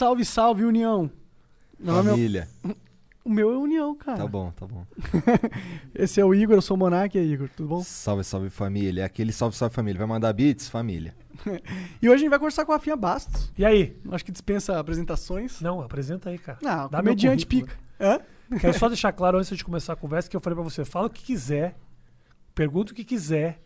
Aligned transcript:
Salve, 0.00 0.24
salve, 0.24 0.64
União. 0.64 1.10
É- 1.78 1.92
Família. 1.92 2.48
O 3.22 3.28
meu 3.28 3.52
é 3.52 3.58
União, 3.58 3.94
cara. 3.94 4.16
Tá 4.16 4.26
bom, 4.26 4.50
tá 4.52 4.66
bom. 4.66 4.86
Esse 5.94 6.22
é 6.22 6.24
o 6.24 6.34
Igor, 6.34 6.56
eu 6.56 6.62
sou 6.62 6.74
o 6.74 6.80
Monark, 6.80 7.14
e 7.14 7.20
aí, 7.20 7.32
Igor, 7.34 7.50
tudo 7.54 7.68
bom? 7.68 7.82
Salve, 7.84 8.24
salve 8.24 8.48
família. 8.48 9.04
Aquele 9.04 9.30
salve, 9.30 9.54
salve 9.54 9.74
família. 9.74 9.98
Vai 9.98 10.08
mandar 10.08 10.32
beats? 10.32 10.70
Família. 10.70 11.14
E 12.00 12.08
hoje 12.08 12.14
a 12.14 12.18
gente 12.18 12.30
vai 12.30 12.38
conversar 12.38 12.64
com 12.64 12.72
a 12.72 12.76
Rafinha 12.76 12.96
Bastos. 12.96 13.52
E 13.58 13.64
aí? 13.64 13.94
Acho 14.10 14.24
que 14.24 14.32
dispensa 14.32 14.78
apresentações. 14.80 15.60
Não, 15.60 15.82
apresenta 15.82 16.30
aí, 16.30 16.38
cara. 16.38 16.58
Não, 16.62 16.88
Dá 16.88 17.02
currículo. 17.02 17.46
pica. 17.46 17.76
Hã? 18.00 18.20
Quero 18.58 18.78
só 18.78 18.88
deixar 18.88 19.12
claro 19.12 19.36
antes 19.36 19.54
de 19.54 19.62
começar 19.62 19.92
a 19.92 19.96
conversa 19.96 20.30
que 20.30 20.34
eu 20.34 20.40
falei 20.40 20.54
pra 20.54 20.64
você, 20.64 20.82
fala 20.82 21.08
o 21.08 21.10
que 21.10 21.22
quiser, 21.22 21.76
pergunta 22.54 22.92
o 22.92 22.94
que 22.94 23.04
quiser, 23.04 23.60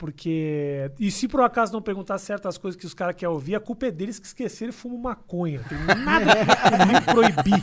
porque... 0.00 0.90
E 0.98 1.10
se 1.10 1.28
por 1.28 1.42
acaso 1.42 1.74
não 1.74 1.82
perguntar 1.82 2.16
certas 2.16 2.56
coisas 2.56 2.80
que 2.80 2.86
os 2.86 2.94
caras 2.94 3.14
querem 3.14 3.34
ouvir, 3.34 3.54
a 3.54 3.60
culpa 3.60 3.84
é 3.84 3.90
deles 3.90 4.18
que 4.18 4.26
esqueceram 4.26 4.70
e 4.70 4.72
fumam 4.72 4.96
maconha. 4.96 5.62
Tem 5.68 5.76
nada 5.78 6.32
a 6.72 6.86
me 6.86 6.98
proibir, 7.02 7.62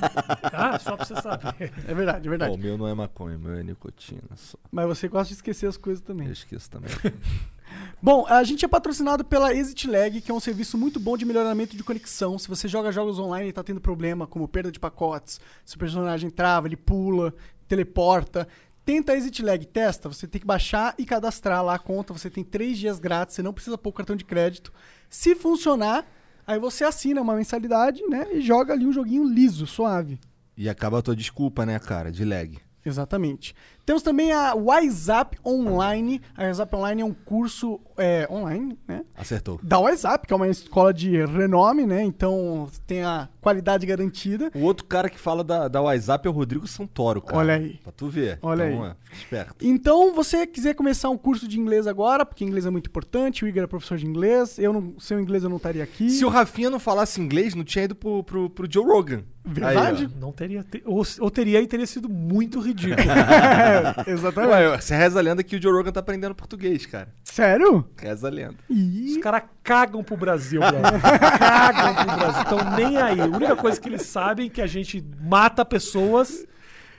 tá? 0.51 0.77
Só 0.77 0.95
pra 0.95 1.03
você 1.03 1.15
saber. 1.15 1.73
É 1.87 1.93
verdade, 1.95 2.27
é 2.27 2.29
verdade. 2.29 2.53
O 2.53 2.57
meu 2.59 2.77
não 2.77 2.87
é 2.87 2.93
maconha, 2.93 3.37
o 3.37 3.39
meu 3.39 3.55
é 3.55 3.63
nicotina 3.63 4.21
só. 4.35 4.55
Mas 4.71 4.85
você 4.85 5.07
gosta 5.07 5.29
de 5.29 5.33
esquecer 5.33 5.65
as 5.65 5.77
coisas 5.77 5.99
também. 5.99 6.27
Eu 6.27 6.33
esqueço 6.33 6.69
também. 6.69 6.91
Bom, 7.99 8.27
a 8.27 8.43
gente 8.43 8.63
é 8.63 8.67
patrocinado 8.67 9.25
pela 9.25 9.51
Exit 9.55 9.87
Lag, 9.87 10.21
que 10.21 10.29
é 10.29 10.33
um 10.33 10.39
serviço 10.39 10.77
muito 10.77 10.99
bom 10.99 11.17
de 11.17 11.25
melhoramento 11.25 11.75
de 11.75 11.83
conexão. 11.83 12.37
Se 12.37 12.47
você 12.47 12.67
joga 12.67 12.91
jogos 12.91 13.17
online 13.17 13.49
e 13.49 13.53
tá 13.53 13.63
tendo 13.63 13.81
problema, 13.81 14.27
como 14.27 14.47
perda 14.47 14.71
de 14.71 14.79
pacotes, 14.79 15.41
se 15.65 15.75
o 15.75 15.79
personagem 15.79 16.29
trava, 16.29 16.67
ele 16.67 16.77
pula, 16.77 17.33
teleporta, 17.67 18.47
tenta 18.87 19.11
a 19.11 19.17
Exit 19.17 19.43
Lag, 19.43 19.65
testa. 19.65 20.07
Você 20.07 20.25
tem 20.25 20.39
que 20.39 20.47
baixar 20.47 20.95
e 20.97 21.03
cadastrar 21.03 21.61
lá 21.61 21.75
a 21.75 21.79
conta. 21.79 22.13
Você 22.13 22.29
tem 22.29 22.41
três 22.41 22.77
dias 22.77 22.99
grátis, 22.99 23.35
você 23.35 23.43
não 23.43 23.51
precisa 23.51 23.77
pôr 23.77 23.91
cartão 23.91 24.15
de 24.15 24.23
crédito. 24.23 24.71
Se 25.09 25.35
funcionar, 25.35 26.07
aí 26.47 26.57
você 26.57 26.85
assina 26.85 27.21
uma 27.21 27.35
mensalidade, 27.35 28.01
né? 28.07 28.25
E 28.31 28.39
joga 28.39 28.71
ali 28.71 28.85
um 28.85 28.93
joguinho 28.93 29.25
liso, 29.25 29.67
suave. 29.67 30.17
E 30.55 30.69
acaba 30.69 30.99
a 30.99 31.01
tua 31.01 31.17
desculpa, 31.17 31.65
né, 31.65 31.77
cara, 31.79 32.09
de 32.09 32.23
lag. 32.23 32.57
Exatamente. 32.85 33.53
Temos 33.87 34.03
também 34.03 34.33
a 34.33 34.53
WhatsApp 34.53 35.37
Online. 35.45 36.21
A 36.35 36.43
WhatsApp 36.43 36.75
Online 36.75 37.01
é 37.03 37.05
um 37.05 37.13
curso 37.13 37.79
é, 37.97 38.27
online, 38.29 38.77
né? 38.85 39.05
Acertou. 39.15 39.57
Da 39.63 39.79
WhatsApp, 39.79 40.27
que 40.27 40.33
é 40.33 40.35
uma 40.35 40.49
escola 40.49 40.93
de 40.93 41.25
renome, 41.25 41.85
né? 41.85 42.03
Então 42.03 42.67
tem 42.85 43.01
a 43.01 43.29
qualidade 43.39 43.85
garantida. 43.85 44.51
O 44.53 44.63
outro 44.63 44.83
cara 44.83 45.09
que 45.09 45.17
fala 45.17 45.41
da, 45.41 45.69
da 45.69 45.81
WhatsApp 45.81 46.27
é 46.27 46.29
o 46.29 46.33
Rodrigo 46.33 46.67
Santoro, 46.67 47.21
cara. 47.21 47.37
Olha 47.39 47.53
aí. 47.53 47.79
Pra 47.81 47.93
tu 47.93 48.09
ver. 48.09 48.37
Olha 48.41 48.69
então, 48.69 48.83
aí. 48.83 48.89
é, 48.89 48.95
esperto. 49.15 49.55
Então, 49.61 50.13
você 50.13 50.45
quiser 50.45 50.73
começar 50.73 51.09
um 51.09 51.17
curso 51.17 51.47
de 51.47 51.57
inglês 51.57 51.87
agora, 51.87 52.25
porque 52.25 52.43
inglês 52.43 52.65
é 52.65 52.69
muito 52.69 52.89
importante, 52.89 53.45
o 53.45 53.47
Igor 53.47 53.63
é 53.63 53.67
professor 53.67 53.97
de 53.97 54.05
inglês, 54.05 54.59
eu 54.59 54.73
não, 54.73 54.95
sem 54.99 55.15
o 55.15 55.21
inglês 55.21 55.45
eu 55.45 55.49
não 55.49 55.55
estaria 55.55 55.81
aqui. 55.83 56.09
Se 56.09 56.25
o 56.25 56.29
Rafinha 56.29 56.69
não 56.69 56.79
falasse 56.79 57.21
inglês, 57.21 57.55
não 57.55 57.63
tinha 57.63 57.85
ido 57.85 57.95
pro, 57.95 58.21
pro, 58.21 58.49
pro 58.49 58.67
Joe 58.69 58.83
Rogan. 58.85 59.23
Verdade? 59.49 60.03
Aí, 60.03 60.19
Não 60.19 60.33
teria... 60.33 60.61
te- 60.61 60.83
Ou, 60.85 61.05
ou 61.21 61.31
teria 61.31 61.61
e 61.61 61.67
teria 61.67 61.87
sido 61.87 62.09
muito 62.09 62.59
ridículo. 62.59 62.97
ó. 63.77 64.03
Exatamente. 64.09 64.51
Ué, 64.51 64.77
você 64.77 64.95
reza 64.95 65.19
a 65.19 65.21
lenda 65.21 65.43
que 65.43 65.55
o 65.55 65.61
Joe 65.61 65.71
Rogan 65.71 65.91
tá 65.91 65.99
aprendendo 65.99 66.35
português, 66.35 66.85
cara. 66.85 67.09
Sério? 67.23 67.87
Reza 67.97 68.27
a 68.27 68.31
lenda. 68.31 68.55
Ih, 68.69 69.11
Os 69.11 69.17
caras 69.17 69.43
cagam 69.63 70.03
pro 70.03 70.17
Brasil, 70.17 70.59
brother. 70.59 71.01
cagam 71.39 72.05
pro 72.05 72.17
Brasil. 72.17 72.41
Estão 72.41 72.75
nem 72.75 72.97
aí. 72.97 73.21
A 73.21 73.25
única 73.25 73.55
coisa 73.55 73.79
que 73.79 73.89
eles 73.89 74.03
sabem 74.03 74.47
é 74.47 74.49
que 74.49 74.61
a 74.61 74.67
gente 74.67 75.03
mata 75.21 75.63
pessoas 75.65 76.45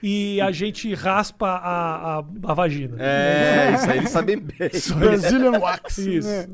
e 0.02 0.40
a 0.40 0.50
gente 0.52 0.92
raspa 0.94 1.48
a, 1.48 2.18
a, 2.18 2.24
a 2.44 2.54
vagina. 2.54 2.96
É, 2.98 3.72
isso 3.74 3.90
aí 3.90 3.98
eles 3.98 4.10
sabem 4.10 4.38
bem. 4.38 4.56
Brazilian 4.98 5.58
Wax. 5.58 5.98
Isso. 5.98 6.28
né? 6.28 6.46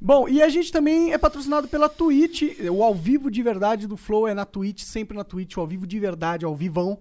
Bom, 0.00 0.28
e 0.28 0.42
a 0.42 0.48
gente 0.48 0.70
também 0.70 1.12
é 1.12 1.18
patrocinado 1.18 1.68
pela 1.68 1.88
Twitch. 1.88 2.42
O 2.70 2.82
ao 2.82 2.94
vivo 2.94 3.30
de 3.30 3.42
verdade 3.42 3.86
do 3.86 3.96
Flow 3.96 4.28
é 4.28 4.34
na 4.34 4.44
Twitch, 4.44 4.82
sempre 4.82 5.16
na 5.16 5.24
Twitch. 5.24 5.56
O 5.56 5.60
ao 5.60 5.66
vivo 5.66 5.86
de 5.86 5.98
verdade, 5.98 6.44
ao 6.44 6.54
vivão, 6.54 6.98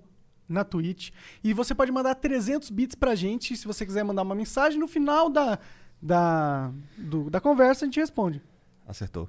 na 0.47 0.63
Twitch. 0.63 1.11
E 1.43 1.53
você 1.53 1.73
pode 1.75 1.91
mandar 1.91 2.15
300 2.15 2.69
bits 2.69 2.95
pra 2.95 3.15
gente 3.15 3.55
se 3.57 3.65
você 3.67 3.85
quiser 3.85 4.03
mandar 4.03 4.21
uma 4.21 4.35
mensagem. 4.35 4.79
No 4.79 4.87
final 4.87 5.29
da, 5.29 5.57
da, 6.01 6.71
do- 6.97 7.29
da 7.29 7.39
conversa 7.41 7.85
a 7.85 7.87
gente 7.87 7.99
responde. 7.99 8.41
Acertou. 8.87 9.27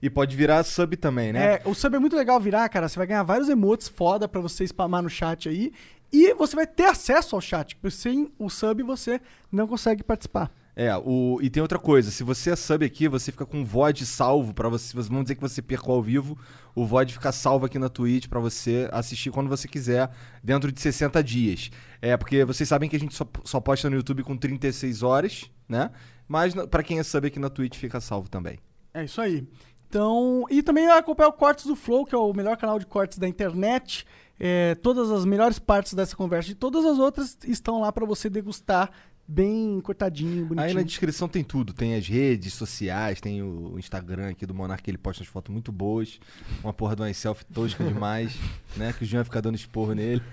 E 0.00 0.08
pode 0.08 0.36
virar 0.36 0.62
sub 0.62 0.96
também, 0.96 1.32
né? 1.32 1.54
É, 1.54 1.62
o 1.64 1.74
sub 1.74 1.96
é 1.96 1.98
muito 1.98 2.14
legal 2.16 2.38
virar, 2.38 2.68
cara. 2.68 2.88
Você 2.88 2.96
vai 2.96 3.06
ganhar 3.06 3.22
vários 3.24 3.48
emotes 3.48 3.88
foda 3.88 4.28
pra 4.28 4.40
você 4.40 4.64
spamar 4.66 5.02
no 5.02 5.08
chat 5.10 5.48
aí. 5.48 5.72
E 6.12 6.32
você 6.34 6.54
vai 6.54 6.66
ter 6.66 6.84
acesso 6.84 7.34
ao 7.34 7.40
chat. 7.40 7.74
porque 7.76 7.90
Sem 7.96 8.30
o 8.38 8.48
sub 8.48 8.82
você 8.84 9.20
não 9.50 9.66
consegue 9.66 10.02
participar. 10.04 10.50
É, 10.80 10.96
o, 10.96 11.40
e 11.42 11.50
tem 11.50 11.60
outra 11.60 11.76
coisa, 11.76 12.08
se 12.08 12.22
você 12.22 12.50
é 12.50 12.56
sub 12.56 12.86
aqui, 12.86 13.08
você 13.08 13.32
fica 13.32 13.44
com 13.44 13.62
o 13.62 13.64
VOD 13.64 14.06
salvo 14.06 14.54
pra 14.54 14.68
você, 14.68 14.96
vamos 14.96 15.24
dizer 15.24 15.34
que 15.34 15.40
você 15.40 15.60
percou 15.60 15.96
ao 15.96 16.00
vivo, 16.00 16.38
o 16.72 16.86
VOD 16.86 17.14
fica 17.14 17.32
salvo 17.32 17.66
aqui 17.66 17.80
na 17.80 17.88
Twitch 17.88 18.28
pra 18.28 18.38
você 18.38 18.88
assistir 18.92 19.32
quando 19.32 19.48
você 19.48 19.66
quiser, 19.66 20.08
dentro 20.40 20.70
de 20.70 20.80
60 20.80 21.20
dias. 21.24 21.72
É, 22.00 22.16
porque 22.16 22.44
vocês 22.44 22.68
sabem 22.68 22.88
que 22.88 22.94
a 22.94 23.00
gente 23.00 23.12
só, 23.12 23.26
só 23.42 23.58
posta 23.58 23.90
no 23.90 23.96
YouTube 23.96 24.22
com 24.22 24.36
36 24.36 25.02
horas, 25.02 25.50
né? 25.68 25.90
Mas 26.28 26.54
pra 26.70 26.84
quem 26.84 27.00
é 27.00 27.02
sub 27.02 27.26
aqui 27.26 27.40
na 27.40 27.50
Twitch 27.50 27.76
fica 27.76 28.00
salvo 28.00 28.28
também. 28.28 28.60
É 28.94 29.02
isso 29.02 29.20
aí. 29.20 29.48
Então, 29.88 30.44
e 30.48 30.62
também 30.62 30.86
acompanhar 30.88 31.30
o 31.30 31.32
Cortes 31.32 31.66
do 31.66 31.74
Flow, 31.74 32.06
que 32.06 32.14
é 32.14 32.18
o 32.18 32.32
melhor 32.32 32.56
canal 32.56 32.78
de 32.78 32.86
cortes 32.86 33.18
da 33.18 33.26
internet. 33.26 34.06
É, 34.38 34.76
todas 34.76 35.10
as 35.10 35.24
melhores 35.24 35.58
partes 35.58 35.94
dessa 35.94 36.14
conversa 36.14 36.52
e 36.52 36.54
todas 36.54 36.84
as 36.84 37.00
outras 37.00 37.36
estão 37.44 37.80
lá 37.80 37.90
pra 37.90 38.06
você 38.06 38.30
degustar 38.30 38.92
bem 39.28 39.78
cortadinho, 39.82 40.46
bonitinho. 40.46 40.68
Aí 40.68 40.74
na 40.74 40.82
descrição 40.82 41.28
tem 41.28 41.44
tudo, 41.44 41.74
tem 41.74 41.94
as 41.94 42.08
redes 42.08 42.54
sociais, 42.54 43.20
tem 43.20 43.42
o 43.42 43.78
Instagram 43.78 44.30
aqui 44.30 44.46
do 44.46 44.54
Monark, 44.54 44.82
que 44.82 44.90
ele 44.90 44.96
posta 44.96 45.22
umas 45.22 45.30
fotos 45.30 45.52
muito 45.52 45.70
boas, 45.70 46.18
uma 46.64 46.72
porra 46.72 46.96
de 46.96 47.02
uma 47.02 47.12
selfie 47.12 47.44
tosca 47.44 47.84
demais, 47.84 48.34
né? 48.74 48.92
Que 48.94 49.04
o 49.04 49.06
Jean 49.06 49.18
vai 49.18 49.24
ficar 49.24 49.42
dando 49.42 49.56
esporro 49.56 49.92
nele. 49.92 50.22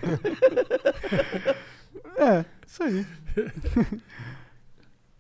É, 2.17 2.45
isso 2.65 2.81
aí. 2.81 3.05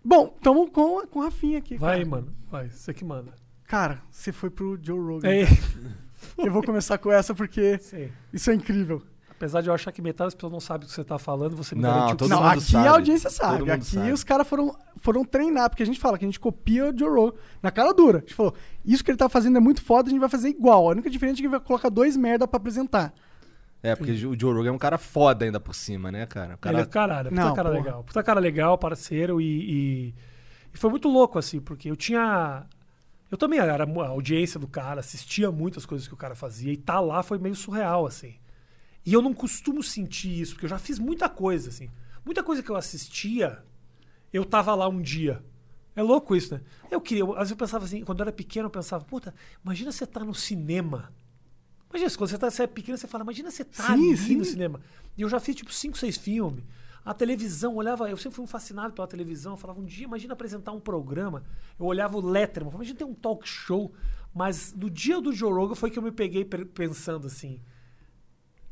Bom, 0.03 0.27
tamo 0.41 0.69
com, 0.71 1.05
com 1.07 1.19
o 1.19 1.23
Rafinha 1.23 1.57
aqui. 1.57 1.77
Vai, 1.77 1.97
cara. 1.97 2.09
mano. 2.09 2.35
Vai, 2.49 2.69
você 2.69 2.93
que 2.93 3.03
manda. 3.03 3.33
Cara, 3.65 4.01
você 4.09 4.31
foi 4.31 4.49
pro 4.49 4.79
Joe 4.81 4.97
Rogan. 4.97 5.27
É, 5.29 5.43
Eu 6.37 6.51
vou 6.51 6.63
começar 6.63 6.97
com 6.97 7.11
essa 7.11 7.35
porque 7.35 7.77
sim. 7.79 8.09
isso 8.31 8.49
é 8.49 8.55
incrível. 8.55 9.03
Apesar 9.37 9.61
de 9.61 9.67
eu 9.67 9.73
achar 9.73 9.91
que 9.91 10.01
metade 10.01 10.27
das 10.27 10.35
pessoas 10.35 10.53
não 10.53 10.59
sabe 10.61 10.85
o 10.85 10.87
que 10.87 10.93
você 10.93 11.03
tá 11.03 11.19
falando, 11.19 11.55
você 11.57 11.75
me 11.75 11.81
Não, 11.81 11.89
garantiu 11.89 12.11
que 12.11 12.17
todo 12.19 12.29
não, 12.29 12.37
mundo 12.41 12.51
aqui 12.53 12.61
sabe. 12.71 12.87
a 12.87 12.91
audiência 12.91 13.29
Todo 13.29 13.37
sabe. 13.37 13.59
mundo 13.59 13.69
Aqui 13.71 13.85
sabe. 13.85 14.11
os 14.13 14.23
caras 14.23 14.47
foram, 14.47 14.75
foram 15.01 15.25
treinar, 15.25 15.69
porque 15.69 15.83
a 15.83 15.85
gente 15.85 15.99
fala 15.99 16.17
que 16.17 16.23
a 16.23 16.27
gente 16.27 16.39
copia 16.39 16.89
o 16.89 16.97
Joe 16.97 17.09
Rogan 17.09 17.37
na 17.61 17.69
cara 17.69 17.93
dura. 17.93 18.19
A 18.19 18.21
gente 18.21 18.33
falou, 18.33 18.53
isso 18.85 19.03
que 19.03 19.11
ele 19.11 19.17
tá 19.17 19.27
fazendo 19.27 19.57
é 19.57 19.59
muito 19.59 19.81
foda, 19.81 20.07
a 20.07 20.11
gente 20.11 20.19
vai 20.19 20.29
fazer 20.29 20.47
igual. 20.49 20.87
A 20.87 20.91
única 20.91 21.09
diferença 21.09 21.39
é 21.39 21.41
que 21.41 21.49
vai 21.49 21.59
colocar 21.59 21.89
dois 21.89 22.15
merda 22.15 22.47
pra 22.47 22.57
apresentar. 22.57 23.13
É, 23.83 23.95
porque 23.95 24.13
o 24.13 24.39
Joe 24.39 24.53
Rogan 24.53 24.69
é 24.69 24.71
um 24.71 24.77
cara 24.77 24.97
foda 24.97 25.45
ainda 25.45 25.59
por 25.59 25.75
cima, 25.75 26.11
né, 26.11 26.25
cara? 26.25 26.55
O 26.55 26.57
cara 26.57 26.75
Ele 26.77 26.81
é 26.83 26.85
caralho, 26.89 27.29
puta 27.29 27.41
Não, 27.41 27.53
cara 27.53 27.69
porra. 27.69 27.81
legal. 27.83 28.03
Puta 28.03 28.23
cara 28.23 28.39
legal, 28.39 28.77
parceiro 28.77 29.39
e, 29.41 29.45
e, 29.45 30.15
e 30.73 30.77
foi 30.77 30.89
muito 30.89 31.07
louco, 31.09 31.37
assim, 31.37 31.59
porque 31.59 31.91
eu 31.91 31.95
tinha. 31.95 32.63
Eu 33.29 33.37
também 33.37 33.59
era 33.59 33.83
a 33.83 34.07
audiência 34.07 34.59
do 34.59 34.67
cara, 34.67 35.01
assistia 35.01 35.51
muitas 35.51 35.85
coisas 35.85 36.07
que 36.07 36.13
o 36.13 36.17
cara 36.17 36.35
fazia 36.35 36.71
e 36.71 36.77
tá 36.77 36.99
lá 36.99 37.21
foi 37.21 37.37
meio 37.37 37.53
surreal, 37.55 38.07
assim. 38.07 38.35
E 39.05 39.13
eu 39.13 39.21
não 39.21 39.33
costumo 39.33 39.83
sentir 39.83 40.39
isso, 40.39 40.53
porque 40.53 40.65
eu 40.65 40.69
já 40.69 40.79
fiz 40.79 40.97
muita 40.99 41.29
coisa, 41.29 41.69
assim. 41.69 41.89
Muita 42.25 42.41
coisa 42.43 42.63
que 42.63 42.69
eu 42.69 42.75
assistia, 42.75 43.63
eu 44.33 44.43
tava 44.43 44.73
lá 44.73 44.87
um 44.89 45.01
dia. 45.01 45.43
É 45.95 46.01
louco 46.01 46.35
isso, 46.35 46.55
né? 46.55 46.61
Eu 46.91 46.99
queria, 46.99 47.21
eu- 47.23 47.33
às 47.33 47.39
vezes 47.39 47.51
eu 47.51 47.57
pensava 47.57 47.85
assim, 47.85 48.03
quando 48.03 48.19
eu 48.19 48.23
era 48.23 48.31
pequeno, 48.31 48.65
eu 48.67 48.71
pensava, 48.71 49.03
puta, 49.05 49.33
imagina 49.63 49.91
você 49.91 50.05
tá 50.05 50.21
no 50.21 50.33
cinema. 50.33 51.13
Imagina, 51.89 52.11
quando 52.17 52.29
você, 52.29 52.37
tá, 52.37 52.49
você 52.51 52.63
é 52.63 52.67
pequeno, 52.67 52.97
você 52.97 53.07
fala, 53.07 53.23
imagina 53.23 53.49
você 53.49 53.63
tá 53.63 53.83
Sim, 53.87 53.93
ali 53.93 54.17
sim. 54.17 54.35
no 54.35 54.43
cinema. 54.45 54.81
E 55.17 55.21
eu 55.21 55.29
já 55.29 55.39
fiz 55.39 55.55
tipo 55.55 55.71
cinco, 55.71 55.97
seis 55.97 56.17
filmes. 56.17 56.63
A 57.05 57.13
televisão, 57.13 57.75
olhava, 57.75 58.09
eu 58.09 58.17
sempre 58.17 58.35
fui 58.35 58.43
um 58.43 58.47
fascinado 58.47 58.93
pela 58.93 59.07
televisão. 59.07 59.53
Eu 59.53 59.57
falava, 59.57 59.79
um 59.79 59.85
dia, 59.85 60.05
imagina 60.05 60.33
apresentar 60.33 60.71
um 60.71 60.79
programa. 60.79 61.43
Eu 61.79 61.85
olhava 61.85 62.17
o 62.17 62.21
Letterman, 62.21 62.67
eu 62.67 62.71
falava, 62.71 62.83
imagina 62.83 62.97
ter 62.97 63.05
um 63.05 63.13
talk 63.13 63.47
show. 63.47 63.93
Mas 64.33 64.73
no 64.73 64.89
dia 64.89 65.21
do 65.21 65.31
Joe 65.31 65.53
Rogan 65.53 65.75
foi 65.75 65.89
que 65.91 65.97
eu 65.99 66.03
me 66.03 66.11
peguei 66.11 66.43
pensando 66.43 67.27
assim: 67.27 67.61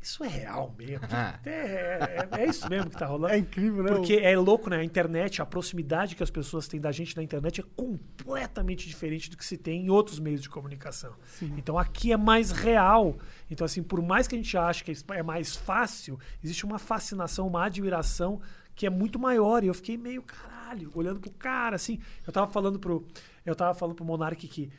isso 0.04 0.22
é 0.22 0.28
real 0.28 0.74
mesmo? 0.78 1.06
Ah. 1.10 1.38
É, 1.44 2.28
é- 2.32 2.42
é 2.42 2.46
isso 2.46 2.68
mesmo 2.68 2.90
que 2.90 2.96
tá 2.96 3.06
rolando? 3.06 3.32
É 3.34 3.38
incrível, 3.38 3.82
né? 3.82 3.92
Porque 3.92 4.14
é 4.14 4.36
louco, 4.38 4.68
né? 4.70 4.76
A 4.78 4.84
internet, 4.84 5.40
a 5.40 5.46
proximidade 5.46 6.14
que 6.14 6.22
as 6.22 6.30
pessoas 6.30 6.68
têm 6.68 6.80
da 6.80 6.92
gente 6.92 7.16
na 7.16 7.22
internet 7.22 7.60
é 7.60 7.64
completamente 7.74 8.86
diferente 8.86 9.30
do 9.30 9.36
que 9.36 9.44
se 9.44 9.56
tem 9.56 9.86
em 9.86 9.90
outros 9.90 10.18
meios 10.18 10.42
de 10.42 10.48
comunicação. 10.48 11.14
Então 11.56 11.78
aqui 11.78 12.12
é 12.12 12.16
mais 12.16 12.50
real. 12.50 13.16
Então, 13.50 13.64
assim, 13.64 13.82
por 13.82 14.02
mais 14.02 14.28
que 14.28 14.34
a 14.34 14.38
gente 14.38 14.56
ache 14.56 14.84
que 14.84 14.92
é 15.12 15.22
mais 15.22 15.56
fácil, 15.56 16.18
existe 16.42 16.64
uma 16.64 16.78
fascinação, 16.78 17.46
uma 17.46 17.64
admiração 17.64 18.40
que 18.74 18.86
é 18.86 18.90
muito 18.90 19.18
maior. 19.18 19.64
E 19.64 19.68
eu 19.68 19.74
fiquei 19.74 19.96
meio, 19.96 20.22
caralho, 20.22 20.90
olhando 20.94 21.20
pro 21.20 21.30
cara, 21.30 21.76
assim. 21.76 21.98
Eu 22.26 22.32
tava 22.32 22.50
falando 22.50 22.78
pro. 22.78 23.06
Eu 23.44 23.54
tava 23.54 23.72
falando 23.74 23.94
pro 23.96 24.04
Monark 24.04 24.46
que 24.48 24.70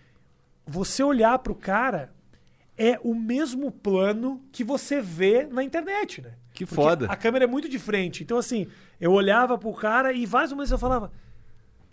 você 0.66 1.04
olhar 1.04 1.38
pro 1.40 1.56
cara 1.56 2.14
é 2.78 3.00
o 3.04 3.14
mesmo 3.16 3.72
plano 3.72 4.42
que 4.52 4.64
você 4.64 5.02
vê 5.02 5.48
na 5.50 5.64
internet, 5.64 6.22
né? 6.22 6.32
Que 6.54 6.66
Porque 6.66 6.76
foda. 6.76 7.06
A 7.10 7.16
câmera 7.16 7.46
é 7.46 7.48
muito 7.48 7.68
de 7.70 7.78
frente. 7.80 8.24
Então, 8.24 8.38
assim, 8.38 8.68
eu 9.00 9.12
olhava 9.12 9.58
pro 9.58 9.74
cara 9.74 10.14
e 10.14 10.26
vários 10.26 10.52
momentos 10.52 10.72
eu 10.72 10.78
falava. 10.78 11.12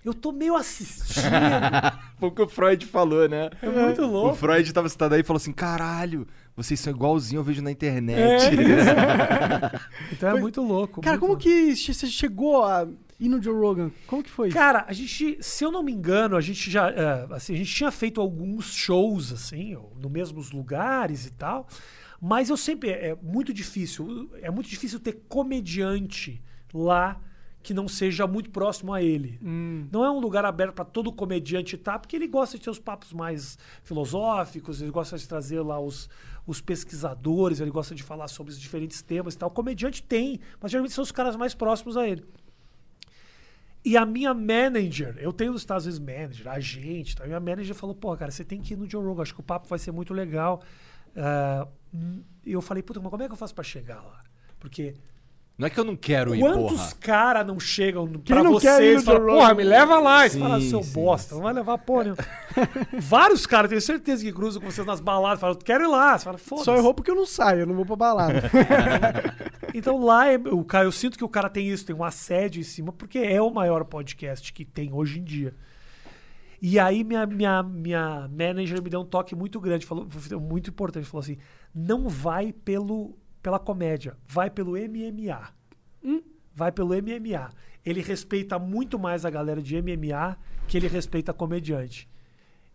Eu 0.04 0.12
tô 0.12 0.32
meio 0.32 0.56
assistindo. 0.56 1.22
Foi 2.18 2.28
o 2.28 2.32
que 2.32 2.42
o 2.42 2.48
Freud 2.48 2.84
falou, 2.86 3.28
né? 3.28 3.50
É 3.62 3.68
muito 3.68 4.02
O 4.02 4.06
louco. 4.10 4.34
Freud 4.36 4.72
tava 4.72 4.88
sentado 4.88 5.14
aí 5.14 5.20
e 5.20 5.24
falou 5.24 5.36
assim: 5.38 5.52
caralho, 5.52 6.26
vocês 6.56 6.80
são 6.80 6.92
igualzinho 6.92 7.38
eu 7.38 7.44
vejo 7.44 7.62
na 7.62 7.70
internet. 7.70 8.50
Então 10.12 10.36
é 10.36 10.40
muito 10.40 10.60
louco. 10.62 11.00
Cara, 11.00 11.16
muito 11.16 11.20
como 11.20 11.32
louco. 11.32 11.42
que 11.44 11.76
você 11.76 12.06
chegou 12.08 12.64
a 12.64 12.86
ir 13.22 13.28
no 13.28 13.40
Joe 13.40 13.54
Rogan? 13.54 13.90
Como 14.06 14.22
que 14.22 14.30
foi? 14.30 14.50
Cara, 14.50 14.84
a 14.88 14.92
gente, 14.92 15.38
se 15.40 15.64
eu 15.64 15.70
não 15.70 15.82
me 15.82 15.92
engano, 15.92 16.36
a 16.36 16.40
gente 16.40 16.68
já, 16.68 16.90
é, 16.90 17.26
assim, 17.30 17.54
a 17.54 17.56
gente 17.56 17.72
tinha 17.72 17.90
feito 17.90 18.20
alguns 18.20 18.74
shows 18.74 19.32
assim, 19.32 19.76
no 19.96 20.10
mesmos 20.10 20.50
lugares 20.50 21.24
e 21.24 21.30
tal, 21.30 21.68
mas 22.20 22.50
eu 22.50 22.56
sempre 22.56 22.90
é 22.90 23.16
muito 23.22 23.52
difícil, 23.52 24.28
é 24.42 24.50
muito 24.50 24.68
difícil 24.68 24.98
ter 24.98 25.22
comediante 25.28 26.42
lá 26.74 27.20
que 27.62 27.72
não 27.72 27.86
seja 27.86 28.26
muito 28.26 28.50
próximo 28.50 28.92
a 28.92 29.00
ele. 29.00 29.38
Hum. 29.40 29.86
Não 29.92 30.04
é 30.04 30.10
um 30.10 30.18
lugar 30.18 30.44
aberto 30.44 30.74
para 30.74 30.84
todo 30.84 31.12
comediante 31.12 31.76
estar, 31.76 31.98
porque 31.98 32.16
ele 32.16 32.26
gosta 32.26 32.58
de 32.58 32.64
ter 32.64 32.70
os 32.70 32.78
papos 32.78 33.12
mais 33.12 33.56
filosóficos, 33.84 34.82
ele 34.82 34.90
gosta 34.90 35.16
de 35.16 35.28
trazer 35.28 35.60
lá 35.60 35.78
os, 35.78 36.10
os 36.44 36.60
pesquisadores, 36.60 37.60
ele 37.60 37.70
gosta 37.70 37.94
de 37.94 38.02
falar 38.02 38.26
sobre 38.26 38.52
os 38.52 38.60
diferentes 38.60 39.00
temas 39.00 39.34
e 39.34 39.38
tal. 39.38 39.48
O 39.48 39.52
comediante 39.52 40.02
tem, 40.02 40.40
mas 40.60 40.72
geralmente 40.72 40.92
são 40.92 41.02
os 41.02 41.12
caras 41.12 41.36
mais 41.36 41.54
próximos 41.54 41.96
a 41.96 42.06
ele. 42.06 42.24
E 43.84 43.96
a 43.96 44.06
minha 44.06 44.32
manager, 44.32 45.16
eu 45.18 45.32
tenho 45.32 45.52
nos 45.52 45.62
Estados 45.62 45.86
Unidos 45.86 45.98
manager, 46.04 46.48
agente, 46.48 47.16
tá? 47.16 47.24
e 47.24 47.26
a 47.26 47.40
minha 47.40 47.40
manager 47.40 47.74
falou, 47.74 47.94
pô, 47.96 48.16
cara, 48.16 48.30
você 48.30 48.44
tem 48.44 48.60
que 48.60 48.74
ir 48.74 48.76
no 48.76 48.88
Joe 48.88 49.04
Rogan, 49.04 49.22
acho 49.22 49.34
que 49.34 49.40
o 49.40 49.42
papo 49.44 49.66
vai 49.68 49.78
ser 49.78 49.90
muito 49.90 50.14
legal. 50.14 50.62
Hum, 51.92 52.22
E 52.44 52.52
eu 52.52 52.62
falei, 52.62 52.82
puta, 52.82 53.00
mas 53.00 53.10
como 53.10 53.22
é 53.22 53.26
que 53.26 53.32
eu 53.32 53.36
faço 53.36 53.54
pra 53.54 53.64
chegar 53.64 53.96
lá? 54.02 54.20
Porque 54.60 54.94
Não 55.58 55.66
é 55.66 55.70
que 55.70 55.78
eu 55.78 55.84
não 55.84 55.96
quero 55.96 56.34
ir, 56.34 56.40
quantos 56.40 56.92
caras 56.94 57.44
não 57.46 57.58
chegam 57.60 58.06
pra 58.06 58.42
não 58.42 58.58
quer 58.58 58.82
ir 58.82 58.94
vocês 58.94 58.94
no 58.94 59.00
e 59.02 59.04
falam, 59.04 59.26
porra, 59.34 59.54
me 59.54 59.64
leva 59.64 59.98
lá. 59.98 60.26
E 60.26 60.30
você 60.30 60.36
Sim, 60.36 60.40
fala, 60.42 60.60
seu 60.60 60.82
sim, 60.82 60.92
bosta, 60.92 61.28
sim. 61.30 61.34
não 61.34 61.42
vai 61.42 61.52
levar 61.52 61.78
porra 61.78 62.04
nenhuma. 62.04 62.22
Vários 63.00 63.46
caras, 63.46 63.68
tenho 63.68 63.80
certeza 63.82 64.24
que 64.24 64.32
cruzam 64.32 64.62
com 64.62 64.70
vocês 64.70 64.86
nas 64.86 65.00
baladas, 65.00 65.40
falam, 65.40 65.56
quero 65.56 65.84
ir 65.84 65.88
lá. 65.88 66.16
Você 66.18 66.24
fala, 66.24 66.38
foda-se. 66.38 66.64
Só 66.64 66.76
errou 66.76 66.94
porque 66.94 67.10
eu 67.10 67.16
não 67.16 67.26
saio, 67.26 67.60
eu 67.60 67.66
não 67.66 67.74
vou 67.74 67.84
pra 67.84 67.96
balada. 67.96 68.42
Então 69.74 70.04
lá, 70.04 70.30
é, 70.30 70.36
o 70.36 70.64
cara, 70.64 70.84
eu 70.84 70.92
sinto 70.92 71.16
que 71.16 71.24
o 71.24 71.28
cara 71.28 71.48
tem 71.48 71.68
isso, 71.68 71.86
tem 71.86 71.94
um 71.94 72.04
assédio 72.04 72.60
em 72.60 72.64
cima, 72.64 72.92
porque 72.92 73.18
é 73.18 73.40
o 73.40 73.50
maior 73.50 73.84
podcast 73.84 74.52
que 74.52 74.64
tem 74.64 74.92
hoje 74.92 75.20
em 75.20 75.24
dia. 75.24 75.54
E 76.60 76.78
aí 76.78 77.02
minha, 77.02 77.26
minha, 77.26 77.62
minha 77.62 78.28
manager 78.28 78.80
me 78.80 78.88
deu 78.88 79.00
um 79.00 79.04
toque 79.04 79.34
muito 79.34 79.58
grande, 79.58 79.84
falou, 79.84 80.06
muito 80.40 80.70
importante, 80.70 81.06
falou 81.06 81.22
assim, 81.22 81.38
não 81.74 82.08
vai 82.08 82.52
pelo, 82.52 83.18
pela 83.42 83.58
comédia, 83.58 84.16
vai 84.28 84.48
pelo 84.48 84.72
MMA. 84.72 85.48
Vai 86.54 86.70
pelo 86.70 86.90
MMA. 86.90 87.50
Ele 87.84 88.00
respeita 88.00 88.58
muito 88.58 88.98
mais 88.98 89.24
a 89.24 89.30
galera 89.30 89.60
de 89.60 89.80
MMA 89.80 90.36
que 90.68 90.76
ele 90.76 90.86
respeita 90.86 91.32
comediante. 91.32 92.08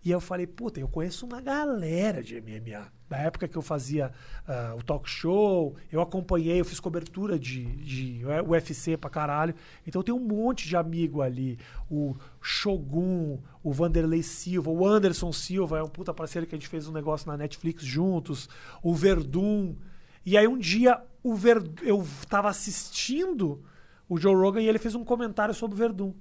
E 0.08 0.12
eu 0.12 0.22
falei, 0.22 0.48
puta, 0.48 0.80
eu 0.80 0.88
conheço 0.88 1.26
uma 1.26 1.42
galera 1.42 2.24
de 2.24 2.40
MMA. 2.40 2.88
Na 3.10 3.18
época 3.18 3.46
que 3.46 3.58
eu 3.58 3.62
fazia 3.62 4.14
ah, 4.48 4.74
o 4.80 4.82
talk 4.82 5.10
show, 5.10 5.76
eu 5.92 6.00
acompanhei, 6.00 6.62
eu 6.62 6.64
fiz 6.64 6.80
cobertura 6.80 7.38
de, 7.38 7.66
de 7.66 8.22
UFC 8.48 8.96
pra 8.96 9.10
caralho. 9.10 9.54
Então 9.86 10.02
tenho 10.02 10.16
um 10.16 10.26
monte 10.26 10.66
de 10.66 10.78
amigo 10.78 11.22
ali. 11.22 11.60
O 11.92 12.16
Shogun, 12.40 13.38
o 13.62 13.74
Vanderlei 13.74 14.24
Silva, 14.24 14.72
o 14.72 14.88
Anderson 14.88 15.34
Silva, 15.34 15.80
é 15.80 15.84
um 15.84 15.90
puta 15.90 16.14
parceiro 16.14 16.48
que 16.48 16.56
a 16.56 16.58
gente 16.58 16.70
fez 16.70 16.88
um 16.88 16.94
negócio 16.94 17.30
na 17.30 17.36
Netflix 17.36 17.84
juntos. 17.84 18.48
O 18.82 18.96
Verdun. 18.96 19.76
E 20.26 20.38
aí 20.38 20.48
um 20.48 20.58
dia 20.58 21.02
o 21.22 21.36
Ver... 21.36 21.62
eu 21.82 22.08
tava 22.30 22.48
assistindo 22.48 23.62
o 24.08 24.18
Joe 24.18 24.36
Rogan 24.36 24.62
e 24.62 24.70
ele 24.70 24.80
fez 24.80 24.96
um 24.96 25.04
comentário 25.04 25.54
sobre 25.54 25.76
o 25.76 25.78
Verdun. 25.78 26.14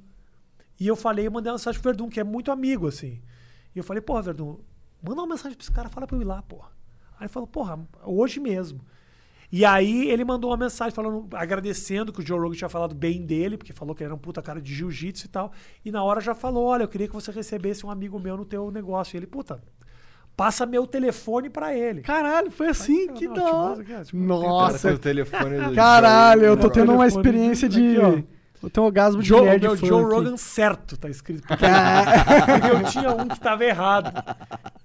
E 0.81 0.89
eu 0.89 0.97
falei, 0.97 1.29
eu 1.29 1.31
mandei 1.31 1.53
uma 1.53 1.57
mensagem 1.57 1.81
pro 1.81 1.93
Verdun, 1.93 2.09
que 2.09 2.19
é 2.19 2.25
muito 2.25 2.51
amigo, 2.51 2.89
assim. 2.89 3.23
E 3.77 3.79
eu 3.79 3.85
falei, 3.85 4.01
porra, 4.01 4.23
Verdun, 4.23 4.57
manda 5.03 5.21
uma 5.21 5.27
mensagem 5.27 5.55
pra 5.55 5.63
esse 5.63 5.71
cara, 5.71 5.91
fala 5.91 6.07
pra 6.07 6.17
eu 6.17 6.23
ir 6.23 6.25
lá, 6.25 6.41
porra. 6.41 6.71
Aí 7.19 7.25
ele 7.25 7.29
falou, 7.29 7.47
porra, 7.47 7.79
hoje 8.05 8.41
mesmo. 8.41 8.81
E 9.53 9.67
aí 9.67 10.11
ele 10.11 10.25
mandou 10.25 10.51
uma 10.51 10.57
mensagem 10.57 10.95
falando, 10.95 11.29
agradecendo 11.37 12.11
que 12.11 12.21
o 12.21 12.27
Joe 12.27 12.39
Rogan 12.39 12.55
tinha 12.57 12.71
falado 12.71 12.95
bem 12.95 13.27
dele, 13.27 13.59
porque 13.59 13.75
falou 13.75 13.95
que 13.95 14.03
ele 14.03 14.09
era 14.09 14.15
um 14.15 14.19
puta 14.19 14.41
cara 14.41 14.63
de 14.63 14.75
jiu-jitsu 14.75 15.27
e 15.27 15.29
tal. 15.29 15.53
E 15.85 15.93
na 15.93 16.03
hora 16.03 16.23
já 16.23 16.35
falou, 16.35 16.65
olha, 16.65 16.85
eu 16.85 16.89
queria 16.89 17.07
que 17.07 17.15
você 17.15 17.31
recebesse 17.31 17.85
um 17.85 17.91
amigo 17.91 18.19
meu 18.19 18.35
no 18.35 18.47
teu 18.47 18.71
negócio. 18.71 19.15
E 19.15 19.19
ele, 19.19 19.27
puta, 19.27 19.63
passa 20.35 20.65
meu 20.65 20.87
telefone 20.87 21.51
pra 21.51 21.77
ele. 21.77 22.01
Caralho, 22.01 22.51
foi 22.51 22.69
assim? 22.69 23.09
Que 23.09 23.29
não, 23.29 23.35
da 23.35 23.55
hora. 23.55 24.05
tipo, 24.05 24.17
Nossa, 24.17 24.95
o 24.95 24.99
telefone 24.99 25.61
do 25.61 25.75
caralho, 25.77 26.45
eu 26.45 26.57
tô 26.57 26.71
tendo 26.71 26.95
uma 26.95 27.07
experiência 27.07 27.69
de... 27.69 27.99
aqui, 27.99 28.27
Eu 28.63 28.71
tenho 28.71 28.85
um 28.85 28.87
orgasmo 28.87 29.23
de 29.23 29.29
Joe, 29.29 29.43
nerd 29.43 29.63
meu 29.63 29.77
fã 29.77 29.87
Joe 29.87 30.05
aqui. 30.05 30.15
Rogan 30.15 30.37
certo, 30.37 30.97
tá 30.97 31.09
escrito. 31.09 31.47
Porque, 31.47 31.65
porque 32.47 32.71
eu 32.71 32.91
tinha 32.91 33.11
um 33.13 33.29
que 33.29 33.39
tava 33.41 33.65
errado. 33.65 34.13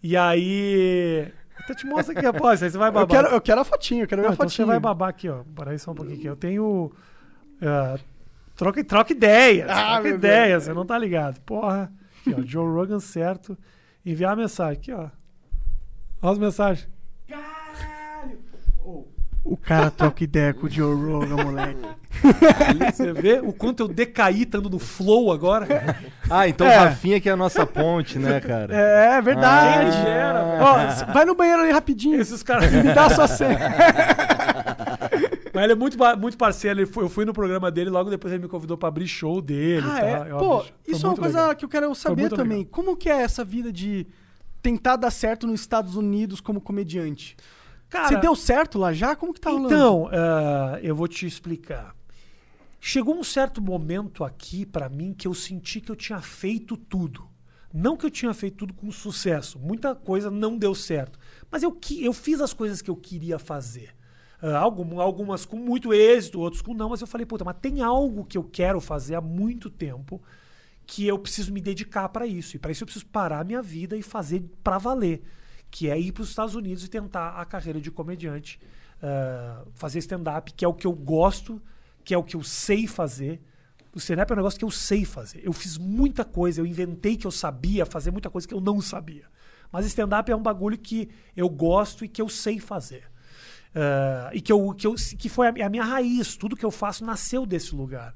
E 0.03 0.15
aí. 0.17 1.31
Até 1.59 1.75
te 1.75 1.85
mostro 1.85 2.17
aqui, 2.17 2.25
após, 2.25 2.61
aí 2.63 2.69
você 2.69 2.77
vai 2.77 2.89
Eu 2.89 2.93
babar. 2.93 3.07
quero, 3.07 3.27
eu 3.35 3.41
quero 3.41 3.61
a 3.61 3.63
fotinha, 3.63 4.03
eu 4.03 4.07
quero 4.07 4.21
ver 4.21 4.27
Não, 4.27 4.31
a 4.31 4.33
então 4.33 4.45
fotinha. 4.49 4.65
você 4.65 4.69
vai 4.71 4.79
babar 4.79 5.09
aqui, 5.09 5.29
ó. 5.29 5.43
Para 5.55 5.71
aí 5.71 5.79
só 5.79 5.91
um 5.91 5.95
pouquinho 5.95 6.17
aqui. 6.17 6.25
Eu 6.27 6.35
tenho. 6.35 6.91
ah, 7.61 7.97
troca, 8.55 8.83
troca 8.83 9.13
ideias. 9.13 9.69
Ah, 9.69 9.93
troca 9.93 10.09
ideias, 10.09 10.63
você 10.63 10.73
não 10.73 10.85
tá 10.85 10.97
ligado. 10.97 11.39
Porra. 11.41 11.91
Aqui, 12.21 12.35
ó. 12.37 12.43
Joe 12.43 12.65
Rogan 12.67 12.99
certo. 12.99 13.57
Enviar 14.05 14.33
a 14.33 14.35
mensagem. 14.35 14.73
Aqui, 14.79 14.91
ó. 14.91 15.07
Olha 16.21 16.31
as 16.33 16.37
mensagens. 16.37 16.89
O 19.43 19.57
cara 19.57 19.89
troca 19.89 20.23
ideia 20.23 20.53
com 20.53 20.67
o 20.67 20.69
Joe 20.69 20.93
Rogan, 20.95 21.43
moleque. 21.43 21.79
Você 22.93 23.11
vê 23.11 23.39
o 23.43 23.51
quanto 23.51 23.81
eu 23.81 23.87
decaí 23.87 24.43
estando 24.43 24.69
no 24.69 24.77
flow 24.77 25.31
agora? 25.31 25.95
Ah, 26.29 26.47
então 26.47 26.67
É. 26.67 26.77
o 26.77 26.79
Rafinha 26.83 27.19
que 27.19 27.27
é 27.27 27.31
a 27.31 27.35
nossa 27.35 27.65
ponte, 27.65 28.19
né, 28.19 28.39
cara? 28.41 28.73
É, 28.75 29.17
é 29.17 29.21
verdade. 29.21 29.95
Quem 29.97 30.03
dera, 30.05 30.59
Ó, 30.61 31.11
vai 31.13 31.25
no 31.25 31.33
banheiro 31.33 31.61
ali 31.63 31.71
rapidinho. 31.71 32.21
Esses 32.21 32.43
caras. 32.43 32.71
Me 32.71 32.93
dá 32.93 33.05
a 33.05 33.09
sua 33.09 33.27
senha. 33.27 33.57
Mas 35.53 35.63
ele 35.65 35.73
é 35.73 35.75
muito, 35.75 35.97
muito 36.19 36.37
parceiro. 36.37 36.79
Ele 36.79 36.85
foi- 36.85 37.03
eu 37.03 37.09
fui 37.09 37.25
no 37.25 37.33
programa 37.33 37.69
dele, 37.71 37.89
logo 37.89 38.09
depois 38.09 38.31
ele 38.33 38.43
me 38.43 38.49
convidou 38.49 38.77
pra 38.77 38.87
abrir 38.89 39.07
show 39.07 39.41
dele. 39.41 39.85
Ah, 39.89 39.99
e 39.99 40.05
é? 40.29 40.31
Eu 40.31 40.37
Pô, 40.37 40.65
isso 40.87 41.05
é 41.05 41.09
uma 41.09 41.17
coisa 41.17 41.39
legal. 41.41 41.55
que 41.55 41.65
eu 41.65 41.69
quero 41.69 41.93
saber 41.95 42.29
também. 42.29 42.59
legal. 42.59 42.71
Como 42.71 42.95
que 42.95 43.09
é 43.09 43.21
essa 43.21 43.43
vida 43.43 43.71
de 43.71 44.07
tentar 44.61 44.95
dar 44.95 45.11
certo 45.11 45.45
nos 45.47 45.59
Estados 45.61 45.95
Unidos 45.95 46.39
como 46.39 46.61
comediante? 46.61 47.35
Cara, 47.91 48.07
Você 48.07 48.17
deu 48.17 48.35
certo 48.35 48.79
lá 48.79 48.91
já? 48.93 49.15
Como 49.15 49.33
que 49.33 49.39
tá 49.41 49.49
rolando? 49.51 49.67
Então, 49.75 50.09
ah, 50.11 50.79
eu 50.81 50.95
vou 50.95 51.07
te 51.07 51.25
explicar. 51.27 51.93
Chegou 52.79 53.15
um 53.15 53.23
certo 53.23 53.61
momento 53.61 54.23
aqui 54.23 54.65
pra 54.65 54.89
mim 54.89 55.13
que 55.13 55.27
eu 55.27 55.33
senti 55.35 55.79
que 55.79 55.91
eu 55.91 55.95
tinha 55.95 56.19
feito 56.21 56.75
tudo. 56.75 57.29
Não 57.73 57.95
que 57.95 58.05
eu 58.05 58.09
tinha 58.09 58.33
feito 58.33 58.57
tudo 58.57 58.73
com 58.73 58.89
sucesso. 58.91 59.59
Muita 59.59 59.93
coisa 59.93 60.31
não 60.31 60.57
deu 60.57 60.73
certo. 60.73 61.19
Mas 61.51 61.61
eu, 61.63 61.77
eu 61.99 62.11
fiz 62.13 62.41
as 62.41 62.53
coisas 62.53 62.81
que 62.81 62.89
eu 62.89 62.95
queria 62.95 63.37
fazer. 63.37 63.93
Ah, 64.41 64.57
algum- 64.57 64.99
algumas 64.99 65.45
com 65.45 65.57
muito 65.57 65.93
êxito, 65.93 66.39
outros 66.39 66.61
com 66.61 66.73
não. 66.73 66.89
Mas 66.89 67.01
eu 67.01 67.07
falei, 67.07 67.25
puta, 67.25 67.43
mas 67.45 67.57
tem 67.61 67.81
algo 67.81 68.25
que 68.25 68.37
eu 68.37 68.43
quero 68.43 68.81
fazer 68.81 69.15
há 69.15 69.21
muito 69.21 69.69
tempo 69.69 70.21
que 70.85 71.05
eu 71.05 71.19
preciso 71.19 71.53
me 71.53 71.61
dedicar 71.61 72.09
para 72.09 72.25
isso. 72.25 72.55
E 72.55 72.59
para 72.59 72.71
isso 72.71 72.83
eu 72.83 72.87
preciso 72.87 73.05
parar 73.05 73.41
a 73.41 73.43
minha 73.43 73.61
vida 73.61 73.95
e 73.95 74.01
fazer 74.01 74.43
para 74.63 74.77
valer. 74.77 75.21
Que 75.71 75.89
é 75.89 75.99
ir 75.99 76.11
para 76.11 76.21
os 76.21 76.29
Estados 76.29 76.53
Unidos 76.53 76.83
e 76.83 76.89
tentar 76.89 77.29
a 77.31 77.45
carreira 77.45 77.81
de 77.81 77.89
comediante. 77.89 78.59
ah, 79.01 79.63
fazer 79.73 79.99
stand-up, 79.99 80.53
que 80.53 80.63
é 80.63 80.67
o 80.67 80.73
que 80.73 80.85
eu 80.85 80.93
gosto, 80.93 81.59
que 82.03 82.13
é 82.13 82.17
o 82.17 82.23
que 82.23 82.35
eu 82.35 82.43
sei 82.43 82.85
fazer. 82.85 83.41
O 83.95 83.97
stand-up 83.97 84.31
é 84.31 84.35
um 84.35 84.37
negócio 84.37 84.59
que 84.59 84.65
eu 84.65 84.71
sei 84.71 85.05
fazer. 85.05 85.41
Eu 85.43 85.53
fiz 85.53 85.77
muita 85.77 86.23
coisa, 86.23 86.61
eu 86.61 86.65
inventei 86.65 87.17
que 87.17 87.25
eu 87.25 87.31
sabia 87.31 87.85
fazer 87.85 88.11
muita 88.11 88.29
coisa 88.29 88.47
que 88.47 88.53
eu 88.53 88.61
não 88.61 88.79
sabia. 88.79 89.25
Mas 89.71 89.85
stand-up 89.85 90.29
é 90.31 90.35
um 90.35 90.41
bagulho 90.41 90.77
que 90.77 91.09
eu 91.35 91.49
gosto 91.49 92.05
e 92.05 92.07
que 92.07 92.21
eu 92.21 92.29
sei 92.29 92.59
fazer. 92.59 93.09
Ah, 93.73 94.29
e 94.33 94.41
que, 94.41 94.51
eu, 94.51 94.73
que, 94.73 94.85
eu, 94.85 94.95
que 95.17 95.29
foi 95.29 95.47
a, 95.47 95.65
a 95.65 95.69
minha 95.69 95.83
raiz. 95.83 96.35
Tudo 96.35 96.55
que 96.55 96.65
eu 96.65 96.71
faço 96.71 97.05
nasceu 97.05 97.45
desse 97.45 97.73
lugar. 97.73 98.15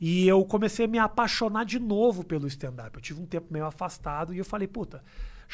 E 0.00 0.26
eu 0.26 0.44
comecei 0.44 0.86
a 0.86 0.88
me 0.88 0.98
apaixonar 0.98 1.64
de 1.64 1.78
novo 1.78 2.24
pelo 2.24 2.46
stand-up. 2.48 2.96
Eu 2.96 3.00
tive 3.00 3.20
um 3.20 3.26
tempo 3.26 3.46
meio 3.50 3.64
afastado 3.64 4.34
e 4.34 4.38
eu 4.38 4.44
falei, 4.44 4.66
puta, 4.66 5.02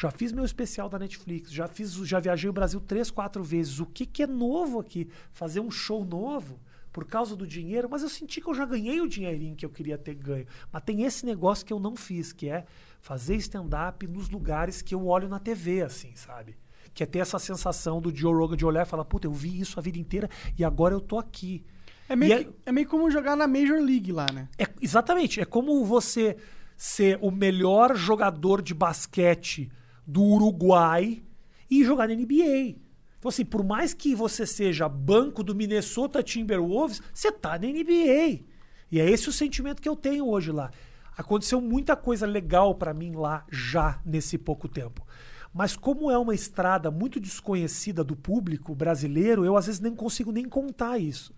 já 0.01 0.09
fiz 0.11 0.31
meu 0.31 0.45
especial 0.45 0.87
da 0.87 0.97
Netflix, 0.97 1.51
já 1.51 1.67
fiz, 1.67 1.91
já 1.93 2.19
viajei 2.19 2.49
o 2.49 2.53
Brasil 2.53 2.79
três, 2.79 3.11
quatro 3.11 3.43
vezes. 3.43 3.79
O 3.79 3.85
que, 3.85 4.05
que 4.05 4.23
é 4.23 4.27
novo 4.27 4.79
aqui? 4.79 5.09
Fazer 5.31 5.59
um 5.59 5.69
show 5.69 6.05
novo 6.05 6.57
por 6.91 7.05
causa 7.05 7.35
do 7.35 7.45
dinheiro, 7.45 7.87
mas 7.91 8.01
eu 8.01 8.09
senti 8.09 8.39
que 8.41 8.47
eu 8.49 8.53
já 8.53 8.65
ganhei 8.65 9.01
o 9.01 9.07
dinheirinho 9.07 9.55
que 9.55 9.65
eu 9.65 9.69
queria 9.69 9.97
ter 9.97 10.15
ganho. 10.15 10.45
Mas 10.71 10.83
tem 10.83 11.03
esse 11.03 11.25
negócio 11.25 11.65
que 11.65 11.73
eu 11.73 11.79
não 11.79 11.95
fiz, 11.95 12.31
que 12.31 12.47
é 12.49 12.65
fazer 13.01 13.35
stand-up 13.35 14.07
nos 14.07 14.29
lugares 14.29 14.81
que 14.81 14.95
eu 14.95 15.05
olho 15.05 15.27
na 15.27 15.37
TV, 15.37 15.81
assim, 15.81 16.11
sabe? 16.15 16.57
Que 16.93 17.03
é 17.03 17.05
ter 17.05 17.19
essa 17.19 17.37
sensação 17.37 18.01
do 18.01 18.15
Joe 18.15 18.33
Rogan 18.33 18.55
de 18.57 18.65
olhar 18.65 18.83
e 18.85 18.89
falar, 18.89 19.03
puta, 19.05 19.27
eu 19.27 19.33
vi 19.33 19.59
isso 19.59 19.77
a 19.79 19.81
vida 19.83 19.99
inteira 19.99 20.29
e 20.57 20.63
agora 20.63 20.93
eu 20.95 21.01
tô 21.01 21.19
aqui. 21.19 21.63
É 22.07 22.15
meio, 22.15 22.33
é- 22.33 22.43
que- 22.45 22.51
é 22.65 22.71
meio 22.71 22.87
como 22.87 23.11
jogar 23.11 23.35
na 23.35 23.47
Major 23.47 23.79
League 23.79 24.11
lá, 24.11 24.25
né? 24.33 24.47
É, 24.57 24.65
exatamente. 24.81 25.39
É 25.41 25.45
como 25.45 25.83
você 25.85 26.37
ser 26.75 27.19
o 27.21 27.29
melhor 27.29 27.95
jogador 27.95 28.61
de 28.61 28.73
basquete 28.73 29.69
do 30.09 30.23
Uruguai 30.23 31.21
e 31.69 31.83
jogar 31.83 32.07
na 32.07 32.15
NBA. 32.15 32.77
Então, 33.19 33.29
assim, 33.29 33.45
por 33.45 33.63
mais 33.63 33.93
que 33.93 34.15
você 34.15 34.43
seja 34.43 34.89
banco 34.89 35.43
do 35.43 35.53
Minnesota 35.53 36.23
Timberwolves, 36.23 36.99
você 37.13 37.31
tá 37.31 37.59
na 37.59 37.67
NBA. 37.67 38.43
E 38.91 38.99
é 38.99 39.07
esse 39.07 39.29
o 39.29 39.33
sentimento 39.33 39.81
que 39.81 39.87
eu 39.87 39.95
tenho 39.95 40.27
hoje 40.27 40.51
lá. 40.51 40.71
Aconteceu 41.15 41.61
muita 41.61 41.95
coisa 41.95 42.25
legal 42.25 42.73
pra 42.73 42.91
mim 42.91 43.11
lá 43.11 43.45
já 43.51 44.01
nesse 44.03 44.35
pouco 44.35 44.67
tempo. 44.67 45.05
Mas 45.53 45.75
como 45.75 46.09
é 46.09 46.17
uma 46.17 46.33
estrada 46.33 46.89
muito 46.89 47.19
desconhecida 47.19 48.03
do 48.03 48.15
público 48.15 48.73
brasileiro, 48.73 49.45
eu 49.45 49.55
às 49.55 49.67
vezes 49.67 49.81
nem 49.81 49.93
consigo 49.93 50.31
nem 50.31 50.45
contar 50.45 50.97
isso. 50.97 51.35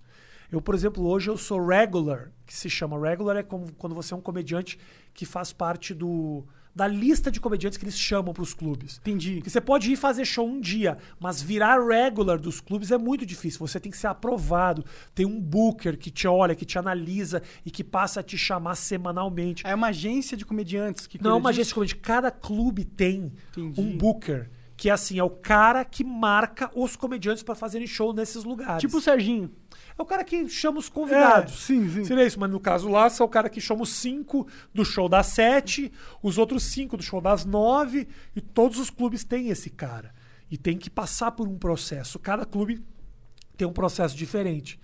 Eu, 0.50 0.62
por 0.62 0.75
exemplo, 0.75 1.06
hoje 1.06 1.30
eu 1.30 1.38
sou 1.38 1.66
regular, 1.66 2.32
que 2.46 2.54
se 2.54 2.70
chama 2.70 3.00
regular 3.00 3.36
é 3.36 3.44
como 3.44 3.74
quando 3.74 3.96
você 3.96 4.13
é 4.13 4.18
um 4.18 4.22
comediante 4.22 4.80
que 5.13 5.25
faz 5.25 5.51
parte 5.51 5.94
do 5.94 6.46
da 6.74 6.88
lista 6.88 7.30
de 7.30 7.40
comediantes 7.40 7.78
que 7.78 7.84
eles 7.84 7.98
chamam 7.98 8.34
para 8.34 8.44
os 8.44 8.54
clubes. 8.54 8.98
Entendi. 9.00 9.36
Porque 9.36 9.50
você 9.50 9.62
pode 9.62 9.92
ir 9.92 9.96
fazer 9.96 10.25
show 10.25 10.48
um 10.48 10.60
dia, 10.60 10.98
mas 11.20 11.42
virar 11.42 11.80
regular 11.80 12.40
dos 12.40 12.62
clubes 12.62 12.92
é 12.92 12.98
muito 12.98 13.25
difícil. 13.25 13.60
Você 13.60 13.80
tem 13.80 13.92
que 13.92 13.98
ser 13.98 14.08
aprovado. 14.08 14.84
Tem 15.13 15.25
um 15.25 15.40
booker 15.40 15.98
que 15.98 16.10
te 16.10 16.28
olha, 16.28 16.56
que 16.56 16.66
te 16.66 16.80
analisa 16.80 17.42
e 17.66 17.72
que 17.72 17.84
passa 17.84 18.22
a 18.22 18.24
te 18.24 18.38
chamar 18.38 18.75
semanalmente. 18.75 19.66
É 19.66 19.75
uma 19.75 19.88
agência 19.88 20.38
de 20.38 20.46
comediantes 20.46 21.08
que 21.08 21.18
Não, 21.18 21.32
cuida 21.32 21.36
uma 21.36 21.50
agência 21.50 21.70
de 21.70 21.75
comediante. 21.75 22.01
Cada 22.01 22.32
clube 22.32 22.86
tem 22.86 23.32
Entendi. 23.51 23.82
um 23.82 23.98
booker. 23.98 24.50
Que 24.78 24.90
é 24.90 24.94
assim, 24.94 25.20
é 25.20 25.24
o 25.24 25.30
cara 25.30 25.86
que 25.86 26.04
marca 26.04 26.72
os 26.74 26.96
comediantes 26.96 27.44
para 27.44 27.54
fazerem 27.54 27.86
show 27.86 28.13
nesses 28.13 28.44
lugares. 28.44 28.82
Tipo 28.82 28.98
o 28.98 29.01
Serginho. 29.01 29.51
É 29.98 30.02
o 30.02 30.06
cara 30.06 30.24
que 30.24 30.48
chama 30.50 30.80
os 30.80 30.90
convidados. 30.90 31.54
É, 31.54 31.58
sim, 31.58 31.90
sim. 31.90 32.04
Seria 32.06 32.26
isso, 32.26 32.40
mas 32.40 32.50
no 32.50 32.60
caso 32.60 32.90
lá, 32.90 33.08
é 33.08 33.24
o 33.24 33.28
cara 33.28 33.50
que 33.50 33.62
chama 33.62 33.84
os 33.84 33.90
cinco 33.94 34.48
do 34.74 34.84
show 34.86 35.08
das 35.08 35.28
sete, 35.28 35.92
os 36.22 36.38
outros 36.38 36.64
cinco 36.64 36.98
do 36.98 37.04
show 37.04 37.22
das 37.22 37.46
nove, 37.46 38.08
e 38.36 38.42
todos 38.42 38.80
os 38.80 38.90
clubes 38.90 39.24
têm 39.24 39.50
esse 39.50 39.70
cara. 39.70 40.14
E 40.50 40.58
tem 40.58 40.78
que 40.78 40.90
passar 40.90 41.32
por 41.32 41.48
um 41.48 41.58
processo. 41.58 42.20
Cada 42.20 42.46
clube 42.46 42.84
tem 43.56 43.68
um 43.68 43.74
processo 43.74 44.16
diferente. 44.16 44.80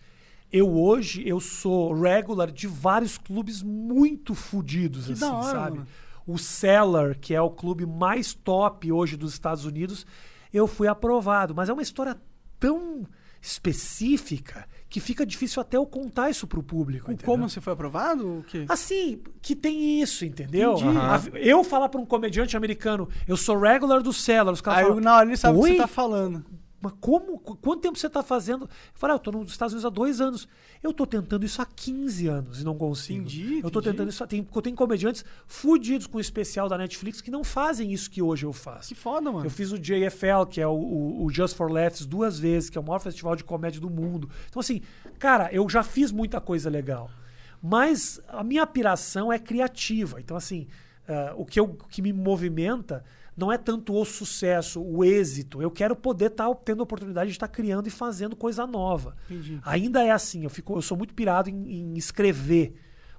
Eu 0.52 0.74
hoje, 0.74 1.28
eu 1.28 1.40
sou 1.42 1.94
regular 1.94 2.52
de 2.52 2.68
vários 2.68 3.18
clubes 3.18 3.62
muito 3.62 4.34
fodidos, 4.34 5.08
Que 5.08 5.14
assim, 5.14 5.26
hora, 5.26 5.44
sabe? 5.52 5.78
mano. 5.80 5.88
O 6.26 6.38
Cellar, 6.38 7.18
que 7.18 7.34
é 7.34 7.42
o 7.42 7.50
clube 7.50 7.86
mais 7.86 8.34
top 8.34 8.92
hoje 8.92 9.18
dos 9.18 9.34
Estados 9.34 9.66
Unidos, 9.66 10.06
eu 10.54 10.68
fui 10.68 10.88
aprovado. 10.88 11.54
Mas 11.56 11.70
é 11.70 11.74
uma 11.74 11.82
história 11.82 12.18
tão 12.60 13.06
específica 13.42 14.68
que 14.90 15.00
fica 15.00 15.26
difícil 15.26 15.62
até 15.62 15.76
eu 15.78 15.86
contar 15.86 16.30
isso 16.30 16.48
pro 16.48 16.64
público. 16.64 17.12
Entendeu? 17.12 17.26
como 17.26 17.50
você 17.50 17.60
foi 17.60 17.74
aprovado? 17.74 18.40
O 18.40 18.44
quê? 18.44 18.66
Assim, 18.70 19.22
que 19.42 19.56
tem 19.56 20.02
isso, 20.02 20.24
entendeu? 20.24 20.76
A- 20.98 21.22
Eu 21.38 21.64
falar 21.64 21.90
pra 21.90 22.00
um 22.00 22.06
comediante 22.06 22.56
americano, 22.56 23.10
eu 23.28 23.36
sou 23.36 23.60
regular 23.60 24.02
do 24.02 24.14
Cellar, 24.14 24.54
os 24.54 24.62
caras 24.62 24.80
Aí 24.80 24.86
falam, 24.86 25.02
na 25.02 25.16
hora 25.18 25.28
ele 25.28 25.36
sabe 25.38 25.58
o 25.58 25.62
que 25.62 25.66
"Oi? 25.66 25.72
você 25.74 25.78
tá 25.82 25.88
falando. 25.88 26.46
Mas 26.80 26.94
como? 27.02 27.40
Qu- 27.40 27.56
Quanto 27.58 27.82
tempo 27.82 27.98
você 27.98 28.08
tá 28.10 28.22
fazendo? 28.22 28.66
Eu 28.66 28.70
falei, 28.94 29.16
ah, 29.16 29.18
eu 29.18 29.20
tô 29.20 29.32
nos 29.32 29.50
Estados 29.52 29.74
Unidos 29.74 29.86
há 29.86 29.90
dois 29.90 30.22
anos. 30.22 30.48
Eu 30.84 30.94
tô 30.94 31.08
tentando 31.08 31.44
isso 31.44 31.60
há 31.62 31.66
15 31.66 32.28
anos 32.28 32.62
e 32.62 32.64
não 32.64 32.78
consigo. 32.78 33.20
Entendi, 33.22 33.60
Eu 33.64 33.68
entendi. 33.70 33.82
tentando 33.82 34.10
isso. 34.10 34.28
Tem, 34.28 34.48
eu 34.56 34.62
tenho 34.62 34.76
comediantes 34.76 35.26
fudidos 35.48 36.06
com 36.06 36.20
o 36.20 36.22
especial 36.22 36.70
da 36.70 36.78
Netflix 36.78 37.20
que 37.20 37.32
não 37.32 37.44
fazem 37.44 37.92
isso 37.92 38.12
que 38.12 38.22
hoje 38.22 38.46
eu 38.46 38.54
faço. 38.54 38.90
Que 38.90 38.96
foda, 38.96 39.32
mano. 39.32 39.46
Eu 39.46 39.50
fiz 39.50 39.72
o 39.72 39.80
JFL, 39.80 40.46
que 40.50 40.62
é 40.62 40.68
o, 40.68 40.72
o- 40.72 41.26
o 41.26 41.30
Just 41.32 41.56
for 41.56 41.72
Laughs, 41.72 42.06
duas 42.06 42.38
vezes, 42.38 42.70
que 42.70 42.78
é 42.78 42.82
o 42.82 42.84
maior 42.84 43.00
festival 43.00 43.36
de 43.36 43.44
comédia 43.44 43.82
do 43.82 43.90
mundo. 43.90 44.30
Então, 44.48 44.60
assim, 44.60 44.82
cara, 45.18 45.50
eu 45.52 45.68
já 45.68 45.82
fiz 45.84 46.12
muita 46.12 46.40
coisa 46.40 46.70
legal. 46.70 47.10
Mas 47.62 48.22
a 48.28 48.44
minha 48.44 48.68
piração 48.68 49.34
é 49.34 49.40
criativa. 49.40 50.20
Então, 50.22 50.38
assim, 50.38 50.68
ah, 51.08 51.34
o, 51.36 51.44
que 51.44 51.60
eu, 51.60 51.66
o 51.66 51.74
que 51.88 52.04
me 52.04 52.14
movimenta 52.14 53.04
não 53.38 53.52
é 53.52 53.58
tanto 53.58 53.94
o 53.94 54.04
sucesso, 54.04 54.82
o 54.82 55.06
êxito. 55.06 55.62
Eu 55.62 55.70
quero 55.70 55.96
poder 55.96 56.32
estar 56.32 56.54
tendo 56.56 56.80
a 56.80 56.84
oportunidade 56.84 57.30
de 57.30 57.36
estar 57.36 57.48
criando 57.48 57.86
e 57.86 57.92
fazendo 57.92 58.36
coisa 58.36 58.66
nova. 58.66 59.16
Entendi. 59.30 59.60
Ainda 59.64 60.04
é 60.04 60.10
assim, 60.10 60.44
eu, 60.44 60.50
fico, 60.50 60.76
eu 60.76 60.82
sou 60.82 60.98
muito 60.98 61.14
pirado 61.14 61.48
em, 61.48 61.54
em 61.54 61.98
escrever. 61.98 62.74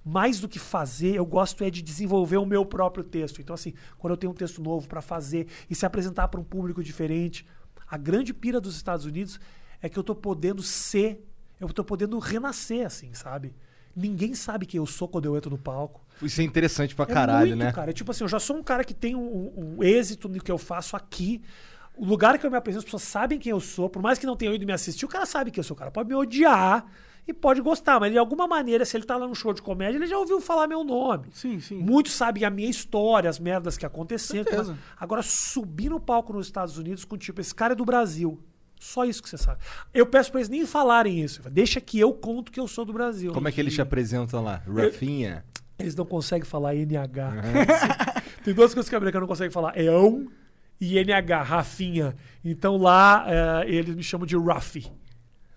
Mais 0.05 0.41
do 0.41 0.49
que 0.49 0.59
fazer, 0.59 1.15
eu 1.15 1.25
gosto 1.25 1.63
é 1.63 1.71
de 1.71 1.83
desenvolver 1.83 2.39
o 2.39 2.47
meu 2.47 2.67
próprio 2.67 3.05
texto. 3.05 3.41
Então, 3.41 3.55
assim, 3.55 3.75
quando 3.97 4.13
eu 4.13 4.17
tenho 4.17 4.33
um 4.33 4.35
texto 4.35 4.61
novo 4.61 4.89
para 4.89 5.01
fazer 5.01 5.47
e 5.71 5.75
se 5.75 5.87
apresentar 5.87 6.27
para 6.29 6.41
um 6.41 6.45
público 6.45 6.83
diferente, 6.83 7.47
a 7.87 7.97
grande 7.97 8.35
pira 8.35 8.61
dos 8.61 8.75
Estados 8.75 9.07
Unidos 9.07 9.39
é 9.81 9.89
que 9.89 9.99
eu 9.99 10.03
tô 10.03 10.17
podendo 10.17 10.63
ser, 10.63 11.25
eu 11.61 11.69
tô 11.69 11.85
podendo 11.85 12.19
renascer, 12.19 12.85
assim, 12.85 13.15
sabe? 13.15 13.55
Ninguém 13.95 14.35
sabe 14.35 14.67
quem 14.67 14.79
eu 14.79 14.87
sou 14.87 15.07
quando 15.07 15.27
eu 15.27 15.37
entro 15.37 15.51
no 15.51 15.59
palco. 15.59 16.05
Isso 16.23 16.41
é 16.41 16.45
interessante 16.45 16.95
pra 16.95 17.05
É 17.05 17.09
caralho, 17.09 17.49
muito, 17.51 17.65
né? 17.65 17.73
cara. 17.73 17.91
É 17.91 17.93
tipo 17.93 18.11
assim, 18.11 18.25
eu 18.25 18.29
já 18.29 18.41
sou 18.41 18.57
um 18.57 18.63
cara 18.63 18.83
que 18.85 18.95
tem 18.95 19.15
um, 19.15 19.21
um- 19.21 19.77
um 19.79 19.83
êxito 19.85 20.29
no 20.29 20.41
que 20.41 20.51
eu 20.51 20.59
faço 20.59 20.97
aqui. 20.97 21.41
O 21.97 22.05
lugar 22.05 22.39
que 22.39 22.47
eu 22.47 22.51
me 22.51 22.57
apresento, 22.57 22.81
as 22.81 22.85
pessoas 22.85 23.03
sabem 23.03 23.39
quem 23.39 23.51
eu 23.51 23.61
sou. 23.61 23.89
Por 23.91 24.01
mais 24.01 24.19
que 24.19 24.27
não 24.27 24.37
tenham 24.37 24.55
ido 24.55 24.65
me 24.65 24.73
assistir, 24.73 25.05
o 25.05 25.09
cara 25.09 25.27
sabe 25.27 25.51
quem 25.51 25.59
eu 25.61 25.65
sou. 25.65 25.75
O 25.75 25.79
cara 25.79 25.91
pode 25.91 26.09
me 26.09 26.15
odiar 26.15 26.87
e 27.27 27.33
pode 27.35 27.61
gostar. 27.61 27.99
Mas 27.99 28.13
de 28.13 28.19
alguma 28.19 28.47
maneira, 28.47 28.85
se 28.85 28.97
ele 28.97 29.05
tá 29.05 29.17
lá 29.17 29.27
no 29.27 29.35
show 29.35 29.53
de 29.53 29.61
comédia, 29.61 29.99
ele 29.99 30.07
já 30.07 30.17
ouviu 30.17 30.41
falar 30.41 30.69
meu 30.69 30.85
nome. 30.85 31.27
Sim, 31.33 31.59
sim. 31.59 31.79
Muitos 31.83 32.13
sabem 32.13 32.45
a 32.45 32.51
minha 32.51 32.71
história, 32.71 33.29
as 33.29 33.41
merdas 33.41 33.77
que 33.77 33.85
aconteceram. 33.85 34.45
Mas 34.57 34.73
Agora, 34.97 35.23
subir 35.23 35.89
no 35.91 35.99
palco 35.99 36.33
nos 36.33 36.47
Estados 36.47 36.79
Unidos 36.79 37.05
com 37.05 37.17
tipo, 37.19 37.41
esse 37.41 37.53
cara 37.55 37.73
é 37.73 37.77
do 37.77 37.85
Brasil. 37.85 38.41
Só 38.81 39.05
isso 39.05 39.21
que 39.21 39.29
você 39.29 39.37
sabe. 39.37 39.61
Eu 39.93 40.07
peço 40.07 40.31
pra 40.31 40.39
eles 40.41 40.49
nem 40.49 40.65
falarem 40.65 41.21
isso. 41.21 41.43
Deixa 41.51 41.81
que 41.81 41.99
eu 41.99 42.13
conto 42.13 42.53
que 42.53 42.61
eu 42.61 42.69
sou 42.69 42.85
do 42.85 42.93
Brasil. 42.93 43.33
Como 43.33 43.49
é 43.49 43.51
que 43.51 43.61
eles 43.61 43.75
te 43.75 43.83
apresentam 43.83 44.41
lá? 44.45 44.63
Rafinha? 44.73 45.45
Eles 45.79 45.95
não 45.95 46.05
conseguem 46.05 46.45
falar 46.45 46.75
NH. 46.75 47.33
Tem 48.45 48.53
duas 48.55 48.75
coisas 48.75 48.89
que 48.89 48.95
o 48.95 48.99
americano 48.99 49.23
não 49.23 49.29
consegue 49.29 49.53
falar: 49.53 49.79
EON 49.79 50.27
e 50.81 50.99
NH, 50.99 51.43
Rafinha. 51.43 52.17
Então 52.45 52.77
lá 52.77 53.25
eh, 53.29 53.65
eles 53.67 53.95
me 53.95 54.03
chamam 54.03 54.27
de 54.27 54.37
Ruffy. 54.37 54.91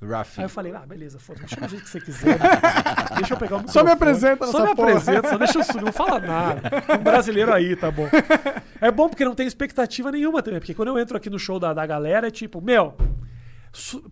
Rafi. 0.01 0.39
Aí 0.39 0.45
eu 0.45 0.49
falei, 0.49 0.73
ah, 0.73 0.83
beleza, 0.85 1.19
foda-se, 1.19 1.47
chama 1.53 1.67
do 1.67 1.71
jeito 1.71 1.83
que 1.83 1.89
você 1.91 2.01
quiser. 2.01 2.39
deixa 3.17 3.35
eu 3.35 3.37
pegar 3.37 3.57
o 3.57 3.67
Só 3.67 3.83
me 3.83 3.91
apresenta 3.91 4.47
Só 4.47 4.65
me 4.65 4.75
porra. 4.75 4.93
apresenta, 4.93 5.29
só 5.29 5.37
deixa 5.37 5.59
eu 5.59 5.63
subir, 5.63 5.83
não 5.83 5.93
fala 5.93 6.19
nada. 6.19 6.71
Um 6.99 7.03
brasileiro 7.03 7.53
aí, 7.53 7.75
tá 7.75 7.91
bom. 7.91 8.09
É 8.79 8.89
bom 8.89 9.09
porque 9.09 9.23
não 9.23 9.35
tem 9.35 9.45
expectativa 9.45 10.11
nenhuma 10.11 10.41
também. 10.41 10.59
Porque 10.59 10.73
quando 10.73 10.87
eu 10.87 10.97
entro 10.97 11.15
aqui 11.15 11.29
no 11.29 11.37
show 11.37 11.59
da, 11.59 11.71
da 11.71 11.85
galera, 11.85 12.27
é 12.27 12.31
tipo, 12.31 12.59
meu. 12.59 12.95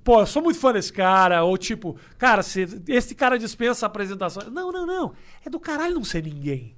Pô, 0.04 0.22
eu 0.22 0.25
sou 0.25 0.42
muito 0.42 0.60
fã 0.60 0.72
desse 0.72 0.92
cara. 0.92 1.44
Ou 1.44 1.58
tipo, 1.58 1.98
cara, 2.18 2.42
se, 2.42 2.68
esse 2.88 3.13
cara 3.13 3.38
dispensa 3.38 3.86
apresentação. 3.86 4.50
Não, 4.50 4.72
não, 4.72 4.86
não. 4.86 5.13
É 5.46 5.50
do 5.50 5.60
caralho 5.60 5.96
não 5.96 6.04
ser 6.04 6.24
ninguém. 6.24 6.75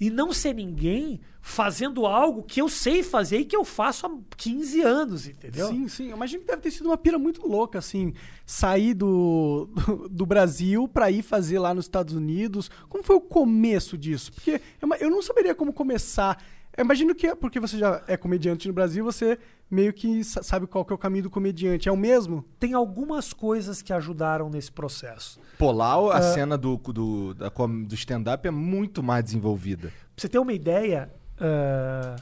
E 0.00 0.10
não 0.10 0.32
ser 0.32 0.54
ninguém 0.54 1.20
fazendo 1.40 2.06
algo 2.06 2.42
que 2.42 2.60
eu 2.60 2.68
sei 2.68 3.02
fazer 3.02 3.38
e 3.38 3.44
que 3.44 3.54
eu 3.54 3.64
faço 3.64 4.06
há 4.06 4.10
15 4.36 4.80
anos, 4.80 5.28
entendeu? 5.28 5.68
Sim, 5.68 5.88
sim. 5.88 6.08
Eu 6.08 6.16
imagino 6.16 6.40
que 6.40 6.48
deve 6.48 6.62
ter 6.62 6.70
sido 6.70 6.86
uma 6.86 6.96
pira 6.96 7.18
muito 7.18 7.46
louca, 7.46 7.78
assim, 7.78 8.14
sair 8.46 8.94
do, 8.94 9.68
do, 10.10 10.26
Brasil 10.26 10.88
pra 10.88 11.10
ir 11.10 11.22
fazer 11.22 11.58
lá 11.58 11.74
nos 11.74 11.84
Estados 11.84 12.14
Unidos. 12.14 12.70
Como 12.88 13.04
foi 13.04 13.16
o 13.16 13.20
começo 13.20 13.96
disso? 13.96 14.32
Porque 14.32 14.60
eu 15.00 15.10
não 15.10 15.22
saberia 15.22 15.54
como 15.54 15.72
começar. 15.72 16.42
Eu 16.76 16.84
imagino 16.84 17.14
que 17.14 17.26
é 17.28 17.34
porque 17.36 17.60
você 17.60 17.78
já 17.78 18.02
é 18.08 18.16
comediante 18.16 18.66
no 18.66 18.74
Brasil, 18.74 19.04
você 19.04 19.38
meio 19.70 19.92
que 19.92 20.24
sa- 20.24 20.42
sabe 20.42 20.66
qual 20.66 20.84
que 20.84 20.92
é 20.92 20.96
o 20.96 20.98
caminho 20.98 21.22
do 21.24 21.30
comediante. 21.30 21.88
É 21.88 21.92
o 21.92 21.96
mesmo? 21.96 22.44
Tem 22.58 22.74
algumas 22.74 23.32
coisas 23.32 23.80
que 23.80 23.92
ajudaram 23.92 24.50
nesse 24.50 24.72
processo. 24.72 25.38
Pô, 25.56 25.70
lá 25.70 25.94
a 26.16 26.20
cena 26.34 26.58
do, 26.58 26.76
do, 26.76 27.32
da 27.34 27.48
do 27.48 27.94
stand-up 27.94 28.46
é 28.46 28.50
muito 28.50 29.02
mais 29.04 29.22
desenvolvida. 29.24 29.88
Pra 29.88 29.96
você 30.16 30.28
ter 30.28 30.38
uma 30.40 30.52
ideia, 30.52 31.08
ah, 31.40 32.16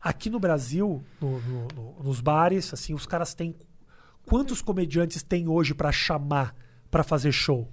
aqui 0.00 0.28
no 0.30 0.40
Brasil, 0.40 1.02
no- 1.20 1.40
no- 1.40 1.68
no- 1.74 2.02
nos 2.02 2.20
bares, 2.20 2.72
assim, 2.72 2.92
os 2.92 3.06
caras 3.06 3.34
têm. 3.34 3.54
Quantos 4.24 4.60
comediantes 4.60 5.22
tem 5.22 5.46
hoje 5.46 5.72
pra 5.74 5.92
chamar 5.92 6.54
pra 6.90 7.04
fazer 7.04 7.30
show? 7.30 7.68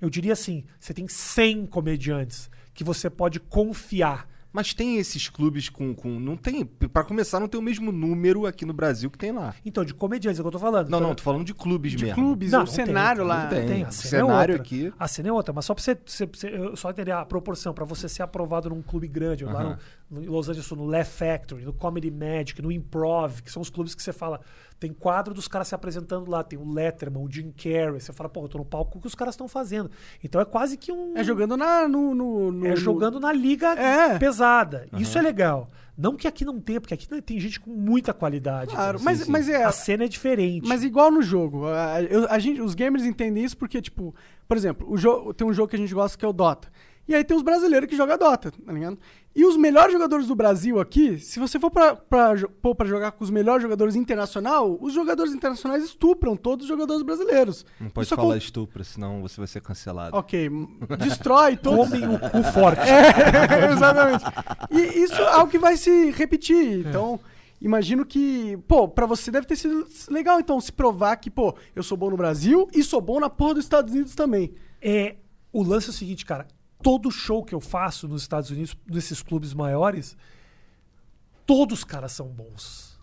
Eu 0.00 0.08
diria 0.08 0.32
assim: 0.32 0.64
você 0.80 0.94
tem 0.94 1.06
100 1.06 1.66
comediantes 1.66 2.50
que 2.72 2.82
você 2.82 3.10
pode 3.10 3.38
confiar. 3.40 4.26
Mas 4.54 4.72
tem 4.72 4.98
esses 4.98 5.28
clubes 5.28 5.68
com. 5.68 5.92
com 5.92 6.20
não 6.20 6.36
tem. 6.36 6.64
Pra 6.64 7.02
começar, 7.02 7.40
não 7.40 7.48
tem 7.48 7.58
o 7.60 7.62
mesmo 7.62 7.90
número 7.90 8.46
aqui 8.46 8.64
no 8.64 8.72
Brasil 8.72 9.10
que 9.10 9.18
tem 9.18 9.32
lá. 9.32 9.52
Então, 9.66 9.84
de 9.84 9.92
comediantes 9.92 10.38
é 10.38 10.42
o 10.42 10.44
que 10.44 10.48
eu 10.48 10.52
tô 10.52 10.58
falando. 10.60 10.88
Não, 10.88 10.98
Então, 10.98 11.08
não, 11.08 11.14
tô 11.16 11.24
falando 11.24 11.44
de 11.44 11.52
clubes 11.52 11.90
De 11.92 12.04
mesmo. 12.04 12.14
clubes, 12.14 12.52
Não, 12.52 12.60
o 12.60 12.64
não 12.64 12.66
tem, 12.72 12.86
cenário 12.86 13.22
não 13.22 13.26
lá. 13.28 13.46
tem. 13.48 13.66
Tem, 13.66 13.82
a 13.84 13.90
cena 13.90 14.06
é 14.06 14.20
cenário 14.26 14.54
outra. 14.54 14.62
aqui- 14.64 14.92
A 14.96 15.08
cena 15.08 15.28
é 15.28 15.32
outra, 15.32 15.52
mas 15.52 15.64
só 15.64 15.74
pra 15.74 15.82
você, 15.82 15.98
você- 16.06 16.26
você- 16.26 16.48
eu 16.56 16.76
só 16.76 16.88
entender 16.90 17.10
a 17.10 17.24
proporção, 17.24 17.74
pra 17.74 17.84
você 17.84 18.08
ser 18.08 18.22
aprovado 18.22 18.70
num 18.70 18.80
clube 18.80 19.08
grande, 19.08 19.44
lá 19.44 19.52
Aham. 19.60 19.70
no, 19.70 19.78
no 20.14 20.32
Los 20.32 20.48
Angeles, 20.48 20.70
no 20.70 20.86
Laugh 20.86 21.06
Factory, 21.06 21.64
no 21.64 21.72
Comedy 21.72 22.10
Magic, 22.10 22.60
no 22.62 22.70
Improv, 22.72 23.42
que 23.42 23.50
são 23.50 23.60
os 23.60 23.68
clubes 23.70 23.94
que 23.94 24.02
você 24.02 24.12
fala, 24.12 24.40
tem 24.78 24.92
quadro 24.92 25.34
dos 25.34 25.46
caras 25.48 25.68
se 25.68 25.74
apresentando 25.74 26.30
lá, 26.30 26.42
tem 26.42 26.58
o 26.58 26.72
Letterman, 26.72 27.22
o 27.24 27.30
Jim 27.30 27.50
Carrey, 27.52 28.00
você 28.00 28.12
fala, 28.12 28.28
pô, 28.28 28.42
eu 28.44 28.48
tô 28.48 28.58
no 28.58 28.64
palco, 28.64 28.98
o 28.98 29.00
que 29.00 29.06
os 29.06 29.14
caras 29.14 29.34
estão 29.34 29.48
fazendo? 29.48 29.90
Então 30.22 30.40
é 30.40 30.44
quase 30.44 30.76
que 30.76 30.90
um... 30.92 31.16
É 31.16 31.22
jogando 31.24 31.56
na, 31.56 31.86
no, 31.88 32.14
no, 32.14 32.52
no- 32.52 32.66
é 32.66 32.70
no- 32.70 32.76
jogando 32.76 33.18
na 33.20 33.32
liga 33.32 33.68
É. 33.78 34.18
pesada. 34.18 34.86
Isso 34.98 35.18
é 35.18 35.22
legal. 35.22 35.68
Não 35.96 36.16
que 36.16 36.26
aqui 36.26 36.44
não 36.44 36.58
tenha, 36.60 36.80
porque 36.80 36.92
aqui 36.94 37.06
tem 37.22 37.38
gente 37.38 37.60
com 37.60 37.70
muita 37.70 38.12
qualidade. 38.12 38.72
Claro, 38.74 38.96
entendeu? 38.98 39.04
mas, 39.04 39.18
sim. 39.20 39.30
mas 39.30 39.48
é. 39.48 39.62
A 39.62 39.70
cena 39.70 40.04
é 40.04 40.08
diferente. 40.08 40.66
Mas 40.66 40.82
igual 40.82 41.08
no 41.08 41.22
jogo. 41.22 41.66
A, 41.68 42.02
eu- 42.02 42.26
a 42.28 42.36
gente, 42.40 42.60
os 42.60 42.74
gamers 42.74 43.04
entendem 43.04 43.44
isso 43.44 43.56
porque, 43.56 43.80
tipo, 43.80 44.12
por 44.48 44.56
exemplo, 44.56 44.90
o 44.90 44.96
jogo, 44.96 45.32
tem 45.32 45.46
um 45.46 45.52
jogo 45.52 45.68
que 45.68 45.76
a 45.76 45.78
gente 45.78 45.94
gosta 45.94 46.18
que 46.18 46.24
é 46.24 46.28
o 46.28 46.32
Dota. 46.32 46.68
E 47.06 47.14
aí 47.14 47.22
tem 47.22 47.36
os 47.36 47.42
brasileiros 47.42 47.88
que 47.88 47.96
jogam 47.96 48.16
Dota, 48.16 48.50
tá 48.50 48.72
ligado? 48.72 48.98
E 49.36 49.44
os 49.44 49.56
melhores 49.56 49.92
jogadores 49.92 50.26
do 50.26 50.34
Brasil 50.34 50.80
aqui, 50.80 51.18
se 51.18 51.38
você 51.38 51.58
for 51.60 51.70
pra, 51.70 52.34
jogar 52.86 53.12
com 53.12 53.22
os 53.24 53.30
melhores 53.30 53.62
jogadores 53.62 53.94
internacional, 53.94 54.78
os 54.80 54.92
jogadores 54.94 55.34
internacionais 55.34 55.84
estupram 55.84 56.36
todos 56.36 56.64
os 56.64 56.68
jogadores 56.68 57.02
brasileiros. 57.02 57.66
Não 57.80 57.90
pode 57.90 58.06
Isso 58.06 58.14
falar 58.16 58.28
acon- 58.28 58.38
estupro, 58.38 58.84
senão 58.84 59.20
você 59.20 59.38
vai 59.38 59.46
ser 59.46 59.60
cancelado. 59.60 60.16
Ok, 60.16 60.48
destrói 60.98 61.56
todos. 61.58 61.90
Comem 61.90 62.08
o 62.08 62.18
cu 62.18 62.42
forte. 62.52 62.80
É, 62.80 63.72
exatamente. 63.74 64.24
E 64.70 65.02
isso 65.04 65.14
é 65.20 65.32
algo 65.32 65.50
que 65.50 65.58
vai 65.58 65.76
se 65.76 66.10
repetir. 66.12 66.86
Então, 66.86 67.20
imagino 67.60 68.06
que, 68.06 68.56
pô, 68.68 68.88
pra 68.88 69.04
você 69.04 69.30
deve 69.30 69.46
ter 69.46 69.56
sido 69.56 69.86
legal, 70.08 70.38
então, 70.40 70.60
se 70.60 70.72
provar 70.72 71.16
que, 71.16 71.30
pô, 71.30 71.54
eu 71.74 71.82
sou 71.82 71.98
bom 71.98 72.08
no 72.08 72.16
Brasil 72.16 72.68
e 72.72 72.82
sou 72.82 73.00
bom 73.00 73.18
na 73.20 73.28
porra 73.28 73.54
dos 73.54 73.64
Estados 73.64 73.92
Unidos 73.92 74.14
também. 74.14 74.54
É, 74.80 75.16
o 75.52 75.62
lance 75.62 75.88
é 75.88 75.90
o 75.90 75.92
seguinte, 75.92 76.24
cara. 76.24 76.46
Todo 76.84 77.10
show 77.10 77.42
que 77.42 77.54
eu 77.54 77.60
faço 77.60 78.06
nos 78.06 78.22
Estados 78.22 78.50
Unidos, 78.50 78.76
nesses 78.86 79.22
clubes 79.22 79.54
maiores, 79.54 80.16
todos 81.46 81.78
os 81.78 81.84
caras 81.84 82.12
são 82.12 82.28
bons. 82.28 83.00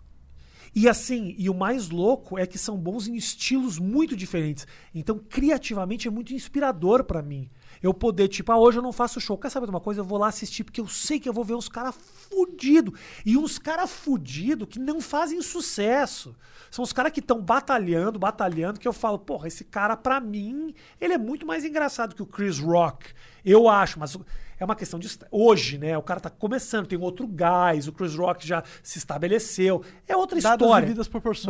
E 0.74 0.88
assim, 0.88 1.34
e 1.36 1.50
o 1.50 1.54
mais 1.54 1.90
louco 1.90 2.38
é 2.38 2.46
que 2.46 2.56
são 2.56 2.78
bons 2.78 3.06
em 3.06 3.14
estilos 3.16 3.78
muito 3.78 4.16
diferentes. 4.16 4.66
Então, 4.94 5.18
criativamente, 5.18 6.08
é 6.08 6.10
muito 6.10 6.32
inspirador 6.32 7.04
pra 7.04 7.20
mim. 7.20 7.50
Eu 7.82 7.92
poder, 7.92 8.28
tipo, 8.28 8.52
ah, 8.52 8.58
hoje 8.58 8.78
eu 8.78 8.82
não 8.82 8.92
faço 8.92 9.20
show. 9.20 9.36
Quer 9.36 9.50
saber 9.50 9.66
de 9.66 9.70
uma 9.70 9.80
coisa? 9.80 10.00
Eu 10.00 10.04
vou 10.04 10.18
lá 10.18 10.28
assistir, 10.28 10.62
porque 10.62 10.80
eu 10.80 10.86
sei 10.86 11.18
que 11.18 11.28
eu 11.28 11.32
vou 11.32 11.44
ver 11.44 11.54
uns 11.54 11.68
caras 11.68 11.94
fudidos. 11.96 12.98
E 13.26 13.36
uns 13.36 13.58
caras 13.58 13.90
fudidos 13.90 14.68
que 14.68 14.78
não 14.78 15.00
fazem 15.00 15.42
sucesso. 15.42 16.34
São 16.70 16.82
os 16.82 16.92
caras 16.92 17.12
que 17.12 17.20
estão 17.20 17.40
batalhando, 17.40 18.18
batalhando, 18.18 18.78
que 18.78 18.86
eu 18.86 18.92
falo, 18.92 19.18
porra, 19.18 19.48
esse 19.48 19.64
cara, 19.64 19.96
pra 19.96 20.20
mim, 20.20 20.74
ele 21.00 21.14
é 21.14 21.18
muito 21.18 21.44
mais 21.46 21.64
engraçado 21.64 22.14
que 22.14 22.22
o 22.22 22.26
Chris 22.26 22.58
Rock. 22.58 23.06
Eu 23.44 23.68
acho, 23.68 23.98
mas 23.98 24.16
é 24.62 24.64
uma 24.64 24.76
questão 24.76 24.98
de. 24.98 25.08
Hoje, 25.30 25.76
né? 25.76 25.98
O 25.98 26.02
cara 26.02 26.20
tá 26.20 26.30
começando, 26.30 26.86
tem 26.86 26.98
outro 26.98 27.26
gás, 27.26 27.88
o 27.88 27.92
Chris 27.92 28.14
Rock 28.14 28.46
já 28.46 28.62
se 28.82 28.96
estabeleceu. 28.96 29.82
É 30.06 30.16
outra 30.16 30.40
Dadas 30.40 30.60
história. 30.60 30.86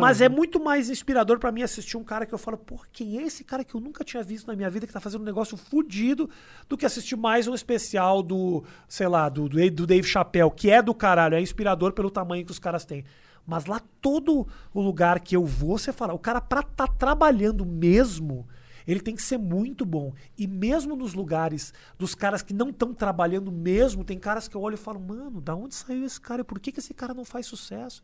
Mas 0.00 0.20
né? 0.20 0.26
é 0.26 0.28
muito 0.30 0.58
mais 0.58 0.88
inspirador 0.88 1.38
pra 1.38 1.52
mim 1.52 1.62
assistir 1.62 1.98
um 1.98 2.04
cara 2.04 2.24
que 2.24 2.32
eu 2.32 2.38
falo, 2.38 2.56
porra, 2.56 2.86
quem 2.90 3.18
é 3.18 3.22
esse 3.22 3.44
cara 3.44 3.62
que 3.62 3.74
eu 3.74 3.80
nunca 3.80 4.02
tinha 4.02 4.22
visto 4.22 4.46
na 4.46 4.56
minha 4.56 4.70
vida 4.70 4.86
que 4.86 4.92
tá 4.92 5.00
fazendo 5.00 5.20
um 5.20 5.26
negócio 5.26 5.58
fudido 5.58 6.28
do 6.68 6.76
que 6.76 6.86
assistir 6.86 7.14
mais 7.16 7.46
um 7.46 7.54
especial 7.54 8.22
do, 8.22 8.64
sei 8.88 9.08
lá, 9.08 9.28
do, 9.28 9.46
do, 9.46 9.70
do 9.70 9.86
Dave 9.86 10.08
Chappelle, 10.08 10.50
que 10.50 10.70
é 10.70 10.80
do 10.80 10.94
caralho, 10.94 11.34
é 11.34 11.40
inspirador 11.40 11.92
pelo 11.92 12.10
tamanho 12.10 12.46
que 12.46 12.50
os 12.50 12.58
caras 12.58 12.86
têm. 12.86 13.04
Mas 13.46 13.66
lá 13.66 13.80
todo 14.00 14.46
o 14.72 14.80
lugar 14.80 15.20
que 15.20 15.36
eu 15.36 15.44
vou, 15.44 15.76
você 15.76 15.92
fala, 15.92 16.14
o 16.14 16.18
cara 16.18 16.40
pra 16.40 16.62
tá 16.62 16.86
trabalhando 16.86 17.66
mesmo, 17.66 18.46
ele 18.86 19.00
tem 19.00 19.14
que 19.14 19.22
ser 19.22 19.38
muito 19.38 19.84
bom. 19.84 20.12
E 20.36 20.46
mesmo 20.46 20.96
nos 20.96 21.14
lugares 21.14 21.72
dos 21.98 22.14
caras 22.14 22.42
que 22.42 22.52
não 22.54 22.70
estão 22.70 22.92
trabalhando 22.94 23.50
mesmo, 23.52 24.04
tem 24.04 24.18
caras 24.18 24.48
que 24.48 24.56
eu 24.56 24.60
olho 24.60 24.74
e 24.74 24.78
falo, 24.78 25.00
mano, 25.00 25.40
da 25.40 25.54
onde 25.54 25.74
saiu 25.74 26.04
esse 26.04 26.20
cara? 26.20 26.44
Por 26.44 26.58
que, 26.60 26.72
que 26.72 26.80
esse 26.80 26.94
cara 26.94 27.14
não 27.14 27.24
faz 27.24 27.46
sucesso? 27.46 28.02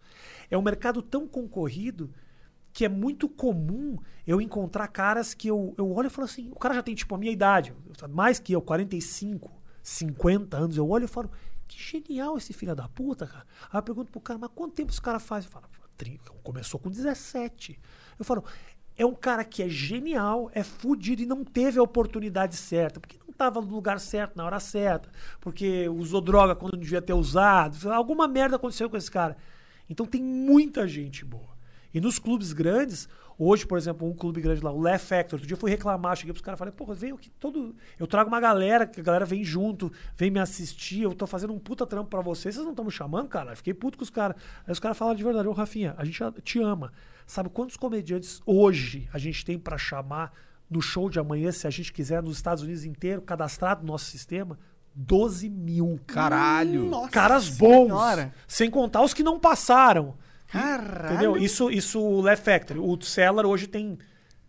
É 0.50 0.56
um 0.56 0.62
mercado 0.62 1.02
tão 1.02 1.26
concorrido 1.26 2.11
que 2.73 2.85
é 2.85 2.88
muito 2.88 3.28
comum 3.28 3.99
eu 4.26 4.40
encontrar 4.40 4.87
caras 4.88 5.35
que 5.35 5.49
eu, 5.49 5.75
eu 5.76 5.90
olho 5.90 6.06
e 6.06 6.11
falo 6.11 6.26
assim, 6.26 6.49
o 6.50 6.56
cara 6.56 6.75
já 6.75 6.82
tem 6.82 6.94
tipo 6.94 7.14
a 7.14 7.18
minha 7.18 7.32
idade, 7.32 7.75
mais 8.11 8.38
que 8.38 8.52
eu, 8.52 8.61
45, 8.62 9.50
50 9.82 10.56
anos, 10.56 10.76
eu 10.76 10.88
olho 10.88 11.04
e 11.06 11.08
falo, 11.08 11.30
que 11.66 11.78
genial 11.82 12.37
esse 12.37 12.52
filho 12.52 12.76
da 12.76 12.88
puta, 12.88 13.26
cara. 13.26 13.44
Aí 13.73 13.78
eu 13.78 13.82
pergunto 13.82 14.12
pro 14.12 14.20
cara, 14.20 14.38
mas 14.38 14.50
quanto 14.54 14.75
tempo 14.75 14.92
esse 14.92 15.00
cara 15.00 15.18
faz? 15.18 15.44
Eu 15.44 15.50
falo, 15.50 15.66
"Trin- 15.97 16.18
começou 16.42 16.78
com 16.78 16.88
17. 16.90 17.78
Eu 18.18 18.25
falo, 18.25 18.44
é 18.98 19.06
um 19.06 19.14
cara 19.14 19.44
que 19.44 19.62
é 19.62 19.68
genial, 19.68 20.50
é 20.52 20.64
fudido 20.64 21.22
e 21.22 21.26
não 21.26 21.44
teve 21.44 21.78
a 21.78 21.82
oportunidade 21.82 22.56
certa, 22.56 22.98
porque 22.98 23.16
não 23.24 23.30
estava 23.30 23.60
no 23.60 23.68
lugar 23.68 24.00
certo, 24.00 24.36
na 24.36 24.44
hora 24.44 24.58
certa, 24.58 25.08
porque 25.40 25.88
usou 25.88 26.20
droga 26.20 26.56
quando 26.56 26.72
não 26.72 26.80
devia 26.80 27.00
ter 27.00 27.12
usado, 27.12 27.90
alguma 27.92 28.26
merda 28.26 28.56
aconteceu 28.56 28.90
com 28.90 28.96
esse 28.96 29.10
cara. 29.10 29.36
Então 29.88 30.04
tem 30.04 30.20
muita 30.20 30.86
gente 30.88 31.24
boa. 31.24 31.56
E 31.94 32.00
nos 32.00 32.18
clubes 32.18 32.52
grandes, 32.52 33.08
hoje, 33.38 33.64
por 33.64 33.79
exemplo, 33.79 34.09
um 34.09 34.12
clube 34.14 34.40
grande 34.40 34.62
lá, 34.62 34.72
o 34.72 34.81
Left 34.81 35.07
Factor, 35.07 35.35
outro 35.35 35.46
dia 35.46 35.55
eu 35.55 35.59
fui 35.59 35.70
reclamar, 35.70 36.16
cheguei 36.16 36.33
pros 36.33 36.42
caras 36.44 36.59
e 36.59 36.61
falei, 36.61 36.72
porra, 36.72 36.94
vem 36.94 37.12
aqui 37.12 37.31
todo. 37.38 37.74
Eu 37.98 38.07
trago 38.07 38.29
uma 38.29 38.40
galera, 38.40 38.87
que 38.87 39.01
a 39.01 39.03
galera 39.03 39.24
vem 39.24 39.44
junto, 39.44 39.92
vem 40.16 40.31
me 40.31 40.40
assistir, 40.40 41.03
eu 41.03 41.14
tô 41.14 41.27
fazendo 41.27 41.53
um 41.53 41.59
puta 41.59 41.87
trampo 41.87 42.11
pra 42.11 42.20
vocês, 42.20 42.55
vocês 42.55 42.64
não 42.64 42.72
estão 42.72 42.85
me 42.85 42.90
chamando, 42.90 43.29
cara? 43.29 43.53
Eu 43.53 43.57
fiquei 43.57 43.72
puto 43.72 43.96
com 43.96 44.05
os 44.05 44.11
caras. 44.11 44.37
Aí 44.66 44.72
os 44.72 44.81
caras 44.81 44.98
falaram 44.98 45.16
de 45.16 45.22
verdade, 45.24 45.46
ô 45.46 45.53
Rafinha, 45.53 45.94
a 45.96 46.05
gente 46.05 46.20
te 46.42 46.61
ama. 46.61 46.92
Sabe 47.27 47.48
quantos 47.51 47.77
comediantes 47.77 48.40
hoje 48.44 49.09
a 49.12 49.18
gente 49.18 49.44
tem 49.44 49.59
pra 49.59 49.79
chamar 49.79 50.33
no 50.68 50.83
show 50.83 51.09
de 51.09 51.18
amanhã, 51.18 51.53
se 51.53 51.66
a 51.66 51.70
gente 51.70 51.92
quiser, 51.92 52.22
nos 52.22 52.37
Estados 52.37 52.62
Unidos 52.62 52.85
inteiro, 52.85 53.22
cadastrado 53.22 53.83
no 53.83 53.92
nosso 53.92 54.07
sistema? 54.07 54.59
12 54.94 55.48
mil. 55.48 56.01
Caralho! 56.07 56.87
Nossa 56.87 57.11
Caras 57.11 57.48
bons. 57.51 57.87
senhora. 57.87 58.35
Sem 58.48 58.68
contar 58.68 59.03
os 59.03 59.14
que 59.14 59.22
não 59.22 59.38
passaram. 59.38 60.16
Caralho. 60.48 61.12
Entendeu? 61.14 61.37
Isso, 61.37 61.70
isso 61.70 62.00
o 62.00 62.20
Left 62.20 62.44
Factory. 62.44 62.80
O 62.80 63.00
Cellar 63.00 63.46
hoje 63.46 63.66
tem 63.66 63.98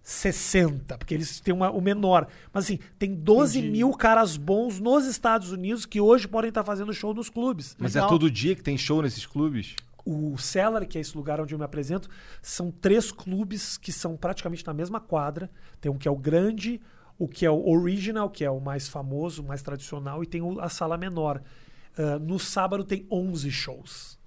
60, 0.01 0.97
porque 0.97 1.13
eles 1.13 1.39
têm 1.39 1.53
uma- 1.53 1.69
o 1.69 1.81
menor. 1.81 2.27
Mas 2.53 2.65
assim, 2.65 2.79
tem 2.97 3.13
12 3.13 3.61
mil 3.61 3.91
caras 3.91 4.37
bons 4.37 4.79
nos 4.79 5.05
Estados 5.05 5.51
Unidos 5.51 5.85
que 5.85 5.99
hoje 6.01 6.27
podem 6.27 6.49
estar 6.49 6.63
fazendo 6.63 6.93
show 6.93 7.13
nos 7.13 7.29
clubes. 7.29 7.75
Mas 7.77 7.93
Legal. 7.95 8.07
é 8.07 8.11
todo 8.11 8.31
dia 8.31 8.55
que 8.55 8.63
tem 8.63 8.77
show 8.77 9.01
nesses 9.01 9.25
clubes? 9.25 9.75
O 10.05 10.37
Cellar, 10.37 10.87
que 10.87 10.97
é 10.97 11.01
esse 11.01 11.15
lugar 11.15 11.39
onde 11.39 11.53
eu 11.53 11.59
me 11.59 11.65
apresento, 11.65 12.09
são 12.41 12.71
três 12.71 13.11
clubes 13.11 13.77
que 13.77 13.91
são 13.91 14.15
praticamente 14.17 14.65
na 14.65 14.73
mesma 14.73 14.99
quadra. 14.99 15.49
Tem 15.79 15.91
um 15.91 15.97
que 15.97 16.07
é 16.07 16.11
o 16.11 16.15
grande, 16.15 16.81
o 17.17 17.27
que 17.27 17.45
é 17.45 17.51
o 17.51 17.69
original, 17.69 18.29
que 18.29 18.43
é 18.43 18.49
o 18.49 18.59
mais 18.59 18.87
famoso, 18.87 19.43
o 19.43 19.45
mais 19.45 19.61
tradicional, 19.61 20.23
e 20.23 20.25
tem 20.25 20.41
a 20.61 20.69
sala 20.69 20.97
menor. 20.97 21.41
Ah, 21.97 22.17
no 22.17 22.39
sábado 22.39 22.83
tem 22.83 23.05
11 23.11 23.51
shows. 23.51 24.17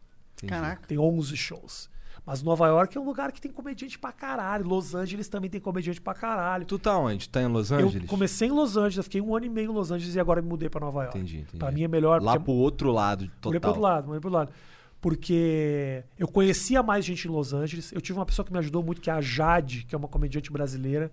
Entendi. 0.43 0.61
Caraca. 0.61 0.87
Tem 0.87 0.99
11 0.99 1.37
shows. 1.37 1.91
Mas 2.25 2.41
Nova 2.41 2.69
York 2.69 2.97
é 2.97 3.01
um 3.01 3.05
lugar 3.05 3.33
que 3.33 3.41
tem 3.41 3.51
comediante 3.51 3.99
pra 3.99 4.13
caralho. 4.13 4.65
Los 4.65 4.95
Angeles 4.95 5.27
também 5.29 5.51
tem 5.51 5.61
comediante 5.61 6.01
pra 6.01 6.15
caralho. 6.15 6.65
Tu 6.65 6.79
tá 6.79 6.97
onde? 6.97 7.29
Tá 7.29 7.43
em 7.43 7.49
Los 7.49 7.71
Eu 7.73 7.79
Angeles? 7.79 8.09
comecei 8.09 8.47
em 8.49 8.53
Los 8.53 8.77
Angeles, 8.77 8.99
eu 8.99 9.03
fiquei 9.03 9.21
um 9.21 9.35
ano 9.35 9.47
e 9.47 9.49
meio 9.49 9.71
em 9.73 9.75
Los 9.75 9.91
Angeles 9.91 10.15
e 10.15 10.21
agora 10.21 10.41
me 10.41 10.49
mudei 10.49 10.69
pra 10.69 10.81
Nova 10.81 11.03
York. 11.03 11.19
Entendi, 11.19 11.39
entendi. 11.39 11.59
Pra 11.59 11.73
mim 11.73 11.83
é 11.83 11.89
melhor. 11.89 12.23
Lá 12.23 12.39
pro 12.39 12.53
outro 12.53 12.93
lado, 12.93 13.27
total. 13.41 13.51
Mudei 13.51 13.61
pro 13.61 13.69
outro 13.71 13.83
lado, 13.83 14.07
mudei 14.07 14.21
pro 14.21 14.29
outro 14.29 14.39
lado. 14.39 14.53
Porque 15.01 16.05
eu 16.17 16.29
conhecia 16.29 16.81
mais 16.81 17.05
gente 17.05 17.27
em 17.27 17.31
Los 17.31 17.53
Angeles. 17.53 17.91
Eu 17.93 18.01
tive 18.01 18.17
uma 18.21 18.25
pessoa 18.25 18.47
que 18.47 18.53
me 18.53 18.59
ajudou 18.61 18.85
muito, 18.85 19.01
que 19.01 19.11
é 19.11 19.13
a 19.13 19.21
Jade, 19.21 19.85
que 19.85 19.93
é 19.95 19.99
uma 19.99 20.07
comediante 20.07 20.53
brasileira. 20.53 21.11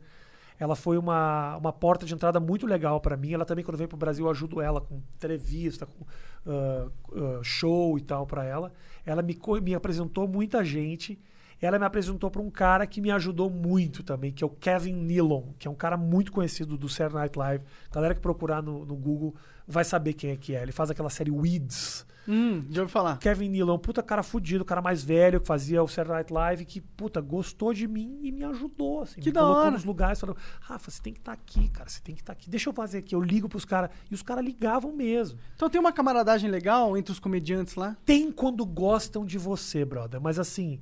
Ela 0.59 0.75
foi 0.75 0.97
uma, 0.97 1.55
uma 1.57 1.71
porta 1.71 2.05
de 2.05 2.13
entrada 2.13 2.39
muito 2.39 2.67
legal 2.67 2.99
pra 2.99 3.15
mim. 3.15 3.31
Ela 3.31 3.45
também, 3.45 3.63
quando 3.63 3.77
vem 3.77 3.87
pro 3.87 3.97
Brasil, 3.97 4.25
eu 4.25 4.31
ajudo 4.31 4.61
ela 4.61 4.81
com 4.81 5.01
entrevista, 5.15 5.85
com 5.85 6.05
ah, 6.45 6.89
ah, 7.13 7.39
show 7.41 7.97
e 7.97 8.01
tal 8.01 8.27
pra 8.27 8.43
ela. 8.43 8.71
Ela 9.05 9.21
me, 9.21 9.37
me 9.61 9.73
apresentou 9.73 10.27
muita 10.27 10.63
gente. 10.63 11.19
Ela 11.61 11.77
me 11.77 11.85
apresentou 11.85 12.31
pra 12.31 12.41
um 12.41 12.49
cara 12.49 12.87
que 12.87 13.01
me 13.01 13.11
ajudou 13.11 13.49
muito 13.49 14.01
também, 14.03 14.31
que 14.31 14.43
é 14.43 14.47
o 14.47 14.49
Kevin 14.49 14.93
Nealon, 14.93 15.43
que 15.57 15.67
é 15.67 15.71
um 15.71 15.75
cara 15.75 15.97
muito 15.97 16.31
conhecido 16.31 16.77
do 16.77 16.87
Saturday 16.87 17.21
Night 17.23 17.37
Live. 17.37 17.65
Galera 17.91 18.15
que 18.15 18.21
procurar 18.21 18.61
no, 18.61 18.85
no 18.85 18.95
Google 18.95 19.35
vai 19.67 19.83
saber 19.83 20.13
quem 20.13 20.31
é 20.31 20.35
que 20.37 20.55
é. 20.55 20.61
Ele 20.61 20.71
faz 20.71 20.89
aquela 20.89 21.09
série 21.09 21.31
Weeds. 21.31 22.07
Hum, 22.27 22.63
já 22.69 22.81
ouvi 22.81 22.91
falar. 22.91 23.17
Kevin 23.17 23.49
Nealon, 23.49 23.79
puta 23.79 24.03
cara 24.03 24.21
fudido, 24.21 24.63
cara 24.63 24.81
mais 24.83 25.03
velho, 25.03 25.41
que 25.41 25.47
fazia 25.47 25.81
o 25.81 25.87
Saturday 25.87 26.17
Night 26.17 26.31
Live, 26.31 26.65
que, 26.65 26.79
puta, 26.79 27.19
gostou 27.19 27.73
de 27.73 27.87
mim 27.87 28.19
e 28.21 28.31
me 28.31 28.43
ajudou, 28.43 29.01
assim. 29.01 29.19
Que 29.19 29.29
me 29.29 29.33
da 29.33 29.41
colocou 29.41 29.61
hora. 29.63 29.71
nos 29.71 29.83
lugares, 29.83 30.19
falou, 30.19 30.37
Rafa, 30.61 30.91
você 30.91 31.01
tem 31.01 31.11
que 31.11 31.19
estar 31.19 31.31
aqui, 31.31 31.67
cara, 31.69 31.89
você 31.89 31.99
tem 32.01 32.13
que 32.13 32.21
estar 32.21 32.33
aqui. 32.33 32.47
Deixa 32.47 32.69
eu 32.69 32.73
fazer 32.73 32.99
aqui, 32.99 33.15
eu 33.15 33.21
ligo 33.21 33.49
pros 33.49 33.65
caras. 33.65 33.89
E 34.11 34.13
os 34.13 34.21
caras 34.21 34.45
ligavam 34.45 34.95
mesmo. 34.95 35.39
Então 35.55 35.69
tem 35.69 35.81
uma 35.81 35.91
camaradagem 35.91 36.51
legal 36.51 36.95
entre 36.95 37.11
os 37.11 37.19
comediantes 37.19 37.73
lá? 37.73 37.97
Tem 38.05 38.31
quando 38.31 38.63
gostam 38.63 39.25
de 39.25 39.39
você, 39.39 39.83
brother, 39.83 40.21
mas 40.21 40.37
assim, 40.37 40.79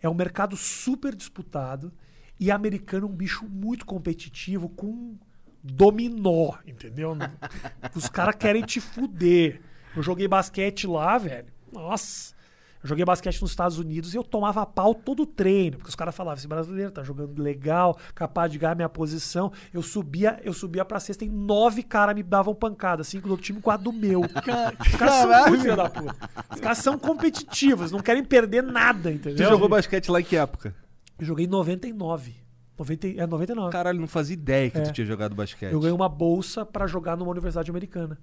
é 0.00 0.08
um 0.08 0.14
mercado 0.14 0.56
super 0.56 1.14
disputado 1.14 1.92
e 2.38 2.50
americano 2.50 3.06
é 3.06 3.10
um 3.10 3.14
bicho 3.14 3.44
muito 3.46 3.84
competitivo 3.84 4.68
com 4.68 5.16
dominó, 5.62 6.54
entendeu? 6.66 7.16
Os 7.94 8.08
caras 8.08 8.36
querem 8.36 8.62
te 8.62 8.80
fuder. 8.80 9.60
Eu 9.96 10.02
joguei 10.02 10.28
basquete 10.28 10.86
lá, 10.86 11.18
velho. 11.18 11.48
Nossa. 11.72 12.34
Joguei 12.88 13.04
basquete 13.04 13.40
nos 13.42 13.50
Estados 13.50 13.78
Unidos 13.78 14.14
e 14.14 14.16
eu 14.16 14.24
tomava 14.24 14.64
pau 14.64 14.94
todo 14.94 15.22
o 15.22 15.26
treino, 15.26 15.76
porque 15.76 15.90
os 15.90 15.94
caras 15.94 16.14
falavam, 16.14 16.38
esse 16.38 16.48
brasileiro 16.48 16.90
tá 16.90 17.02
jogando 17.04 17.40
legal, 17.42 17.96
capaz 18.14 18.50
de 18.50 18.58
ganhar 18.58 18.74
minha 18.74 18.88
posição. 18.88 19.52
Eu 19.72 19.82
subia, 19.82 20.40
eu 20.42 20.52
subia 20.52 20.84
pra 20.84 20.98
sexta 20.98 21.24
e 21.24 21.28
nove 21.28 21.82
caras 21.82 22.14
me 22.14 22.22
davam 22.22 22.54
pancada, 22.54 23.04
cinco 23.04 23.28
do 23.28 23.32
outro 23.32 23.44
time, 23.44 23.60
quatro 23.60 23.84
do 23.84 23.92
meu. 23.92 24.22
Os 24.24 24.30
caras 24.96 25.14
são 25.14 25.28
Caralho. 25.28 25.50
muito 25.50 25.76
da 25.76 25.90
puta. 25.90 26.30
Os 26.54 26.60
caras 26.60 26.78
são 26.78 26.98
competitivos, 26.98 27.92
não 27.92 28.00
querem 28.00 28.24
perder 28.24 28.62
nada, 28.62 29.12
entendeu? 29.12 29.48
jogou 29.50 29.68
basquete 29.68 30.08
lá 30.10 30.20
em 30.20 30.24
que 30.24 30.36
época? 30.36 30.74
Eu 31.18 31.26
joguei 31.26 31.44
em 31.46 31.48
99. 31.48 32.34
90, 32.78 33.08
é 33.08 33.26
99. 33.26 33.72
Caralho, 33.72 34.00
não 34.00 34.06
fazia 34.06 34.34
ideia 34.34 34.70
que 34.70 34.78
É. 34.78 34.82
tu 34.82 34.92
tinha 34.92 35.04
jogado 35.06 35.34
basquete. 35.34 35.72
Eu 35.72 35.80
ganhei 35.80 35.92
uma 35.94 36.08
bolsa 36.08 36.64
pra 36.64 36.86
jogar 36.86 37.16
numa 37.16 37.30
universidade 37.30 37.70
americana. 37.70 38.18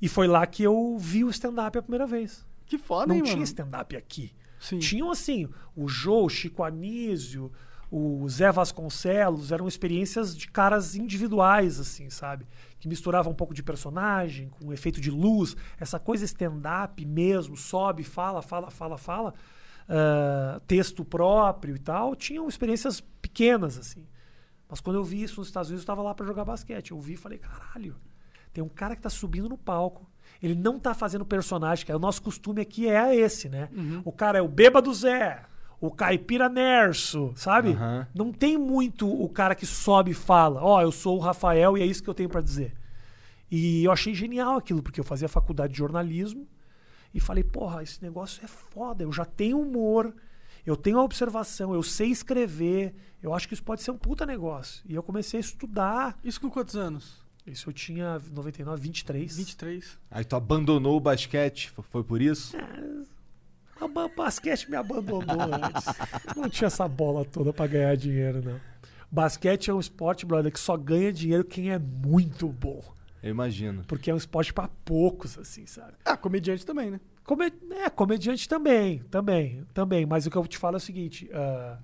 E 0.00 0.08
foi 0.08 0.26
lá 0.28 0.46
que 0.46 0.62
eu 0.62 0.96
vi 0.98 1.24
o 1.24 1.30
stand-up 1.30 1.76
a 1.76 1.82
primeira 1.82 2.06
vez. 2.06 2.46
Que 2.66 2.78
foda, 2.78 3.06
Não 3.06 3.16
hein, 3.16 3.22
tinha 3.22 3.44
stand-up 3.44 3.96
aqui. 3.96 4.32
Sim. 4.58 4.78
Tinham 4.78 5.10
assim, 5.10 5.48
o 5.74 5.88
Jô, 5.88 6.24
o 6.24 6.28
Chico 6.28 6.62
Anísio, 6.62 7.52
o 7.90 8.28
Zé 8.28 8.50
Vasconcelos, 8.50 9.52
eram 9.52 9.68
experiências 9.68 10.36
de 10.36 10.48
caras 10.48 10.96
individuais, 10.96 11.78
assim, 11.78 12.10
sabe? 12.10 12.46
Que 12.80 12.88
misturavam 12.88 13.32
um 13.32 13.36
pouco 13.36 13.54
de 13.54 13.62
personagem, 13.62 14.48
com 14.48 14.66
um 14.66 14.72
efeito 14.72 15.00
de 15.00 15.10
luz, 15.10 15.56
essa 15.78 15.98
coisa 15.98 16.24
stand-up 16.24 17.04
mesmo, 17.04 17.56
sobe, 17.56 18.02
fala, 18.02 18.42
fala, 18.42 18.70
fala, 18.70 18.98
fala, 18.98 19.34
ah, 19.88 20.60
texto 20.66 21.04
próprio 21.04 21.76
e 21.76 21.78
tal, 21.78 22.16
tinham 22.16 22.48
experiências 22.48 23.00
pequenas, 23.00 23.78
assim. 23.78 24.06
Mas 24.68 24.80
quando 24.80 24.96
eu 24.96 25.04
vi 25.04 25.22
isso 25.22 25.40
nos 25.40 25.48
Estados 25.48 25.68
Unidos, 25.68 25.82
eu 25.82 25.84
estava 25.84 26.02
lá 26.02 26.12
para 26.12 26.26
jogar 26.26 26.44
basquete. 26.44 26.90
Eu 26.90 27.00
vi 27.00 27.12
e 27.12 27.16
falei, 27.16 27.38
caralho, 27.38 27.94
tem 28.52 28.64
um 28.64 28.68
cara 28.68 28.96
que 28.96 29.02
tá 29.02 29.10
subindo 29.10 29.48
no 29.48 29.56
palco. 29.56 30.10
Ele 30.42 30.54
não 30.54 30.78
tá 30.78 30.94
fazendo 30.94 31.24
personagem, 31.24 31.84
que 31.84 31.92
é 31.92 31.96
o 31.96 31.98
nosso 31.98 32.22
costume 32.22 32.60
aqui 32.60 32.88
é 32.88 33.14
esse, 33.14 33.48
né? 33.48 33.68
O 34.04 34.12
cara 34.12 34.38
é 34.38 34.42
o 34.42 34.48
bêbado 34.48 34.92
Zé, 34.92 35.42
o 35.80 35.90
caipira 35.90 36.48
Nerso, 36.48 37.32
sabe? 37.36 37.70
Aham. 37.70 38.06
Não 38.14 38.32
tem 38.32 38.56
muito 38.58 39.08
o 39.08 39.28
cara 39.28 39.54
que 39.54 39.66
sobe 39.66 40.10
e 40.10 40.14
fala, 40.14 40.62
ó, 40.62 40.82
eu 40.82 40.92
sou 40.92 41.16
o 41.16 41.20
Rafael 41.20 41.76
e 41.76 41.82
é 41.82 41.86
isso 41.86 42.02
que 42.02 42.10
eu 42.10 42.14
tenho 42.14 42.28
para 42.28 42.40
dizer. 42.40 42.74
E 43.50 43.84
eu 43.84 43.92
achei 43.92 44.14
genial 44.14 44.56
aquilo, 44.56 44.82
porque 44.82 45.00
eu 45.00 45.04
fazia 45.04 45.28
faculdade 45.28 45.72
de 45.72 45.78
jornalismo 45.78 46.46
e 47.14 47.20
falei, 47.20 47.44
porra, 47.44 47.82
esse 47.82 48.02
negócio 48.02 48.44
é 48.44 48.48
foda, 48.48 49.02
eu 49.02 49.12
já 49.12 49.24
tenho 49.24 49.60
humor, 49.60 50.14
eu 50.66 50.76
tenho 50.76 50.98
a 50.98 51.02
observação, 51.04 51.72
eu 51.72 51.82
sei 51.82 52.10
escrever, 52.10 52.94
eu 53.22 53.32
acho 53.32 53.46
que 53.46 53.54
isso 53.54 53.62
pode 53.62 53.82
ser 53.82 53.90
um 53.90 53.96
puta 53.96 54.26
negócio. 54.26 54.82
E 54.86 54.94
eu 54.94 55.02
comecei 55.02 55.38
a 55.38 55.40
estudar. 55.40 56.18
Isso 56.24 56.40
com 56.40 56.50
quantos 56.50 56.76
anos? 56.76 57.24
Isso 57.46 57.68
eu 57.68 57.72
tinha 57.72 58.20
99, 58.32 58.80
23. 58.82 59.36
23. 59.36 59.98
Aí 60.10 60.24
tu 60.24 60.34
abandonou 60.36 60.96
o 60.96 61.00
basquete, 61.00 61.70
foi 61.70 62.02
por 62.02 62.20
isso? 62.20 62.56
O 63.80 63.88
ba- 63.88 64.08
basquete 64.08 64.68
me 64.70 64.76
abandonou 64.76 65.22
antes. 65.40 65.84
Não 66.36 66.48
tinha 66.48 66.66
essa 66.66 66.88
bola 66.88 67.24
toda 67.24 67.52
pra 67.52 67.66
ganhar 67.66 67.96
dinheiro, 67.96 68.42
não. 68.44 68.60
Basquete 69.10 69.70
é 69.70 69.74
um 69.74 69.78
esporte, 69.78 70.26
brother, 70.26 70.50
que 70.50 70.58
só 70.58 70.76
ganha 70.76 71.12
dinheiro 71.12 71.44
quem 71.44 71.70
é 71.70 71.78
muito 71.78 72.48
bom. 72.48 72.82
Eu 73.22 73.30
imagino. 73.30 73.84
Porque 73.86 74.10
é 74.10 74.14
um 74.14 74.16
esporte 74.18 74.52
pra 74.52 74.68
poucos, 74.84 75.38
assim, 75.38 75.66
sabe? 75.66 75.92
Ah, 76.04 76.16
comediante 76.16 76.66
também, 76.66 76.90
né? 76.90 77.00
Come- 77.24 77.52
É, 77.70 77.88
comediante 77.90 78.48
também, 78.48 78.98
também, 79.10 79.64
também. 79.72 80.04
Mas 80.06 80.26
o 80.26 80.30
que 80.30 80.36
eu 80.36 80.46
te 80.46 80.58
falo 80.58 80.76
é 80.76 80.78
o 80.78 80.80
seguinte: 80.80 81.28
ah, 81.32 81.78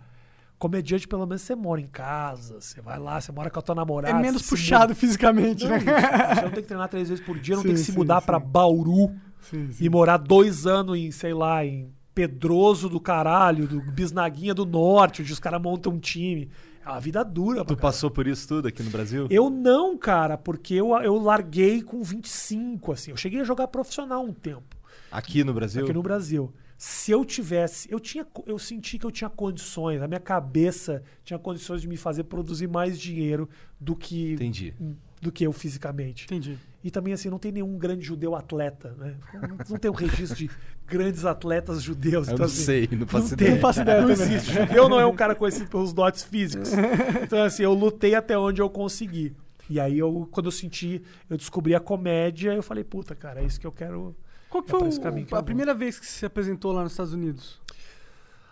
comediante, 0.62 1.08
pelo 1.08 1.26
menos, 1.26 1.42
você 1.42 1.56
mora 1.56 1.80
em 1.80 1.88
casa, 1.88 2.60
você 2.60 2.80
vai 2.80 2.96
lá, 2.96 3.20
você 3.20 3.32
mora 3.32 3.50
com 3.50 3.58
a 3.58 3.62
tua 3.62 3.74
namorada. 3.74 4.16
é 4.16 4.22
menos 4.22 4.48
puxado 4.48 4.94
fisicamente, 4.94 5.64
muda. 5.64 5.76
Não, 5.76 5.84
né? 5.84 5.92
isso, 5.92 6.34
você 6.36 6.42
não 6.42 6.50
tem 6.52 6.62
que 6.62 6.68
treinar 6.68 6.88
três 6.88 7.08
vezes 7.08 7.24
por 7.24 7.36
dia, 7.36 7.56
não 7.56 7.64
tem 7.64 7.72
Sim, 7.72 7.80
que 7.80 7.84
se 7.86 7.90
sim, 7.90 7.98
mudar 7.98 8.20
sim. 8.20 8.26
pra 8.26 8.38
Bauru 8.38 9.12
Sim, 9.40 9.70
e 9.80 9.88
morar 9.88 10.18
dois 10.18 10.64
anos 10.64 10.96
em, 10.96 11.10
sei 11.10 11.34
lá, 11.34 11.66
em 11.66 11.92
Pedroso 12.14 12.88
do 12.88 13.00
caralho, 13.00 13.66
do 13.66 13.80
Bisnaguinha 13.80 14.54
do 14.54 14.64
Norte, 14.64 15.20
onde 15.22 15.32
os 15.32 15.40
caras 15.40 15.60
montam 15.60 15.94
um 15.94 15.98
time. 15.98 16.48
É 16.86 16.88
uma 16.88 17.00
vida 17.00 17.24
dura, 17.24 17.64
Tu 17.64 17.76
passou 17.76 18.08
por 18.08 18.28
isso 18.28 18.46
tudo 18.46 18.68
aqui 18.68 18.84
no 18.84 18.90
Brasil? 18.90 19.26
eu 19.30 19.50
não, 19.50 19.98
cara, 19.98 20.38
porque 20.38 20.74
eu, 20.74 20.94
eu 21.02 21.16
larguei 21.16 21.82
com 21.82 22.04
25, 22.04 22.92
assim. 22.92 23.10
Eu 23.10 23.16
cheguei 23.16 23.40
a 23.40 23.44
jogar 23.44 23.66
profissional 23.66 24.22
um 24.24 24.32
tempo 24.32 24.76
Aqui 25.10 25.42
no 25.42 25.52
Brasil? 25.52 25.82
aqui 25.82 25.92
no 25.92 26.02
Brasil. 26.02 26.52
Se 26.84 27.12
eu 27.12 27.24
tivesse, 27.24 27.88
eu 27.92 28.00
tinha, 28.00 28.26
eu 28.44 28.58
senti 28.58 28.98
que 28.98 29.06
eu 29.06 29.10
tinha 29.12 29.30
condições, 29.30 30.02
a 30.02 30.08
minha 30.08 30.18
cabeça 30.18 31.00
tinha 31.22 31.38
condições 31.38 31.80
de 31.80 31.86
me 31.86 31.96
fazer 31.96 32.24
produzir 32.24 32.66
mais 32.66 32.98
dinheiro 32.98 33.48
do 33.78 33.94
que 33.94 34.32
Entendi. 34.32 34.74
do 35.20 35.30
que 35.30 35.46
eu 35.46 35.52
fisicamente. 35.52 36.24
Entendi. 36.24 36.58
E 36.82 36.90
também 36.90 37.14
assim, 37.14 37.30
não 37.30 37.38
tem 37.38 37.52
nenhum 37.52 37.78
grande 37.78 38.04
judeu 38.04 38.34
atleta, 38.34 38.96
né? 38.98 39.14
Não, 39.32 39.56
não 39.70 39.78
tem 39.78 39.92
um 39.92 39.94
registro 39.94 40.36
de 40.36 40.50
grandes 40.84 41.24
atletas 41.24 41.80
judeus. 41.80 42.26
Eu 42.26 42.34
então, 42.34 42.46
não 42.46 42.52
assim, 42.52 42.64
sei, 42.64 42.88
não 42.90 43.06
faço 43.06 43.28
não 43.28 43.32
ideia. 43.34 43.50
tem, 43.52 43.60
faço 43.60 43.80
ideia 43.80 44.02
não 44.02 44.10
existe. 44.10 44.52
Judeu 44.52 44.88
não 44.88 44.98
é 44.98 45.06
um 45.06 45.14
cara 45.14 45.36
conhecido 45.36 45.70
pelos 45.70 45.92
dotes 45.92 46.24
físicos. 46.24 46.72
Então, 47.22 47.44
assim, 47.44 47.62
eu 47.62 47.74
lutei 47.74 48.16
até 48.16 48.36
onde 48.36 48.60
eu 48.60 48.68
consegui. 48.68 49.36
E 49.70 49.78
aí, 49.78 50.00
eu, 50.00 50.28
quando 50.32 50.46
eu 50.46 50.52
senti, 50.52 51.00
eu 51.30 51.36
descobri 51.36 51.76
a 51.76 51.80
comédia, 51.80 52.52
eu 52.52 52.62
falei, 52.62 52.82
puta, 52.82 53.14
cara, 53.14 53.40
é 53.40 53.44
isso 53.44 53.60
que 53.60 53.66
eu 53.68 53.72
quero. 53.72 54.16
Qual 54.52 54.62
que 54.62 54.68
É 54.76 54.78
foi 54.78 54.88
o- 55.32 55.36
a 55.38 55.42
primeira 55.42 55.72
vez 55.72 55.98
que 55.98 56.04
você 56.04 56.18
se 56.18 56.26
apresentou 56.26 56.72
lá 56.72 56.82
nos 56.82 56.92
Estados 56.92 57.14
Unidos? 57.14 57.58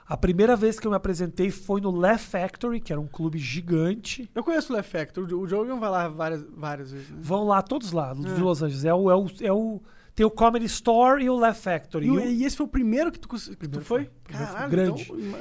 A 0.09 0.17
primeira 0.17 0.57
vez 0.57 0.81
que 0.81 0.87
eu 0.87 0.91
me 0.91 0.97
apresentei 0.97 1.51
foi 1.51 1.81
no 1.81 1.91
Laugh 1.91 2.19
Factory, 2.19 2.81
que 2.81 2.91
era 2.91 3.01
um 3.01 3.07
clube 3.07 3.39
gigante. 3.39 4.29
Eu 4.35 4.43
conheço 4.43 4.73
o 4.73 4.77
Left 4.77 4.91
Factor. 4.91 5.25
O 5.35 5.47
Jogan 5.47 5.79
vai 5.79 5.91
lá 5.91 6.09
várias, 6.09 6.43
várias 6.51 6.91
vezes, 6.91 7.11
né? 7.11 7.19
Vão 7.21 7.45
lá, 7.47 7.61
todos 7.63 7.93
lá, 7.93 8.15
de 8.15 8.27
É. 8.27 8.35
Los 8.39 8.63
Angeles. 8.63 8.85
É 8.87 8.95
o, 8.95 9.11
é, 9.11 9.15
o, 9.15 9.27
é 9.43 9.53
o- 9.53 9.81
Tem 10.15 10.27
o 10.27 10.31
Comedy 10.31 10.65
Store 10.67 11.23
e 11.23 11.31
o 11.31 11.37
Laugh 11.37 11.55
Factory. 11.55 12.07
E, 12.07 12.11
o- 12.11 12.19
e 12.21 12.45
esse 12.45 12.57
foi 12.57 12.67
o 12.67 12.69
primeiro 12.69 13.13
que 13.13 13.19
tu, 13.21 13.29
que 13.29 13.69
tu 13.69 13.81
foi? 13.83 14.05
foi. 14.05 14.11
Caralho, 14.25 14.71
grande. 14.71 15.03
então, 15.03 15.39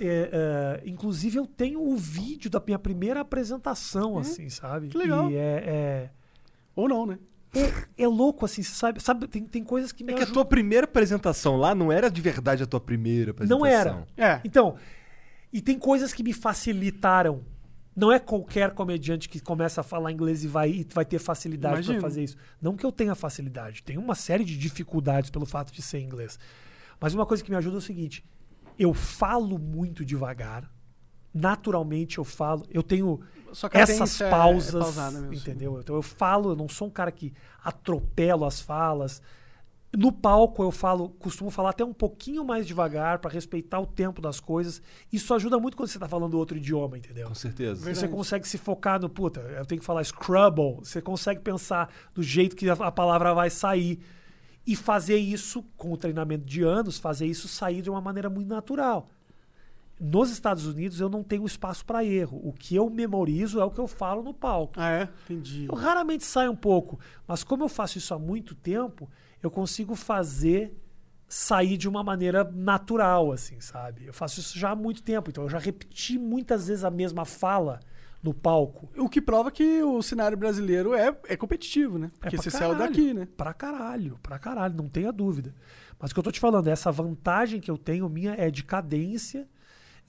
É, 0.00 0.80
é, 0.84 0.88
inclusive, 0.88 1.36
eu 1.38 1.46
tenho 1.46 1.82
o 1.82 1.96
vídeo 1.96 2.48
da 2.48 2.62
minha 2.64 2.78
primeira 2.78 3.20
apresentação, 3.20 4.16
É? 4.18 4.20
assim, 4.20 4.48
sabe? 4.48 4.88
Que 4.88 4.96
legal. 4.96 5.28
E 5.30 5.34
é, 5.36 6.10
Ou 6.76 6.88
não, 6.88 7.04
né? 7.04 7.18
É, 7.54 8.02
é, 8.04 8.06
louco, 8.06 8.44
assim, 8.44 8.62
você 8.62 8.74
sabe? 8.74 9.02
sabe 9.02 9.26
tem, 9.26 9.44
tem 9.44 9.64
coisas 9.64 9.90
que 9.90 10.04
me 10.04 10.12
É 10.12 10.16
que 10.16 10.22
a 10.22 10.26
tua 10.26 10.44
primeira 10.44 10.84
apresentação 10.84 11.56
lá 11.56 11.74
não 11.74 11.90
era 11.90 12.10
de 12.10 12.20
verdade 12.20 12.62
a 12.62 12.66
tua 12.66 12.80
primeira 12.80 13.30
apresentação. 13.30 13.58
Não 13.58 13.66
era. 13.66 14.06
É. 14.16 14.40
Então, 14.44 14.76
e 15.52 15.60
tem 15.60 15.78
coisas 15.78 16.12
que 16.12 16.22
me 16.22 16.32
facilitaram. 16.32 17.44
Não 17.96 18.12
é 18.12 18.18
qualquer 18.20 18.74
comediante 18.74 19.28
que 19.28 19.40
começa 19.40 19.80
a 19.80 19.84
falar 19.84 20.12
inglês 20.12 20.44
e 20.44 20.46
vai, 20.46 20.70
e 20.70 20.86
vai 20.94 21.04
ter 21.04 21.18
facilidade 21.18 21.84
para 21.84 22.00
fazer 22.00 22.22
isso. 22.22 22.36
Não 22.62 22.76
que 22.76 22.86
eu 22.86 22.92
tenha 22.92 23.14
facilidade. 23.14 23.82
Tem 23.82 23.98
uma 23.98 24.14
série 24.14 24.44
de 24.44 24.56
dificuldades 24.56 25.30
pelo 25.30 25.44
fato 25.44 25.72
de 25.72 25.82
ser 25.82 25.98
inglês. 25.98 26.38
Mas 27.00 27.12
uma 27.12 27.26
coisa 27.26 27.42
que 27.42 27.50
me 27.50 27.56
ajuda 27.56 27.76
é 27.76 27.78
o 27.78 27.82
seguinte: 27.82 28.24
eu 28.78 28.94
falo 28.94 29.58
muito 29.58 30.04
devagar. 30.04 30.70
Naturalmente 31.32 32.18
eu 32.18 32.24
falo. 32.24 32.64
Eu 32.70 32.82
tenho 32.82 33.20
essas 33.72 34.20
é- 34.20 34.26
é 34.26 34.30
pausas. 34.30 34.72
pausada 34.82 35.20
mesmo. 35.20 35.34
entendeu? 35.34 35.78
Então 35.80 35.94
eu 35.94 36.02
falo, 36.02 36.50
eu 36.50 36.56
não 36.56 36.68
sou 36.68 36.88
um 36.88 36.90
cara 36.90 37.10
que 37.12 37.32
atropelo 37.62 38.44
as 38.44 38.60
falas. 38.60 39.22
No 39.96 40.12
palco 40.12 40.62
eu 40.62 40.70
falo, 40.70 41.08
costumo 41.08 41.50
falar 41.50 41.70
até 41.70 41.82
um 41.82 41.94
pouquinho 41.94 42.44
mais 42.44 42.66
devagar 42.66 43.20
para 43.20 43.30
respeitar 43.30 43.80
o 43.80 43.86
tempo 43.86 44.20
das 44.20 44.38
coisas. 44.38 44.82
Isso 45.10 45.32
ajuda 45.32 45.58
muito 45.58 45.78
quando 45.78 45.88
você 45.88 45.98
tá 45.98 46.06
falando 46.06 46.34
outro 46.34 46.58
idioma, 46.58 46.98
entendeu? 46.98 47.26
Com 47.28 47.34
certeza. 47.34 47.82
Verdade. 47.82 47.98
Você 47.98 48.08
consegue 48.08 48.46
se 48.46 48.58
focar 48.58 49.00
no 49.00 49.08
puta, 49.08 49.40
eu 49.40 49.64
tenho 49.64 49.80
que 49.80 49.86
falar 49.86 50.04
Scrubble. 50.04 50.76
Você 50.80 51.00
consegue 51.00 51.40
pensar 51.40 51.90
do 52.12 52.22
jeito 52.22 52.54
que 52.54 52.68
a, 52.68 52.74
a 52.74 52.92
palavra 52.92 53.32
vai 53.32 53.48
sair. 53.48 53.98
E 54.66 54.76
fazer 54.76 55.16
isso, 55.16 55.62
com 55.78 55.90
o 55.90 55.96
treinamento 55.96 56.44
de 56.44 56.62
anos, 56.62 56.98
fazer 56.98 57.24
isso 57.24 57.48
sair 57.48 57.80
de 57.80 57.88
uma 57.88 58.02
maneira 58.02 58.28
muito 58.28 58.48
natural. 58.48 59.08
Nos 60.00 60.30
Estados 60.30 60.64
Unidos 60.66 61.00
eu 61.00 61.08
não 61.08 61.22
tenho 61.24 61.44
espaço 61.44 61.84
para 61.84 62.04
erro. 62.04 62.40
O 62.44 62.52
que 62.52 62.76
eu 62.76 62.88
memorizo 62.88 63.60
é 63.60 63.64
o 63.64 63.70
que 63.70 63.80
eu 63.80 63.88
falo 63.88 64.22
no 64.22 64.32
palco. 64.32 64.74
Ah, 64.76 64.90
é? 64.90 65.08
Entendi. 65.24 65.66
Eu 65.68 65.74
raramente 65.74 66.24
saio 66.24 66.52
um 66.52 66.56
pouco, 66.56 66.98
mas 67.26 67.42
como 67.42 67.64
eu 67.64 67.68
faço 67.68 67.98
isso 67.98 68.14
há 68.14 68.18
muito 68.18 68.54
tempo, 68.54 69.10
eu 69.42 69.50
consigo 69.50 69.94
fazer 69.96 70.72
sair 71.28 71.76
de 71.76 71.88
uma 71.88 72.02
maneira 72.02 72.42
natural, 72.44 73.32
assim, 73.32 73.60
sabe? 73.60 74.06
Eu 74.06 74.14
faço 74.14 74.40
isso 74.40 74.58
já 74.58 74.70
há 74.70 74.76
muito 74.76 75.02
tempo, 75.02 75.30
então 75.30 75.44
eu 75.44 75.50
já 75.50 75.58
repeti 75.58 76.16
muitas 76.18 76.68
vezes 76.68 76.84
a 76.84 76.90
mesma 76.90 77.24
fala 77.24 77.80
no 78.22 78.32
palco. 78.32 78.88
O 78.96 79.08
que 79.08 79.20
prova 79.20 79.50
que 79.50 79.82
o 79.82 80.00
cenário 80.02 80.38
brasileiro 80.38 80.94
é, 80.94 81.14
é 81.28 81.36
competitivo, 81.36 81.98
né? 81.98 82.10
Porque 82.18 82.36
É 82.36 82.38
você 82.38 82.50
saiu 82.50 82.70
caralho. 82.70 82.90
daqui, 82.90 83.12
né? 83.14 83.28
Pra 83.36 83.52
caralho, 83.52 84.18
pra 84.22 84.38
caralho, 84.38 84.74
não 84.76 84.88
tenha 84.88 85.12
dúvida. 85.12 85.54
Mas 85.98 86.10
o 86.10 86.14
que 86.14 86.18
eu 86.20 86.24
tô 86.24 86.30
te 86.32 86.40
falando, 86.40 86.66
essa 86.68 86.90
vantagem 86.90 87.60
que 87.60 87.70
eu 87.70 87.76
tenho 87.76 88.08
minha 88.08 88.34
é 88.38 88.50
de 88.50 88.64
cadência 88.64 89.46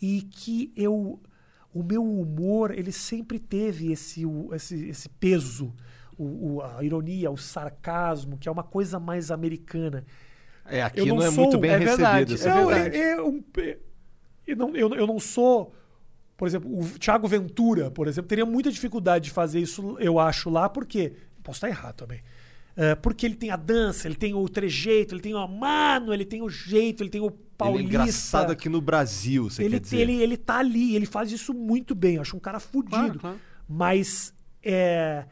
e 0.01 0.21
que 0.21 0.71
eu 0.75 1.19
o 1.73 1.83
meu 1.83 2.03
humor, 2.03 2.71
ele 2.71 2.91
sempre 2.91 3.37
teve 3.37 3.91
esse 3.91 4.25
o- 4.25 4.49
esse, 4.55 4.89
esse 4.89 5.07
peso, 5.07 5.71
o, 6.17 6.55
o- 6.55 6.61
a 6.63 6.83
ironia, 6.83 7.29
o 7.29 7.37
sarcasmo, 7.37 8.37
que 8.39 8.49
é 8.49 8.51
uma 8.51 8.63
coisa 8.63 8.99
mais 8.99 9.29
americana. 9.29 10.03
É, 10.65 10.81
aqui 10.81 11.05
não 11.05 11.17
não, 11.17 11.23
é 11.23 11.31
sou- 11.31 11.43
muito 11.43 11.59
bem 11.59 11.71
é 11.71 11.77
recebido. 11.77 11.97
verdade, 11.97 12.33
essa 12.33 12.49
é 12.49 12.53
não, 12.55 12.67
verdade. 12.67 12.97
é, 12.97 13.11
é 13.11 13.21
um- 13.21 13.43
é- 13.57 13.77
eu, 14.47 14.55
não, 14.55 14.75
eu, 14.75 14.89
eu 14.95 15.05
não 15.07 15.19
sou. 15.19 15.73
Por 16.35 16.47
exemplo, 16.47 16.79
o 16.79 16.89
Thiago 16.97 17.27
Ventura, 17.27 17.91
por 17.91 18.07
exemplo, 18.07 18.27
teria 18.29 18.45
muita 18.45 18.71
dificuldade 18.71 19.25
de 19.25 19.31
fazer 19.31 19.59
isso, 19.59 19.95
eu 19.99 20.17
acho, 20.19 20.49
lá, 20.49 20.67
porque. 20.69 21.13
Posso 21.43 21.57
estar 21.57 21.69
errado 21.69 21.95
também. 21.95 22.21
É, 22.81 22.95
porque 22.95 23.25
ele 23.25 23.35
tem 23.35 23.49
a 23.51 23.57
dança, 23.57 24.07
ele 24.07 24.15
tem 24.15 24.33
o 24.33 24.47
trejeito, 24.47 25.13
ele 25.13 25.21
tem 25.21 25.33
o 25.35 25.47
mano, 25.47 26.13
ele 26.13 26.23
tem 26.23 26.41
o 26.41 26.47
jeito, 26.47 27.03
ele 27.03 27.09
tem 27.09 27.19
o 27.19 27.25
Ele 27.25 27.33
é 27.35 27.57
paulista. 27.57 27.85
engraçado 27.89 28.51
aqui 28.53 28.69
no 28.69 28.79
Brasil, 28.79 29.49
você 29.49 29.63
ele, 29.63 29.71
quer 29.71 29.79
dizer. 29.81 29.97
ele, 29.97 30.13
ele 30.21 30.37
tá 30.37 30.59
ali, 30.59 30.95
ele 30.95 31.05
faz 31.05 31.29
isso 31.29 31.53
muito 31.53 31.93
bem. 31.93 32.15
Eu 32.15 32.21
acho 32.21 32.37
um 32.37 32.39
cara 32.39 32.57
fudido. 32.57 32.95
Claro, 32.95 33.19
claro. 33.19 33.39
Mas 33.67 34.33
é, 34.63 35.25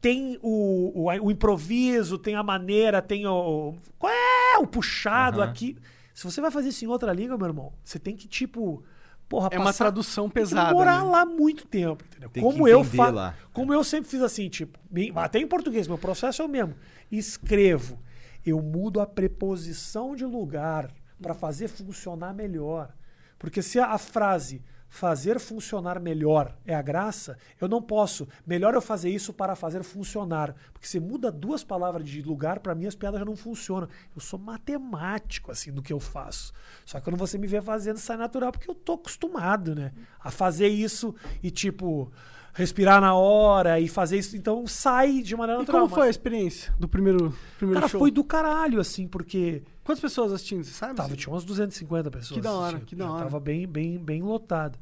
tem 0.00 0.38
o, 0.40 0.92
o, 0.94 1.26
o 1.26 1.30
improviso, 1.32 2.16
tem 2.16 2.36
a 2.36 2.44
maneira, 2.44 3.02
tem 3.02 3.26
o. 3.26 3.74
Qual 3.98 4.12
é? 4.12 4.58
O 4.58 4.66
puxado 4.68 5.40
Aham. 5.40 5.50
aqui. 5.50 5.76
Se 6.14 6.22
você 6.22 6.40
vai 6.40 6.52
fazer 6.52 6.68
isso 6.68 6.84
em 6.84 6.88
outra 6.88 7.12
língua, 7.12 7.36
meu 7.36 7.48
irmão, 7.48 7.72
você 7.84 7.98
tem 7.98 8.14
que, 8.14 8.28
tipo. 8.28 8.84
Porra, 9.28 9.48
É 9.52 9.58
uma 9.58 9.66
passar- 9.66 9.84
tradução 9.86 10.24
tem 10.28 10.42
que 10.44 10.50
pesada. 10.50 10.72
morar 10.72 11.02
né? 11.02 11.10
lá 11.10 11.24
muito 11.26 11.66
tempo, 11.66 12.04
entendeu? 12.04 12.28
Tem 12.28 12.42
que 12.42 12.48
como 12.48 12.68
eu 12.68 12.84
lá. 13.12 13.34
Como 13.52 13.72
eu 13.72 13.82
sempre 13.82 14.10
fiz 14.10 14.20
assim, 14.22 14.48
tipo, 14.48 14.78
bem- 14.90 15.10
até 15.14 15.38
em 15.38 15.46
português, 15.46 15.88
meu 15.88 15.98
processo 15.98 16.42
é 16.42 16.44
o 16.44 16.48
mesmo. 16.48 16.74
Escrevo. 17.10 17.98
Eu 18.44 18.60
mudo 18.60 19.00
a 19.00 19.06
preposição 19.06 20.14
de 20.14 20.24
lugar 20.24 20.90
para 21.20 21.32
fazer 21.34 21.68
funcionar 21.68 22.34
melhor. 22.34 22.92
Porque 23.38 23.62
se 23.62 23.78
a, 23.78 23.86
a 23.92 23.98
frase 23.98 24.62
fazer 24.94 25.40
funcionar 25.40 25.98
melhor 25.98 26.56
é 26.64 26.72
a 26.72 26.80
graça, 26.80 27.36
eu 27.60 27.66
não 27.66 27.82
posso. 27.82 28.28
Melhor 28.46 28.74
eu 28.74 28.80
fazer 28.80 29.10
isso 29.10 29.32
para 29.32 29.56
fazer 29.56 29.82
funcionar. 29.82 30.54
Porque 30.72 30.86
se 30.86 31.00
muda 31.00 31.32
duas 31.32 31.64
palavras 31.64 32.06
de 32.08 32.22
lugar, 32.22 32.60
para 32.60 32.76
mim 32.76 32.86
as 32.86 32.94
piadas 32.94 33.18
já 33.18 33.24
não 33.26 33.34
funcionam. 33.34 33.88
Eu 34.14 34.20
sou 34.20 34.38
matemático, 34.38 35.50
assim, 35.50 35.72
do 35.72 35.82
que 35.82 35.92
eu 35.92 35.98
faço. 35.98 36.52
Só 36.86 36.98
que 36.98 37.04
quando 37.04 37.16
você 37.16 37.36
me 37.36 37.48
vê 37.48 37.60
fazendo, 37.60 37.98
sai 37.98 38.16
natural, 38.16 38.52
porque 38.52 38.70
eu 38.70 38.74
tô 38.74 38.92
acostumado, 38.92 39.74
né? 39.74 39.92
A 40.20 40.30
fazer 40.30 40.68
isso 40.68 41.12
e, 41.42 41.50
tipo, 41.50 42.12
respirar 42.52 43.00
na 43.00 43.14
hora 43.16 43.80
e 43.80 43.88
fazer 43.88 44.18
isso. 44.18 44.36
Então 44.36 44.64
sai 44.64 45.22
de 45.22 45.34
maneira 45.36 45.58
E 45.60 45.62
natural. 45.62 45.82
como 45.88 45.94
foi 45.96 46.06
a 46.06 46.10
experiência 46.10 46.72
do 46.78 46.86
primeiro, 46.88 47.36
primeiro 47.58 47.80
Cara, 47.80 47.90
show? 47.90 47.98
foi 47.98 48.12
do 48.12 48.22
caralho, 48.22 48.78
assim, 48.80 49.08
porque. 49.08 49.64
Quantas 49.84 50.00
pessoas 50.00 50.32
assistindo, 50.32 50.64
você 50.64 50.72
sabe? 50.72 50.94
Tava, 50.94 51.14
tinha 51.14 51.32
umas 51.32 51.44
250 51.44 52.10
pessoas. 52.10 52.38
Que 52.38 52.40
da 52.40 52.52
hora, 52.52 52.76
assistindo. 52.78 52.88
que 52.88 52.96
da 52.96 53.04
É, 53.04 53.08
hora. 53.08 53.22
Tava 53.24 53.38
bem, 53.38 53.66
bem, 53.66 53.98
bem 53.98 54.22
lotado. 54.22 54.78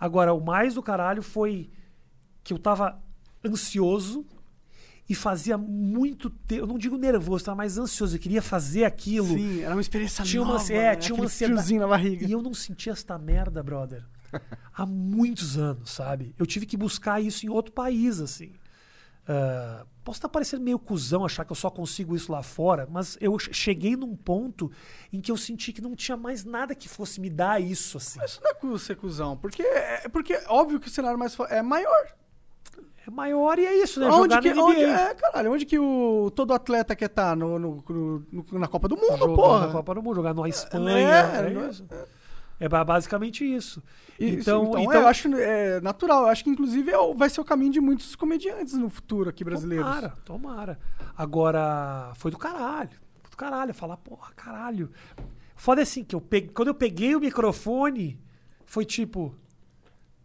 Agora, 0.00 0.32
o 0.32 0.40
mais 0.44 0.74
do 0.74 0.82
caralho 0.82 1.22
foi 1.22 1.68
que 2.42 2.52
eu 2.54 2.58
tava 2.58 2.98
ansioso 3.44 4.24
e 5.08 5.14
fazia 5.14 5.56
muito 5.58 6.30
tempo. 6.30 6.62
Eu 6.62 6.66
não 6.66 6.78
digo 6.78 6.96
nervoso, 6.96 7.44
tava 7.44 7.56
mais 7.56 7.78
ansioso. 7.78 8.16
Eu 8.16 8.20
queria 8.20 8.40
fazer 8.42 8.84
aquilo. 8.84 9.28
Sim, 9.28 9.60
era 9.60 9.74
uma 9.74 9.80
experiência 9.80 10.24
Tinha 10.24 10.42
uma, 10.42 10.54
nova. 10.54 10.72
é, 10.72 10.90
né? 10.90 10.96
tinha 10.96 11.14
uma 11.14 11.24
ansiedade. 11.24 11.78
na 11.78 11.86
barriga. 11.86 12.26
E 12.26 12.32
eu 12.32 12.40
não 12.42 12.54
sentia 12.54 12.92
esta 12.92 13.18
merda, 13.18 13.62
brother. 13.62 14.04
Há 14.74 14.84
muitos 14.86 15.56
anos, 15.56 15.90
sabe? 15.90 16.34
Eu 16.38 16.46
tive 16.46 16.66
que 16.66 16.76
buscar 16.76 17.20
isso 17.20 17.44
em 17.46 17.48
outro 17.48 17.72
país, 17.72 18.20
assim. 18.20 18.52
Ah, 19.28 19.84
posso 20.02 20.16
estar 20.18 20.28
parecendo 20.30 20.62
meio 20.64 20.78
cuzão 20.78 21.22
achar 21.24 21.44
que 21.44 21.52
eu 21.52 21.56
só 21.56 21.68
consigo 21.68 22.16
isso 22.16 22.32
lá 22.32 22.42
fora, 22.42 22.88
mas 22.90 23.18
eu 23.20 23.38
che- 23.38 23.52
cheguei 23.52 23.94
num 23.94 24.16
ponto 24.16 24.72
em 25.12 25.20
que 25.20 25.30
eu 25.30 25.36
senti 25.36 25.70
que 25.70 25.82
não 25.82 25.94
tinha 25.94 26.16
mais 26.16 26.46
nada 26.46 26.74
que 26.74 26.88
fosse 26.88 27.20
me 27.20 27.28
dar 27.28 27.60
isso, 27.60 27.98
assim. 27.98 28.18
Mas 28.18 28.30
Isso 28.30 28.40
não 28.42 28.74
é 28.74 28.78
ser 28.78 28.96
cuzão, 28.96 29.36
porque 29.36 29.60
é 29.62 30.08
porque 30.08 30.32
é 30.32 30.44
óbvio 30.48 30.80
que 30.80 30.88
o 30.88 30.90
cenário 30.90 31.18
mais 31.18 31.36
é 31.50 31.60
maior. 31.60 32.06
É 33.06 33.10
maior 33.10 33.58
e 33.58 33.64
é 33.66 33.82
isso, 33.82 34.00
né? 34.00 34.06
onde 34.06 34.16
Jogar 34.34 34.42
que, 34.42 34.52
onde, 34.52 34.82
é, 34.84 35.14
caralho, 35.14 35.52
onde 35.52 35.64
que 35.66 35.78
o, 35.78 36.30
todo 36.34 36.52
atleta 36.52 36.94
quer 36.96 37.06
estar? 37.06 37.34
No, 37.36 37.58
no- 37.58 37.84
no- 37.88 38.26
no- 38.32 38.58
na 38.58 38.68
Copa 38.68 38.86
do 38.88 38.96
Mundo, 38.96 39.34
porra. 39.34 39.66
na 39.66 39.72
Copa 39.72 39.94
do 39.94 40.02
Mundo, 40.02 40.16
jogar 40.16 40.34
na 40.34 40.46
Espanha. 40.48 40.98
é, 40.98 41.40
É, 41.42 41.52
é- 41.66 41.68
isso. 41.70 41.86
É 41.90 42.17
ba- 42.66 42.82
basicamente 42.82 43.44
isso. 43.44 43.82
Isso, 44.18 44.40
então, 44.40 44.64
então, 44.68 44.80
então 44.80 44.92
é, 44.94 44.96
eu 44.96 45.06
acho 45.06 45.28
é, 45.36 45.80
natural. 45.82 46.22
Eu 46.22 46.28
acho 46.28 46.42
que, 46.42 46.48
inclusive, 46.50 46.90
é 46.90 47.14
vai 47.14 47.28
ser 47.28 47.42
o 47.42 47.44
caminho 47.44 47.72
de 47.72 47.80
muitos 47.80 48.16
comediantes 48.16 48.72
no 48.72 48.88
futuro 48.88 49.28
aqui 49.28 49.44
brasileiros. 49.44 49.86
Tomara, 49.86 50.08
tomara. 50.24 50.78
Agora, 51.16 52.12
foi 52.16 52.30
do 52.30 52.38
caralho. 52.38 52.98
Do 53.30 53.36
caralho. 53.36 53.74
Falar, 53.74 53.98
porra, 53.98 54.32
caralho. 54.34 54.90
Foda 55.54 55.80
é 55.80 55.84
assim, 55.84 56.02
que 56.02 56.14
eu 56.16 56.20
peguei, 56.20 56.48
quando 56.50 56.68
eu 56.68 56.74
peguei 56.74 57.14
o 57.14 57.20
microfone, 57.20 58.18
foi 58.64 58.84
tipo. 58.84 59.36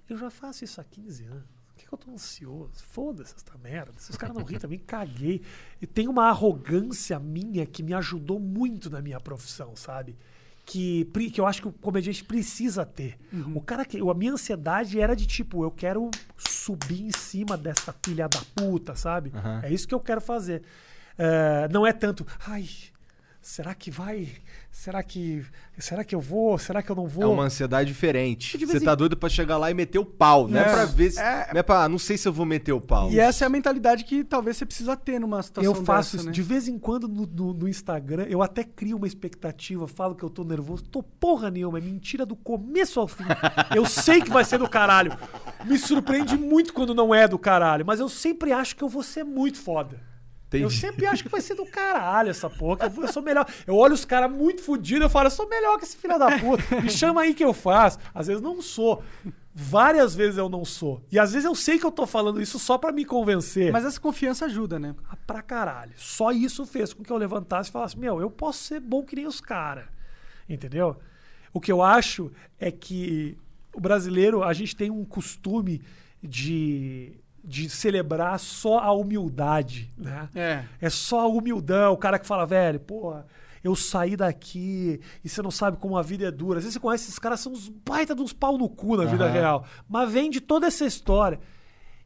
Eu 0.09 0.17
já 0.17 0.29
faço 0.29 0.63
isso 0.63 0.79
há 0.79 0.83
15 0.83 1.25
anos. 1.25 1.43
Por 1.67 1.75
que, 1.75 1.87
que 1.87 1.93
eu 1.93 1.97
tô 1.97 2.11
ansioso? 2.11 2.83
Foda-se 2.83 3.33
essa 3.35 3.57
merda. 3.57 3.93
Se 3.97 4.11
os 4.11 4.17
caras 4.17 4.35
não 4.35 4.43
riem 4.43 4.59
também, 4.59 4.77
caguei. 4.79 5.41
E 5.81 5.87
tem 5.87 6.07
uma 6.07 6.25
arrogância 6.29 7.17
minha 7.19 7.65
que 7.65 7.81
me 7.81 7.93
ajudou 7.93 8.39
muito 8.39 8.89
na 8.89 9.01
minha 9.01 9.19
profissão, 9.19 9.75
sabe? 9.75 10.15
Que, 10.65 11.05
que 11.33 11.41
eu 11.41 11.45
acho 11.45 11.61
que 11.61 11.67
o 11.67 11.73
comediante 11.73 12.23
precisa 12.23 12.85
ter. 12.85 13.17
O 13.53 13.61
cara 13.61 13.83
que. 13.83 13.97
A 13.99 14.13
minha 14.13 14.31
ansiedade 14.33 14.99
era 14.99 15.15
de 15.15 15.25
tipo, 15.27 15.63
eu 15.63 15.69
quero 15.71 16.09
subir 16.37 17.01
em 17.01 17.11
cima 17.11 17.57
dessa 17.57 17.93
filha 18.03 18.27
da 18.29 18.39
puta, 18.55 18.95
sabe? 18.95 19.31
É 19.63 19.71
isso 19.73 19.87
que 19.87 19.93
eu 19.93 19.99
quero 19.99 20.21
fazer. 20.21 20.63
É, 21.17 21.67
não 21.71 21.85
é 21.85 21.91
tanto, 21.93 22.25
ai, 22.47 22.65
será 23.43 23.75
que 23.75 23.91
vai? 23.91 24.29
Será 24.71 25.03
que. 25.03 25.45
Será 25.77 26.03
que 26.03 26.15
eu 26.15 26.19
vou? 26.21 26.57
Será 26.57 26.81
que 26.81 26.89
eu 26.89 26.95
não 26.95 27.05
vou? 27.07 27.23
É 27.25 27.27
uma 27.27 27.43
ansiedade 27.43 27.87
diferente. 27.89 28.57
Você 28.65 28.77
em- 28.77 28.79
tá 28.81 28.95
doido 28.95 29.15
pra 29.15 29.29
chegar 29.29 29.57
lá 29.57 29.69
e 29.69 29.73
meter 29.73 29.99
o 29.99 30.05
pau. 30.05 30.47
Não 30.47 30.57
é, 30.59 30.61
É. 30.63 30.71
pra 30.73 30.85
ver 30.85 31.11
se. 31.11 31.19
É. 31.19 31.49
Não 31.53 31.59
é 31.59 31.63
pra. 31.63 31.87
Não 31.89 31.99
sei 31.99 32.17
se 32.17 32.27
eu 32.27 32.33
vou 32.33 32.45
meter 32.45 32.71
o 32.71 32.81
pau. 32.81 33.11
E 33.11 33.19
essa 33.19 33.43
é 33.43 33.47
a 33.47 33.49
mentalidade 33.49 34.03
que 34.05 34.23
talvez 34.23 34.57
você 34.57 34.65
precisa 34.65 34.95
ter 34.97 35.19
numa 35.19 35.43
situação 35.43 35.71
Eu 35.75 35.83
faço 35.85 36.13
dessa, 36.13 36.15
isso. 36.17 36.25
né? 36.27 36.31
De 36.31 36.41
vez 36.41 36.67
em 36.67 36.79
quando 36.79 37.07
no, 37.07 37.27
no- 37.27 37.53
no 37.53 37.67
Instagram, 37.67 38.23
eu 38.29 38.41
até 38.41 38.63
crio 38.63 38.97
uma 38.97 39.05
expectativa, 39.05 39.87
falo 39.87 40.15
que 40.15 40.23
eu 40.23 40.29
tô 40.29 40.43
nervoso. 40.43 40.83
Tô 40.85 41.03
porra 41.03 41.51
nenhuma, 41.51 41.77
é 41.77 41.81
mentira 41.81 42.25
do 42.25 42.35
começo 42.35 42.99
ao 42.99 43.07
fim. 43.07 43.23
Eu 43.75 43.85
sei 43.85 44.21
que 44.21 44.29
vai 44.29 44.45
ser 44.45 44.57
do 44.57 44.69
caralho. 44.69 45.15
Me 45.65 45.77
surpreende 45.77 46.37
muito 46.37 46.73
quando 46.73 46.93
não 46.95 47.13
é 47.13 47.27
do 47.27 47.37
caralho, 47.37 47.85
mas 47.85 47.99
eu 47.99 48.07
sempre 48.09 48.51
acho 48.51 48.75
que 48.75 48.83
eu 48.83 48.89
vou 48.89 49.03
ser 49.03 49.23
muito 49.23 49.57
foda. 49.59 49.99
Eu 50.61 50.67
Entendi. 50.67 50.79
sempre 50.81 51.05
acho 51.05 51.23
que 51.23 51.29
vai 51.29 51.41
ser 51.41 51.55
do 51.55 51.65
caralho 51.65 52.29
essa 52.29 52.49
porra. 52.49 52.85
Eu, 52.85 52.89
vou- 52.89 53.03
eu 53.05 53.11
sou 53.11 53.21
melhor. 53.23 53.45
Eu 53.65 53.75
olho 53.75 53.93
os 53.93 54.05
caras 54.05 54.31
muito 54.31 54.61
fodidos, 54.61 55.03
eu 55.03 55.09
falo, 55.09 55.27
eu 55.27 55.31
sou 55.31 55.47
melhor 55.49 55.77
que 55.77 55.85
esse 55.85 55.97
filho 55.97 56.17
da 56.19 56.37
puta. 56.39 56.81
Me 56.81 56.89
chama 56.89 57.21
aí 57.21 57.33
que 57.33 57.43
eu 57.43 57.53
faço. 57.53 57.97
Às 58.13 58.27
vezes 58.27 58.41
não 58.41 58.61
sou. 58.61 59.03
Várias 59.55 60.15
vezes 60.15 60.37
eu 60.37 60.49
não 60.49 60.65
sou. 60.65 61.01
E 61.11 61.19
às 61.19 61.31
vezes 61.33 61.45
eu 61.45 61.53
sei 61.53 61.77
que 61.77 61.85
eu 61.85 61.91
tô 61.91 62.07
falando 62.07 62.41
isso 62.41 62.57
só 62.57 62.75
pra 62.77 62.91
me 62.91 63.05
convencer. 63.05 63.71
Mas 63.71 63.85
essa 63.85 63.99
confiança 63.99 64.45
ajuda, 64.45 64.79
né? 64.79 64.95
Ah, 65.09 65.15
pra 65.27 65.41
caralho. 65.43 65.93
Só 65.95 66.31
isso 66.31 66.65
fez 66.65 66.91
com 66.91 67.03
que 67.03 67.11
eu 67.11 67.17
levantasse 67.17 67.69
e 67.69 67.71
falasse: 67.71 67.97
Meu, 67.99 68.19
eu 68.19 68.31
posso 68.31 68.63
ser 68.63 68.79
bom 68.79 69.03
que 69.03 69.15
nem 69.15 69.27
os 69.27 69.39
caras. 69.39 69.85
Entendeu? 70.49 70.97
O 71.53 71.61
que 71.61 71.71
eu 71.71 71.83
acho 71.83 72.31
é 72.59 72.71
que 72.71 73.37
o 73.75 73.79
brasileiro, 73.79 74.43
a 74.43 74.53
gente 74.53 74.75
tem 74.75 74.89
um 74.89 75.05
costume 75.05 75.81
de, 76.21 77.13
de 77.43 77.69
celebrar 77.69 78.39
só 78.39 78.79
a 78.79 78.91
humildade, 78.93 79.91
né? 79.97 80.29
É. 80.33 80.63
É 80.79 80.89
só 80.89 81.21
a 81.21 81.27
humildão, 81.27 81.93
o 81.93 81.97
cara 81.97 82.17
que 82.17 82.25
fala, 82.25 82.45
velho, 82.45 82.79
porra, 82.79 83.25
eu 83.63 83.75
saí 83.75 84.15
daqui 84.15 84.99
e 85.23 85.29
você 85.29 85.41
não 85.41 85.51
sabe 85.51 85.77
como 85.77 85.97
a 85.97 86.01
vida 86.01 86.25
é 86.25 86.31
dura. 86.31 86.59
Às 86.59 86.63
vezes 86.63 86.73
você 86.75 86.79
conhece 86.79 87.05
esses 87.05 87.19
caras, 87.19 87.39
são 87.39 87.51
uns 87.51 87.69
baita 87.69 88.15
de 88.15 88.21
uns 88.21 88.33
pau 88.33 88.57
no 88.57 88.69
cu 88.69 88.95
na 88.97 89.05
vida 89.05 89.25
Aham. 89.25 89.33
real. 89.33 89.65
Mas 89.89 90.11
vem 90.11 90.29
de 90.29 90.39
toda 90.41 90.67
essa 90.67 90.85
história. 90.85 91.39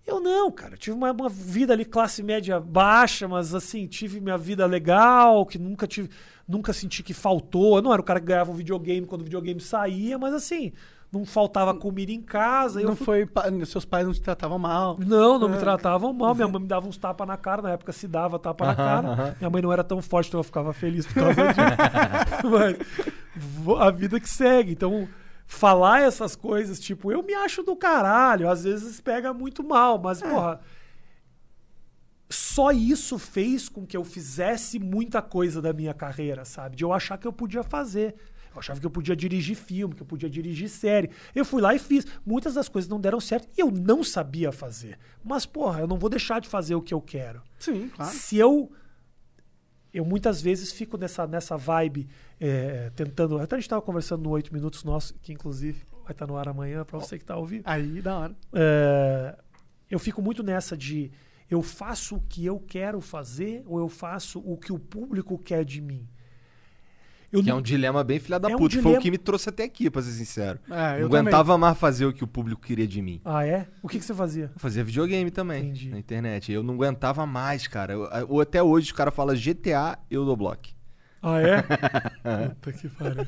Eu 0.05 0.21
não, 0.21 0.49
cara. 0.51 0.75
Eu 0.75 0.77
tive 0.77 0.95
uma, 0.95 1.11
uma 1.11 1.27
vida 1.29 1.73
ali, 1.73 1.83
classe 1.83 2.23
média 2.23 2.59
baixa, 2.59 3.27
mas 3.27 3.53
assim, 3.53 3.85
tive 3.87 4.21
minha 4.21 4.37
vida 4.37 4.65
legal, 4.65 5.45
que 5.45 5.59
nunca 5.59 5.85
tive. 5.85 6.09
Nunca 6.47 6.71
senti 6.71 7.03
que 7.03 7.13
faltou. 7.13 7.75
Eu 7.75 7.81
não 7.81 7.91
era 7.91 8.01
o 8.01 8.05
cara 8.05 8.21
que 8.21 8.25
ganhava 8.27 8.51
um 8.51 8.55
videogame 8.55 9.05
quando 9.05 9.21
o 9.21 9.25
videogame 9.25 9.59
saía, 9.59 10.17
mas 10.17 10.33
assim, 10.33 10.71
não 11.11 11.25
faltava 11.25 11.73
comida 11.73 12.11
em 12.11 12.21
casa. 12.21 12.81
eu 12.81 12.87
não 12.89 12.95
fui 12.95 13.25
foi. 13.27 13.65
Seus 13.65 13.85
pais 13.85 14.05
não 14.05 14.13
te 14.13 14.21
tratavam 14.21 14.59
mal. 14.59 14.97
não, 14.99 15.39
não 15.39 15.47
me 15.49 15.55
É. 15.55 15.59
tratavam 15.59 16.11
mal. 16.11 16.35
Minha 16.35 16.47
mãe 16.47 16.61
me 16.61 16.67
dava 16.67 16.87
uns 16.87 16.97
tapas 16.97 17.25
na 17.27 17.37
cara. 17.37 17.61
Na 17.61 17.71
época 17.71 17.91
se 17.93 18.07
dava 18.07 18.37
tapa 18.37 18.65
na 18.67 18.75
cara. 18.75 19.35
Minha 19.39 19.49
mãe 19.49 19.61
não 19.61 19.71
era 19.71 19.83
tão 19.83 20.01
forte, 20.01 20.27
então 20.27 20.39
eu 20.41 20.43
ficava 20.43 20.73
feliz 20.73 21.05
por 21.07 21.13
causa 21.15 21.33
disso. 21.47 22.47
Mas 22.51 23.79
a 23.79 23.91
vida 23.91 24.19
que 24.19 24.29
segue. 24.29 24.73
Então, 24.73 25.07
falar 25.45 26.01
essas 26.01 26.35
coisas, 26.35 26.79
tipo, 26.79 27.11
eu 27.11 27.23
me 27.23 27.33
acho 27.33 27.63
do 27.63 27.75
caralho. 27.75 28.49
Às 28.49 28.65
vezes 28.65 28.99
pega 28.99 29.33
muito 29.33 29.63
mal, 29.63 29.97
mas, 29.99 30.21
porra. 30.21 30.59
Só 32.29 32.71
isso 32.73 33.17
fez 33.17 33.69
com 33.69 33.85
que 33.85 33.95
eu 33.95 34.03
fizesse 34.03 34.77
muita 34.79 35.21
coisa 35.21 35.61
da 35.61 35.71
minha 35.71 35.93
carreira, 35.93 36.43
sabe? 36.43 36.75
De 36.75 36.83
eu 36.83 36.91
achar 36.91 37.17
que 37.17 37.25
eu 37.25 37.31
podia 37.31 37.63
fazer. 37.63 38.15
Eu 38.57 38.59
achava 38.59 38.79
que 38.79 38.85
eu 38.85 38.91
podia 38.91 39.15
dirigir 39.15 39.55
filme, 39.55 39.93
que 39.93 40.01
eu 40.01 40.05
podia 40.05 40.29
dirigir 40.29 40.69
série. 40.69 41.09
Eu 41.33 41.45
fui 41.45 41.61
lá 41.61 41.73
e 41.75 41.79
fiz. 41.79 42.05
Muitas 42.25 42.55
das 42.55 42.67
coisas 42.67 42.89
não 42.89 42.99
deram 42.99 43.19
certo 43.19 43.47
e 43.57 43.61
eu 43.61 43.71
não 43.71 44.03
sabia 44.03 44.51
fazer. 44.51 44.97
Mas, 45.23 45.45
porra, 45.45 45.81
eu 45.81 45.87
não 45.87 45.97
vou 45.97 46.09
deixar 46.09 46.41
de 46.41 46.47
fazer 46.47 46.75
o 46.75 46.81
que 46.81 46.93
eu 46.93 47.01
quero. 47.01 47.41
Sim, 47.59 47.89
claro. 47.89 48.11
Se 48.11 48.37
eu. 48.37 48.71
Eu 49.93 50.05
muitas 50.05 50.41
vezes 50.41 50.71
fico 50.71 50.97
nessa, 50.97 51.25
nessa 51.25 51.55
vibe, 51.57 52.07
é, 52.39 52.91
tentando. 52.95 53.39
Até 53.39 53.55
a 53.55 53.57
gente 53.57 53.65
estava 53.65 53.81
conversando 53.81 54.23
no 54.23 54.29
8 54.31 54.53
Minutos 54.53 54.83
nosso, 54.83 55.13
que 55.21 55.31
inclusive 55.31 55.85
vai 56.03 56.11
estar 56.11 56.27
no 56.27 56.37
ar 56.37 56.47
amanhã, 56.47 56.83
para 56.83 56.99
você 56.99 57.17
que 57.17 57.23
está 57.23 57.35
ouvindo. 57.35 57.63
Aí, 57.65 58.01
da 58.01 58.17
hora. 58.17 58.35
É, 58.53 59.37
eu 59.89 59.99
fico 59.99 60.21
muito 60.21 60.43
nessa 60.43 60.75
de 60.75 61.11
eu 61.49 61.61
faço 61.61 62.15
o 62.15 62.21
que 62.21 62.45
eu 62.45 62.59
quero 62.59 62.99
fazer 62.99 63.63
ou 63.65 63.79
eu 63.79 63.87
faço 63.87 64.39
o 64.39 64.57
que 64.57 64.71
o 64.71 64.79
público 64.79 65.37
quer 65.37 65.63
de 65.63 65.81
mim. 65.81 66.07
Eu 67.31 67.43
Que 67.43 67.49
é 67.49 67.51
não- 67.51 67.59
um 67.59 67.61
dilema 67.61 68.03
bem 68.05 68.19
filha 68.19 68.39
da 68.39 68.49
É 68.49 68.55
um 68.55 68.57
puta. 68.57 68.75
Foi 68.75 68.81
dilema- 68.81 68.99
o 68.99 69.01
que 69.01 69.11
me 69.11 69.17
trouxe 69.17 69.49
até 69.49 69.63
aqui, 69.65 69.89
pra 69.89 70.01
ser 70.01 70.11
sincero. 70.11 70.59
É, 70.69 71.01
eu 71.01 71.09
não 71.09 71.17
aguentava 71.17 71.57
mais 71.57 71.77
fazer 71.77 72.05
o 72.05 72.13
que 72.13 72.23
o 72.23 72.27
público 72.27 72.61
queria 72.61 72.87
de 72.87 73.01
mim. 73.01 73.19
Ah, 73.25 73.45
é? 73.45 73.67
O 73.83 73.87
que, 73.89 73.99
que 73.99 74.05
você 74.05 74.13
fazia? 74.13 74.49
Eu 74.53 74.59
fazia 74.59 74.83
videogame 74.83 75.29
também 75.29 75.65
Entendi. 75.65 75.89
na 75.89 75.99
internet. 75.99 76.51
Eu 76.51 76.63
não 76.63 76.75
aguentava 76.75 77.25
mais, 77.25 77.67
cara. 77.67 77.93
Eu- 77.93 78.39
até 78.39 78.63
hoje 78.63 78.85
os 78.87 78.91
caras 78.93 79.13
falam 79.13 79.35
GTA, 79.35 79.99
eu 80.09 80.23
dou 80.23 80.37
bloco. 80.37 80.69
Ah, 81.21 81.41
é? 81.41 81.61
Puta 82.61 82.71
que 82.71 82.87
pariu. 82.89 83.25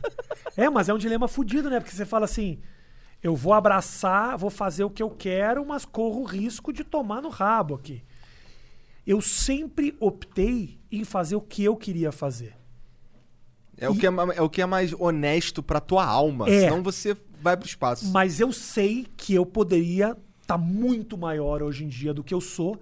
É, 0.56 0.70
mas 0.70 0.88
é 0.88 0.94
um 0.94 0.98
dilema 0.98 1.28
fudido, 1.28 1.70
né? 1.70 1.80
Porque 1.82 1.94
você 1.94 2.06
fala 2.06 2.24
assim: 2.24 2.60
eu 3.22 3.36
vou 3.36 3.52
abraçar, 3.54 4.38
vou 4.38 4.50
fazer 4.50 4.86
o 4.86 4.90
que 4.90 5.04
eu 5.04 5.10
quero, 5.10 5.66
mas 5.66 5.84
corro 5.84 6.22
o 6.22 6.26
risco 6.26 6.72
de 6.72 6.86
tomar 6.86 7.22
no 7.22 7.28
rabo 7.30 7.76
aqui. 7.76 8.02
Eu 9.06 9.20
sempre 9.22 9.94
optei 10.00 10.80
em 10.92 11.04
fazer 11.04 11.36
o 11.36 11.42
que 11.42 11.64
eu 11.64 11.76
queria 11.76 12.12
fazer. 12.14 12.54
É, 13.80 13.90
o 13.90 13.96
que 13.96 14.06
é, 14.06 14.10
é 14.36 14.42
o 14.42 14.50
que 14.50 14.62
é 14.62 14.66
mais 14.66 14.94
honesto 14.94 15.64
pra 15.64 15.80
tua 15.80 16.06
alma. 16.06 16.50
É. 16.50 16.62
Senão 16.62 16.84
você 16.84 17.16
vai 17.42 17.56
pro 17.56 17.68
espaço. 17.68 18.08
Mas 18.12 18.40
eu 18.40 18.52
sei 18.52 19.08
que 19.16 19.34
eu 19.34 19.46
poderia 19.46 20.18
estar 20.42 20.58
muito 20.58 21.18
maior 21.18 21.62
hoje 21.62 21.86
em 21.86 21.88
dia 21.88 22.14
do 22.14 22.24
que 22.24 22.34
eu 22.34 22.42
sou. 22.42 22.80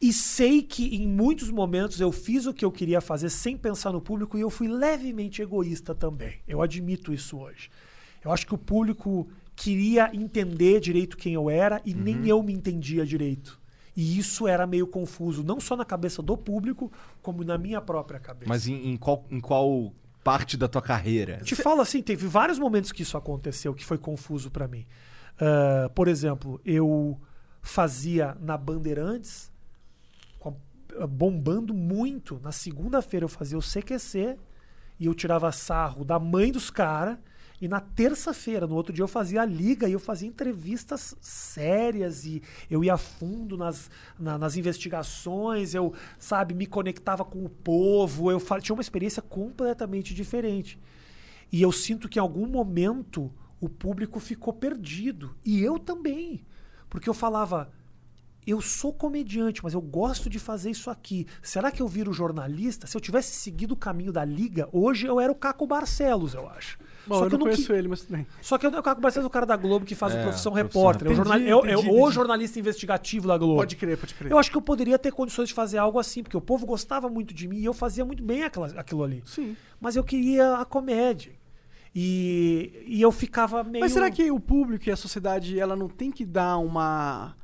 E 0.00 0.12
sei 0.12 0.60
que 0.60 0.94
em 0.96 1.06
muitos 1.06 1.50
momentos 1.50 2.00
eu 2.00 2.12
fiz 2.12 2.44
o 2.44 2.52
que 2.52 2.64
eu 2.64 2.70
queria 2.70 3.00
fazer 3.00 3.30
sem 3.30 3.56
pensar 3.56 3.92
no 3.92 4.00
público 4.00 4.36
e 4.36 4.40
eu 4.42 4.50
fui 4.50 4.68
levemente 4.68 5.40
egoísta 5.40 5.94
também. 5.94 6.40
Eu 6.46 6.60
admito 6.60 7.12
isso 7.12 7.38
hoje. 7.38 7.70
Eu 8.22 8.30
acho 8.30 8.46
que 8.46 8.54
o 8.54 8.58
público 8.58 9.26
queria 9.56 10.10
entender 10.12 10.80
direito 10.80 11.16
quem 11.16 11.34
eu 11.34 11.48
era 11.48 11.80
e 11.84 11.94
nem 11.94 12.26
eu 12.26 12.42
me 12.42 12.52
entendia 12.52 13.06
direito. 13.06 13.58
E 13.96 14.18
isso 14.18 14.48
era 14.48 14.66
meio 14.66 14.86
confuso, 14.86 15.44
não 15.44 15.60
só 15.60 15.76
na 15.76 15.84
cabeça 15.84 16.20
do 16.20 16.36
público, 16.36 16.90
como 17.22 17.44
na 17.44 17.56
minha 17.56 17.80
própria 17.80 18.18
cabeça. 18.18 18.48
Mas 18.48 18.66
em, 18.66 18.90
em 18.90 18.96
qual, 18.96 19.24
em 19.30 19.40
qual 19.40 19.92
parte 20.24 20.56
da 20.56 20.66
tua 20.66 20.82
carreira? 20.82 21.38
Te 21.38 21.54
falo 21.54 21.80
assim, 21.80 22.02
teve 22.02 22.26
vários 22.26 22.58
momentos 22.58 22.90
que 22.90 23.02
isso 23.02 23.16
aconteceu 23.16 23.72
que 23.74 23.84
foi 23.84 23.98
confuso 23.98 24.50
pra 24.50 24.66
mim. 24.66 24.84
Ah, 25.40 25.90
por 25.94 26.08
exemplo, 26.08 26.60
eu 26.64 27.20
fazia 27.62 28.36
na 28.40 28.56
Bandeirantes, 28.56 29.52
bombando 31.08 31.74
muito. 31.74 32.40
Na 32.42 32.52
segunda-feira 32.52 33.24
eu 33.24 33.28
fazia 33.28 33.58
o 33.58 33.62
CQC 33.62 34.36
e 34.98 35.06
eu 35.06 35.14
tirava 35.14 35.50
sarro 35.50 36.04
da 36.04 36.18
mãe 36.18 36.52
dos 36.52 36.70
caras. 36.70 37.18
E 37.64 37.68
na 37.68 37.80
terça-feira, 37.80 38.66
no 38.66 38.74
outro 38.74 38.92
dia, 38.92 39.02
eu 39.02 39.08
fazia 39.08 39.40
a 39.40 39.44
liga 39.46 39.88
e 39.88 39.92
eu 39.94 39.98
fazia 39.98 40.28
entrevistas 40.28 41.16
sérias 41.18 42.26
e 42.26 42.42
eu 42.70 42.84
ia 42.84 42.92
a 42.92 42.98
fundo 42.98 43.56
nas, 43.56 43.90
na- 44.18 44.36
nas 44.36 44.54
investigações, 44.54 45.74
eu, 45.74 45.94
sabe, 46.18 46.52
me 46.52 46.66
conectava 46.66 47.24
com 47.24 47.42
o 47.42 47.48
povo, 47.48 48.30
eu 48.30 48.38
tinha 48.60 48.74
uma 48.74 48.82
experiência 48.82 49.22
completamente 49.22 50.12
diferente. 50.12 50.78
E 51.50 51.62
eu 51.62 51.72
sinto 51.72 52.06
que 52.06 52.18
em 52.18 52.20
algum 52.20 52.46
momento 52.46 53.32
o 53.58 53.66
público 53.66 54.20
ficou 54.20 54.52
perdido. 54.52 55.34
E 55.42 55.62
eu 55.62 55.78
também. 55.78 56.44
Porque 56.90 57.08
eu 57.08 57.14
falava, 57.14 57.72
eu 58.46 58.60
sou 58.60 58.92
comediante, 58.92 59.62
mas 59.62 59.74
eu 59.74 59.80
gosto 59.80 60.28
de 60.28 60.38
fazer 60.38 60.70
isso 60.70 60.90
aqui. 60.90 61.26
Será 61.42 61.70
que 61.70 61.80
eu 61.80 61.88
viro 61.88 62.12
jornalista? 62.12 62.86
Se 62.86 62.96
eu 62.96 63.00
tivesse 63.00 63.32
seguido 63.36 63.74
o 63.74 63.76
caminho 63.76 64.12
da 64.12 64.24
liga, 64.24 64.68
hoje 64.72 65.06
eu 65.06 65.18
era 65.20 65.30
o 65.32 65.34
Caco 65.34 65.66
Barcelos, 65.66 66.34
eu 66.34 66.48
acho. 66.48 66.78
Bom, 67.06 67.16
Só 67.18 67.24
eu 67.24 67.30
que 67.30 67.32
não 67.32 67.36
eu 67.36 67.38
não 67.38 67.46
conheço 67.52 67.66
qui- 67.66 67.72
ele, 67.78 67.88
mas 67.88 68.00
tudo 68.00 68.12
bem. 68.16 68.26
Só 68.40 68.56
que 68.56 68.66
o 68.66 68.82
Caco 68.82 69.00
Barcelos 69.00 69.24
é 69.24 69.26
o 69.26 69.30
cara 69.30 69.44
da 69.46 69.56
Globo 69.56 69.84
que 69.84 69.94
faz 69.94 70.14
É, 70.14 70.20
o 70.20 70.22
Profissão 70.22 70.52
Profissão 70.52 70.80
Repórter. 70.82 71.08
É 71.08 71.10
o, 71.10 71.14
jornal- 71.14 71.38
é 71.38 71.54
o- 71.54 71.66
é 71.66 71.72
Entendi, 71.74 71.88
o 71.88 71.98
entendi. 72.00 72.14
jornalista 72.14 72.58
investigativo 72.58 73.28
da 73.28 73.36
Globo. 73.36 73.56
Pode 73.56 73.76
crer, 73.76 73.98
pode 73.98 74.14
crer. 74.14 74.30
Eu 74.32 74.38
acho 74.38 74.50
que 74.50 74.56
eu 74.56 74.62
poderia 74.62 74.98
ter 74.98 75.12
condições 75.12 75.48
de 75.48 75.54
fazer 75.54 75.78
algo 75.78 75.98
assim, 75.98 76.22
porque 76.22 76.36
o 76.36 76.40
povo 76.40 76.64
gostava 76.66 77.08
muito 77.08 77.34
de 77.34 77.46
mim 77.46 77.58
e 77.58 77.64
eu 77.64 77.74
fazia 77.74 78.04
muito 78.04 78.22
bem 78.22 78.42
aquela, 78.42 78.68
aquilo 78.78 79.02
ali. 79.04 79.22
Sim. 79.26 79.54
Mas 79.80 79.96
eu 79.96 80.04
queria 80.04 80.54
a 80.56 80.64
comédia. 80.64 81.32
E, 81.94 82.82
e 82.86 83.00
eu 83.00 83.12
ficava 83.12 83.62
meio. 83.62 83.84
Mas 83.84 83.92
será 83.92 84.10
que 84.10 84.30
o 84.30 84.40
público 84.40 84.88
e 84.88 84.92
a 84.92 84.96
sociedade 84.96 85.58
ela 85.58 85.76
não 85.76 85.88
tem 85.88 86.10
que 86.10 86.24
dar 86.24 86.58
uma, 86.58 87.36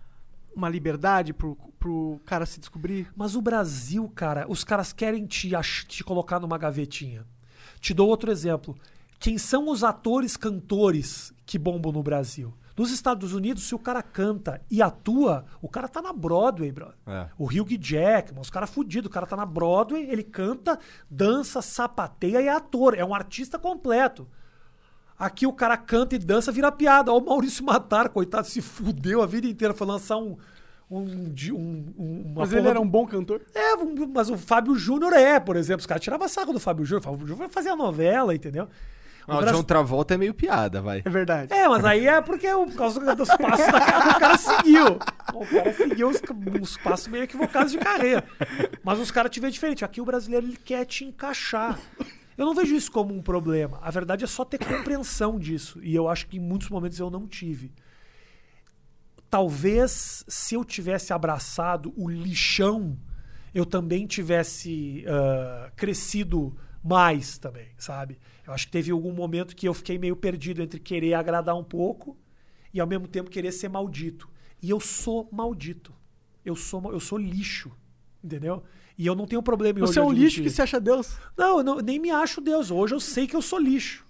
uma 0.55 0.69
liberdade 0.69 1.33
pro, 1.33 1.57
pro 1.79 2.21
cara 2.25 2.47
se 2.47 2.61
descobrir? 2.61 3.11
Mas 3.17 3.35
o 3.35 3.43
Brasil, 3.43 4.09
cara, 4.15 4.47
os 4.49 4.65
caras 4.65 4.93
querem 4.93 5.27
te, 5.27 5.51
te 5.87 6.05
colocar 6.05 6.41
numa 6.41 6.59
gavetinha. 6.59 7.27
Te 7.81 7.95
dou 7.95 8.09
outro 8.09 8.31
exemplo. 8.31 8.77
Quem 9.19 9.39
são 9.39 9.69
os 9.69 9.85
atores 9.85 10.37
cantores 10.37 11.33
que 11.45 11.59
bombam 11.59 11.93
no 11.93 12.03
Brasil? 12.03 12.55
Nos 12.77 12.91
Estados 12.91 13.35
Unidos, 13.35 13.65
se 13.65 13.75
o 13.75 13.79
cara 13.79 14.03
canta 14.03 14.63
e 14.71 14.81
atua, 14.81 15.45
o 15.61 15.69
cara 15.69 15.87
tá 15.87 16.01
na 16.01 16.15
Broadway, 16.15 16.73
brother. 16.73 16.97
É. 17.07 17.29
O 17.37 17.45
Hugh 17.45 17.77
Jackman, 17.79 18.41
os 18.41 18.49
caras 18.49 18.71
fudidos. 18.71 19.11
O 19.11 19.13
cara 19.13 19.27
tá 19.27 19.37
na 19.37 19.45
Broadway, 19.45 20.09
ele 20.09 20.23
canta, 20.23 20.79
dança, 21.11 21.61
sapateia 21.61 22.41
e 22.41 22.47
é 22.47 22.51
ator. 22.51 22.97
É 22.97 23.05
um 23.05 23.15
artista 23.15 23.59
completo. 23.59 24.27
Aqui 25.21 25.47
o 25.47 25.53
cara 25.53 25.77
canta 25.77 26.15
e 26.15 26.19
dança, 26.19 26.51
vira 26.51 26.73
piada. 26.73 27.13
Ó, 27.13 27.19
o 27.19 27.25
Maurício 27.25 27.63
Matar, 27.65 28.09
coitado, 28.09 28.47
se 28.47 28.63
fudeu 28.63 29.23
a 29.23 29.27
vida 29.27 29.47
inteira. 29.47 29.75
Foi 29.75 29.87
lançar 29.87 30.17
um. 30.17 30.37
um, 30.91 30.99
um- 31.53 31.95
um- 31.99 32.23
uma 32.33 32.41
Mas 32.41 32.53
ele 32.55 32.67
era 32.69 32.81
um 32.81 32.89
bom 32.89 33.07
cantor? 33.07 33.43
é, 33.55 33.77
mas 34.13 34.31
o 34.31 34.39
Fábio 34.39 34.75
Júnior 34.75 35.13
é, 35.13 35.39
por 35.39 35.57
exemplo. 35.57 35.81
Os 35.81 35.87
caras 35.87 36.03
tiravam 36.03 36.27
sarro 36.27 36.55
do 36.55 36.59
Fábio 36.59 36.85
Júnior. 36.87 37.01
O 37.03 37.05
Fábio 37.05 37.21
Júnior 37.21 37.39
vai 37.39 37.49
fazer 37.51 37.69
a 37.69 37.77
novela, 37.77 38.35
entendeu? 38.35 38.67
O 39.29 39.33
Ah, 39.33 39.39
o 39.41 39.45
John 39.47 39.63
Travolta 39.63 40.15
é 40.15 40.17
meio 40.17 40.33
piada, 40.35 40.81
vai. 40.81 41.03
É 41.05 41.11
verdade. 41.11 41.53
É, 41.53 41.69
mas 41.69 41.85
aí 41.85 42.09
é 42.09 42.21
porque 42.23 42.51
o, 42.53 42.65
por 42.67 42.75
causa 42.75 43.15
dos 43.15 43.29
passos 43.29 43.67
da 43.71 43.81
cara 43.81 44.03
que 44.03 44.17
o 44.17 44.19
cara 44.19 44.39
seguiu. 44.39 44.87
O 45.35 45.47
cara 45.47 45.73
seguiu 45.75 46.09
uns, 46.09 46.21
uns 46.61 46.77
passos 46.79 47.07
meio 47.09 47.25
equivocados 47.25 47.71
de 47.71 47.79
carreira. 47.79 48.25
Mas 48.83 48.99
os 48.99 49.11
caras 49.11 49.31
te 49.31 49.39
veem 49.39 49.53
diferente. 49.53 49.85
Aqui 49.85 50.01
o 50.01 50.05
brasileiro 50.05 50.47
ele 50.47 50.57
quer 50.57 50.85
te 50.87 51.05
encaixar. 51.05 51.79
Eu 52.41 52.47
não 52.47 52.55
vejo 52.55 52.75
isso 52.75 52.91
como 52.91 53.15
um 53.15 53.21
problema. 53.21 53.79
A 53.83 53.91
verdade 53.91 54.25
é 54.25 54.27
só 54.27 54.47
ter 54.47 54.57
compreensão 54.57 55.39
disso. 55.39 55.79
E 55.83 55.95
eu 55.95 56.09
acho 56.09 56.27
que 56.27 56.39
em 56.39 56.41
muitos 56.41 56.71
momentos 56.71 56.99
eu 56.99 57.11
não 57.11 57.29
tive. 57.29 57.71
Talvez 59.29 60.25
se 60.27 60.55
eu 60.55 60.65
tivesse 60.65 61.13
abraçado 61.13 61.93
o 61.99 62.09
lixão, 62.09 62.97
eu 63.55 63.67
também 63.67 64.07
tivesse 64.07 65.05
ah, 65.07 65.71
crescido 65.77 66.57
mais 66.83 67.37
também, 67.37 67.69
sabe? 67.77 68.19
Eu 68.47 68.55
acho 68.55 68.65
que 68.69 68.73
teve 68.73 68.91
algum 68.91 69.13
momento 69.13 69.55
que 69.55 69.69
eu 69.69 69.75
fiquei 69.75 69.99
meio 69.99 70.17
perdido 70.17 70.63
entre 70.63 70.81
querer 70.81 71.13
agradar 71.13 71.55
um 71.55 71.63
pouco 71.63 72.17
e 72.73 72.81
ao 72.81 72.87
mesmo 72.87 73.07
tempo 73.07 73.29
querer 73.29 73.53
ser 73.53 73.69
maldito. 73.69 74.27
E 74.63 74.71
eu 74.71 74.81
sou 74.81 75.29
maldito. 75.31 75.93
Eu 76.43 76.57
sou, 76.57 76.91
eu 76.91 77.01
sou 77.01 77.19
lixo, 77.19 77.71
entendeu? 78.25 78.65
E 79.01 79.07
eu 79.07 79.15
não 79.15 79.25
tenho 79.27 79.43
problema 79.43 79.79
em 79.79 79.81
Você 79.81 79.99
é 79.99 80.03
um 80.03 80.13
lixo 80.13 80.43
que 80.43 80.51
se 80.51 80.61
acha 80.61 80.79
Deus. 80.79 81.17
Não, 81.35 81.57
eu 81.59 81.65
não- 81.65 81.77
nem 81.79 81.99
me 81.99 82.11
acho 82.11 82.39
Deus. 82.39 82.71
Hoje 82.71 82.95
eu 82.95 83.01
sei 83.01 83.27
que 83.27 83.35
eu 83.35 83.41
sou 83.41 83.59
lixo. 83.59 84.05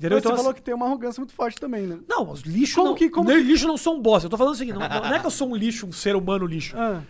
Entendeu? 0.00 0.16
Mas 0.16 0.22
você 0.24 0.28
Então, 0.28 0.36
falou 0.36 0.50
assim- 0.50 0.56
que 0.58 0.62
tem 0.64 0.74
uma 0.74 0.86
arrogância 0.86 1.20
muito 1.20 1.32
forte 1.32 1.60
também, 1.60 1.86
né? 1.86 2.00
não, 2.08 2.28
os 2.28 2.40
lixo 2.40 2.74
Como 2.74 2.88
não, 2.88 2.94
que- 2.96 3.08
como 3.08 3.28
nem 3.28 3.38
que- 3.38 3.44
lixo 3.44 3.68
não 3.68 3.76
sou 3.76 3.94
um 3.96 4.00
bosta. 4.02 4.26
Eu 4.26 4.30
tô 4.30 4.36
falando 4.36 4.54
o 4.54 4.56
seguinte, 4.56 4.74
não, 4.76 4.80
não 4.88 5.14
é 5.14 5.20
que 5.20 5.26
eu 5.26 5.30
sou 5.30 5.48
um 5.48 5.54
lixo, 5.54 5.86
um 5.86 5.92
ser 5.92 6.16
humano 6.16 6.44
lixo. 6.44 6.76
Ah, 6.76 7.02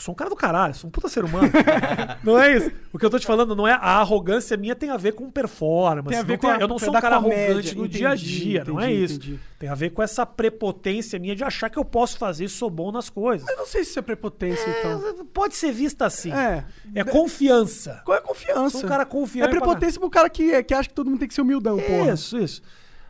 sou 0.00 0.12
um 0.12 0.16
cara 0.16 0.30
do 0.30 0.36
caralho, 0.36 0.74
sou 0.74 0.88
um 0.88 0.90
puta 0.90 1.08
ser 1.08 1.24
humano. 1.24 1.50
não 2.24 2.38
é 2.38 2.56
isso. 2.56 2.70
O 2.92 2.98
que 2.98 3.04
eu 3.06 3.10
tô 3.10 3.18
te 3.18 3.26
falando 3.26 3.54
não 3.54 3.66
é 3.68 3.72
a 3.72 3.98
arrogância 4.00 4.56
minha 4.56 4.74
tem 4.74 4.90
a 4.90 4.96
ver 4.96 5.12
com 5.12 5.30
performance. 5.30 6.08
Tem 6.08 6.18
a 6.18 6.22
ver 6.22 6.38
com 6.38 6.46
a- 6.48 6.56
Eu 6.58 6.66
não 6.68 6.78
sou 6.78 6.88
um 6.90 7.00
cara 7.00 7.20
comédia. 7.20 7.44
arrogante 7.46 7.74
no 7.76 7.84
Entendi, 7.86 7.98
dia 7.98 8.08
a 8.10 8.14
dia, 8.14 8.64
não 8.66 8.80
é 8.80 8.86
entendi, 8.86 9.04
isso. 9.04 9.14
entendi. 9.16 9.40
Tem 9.58 9.68
a 9.68 9.74
ver 9.74 9.90
com 9.90 10.02
essa 10.02 10.24
prepotência 10.26 11.18
minha 11.18 11.36
de 11.36 11.44
achar 11.44 11.68
que 11.68 11.78
eu 11.78 11.84
posso 11.84 12.16
fazer 12.18 12.46
isso, 12.46 12.56
sou 12.56 12.70
bom 12.70 12.90
nas 12.90 13.10
coisas. 13.10 13.46
eu 13.48 13.56
não 13.56 13.66
sei 13.66 13.84
se 13.84 13.90
isso 13.90 13.98
é 13.98 14.02
prepotência, 14.02 14.64
então. 14.78 15.08
É, 15.08 15.24
pode 15.32 15.54
ser 15.54 15.70
vista 15.72 16.06
assim. 16.06 16.32
É. 16.32 16.64
É 16.94 17.04
confiança. 17.04 18.00
Qual 18.04 18.16
é 18.16 18.20
a 18.20 18.22
confiança? 18.22 18.70
Sou 18.78 18.84
um 18.86 18.88
cara 18.88 19.02
É 19.02 19.06
confiante. 19.06 19.50
pra 19.50 19.60
prepotência 19.60 20.00
pro 20.00 20.08
cara 20.10 20.30
que, 20.30 20.62
que 20.64 20.74
acha 20.74 20.88
que 20.88 20.94
todo 20.94 21.08
mundo 21.10 21.18
tem 21.20 21.28
que 21.28 21.34
ser 21.34 21.42
humildão, 21.42 21.76
porra. 21.78 22.12
Isso, 22.14 22.38
isso. 22.38 22.62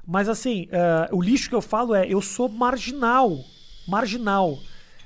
Mas 0.07 0.29
assim, 0.29 0.67
eh, 0.73 1.09
o 1.13 1.23
lixo 1.23 1.49
que 1.49 1.55
eu 1.55 1.63
falo 1.63 1.95
é 1.95 2.05
eu 2.07 2.21
sou 2.21 2.49
marginal. 2.49 3.39
Marginal. 3.87 4.59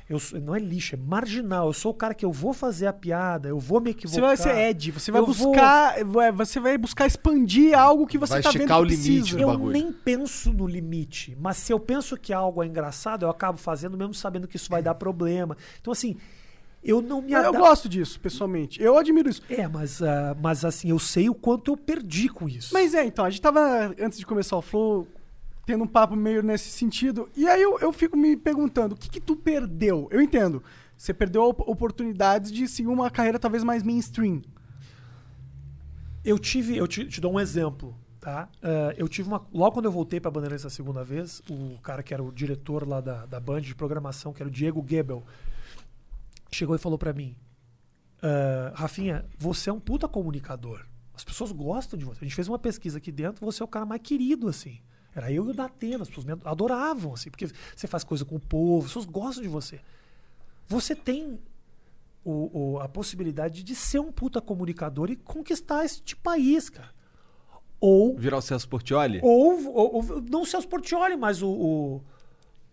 Eu 0.09 0.19
sou- 0.19 0.39
não 0.39 0.55
é 0.55 0.59
lixo, 0.59 0.95
é 0.95 0.99
marginal. 0.99 1.69
Eu 1.69 1.73
sou 1.73 1.91
o 1.91 1.95
cara 1.95 2.13
que 2.13 2.25
eu 2.27 2.31
vou 2.31 2.53
fazer 2.53 2.87
a 2.87 2.93
piada, 2.93 3.49
eu 3.49 3.59
vou 3.59 3.81
me 3.81 3.87
Você 3.93 3.97
equivocar. 3.99 4.27
vai 4.27 4.37
ser 4.37 4.55
Ed, 4.55 4.91
você 4.93 5.11
vai 5.11 5.21
Eu 5.23 5.27
vou- 5.27 5.35
buscar. 5.53 6.05
vai- 6.05 6.31
Você 6.33 6.61
vai 6.61 6.77
buscar 6.77 7.07
expandir 7.07 7.79
algo 7.79 8.07
que 8.07 8.19
você 8.19 8.35
Vai 8.35 8.43
tá 8.43 8.51
vendo 8.51 8.67
que 8.67 8.73
o 8.75 8.85
limite 8.85 9.39
Eu 9.41 9.49
bagulho. 9.49 9.73
nem 9.73 9.91
penso 9.91 10.53
no 10.53 10.67
limite, 10.67 11.35
mas 11.41 11.57
se 11.57 11.73
eu 11.73 11.81
penso 11.81 12.19
que 12.19 12.33
algo 12.35 12.63
é 12.63 12.67
engraçado, 12.67 13.25
eu 13.25 13.31
acabo 13.31 13.57
fazendo 13.57 13.97
mesmo 13.97 14.13
sabendo 14.13 14.47
que 14.47 14.57
isso 14.57 14.69
vai 14.69 14.83
dar 14.83 14.95
problema. 14.95 15.57
Então 15.81 15.91
assim, 15.93 16.17
eu 16.83 17.01
não 17.01 17.23
me 17.23 17.33
Eu 17.33 17.39
adapto. 17.39 17.59
gosto 17.61 17.89
disso, 17.89 18.21
pessoalmente. 18.21 18.83
Eu 18.83 18.99
admiro 18.99 19.31
isso. 19.31 19.41
É, 19.49 19.67
mas, 19.67 20.03
ah, 20.03 20.37
mas 20.39 20.67
assim, 20.67 20.91
eu 20.91 20.99
sei 20.99 21.31
o 21.31 21.35
quanto 21.35 21.71
eu 21.73 21.77
perdi 21.79 22.29
com 22.29 22.47
isso. 22.47 22.75
Mas 22.75 22.93
é, 22.93 23.07
então, 23.07 23.25
a 23.25 23.31
gente 23.31 23.41
tava, 23.41 23.95
antes 23.99 24.19
de 24.19 24.27
começar 24.27 24.55
o 24.55 24.61
Flow, 24.61 25.09
tendo 25.67 25.85
um 25.85 25.87
papo 25.87 26.15
meio 26.15 26.43
nesse 26.43 26.71
sentido. 26.71 27.29
E 27.37 27.49
aí 27.49 27.63
eu, 27.63 27.79
eu 27.79 27.93
fico 27.93 28.17
me 28.17 28.37
perguntando, 28.37 28.95
o 28.95 28.99
que 28.99 29.09
que 29.09 29.21
tu 29.21 29.37
perdeu? 29.37 30.09
Eu 30.11 30.21
entendo. 30.21 30.63
Você 30.97 31.13
perdeu 31.13 31.45
oportunidades 31.45 32.53
de 32.53 32.69
seguir 32.69 32.89
uma 32.89 33.11
carreira 33.11 33.39
talvez 33.39 33.65
mais 33.65 33.83
mainstream. 33.83 34.43
Eu 36.25 36.39
tive, 36.39 36.77
eu 36.77 36.87
te, 36.87 37.07
te 37.07 37.21
dou 37.21 37.33
um 37.33 37.41
exemplo, 37.41 37.95
tá? 38.21 38.49
Ah, 38.63 38.95
eu 38.97 39.09
tive 39.09 39.29
uma. 39.29 39.45
Logo 39.53 39.73
quando 39.73 39.87
eu 39.87 39.93
voltei 39.93 40.21
pra 40.21 40.31
Bandeirantes 40.31 40.65
a 40.65 40.71
segunda 40.71 41.05
vez, 41.05 41.43
o 41.51 41.79
cara 41.83 42.03
que 42.03 42.15
era 42.15 42.23
o 42.23 42.33
diretor 42.33 42.89
lá 42.89 43.01
da, 43.01 43.27
da 43.27 43.41
Band 43.41 43.61
de 43.61 43.75
programação, 43.75 44.33
que 44.33 44.43
era 44.43 44.49
o 44.49 44.53
Diego 44.53 44.85
Gebel, 44.89 45.23
chegou 46.51 46.75
e 46.75 46.79
falou 46.79 46.97
pra 46.97 47.13
mim: 47.13 47.37
ah, 48.23 48.73
Rafinha, 48.75 49.27
você 49.39 49.69
é 49.69 49.73
um 49.73 49.81
puta 49.81 50.09
comunicador. 50.09 50.87
As 51.15 51.23
pessoas 51.23 51.53
gostam 51.53 51.99
de 51.99 52.07
você. 52.07 52.25
A 52.25 52.25
gente 52.25 52.35
fez 52.35 52.49
uma 52.49 52.59
pesquisa 52.59 52.97
aqui 52.97 53.13
dentro, 53.13 53.45
você 53.45 53.63
é 53.63 53.65
o 53.65 53.69
cara 53.69 53.85
mais 53.85 54.01
querido, 54.01 54.49
assim. 54.49 54.81
Era 55.15 55.31
eu 55.31 55.47
e 55.47 55.51
o 55.51 55.55
Datena, 55.55 56.03
as 56.03 56.09
pessoas 56.09 56.27
me 56.27 56.33
adoravam, 56.45 57.15
assim, 57.15 57.31
porque 57.31 57.49
você 57.75 57.87
faz 57.87 58.03
coisa 58.03 58.25
com 58.25 58.35
o 58.37 58.41
povo, 58.41 58.79
as 58.81 58.87
pessoas 58.91 59.05
gostam 59.05 59.43
de 59.43 59.49
você. 59.49 59.81
Você 60.67 60.95
tem 60.95 61.39
o- 62.25 62.73
o- 62.75 62.81
a 62.81 62.89
possibilidade 62.89 63.63
de 63.63 63.75
ser 63.75 63.99
um 64.01 64.11
puta 64.11 64.41
comunicador 64.41 65.11
e 65.11 65.17
conquistar 65.17 65.85
este 65.85 66.17
país, 66.17 66.69
cara. 66.71 66.91
Ou, 67.81 68.17
Virar 68.17 68.39
o 68.39 68.43
Celso 68.43 68.69
Portioli? 68.69 69.21
ou, 69.23 69.67
ou, 69.75 69.95
ou- 69.97 70.23
não 70.23 70.43
o 70.43 70.47
Celso 70.47 70.67
Portioli, 70.67 71.17
mas 71.17 71.43
o, 71.43 71.49
o- 71.51 72.03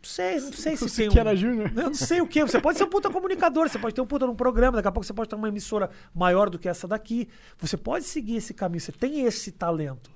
não 0.02 0.10
sei, 0.10 0.40
não 0.40 0.54
sei 0.54 0.76
se 0.78 0.84
O 0.86 0.88
tem 0.90 1.10
Siqueira 1.10 1.32
um, 1.34 1.36
Júnior. 1.36 1.72
Eu 1.76 1.84
não 1.84 1.94
sei 1.94 2.22
o 2.22 2.28
que. 2.28 2.42
Você 2.44 2.60
pode 2.62 2.78
ser 2.78 2.86
um 2.86 2.90
puta 2.90 3.10
comunicador, 3.10 3.68
você 3.70 3.78
pode 3.78 3.94
ter 3.94 4.02
um 4.02 4.08
puta 4.08 4.26
num 4.26 4.36
programa, 4.36 4.78
daqui 4.78 4.88
a 4.88 4.92
pouco 4.92 5.06
você 5.06 5.14
pode 5.14 5.30
ter 5.30 5.36
uma 5.36 5.50
emissora 5.50 5.90
maior 6.16 6.50
do 6.50 6.58
que 6.58 6.68
essa 6.70 6.88
daqui. 6.88 7.28
Você 7.60 7.76
pode 7.78 8.06
seguir 8.06 8.38
esse 8.38 8.54
caminho, 8.54 8.80
você 8.82 8.92
tem 8.94 9.26
esse 9.26 9.52
talento. 9.52 10.10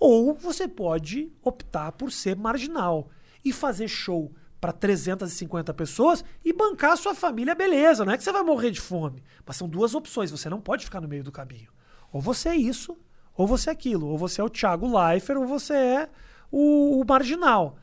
Ou 0.00 0.32
você 0.32 0.66
pode 0.66 1.30
optar 1.42 1.92
por 1.92 2.10
ser 2.10 2.34
marginal 2.34 3.10
e 3.44 3.52
fazer 3.52 3.86
show 3.86 4.32
para 4.58 4.72
350 4.72 5.72
pessoas 5.74 6.24
e 6.42 6.52
bancar 6.54 6.92
a 6.92 6.96
sua 6.96 7.14
família, 7.14 7.54
beleza. 7.54 8.04
Não 8.04 8.12
é 8.12 8.16
que 8.16 8.24
você 8.24 8.32
vai 8.32 8.42
morrer 8.42 8.70
de 8.70 8.80
fome. 8.80 9.22
Mas 9.44 9.56
são 9.56 9.68
duas 9.68 9.94
opções, 9.94 10.30
você 10.30 10.48
não 10.48 10.60
pode 10.60 10.86
ficar 10.86 11.02
no 11.02 11.08
meio 11.08 11.22
do 11.22 11.30
caminho. 11.30 11.70
Ou 12.10 12.20
você 12.20 12.48
é 12.48 12.56
isso, 12.56 12.98
ou 13.34 13.46
você 13.46 13.68
é 13.68 13.72
aquilo. 13.72 14.06
Ou 14.06 14.16
você 14.16 14.40
é 14.40 14.44
o 14.44 14.50
Thiago 14.50 14.86
Leifert, 14.86 15.38
ou 15.38 15.46
você 15.46 15.74
é 15.74 16.08
o, 16.50 17.00
o 17.00 17.04
marginal. 17.06 17.76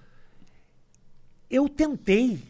Eu 1.49 1.70
tentei 1.70 2.41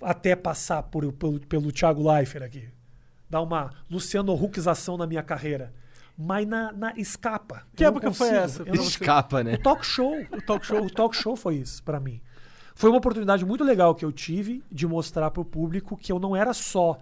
até 0.00 0.34
passar 0.34 0.82
por, 0.82 1.12
pelo, 1.12 1.40
pelo 1.40 1.72
Thiago 1.72 2.12
Leifert 2.12 2.44
aqui. 2.44 2.68
Dar 3.30 3.40
uma 3.40 3.72
Luciano 3.88 4.34
Huckização 4.34 4.96
na 4.96 5.06
minha 5.06 5.22
carreira. 5.22 5.72
Mas 6.16 6.46
na, 6.46 6.72
na 6.72 6.92
escapa. 6.96 7.66
Que 7.74 7.84
Eu 7.84 7.88
época 7.88 8.12
foi 8.12 8.28
consigo. 8.28 8.44
essa? 8.44 8.62
Eu 8.64 8.74
não- 8.74 8.82
Escapa, 8.84 9.42
né? 9.42 9.54
o 9.54 9.58
talk 9.62 9.84
show. 9.84 10.14
O 10.32 10.42
talk 10.42 10.64
show, 10.66 10.84
o 10.84 10.90
talk 10.90 11.16
show 11.16 11.34
foi 11.36 11.56
isso 11.56 11.82
pra 11.82 11.98
mim. 11.98 12.20
Foi 12.74 12.90
uma 12.90 12.98
oportunidade 12.98 13.44
muito 13.44 13.64
legal 13.64 13.94
que 13.94 14.04
eu 14.04 14.12
tive 14.12 14.62
de 14.70 14.86
mostrar 14.86 15.30
pro 15.30 15.44
público 15.44 15.96
que 15.96 16.10
eu 16.12 16.18
não 16.18 16.34
era 16.36 16.52
só 16.54 16.98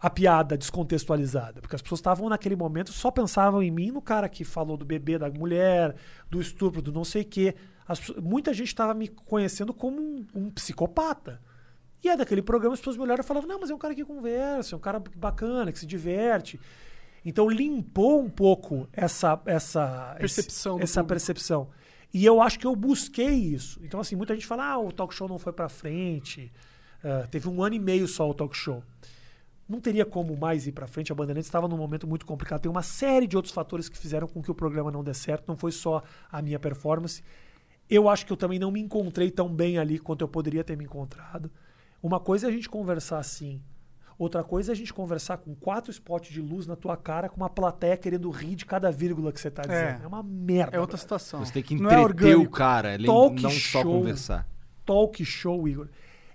a 0.00 0.10
piada 0.10 0.56
descontextualizada, 0.58 1.60
porque 1.62 1.74
as 1.74 1.80
pessoas 1.82 1.98
estavam 2.00 2.28
naquele 2.28 2.54
momento 2.56 2.92
só 2.92 3.10
pensavam 3.10 3.62
em 3.62 3.70
mim, 3.70 3.90
no 3.90 4.02
cara 4.02 4.28
que 4.28 4.44
falou 4.44 4.76
do 4.76 4.84
bebê 4.84 5.16
da 5.18 5.30
mulher, 5.30 5.96
do 6.30 6.40
estupro, 6.40 6.82
do 6.82 6.92
não 6.92 7.04
sei 7.04 7.22
o 7.22 7.24
quê. 7.24 7.54
As 7.88 8.00
muita 8.20 8.52
gente 8.52 8.68
estava 8.68 8.92
me 8.94 9.08
conhecendo 9.08 9.72
como 9.72 10.00
um, 10.00 10.26
um 10.34 10.50
psicopata. 10.50 11.40
E 12.02 12.08
é 12.08 12.16
daquele 12.16 12.42
programa 12.42 12.74
as 12.74 12.80
pessoas 12.80 12.96
me 12.96 13.02
olharam 13.02 13.22
e 13.22 13.26
falavam: 13.26 13.48
"Não, 13.48 13.58
mas 13.60 13.70
é 13.70 13.74
um 13.74 13.78
cara 13.78 13.94
que 13.94 14.04
conversa, 14.04 14.74
é 14.74 14.76
um 14.76 14.80
cara 14.80 15.02
bacana, 15.16 15.72
que 15.72 15.78
se 15.78 15.86
diverte". 15.86 16.60
Então 17.24 17.48
limpou 17.48 18.20
um 18.22 18.28
pouco 18.28 18.88
essa 18.92 19.40
essa 19.46 20.14
Percepção 20.18 20.76
do 20.76 20.82
essa 20.82 21.00
público. 21.00 21.08
percepção. 21.08 21.68
E 22.12 22.24
eu 22.24 22.40
acho 22.40 22.58
que 22.58 22.66
eu 22.66 22.76
busquei 22.76 23.30
isso. 23.34 23.80
Então 23.82 23.98
assim, 24.00 24.14
muita 24.16 24.34
gente 24.34 24.46
fala: 24.46 24.64
"Ah, 24.72 24.78
o 24.78 24.92
talk 24.92 25.14
show 25.14 25.28
não 25.28 25.38
foi 25.38 25.52
pra 25.52 25.68
frente". 25.68 26.52
Ah, 27.02 27.26
teve 27.30 27.48
um 27.48 27.62
ano 27.62 27.74
e 27.74 27.78
meio 27.78 28.06
só 28.06 28.28
o 28.28 28.34
talk 28.34 28.56
show. 28.56 28.82
Não 29.68 29.80
teria 29.80 30.04
como 30.04 30.36
mais 30.36 30.66
ir 30.66 30.72
pra 30.72 30.86
frente. 30.86 31.10
A 31.10 31.14
Bandeirantes 31.14 31.46
estava 31.48 31.66
num 31.66 31.76
momento 31.78 32.06
muito 32.06 32.26
complicado. 32.26 32.60
Tem 32.60 32.70
uma 32.70 32.82
série 32.82 33.26
de 33.26 33.34
outros 33.36 33.52
fatores 33.54 33.88
que 33.88 33.96
fizeram 33.96 34.28
com 34.28 34.42
que 34.42 34.50
o 34.50 34.54
programa 34.54 34.90
não 34.90 35.02
dê 35.02 35.14
certo. 35.14 35.48
Não 35.48 35.56
foi 35.56 35.72
só 35.72 36.02
a 36.30 36.42
minha 36.42 36.58
performance. 36.58 37.22
Eu 37.88 38.08
acho 38.08 38.26
que 38.26 38.32
eu 38.32 38.36
também 38.36 38.58
não 38.58 38.70
me 38.70 38.80
encontrei 38.80 39.30
tão 39.30 39.48
bem 39.54 39.78
ali 39.78 39.98
quanto 39.98 40.20
eu 40.20 40.28
poderia 40.28 40.62
ter 40.62 40.76
me 40.76 40.84
encontrado. 40.84 41.50
Uma 42.02 42.20
coisa 42.20 42.46
é 42.46 42.50
a 42.50 42.52
gente 42.52 42.68
conversar 42.68 43.18
assim. 43.18 43.62
Outra 44.18 44.44
coisa 44.44 44.70
é 44.70 44.72
a 44.72 44.76
gente 44.76 44.94
conversar 44.94 45.38
com 45.38 45.54
quatro 45.54 45.90
spots 45.90 46.30
de 46.30 46.40
luz 46.40 46.66
na 46.66 46.76
tua 46.76 46.96
cara, 46.96 47.28
com 47.28 47.36
uma 47.36 47.50
plateia 47.50 47.96
querendo 47.96 48.30
rir 48.30 48.54
de 48.54 48.64
cada 48.64 48.90
vírgula 48.90 49.32
que 49.32 49.40
você 49.40 49.50
tá 49.50 49.62
dizendo. 49.62 50.04
É, 50.04 50.06
uma 50.06 50.22
merda. 50.22 50.76
É 50.76 50.80
outra 50.80 50.96
brother. 50.96 51.00
situação. 51.00 51.44
Você 51.44 51.52
tem 51.52 51.62
que 51.62 51.74
é 51.74 51.76
entreter 51.76 51.98
o 51.98 52.02
orgânico. 52.04 52.52
cara, 52.52 52.94
ele 52.94 53.06
Talk 53.06 53.42
não 53.42 53.50
só 53.50 53.82
show. 53.82 53.82
conversar. 53.84 54.48
talk 54.86 55.24
show, 55.24 55.66
Igor, 55.66 55.88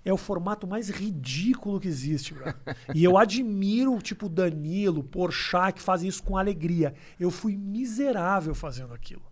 é 0.04 0.12
o 0.12 0.16
formato 0.16 0.66
mais 0.66 0.88
ridículo 0.88 1.80
que 1.80 1.88
existe, 1.88 2.34
bro. 2.34 2.52
E 2.94 3.04
eu 3.04 3.16
admiro, 3.16 3.98
tipo, 3.98 4.26
o 4.26 4.28
Danilo, 4.28 5.02
Porchat, 5.02 5.74
que 5.74 5.82
fazem 5.82 6.08
isso 6.08 6.22
com 6.22 6.36
alegria. 6.36 6.94
Eu 7.18 7.30
fui 7.30 7.56
miserável 7.56 8.54
fazendo 8.54 8.92
aquilo. 8.94 9.22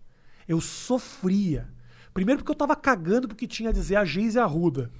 Eu 0.47 0.59
sofria. 0.59 1.67
Primeiro 2.13 2.39
porque 2.39 2.51
eu 2.51 2.55
tava 2.55 2.75
cagando 2.75 3.27
porque 3.27 3.47
tinha 3.47 3.69
a 3.69 3.73
dizer 3.73 3.95
a 3.95 4.05
Geise 4.05 4.39
Arruda. 4.39 4.91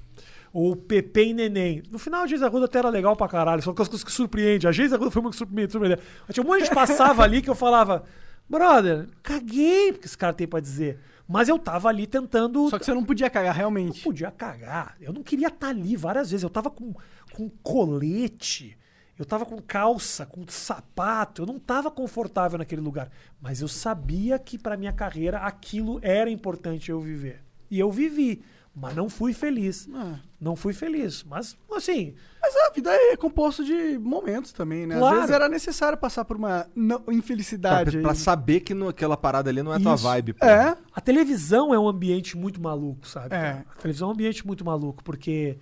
Ou 0.51 0.75
Pepe 0.75 1.29
e 1.29 1.33
Neném. 1.33 1.83
No 1.91 1.99
final, 1.99 2.23
a 2.23 2.27
Geise 2.27 2.43
Arruda 2.43 2.65
até 2.65 2.79
era 2.79 2.89
legal 2.89 3.15
pra 3.15 3.27
caralho. 3.27 3.61
São 3.61 3.73
coisas 3.73 4.03
que 4.03 4.11
surpreendem. 4.11 4.67
A 4.67 4.71
Geise 4.71 4.95
Arruda 4.95 5.11
foi 5.11 5.21
uma 5.21 5.29
que 5.29 5.35
surpreende. 5.37 5.71
surpreende. 5.71 6.01
Mas 6.27 6.33
tinha 6.33 6.43
um 6.43 6.47
monte 6.47 6.59
de 6.59 6.65
gente 6.65 6.75
passava 6.75 7.23
ali 7.23 7.41
que 7.41 7.49
eu 7.49 7.55
falava... 7.55 8.03
Brother, 8.49 9.07
caguei 9.21 9.91
porque 9.91 10.07
esse 10.07 10.17
cara 10.17 10.33
tem 10.33 10.47
pra 10.47 10.59
dizer. 10.59 10.97
Mas 11.27 11.47
eu 11.47 11.59
tava 11.59 11.87
ali 11.87 12.07
tentando 12.07 12.67
Só 12.67 12.79
que 12.79 12.85
você 12.85 12.93
não 12.95 13.05
podia 13.05 13.29
cagar 13.29 13.53
eu 13.53 13.57
realmente. 13.57 14.01
podia 14.01 14.31
cagar. 14.31 14.95
Eu 14.99 15.13
não 15.13 15.21
queria 15.21 15.49
estar 15.49 15.67
ali 15.67 15.95
várias 15.95 16.31
vezes. 16.31 16.43
Eu 16.43 16.49
tava 16.49 16.71
com, 16.71 16.91
com 17.31 17.47
colete, 17.61 18.75
eu 19.19 19.23
tava 19.23 19.45
com 19.45 19.61
calça, 19.61 20.25
com 20.25 20.43
sapato. 20.47 21.43
Eu 21.43 21.45
não 21.45 21.59
tava 21.59 21.91
confortável 21.91 22.57
naquele 22.57 22.81
lugar. 22.81 23.11
Mas 23.39 23.61
eu 23.61 23.67
sabia 23.67 24.39
que 24.39 24.57
pra 24.57 24.75
minha 24.75 24.91
carreira 24.91 25.37
aquilo 25.37 25.99
era 26.01 26.31
importante 26.31 26.89
eu 26.89 26.99
viver. 26.99 27.43
E 27.69 27.79
eu 27.79 27.91
vivi. 27.91 28.41
Mas 28.75 28.95
não 28.95 29.09
fui 29.09 29.33
feliz. 29.33 29.89
Ah. 29.93 30.19
Não 30.39 30.55
fui 30.55 30.71
feliz. 30.73 31.23
Mas, 31.23 31.57
assim, 31.75 32.13
Mas 32.41 32.55
a 32.55 32.69
vida 32.71 32.89
é 32.93 33.17
composto 33.17 33.63
de 33.65 33.97
momentos 33.97 34.53
também, 34.53 34.85
né? 34.87 34.97
Claro. 34.97 35.15
Às 35.15 35.21
vezes 35.23 35.35
era 35.35 35.49
necessário 35.49 35.97
passar 35.97 36.23
por 36.23 36.37
uma 36.37 36.65
não- 36.75 37.01
Pra, 37.01 37.13
infelicidade. 37.13 37.99
pra 38.01 38.11
aí. 38.11 38.15
saber 38.17 38.61
que 38.61 38.73
no- 38.73 38.87
aquela 38.87 39.17
parada 39.17 39.49
ali 39.49 39.61
não 39.61 39.73
é 39.73 39.79
tua 39.79 39.95
Isso. 39.95 40.03
vibe. 40.03 40.33
pô. 40.33 40.45
É. 40.45 40.77
A 40.93 41.01
televisão 41.01 41.73
é 41.73 41.79
um 41.79 41.87
ambiente 41.89 42.37
muito 42.37 42.61
maluco, 42.61 43.05
sabe? 43.07 43.35
É. 43.35 43.65
A 43.69 43.81
televisão 43.81 44.07
é 44.07 44.11
um 44.11 44.13
ambiente 44.13 44.45
muito 44.47 44.63
maluco, 44.63 45.03
porque. 45.03 45.57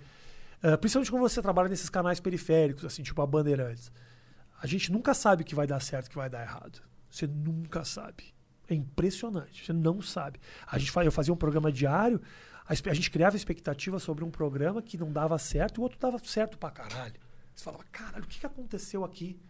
eh, 0.62 0.76
principalmente 0.76 1.10
quando 1.10 1.22
você 1.22 1.40
trabalha 1.42 1.68
nesses 1.68 1.88
canais 1.88 2.20
periféricos, 2.20 2.84
assim, 2.84 3.02
tipo 3.02 3.20
a 3.22 3.26
Bandeirantes. 3.26 3.90
A 4.62 4.66
gente 4.66 4.90
nunca 4.92 5.14
sabe 5.14 5.42
o 5.42 5.44
que 5.46 5.54
vai 5.54 5.66
dar 5.66 5.80
certo 5.80 6.06
e 6.06 6.08
o 6.08 6.10
que 6.10 6.16
vai 6.16 6.28
dar 6.30 6.42
errado. 6.42 6.80
Você 7.10 7.26
nunca 7.26 7.84
sabe. 7.84 8.34
É 8.68 8.74
impressionante. 8.74 9.64
Você 9.64 9.72
não 9.72 10.02
sabe. 10.02 10.38
A 10.66 10.76
gente, 10.78 10.92
eu 10.96 11.10
fazia 11.12 11.32
um 11.32 11.36
programa 11.36 11.70
diário, 11.72 12.20
a, 12.68 12.90
a 12.90 12.94
gente 12.94 13.10
criava 13.10 13.34
expectativa 13.34 13.98
sobre 13.98 14.22
um 14.22 14.30
programa 14.30 14.82
que 14.82 14.98
não 14.98 15.10
dava 15.10 15.38
certo 15.38 15.78
e 15.78 15.80
o 15.80 15.82
outro 15.82 15.98
dava 15.98 16.18
certo 16.18 16.58
pra 16.58 16.70
caralho. 16.70 17.14
Você 17.54 17.64
falava, 17.64 17.84
caralho, 17.90 18.24
o 18.24 18.26
que, 18.26 18.38
que 18.38 18.46
aconteceu 18.46 19.04
aqui? 19.04 19.40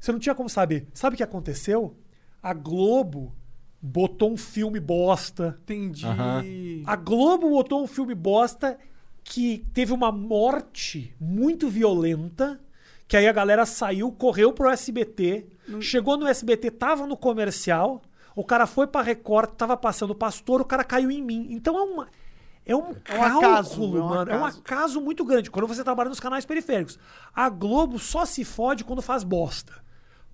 Você 0.00 0.10
não 0.10 0.18
tinha 0.18 0.34
como 0.34 0.48
saber. 0.48 0.88
Sabe 0.92 1.14
o 1.14 1.16
que 1.16 1.22
aconteceu? 1.22 1.96
A 2.42 2.52
Globo 2.52 3.32
botou 3.80 4.32
um 4.32 4.36
filme 4.36 4.80
bosta. 4.80 5.58
Entendi. 5.62 6.04
Aham. 6.04 6.42
A 6.84 6.96
Globo 6.96 7.48
botou 7.48 7.82
um 7.82 7.86
filme 7.86 8.14
bosta 8.14 8.76
que 9.22 9.64
teve 9.72 9.92
uma 9.92 10.10
morte 10.10 11.14
muito 11.20 11.68
violenta. 11.68 12.60
Que 13.06 13.16
aí 13.16 13.28
a 13.28 13.32
galera 13.32 13.64
saiu, 13.66 14.10
correu 14.10 14.52
pro 14.52 14.70
SBT, 14.70 15.46
chegou 15.80 16.16
no 16.16 16.26
SBT, 16.26 16.70
tava 16.70 17.06
no 17.06 17.14
comercial, 17.14 18.00
o 18.34 18.42
cara 18.42 18.66
foi 18.66 18.86
pra 18.86 19.02
Record, 19.02 19.50
tava 19.50 19.76
passando 19.76 20.12
o 20.12 20.14
pastor, 20.14 20.62
o 20.62 20.64
cara 20.64 20.82
caiu 20.82 21.10
em 21.10 21.22
mim. 21.22 21.48
Então 21.50 21.78
é 21.78 21.82
uma. 21.82 22.08
É 22.64 22.76
um, 22.76 22.90
acaso, 22.90 23.40
cálculo, 23.40 23.98
é 23.98 24.02
um 24.02 24.08
mano. 24.08 24.30
É 24.30 24.34
um 24.36 24.44
acaso. 24.44 24.60
acaso 24.60 25.00
muito 25.00 25.24
grande. 25.24 25.50
Quando 25.50 25.66
você 25.66 25.82
trabalha 25.82 26.08
nos 26.08 26.20
canais 26.20 26.44
periféricos. 26.44 26.98
A 27.34 27.48
Globo 27.48 27.98
só 27.98 28.24
se 28.24 28.44
fode 28.44 28.84
quando 28.84 29.02
faz 29.02 29.24
bosta. 29.24 29.72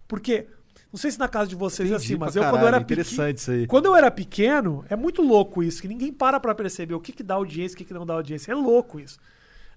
Porque, 0.06 0.46
não 0.92 0.98
sei 0.98 1.10
se 1.10 1.18
na 1.18 1.26
casa 1.28 1.48
de 1.48 1.54
vocês 1.56 1.90
é 1.90 1.94
Entendi 1.94 2.04
assim, 2.12 2.16
mas 2.18 2.36
eu 2.36 2.42
quando 2.42 2.46
eu 2.46 2.58
caralho, 2.58 2.68
era 2.76 2.80
pequeno. 2.84 3.00
interessante 3.02 3.38
isso 3.38 3.50
aí. 3.50 3.66
Quando 3.66 3.86
eu 3.86 3.96
era 3.96 4.10
pequeno, 4.10 4.84
é 4.90 4.96
muito 4.96 5.22
louco 5.22 5.62
isso, 5.62 5.80
que 5.80 5.88
ninguém 5.88 6.12
para 6.12 6.38
pra 6.38 6.54
perceber 6.54 6.94
o 6.94 7.00
que, 7.00 7.12
que 7.12 7.22
dá 7.22 7.34
audiência 7.34 7.74
e 7.74 7.76
o 7.76 7.78
que, 7.78 7.84
que 7.86 7.94
não 7.94 8.04
dá 8.04 8.14
audiência. 8.14 8.52
É 8.52 8.54
louco 8.54 9.00
isso. 9.00 9.18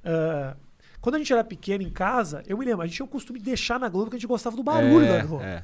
Ah, 0.04 0.56
quando 1.00 1.16
a 1.16 1.18
gente 1.18 1.32
era 1.34 1.44
pequeno 1.44 1.84
em 1.84 1.90
casa, 1.90 2.44
eu 2.48 2.58
me 2.58 2.66
lembro, 2.66 2.82
a 2.82 2.86
gente 2.86 2.96
tinha 2.98 3.06
o 3.06 3.10
costume 3.10 3.40
de 3.40 3.46
deixar 3.46 3.80
na 3.80 3.90
Globo 3.90 4.10
que 4.10 4.16
a 4.18 4.20
gente 4.20 4.28
gostava 4.28 4.56
do 4.56 4.64
barulho 4.64 5.06
É, 5.06 5.18
da 5.20 5.26
Globo. 5.26 5.44
é. 5.44 5.64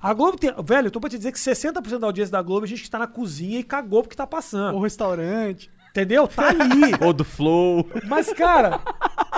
A 0.00 0.14
Globo 0.14 0.38
tem. 0.38 0.52
Velho, 0.64 0.86
eu 0.86 0.90
tô 0.92 1.00
pra 1.00 1.10
te 1.10 1.16
dizer 1.18 1.32
que 1.32 1.38
60% 1.38 1.98
da 1.98 2.06
audiência 2.06 2.30
da 2.30 2.40
Globo 2.40 2.64
é 2.64 2.68
gente 2.68 2.82
que 2.84 2.90
tá 2.90 3.00
na 3.00 3.08
cozinha 3.08 3.58
e 3.58 3.64
cagou 3.64 4.02
porque 4.02 4.14
tá 4.16 4.26
passando. 4.28 4.76
O 4.76 4.80
restaurante. 4.80 5.68
Entendeu? 5.98 6.28
Tá 6.28 6.48
ali. 6.48 6.92
Ou 7.04 7.12
do 7.12 7.24
Flow. 7.24 7.88
Mas, 8.06 8.32
cara, 8.32 8.80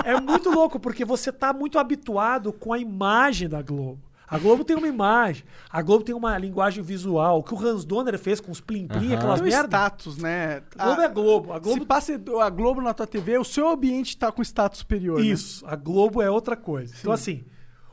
é 0.03 0.19
muito 0.19 0.49
louco, 0.49 0.79
porque 0.79 1.03
você 1.03 1.31
tá 1.31 1.51
muito 1.51 1.79
habituado 1.79 2.53
com 2.53 2.71
a 2.73 2.77
imagem 2.77 3.49
da 3.49 3.61
Globo. 3.61 3.99
A 4.27 4.37
Globo 4.37 4.63
tem 4.63 4.77
uma 4.77 4.87
imagem, 4.87 5.43
a 5.69 5.81
Globo 5.81 6.05
tem 6.05 6.15
uma 6.15 6.37
linguagem 6.37 6.81
visual. 6.81 7.39
O 7.39 7.43
que 7.43 7.53
o 7.53 7.59
Hans 7.59 7.83
Donner 7.83 8.17
fez 8.17 8.39
com 8.39 8.49
os 8.49 8.61
plim-plim, 8.61 9.07
Aham. 9.07 9.15
aquelas 9.17 9.41
Tem 9.41 9.49
um 9.49 9.51
merda. 9.51 9.67
status, 9.77 10.17
né? 10.17 10.61
A 10.77 10.85
Globo 10.85 11.01
Ah, 11.01 11.03
é 11.03 11.07
Globo. 11.09 11.53
A 11.53 11.59
Globo 11.59 11.79
Se 11.81 11.85
passa 11.85 12.13
a 12.41 12.49
Globo 12.49 12.79
na 12.81 12.93
tua 12.93 13.05
TV, 13.05 13.37
o 13.37 13.43
seu 13.43 13.67
ambiente 13.67 14.15
tá 14.15 14.31
com 14.31 14.41
status 14.41 14.79
superior. 14.79 15.19
né? 15.19 15.25
Isso, 15.25 15.65
a 15.67 15.75
Globo 15.75 16.21
é 16.21 16.29
outra 16.31 16.55
coisa. 16.55 16.93
Então, 16.97 17.11
assim, 17.11 17.43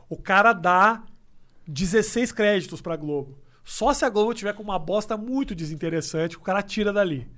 o 0.09 0.17
cara 0.17 0.53
dá 0.53 1.03
16 1.67 2.31
créditos 2.31 2.81
pra 2.81 2.95
Globo. 2.97 3.37
Só 3.65 3.93
se 3.93 4.05
a 4.05 4.09
Globo 4.09 4.33
tiver 4.33 4.53
com 4.55 4.63
uma 4.63 4.79
bosta 4.79 5.17
muito 5.17 5.55
desinteressante, 5.57 6.37
o 6.37 6.41
cara 6.41 6.63
tira 6.63 6.93
dali. 6.93 7.29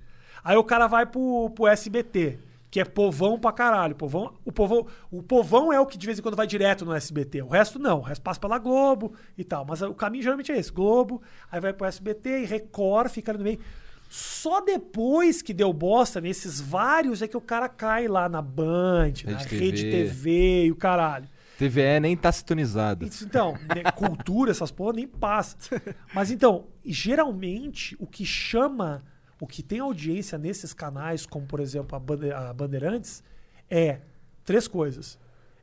Aí 0.42 0.56
o 0.56 0.64
cara 0.64 0.86
vai 0.86 1.06
pro, 1.06 1.50
pro 1.50 1.66
SBT, 1.66 2.38
que 2.70 2.80
é 2.80 2.84
povão 2.84 3.38
pra 3.38 3.52
caralho. 3.52 3.94
Povão, 3.94 4.34
o, 4.44 4.52
povão, 4.52 4.86
o 5.10 5.22
povão 5.22 5.72
é 5.72 5.80
o 5.80 5.86
que 5.86 5.98
de 5.98 6.06
vez 6.06 6.18
em 6.18 6.22
quando 6.22 6.36
vai 6.36 6.46
direto 6.46 6.84
no 6.84 6.94
SBT. 6.94 7.42
O 7.42 7.48
resto 7.48 7.78
não. 7.78 7.98
O 7.98 8.02
resto 8.02 8.22
passa 8.22 8.40
pela 8.40 8.58
Globo 8.58 9.14
e 9.36 9.44
tal. 9.44 9.64
Mas 9.64 9.82
o 9.82 9.94
caminho 9.94 10.22
geralmente 10.22 10.52
é 10.52 10.58
esse: 10.58 10.72
Globo, 10.72 11.22
aí 11.50 11.60
vai 11.60 11.72
pro 11.72 11.86
SBT 11.86 12.42
e 12.42 12.46
Record, 12.46 13.10
fica 13.10 13.32
ali 13.32 13.38
no 13.38 13.44
meio. 13.44 13.60
Só 14.08 14.60
depois 14.60 15.40
que 15.40 15.54
deu 15.54 15.72
bosta 15.72 16.20
nesses 16.20 16.60
vários 16.60 17.22
é 17.22 17.28
que 17.28 17.36
o 17.36 17.40
cara 17.40 17.68
cai 17.68 18.08
lá 18.08 18.28
na 18.28 18.42
Band, 18.42 19.12
na 19.24 19.38
Rede 19.38 19.56
Rede 19.56 19.82
TV. 19.84 19.92
TV 19.92 20.64
e 20.64 20.72
o 20.72 20.76
caralho. 20.76 21.28
TVE 21.60 22.00
nem 22.00 22.16
tá 22.16 22.32
sintonizado. 22.32 23.04
Isso, 23.04 23.24
Então, 23.24 23.52
né, 23.52 23.92
cultura, 23.94 24.50
essas 24.50 24.70
porra 24.70 24.94
nem 24.94 25.06
passa. 25.06 25.56
Mas 26.14 26.30
então, 26.30 26.64
geralmente, 26.84 27.94
o 28.00 28.06
que 28.06 28.24
chama, 28.24 29.04
o 29.40 29.46
que 29.46 29.62
tem 29.62 29.78
audiência 29.80 30.36
nesses 30.38 30.72
canais, 30.72 31.24
como 31.26 31.46
por 31.46 31.60
exemplo 31.60 31.96
a, 31.96 31.98
Bande- 31.98 32.30
a 32.32 32.52
Bandeirantes, 32.52 33.22
é 33.68 34.00
três 34.44 34.68
coisas: 34.68 35.18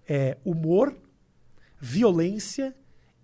é 0.08 0.38
humor, 0.44 0.96
violência 1.80 2.76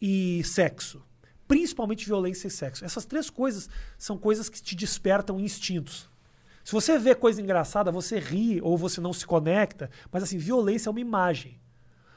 e 0.01 0.43
sexo. 0.43 1.01
Principalmente 1.47 2.05
violência 2.05 2.47
e 2.47 2.51
sexo. 2.51 2.85
Essas 2.85 3.05
três 3.05 3.29
coisas 3.29 3.69
são 3.97 4.17
coisas 4.17 4.49
que 4.49 4.61
te 4.61 4.75
despertam 4.75 5.39
instintos. 5.39 6.09
Se 6.63 6.71
você 6.71 6.97
vê 6.97 7.13
coisa 7.13 7.41
engraçada, 7.41 7.91
você 7.91 8.17
ri 8.19 8.61
ou 8.61 8.77
você 8.77 9.01
não 9.01 9.11
se 9.11 9.25
conecta, 9.25 9.89
mas 10.11 10.23
assim, 10.23 10.37
violência 10.37 10.87
é 10.89 10.91
uma 10.91 10.99
imagem. 11.01 11.59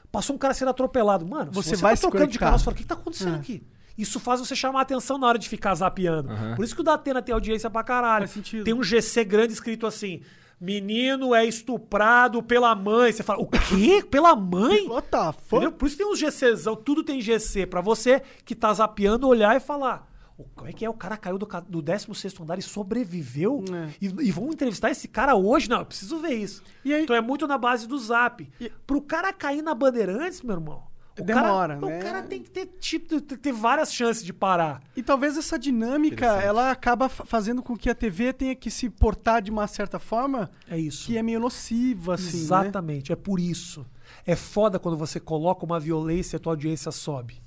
Passou 0.09 0.35
um 0.35 0.39
cara 0.39 0.53
sendo 0.53 0.69
atropelado. 0.69 1.25
Mano, 1.27 1.51
Você 1.51 1.71
você 1.75 1.81
vai 1.81 1.95
tá 1.95 2.01
trocando 2.01 2.31
de 2.31 2.39
canal, 2.39 2.57
você 2.57 2.63
fala, 2.63 2.73
o 2.73 2.77
que, 2.77 2.83
que 2.83 2.87
tá 2.87 2.95
acontecendo 2.95 3.35
É. 3.35 3.39
aqui? 3.39 3.67
Isso 3.97 4.19
faz 4.19 4.39
você 4.39 4.55
chamar 4.55 4.79
a 4.79 4.81
atenção 4.83 5.17
na 5.17 5.27
hora 5.27 5.39
de 5.39 5.49
ficar 5.49 5.73
zapeando. 5.75 6.29
Aham. 6.31 6.55
Por 6.55 6.63
isso 6.63 6.75
que 6.75 6.81
o 6.81 6.83
Datena 6.83 7.21
tem 7.21 7.33
audiência 7.33 7.69
pra 7.69 7.83
caralho. 7.83 8.25
Tem 8.63 8.73
um 8.73 8.83
GC 8.83 9.23
grande 9.25 9.53
escrito 9.53 9.87
assim: 9.87 10.21
Menino 10.59 11.33
é 11.35 11.45
estuprado 11.45 12.41
pela 12.43 12.73
mãe. 12.75 13.11
Você 13.11 13.23
fala, 13.23 13.39
o 13.41 13.47
quê? 13.47 14.03
Pela 14.09 14.35
mãe? 14.35 14.87
What 14.87 15.07
the 15.09 15.17
fuck? 15.33 15.55
Entendeu? 15.55 15.71
Por 15.71 15.87
isso 15.87 15.97
tem 15.97 16.05
uns 16.05 16.19
GCzão, 16.19 16.75
tudo 16.75 17.03
tem 17.03 17.21
GC. 17.21 17.65
Pra 17.65 17.81
você 17.81 18.21
que 18.43 18.55
tá 18.55 18.73
zapeando, 18.73 19.27
olhar 19.27 19.55
e 19.55 19.59
falar. 19.59 20.07
"O- 20.37 20.43
Como 20.55 20.67
é 20.69 20.73
que 20.73 20.83
é? 20.85 20.89
O 20.89 20.93
cara 20.93 21.15
caiu 21.17 21.37
do, 21.37 21.45
ca- 21.47 21.59
do 21.59 21.81
16 21.81 22.39
andar 22.39 22.57
e 22.59 22.61
sobreviveu? 22.61 23.63
É. 23.71 23.89
E, 24.01 24.05
e 24.27 24.31
vão 24.31 24.49
entrevistar 24.49 24.91
esse 24.91 25.07
cara 25.07 25.35
hoje? 25.35 25.69
Não, 25.69 25.79
eu 25.79 25.85
preciso 25.85 26.17
ver 26.19 26.33
isso. 26.33 26.61
E 26.85 26.93
aí- 26.93 27.03
Então 27.03 27.15
é 27.15 27.21
muito 27.21 27.47
na 27.47 27.57
base 27.57 27.87
do 27.87 27.97
zap. 27.97 28.47
E- 28.59 28.71
Pro 28.85 29.01
cara 29.01 29.33
cair 29.33 29.61
na 29.61 29.73
Bandeirantes, 29.73 30.41
meu 30.41 30.55
irmão. 30.55 30.83
O 31.19 31.23
Demora, 31.23 31.75
cara, 31.75 31.75
né? 31.77 31.99
O 31.99 32.01
cara 32.01 32.21
tem 32.23 32.41
que 32.43 32.49
ter, 32.49 32.65
tipo, 32.79 33.19
ter 33.21 33.37
ter 33.37 33.51
várias 33.51 33.93
chances 33.93 34.23
de 34.23 34.31
parar. 34.31 34.81
E 34.95 35.01
talvez 35.01 35.35
essa 35.37 35.57
dinâmica, 35.57 36.25
ela 36.25 36.69
acaba 36.71 37.09
fa- 37.09 37.25
fazendo 37.25 37.63
com 37.63 37.75
que 37.75 37.89
a 37.89 37.95
TV 37.95 38.31
tenha 38.33 38.55
que 38.55 38.69
se 38.69 38.89
portar 38.89 39.41
de 39.41 39.49
uma 39.51 39.65
certa 39.67 39.97
forma 39.99 40.49
É 40.69 40.77
isso. 40.77 41.05
que 41.07 41.17
é 41.17 41.23
meio 41.23 41.39
nociva, 41.39 42.15
assim, 42.15 42.37
né? 42.37 42.43
Exatamente, 42.43 43.11
é 43.11 43.15
por 43.15 43.39
isso. 43.39 43.85
É 44.25 44.35
foda 44.35 44.77
quando 44.79 44.97
você 44.97 45.19
coloca 45.19 45.65
uma 45.65 45.79
violência 45.79 46.35
e 46.35 46.37
a 46.37 46.39
tua 46.39 46.53
audiência 46.53 46.91
sobe. 46.91 47.41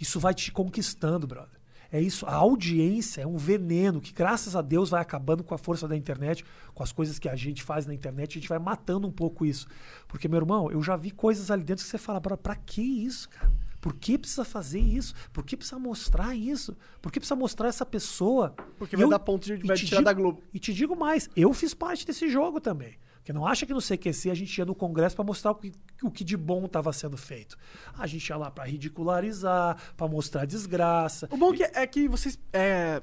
Isso 0.00 0.20
vai 0.20 0.34
te 0.34 0.50
conquistando, 0.52 1.26
brother. 1.26 1.55
É 1.96 2.00
isso. 2.00 2.26
A 2.26 2.34
audiência 2.34 3.22
é 3.22 3.26
um 3.26 3.36
veneno 3.38 4.00
que, 4.00 4.12
graças 4.12 4.54
a 4.54 4.60
Deus, 4.60 4.90
vai 4.90 5.00
acabando 5.00 5.42
com 5.42 5.54
a 5.54 5.58
força 5.58 5.88
da 5.88 5.96
internet, 5.96 6.44
com 6.74 6.82
as 6.82 6.92
coisas 6.92 7.18
que 7.18 7.28
a 7.28 7.34
gente 7.36 7.62
faz 7.62 7.86
na 7.86 7.94
internet. 7.94 8.32
A 8.32 8.40
gente 8.40 8.48
vai 8.48 8.58
matando 8.58 9.06
um 9.06 9.12
pouco 9.12 9.46
isso. 9.46 9.66
Porque, 10.06 10.28
meu 10.28 10.38
irmão, 10.38 10.70
eu 10.70 10.82
já 10.82 10.94
vi 10.96 11.10
coisas 11.10 11.50
ali 11.50 11.62
dentro 11.64 11.84
que 11.84 11.90
você 11.90 11.96
fala, 11.98 12.20
"Bro, 12.20 12.36
pra 12.36 12.54
que 12.54 12.82
isso, 12.82 13.28
cara? 13.30 13.50
Por 13.80 13.94
que 13.94 14.18
precisa 14.18 14.44
fazer 14.44 14.80
isso? 14.80 15.14
Por 15.32 15.44
que 15.44 15.56
precisa 15.56 15.78
mostrar 15.78 16.34
isso? 16.34 16.76
Por 17.00 17.12
que 17.12 17.20
precisa 17.20 17.36
mostrar 17.36 17.68
essa 17.68 17.86
pessoa? 17.86 18.54
Porque 18.78 18.96
vai 18.96 19.08
dar 19.08 19.18
ponto 19.20 19.44
de- 19.44 19.56
vai 19.66 19.76
te 19.76 19.86
tirar 19.86 20.02
da 20.02 20.12
Globo. 20.12 20.42
E 20.52 20.58
te 20.58 20.74
digo 20.74 20.96
mais, 20.96 21.30
eu 21.36 21.52
fiz 21.54 21.72
parte 21.72 22.04
desse 22.04 22.28
jogo 22.28 22.60
também. 22.60 22.94
Porque 23.26 23.32
não 23.32 23.44
acha 23.44 23.66
que 23.66 23.74
no 23.74 23.80
CQC 23.82 24.30
a 24.30 24.34
gente 24.34 24.56
ia 24.56 24.64
no 24.64 24.72
Congresso 24.72 25.16
para 25.16 25.24
mostrar 25.24 25.50
o 25.50 25.56
que, 25.56 25.72
o 26.00 26.12
que 26.12 26.22
de 26.22 26.36
bom 26.36 26.64
estava 26.66 26.92
sendo 26.92 27.16
feito. 27.16 27.58
A 27.98 28.06
gente 28.06 28.28
ia 28.28 28.36
lá 28.36 28.52
para 28.52 28.62
ridicularizar, 28.62 29.76
para 29.96 30.06
mostrar 30.06 30.44
desgraça. 30.44 31.26
O 31.32 31.36
bom 31.36 31.52
que 31.52 31.64
é 31.64 31.86
que 31.88 32.06
vocês. 32.06 32.38
é, 32.52 33.02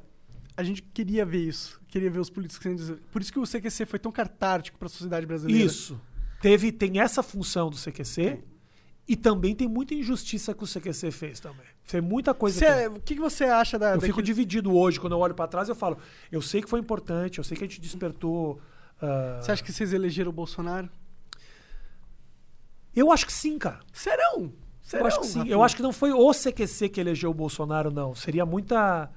a 0.56 0.64
gente 0.64 0.82
queria 0.82 1.26
ver 1.26 1.46
isso. 1.46 1.82
Queria 1.90 2.10
ver 2.10 2.20
os 2.20 2.30
políticos 2.30 2.64
sendo. 2.64 3.02
Por 3.12 3.22
isso 3.22 3.34
que 3.34 3.40
o 3.40 3.44
CQC 3.44 3.86
foi 3.86 4.00
tão 4.00 4.14
catártico 4.14 4.80
para 4.80 4.86
a 4.86 4.90
sociedade 4.90 5.26
brasileira. 5.26 5.66
Isso. 5.66 6.00
Teve, 6.42 6.72
tem 6.72 7.02
essa 7.02 7.22
função 7.22 7.70
do 7.70 7.76
CQC 7.76 8.46
e 9.06 9.18
também 9.18 9.54
tem 9.54 9.68
muita 9.68 9.94
injustiça 9.94 10.54
que 10.54 10.64
o 10.64 10.68
CQC 10.68 11.12
fez 11.12 11.42
também. 11.42 11.66
Tem 11.86 12.00
muita 12.00 12.34
coisa 12.34 12.60
Cê- 12.60 12.90
que... 12.90 12.98
o 12.98 13.02
que, 13.02 13.16
você 13.16 13.44
acha 13.44 13.78
da. 13.78 13.96
Eu 13.96 14.00
fico 14.00 14.22
daquele- 14.22 14.26
dividido 14.26 14.74
hoje, 14.74 15.02
quando 15.02 15.12
eu 15.12 15.20
olho 15.20 15.36
para 15.36 15.50
trás, 15.50 15.68
eu 15.68 15.76
falo, 15.76 15.98
eu 16.32 16.42
sei 16.42 16.62
que 16.62 16.70
foi 16.70 16.80
importante, 16.80 17.40
eu 17.40 17.44
sei 17.44 17.58
que 17.58 17.66
a 17.66 17.68
gente 17.68 17.82
despertou... 17.82 18.62
ah, 19.04 19.40
Você 19.42 19.52
acha 19.52 19.64
que 19.64 19.72
vocês 19.72 19.92
elegeram 19.92 20.30
o 20.30 20.34
Bolsonaro? 20.34 20.90
Eu 22.96 23.12
acho 23.12 23.26
que 23.26 23.34
sim, 23.34 23.58
cara. 23.58 23.80
Serão? 23.92 24.54
Serão? 24.82 25.02
Eu 25.04 25.08
acho 25.08 25.20
que 25.20 25.28
sim. 25.28 25.40
Rafinha? 25.40 25.54
Eu 25.54 25.64
acho 25.64 25.76
que 25.76 25.82
não 25.82 25.92
foi 25.92 26.14
o 26.14 26.32
CQC 26.32 26.90
que 26.90 27.02
elegeu 27.02 27.30
o 27.32 27.34
Bolsonaro, 27.34 27.92
não. 27.92 28.16
Seria 28.16 28.46
muita 28.46 29.12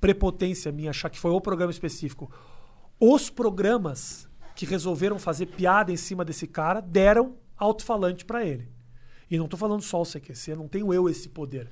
prepotência 0.00 0.70
minha 0.70 0.90
achar 0.90 1.10
que 1.10 1.18
foi 1.18 1.30
o 1.30 1.40
programa 1.40 1.72
específico. 1.72 2.30
Os 3.00 3.30
programas 3.30 4.28
que 4.54 4.66
resolveram 4.66 5.18
fazer 5.18 5.46
piada 5.46 5.90
em 5.90 5.96
cima 5.96 6.24
desse 6.24 6.46
cara 6.46 6.80
deram 6.80 7.36
alto-falante 7.56 8.24
pra 8.24 8.44
ele. 8.44 8.68
E 9.30 9.38
não 9.38 9.48
tô 9.48 9.56
falando 9.56 9.82
só 9.82 10.02
o 10.02 10.04
CQC, 10.04 10.54
não 10.54 10.68
tenho 10.68 10.92
eu 10.92 11.08
esse 11.08 11.28
poder. 11.28 11.68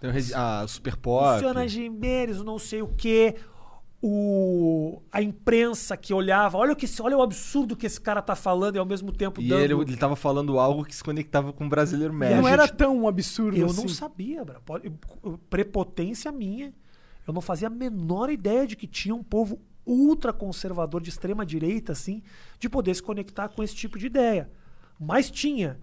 Tem 0.00 0.10
a 0.34 0.66
Super 0.66 0.96
Pop. 0.96 1.34
Luciana 1.34 1.66
Gimenez, 1.66 2.40
o 2.40 2.44
não 2.44 2.58
sei 2.58 2.80
o 2.80 2.88
quê. 2.88 3.34
O, 4.02 5.02
a 5.12 5.20
imprensa 5.20 5.94
que 5.94 6.14
olhava, 6.14 6.56
olha, 6.56 6.72
o 6.72 6.76
que, 6.76 6.86
esse- 6.86 7.02
olha 7.02 7.16
o 7.18 7.22
absurdo 7.22 7.76
que 7.76 7.84
esse 7.86 8.00
cara 8.00 8.22
tá 8.22 8.34
falando 8.34 8.76
e 8.76 8.78
ao 8.78 8.86
mesmo 8.86 9.12
tempo 9.12 9.42
E 9.42 9.48
dando. 9.48 9.60
ele, 9.60 9.74
ele 9.74 9.96
tava 9.96 10.16
falando 10.16 10.58
algo 10.58 10.84
que 10.84 10.94
se 10.94 11.04
conectava 11.04 11.52
com 11.52 11.66
o 11.66 11.68
brasileiro 11.68 12.12
médio. 12.14 12.36
Não 12.36 12.44
gente- 12.44 12.52
era 12.52 12.66
tão 12.66 12.96
um 13.00 13.06
absurdo 13.06 13.58
Eu 13.58 13.66
assim. 13.66 13.82
não 13.82 13.88
sabia, 13.88 14.42
eu- 15.22 15.38
prepotência 15.50 16.32
minha. 16.32 16.72
Eu 17.26 17.34
não 17.34 17.42
fazia 17.42 17.68
a 17.68 17.70
menor 17.70 18.30
ideia 18.30 18.66
de 18.66 18.74
que 18.74 18.86
tinha 18.86 19.14
um 19.14 19.22
povo 19.22 19.60
ultra 19.84 20.32
conservador 20.32 21.02
de 21.02 21.10
extrema 21.10 21.44
direita, 21.44 21.92
assim, 21.92 22.22
de 22.58 22.68
poder 22.68 22.94
se 22.94 23.02
conectar 23.02 23.48
com 23.50 23.62
esse 23.62 23.74
tipo 23.74 23.98
de 23.98 24.06
ideia. 24.06 24.50
Mas 24.98 25.30
tinha. 25.30 25.78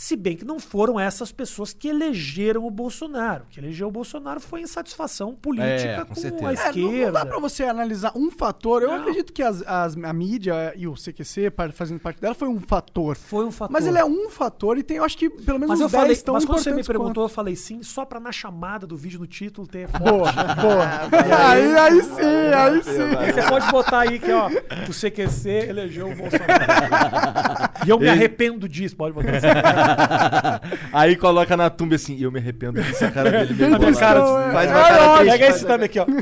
Se 0.00 0.14
bem 0.14 0.36
que 0.36 0.44
não 0.44 0.60
foram 0.60 0.98
essas 1.00 1.32
pessoas 1.32 1.72
que 1.72 1.88
elegeram 1.88 2.64
o 2.64 2.70
Bolsonaro. 2.70 3.42
O 3.42 3.46
que 3.48 3.58
elegeu 3.58 3.88
o 3.88 3.90
Bolsonaro 3.90 4.38
foi 4.38 4.60
insatisfação 4.60 5.34
política 5.34 5.72
É, 5.72 6.04
com 6.04 6.14
com, 6.14 6.20
a 6.20 6.28
É, 6.28 6.30
não, 6.30 6.40
não 6.40 6.52
esquerda. 6.52 7.10
dá 7.10 7.26
pra 7.26 7.40
você 7.40 7.64
analisar 7.64 8.12
um 8.14 8.30
fator. 8.30 8.80
Eu 8.82 8.90
Não. 8.90 8.98
acredito 9.00 9.32
que 9.32 9.42
as- 9.42 9.60
as- 9.66 9.96
a 9.96 10.12
mídia 10.12 10.72
e 10.76 10.86
o 10.86 10.94
CQC, 10.94 11.52
fazendo 11.72 11.98
parte 11.98 12.20
dela, 12.20 12.32
foi 12.32 12.46
um 12.46 12.60
fator. 12.60 13.16
Foi 13.16 13.44
um 13.44 13.50
fator. 13.50 13.72
Mas 13.72 13.88
ele 13.88 13.98
é 13.98 14.04
um 14.04 14.30
fator 14.30 14.78
e 14.78 14.84
tem, 14.84 14.98
eu 14.98 15.04
acho 15.04 15.18
que 15.18 15.28
pelo 15.28 15.58
menos 15.58 15.70
Mas 15.70 15.80
eu 15.80 15.86
uns 15.86 15.90
10 15.90 16.02
falei, 16.04 16.16
tão 16.18 16.34
mas 16.34 16.44
quando 16.44 16.58
você 16.60 16.70
me 16.72 16.84
perguntou, 16.84 17.24
eu 17.24 17.28
falei 17.28 17.56
sim, 17.56 17.82
só 17.82 18.04
pra 18.04 18.20
na 18.20 18.30
chamada 18.30 18.86
do 18.86 18.96
vídeo 18.96 19.18
no 19.18 19.26
título 19.26 19.66
ter 19.66 19.88
foto. 19.88 20.04
Boa, 20.04 20.32
boa. 20.32 20.86
aí, 21.50 21.76
aí 21.76 22.02
sim, 22.04 22.54
aí 22.54 22.82
sim. 22.84 23.16
Aí 23.18 23.32
você 23.32 23.42
pode 23.48 23.68
botar 23.72 23.98
aí 24.02 24.20
que, 24.20 24.30
ó, 24.30 24.46
o 24.88 24.92
CQC 24.94 25.48
elegeu 25.70 26.06
o 26.06 26.14
Bolsonaro. 26.14 27.72
e 27.84 27.90
eu 27.90 27.98
me 27.98 28.04
Ele- 28.04 28.10
arrependo 28.12 28.68
disso, 28.68 28.94
pode 28.94 29.12
botar 29.12 29.36
assim. 29.38 29.87
Aí 30.92 31.16
coloca 31.16 31.56
na 31.56 31.70
tumba 31.70 31.94
assim, 31.94 32.20
eu 32.20 32.30
me 32.30 32.38
arrependo 32.38 32.82
disso, 32.82 33.04
a 33.04 33.10
cara 33.10 33.30
dele 33.30 33.54
bem 33.54 33.70
bolada. 33.70 33.98
cara 33.98 34.20
Faz 34.52 34.70
uma 34.70 34.82
cara 34.82 35.18
triste, 35.18 35.32
Pega 35.32 35.46
esse 35.48 35.66
também 35.66 35.86
aqui, 35.86 35.98
ó. 35.98 36.06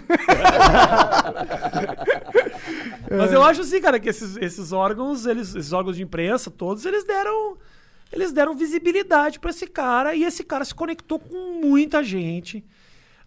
Mas 3.10 3.32
eu 3.32 3.42
acho 3.42 3.60
assim, 3.60 3.80
cara, 3.80 4.00
que 4.00 4.08
esses, 4.08 4.36
esses 4.36 4.72
órgãos, 4.72 5.26
eles, 5.26 5.54
esses 5.54 5.72
órgãos 5.72 5.96
de 5.96 6.02
imprensa, 6.02 6.50
todos, 6.50 6.84
eles 6.84 7.04
deram. 7.04 7.56
Eles 8.12 8.32
deram 8.32 8.54
visibilidade 8.54 9.40
pra 9.40 9.50
esse 9.50 9.66
cara 9.66 10.14
e 10.14 10.22
esse 10.22 10.44
cara 10.44 10.64
se 10.64 10.72
conectou 10.72 11.18
com 11.18 11.60
muita 11.60 12.04
gente. 12.04 12.64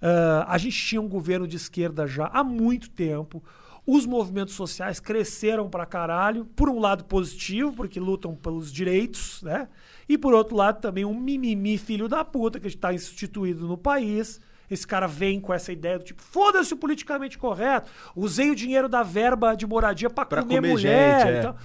Ah, 0.01 0.45
a 0.47 0.57
gente 0.57 0.77
tinha 0.77 1.01
um 1.01 1.07
governo 1.07 1.47
de 1.47 1.57
esquerda 1.57 2.07
já 2.07 2.27
há 2.27 2.43
muito 2.43 2.89
tempo. 2.89 3.43
Os 3.85 4.05
movimentos 4.05 4.53
sociais 4.53 4.99
cresceram 4.99 5.69
pra 5.69 5.85
caralho, 5.85 6.45
por 6.45 6.69
um 6.69 6.79
lado 6.79 7.05
positivo, 7.05 7.73
porque 7.73 7.99
lutam 7.99 8.35
pelos 8.35 8.71
direitos, 8.71 9.41
né? 9.41 9.67
E 10.09 10.17
por 10.17 10.33
outro 10.33 10.55
lado 10.57 10.81
também 10.81 11.05
um 11.05 11.13
mimimi 11.17 11.77
filho 11.77 12.07
da 12.09 12.25
puta 12.25 12.59
que 12.59 12.67
está 12.67 12.91
instituído 12.91 13.67
no 13.67 13.77
país. 13.77 14.41
Esse 14.69 14.85
cara 14.85 15.07
vem 15.07 15.39
com 15.39 15.53
essa 15.53 15.71
ideia 15.71 15.97
do 15.97 16.03
tipo, 16.03 16.21
foda-se 16.21 16.73
o 16.73 16.77
politicamente 16.77 17.37
correto. 17.37 17.89
Usei 18.15 18.49
o 18.51 18.55
dinheiro 18.55 18.89
da 18.89 19.01
verba 19.03 19.55
de 19.55 19.65
moradia 19.65 20.09
Pra 20.09 20.25
comer, 20.25 20.41
comer 20.57 20.61
mulher. 20.61 21.19
gente, 21.21 21.29
é. 21.35 21.39
e 21.39 21.41
tal. 21.43 21.55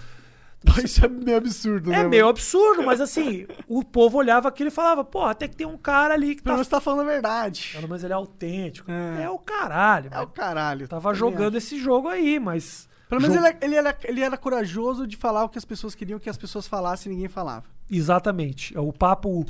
Isso 0.83 1.05
é 1.05 1.09
meio 1.09 1.37
absurdo, 1.37 1.91
né? 1.91 2.01
É 2.01 2.05
meio 2.09 2.27
absurdo, 2.27 2.83
mas 2.83 2.99
assim, 3.03 3.47
o 3.69 3.85
povo 3.85 4.17
olhava 4.17 4.49
aquilo 4.49 4.69
e 4.69 4.71
falava, 4.71 5.05
pô, 5.05 5.23
até 5.23 5.47
que 5.47 5.55
tem 5.55 5.67
um 5.67 5.77
cara 5.77 6.15
ali 6.15 6.35
que 6.35 6.43
Pelo 6.43 6.53
tá. 6.55 6.57
menos 6.57 6.69
tá 6.69 6.81
falando 6.81 7.03
a 7.07 7.13
verdade. 7.13 7.69
Pelo 7.75 7.87
menos 7.87 8.03
ele 8.03 8.15
é 8.15 8.17
autêntico. 8.17 8.91
É. 8.91 9.25
É, 9.25 9.29
o 9.31 9.39
caralho. 9.39 10.09
É 10.11 10.21
o 10.21 10.27
caralho. 10.27 10.89
Tava 10.89 11.13
jogando 11.13 11.59
acho. 11.59 11.67
esse 11.67 11.79
jogo 11.79 12.09
aí, 12.09 12.39
mas. 12.41 12.89
Pelo 13.11 13.21
menos 13.21 13.37
jogo- 13.37 13.47
ele, 13.47 13.59
ele, 13.61 13.75
era, 13.75 13.99
ele 14.05 14.21
era 14.23 14.37
corajoso 14.39 15.07
de 15.07 15.19
falar 15.19 15.45
o 15.45 15.51
que 15.51 15.59
as 15.59 15.65
pessoas 15.67 15.95
queriam 15.95 16.19
que 16.19 16.31
as 16.31 16.39
pessoas 16.39 16.67
falassem 16.67 17.13
e 17.13 17.15
ninguém 17.15 17.29
falava. 17.29 17.65
Exatamente. 17.91 18.77
É 18.77 18.81
O 18.81 18.93
papo. 18.93 19.45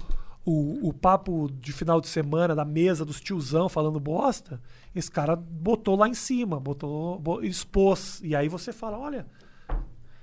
O, 0.46 0.88
o 0.88 0.92
papo 0.92 1.48
de 1.58 1.72
final 1.72 2.02
de 2.02 2.06
semana 2.06 2.54
da 2.54 2.66
mesa 2.66 3.02
dos 3.02 3.18
tiozão 3.18 3.66
falando 3.66 3.98
bosta, 3.98 4.60
esse 4.94 5.10
cara 5.10 5.34
botou 5.34 5.96
lá 5.96 6.06
em 6.06 6.12
cima, 6.12 6.60
botou, 6.60 7.18
bo- 7.18 7.42
expôs. 7.42 8.20
E 8.22 8.36
aí 8.36 8.46
você 8.46 8.70
fala, 8.70 8.98
olha. 8.98 9.26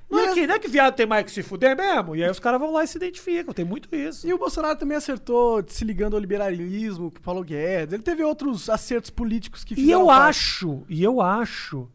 Não 0.08 0.20
E 0.20 0.28
é, 0.28 0.34
que, 0.36 0.46
não 0.46 0.54
é 0.54 0.60
que 0.60 0.68
viado 0.68 0.94
tem 0.94 1.08
mais 1.08 1.26
que 1.26 1.32
se 1.32 1.42
fuder 1.42 1.76
mesmo? 1.76 2.16
E 2.16 2.24
aí 2.24 2.30
os 2.30 2.38
caras 2.40 2.60
vão 2.60 2.72
lá 2.72 2.84
e 2.84 2.88
se 2.88 2.98
identificam. 2.98 3.52
Tem 3.52 3.66
muito 3.66 3.96
isso. 3.96 4.28
E 4.28 4.32
o 4.32 4.38
Bolsonaro 4.38 4.78
também 4.78 4.96
acertou 4.96 5.64
se 5.68 5.84
ligando 5.84 6.14
ao 6.14 6.20
liberalismo, 6.20 7.08
o 7.08 7.12
Paulo 7.20 7.44
Guedes. 7.44 7.92
Ele 7.92 8.04
teve 8.04 8.24
outros 8.24 8.70
acertos 8.70 9.10
políticos 9.10 9.64
que 9.64 9.74
E 9.74 9.78
fizeram 9.78 10.02
eu 10.02 10.06
parte. 10.06 10.30
acho, 10.30 10.84
e 10.88 11.02
eu 11.04 11.20
acho, 11.20 11.90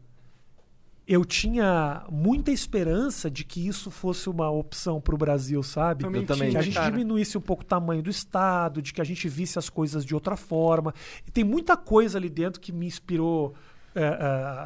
eu 1.07 1.23
tinha 1.23 2.03
muita 2.11 2.51
esperança 2.51 3.31
de 3.31 3.45
que 3.45 3.65
isso 3.65 3.89
fosse 3.89 4.29
uma 4.29 4.49
opção 4.51 4.99
pro 4.99 5.15
Brasil, 5.17 5.63
sabe? 5.63 6.03
Também 6.03 6.21
Eu 6.21 6.27
também 6.27 6.51
que 6.51 6.57
a 6.57 6.61
gente 6.61 6.73
cara. 6.73 6.91
diminuísse 6.91 7.37
um 7.37 7.41
pouco 7.41 7.63
o 7.63 7.65
tamanho 7.65 8.03
do 8.03 8.09
Estado, 8.09 8.81
de 8.81 8.91
que 8.93 8.99
a 8.99 9.03
gente 9.05 9.29
visse 9.29 9.57
as 9.57 9.69
coisas 9.69 10.03
de 10.03 10.13
outra 10.13 10.35
forma. 10.35 10.93
E 11.25 11.31
tem 11.31 11.43
muita 11.45 11.77
coisa 11.77 12.17
ali 12.17 12.29
dentro 12.29 12.59
que 12.59 12.73
me 12.73 12.85
inspirou 12.85 13.55
é, 13.95 14.03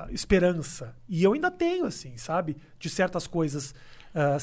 é, 0.09 0.13
esperança. 0.13 0.95
E 1.07 1.23
eu 1.23 1.33
ainda 1.33 1.51
tenho, 1.51 1.85
assim, 1.85 2.17
sabe? 2.17 2.57
De 2.79 2.89
certas 2.89 3.27
coisas 3.27 3.73
é, 4.13 4.37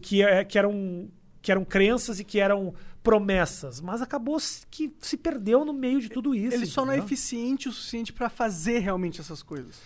que, 0.00 0.22
é- 0.22 0.44
que 0.44 0.58
eram 0.58 1.08
que 1.40 1.50
eram 1.50 1.64
crenças 1.64 2.20
e 2.20 2.24
que 2.24 2.38
eram 2.38 2.72
promessas, 3.02 3.80
mas 3.80 4.00
acabou 4.00 4.38
se- 4.38 4.64
que 4.70 4.92
se 5.00 5.16
perdeu 5.16 5.64
no 5.64 5.72
meio 5.72 6.00
de 6.00 6.08
tudo 6.08 6.36
isso. 6.36 6.54
Ele 6.54 6.66
só 6.66 6.84
não 6.84 6.92
é 6.92 6.98
entendeu? 6.98 7.06
eficiente 7.06 7.68
o 7.68 7.72
suficiente 7.72 8.12
pra 8.12 8.28
fazer 8.28 8.78
realmente 8.78 9.20
essas 9.20 9.42
coisas. 9.42 9.80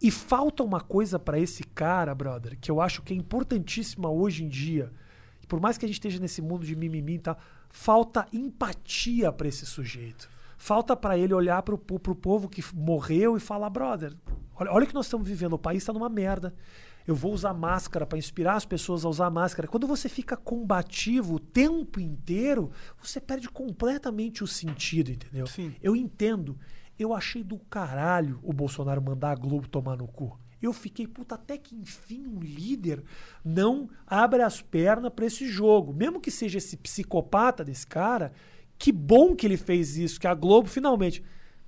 E 0.00 0.10
falta 0.10 0.62
uma 0.62 0.80
coisa 0.80 1.18
pra 1.18 1.38
esse 1.38 1.64
cara, 1.64 2.14
brother, 2.14 2.56
que 2.60 2.70
eu 2.70 2.80
acho 2.80 3.02
que 3.02 3.12
é 3.12 3.16
importantíssima 3.16 4.08
hoje 4.08 4.44
em 4.44 4.48
dia. 4.48 4.92
Por 5.48 5.60
mais 5.60 5.76
que 5.76 5.84
a 5.84 5.88
gente 5.88 5.96
esteja 5.96 6.20
nesse 6.20 6.40
mundo 6.40 6.64
de 6.64 6.76
mimimi 6.76 7.14
e 7.14 7.18
tal, 7.18 7.38
falta 7.70 8.26
empatia 8.32 9.32
pra 9.32 9.48
esse 9.48 9.66
sujeito. 9.66 10.28
Falta 10.56 10.96
para 10.96 11.16
ele 11.16 11.32
olhar 11.32 11.62
pro, 11.62 11.78
pro 11.78 12.14
povo 12.14 12.48
que 12.48 12.62
morreu 12.74 13.36
e 13.36 13.40
falar, 13.40 13.70
brother, 13.70 14.12
olha, 14.56 14.72
olha 14.72 14.84
o 14.84 14.86
que 14.86 14.94
nós 14.94 15.06
estamos 15.06 15.26
vivendo, 15.26 15.52
o 15.54 15.58
país 15.58 15.82
está 15.82 15.92
numa 15.92 16.08
merda. 16.08 16.54
Eu 17.06 17.14
vou 17.14 17.32
usar 17.32 17.54
máscara 17.54 18.06
para 18.06 18.18
inspirar 18.18 18.56
as 18.56 18.66
pessoas 18.66 19.02
a 19.04 19.08
usar 19.08 19.30
máscara. 19.30 19.66
Quando 19.66 19.86
você 19.86 20.10
fica 20.10 20.36
combativo 20.36 21.36
o 21.36 21.40
tempo 21.40 21.98
inteiro, 21.98 22.70
você 23.00 23.18
perde 23.18 23.48
completamente 23.48 24.44
o 24.44 24.46
sentido, 24.46 25.10
entendeu? 25.10 25.46
Sim. 25.46 25.74
Eu 25.80 25.96
entendo. 25.96 26.58
Eu 26.98 27.14
achei 27.14 27.44
do 27.44 27.58
caralho 27.58 28.40
o 28.42 28.52
Bolsonaro 28.52 29.00
mandar 29.00 29.30
a 29.30 29.34
Globo 29.34 29.68
tomar 29.68 29.96
no 29.96 30.08
cu. 30.08 30.38
Eu 30.60 30.72
fiquei, 30.72 31.06
puta, 31.06 31.36
até 31.36 31.56
que 31.56 31.76
enfim 31.76 32.26
um 32.26 32.40
líder 32.40 33.04
não 33.44 33.88
abre 34.06 34.42
as 34.42 34.60
pernas 34.60 35.12
para 35.12 35.26
esse 35.26 35.46
jogo. 35.46 35.92
Mesmo 35.92 36.20
que 36.20 36.30
seja 36.30 36.58
esse 36.58 36.76
psicopata 36.76 37.64
desse 37.64 37.86
cara, 37.86 38.32
que 38.76 38.90
bom 38.90 39.36
que 39.36 39.46
ele 39.46 39.56
fez 39.56 39.96
isso, 39.96 40.18
que 40.18 40.26
a 40.26 40.34
Globo 40.34 40.68
finalmente. 40.68 41.22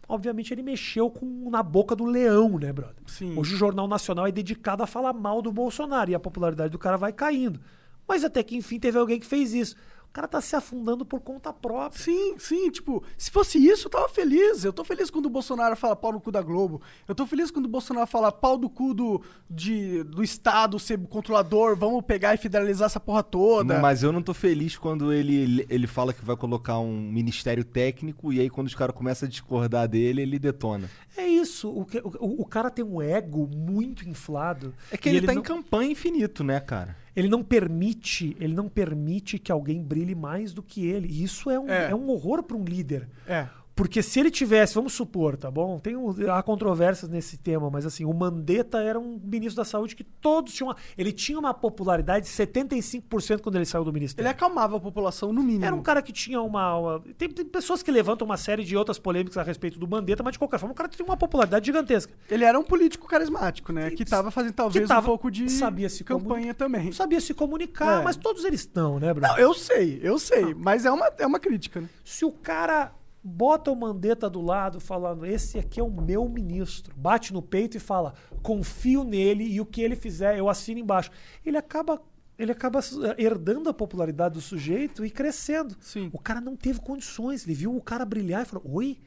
Obviamente 0.08 0.52
ele 0.52 0.64
mexeu 0.64 1.08
com 1.08 1.48
na 1.50 1.62
boca 1.62 1.94
do 1.94 2.04
leão, 2.04 2.58
né, 2.58 2.72
brother? 2.72 2.96
Sim. 3.06 3.38
Hoje 3.38 3.54
o 3.54 3.56
Jornal 3.56 3.86
Nacional 3.86 4.26
é 4.26 4.32
dedicado 4.32 4.82
a 4.82 4.86
falar 4.86 5.12
mal 5.12 5.40
do 5.40 5.52
Bolsonaro 5.52 6.10
e 6.10 6.14
a 6.16 6.18
popularidade 6.18 6.72
do 6.72 6.78
cara 6.80 6.96
vai 6.96 7.12
caindo. 7.12 7.60
Mas 8.08 8.24
até 8.24 8.42
que 8.42 8.56
enfim 8.56 8.80
teve 8.80 8.98
alguém 8.98 9.20
que 9.20 9.26
fez 9.26 9.54
isso. 9.54 9.76
O 10.10 10.12
cara 10.12 10.26
tá 10.26 10.40
se 10.40 10.56
afundando 10.56 11.04
por 11.04 11.20
conta 11.20 11.52
própria. 11.52 12.02
Sim, 12.02 12.34
sim, 12.36 12.68
tipo, 12.68 13.00
se 13.16 13.30
fosse 13.30 13.64
isso, 13.64 13.86
eu 13.86 13.90
tava 13.90 14.08
feliz. 14.08 14.64
Eu 14.64 14.72
tô 14.72 14.82
feliz 14.82 15.08
quando 15.08 15.26
o 15.26 15.30
Bolsonaro 15.30 15.76
fala 15.76 15.94
pau 15.94 16.10
no 16.10 16.20
cu 16.20 16.32
da 16.32 16.42
Globo. 16.42 16.82
Eu 17.06 17.14
tô 17.14 17.24
feliz 17.28 17.48
quando 17.52 17.66
o 17.66 17.68
Bolsonaro 17.68 18.08
fala 18.08 18.32
pau 18.32 18.58
do 18.58 18.68
cu 18.68 18.92
do, 18.92 19.22
de, 19.48 20.02
do 20.02 20.20
Estado 20.20 20.80
ser 20.80 20.98
controlador, 21.06 21.76
vamos 21.76 22.04
pegar 22.04 22.34
e 22.34 22.38
federalizar 22.38 22.86
essa 22.86 22.98
porra 22.98 23.22
toda. 23.22 23.78
Mas 23.78 24.02
eu 24.02 24.10
não 24.10 24.20
tô 24.20 24.34
feliz 24.34 24.76
quando 24.76 25.12
ele, 25.12 25.64
ele 25.70 25.86
fala 25.86 26.12
que 26.12 26.24
vai 26.24 26.36
colocar 26.36 26.80
um 26.80 27.00
ministério 27.00 27.62
técnico 27.62 28.32
e 28.32 28.40
aí 28.40 28.50
quando 28.50 28.66
os 28.66 28.74
caras 28.74 28.96
começam 28.96 29.28
a 29.28 29.30
discordar 29.30 29.86
dele, 29.86 30.22
ele 30.22 30.40
detona. 30.40 30.90
É 31.16 31.24
isso. 31.24 31.68
O, 31.70 31.86
o, 32.18 32.42
o 32.42 32.46
cara 32.46 32.68
tem 32.68 32.84
um 32.84 33.00
ego 33.00 33.46
muito 33.46 34.08
inflado. 34.08 34.74
É 34.90 34.96
que 34.96 35.08
e 35.08 35.16
ele, 35.18 35.26
tá 35.28 35.34
não, 35.34 35.40
em 35.40 35.44
campanha 35.44 35.92
infinito, 35.92 36.42
né, 36.42 36.58
cara? 36.58 36.96
Ele 37.14 37.28
não 37.28 37.42
permite, 37.42 38.36
ele 38.40 38.54
não 38.54 38.68
permite 38.68 39.38
que 39.38 39.50
alguém 39.50 39.82
brilhe 39.82 40.14
mais 40.14 40.52
do 40.52 40.62
que 40.62 40.86
ele. 40.86 41.08
E 41.08 41.22
isso 41.24 41.50
é 41.50 41.58
um, 41.58 41.68
É. 41.68 41.90
é. 41.90 41.94
um 41.94 42.08
horror 42.10 42.42
para 42.42 42.56
um 42.56 42.64
líder. 42.64 43.08
É. 43.26 43.46
Porque 43.80 44.02
se 44.02 44.20
ele 44.20 44.30
tivesse, 44.30 44.74
vamos 44.74 44.92
supor, 44.92 45.38
tá 45.38 45.50
bom? 45.50 45.78
Tem 45.78 45.96
um, 45.96 46.10
há 46.30 46.42
controvérsias 46.42 47.08
nesse 47.10 47.38
tema, 47.38 47.70
mas 47.70 47.86
assim, 47.86 48.04
o 48.04 48.12
Mandetta 48.12 48.78
era 48.82 49.00
um 49.00 49.18
ministro 49.24 49.56
da 49.56 49.64
saúde 49.64 49.96
que 49.96 50.04
todos 50.04 50.52
tinham. 50.52 50.68
Uma, 50.68 50.76
ele 50.98 51.10
tinha 51.12 51.38
uma 51.38 51.54
popularidade 51.54 52.26
de 52.26 52.30
75% 52.30 53.40
quando 53.40 53.56
ele 53.56 53.64
saiu 53.64 53.82
do 53.82 53.88
Ele 53.88 53.94
ministério. 53.94 54.30
acalmava 54.30 54.76
a 54.76 54.80
população, 54.80 55.32
no 55.32 55.42
mínimo. 55.42 55.64
Era 55.64 55.74
um 55.74 55.80
cara 55.82 56.02
que 56.02 56.12
tinha 56.12 56.42
uma. 56.42 56.76
uma- 56.76 57.00
tem, 57.16 57.30
tem 57.30 57.42
pessoas 57.46 57.82
que 57.82 57.90
levantam 57.90 58.26
uma 58.26 58.36
série 58.36 58.64
de 58.64 58.76
outras 58.76 58.98
polêmicas 58.98 59.38
a 59.38 59.42
respeito 59.42 59.78
do 59.78 59.88
Mandetta, 59.88 60.22
mas 60.22 60.32
de 60.32 60.38
qualquer 60.38 60.58
forma, 60.58 60.72
o 60.74 60.76
cara 60.76 60.86
tinha 60.88 61.06
uma 61.06 61.16
popularidade 61.16 61.64
gigantesca. 61.64 62.12
Ele 62.28 62.44
era 62.44 62.58
um 62.58 62.62
político 62.62 63.08
carismático, 63.08 63.72
né? 63.72 63.90
Que 63.92 64.04
tava 64.04 64.30
fazendo 64.30 64.52
talvez 64.52 64.86
tava- 64.86 65.00
um 65.00 65.04
pouco 65.06 65.30
de 65.30 65.48
sabia 65.48 65.88
se 65.88 66.04
campanha 66.04 66.52
também. 66.52 66.92
Sabia 66.92 67.18
se 67.20 67.32
comunicar, 67.32 68.02
É. 68.02 68.04
mas 68.04 68.16
todos 68.16 68.44
eles 68.44 68.60
estão, 68.60 69.00
né, 69.00 69.14
Bruno? 69.14 69.26
Não, 69.28 69.38
eu 69.38 69.54
sei, 69.54 70.00
eu 70.02 70.18
sei. 70.18 70.52
Mas 70.54 70.84
é 70.84 70.90
uma, 70.90 71.10
é 71.18 71.26
uma 71.26 71.40
crítica, 71.40 71.80
né? 71.80 71.88
Se 72.04 72.26
o 72.26 72.30
cara 72.32 72.92
bota 73.22 73.70
o 73.70 73.76
Mandetta 73.76 74.28
do 74.28 74.40
lado 74.40 74.80
falando, 74.80 75.26
esse 75.26 75.58
aqui 75.58 75.80
é 75.80 75.82
o 75.82 75.90
meu 75.90 76.28
ministro, 76.28 76.94
bate 76.96 77.32
no 77.32 77.42
peito 77.42 77.76
e 77.76 77.80
fala, 77.80 78.14
confio 78.42 79.04
nele 79.04 79.44
e 79.44 79.60
o 79.60 79.66
que 79.66 79.82
ele 79.82 79.96
fizer 79.96 80.38
eu 80.38 80.48
assino 80.48 80.80
embaixo. 80.80 81.10
Ele 81.44 81.56
acaba 81.56 82.00
ele 82.38 82.52
acaba 82.52 82.80
eh, 82.80 83.22
herdando 83.22 83.68
a 83.68 83.74
popularidade 83.74 84.32
do 84.32 84.40
sujeito 84.40 85.04
e 85.04 85.10
crescendo. 85.10 85.76
Sim. 85.78 86.08
O 86.10 86.18
cara 86.18 86.40
não 86.40 86.56
teve 86.56 86.80
condições, 86.80 87.44
ele 87.44 87.54
viu 87.54 87.76
o 87.76 87.82
cara 87.82 88.02
brilhar 88.02 88.42
e 88.42 88.46
falou: 88.46 88.64
"Oi, 88.76 88.98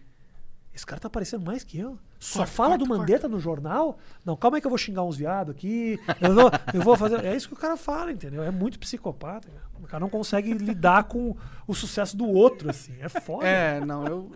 esse 0.74 0.86
cara 0.86 1.00
tá 1.00 1.10
parecendo 1.10 1.46
mais 1.46 1.64
que 1.64 1.78
eu. 1.78 1.98
Só 2.20 2.40
Corta, 2.40 2.52
fala 2.52 2.70
corta, 2.72 2.86
do 2.86 2.90
Mandetta 2.90 3.28
no 3.28 3.40
jornal? 3.40 4.00
Não, 4.26 4.36
calma 4.36 4.58
aí 4.58 4.62
que 4.62 4.66
eu 4.66 4.72
vou 4.72 4.78
xingar 4.78 5.04
uns 5.04 5.18
viados 5.18 5.54
aqui. 5.54 6.00
Eu 6.20 6.34
vou, 6.34 6.52
eu 6.74 6.82
vou 6.82 6.98
fazer. 6.98 7.24
É 7.24 7.36
isso 7.36 7.48
que 7.48 7.54
o 7.54 7.58
cara 7.58 7.78
fala, 7.78 8.12
entendeu? 8.12 8.44
É 8.44 8.50
muito 8.50 8.80
psicopata. 8.80 9.48
cara. 9.50 9.64
O 9.84 9.88
cara 9.88 10.00
não 10.00 10.10
consegue 10.10 10.54
lidar 10.54 11.04
com 11.04 11.36
o 11.68 11.76
sucesso 11.76 12.16
do 12.16 12.28
outro, 12.28 12.70
assim. 12.70 12.94
É 13.00 13.10
foda. 13.10 13.46
É, 13.46 13.84
não, 13.86 14.06
eu, 14.08 14.32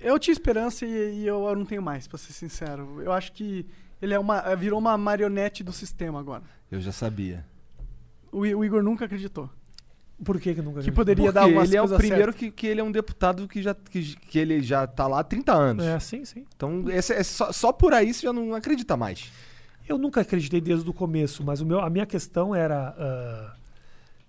eu 0.00 0.18
tinha 0.18 0.32
esperança 0.32 0.84
e, 0.84 1.20
e 1.20 1.26
eu, 1.26 1.46
eu 1.46 1.56
não 1.56 1.64
tenho 1.64 1.80
mais, 1.80 2.06
pra 2.06 2.18
ser 2.18 2.32
sincero. 2.32 3.00
Eu 3.00 3.12
acho 3.12 3.32
que 3.32 3.64
ele 4.02 4.12
é 4.12 4.18
uma, 4.18 4.54
virou 4.54 4.78
uma 4.78 4.98
marionete 4.98 5.62
do 5.62 5.72
sistema 5.72 6.20
agora. 6.20 6.42
Eu 6.70 6.80
já 6.80 6.92
sabia. 6.92 7.46
O, 8.30 8.40
o 8.40 8.64
Igor 8.64 8.82
nunca 8.82 9.04
acreditou. 9.06 9.48
Por 10.24 10.40
que 10.40 10.54
que 10.54 10.60
nunca 10.62 10.82
Que 10.82 10.90
poderia 10.90 11.26
Porque 11.26 11.34
dar 11.34 11.46
umas 11.46 11.68
ele 11.68 11.76
é 11.76 11.82
o 11.82 11.88
primeiro 11.96 12.32
que, 12.32 12.50
que 12.50 12.66
ele 12.66 12.80
é 12.80 12.84
um 12.84 12.90
deputado 12.90 13.46
que, 13.46 13.62
já, 13.62 13.74
que, 13.74 14.16
que 14.16 14.38
ele 14.38 14.60
já 14.60 14.86
tá 14.86 15.06
lá 15.06 15.20
há 15.20 15.24
30 15.24 15.52
anos. 15.52 15.84
É, 15.84 15.98
sim, 16.00 16.24
sim. 16.24 16.44
Então, 16.56 16.84
esse, 16.90 17.12
é 17.12 17.22
só, 17.22 17.52
só 17.52 17.72
por 17.72 17.94
aí 17.94 18.12
você 18.12 18.22
já 18.26 18.32
não 18.32 18.54
acredita 18.54 18.96
mais. 18.96 19.30
Eu 19.88 19.96
nunca 19.96 20.20
acreditei 20.20 20.60
desde 20.60 20.88
o 20.90 20.92
começo, 20.92 21.42
mas 21.44 21.60
o 21.60 21.66
meu, 21.66 21.80
a 21.80 21.88
minha 21.88 22.04
questão 22.04 22.54
era. 22.54 22.94
ah, 22.98 23.54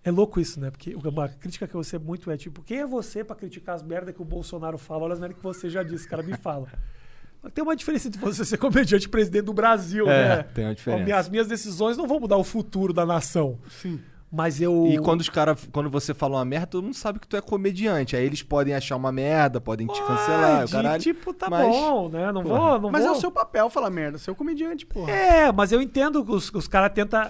é 0.03 0.11
louco 0.11 0.39
isso, 0.39 0.59
né? 0.59 0.71
Porque 0.71 0.95
uma 0.95 1.27
crítica 1.27 1.67
que 1.67 1.75
eu 1.75 1.81
recebo 1.81 2.05
muito 2.05 2.31
é 2.31 2.37
tipo, 2.37 2.61
quem 2.63 2.79
é 2.79 2.85
você 2.87 3.23
pra 3.23 3.35
criticar 3.35 3.75
as 3.75 3.83
merdas 3.83 4.15
que 4.15 4.21
o 4.21 4.25
Bolsonaro 4.25 4.77
fala? 4.77 5.03
Olha 5.03 5.13
as 5.13 5.19
merdas 5.19 5.37
que 5.37 5.43
você 5.43 5.69
já 5.69 5.83
disse, 5.83 6.05
o 6.05 6.09
cara 6.09 6.23
me 6.23 6.37
fala. 6.37 6.67
Tem 7.53 7.63
uma 7.63 7.75
diferença 7.75 8.07
entre 8.09 8.19
você 8.19 8.43
ser 8.43 8.57
comediante 8.57 9.05
e 9.05 9.09
presidente 9.09 9.45
do 9.45 9.53
Brasil, 9.53 10.09
É, 10.09 10.37
né? 10.37 10.43
tem 10.53 10.65
uma 10.65 10.75
diferença. 10.75 11.15
As 11.15 11.29
minhas 11.29 11.47
decisões 11.47 11.95
não 11.95 12.05
vão 12.05 12.19
mudar 12.19 12.35
o 12.35 12.43
futuro 12.43 12.91
da 12.91 13.05
nação. 13.05 13.57
Sim. 13.69 13.97
Mas 14.32 14.61
eu. 14.61 14.86
E 14.91 14.99
quando 14.99 15.21
os 15.21 15.30
caras, 15.30 15.67
quando 15.71 15.89
você 15.89 16.13
fala 16.13 16.36
uma 16.38 16.45
merda, 16.45 16.67
todo 16.67 16.84
mundo 16.84 16.93
sabe 16.93 17.19
que 17.19 17.27
tu 17.27 17.36
é 17.36 17.41
comediante. 17.41 18.15
Aí 18.15 18.23
eles 18.23 18.43
podem 18.43 18.75
achar 18.75 18.95
uma 18.95 19.11
merda, 19.11 19.59
podem 19.59 19.88
te 19.88 19.99
cancelar, 20.03 20.65
o 20.65 20.69
caralho. 20.69 21.01
Tipo, 21.01 21.34
tá 21.34 21.49
Mas- 21.49 21.65
bom, 21.67 22.09
né? 22.09 22.32
Não 22.32 22.43
Porra. 22.43 22.59
vou. 22.59 22.82
Não 22.82 22.91
Mas 22.91 23.03
é 23.05 23.07
vou... 23.07 23.17
o 23.17 23.19
seu 23.19 23.32
papel 23.32 23.69
falar 23.71 23.89
merda, 23.89 24.19
você 24.19 24.30
é 24.30 24.34
o 24.34 24.36
comediante, 24.36 24.86
porra. 24.86 25.11
É, 25.11 25.51
mas 25.51 25.71
eu 25.71 25.82
entendo 25.82 26.23
que 26.23 26.32
os, 26.32 26.53
os 26.53 26.67
caras 26.67 26.91
tentam. 26.93 27.27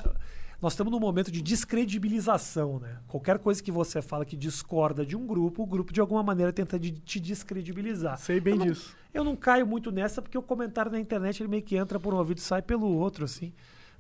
Nós 0.61 0.73
estamos 0.73 0.91
num 0.91 0.99
momento 0.99 1.31
de 1.31 1.41
descredibilização, 1.41 2.79
né? 2.79 2.97
Qualquer 3.07 3.39
coisa 3.39 3.63
que 3.63 3.71
você 3.71 4.01
fala 4.01 4.25
que 4.25 4.35
discorda 4.35 5.05
de 5.05 5.15
um 5.15 5.25
grupo, 5.25 5.63
o 5.63 5.65
grupo 5.65 5.93
de 5.93 6.01
alguma 6.01 6.21
maneira 6.21 6.51
tenta 6.51 6.77
de- 6.77 6.91
te 6.91 7.17
descredibilizar. 7.19 8.17
Sei 8.17 8.41
bem 8.41 8.53
eu 8.55 8.59
não, 8.59 8.65
disso. 8.65 8.95
Eu 9.13 9.23
não 9.23 9.35
caio 9.37 9.65
muito 9.65 9.89
nessa 9.89 10.21
porque 10.21 10.37
o 10.37 10.41
comentário 10.41 10.91
na 10.91 10.99
internet 10.99 11.41
ele 11.41 11.49
meio 11.49 11.63
que 11.63 11.77
entra 11.77 11.97
por 11.97 12.13
um 12.13 12.17
ouvido 12.17 12.39
e 12.39 12.41
sai 12.41 12.61
pelo 12.61 12.87
outro, 12.87 13.23
assim. 13.23 13.53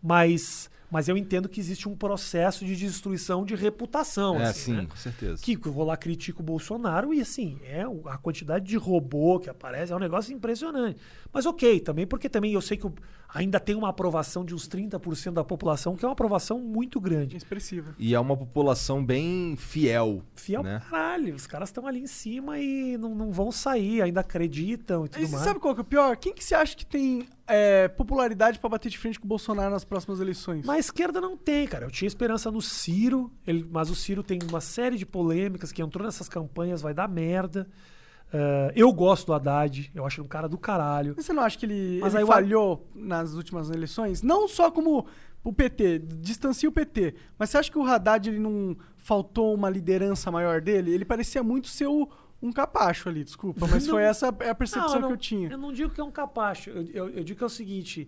Mas, 0.03 0.69
mas 0.91 1.07
eu 1.07 1.15
entendo 1.17 1.47
que 1.49 1.59
existe 1.59 1.87
um 1.87 1.95
processo 1.95 2.65
de 2.65 2.75
destruição 2.75 3.45
de 3.45 3.55
reputação. 3.55 4.39
É, 4.39 4.45
assim, 4.45 4.59
sim, 4.71 4.73
né? 4.73 4.85
com 4.89 4.95
certeza. 4.95 5.41
Que 5.41 5.55
eu 5.55 5.71
vou 5.71 5.83
lá 5.85 5.95
critico 5.97 6.41
o 6.41 6.45
Bolsonaro 6.45 7.13
e 7.13 7.21
assim, 7.21 7.59
é 7.63 7.83
a 8.05 8.17
quantidade 8.17 8.65
de 8.65 8.75
robô 8.77 9.39
que 9.39 9.49
aparece 9.49 9.91
é 9.91 9.95
um 9.95 9.99
negócio 9.99 10.33
impressionante. 10.33 10.99
Mas 11.31 11.45
ok, 11.45 11.79
também 11.79 12.07
porque 12.07 12.27
também 12.29 12.53
eu 12.53 12.61
sei 12.61 12.77
que 12.77 12.87
o- 12.87 12.93
ainda 13.33 13.59
tem 13.59 13.75
uma 13.75 13.89
aprovação 13.89 14.43
de 14.43 14.55
uns 14.55 14.67
30% 14.67 15.31
da 15.33 15.43
população, 15.43 15.95
que 15.95 16.03
é 16.03 16.07
uma 16.07 16.13
aprovação 16.13 16.59
muito 16.59 16.99
grande. 16.99 17.37
Expressiva. 17.37 17.93
E 17.99 18.13
é 18.15 18.19
uma 18.19 18.35
população 18.35 19.05
bem 19.05 19.55
fiel. 19.57 20.23
Fiel 20.35 20.63
né? 20.63 20.79
pra 20.79 20.89
caralho, 20.89 21.35
os 21.35 21.45
caras 21.47 21.69
estão 21.69 21.85
ali 21.85 21.99
em 21.99 22.07
cima 22.07 22.57
e 22.59 22.97
não, 22.97 23.13
não 23.13 23.31
vão 23.31 23.51
sair, 23.51 24.01
ainda 24.01 24.21
acreditam 24.21 25.05
e 25.05 25.09
tudo 25.09 25.21
E 25.21 25.27
você 25.27 25.33
mais. 25.33 25.45
sabe 25.45 25.59
qual 25.59 25.73
que 25.75 25.81
é 25.81 25.83
o 25.83 25.85
pior? 25.85 26.17
Quem 26.17 26.33
que 26.33 26.43
você 26.43 26.55
acha 26.55 26.75
que 26.75 26.85
tem 26.85 27.27
é, 27.47 27.87
popularidade 27.87 28.59
pra 28.59 28.69
bater 28.69 28.89
de 28.89 28.97
frente 28.97 29.19
com 29.19 29.25
o 29.25 29.29
Bolsonaro 29.29 29.71
nas 29.71 29.83
próximas 29.83 30.19
eleições? 30.19 30.65
Mas 30.65 30.75
a 30.77 30.79
esquerda 30.79 31.21
não 31.21 31.37
tem, 31.37 31.67
cara. 31.67 31.85
Eu 31.85 31.91
tinha 31.91 32.07
esperança 32.07 32.49
no 32.51 32.61
Ciro, 32.61 33.31
ele- 33.45 33.67
mas 33.69 33.89
o 33.89 33.95
Ciro 33.95 34.23
tem 34.23 34.39
uma 34.49 34.61
série 34.61 34.97
de 34.97 35.05
polêmicas 35.05 35.71
que 35.71 35.81
entrou 35.81 36.05
nessas 36.05 36.27
campanhas, 36.29 36.81
vai 36.81 36.93
dar 36.93 37.07
merda. 37.07 37.67
Ah, 38.33 38.71
eu 38.75 38.91
gosto 38.93 39.27
do 39.27 39.33
Haddad, 39.33 39.91
eu 39.95 40.05
acho 40.05 40.19
ele 40.21 40.25
um 40.25 40.29
cara 40.29 40.47
do 40.47 40.57
caralho. 40.57 41.13
Mas 41.17 41.25
você 41.25 41.33
não 41.33 41.43
acha 41.43 41.57
que 41.57 41.65
ele, 41.65 41.99
Mas 42.01 42.13
ele 42.13 42.25
falhou 42.25 42.87
nas 42.95 43.33
últimas 43.33 43.69
eleições? 43.69 44.21
Não 44.21 44.47
só 44.47 44.69
como 44.69 45.05
o 45.43 45.53
PT, 45.53 45.99
distancia 45.99 46.67
o 46.67 46.71
PT, 46.71 47.15
mas 47.37 47.49
você 47.49 47.57
acha 47.57 47.71
que 47.71 47.77
o 47.79 47.83
Haddad 47.85 48.29
ele 48.29 48.39
não 48.39 48.75
faltou 48.97 49.53
uma 49.53 49.69
liderança 49.69 50.29
maior 50.29 50.61
dele? 50.61 50.91
Ele 50.91 51.05
parecia 51.05 51.41
muito 51.41 51.67
ser 51.69 51.87
o- 51.87 52.07
um 52.41 52.51
capacho 52.51 53.09
ali, 53.09 53.23
desculpa, 53.23 53.65
mas 53.67 53.85
Não. 53.85 53.95
foi 53.95 54.03
essa 54.03 54.27
a 54.29 54.31
percepção 54.55 54.93
Não, 54.93 54.99
não, 55.01 55.07
que 55.09 55.13
eu 55.13 55.17
tinha. 55.17 55.49
Eu 55.49 55.57
não 55.57 55.73
digo 55.73 55.89
que 55.93 55.99
é 55.99 56.03
um 56.03 56.11
capacho. 56.11 56.69
Eu, 56.69 56.83
eu- 56.93 57.09
eu 57.09 57.23
digo 57.23 57.37
que 57.37 57.43
é 57.43 57.47
o 57.47 57.49
seguinte: 57.49 58.07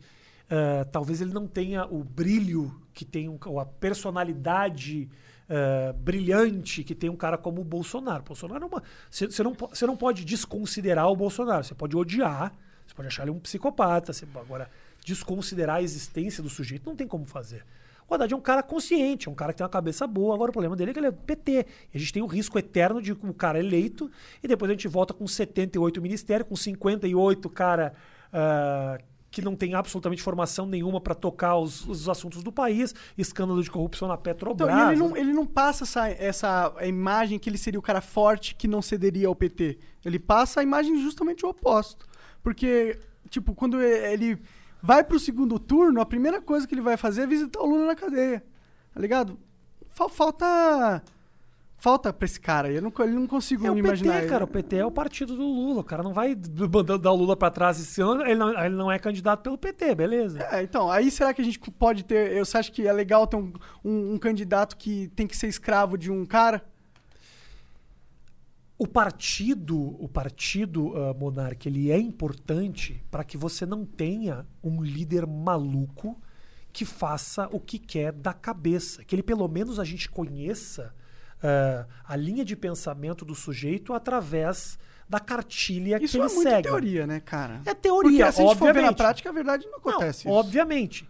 ah, 0.49 0.85
talvez 0.91 1.19
ele 1.19 1.33
não 1.33 1.47
tenha 1.47 1.85
o 1.85 2.03
brilho 2.03 2.73
que 2.93 3.03
tem 3.03 3.27
ou 3.45 3.59
a 3.59 3.65
personalidade 3.65 5.09
ah, 5.53 5.91
brilhante 5.91 6.81
que 6.81 6.95
tem 6.95 7.09
um 7.09 7.15
cara 7.15 7.37
como 7.37 7.59
o 7.59 7.63
Bolsonaro. 7.65 8.23
Bolsonaro 8.23 8.63
é 8.63 8.67
uma. 8.67 8.81
Você 9.09 9.43
não, 9.43 9.53
você 9.53 9.85
não 9.85 9.97
pode 9.97 10.23
desconsiderar 10.23 11.09
o 11.09 11.15
Bolsonaro. 11.15 11.61
Você 11.61 11.75
pode 11.75 11.97
odiar, 11.97 12.53
você 12.87 12.95
pode 12.95 13.09
achar 13.09 13.23
ele 13.23 13.31
um 13.31 13.39
psicopata. 13.39 14.13
Você, 14.13 14.25
agora, 14.33 14.69
desconsiderar 15.05 15.77
a 15.77 15.81
existência 15.81 16.41
do 16.41 16.49
sujeito 16.49 16.85
não 16.85 16.95
tem 16.95 17.05
como 17.05 17.25
fazer. 17.25 17.65
O 18.07 18.13
Haddad 18.13 18.33
é 18.33 18.37
um 18.37 18.41
cara 18.41 18.63
consciente, 18.63 19.27
é 19.27 19.31
um 19.31 19.35
cara 19.35 19.51
que 19.51 19.57
tem 19.57 19.65
uma 19.65 19.69
cabeça 19.69 20.07
boa. 20.07 20.33
Agora 20.33 20.51
o 20.51 20.53
problema 20.53 20.75
dele 20.75 20.91
é 20.91 20.93
que 20.93 20.99
ele 20.99 21.07
é 21.07 21.11
PT. 21.11 21.65
A 21.93 21.97
gente 21.97 22.13
tem 22.13 22.23
o 22.23 22.27
risco 22.27 22.57
eterno 22.57 23.01
de 23.01 23.11
o 23.11 23.33
cara 23.33 23.59
eleito 23.59 24.09
e 24.41 24.47
depois 24.47 24.69
a 24.69 24.73
gente 24.73 24.87
volta 24.87 25.13
com 25.13 25.27
78 25.27 26.01
ministérios, 26.01 26.47
com 26.47 26.55
58 26.55 27.49
cara 27.49 27.93
ah, 28.31 28.97
que 29.31 29.41
não 29.41 29.55
tem 29.55 29.73
absolutamente 29.73 30.21
formação 30.21 30.65
nenhuma 30.65 30.99
para 30.99 31.15
tocar 31.15 31.55
os, 31.57 31.87
os 31.87 32.09
assuntos 32.09 32.43
do 32.43 32.51
país, 32.51 32.93
escândalo 33.17 33.63
de 33.63 33.71
corrupção 33.71 34.07
na 34.07 34.17
Petrobras. 34.17 34.69
Então, 34.69 34.91
ele 34.91 34.99
não, 34.99 35.17
ele 35.17 35.33
não 35.33 35.45
passa 35.45 35.85
essa, 35.85 36.07
essa 36.09 36.75
imagem 36.83 37.39
que 37.39 37.49
ele 37.49 37.57
seria 37.57 37.79
o 37.79 37.83
cara 37.83 38.01
forte 38.01 38.53
que 38.53 38.67
não 38.67 38.81
cederia 38.81 39.29
ao 39.29 39.35
PT. 39.35 39.79
Ele 40.03 40.19
passa 40.19 40.59
a 40.59 40.63
imagem 40.63 41.01
justamente 41.01 41.45
o 41.45 41.49
oposto. 41.49 42.05
Porque, 42.43 42.99
tipo, 43.29 43.55
quando 43.55 43.81
ele 43.81 44.37
vai 44.83 45.01
pro 45.03 45.17
segundo 45.19 45.57
turno, 45.57 46.01
a 46.01 46.05
primeira 46.05 46.41
coisa 46.41 46.67
que 46.67 46.73
ele 46.75 46.81
vai 46.81 46.97
fazer 46.97 47.21
é 47.21 47.27
visitar 47.27 47.61
o 47.61 47.65
Lula 47.65 47.85
na 47.85 47.95
cadeia. 47.95 48.43
Tá 48.93 48.99
ligado? 48.99 49.39
Fal- 49.91 50.09
Falta. 50.09 51.01
Falta 51.81 52.13
pra 52.13 52.25
esse 52.25 52.39
cara. 52.39 52.71
Eu 52.71 52.79
não, 52.79 52.93
ele 52.99 53.13
não 53.13 53.25
consigo 53.25 53.65
É 53.65 53.71
o 53.71 53.75
imaginar. 53.75 54.17
PT, 54.17 54.27
cara. 54.27 54.43
O 54.43 54.47
PT 54.47 54.75
é 54.75 54.85
o 54.85 54.91
partido 54.91 55.35
do 55.35 55.41
Lula. 55.41 55.79
O 55.81 55.83
cara 55.83 56.03
não 56.03 56.13
vai 56.13 56.35
dar 56.35 57.11
o 57.11 57.15
Lula 57.15 57.35
pra 57.35 57.49
trás 57.49 57.79
esse 57.79 57.99
ano. 57.99 58.21
Ele 58.21 58.35
não, 58.35 58.63
ele 58.63 58.75
não 58.75 58.91
é 58.91 58.99
candidato 58.99 59.41
pelo 59.41 59.57
PT, 59.57 59.95
beleza? 59.95 60.47
É, 60.51 60.61
então, 60.61 60.91
aí 60.91 61.09
será 61.09 61.33
que 61.33 61.41
a 61.41 61.43
gente 61.43 61.59
pode 61.59 62.05
ter. 62.05 62.33
Eu, 62.33 62.45
você 62.45 62.59
acha 62.59 62.71
que 62.71 62.87
é 62.87 62.93
legal 62.93 63.25
ter 63.25 63.35
um, 63.35 63.51
um, 63.83 64.13
um 64.13 64.19
candidato 64.19 64.77
que 64.77 65.07
tem 65.15 65.25
que 65.25 65.35
ser 65.35 65.47
escravo 65.47 65.97
de 65.97 66.11
um 66.11 66.23
cara? 66.23 66.63
O 68.77 68.85
partido, 68.85 69.75
o 69.99 70.07
partido 70.07 70.95
ah, 70.95 71.15
monarca, 71.15 71.67
ele 71.67 71.89
é 71.89 71.97
importante 71.97 73.03
para 73.09 73.23
que 73.23 73.37
você 73.37 73.65
não 73.65 73.85
tenha 73.85 74.45
um 74.63 74.83
líder 74.83 75.25
maluco 75.25 76.15
que 76.71 76.85
faça 76.85 77.49
o 77.51 77.59
que 77.59 77.79
quer 77.79 78.11
da 78.11 78.33
cabeça. 78.33 79.03
Que 79.03 79.15
ele 79.15 79.23
pelo 79.23 79.47
menos 79.47 79.79
a 79.79 79.83
gente 79.83 80.07
conheça 80.07 80.93
ah, 81.43 81.85
a 82.07 82.15
linha 82.15 82.43
de 82.45 82.55
pensamento 82.55 83.23
do 83.25 83.35
sujeito 83.35 83.93
através 83.93 84.77
da 85.09 85.19
cartilha 85.19 86.01
Isso 86.01 86.17
que 86.17 86.21
é 86.23 86.25
ele 86.25 86.29
segue. 86.29 86.63
teoria, 86.69 87.05
né, 87.05 87.19
cara? 87.19 87.61
É 87.65 87.73
teoria, 87.73 88.25
Porque 88.27 88.31
se 88.31 88.41
a 88.41 88.45
gente 88.47 88.57
for 88.57 88.65
ver 88.65 88.65
na 88.65 88.69
obviamente. 88.79 88.97
prática, 88.97 89.29
a 89.29 89.33
verdade 89.33 89.67
não 89.67 89.77
acontece. 89.79 90.25
Não, 90.25 90.31
isso. 90.33 90.39
obviamente. 90.39 91.07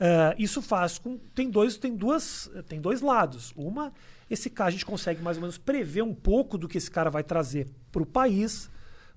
Ah, 0.00 0.34
isso 0.36 0.60
faz 0.60 0.98
com. 0.98 1.16
Tem 1.34 1.48
dois, 1.48 1.76
tem 1.76 1.94
duas. 1.94 2.50
Tem 2.68 2.80
dois 2.80 3.00
lados. 3.00 3.52
Uma, 3.56 3.92
esse 4.28 4.50
cara 4.50 4.68
a 4.68 4.72
gente 4.72 4.84
consegue 4.84 5.22
mais 5.22 5.36
ou 5.36 5.42
menos 5.42 5.56
prever 5.56 6.02
um 6.02 6.12
pouco 6.14 6.58
do 6.58 6.66
que 6.66 6.78
esse 6.78 6.90
cara 6.90 7.10
vai 7.10 7.22
trazer 7.22 7.68
para 7.92 8.02
o 8.02 8.06
país. 8.06 8.68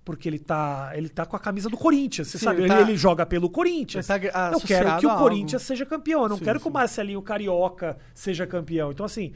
Porque 0.06 0.30
ele 0.30 0.40
tá, 0.40 0.92
ele 0.94 1.10
tá 1.10 1.26
com 1.26 1.36
a 1.36 1.40
camisa 1.40 1.68
do 1.70 1.76
Corinthians. 1.76 2.30
Você 2.30 2.38
Sim, 2.38 2.46
sabe, 2.46 2.62
ele 2.62 2.68
tá- 2.70 2.80
ele 2.80 2.96
joga 2.96 3.26
pelo 3.26 3.50
Corinthians. 3.50 4.10
ele 4.10 4.30
tá 4.30 4.52
eu 4.54 4.62
quero 4.62 5.00
que 5.00 5.06
o 5.06 5.10
a. 5.10 5.18
Corinthians 5.18 5.64
seja 5.64 5.86
campeão. 5.86 6.22
Eu 6.24 6.30
não 6.30 6.38
Sim, 6.38 6.46
quero 6.46 6.60
que 6.60 6.64
sim. 6.64 6.70
o 6.70 6.72
Marcelinho 6.72 7.22
Carioca 7.22 7.98
seja 8.14 8.48
campeão. 8.48 8.92
Então, 8.92 9.06
assim, 9.06 9.34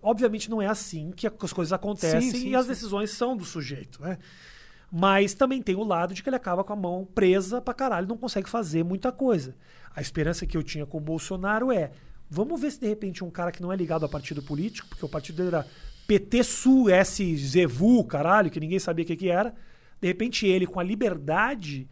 obviamente 0.00 0.50
não 0.50 0.62
é 0.62 0.66
assim 0.66 1.10
que 1.10 1.26
as 1.26 1.52
coisas 1.52 1.72
acontecem 1.72 2.20
Sim, 2.20 2.30
sim, 2.30 2.48
e 2.50 2.56
as 2.56 2.64
sim. 2.64 2.70
decisões 2.70 3.10
são 3.10 3.36
do 3.36 3.44
sujeito, 3.44 4.00
né? 4.02 4.18
Mas 4.90 5.32
também 5.32 5.62
tem 5.62 5.74
o 5.74 5.84
lado 5.84 6.12
de 6.12 6.22
que 6.22 6.28
ele 6.28 6.36
acaba 6.36 6.62
com 6.62 6.72
a 6.72 6.76
mão 6.76 7.08
presa 7.14 7.62
pra 7.62 7.72
caralho, 7.72 8.06
não 8.06 8.16
consegue 8.18 8.48
fazer 8.48 8.84
muita 8.84 9.10
coisa. 9.10 9.56
A 9.94 10.02
esperança 10.02 10.46
que 10.46 10.56
eu 10.56 10.62
tinha 10.62 10.84
com 10.84 10.98
o 10.98 11.00
Bolsonaro 11.00 11.72
é: 11.72 11.90
vamos 12.28 12.60
ver 12.60 12.70
se 12.70 12.80
de 12.80 12.88
repente 12.88 13.24
um 13.24 13.30
cara 13.30 13.50
que 13.50 13.62
não 13.62 13.72
é 13.72 13.76
ligado 13.76 14.04
a 14.04 14.08
partido 14.08 14.42
político, 14.42 14.88
porque 14.88 15.04
o 15.04 15.08
partido 15.08 15.36
dele 15.36 15.48
era 15.48 15.66
PT 16.06 16.44
Sul 16.44 16.90
S 16.90 17.36
Zevu, 17.36 18.04
caralho, 18.04 18.50
que 18.50 18.60
ninguém 18.60 18.78
sabia 18.78 19.02
o 19.02 19.06
que, 19.06 19.16
que 19.16 19.30
era. 19.30 19.54
De 19.98 20.08
repente 20.08 20.46
ele, 20.46 20.66
com 20.66 20.78
a 20.78 20.82
liberdade, 20.82 21.88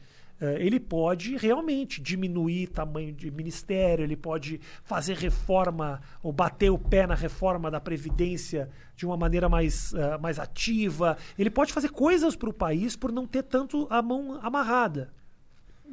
ele 0.59 0.81
pode 0.81 1.37
realmente 1.37 2.01
diminuir 2.01 2.69
tamanho 2.69 3.13
de 3.13 3.31
ministério, 3.31 4.03
ele 4.03 4.17
pode 4.17 4.61
fazer 4.83 5.17
reforma 5.17 6.01
ou 6.23 6.33
bater 6.33 6.71
o 6.71 6.79
pé 6.79 7.07
na 7.07 7.15
reforma 7.15 7.71
da 7.71 7.81
Previdência 7.81 8.71
de 8.97 9.07
uma 9.07 9.17
maneira 9.17 9.49
mais, 9.49 9.93
eh, 9.95 10.19
mais 10.19 10.39
ativa. 10.39 11.17
Ele 11.39 11.51
pode 11.51 11.73
fazer 11.73 11.91
coisas 11.91 12.37
para 12.37 12.49
o 12.49 12.53
país 12.53 12.97
por 12.97 13.13
não 13.13 13.27
ter 13.27 13.43
tanto 13.43 13.87
a 13.91 14.01
mão 14.01 14.39
amarrada. 14.43 15.13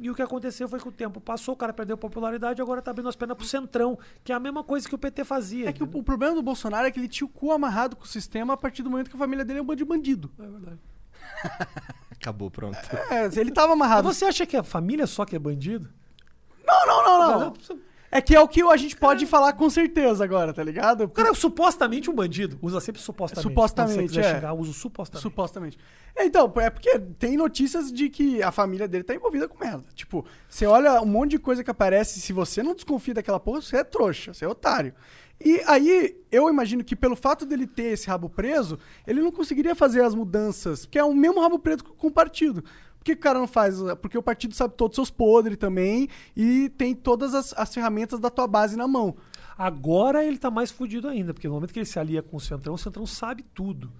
E 0.00 0.08
o 0.10 0.14
que 0.14 0.22
aconteceu 0.22 0.68
foi 0.68 0.78
que 0.78 0.88
o 0.88 0.92
tempo 0.92 1.20
passou, 1.20 1.54
o 1.54 1.56
cara 1.56 1.72
perdeu 1.72 1.98
popularidade, 1.98 2.62
agora 2.62 2.80
tá 2.80 2.92
abrindo 2.92 3.08
as 3.08 3.16
pernas 3.16 3.36
pro 3.36 3.46
Centrão, 3.46 3.98
que 4.22 4.30
é 4.30 4.34
a 4.34 4.38
mesma 4.38 4.62
coisa 4.62 4.88
que 4.88 4.94
o 4.94 4.98
PT 4.98 5.24
fazia. 5.24 5.68
É 5.68 5.72
que 5.72 5.82
o, 5.82 5.90
o 5.92 6.02
problema 6.02 6.34
do 6.34 6.42
Bolsonaro 6.42 6.86
é 6.86 6.90
que 6.90 7.00
ele 7.00 7.08
tinha 7.08 7.26
o 7.26 7.30
cu 7.30 7.50
amarrado 7.50 7.96
com 7.96 8.04
o 8.04 8.06
sistema 8.06 8.54
a 8.54 8.56
partir 8.56 8.82
do 8.82 8.90
momento 8.90 9.10
que 9.10 9.16
a 9.16 9.18
família 9.18 9.44
dele 9.44 9.58
é 9.58 9.62
um 9.62 9.66
bando 9.66 9.78
de 9.78 9.84
bandido. 9.84 10.30
É 10.38 10.46
verdade. 10.46 10.78
Acabou, 12.20 12.50
pronto. 12.50 12.76
É, 13.10 13.26
ele 13.40 13.50
tava 13.50 13.68
Mas 13.68 13.76
amarrado. 13.76 14.12
você 14.12 14.24
acha 14.24 14.44
que 14.44 14.56
a 14.56 14.62
família 14.62 15.06
só 15.06 15.24
que 15.24 15.36
é 15.36 15.38
bandido? 15.38 15.88
Não, 16.66 16.86
não, 16.86 17.04
não, 17.04 17.40
não. 17.40 17.54
É 18.10 18.22
que 18.22 18.34
é 18.34 18.40
o 18.40 18.48
que 18.48 18.62
a 18.62 18.76
gente 18.76 18.96
pode 18.96 19.26
falar 19.26 19.52
com 19.52 19.68
certeza 19.68 20.24
agora, 20.24 20.52
tá 20.52 20.64
ligado? 20.64 21.06
cara 21.10 21.28
é 21.28 21.34
supostamente 21.34 22.08
um 22.10 22.14
bandido. 22.14 22.58
Usa 22.62 22.80
sempre 22.80 23.02
supostamente. 23.02 23.46
Supostamente, 23.46 23.98
Quando 23.98 24.08
você 24.08 24.16
quiser 24.16 24.30
é. 24.30 24.34
xingar, 24.36 24.54
usa 24.54 24.70
o 24.70 24.74
supostamente. 24.74 25.22
Supostamente. 25.22 25.78
É, 26.16 26.24
Então, 26.24 26.50
é 26.56 26.70
porque 26.70 26.98
tem 27.18 27.36
notícias 27.36 27.92
de 27.92 28.08
que 28.08 28.42
a 28.42 28.50
família 28.50 28.88
dele 28.88 29.04
tá 29.04 29.14
envolvida 29.14 29.46
com 29.46 29.58
merda. 29.62 29.84
Tipo, 29.94 30.24
você 30.48 30.64
olha 30.64 31.02
um 31.02 31.06
monte 31.06 31.32
de 31.32 31.38
coisa 31.38 31.62
que 31.62 31.70
aparece, 31.70 32.18
se 32.20 32.32
você 32.32 32.62
não 32.62 32.74
desconfia 32.74 33.12
daquela 33.12 33.38
porra, 33.38 33.60
você 33.60 33.76
é 33.76 33.84
trouxa, 33.84 34.32
você 34.32 34.44
é 34.46 34.48
otário. 34.48 34.94
E 35.44 35.62
aí, 35.66 36.16
eu 36.32 36.48
imagino 36.48 36.82
que 36.82 36.96
pelo 36.96 37.14
fato 37.14 37.46
dele 37.46 37.66
ter 37.66 37.92
esse 37.92 38.08
rabo 38.08 38.28
preso, 38.28 38.78
ele 39.06 39.20
não 39.20 39.30
conseguiria 39.30 39.74
fazer 39.74 40.02
as 40.02 40.14
mudanças, 40.14 40.84
porque 40.84 40.98
é 40.98 41.04
o 41.04 41.14
mesmo 41.14 41.40
rabo 41.40 41.58
preso 41.58 41.84
com 41.84 42.08
o 42.08 42.12
partido. 42.12 42.62
Por 42.62 43.04
que 43.04 43.12
o 43.12 43.16
cara 43.16 43.38
não 43.38 43.46
faz? 43.46 43.76
Porque 44.02 44.18
o 44.18 44.22
partido 44.22 44.54
sabe 44.54 44.74
todos 44.74 44.98
os 44.98 45.06
seus 45.06 45.10
podres 45.10 45.56
também 45.56 46.08
e 46.36 46.68
tem 46.70 46.94
todas 46.94 47.34
as, 47.34 47.54
as 47.56 47.72
ferramentas 47.72 48.18
da 48.18 48.28
tua 48.28 48.48
base 48.48 48.76
na 48.76 48.88
mão. 48.88 49.16
Agora 49.56 50.24
ele 50.24 50.38
tá 50.38 50.50
mais 50.50 50.70
fudido 50.70 51.08
ainda, 51.08 51.32
porque 51.32 51.48
no 51.48 51.54
momento 51.54 51.72
que 51.72 51.78
ele 51.78 51.86
se 51.86 51.98
alia 51.98 52.22
com 52.22 52.36
o 52.36 52.40
Centrão, 52.40 52.74
o 52.74 52.78
Centrão 52.78 53.06
sabe 53.06 53.44
tudo. 53.54 53.92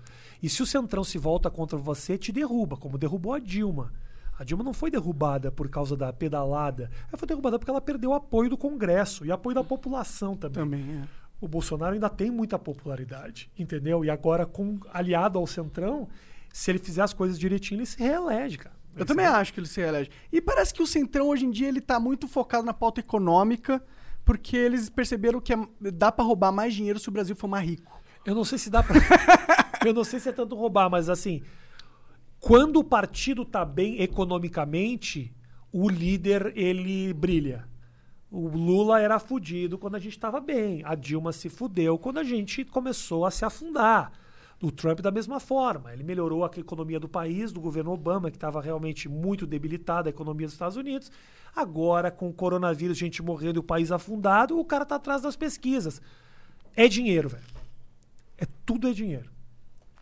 E 0.42 0.48
se 0.48 0.62
o 0.62 0.66
Centrão 0.66 1.02
se 1.02 1.18
volta 1.18 1.50
contra 1.50 1.76
você, 1.78 2.18
te 2.18 2.32
derruba, 2.32 2.76
como 2.76 2.98
derrubou 2.98 3.32
a 3.32 3.38
Dilma. 3.38 3.92
A 4.38 4.44
Dilma 4.44 4.62
não 4.62 4.72
foi 4.72 4.88
derrubada 4.88 5.50
por 5.50 5.68
causa 5.68 5.96
da 5.96 6.12
pedalada, 6.12 6.90
ela 7.08 7.18
foi 7.18 7.26
derrubada 7.26 7.58
porque 7.58 7.70
ela 7.70 7.80
perdeu 7.80 8.10
o 8.10 8.14
apoio 8.14 8.48
do 8.48 8.56
Congresso 8.56 9.26
e 9.26 9.32
apoio 9.32 9.56
da 9.56 9.64
população 9.64 10.36
também. 10.36 10.62
Também, 10.62 11.02
é. 11.02 11.08
O 11.40 11.46
Bolsonaro 11.46 11.94
ainda 11.94 12.08
tem 12.10 12.30
muita 12.30 12.58
popularidade, 12.58 13.50
entendeu? 13.58 14.04
E 14.04 14.10
agora, 14.10 14.44
com 14.44 14.78
aliado 14.92 15.38
ao 15.38 15.46
Centrão, 15.46 16.08
se 16.52 16.70
ele 16.70 16.78
fizer 16.78 17.02
as 17.02 17.12
coisas 17.12 17.38
direitinho, 17.38 17.78
ele 17.78 17.86
se 17.86 17.98
reelege, 17.98 18.58
cara. 18.58 18.76
Eu 18.96 19.06
também 19.06 19.24
acho 19.26 19.52
que 19.54 19.60
ele 19.60 19.68
se 19.68 19.80
reelege. 19.80 20.10
E 20.32 20.40
parece 20.40 20.74
que 20.74 20.82
o 20.82 20.86
Centrão 20.86 21.28
hoje 21.28 21.46
em 21.46 21.50
dia 21.50 21.68
ele 21.68 21.80
tá 21.80 22.00
muito 22.00 22.26
focado 22.26 22.64
na 22.66 22.74
pauta 22.74 22.98
econômica, 23.00 23.80
porque 24.24 24.56
eles 24.56 24.90
perceberam 24.90 25.40
que 25.40 25.52
é- 25.52 25.68
dá 25.92 26.10
pra 26.10 26.24
roubar 26.24 26.50
mais 26.50 26.74
dinheiro 26.74 26.98
se 26.98 27.08
o 27.08 27.12
Brasil 27.12 27.36
for 27.36 27.46
mais 27.46 27.64
rico. 27.68 28.00
Eu 28.26 28.34
não 28.34 28.44
sei 28.44 28.58
se 28.58 28.68
dá 28.68 28.82
pra. 28.82 28.96
eu 29.86 29.94
não 29.94 30.02
sei 30.02 30.18
se 30.18 30.28
é 30.28 30.32
tanto 30.32 30.56
roubar, 30.56 30.90
mas 30.90 31.08
assim. 31.08 31.42
Quando 32.40 32.76
o 32.80 32.84
partido 32.84 33.44
tá 33.44 33.64
bem 33.64 34.00
economicamente, 34.02 35.32
o 35.72 35.88
líder 35.88 36.52
ele 36.56 37.12
brilha. 37.14 37.66
O 38.30 38.46
Lula 38.46 39.00
era 39.00 39.18
fudido 39.18 39.78
quando 39.78 39.94
a 39.94 39.98
gente 39.98 40.12
estava 40.12 40.38
bem. 40.38 40.82
A 40.84 40.94
Dilma 40.94 41.32
se 41.32 41.48
fudeu 41.48 41.98
quando 41.98 42.18
a 42.18 42.24
gente 42.24 42.64
começou 42.64 43.24
a 43.24 43.30
se 43.30 43.44
afundar. 43.44 44.12
O 44.60 44.70
Trump 44.70 45.00
da 45.00 45.10
mesma 45.10 45.40
forma. 45.40 45.92
Ele 45.92 46.02
melhorou 46.02 46.44
a 46.44 46.50
economia 46.56 47.00
do 47.00 47.08
país, 47.08 47.52
do 47.52 47.60
governo 47.60 47.92
Obama, 47.92 48.30
que 48.30 48.36
estava 48.36 48.60
realmente 48.60 49.08
muito 49.08 49.46
debilitada, 49.46 50.08
a 50.08 50.10
economia 50.10 50.46
dos 50.46 50.54
Estados 50.54 50.76
Unidos. 50.76 51.10
Agora, 51.54 52.10
com 52.10 52.28
o 52.28 52.32
coronavírus, 52.32 52.98
gente 52.98 53.22
morrendo 53.22 53.58
e 53.58 53.60
o 53.60 53.62
país 53.62 53.90
afundado, 53.90 54.58
o 54.58 54.64
cara 54.64 54.84
tá 54.84 54.96
atrás 54.96 55.22
das 55.22 55.36
pesquisas. 55.36 56.02
É 56.76 56.86
dinheiro, 56.86 57.28
velho. 57.28 57.44
É 58.36 58.46
tudo 58.66 58.88
é 58.88 58.92
dinheiro. 58.92 59.37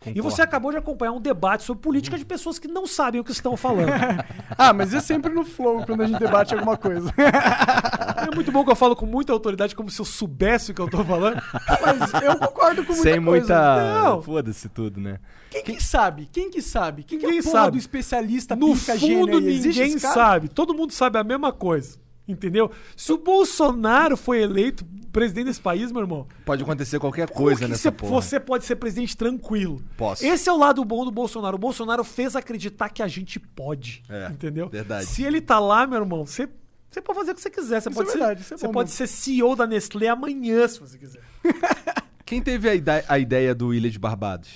E 0.09 0.13
Concordo. 0.15 0.31
você 0.35 0.41
acabou 0.41 0.71
de 0.71 0.77
acompanhar 0.77 1.11
um 1.11 1.21
debate 1.21 1.63
sobre 1.63 1.81
política 1.81 2.17
de 2.17 2.25
pessoas 2.25 2.57
que 2.59 2.67
não 2.67 2.85
sabem 2.87 3.19
o 3.21 3.23
que 3.23 3.31
estão 3.31 3.55
falando. 3.57 3.87
Ah, 4.59 4.73
mas 4.73 4.91
é 4.91 4.99
sempre 4.99 5.31
no 5.31 5.45
flow 5.45 5.85
quando 5.85 6.01
a 6.01 6.07
gente 6.07 6.17
debate 6.17 6.53
alguma 6.55 6.75
coisa. 6.77 7.13
é 8.31 8.33
muito 8.33 8.51
bom 8.51 8.63
que 8.65 8.71
eu 8.71 8.75
falo 8.75 8.95
com 8.95 9.05
muita 9.05 9.31
autoridade, 9.31 9.75
como 9.75 9.89
se 9.91 10.01
eu 10.01 10.05
soubesse 10.05 10.71
o 10.71 10.73
que 10.73 10.81
eu 10.81 10.89
tô 10.89 11.03
falando. 11.03 11.39
mas 11.81 12.23
eu 12.23 12.35
concordo 12.39 12.83
com 12.83 12.93
muita 12.93 13.03
Sem 13.11 13.23
coisa. 13.23 13.29
muita. 13.39 14.03
Não. 14.03 14.21
Foda-se 14.23 14.67
tudo, 14.69 14.99
né? 14.99 15.19
Quem 15.51 15.63
que 15.63 15.83
sabe? 15.83 16.27
Quem 16.31 16.49
que 16.49 16.61
sabe? 16.61 17.03
Quem 17.03 17.19
que 17.19 17.25
é 17.25 17.27
Ninguém 17.27 17.41
a 17.41 17.43
porra 17.43 17.63
sabe. 17.65 17.71
do 17.73 17.77
especialista 17.77 18.55
No 18.55 18.73
pica 18.75 18.97
fundo, 18.97 19.39
ninguém 19.39 19.99
sabe. 19.99 20.47
Todo 20.47 20.73
mundo 20.73 20.91
sabe 20.91 21.19
a 21.19 21.23
mesma 21.23 21.51
coisa. 21.51 21.99
Entendeu? 22.27 22.71
Se 22.95 23.13
o 23.13 23.17
Bolsonaro 23.17 24.17
foi 24.17 24.41
eleito 24.41 24.83
presidente 25.17 25.45
desse 25.45 25.59
país, 25.61 25.91
meu 25.91 26.01
irmão, 26.01 26.27
Pode 26.45 26.61
acontecer 26.61 26.99
qualquer 26.99 27.27
coisa 27.29 27.67
nessa 27.67 27.81
você, 27.83 27.91
porra. 27.91 28.11
você 28.11 28.39
pode 28.39 28.65
ser 28.65 28.75
presidente 28.75 29.17
tranquilo. 29.17 29.81
Posso. 29.97 30.23
Esse 30.23 30.47
é 30.47 30.53
o 30.53 30.57
lado 30.57 30.85
bom 30.85 31.03
do 31.03 31.09
Bolsonaro. 31.11 31.55
O 31.55 31.59
Bolsonaro 31.59 32.03
fez 32.03 32.35
acreditar 32.35 32.89
que 32.89 33.01
a 33.01 33.07
gente 33.07 33.39
pode. 33.39 34.03
É, 34.07 34.27
entendeu? 34.27 34.69
verdade. 34.69 35.07
Se 35.07 35.23
ele 35.23 35.41
tá 35.41 35.57
lá, 35.59 35.87
meu 35.87 35.99
irmão, 35.99 36.23
você, 36.25 36.47
você 36.89 37.01
pode 37.01 37.17
fazer 37.17 37.31
o 37.31 37.35
que 37.35 37.41
você 37.41 37.49
quiser. 37.49 37.81
Você 37.81 37.89
Isso 37.89 37.97
pode, 37.97 38.09
é 38.09 38.11
ser, 38.11 38.17
verdade, 38.19 38.41
isso 38.41 38.53
é 38.53 38.57
você 38.57 38.67
pode 38.69 38.91
ser 38.91 39.07
CEO 39.07 39.55
da 39.55 39.65
Nestlé 39.65 40.07
amanhã, 40.07 40.67
se 40.67 40.79
você 40.79 40.97
quiser. 40.97 41.21
Quem 42.23 42.41
teve 42.41 42.69
a, 42.69 42.75
ide- 42.75 43.05
a 43.07 43.17
ideia 43.17 43.55
do 43.55 43.73
Ilha 43.73 43.89
de 43.89 43.97
Barbados? 43.97 44.49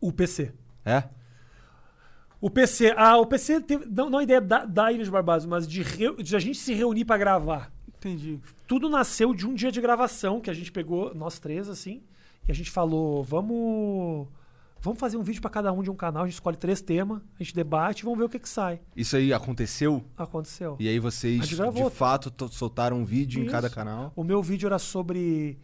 O 0.00 0.12
PC. 0.12 0.52
É? 0.84 1.04
O 2.40 2.50
PC, 2.50 2.92
ah, 2.96 3.16
o 3.18 3.24
PC 3.26 3.60
teve, 3.60 3.86
não, 3.88 4.10
não 4.10 4.18
a 4.18 4.22
ideia 4.24 4.40
da, 4.40 4.64
da 4.64 4.90
Ilha 4.90 5.04
de 5.04 5.10
Barbados, 5.10 5.46
mas 5.46 5.66
de, 5.66 5.84
de 6.22 6.34
a 6.36 6.40
gente 6.40 6.58
se 6.58 6.74
reunir 6.74 7.04
pra 7.04 7.16
gravar. 7.16 7.72
Entendi. 8.02 8.40
Tudo 8.66 8.88
nasceu 8.88 9.32
de 9.32 9.46
um 9.46 9.54
dia 9.54 9.70
de 9.70 9.80
gravação 9.80 10.40
que 10.40 10.50
a 10.50 10.54
gente 10.54 10.72
pegou, 10.72 11.14
nós 11.14 11.38
três, 11.38 11.68
assim, 11.68 12.02
e 12.48 12.50
a 12.50 12.54
gente 12.54 12.70
falou, 12.70 13.22
vamos. 13.22 14.26
Vamos 14.84 14.98
fazer 14.98 15.16
um 15.16 15.22
vídeo 15.22 15.40
pra 15.40 15.48
cada 15.48 15.72
um 15.72 15.80
de 15.80 15.88
um 15.88 15.94
canal, 15.94 16.24
a 16.24 16.26
gente 16.26 16.34
escolhe 16.34 16.56
três 16.56 16.80
temas, 16.82 17.22
a 17.38 17.42
gente 17.44 17.54
debate 17.54 18.00
e 18.00 18.02
vamos 18.04 18.18
ver 18.18 18.24
o 18.24 18.28
que 18.28 18.40
que 18.40 18.48
sai. 18.48 18.80
Isso 18.96 19.14
aí 19.16 19.32
aconteceu? 19.32 20.02
Aconteceu. 20.18 20.76
E 20.80 20.88
aí 20.88 20.98
vocês, 20.98 21.46
gente 21.46 21.54
de 21.54 21.90
fato, 21.90 22.32
to- 22.32 22.48
soltaram 22.48 22.98
um 22.98 23.04
vídeo 23.04 23.38
em 23.40 23.44
Isso. 23.44 23.52
cada 23.52 23.70
canal? 23.70 24.12
O 24.16 24.24
meu 24.24 24.42
vídeo 24.42 24.66
era 24.66 24.80
sobre 24.80 25.56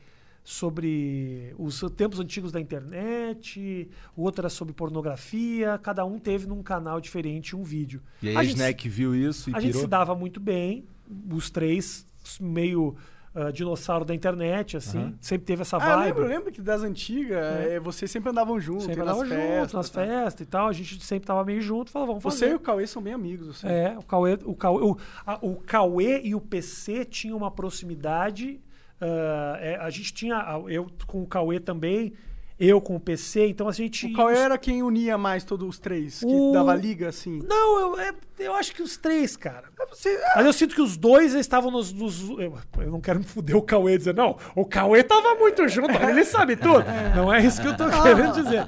sobre 0.45 1.53
os 1.59 1.78
tempos 1.97 2.20
antigos 2.20 2.51
da 2.53 2.61
internet, 2.61 3.91
o 4.16 4.22
outro 4.22 4.41
era 4.43 4.49
sobre 4.49 4.72
pornografia, 4.72 5.78
cada 5.82 6.05
um 6.07 6.18
teve 6.18 6.47
num 6.47 6.62
canal 6.62 7.01
diferente 7.01 7.55
um 7.55 7.62
vídeo. 7.62 8.01
E 8.22 8.28
aí 8.30 8.36
A 8.36 8.41
a, 8.41 8.45
gente- 8.45 8.55
Snack 8.55 8.89
viu 8.89 9.14
isso 9.14 9.51
e 9.51 9.55
A 9.55 9.61
gente 9.61 9.70
pirou? 9.72 9.82
se 9.82 9.89
dava 9.89 10.14
muito 10.14 10.41
bem, 10.41 10.84
os 11.30 11.51
três 11.51 12.07
meio 12.41 12.97
ah, 13.35 13.51
dinossauro 13.53 14.05
da 14.05 14.14
internet, 14.14 14.76
assim, 14.76 14.99
Aham. 14.99 15.14
sempre 15.20 15.47
teve 15.47 15.62
essa 15.62 15.76
Ah, 15.76 15.81
eu 15.81 15.87
vibe. 15.97 16.05
lembro, 16.07 16.22
eu 16.24 16.29
lembro 16.29 16.53
que 16.53 16.61
das 16.61 16.83
antigas, 16.83 17.39
é, 17.66 17.79
vocês 17.79 18.11
sempre 18.11 18.31
andavam 18.31 18.59
juntos, 18.59 18.87
Sempre 18.87 19.05
nas 19.05 19.16
andava 19.16 19.29
festas. 19.29 19.61
junto, 19.62 19.76
nas 19.76 19.91
tá? 19.91 20.05
festas 20.05 20.41
e 20.41 20.51
tal, 20.51 20.66
a 20.68 20.72
gente 20.72 21.05
sempre 21.05 21.26
tava 21.26 21.45
meio 21.45 21.61
junto, 21.61 21.91
falava, 21.91 22.12
vamos 22.12 22.24
Você 22.24 22.47
e 22.47 22.49
fazer. 22.49 22.55
o 22.57 22.61
Cauê 22.61 22.87
são 22.87 23.01
bem 23.03 23.12
amigos. 23.12 23.49
Assim. 23.51 23.68
É, 23.68 23.95
o 23.99 24.03
Cauê, 24.03 24.39
o, 24.45 24.55
Cauê, 24.55 24.83
o, 24.83 24.97
a- 25.26 25.39
o 25.43 25.57
Cauê 25.57 26.20
e 26.24 26.35
o 26.35 26.41
PC 26.41 27.05
tinham 27.05 27.37
uma 27.37 27.51
proximidade. 27.51 28.61
ah, 29.01 29.57
é, 29.61 29.76
a 29.76 29.91
gente 29.91 30.12
tinha. 30.12 30.37
Eu 30.66 30.87
com 31.07 31.22
o 31.22 31.26
Cauê 31.26 31.61
também, 31.61 32.12
eu 32.61 32.81
com 32.81 32.97
o 32.97 33.01
PC, 33.01 33.47
então 33.49 33.69
a 33.69 33.73
gente. 33.73 34.07
O 34.07 34.13
Cauê 34.13 34.37
era 34.37 34.59
quem 34.59 34.83
unia 34.83 35.17
mais 35.17 35.45
todos 35.45 35.69
os 35.69 35.79
três, 35.79 36.21
que 36.21 36.27
O- 36.27 36.53
dava 36.53 36.75
liga, 36.75 37.09
assim. 37.09 37.41
Não, 37.49 37.81
eu, 37.81 38.01
é- 38.01 38.13
eu 38.39 38.55
acho 38.55 38.75
que 38.75 38.83
os 38.83 38.97
três, 38.97 39.37
cara. 39.37 39.65
Você, 39.91 40.21
Mas 40.37 40.45
eu 40.45 40.53
sinto 40.53 40.75
que 40.75 40.83
os 40.83 40.97
dois 40.97 41.35
estavam 41.35 41.71
nos. 41.71 41.93
nos- 41.93 42.29
eu, 42.31 42.55
eu 42.79 42.91
não 42.91 43.01
quero 43.01 43.19
me 43.21 43.25
fuder 43.25 43.57
o 43.57 43.63
Cauê 43.63 43.97
dizer, 43.97 44.15
não, 44.15 44.37
o 44.55 44.65
Cauê 44.65 45.03
tava 45.03 45.35
muito 45.37 45.67
junto, 45.69 45.91
ele 46.03 46.25
sabe 46.25 46.57
tudo. 46.57 46.85
Não 47.17 47.33
é 47.33 47.41
isso 47.45 47.61
que 47.63 47.69
eu 47.69 47.77
tô 47.77 47.85
querendo 48.03 48.33
dizer. 48.43 48.65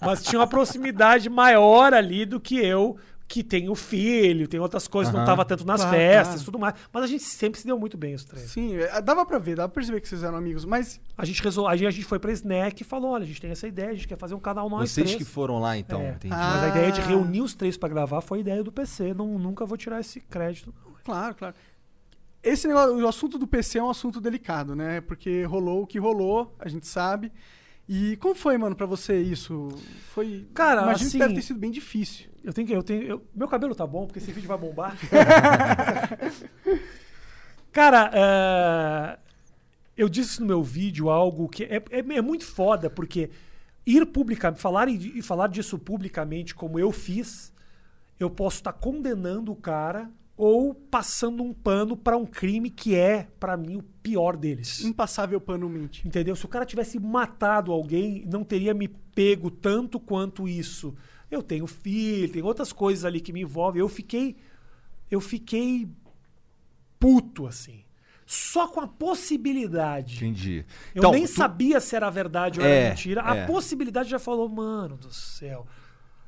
Mas 0.00 0.22
tinha 0.22 0.38
uma 0.40 0.46
proximidade 0.46 1.28
maior 1.28 1.92
ali 1.92 2.24
do 2.24 2.40
que 2.40 2.56
eu, 2.64 2.96
que 3.26 3.42
tenho 3.42 3.74
filho, 3.74 4.46
tem 4.46 4.60
outras 4.60 4.86
coisas, 4.86 5.12
não 5.12 5.20
Aham. 5.20 5.26
tava 5.26 5.44
tanto 5.46 5.64
nas 5.66 5.80
Claro, 5.80 5.96
festas 5.96 6.26
claro. 6.26 6.40
e 6.42 6.44
tudo 6.44 6.58
mais. 6.58 6.74
Mas 6.92 7.04
a 7.04 7.06
gente 7.06 7.22
sempre 7.24 7.58
se 7.58 7.66
deu 7.66 7.78
muito 7.78 7.96
bem, 7.96 8.14
os 8.14 8.24
três. 8.24 8.50
sim, 8.50 8.76
é, 8.76 9.00
dava 9.00 9.24
pra 9.24 9.38
ver, 9.38 9.56
dava 9.56 9.68
pra 9.68 9.76
perceber 9.80 10.00
que 10.00 10.08
vocês 10.08 10.22
eram 10.22 10.36
amigos, 10.36 10.64
mas 10.64 11.00
A 11.16 11.24
gente 11.24 11.42
resolveu, 11.42 11.70
a 11.72 11.76
gente, 11.76 11.86
a 11.88 11.90
gente 11.90 12.04
foi 12.04 12.18
pra 12.18 12.30
Snack 12.32 12.82
e 12.82 12.84
falou: 12.84 13.12
olha, 13.12 13.24
a 13.24 13.26
gente 13.26 13.40
tem 13.40 13.50
essa 13.50 13.66
ideia, 13.66 13.90
a 13.90 13.94
gente 13.94 14.06
quer 14.06 14.18
fazer 14.18 14.34
um 14.34 14.40
canal 14.40 14.68
nós 14.68 14.90
Vocês 14.90 15.06
três. 15.10 15.16
que 15.18 15.24
foram 15.24 15.58
lá, 15.58 15.76
então. 15.76 16.00
É. 16.00 16.10
Entendi. 16.10 16.34
Ah. 16.34 16.50
Mas 16.54 16.62
a 16.64 16.68
ideia 16.68 16.92
de 16.92 17.00
reunir 17.00 17.40
os 17.40 17.54
três 17.54 17.76
pra 17.76 17.88
gravar 17.88 18.20
foi 18.20 18.38
a 18.38 18.40
ideia 18.42 18.62
do 18.62 18.70
PC. 18.70 19.14
Não, 19.14 19.38
nunca 19.38 19.64
vou 19.64 19.76
tirar 19.78 20.00
esse 20.00 20.20
crédito. 20.20 20.72
não. 20.84 20.94
Claro, 21.02 21.34
claro. 21.34 21.54
Esse 22.42 22.68
negócio, 22.68 22.96
o 23.02 23.08
assunto 23.08 23.38
do 23.38 23.46
PC 23.46 23.78
é 23.78 23.82
um 23.82 23.88
assunto 23.88 24.20
delicado, 24.20 24.76
né? 24.76 25.00
Porque 25.00 25.44
rolou 25.44 25.82
o 25.82 25.86
que 25.86 25.98
rolou, 25.98 26.54
a 26.58 26.68
gente 26.68 26.86
sabe. 26.86 27.32
E 27.88 28.16
como 28.16 28.34
foi, 28.34 28.56
mano, 28.56 28.74
pra 28.74 28.86
você 28.86 29.20
isso? 29.20 29.68
Foi. 30.14 30.46
Cara, 30.54 30.82
imagino 30.82 31.08
assim- 31.08 31.18
que 31.18 31.24
deve 31.24 31.34
ter 31.34 31.42
sido 31.42 31.58
bem 31.58 31.70
difícil. 31.70 32.30
Eu 32.42 32.52
tenho 32.52 32.66
que. 32.66 32.72
Eu 32.74 32.82
tenho, 32.82 33.02
eu- 33.02 33.26
meu 33.34 33.48
cabelo 33.48 33.74
tá 33.74 33.86
bom, 33.86 34.06
porque 34.06 34.18
esse 34.18 34.32
vídeo 34.32 34.48
vai 34.48 34.56
bombar. 34.58 34.96
Cara, 37.72 38.10
é, 38.14 39.18
eu 39.96 40.08
disse 40.08 40.40
no 40.40 40.46
meu 40.46 40.62
vídeo 40.62 41.10
algo 41.10 41.48
que 41.48 41.64
é, 41.64 41.76
é- 41.90 42.16
é 42.16 42.22
muito 42.22 42.44
foda, 42.46 42.88
porque 42.88 43.30
ir 43.84 44.06
publicamente, 44.06 44.60
falar, 44.62 44.88
em- 44.88 45.20
falar 45.22 45.48
disso 45.48 45.78
publicamente 45.78 46.54
como 46.54 46.78
eu 46.78 46.92
fiz, 46.92 47.52
eu 48.18 48.30
posso 48.30 48.58
estar 48.58 48.72
condenando 48.72 49.50
o 49.52 49.56
cara 49.56 50.08
ou 50.36 50.74
passando 50.74 51.42
um 51.42 51.52
pano 51.52 51.96
pra 51.96 52.16
um 52.16 52.26
crime 52.26 52.68
que 52.70 52.94
é, 52.94 53.28
pra 53.38 53.56
mim, 53.56 53.76
o 53.76 53.82
pior 54.02 54.36
deles. 54.36 54.82
Impassável 54.82 55.40
pano 55.40 55.68
mente. 55.68 56.06
Entendeu? 56.06 56.34
Se 56.34 56.44
o 56.44 56.48
cara 56.48 56.64
tivesse 56.66 56.98
matado 56.98 57.70
alguém, 57.72 58.24
não 58.30 58.42
teria 58.42 58.74
me 58.74 58.88
pego 58.88 59.50
tanto 59.50 60.00
quanto 60.00 60.48
isso. 60.48 60.94
Eu 61.30 61.42
tenho 61.42 61.66
filho, 61.66 62.28
tem 62.32 62.42
outras 62.42 62.72
coisas 62.72 63.04
ali 63.04 63.20
que 63.20 63.32
me 63.32 63.42
envolvem. 63.42 63.80
Eu 63.80 63.88
fiquei. 63.88 64.36
Eu 65.10 65.20
fiquei 65.20 65.88
puto, 66.98 67.46
assim. 67.46 67.84
Só 68.26 68.66
com 68.68 68.80
a 68.80 68.88
possibilidade. 68.88 70.16
Entendi. 70.16 70.64
Eu 70.94 71.00
Então, 71.00 71.10
nem 71.12 71.24
tu- 71.26 71.32
sabia 71.32 71.78
se 71.80 71.94
era 71.94 72.08
verdade 72.08 72.58
ou 72.58 72.66
É, 72.66 72.70
era 72.80 72.88
mentira. 72.90 73.22
A 73.22 73.36
é. 73.36 73.46
possibilidade 73.46 74.08
já 74.08 74.18
falou, 74.18 74.48
mano 74.48 74.96
do 74.96 75.12
céu. 75.12 75.66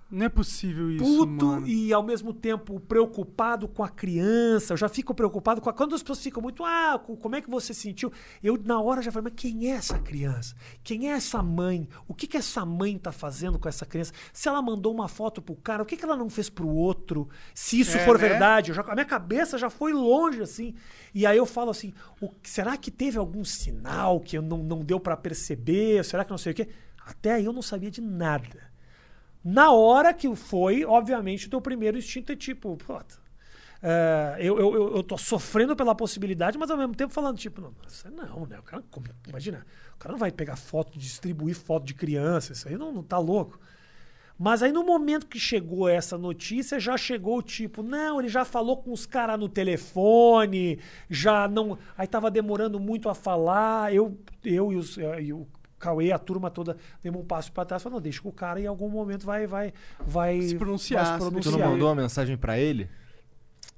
Não 0.08 0.26
é 0.26 0.28
possível 0.28 0.88
isso. 0.90 1.04
Puto 1.04 1.44
mano. 1.46 1.66
e 1.66 1.92
ao 1.92 2.02
mesmo 2.02 2.32
tempo 2.32 2.78
preocupado 2.78 3.66
com 3.66 3.82
a 3.82 3.88
criança. 3.88 4.72
Eu 4.72 4.76
já 4.76 4.88
fico 4.88 5.12
preocupado 5.12 5.60
com 5.60 5.68
a... 5.68 5.72
Quando 5.72 5.96
as 5.96 6.02
pessoas 6.02 6.22
ficam 6.22 6.40
muito, 6.40 6.64
ah, 6.64 7.00
co- 7.04 7.16
como 7.16 7.34
é 7.34 7.40
que 7.40 7.50
você 7.50 7.74
sentiu? 7.74 8.12
Eu 8.40 8.56
na 8.64 8.80
hora 8.80 9.02
já 9.02 9.10
falei, 9.10 9.30
mas 9.32 9.40
quem 9.42 9.66
é 9.70 9.74
essa 9.74 9.98
criança? 9.98 10.54
Quem 10.84 11.10
é 11.10 11.14
essa 11.14 11.42
mãe? 11.42 11.88
O 12.06 12.14
que, 12.14 12.28
que 12.28 12.36
essa 12.36 12.64
mãe 12.64 12.96
tá 12.96 13.10
fazendo 13.10 13.58
com 13.58 13.68
essa 13.68 13.84
criança? 13.84 14.12
Se 14.32 14.48
ela 14.48 14.62
mandou 14.62 14.94
uma 14.94 15.08
foto 15.08 15.42
pro 15.42 15.56
cara, 15.56 15.82
o 15.82 15.86
que, 15.86 15.96
que 15.96 16.04
ela 16.04 16.16
não 16.16 16.30
fez 16.30 16.48
pro 16.48 16.68
outro? 16.68 17.28
Se 17.52 17.80
isso 17.80 17.96
É, 17.96 18.04
for 18.04 18.16
né? 18.16 18.28
verdade, 18.28 18.72
já- 18.72 18.82
a 18.82 18.94
minha 18.94 19.04
cabeça 19.04 19.58
já 19.58 19.68
foi 19.68 19.92
longe 19.92 20.40
assim. 20.40 20.72
E 21.12 21.26
aí 21.26 21.36
eu 21.36 21.46
falo 21.46 21.70
assim, 21.70 21.92
o- 22.20 22.30
será 22.44 22.76
que 22.76 22.92
teve 22.92 23.18
algum 23.18 23.44
sinal 23.44 24.20
que 24.20 24.38
eu 24.38 24.42
não, 24.42 24.58
não 24.62 24.84
deu 24.84 25.00
pra 25.00 25.16
perceber? 25.16 26.04
Será 26.04 26.24
que 26.24 26.30
não 26.30 26.38
sei 26.38 26.52
o 26.52 26.54
quê? 26.54 26.68
Até 27.04 27.32
aí 27.34 27.44
eu 27.44 27.52
não 27.52 27.62
sabia 27.62 27.90
de 27.90 28.00
nada. 28.00 28.65
Na 29.48 29.70
hora 29.70 30.12
que 30.12 30.34
foi, 30.34 30.84
obviamente, 30.84 31.46
o 31.46 31.50
teu 31.50 31.60
primeiro 31.60 31.96
instinto 31.96 32.32
é 32.32 32.36
tipo, 32.36 32.76
é, 33.80 34.38
eu, 34.40 34.58
eu, 34.58 34.96
eu, 34.96 35.02
tô 35.04 35.16
sofrendo 35.16 35.76
pela 35.76 35.94
possibilidade, 35.94 36.58
mas 36.58 36.68
ao 36.68 36.76
mesmo 36.76 36.96
tempo 36.96 37.12
falando, 37.12 37.38
tipo, 37.38 37.60
não, 37.60 37.72
não, 38.10 38.44
né? 38.44 38.58
O 38.58 38.62
cara, 38.64 38.82
como- 38.90 39.06
imagina, 39.28 39.64
o 39.94 39.98
cara 39.98 40.10
não 40.10 40.18
vai 40.18 40.32
pegar 40.32 40.56
foto, 40.56 40.98
distribuir 40.98 41.54
foto 41.54 41.84
de 41.86 41.94
criança, 41.94 42.54
isso 42.54 42.66
aí 42.66 42.76
não, 42.76 42.90
não 42.90 43.04
tá 43.04 43.18
louco. 43.18 43.60
Mas 44.36 44.64
aí 44.64 44.72
no 44.72 44.84
momento 44.84 45.28
que 45.28 45.38
chegou 45.38 45.88
essa 45.88 46.18
notícia, 46.18 46.80
já 46.80 46.96
chegou 46.96 47.40
tipo, 47.40 47.84
não, 47.84 48.20
ele 48.20 48.28
já 48.28 48.44
falou 48.44 48.78
com 48.78 48.92
os 48.92 49.06
caras 49.06 49.38
no 49.38 49.48
telefone, 49.48 50.80
já 51.08 51.46
não. 51.48 51.78
Aí 51.96 52.06
tava 52.08 52.30
demorando 52.30 52.80
muito 52.80 53.08
a 53.08 53.14
falar. 53.14 53.94
Eu, 53.94 54.18
eu 54.44 54.72
e, 54.72 54.76
os, 54.76 54.98
eh, 54.98 55.22
e 55.22 55.32
o 55.32 55.46
Cauê, 55.86 56.10
a 56.10 56.18
turma 56.18 56.50
toda, 56.50 56.76
demos 57.02 57.20
um 57.20 57.24
passo 57.24 57.52
para 57.52 57.64
trás, 57.64 57.82
falou, 57.82 57.98
não, 57.98 58.02
deixa 58.02 58.20
que 58.20 58.26
o 58.26 58.32
cara 58.32 58.60
em 58.60 58.66
algum 58.66 58.88
momento 58.88 59.24
vai, 59.24 59.46
vai, 59.46 59.72
vai 60.04 60.42
Se 60.42 60.56
pronunciar, 60.56 61.04
vai 61.04 61.12
se 61.12 61.18
Tu 61.18 61.24
não 61.24 61.40
pronunciar. 61.40 61.70
mandou 61.70 61.88
uma 61.88 61.94
mensagem 61.94 62.36
pra 62.36 62.58
ele? 62.58 62.88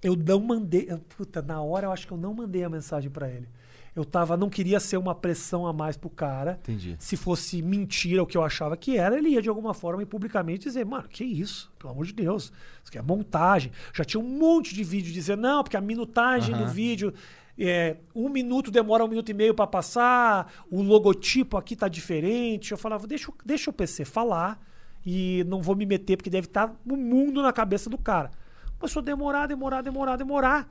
Eu 0.02 0.16
não 0.16 0.40
mandei. 0.40 0.86
Puta, 1.16 1.42
na 1.42 1.60
hora 1.60 1.86
eu 1.86 1.92
acho 1.92 2.06
que 2.06 2.12
eu 2.12 2.16
não 2.16 2.32
mandei 2.32 2.64
a 2.64 2.68
mensagem 2.68 3.10
pra 3.10 3.28
ele. 3.28 3.48
Eu 3.96 4.04
tava, 4.04 4.36
não 4.36 4.48
queria 4.48 4.78
ser 4.78 4.96
uma 4.96 5.14
pressão 5.14 5.66
a 5.66 5.72
mais 5.72 5.96
pro 5.96 6.08
cara. 6.08 6.52
Entendi. 6.62 6.94
Se 7.00 7.16
fosse 7.16 7.60
mentira 7.62 8.22
o 8.22 8.26
que 8.26 8.36
eu 8.38 8.44
achava 8.44 8.76
que 8.76 8.96
era, 8.96 9.18
ele 9.18 9.30
ia 9.30 9.42
de 9.42 9.48
alguma 9.48 9.74
forma 9.74 10.00
ir 10.02 10.06
publicamente 10.06 10.62
dizer, 10.64 10.86
mano, 10.86 11.08
que 11.08 11.24
isso? 11.24 11.70
Pelo 11.78 11.92
amor 11.92 12.06
de 12.06 12.12
Deus. 12.12 12.44
Isso 12.44 12.88
aqui 12.90 12.98
é 12.98 13.02
montagem. 13.02 13.72
Já 13.92 14.04
tinha 14.04 14.20
um 14.20 14.28
monte 14.38 14.72
de 14.72 14.84
vídeo 14.84 15.12
dizendo, 15.12 15.42
não, 15.42 15.64
porque 15.64 15.76
a 15.76 15.80
minutagem 15.80 16.56
do 16.56 16.66
vídeo. 16.68 17.12
É, 17.58 17.96
um 18.14 18.28
minuto 18.28 18.70
demora 18.70 19.04
um 19.04 19.08
minuto 19.08 19.28
e 19.30 19.34
meio 19.34 19.52
pra 19.52 19.66
passar, 19.66 20.52
o 20.70 20.80
logotipo 20.82 21.56
aqui 21.56 21.74
tá 21.74 21.88
diferente. 21.88 22.70
Eu 22.72 22.78
falava, 22.78 23.06
deixa, 23.06 23.30
o- 23.30 23.34
deixa 23.44 23.68
o 23.70 23.72
PC 23.72 24.04
falar 24.04 24.60
e 25.04 25.44
não 25.48 25.60
vou 25.60 25.74
me 25.74 25.84
meter, 25.84 26.16
porque 26.16 26.30
deve 26.30 26.46
estar 26.46 26.72
o 26.88 26.96
mundo 26.96 27.42
na 27.42 27.52
cabeça 27.52 27.90
do 27.90 27.98
cara. 27.98 28.30
Começou 28.78 29.00
a 29.00 29.04
demorar, 29.04 29.46
demorar, 29.46 29.82
demorar, 29.82 30.16
demorar. 30.16 30.68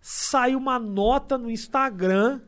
Sai 0.00 0.54
uma 0.54 0.78
nota 0.78 1.38
no 1.38 1.50
Instagram. 1.50 2.40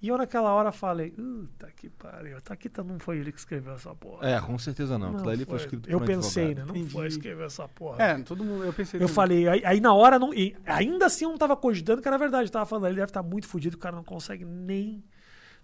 E 0.00 0.08
eu 0.08 0.16
naquela 0.16 0.52
hora 0.52 0.70
falei, 0.70 1.10
puta 1.10 1.68
que 1.72 1.88
pariu. 1.90 2.40
Tá 2.40 2.54
aqui 2.54 2.68
tá, 2.68 2.84
não 2.84 3.00
foi 3.00 3.18
ele 3.18 3.32
que 3.32 3.38
escreveu 3.38 3.74
essa 3.74 3.92
porra. 3.94 4.28
É, 4.28 4.40
com 4.40 4.56
certeza 4.56 4.96
não. 4.96 5.14
Aquilo 5.14 5.30
ali 5.30 5.44
foi 5.44 5.56
escrito 5.56 5.82
por 5.82 5.90
Eu 5.90 5.98
um 5.98 6.04
pensei, 6.04 6.44
advogado. 6.52 6.66
né? 6.66 6.72
Não 6.72 6.76
Entendi. 6.76 6.92
foi 6.92 7.06
escrever 7.08 7.46
essa 7.46 7.66
porra. 7.66 8.02
É, 8.02 8.18
todo 8.22 8.44
mundo. 8.44 8.64
Eu 8.64 8.72
pensei. 8.72 8.98
Eu 8.98 9.06
também. 9.06 9.14
falei, 9.14 9.48
aí, 9.48 9.62
aí 9.64 9.80
na 9.80 9.92
hora, 9.92 10.16
não, 10.16 10.32
e 10.32 10.56
ainda 10.64 11.06
assim 11.06 11.24
eu 11.24 11.30
não 11.30 11.38
tava 11.38 11.56
cogitando 11.56 12.00
que 12.00 12.06
era 12.06 12.16
verdade. 12.16 12.48
Eu 12.48 12.52
tava 12.52 12.64
falando, 12.66 12.86
ele 12.86 12.94
deve 12.94 13.10
estar 13.10 13.24
muito 13.24 13.48
fudido, 13.48 13.76
o 13.76 13.78
cara 13.80 13.96
não 13.96 14.04
consegue 14.04 14.44
nem 14.44 15.02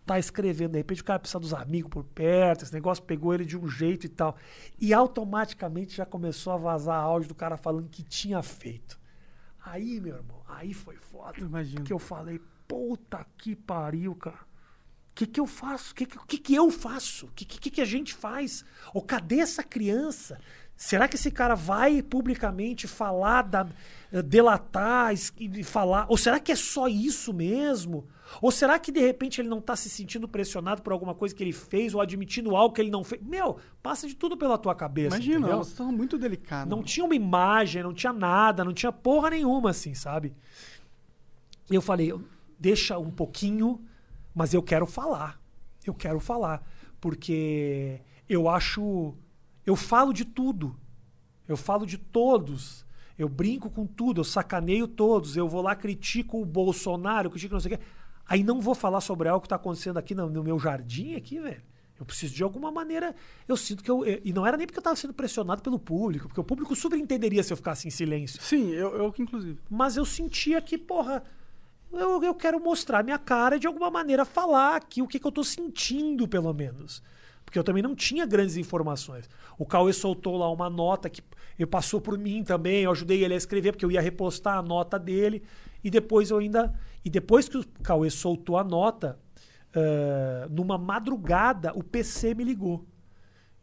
tá 0.05 0.19
escrevendo. 0.19 0.73
De 0.73 0.79
repente 0.79 1.01
o 1.01 1.05
cara 1.05 1.21
precisa 1.21 1.39
dos 1.39 1.55
amigos 1.55 1.89
por 1.91 2.03
perto, 2.03 2.65
esse 2.65 2.75
negócio 2.75 3.05
pegou 3.05 3.33
ele 3.35 3.45
de 3.45 3.57
um 3.57 3.69
jeito 3.69 4.05
e 4.05 4.09
tal. 4.09 4.37
E 4.81 4.93
automaticamente 4.93 5.97
já 5.97 6.05
começou 6.05 6.53
a 6.53 6.57
vazar 6.57 6.97
áudio 7.01 7.29
do 7.29 7.35
cara 7.37 7.57
falando 7.57 7.89
que 7.89 8.03
tinha 8.03 8.43
feito. 8.43 8.99
Aí, 9.65 10.01
meu 10.01 10.17
irmão, 10.17 10.43
aí 10.47 10.75
foi 10.75 10.97
foda. 10.97 11.39
Imagino. 11.39 11.77
Porque 11.77 11.93
eu 11.93 11.99
falei, 11.99 12.41
puta 12.67 13.27
que 13.39 13.55
pariu, 13.55 14.15
cara. 14.15 14.55
O 15.11 15.15
que, 15.15 15.27
que 15.27 15.39
eu 15.39 15.47
faço? 15.47 15.93
O 15.93 15.95
que, 15.95 16.07
que, 16.07 16.39
que, 16.39 16.55
eu 16.55 16.71
faço? 16.71 17.27
O 17.27 17.31
que, 17.31 17.45
que, 17.45 17.71
que 17.71 17.81
a 17.81 17.85
gente 17.85 18.13
faz? 18.13 18.65
Ou 18.93 19.01
cadê 19.01 19.39
essa 19.39 19.63
criança? 19.63 20.41
Será 20.77 21.07
que 21.07 21.15
esse 21.15 21.31
cara 21.31 21.55
vai 21.55 22.03
publicamente 22.03 22.89
falar, 22.89 23.43
da, 23.43 23.67
eh, 24.13 24.23
delatar 24.23 25.15
e 25.39 25.63
falar? 25.63 26.07
Ou 26.09 26.17
será 26.17 26.41
que 26.41 26.51
é 26.51 26.57
só 26.57 26.89
isso 26.89 27.33
mesmo? 27.33 28.09
Ou 28.43 28.51
será 28.51 28.77
que 28.77 28.91
de 28.91 29.01
repente 29.01 29.41
ele 29.41 29.49
não 29.49 29.59
está 29.59 29.77
se 29.77 29.89
sentindo 29.89 30.27
pressionado 30.27 30.83
por 30.83 30.93
alguma 30.93 31.15
coisa 31.15 31.33
que 31.33 31.45
ele 31.45 31.53
fez 31.53 31.95
ou 31.95 32.01
admitindo 32.01 32.57
algo 32.57 32.75
que 32.75 32.81
ele 32.81 32.91
não 32.91 33.05
fez? 33.05 33.23
Meu, 33.23 33.59
passa 33.81 34.09
de 34.09 34.17
tudo 34.17 34.37
pela 34.37 34.59
tua 34.59 34.75
cabeça. 34.75 35.15
Imagina, 35.17 35.39
entendeu? 35.39 35.59
vocês 35.59 35.69
estão 35.69 35.93
muito 35.93 36.19
delicados. 36.19 36.69
Não 36.69 36.83
tinha 36.83 37.05
uma 37.05 37.15
imagem, 37.15 37.85
não 37.85 37.95
tinha 37.95 38.13
nada, 38.13 38.65
não 38.65 38.75
tinha 38.75 38.91
porra 38.91 39.31
nenhuma, 39.31 39.71
assim, 39.71 39.95
sabe? 39.95 40.35
E 41.71 41.75
eu 41.75 41.81
falei, 41.81 42.13
deixa 42.65 42.99
um 42.99 43.11
pouquinho, 43.11 43.85
mas 44.35 44.55
eu 44.55 44.63
quero 44.63 44.87
falar. 44.87 45.39
Eu 45.87 45.93
quero 45.93 46.19
falar. 46.19 46.67
Porque 46.99 48.01
eu 48.27 48.49
acho. 48.49 49.15
Eu 49.67 49.77
falo 49.77 50.15
de 50.15 50.25
tudo. 50.25 50.75
Eu 51.47 51.59
falo 51.59 51.85
de 51.85 51.99
todos. 51.99 52.87
Eu 53.19 53.29
brinco 53.29 53.69
com 53.71 53.87
tudo, 53.87 54.21
eu 54.21 54.25
sacaneio 54.25 54.89
todos. 54.89 55.37
Eu 55.37 55.47
vou 55.47 55.61
lá, 55.61 55.77
critico 55.77 56.41
o 56.41 56.45
Bolsonaro, 56.47 57.31
critico 57.31 57.53
não 57.53 57.61
sei 57.61 57.75
o 57.75 57.79
quê. 57.79 57.85
Aí 58.27 58.43
não 58.43 58.63
vou 58.63 58.75
falar 58.75 59.03
sobre 59.03 59.29
algo 59.29 59.43
que 59.43 59.47
está 59.47 59.57
acontecendo 59.57 59.99
aqui 59.99 60.15
no, 60.15 60.31
no 60.31 60.43
meu 60.43 60.59
jardim, 60.59 61.15
aqui, 61.15 61.39
velho. 61.39 61.63
Eu 62.01 62.07
preciso 62.07 62.35
de 62.35 62.43
alguma 62.43 62.73
maneira. 62.73 63.15
Eu 63.47 63.59
sinto 63.59 63.85
que 63.85 63.91
eu. 63.91 64.05
E 64.25 64.33
não 64.33 64.47
era 64.47 64.57
nem 64.57 64.67
porque 64.67 64.79
eu 64.79 64.81
estava 64.81 64.97
sendo 64.97 65.13
pressionado 65.13 65.63
pelo 65.63 65.79
público, 65.79 66.29
porque 66.29 66.41
o 66.41 66.45
público 66.45 66.75
super 66.75 66.99
entenderia 66.99 67.43
se 67.43 67.53
eu 67.53 67.59
ficasse 67.59 67.87
em 67.87 67.91
silêncio. 67.91 68.41
Sim, 68.43 68.71
eu, 68.71 68.97
eu 68.97 69.13
que 69.13 69.23
inclusive. 69.23 69.61
Mas 69.71 69.99
eu 69.99 70.05
sentia 70.07 70.63
que, 70.63 70.79
porra, 70.79 71.23
eu, 71.99 72.23
eu 72.23 72.35
quero 72.35 72.61
mostrar 72.61 73.03
minha 73.03 73.19
cara 73.19 73.57
e 73.57 73.59
de 73.59 73.67
alguma 73.67 73.91
maneira 73.91 74.25
falar 74.25 74.77
aqui 74.77 75.03
o 75.03 75.09
que, 75.09 75.19
que 75.19 75.27
eu 75.27 75.33
tô 75.33 75.45
sentindo, 75.45 76.27
pelo 76.27 76.53
menos. 76.53 77.03
Porque 77.45 77.59
eu 77.59 77.65
também 77.65 77.83
não 77.83 77.95
tinha 77.95 78.27
grandes 78.27 78.57
informações. 78.57 79.29
O 79.59 79.67
Cauê 79.67 79.93
soltou 79.93 80.37
lá 80.37 80.51
uma 80.51 80.69
nota 80.71 81.09
que 81.11 81.23
eu 81.59 81.67
passou 81.67 82.01
por 82.01 82.19
mim 82.19 82.43
também, 82.43 82.83
eu 82.83 82.91
ajudei 82.91 83.23
ele 83.23 83.35
a 83.35 83.37
escrever, 83.37 83.73
porque 83.73 83.85
eu 83.85 83.91
ia 83.91 84.01
repostar 84.01 84.59
a 84.59 84.63
nota 84.63 84.99
dele. 84.99 85.43
E 85.83 85.91
depois 85.91 86.31
eu 86.31 86.39
ainda. 86.39 86.75
E 87.05 87.11
depois 87.11 87.49
que 87.49 87.59
o 87.59 87.65
Cauê 87.83 88.11
soltou 88.11 88.57
a 88.57 88.65
nota, 88.65 89.19
uh, 89.77 90.49
numa 90.51 90.79
madrugada, 90.79 91.73
o 91.75 91.83
PC 91.83 92.35
me 92.35 92.45
ligou. 92.45 92.87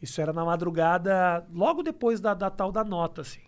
Isso 0.01 0.21
era 0.21 0.31
na 0.31 0.45
madrugada, 0.45 1.45
logo 1.51 1.83
depois 1.83 2.19
da, 2.19 2.33
da 2.33 2.49
tal 2.49 2.71
da 2.71 2.83
nota, 2.83 3.21
assim. 3.21 3.41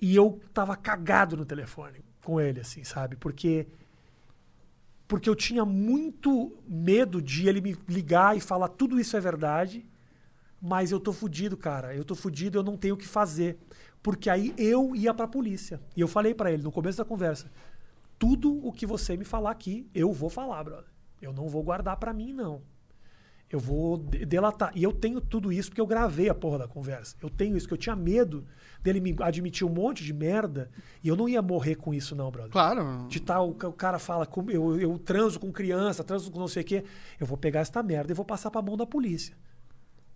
E 0.00 0.14
eu 0.14 0.40
tava 0.54 0.76
cagado 0.76 1.36
no 1.36 1.44
telefone 1.44 2.05
com 2.26 2.40
ele, 2.40 2.58
assim, 2.58 2.82
sabe? 2.82 3.14
Porque 3.14 3.68
porque 5.06 5.30
eu 5.30 5.36
tinha 5.36 5.64
muito 5.64 6.58
medo 6.66 7.22
de 7.22 7.48
ele 7.48 7.60
me 7.60 7.76
ligar 7.88 8.36
e 8.36 8.40
falar 8.40 8.66
tudo 8.66 8.98
isso 8.98 9.16
é 9.16 9.20
verdade, 9.20 9.86
mas 10.60 10.90
eu 10.90 10.98
tô 10.98 11.12
fudido, 11.12 11.56
cara. 11.56 11.94
Eu 11.94 12.04
tô 12.04 12.16
fudido, 12.16 12.58
eu 12.58 12.64
não 12.64 12.76
tenho 12.76 12.94
o 12.94 12.98
que 12.98 13.06
fazer. 13.06 13.56
Porque 14.02 14.28
aí 14.28 14.52
eu 14.58 14.96
ia 14.96 15.14
pra 15.14 15.28
polícia. 15.28 15.80
E 15.96 16.00
eu 16.00 16.08
falei 16.08 16.34
para 16.34 16.50
ele 16.50 16.64
no 16.64 16.72
começo 16.72 16.98
da 16.98 17.04
conversa: 17.04 17.48
tudo 18.18 18.66
o 18.66 18.72
que 18.72 18.84
você 18.84 19.16
me 19.16 19.24
falar 19.24 19.52
aqui, 19.52 19.88
eu 19.94 20.12
vou 20.12 20.28
falar, 20.28 20.64
brother. 20.64 20.90
Eu 21.22 21.32
não 21.32 21.48
vou 21.48 21.62
guardar 21.62 21.96
para 21.98 22.12
mim, 22.12 22.32
não. 22.32 22.60
Eu 23.48 23.60
vou 23.60 23.98
delatar. 23.98 24.72
E 24.74 24.82
eu 24.82 24.92
tenho 24.92 25.20
tudo 25.20 25.52
isso 25.52 25.70
porque 25.70 25.80
eu 25.80 25.86
gravei 25.86 26.28
a 26.28 26.34
porra 26.34 26.58
da 26.58 26.66
conversa. 26.66 27.16
Eu 27.22 27.30
tenho 27.30 27.56
isso, 27.56 27.68
que 27.68 27.74
eu 27.74 27.78
tinha 27.78 27.94
medo 27.94 28.44
dele 28.86 29.00
me 29.00 29.16
admitir 29.20 29.66
um 29.66 29.70
monte 29.70 30.04
de 30.04 30.12
merda 30.12 30.70
e 31.02 31.08
eu 31.08 31.16
não 31.16 31.28
ia 31.28 31.42
morrer 31.42 31.74
com 31.74 31.92
isso, 31.92 32.14
não, 32.14 32.30
brother. 32.30 32.52
Claro. 32.52 33.06
De 33.08 33.20
tal, 33.20 33.50
o 33.50 33.72
cara 33.72 33.98
fala, 33.98 34.28
eu, 34.48 34.80
eu 34.80 34.98
transo 34.98 35.40
com 35.40 35.52
criança, 35.52 36.04
transo 36.04 36.30
com 36.30 36.38
não 36.38 36.48
sei 36.48 36.62
o 36.62 36.64
quê. 36.64 36.84
Eu 37.18 37.26
vou 37.26 37.36
pegar 37.36 37.60
essa 37.60 37.82
merda 37.82 38.12
e 38.12 38.14
vou 38.14 38.24
passar 38.24 38.50
pra 38.50 38.62
mão 38.62 38.76
da 38.76 38.86
polícia. 38.86 39.36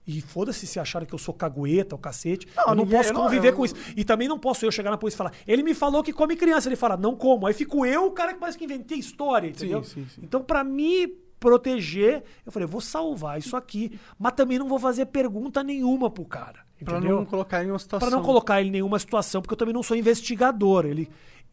E 0.06 0.20
foda-se 0.20 0.66
se 0.66 0.78
acharam 0.78 1.04
que 1.04 1.14
eu 1.14 1.18
sou 1.18 1.34
cagueta, 1.34 1.94
o 1.94 1.98
cacete. 1.98 2.46
Não, 2.56 2.64
eu 2.68 2.74
não 2.74 2.84
ninguém, 2.84 2.98
posso 2.98 3.12
conviver 3.12 3.48
não, 3.48 3.48
eu... 3.48 3.56
com 3.56 3.64
isso. 3.64 3.74
E 3.96 4.04
também 4.04 4.28
não 4.28 4.38
posso 4.38 4.64
eu 4.64 4.70
chegar 4.70 4.90
na 4.90 4.96
polícia 4.96 5.16
e 5.16 5.18
falar, 5.18 5.32
ele 5.46 5.62
me 5.62 5.74
falou 5.74 6.02
que 6.02 6.12
come 6.12 6.36
criança. 6.36 6.68
Ele 6.68 6.76
fala, 6.76 6.96
não 6.96 7.14
como. 7.14 7.46
Aí 7.46 7.52
fico 7.52 7.84
eu, 7.84 8.06
o 8.06 8.12
cara 8.12 8.32
que 8.32 8.40
parece 8.40 8.56
que 8.56 8.64
inventei 8.64 8.98
história, 8.98 9.48
entendeu? 9.48 9.82
Sim, 9.82 10.04
sim, 10.04 10.06
sim. 10.14 10.20
Então, 10.22 10.42
para 10.42 10.64
mim 10.64 11.12
proteger, 11.38 12.22
eu 12.44 12.52
falei, 12.52 12.68
vou 12.68 12.80
salvar 12.80 13.38
isso 13.38 13.56
aqui, 13.56 13.98
mas 14.18 14.32
também 14.32 14.58
não 14.58 14.68
vou 14.68 14.78
fazer 14.78 15.06
pergunta 15.06 15.62
nenhuma 15.62 16.10
pro 16.10 16.24
cara. 16.24 16.69
Para 16.84 17.00
não 17.00 17.24
colocar 17.24 17.60
ele 17.60 17.68
em 17.68 17.72
uma 17.72 17.78
situação. 17.78 18.08
Para 18.08 18.16
não 18.16 18.24
colocar 18.24 18.60
ele 18.60 18.68
em 18.68 18.72
nenhuma 18.72 18.98
situação, 18.98 19.42
porque 19.42 19.52
eu 19.52 19.58
também 19.58 19.74
não 19.74 19.82
sou 19.82 19.96
investigador. 19.96 20.86
Ele, 20.86 21.08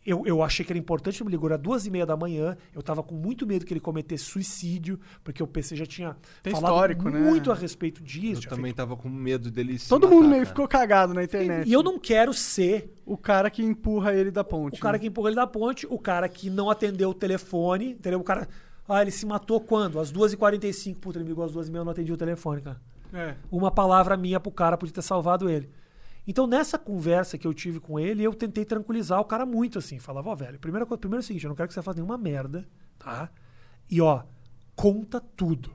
eu, 0.06 0.24
eu 0.26 0.42
achei 0.42 0.66
que 0.66 0.72
era 0.72 0.80
importante, 0.80 1.24
me 1.24 1.30
ligou 1.30 1.52
às 1.52 1.60
duas 1.60 1.86
e 1.86 1.92
meia 1.92 2.06
da 2.06 2.16
manhã. 2.16 2.56
Eu 2.74 2.82
tava 2.82 3.04
com 3.04 3.14
muito 3.14 3.46
medo 3.46 3.66
que 3.66 3.74
ele 3.74 3.80
cometesse 3.80 4.24
suicídio, 4.24 5.00
porque 5.24 5.44
o 5.44 5.48
PC 5.48 5.76
já 5.76 5.86
tinha 5.86 6.16
Tem 6.42 6.54
falado 6.54 6.74
histórico, 6.74 7.10
né? 7.10 7.20
muito 7.20 7.52
a 7.52 7.56
respeito 7.56 8.02
disso. 8.02 8.46
Eu 8.46 8.50
também 8.50 8.66
feito... 8.66 8.78
tava 8.78 8.96
com 8.96 9.10
medo 9.10 9.52
dele 9.52 9.78
Todo 9.80 10.04
matar, 10.04 10.16
mundo 10.16 10.30
meio 10.30 10.44
cara. 10.44 10.50
ficou 10.50 10.68
cagado 10.68 11.14
na 11.14 11.24
internet. 11.24 11.68
E, 11.68 11.70
e, 11.70 11.74
eu 11.74 11.84
não 11.84 12.00
quero 12.00 12.34
ser 12.34 12.94
o 13.06 13.18
cara 13.18 13.50
que 13.50 13.62
empurra 13.62 14.14
ele 14.14 14.32
da 14.32 14.44
ponte. 14.44 14.78
O 14.78 14.80
cara 14.80 14.94
né? 14.94 15.00
que 15.00 15.08
empurra 15.08 15.30
ele 15.30 15.36
da 15.36 15.48
ponte, 15.48 15.86
o 15.90 16.00
cara 16.00 16.30
que 16.30 16.50
não 16.50 16.70
atendeu 16.70 17.10
o 17.10 17.14
telefone, 17.14 17.92
entendeu? 17.92 18.20
O 18.20 18.24
cara 18.24 18.48
ah, 18.88 19.02
ele 19.02 19.12
se 19.12 19.26
matou 19.26 19.60
quando? 19.60 20.00
Às 20.00 20.12
2h45. 20.14 20.96
Puta, 20.96 21.18
ele 21.18 21.26
me 21.26 21.32
ligou 21.32 21.44
às 21.44 21.52
2h30, 21.52 21.76
eu 21.76 21.84
não 21.84 21.92
atendi 21.92 22.14
o 22.14 22.18
telefone, 22.18 22.62
cara. 22.62 22.80
É. 23.14 23.36
Uma 23.52 23.72
palavra 23.72 24.18
minha 24.18 24.40
pro 24.40 24.52
cara 24.52 24.78
podia 24.78 24.94
ter 24.94 25.02
salvado 25.02 25.50
ele. 25.50 25.70
Então, 26.28 26.46
nessa 26.46 26.78
conversa 26.78 27.38
que 27.38 27.48
eu 27.48 27.54
tive 27.54 27.80
com 27.80 27.98
ele, 27.98 28.22
eu 28.22 28.34
tentei 28.34 28.66
tranquilizar 28.66 29.20
o 29.20 29.26
cara 29.26 29.46
muito, 29.46 29.80
assim. 29.80 29.98
Falava, 29.98 30.30
ó, 30.30 30.34
oh, 30.34 30.36
velho, 30.36 30.60
primeira 30.60 30.86
coisa, 30.86 31.00
primeiro 31.00 31.22
é 31.22 31.24
o 31.24 31.26
seguinte, 31.26 31.46
eu 31.46 31.50
não 31.50 31.56
quero 31.56 31.70
que 31.70 31.74
você 31.74 31.82
faça 31.82 31.96
nenhuma 31.96 32.18
merda, 32.18 32.68
tá? 33.00 33.30
E, 33.90 34.02
ó, 34.02 34.24
conta 34.76 35.22
tudo. 35.22 35.72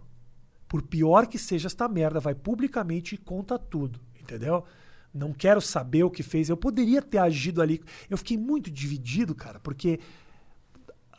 Por 0.69 0.83
pior 0.83 1.27
que 1.27 1.39
seja 1.39 1.69
esta 1.69 1.89
merda, 1.89 2.21
vai 2.21 2.35
publicamente 2.35 3.15
e 3.15 3.19
conta 3.19 3.59
tudo, 3.59 3.99
entendeu? 4.21 4.65
Não 5.13 5.33
quero 5.33 5.61
saber 5.61 6.05
o 6.05 6.11
que 6.11 6.23
fez. 6.23 6.51
Eu 6.51 6.57
poderia 6.57 7.01
ter 7.01 7.19
agido 7.19 7.63
ali. 7.63 7.83
Eu 8.11 8.19
fiquei 8.19 8.37
muito 8.37 8.71
dividido, 8.71 9.35
cara, 9.35 9.59
porque 9.59 10.01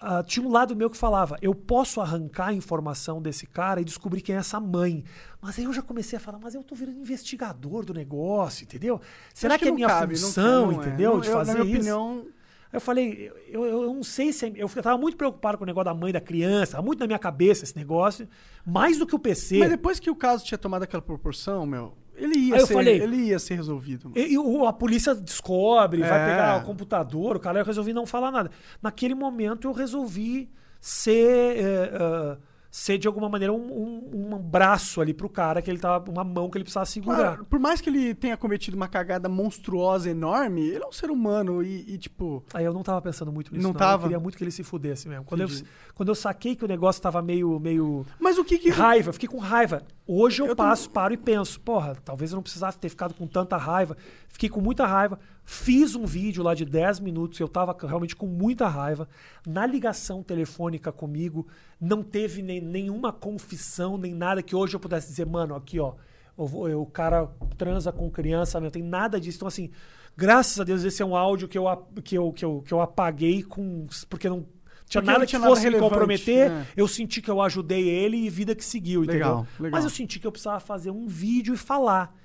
Uh, 0.03 0.21
tinha 0.21 0.45
um 0.45 0.51
lado 0.51 0.75
meu 0.75 0.89
que 0.89 0.97
falava, 0.97 1.37
eu 1.41 1.55
posso 1.55 2.01
arrancar 2.01 2.47
a 2.47 2.53
informação 2.53 3.21
desse 3.21 3.47
cara 3.47 3.79
e 3.79 3.85
descobrir 3.85 4.19
quem 4.19 4.35
é 4.35 4.39
essa 4.39 4.59
mãe. 4.59 5.05
Mas 5.43 5.59
aí 5.59 5.65
eu 5.65 5.73
já 5.73 5.81
comecei 5.81 6.15
a 6.15 6.21
falar, 6.21 6.39
mas 6.41 6.55
eu 6.55 6.63
tô 6.63 6.73
virando 6.73 6.97
investigador 6.97 7.83
do 7.83 7.93
negócio, 7.93 8.63
entendeu? 8.63 9.01
Será 9.33 9.57
que, 9.57 9.65
que, 9.65 9.69
é 9.69 9.73
minha 9.73 9.89
cabe, 9.89 10.15
função, 10.15 10.67
não, 10.67 10.71
não 10.71 10.81
entendeu? 10.81 11.17
É. 11.17 11.19
de 11.19 11.29
fazer 11.29 11.59
eu, 11.59 11.65
minha 11.65 11.79
isso? 11.79 11.93
Opinião... 11.93 12.25
Eu 12.71 12.81
falei, 12.81 13.31
eu, 13.49 13.65
eu, 13.65 13.83
eu 13.83 13.93
não 13.93 14.01
sei 14.01 14.33
se. 14.33 14.47
É, 14.47 14.53
eu 14.55 14.65
estava 14.65 14.97
muito 14.97 15.15
preocupado 15.15 15.59
com 15.59 15.63
o 15.63 15.67
negócio 15.67 15.85
da 15.85 15.93
mãe 15.93 16.11
da 16.11 16.19
criança, 16.19 16.81
muito 16.81 16.99
na 17.01 17.05
minha 17.05 17.19
cabeça 17.19 17.65
esse 17.65 17.75
negócio, 17.75 18.27
mais 18.65 18.97
do 18.97 19.05
que 19.05 19.13
o 19.13 19.19
PC. 19.19 19.59
Mas 19.59 19.69
depois 19.69 19.99
que 19.99 20.09
o 20.09 20.15
caso 20.15 20.43
tinha 20.43 20.57
tomado 20.57 20.81
aquela 20.81 21.03
proporção, 21.03 21.67
meu, 21.67 21.93
ele 22.15 22.35
ia, 22.35 22.65
ser, 22.65 22.73
falei, 22.73 22.99
ele 22.99 23.17
ia 23.17 23.37
ser 23.37 23.55
resolvido. 23.55 24.11
E, 24.15 24.33
e, 24.33 24.65
a 24.65 24.73
polícia 24.73 25.13
descobre, 25.13 26.01
é. 26.01 26.07
vai 26.07 26.25
pegar 26.31 26.63
o 26.63 26.65
computador, 26.65 27.35
o 27.35 27.39
cara, 27.39 27.59
eu 27.59 27.65
resolvi 27.65 27.93
não 27.93 28.07
falar 28.07 28.31
nada. 28.31 28.49
Naquele 28.81 29.13
momento 29.13 29.67
eu 29.67 29.71
resolvi 29.71 30.49
ser. 30.81 31.57
Uh, 31.93 32.52
ser 32.73 32.97
de 32.97 33.07
alguma 33.07 33.29
maneira 33.29 33.53
um, 33.53 33.61
um, 33.71 34.33
um 34.33 34.39
braço 34.39 34.99
ali 34.99 35.13
pro 35.13 35.29
cara, 35.29 35.61
que 35.61 35.69
ele 35.69 35.77
tava. 35.77 36.09
uma 36.09 36.23
mão 36.23 36.49
que 36.49 36.57
ele 36.57 36.63
precisava 36.63 36.87
segurar. 36.87 37.17
Claro, 37.17 37.45
por 37.45 37.59
mais 37.59 37.79
que 37.79 37.87
ele 37.87 38.15
tenha 38.15 38.35
cometido 38.35 38.75
uma 38.75 38.87
cagada 38.87 39.29
monstruosa, 39.29 40.09
enorme, 40.09 40.61
ele 40.61 40.83
é 40.83 40.87
um 40.87 40.91
ser 40.91 41.11
humano 41.11 41.61
e, 41.61 41.93
e 41.93 41.97
tipo. 41.99 42.43
Aí 42.51 42.65
eu 42.65 42.73
não 42.73 42.81
tava 42.81 42.99
pensando 42.99 43.31
muito 43.31 43.53
nisso. 43.53 43.61
Não, 43.61 43.73
não. 43.73 43.77
tava? 43.77 44.05
Eu 44.05 44.07
queria 44.07 44.19
muito 44.19 44.35
que 44.35 44.43
ele 44.43 44.49
se 44.49 44.63
fudesse 44.63 45.07
mesmo. 45.07 45.23
Quando, 45.23 45.41
eu, 45.41 45.49
quando 45.93 46.09
eu 46.09 46.15
saquei 46.15 46.55
que 46.55 46.65
o 46.65 46.67
negócio 46.67 46.99
tava 46.99 47.21
meio. 47.21 47.59
meio 47.59 48.07
Mas 48.19 48.39
o 48.39 48.43
que 48.43 48.57
que. 48.57 48.71
Raiva, 48.71 49.13
fiquei 49.13 49.29
com 49.29 49.37
raiva. 49.37 49.83
Hoje 50.07 50.41
eu, 50.41 50.47
eu 50.47 50.55
passo, 50.55 50.87
tô... 50.89 50.93
paro 50.95 51.13
e 51.13 51.17
penso, 51.17 51.59
porra, 51.61 51.95
talvez 52.03 52.31
eu 52.31 52.37
não 52.37 52.43
precisasse 52.43 52.79
ter 52.79 52.89
ficado 52.89 53.13
com 53.13 53.27
tanta 53.27 53.55
raiva. 53.55 53.95
Fiquei 54.27 54.49
com 54.49 54.59
muita 54.59 54.87
raiva. 54.87 55.19
Fiz 55.45 55.93
um 55.93 56.05
vídeo 56.05 56.41
lá 56.41 56.53
de 56.53 56.63
10 56.63 57.01
minutos, 57.01 57.39
eu 57.39 57.47
estava 57.47 57.75
realmente 57.85 58.15
com 58.15 58.25
muita 58.25 58.67
raiva. 58.67 59.07
Na 59.45 59.65
ligação 59.65 60.23
telefônica 60.23 60.91
comigo, 60.91 61.47
não 61.79 62.01
teve 62.01 62.41
nem, 62.41 62.61
nenhuma 62.61 63.11
confissão, 63.11 63.97
nem 63.97 64.13
nada 64.13 64.41
que 64.41 64.55
hoje 64.55 64.75
eu 64.75 64.79
pudesse 64.79 65.07
dizer, 65.07 65.25
mano, 65.25 65.53
aqui 65.53 65.79
ó, 65.79 65.95
eu, 66.37 66.67
eu, 66.69 66.81
o 66.81 66.85
cara 66.85 67.29
transa 67.57 67.91
com 67.91 68.09
criança, 68.09 68.59
não 68.59 68.69
tem 68.69 68.81
nada 68.81 69.19
disso. 69.19 69.37
Então, 69.37 69.47
assim, 69.47 69.69
graças 70.15 70.59
a 70.59 70.63
Deus, 70.63 70.83
esse 70.83 71.01
é 71.01 71.05
um 71.05 71.15
áudio 71.15 71.47
que 71.47 71.57
eu, 71.57 71.65
que 72.03 72.17
eu, 72.17 72.31
que 72.31 72.45
eu, 72.45 72.63
que 72.65 72.73
eu 72.73 72.79
apaguei 72.79 73.43
com. 73.43 73.85
Porque 74.09 74.29
não 74.29 74.45
tinha 74.87 75.01
porque 75.01 75.11
nada 75.11 75.25
que 75.25 75.29
tinha 75.29 75.41
fosse 75.41 75.65
nada 75.65 75.75
me 75.75 75.81
comprometer. 75.81 76.51
É. 76.51 76.67
Eu 76.75 76.87
senti 76.87 77.21
que 77.21 77.29
eu 77.29 77.41
ajudei 77.41 77.87
ele 77.87 78.17
e 78.17 78.29
vida 78.29 78.55
que 78.55 78.63
seguiu, 78.63 79.01
legal, 79.01 79.15
entendeu? 79.15 79.47
Legal. 79.59 79.71
Mas 79.71 79.83
eu 79.83 79.89
senti 79.89 80.19
que 80.19 80.27
eu 80.27 80.31
precisava 80.31 80.59
fazer 80.59 80.91
um 80.91 81.07
vídeo 81.07 81.53
e 81.53 81.57
falar. 81.57 82.15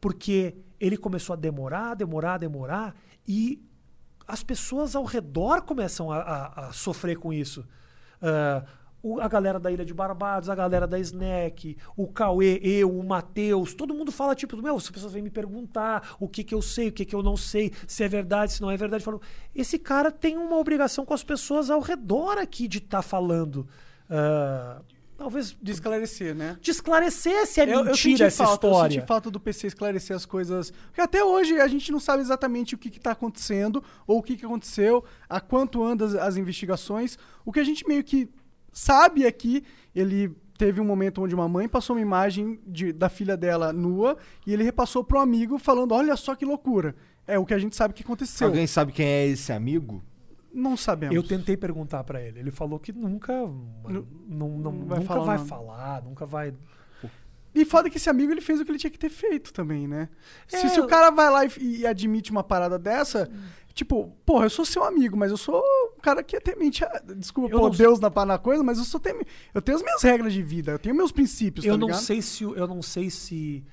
Porque 0.00 0.54
ele 0.80 0.96
começou 0.96 1.34
a 1.34 1.36
demorar, 1.36 1.94
demorar, 1.94 2.38
demorar, 2.38 2.94
e 3.26 3.62
as 4.26 4.42
pessoas 4.42 4.96
ao 4.96 5.04
redor 5.04 5.62
começam 5.62 6.10
a, 6.10 6.18
a, 6.18 6.68
a 6.68 6.72
sofrer 6.72 7.18
com 7.18 7.32
isso. 7.32 7.66
Uh, 8.20 8.86
a 9.20 9.28
galera 9.28 9.60
da 9.60 9.70
Ilha 9.70 9.84
de 9.84 9.94
Barbados, 9.94 10.48
a 10.48 10.54
galera 10.54 10.86
da 10.86 10.98
Snack, 10.98 11.76
o 11.96 12.08
Cauê, 12.08 12.58
eu, 12.62 12.90
o 12.90 13.04
Matheus, 13.04 13.72
todo 13.72 13.94
mundo 13.94 14.10
fala 14.10 14.34
tipo, 14.34 14.60
meu, 14.60 14.76
as 14.76 14.90
pessoas 14.90 15.12
vêm 15.12 15.22
me 15.22 15.30
perguntar 15.30 16.16
o 16.18 16.28
que 16.28 16.42
que 16.42 16.54
eu 16.54 16.60
sei, 16.60 16.88
o 16.88 16.92
que 16.92 17.04
que 17.04 17.14
eu 17.14 17.22
não 17.22 17.36
sei, 17.36 17.72
se 17.86 18.02
é 18.02 18.08
verdade, 18.08 18.54
se 18.54 18.60
não 18.60 18.70
é 18.70 18.76
verdade. 18.76 19.04
Falo, 19.04 19.20
esse 19.54 19.78
cara 19.78 20.10
tem 20.10 20.36
uma 20.36 20.56
obrigação 20.56 21.04
com 21.04 21.14
as 21.14 21.22
pessoas 21.22 21.70
ao 21.70 21.80
redor 21.80 22.38
aqui 22.38 22.66
de 22.66 22.78
estar 22.78 22.98
tá 22.98 23.02
falando. 23.02 23.68
Uh, 24.10 24.84
Talvez 25.16 25.56
de 25.60 25.72
esclarecer, 25.72 26.34
né? 26.34 26.58
De 26.60 26.70
esclarecer 26.70 27.46
se 27.46 27.60
é 27.60 27.74
eu, 27.74 27.84
mentira 27.84 28.24
eu 28.24 28.26
essa 28.26 28.44
falta, 28.44 28.66
história. 28.66 28.94
Eu 28.94 29.00
senti 29.00 29.08
falta 29.08 29.30
do 29.30 29.40
PC 29.40 29.68
esclarecer 29.68 30.14
as 30.14 30.26
coisas. 30.26 30.70
Porque 30.70 31.00
até 31.00 31.24
hoje 31.24 31.58
a 31.58 31.66
gente 31.66 31.90
não 31.90 31.98
sabe 31.98 32.20
exatamente 32.20 32.74
o 32.74 32.78
que 32.78 32.88
está 32.88 33.12
acontecendo 33.12 33.82
ou 34.06 34.18
o 34.18 34.22
que, 34.22 34.36
que 34.36 34.44
aconteceu, 34.44 35.02
a 35.28 35.40
quanto 35.40 35.82
andam 35.82 36.06
as, 36.06 36.14
as 36.14 36.36
investigações. 36.36 37.18
O 37.44 37.52
que 37.52 37.60
a 37.60 37.64
gente 37.64 37.86
meio 37.88 38.04
que 38.04 38.28
sabe 38.72 39.24
é 39.24 39.32
que 39.32 39.64
ele 39.94 40.36
teve 40.58 40.80
um 40.80 40.84
momento 40.84 41.22
onde 41.22 41.34
uma 41.34 41.48
mãe 41.48 41.66
passou 41.66 41.96
uma 41.96 42.02
imagem 42.02 42.60
de, 42.66 42.92
da 42.92 43.08
filha 43.08 43.36
dela 43.36 43.72
nua 43.72 44.16
e 44.46 44.52
ele 44.52 44.62
repassou 44.64 45.02
para 45.02 45.18
um 45.18 45.22
amigo 45.22 45.58
falando: 45.58 45.92
Olha 45.92 46.14
só 46.16 46.34
que 46.34 46.44
loucura. 46.44 46.94
É 47.26 47.38
o 47.38 47.44
que 47.44 47.54
a 47.54 47.58
gente 47.58 47.74
sabe 47.74 47.94
que 47.94 48.02
aconteceu. 48.02 48.46
Alguém 48.46 48.66
sabe 48.66 48.92
quem 48.92 49.06
é 49.06 49.26
esse 49.26 49.52
amigo? 49.52 50.04
Não 50.56 50.76
sabemos. 50.76 51.14
Eu 51.14 51.22
tentei 51.22 51.56
perguntar 51.56 52.02
para 52.04 52.20
ele. 52.22 52.40
Ele 52.40 52.50
falou 52.50 52.78
que 52.78 52.92
nunca, 52.92 53.32
não, 53.34 54.06
não, 54.26 54.48
não 54.72 54.72
vai 54.86 54.98
nunca 55.00 55.08
falar 55.14 55.24
vai 55.24 55.38
falar, 55.46 56.02
nunca 56.02 56.24
vai. 56.26 56.54
E 57.54 57.64
foda 57.64 57.88
que 57.88 57.96
esse 57.96 58.10
amigo 58.10 58.32
ele 58.32 58.40
fez 58.40 58.60
o 58.60 58.64
que 58.64 58.70
ele 58.70 58.78
tinha 58.78 58.90
que 58.90 58.98
ter 58.98 59.08
feito 59.08 59.52
também, 59.52 59.86
né? 59.88 60.08
Se, 60.46 60.56
É, 60.56 60.68
se 60.68 60.80
o 60.80 60.84
eu- 60.84 60.86
cara 60.86 61.10
vai 61.10 61.30
lá 61.30 61.44
e, 61.44 61.50
e 61.80 61.86
admite 61.86 62.30
uma 62.30 62.44
parada 62.44 62.78
dessa, 62.78 63.30
tipo, 63.72 64.12
porra, 64.26 64.44
eu 64.46 64.50
sou 64.50 64.64
seu 64.64 64.84
amigo, 64.84 65.16
mas 65.16 65.30
eu 65.30 65.38
sou 65.38 65.62
um 65.96 66.00
cara 66.00 66.22
que 66.22 66.36
é 66.36 66.40
temente. 66.40 66.84
a- 66.84 67.02
Desculpa 67.16 67.54
Eu 67.54 67.60
não- 67.60 67.70
Deus 67.70 67.98
na, 67.98 68.10
na 68.26 68.38
coisa, 68.38 68.62
mas 68.62 68.76
eu 68.78 68.84
sou 68.84 69.00
teme, 69.00 69.24
Eu 69.54 69.62
tenho 69.62 69.76
as 69.76 69.82
minhas 69.82 70.02
regras 70.02 70.32
de 70.34 70.42
vida, 70.42 70.72
eu 70.72 70.78
tenho 70.78 70.94
meus 70.94 71.10
princípios, 71.12 71.64
Eu 71.64 71.74
tá 71.74 71.78
não 71.78 71.86
ligado? 71.86 72.02
sei 72.02 72.20
se 72.20 72.44
o- 72.44 72.54
eu 72.54 72.66
não 72.66 72.82
sei 72.82 73.08
se 73.08 73.64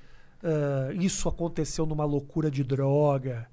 ah, 0.42 0.90
isso 0.94 1.28
aconteceu 1.28 1.84
numa 1.86 2.04
loucura 2.06 2.50
de 2.50 2.64
droga, 2.64 3.46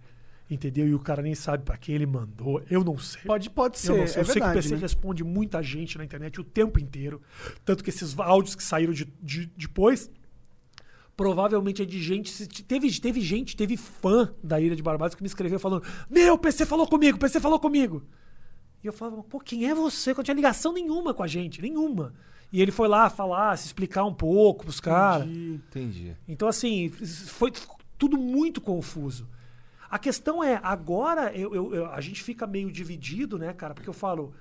entendeu? 0.52 0.88
E 0.88 0.94
o 0.94 1.00
cara 1.00 1.22
nem 1.24 1.34
sabe 1.34 1.64
pra 1.64 1.78
quem 1.78 1.96
ele 1.96 2.06
mandou. 2.06 2.62
Eu 2.70 2.84
não 2.84 2.98
sei. 3.00 3.22
Pode, 3.24 3.50
pode 3.50 3.80
ser, 3.80 3.92
Eu 3.94 3.98
não 3.98 4.08
sei. 4.08 4.18
é 4.18 4.22
eu 4.22 4.26
sei 4.26 4.34
que 4.36 4.40
o 4.42 4.44
verdade, 4.46 4.56
PC 4.68 4.76
né? 4.76 4.82
responde 4.82 5.24
muita 5.24 5.64
gente 5.64 5.98
na 5.98 6.04
internet 6.04 6.40
o 6.40 6.44
tempo 6.44 6.80
inteiro. 6.80 7.22
Tanto 7.66 7.84
que 7.84 7.90
esses 7.90 8.18
áudios 8.20 8.54
que 8.54 8.64
saíram 8.64 8.94
de, 8.94 9.06
de- 9.24 9.50
depois, 9.58 10.12
provavelmente 11.16 11.82
é 11.82 11.86
de 11.86 12.02
gente. 12.02 12.30
se- 12.30 12.48
Teve, 12.48 12.92
teve 13.00 13.22
gente, 13.22 13.56
teve 13.56 13.78
fã 13.78 14.34
da 14.44 14.60
Ilha 14.60 14.76
de 14.76 14.84
Barbados 14.84 15.16
que 15.16 15.22
me 15.24 15.28
escreveu 15.28 15.60
falando: 15.60 15.84
Meu, 16.10 16.34
o 16.36 16.38
PC 16.38 16.66
falou 16.66 16.88
comigo, 16.88 17.18
o 17.18 17.20
PC 17.20 17.40
falou 17.40 17.60
comigo. 17.60 18.04
E 18.84 18.88
eu 18.88 18.94
falava, 18.94 19.22
pô, 19.22 19.40
quem 19.40 19.70
é 19.70 19.76
você? 19.76 20.12
Que 20.12 20.18
não 20.18 20.24
tinha 20.24 20.34
ligação 20.34 20.74
nenhuma 20.74 21.14
com 21.14 21.22
a 21.22 21.28
gente, 21.28 21.62
nenhuma. 21.62 22.16
E 22.52 22.60
ele 22.60 22.72
foi 22.72 22.88
lá 22.88 23.12
falar, 23.12 23.56
se 23.56 23.68
explicar 23.68 24.04
um 24.06 24.14
pouco 24.14 24.64
pros 24.64 24.80
caras. 24.80 25.28
Entendi. 25.28 26.18
Então, 26.28 26.48
assim, 26.48 26.90
foi 26.90 27.52
tudo 27.96 28.18
muito 28.18 28.60
confuso. 28.60 29.28
A 29.92 30.00
questão 30.00 30.42
é, 30.44 30.58
agora 30.64 31.36
eu, 31.36 31.54
eu- 31.54 31.76
eu- 31.76 31.86
a 31.92 32.00
gente 32.00 32.24
fica 32.24 32.48
meio 32.48 32.72
dividido, 32.72 33.38
né, 33.38 33.52
cara? 33.54 33.74
Porque 33.74 33.90
eu 33.90 33.94
falo, 33.94 34.34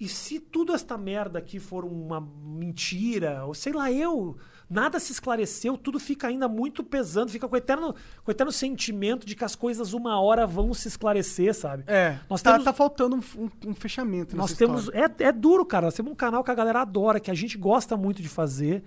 e 0.00 0.08
se 0.08 0.40
tudo 0.40 0.74
esta 0.74 0.96
merda 0.98 1.38
aqui 1.38 1.58
for 1.60 1.84
uma 1.84 2.20
mentira, 2.20 3.44
ou 3.44 3.54
sei 3.54 3.72
lá, 3.72 3.90
eu, 3.92 4.36
nada 4.68 4.98
se 4.98 5.12
esclareceu, 5.12 5.76
tudo 5.76 5.98
fica 6.00 6.26
ainda 6.28 6.48
muito 6.48 6.82
pesando, 6.82 7.30
fica 7.30 7.46
com 7.48 7.54
o 7.54 7.58
eterno, 7.58 7.94
com 8.24 8.30
o 8.30 8.30
eterno 8.30 8.50
sentimento 8.52 9.26
de 9.26 9.34
que 9.36 9.44
as 9.44 9.54
coisas 9.54 9.92
uma 9.92 10.20
hora 10.20 10.46
vão 10.46 10.72
se 10.74 10.88
esclarecer, 10.88 11.54
sabe? 11.54 11.84
É, 11.86 12.18
Nós 12.28 12.42
tá, 12.42 12.52
temos- 12.52 12.64
tá 12.64 12.72
faltando 12.72 13.16
um, 13.16 13.70
um- 13.70 13.74
fechamento 13.74 14.36
Nós 14.36 14.52
temos. 14.54 14.88
É, 14.94 15.28
é 15.28 15.32
duro, 15.32 15.64
cara. 15.64 15.86
Nós 15.86 15.94
temos 15.94 16.12
um 16.12 16.16
canal 16.16 16.42
que 16.42 16.50
a 16.50 16.54
galera 16.54 16.80
adora, 16.80 17.20
que 17.20 17.30
a 17.30 17.34
gente 17.34 17.56
gosta 17.58 17.96
muito 17.96 18.20
de 18.22 18.28
fazer. 18.28 18.82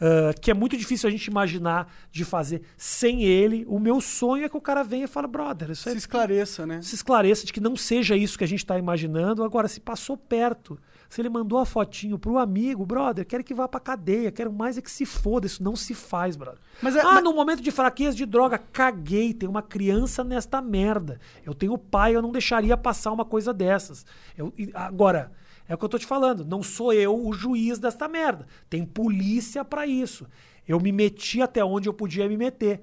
Ah, 0.00 0.32
que 0.40 0.50
é 0.50 0.54
muito 0.54 0.76
difícil 0.76 1.08
a 1.08 1.10
gente 1.10 1.26
imaginar 1.26 1.92
de 2.10 2.24
fazer 2.24 2.62
sem 2.76 3.22
ele. 3.24 3.64
O 3.68 3.78
meu 3.78 4.00
sonho 4.00 4.44
é 4.44 4.48
que 4.48 4.56
o 4.56 4.60
cara 4.60 4.82
venha 4.82 5.04
e 5.04 5.08
fale, 5.08 5.26
brother, 5.26 5.70
isso 5.70 5.82
Se 5.84 5.90
é 5.90 5.92
esclareça, 5.94 6.66
né? 6.66 6.80
se 6.82 6.94
esclareça 6.94 7.46
de 7.46 7.52
que 7.52 7.60
não 7.60 7.76
seja 7.76 8.16
isso 8.16 8.36
que 8.38 8.44
a 8.44 8.48
gente 8.48 8.60
está 8.60 8.78
imaginando. 8.78 9.42
Agora, 9.44 9.68
se 9.68 9.80
passou 9.80 10.16
perto, 10.16 10.78
se 11.08 11.20
ele 11.20 11.28
mandou 11.28 11.58
a 11.58 11.64
fotinho 11.66 12.18
pro 12.18 12.38
amigo, 12.38 12.84
brother, 12.84 13.24
quero 13.24 13.44
que 13.44 13.54
vá 13.54 13.68
pra 13.68 13.78
cadeia, 13.78 14.32
quero 14.32 14.52
mais 14.52 14.76
é 14.76 14.82
que 14.82 14.90
se 14.90 15.06
foda. 15.06 15.46
Isso 15.46 15.62
não 15.62 15.76
se 15.76 15.94
faz, 15.94 16.34
brother. 16.36 16.58
Mas 16.82 16.96
é- 16.96 17.00
ah, 17.00 17.14
mas- 17.14 17.24
no 17.24 17.32
momento 17.32 17.62
de 17.62 17.70
fraqueza 17.70 18.16
de 18.16 18.26
droga, 18.26 18.58
caguei, 18.58 19.32
tem 19.32 19.48
uma 19.48 19.62
criança 19.62 20.24
nesta 20.24 20.60
merda. 20.60 21.20
Eu 21.44 21.54
tenho 21.54 21.78
pai, 21.78 22.16
eu 22.16 22.22
não 22.22 22.32
deixaria 22.32 22.76
passar 22.76 23.12
uma 23.12 23.24
coisa 23.24 23.52
dessas. 23.54 24.04
Eu, 24.36 24.52
agora, 24.74 25.30
é 25.68 25.74
o 25.74 25.78
que 25.78 25.84
eu 25.84 25.88
tô 25.88 25.98
te 25.98 26.06
falando, 26.06 26.44
não 26.44 26.62
sou 26.62 26.92
eu 26.92 27.26
o 27.26 27.32
juiz 27.32 27.78
desta 27.78 28.06
merda. 28.06 28.46
Tem 28.68 28.84
polícia 28.84 29.64
pra 29.64 29.86
isso. 29.86 30.26
Eu 30.66 30.78
me 30.80 30.92
meti 30.92 31.40
até 31.40 31.64
onde 31.64 31.88
eu 31.88 31.94
podia 31.94 32.28
me 32.28 32.36
meter. 32.36 32.82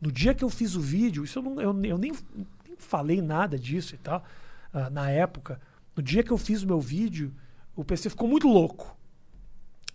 No 0.00 0.12
dia 0.12 0.34
que 0.34 0.44
eu 0.44 0.50
fiz 0.50 0.74
o 0.74 0.80
vídeo, 0.80 1.24
isso 1.24 1.38
eu, 1.38 1.42
não, 1.42 1.60
eu, 1.60 1.84
eu 1.84 1.98
nem, 1.98 2.12
nem 2.12 2.76
falei 2.78 3.20
nada 3.20 3.58
disso 3.58 3.94
e 3.94 3.98
tal, 3.98 4.24
ah, 4.72 4.90
na 4.90 5.10
época. 5.10 5.60
No 5.96 6.02
dia 6.02 6.22
que 6.22 6.30
eu 6.30 6.38
fiz 6.38 6.62
o 6.62 6.66
meu 6.66 6.80
vídeo, 6.80 7.34
o 7.74 7.84
PC 7.84 8.10
ficou 8.10 8.28
muito 8.28 8.46
louco. 8.46 8.96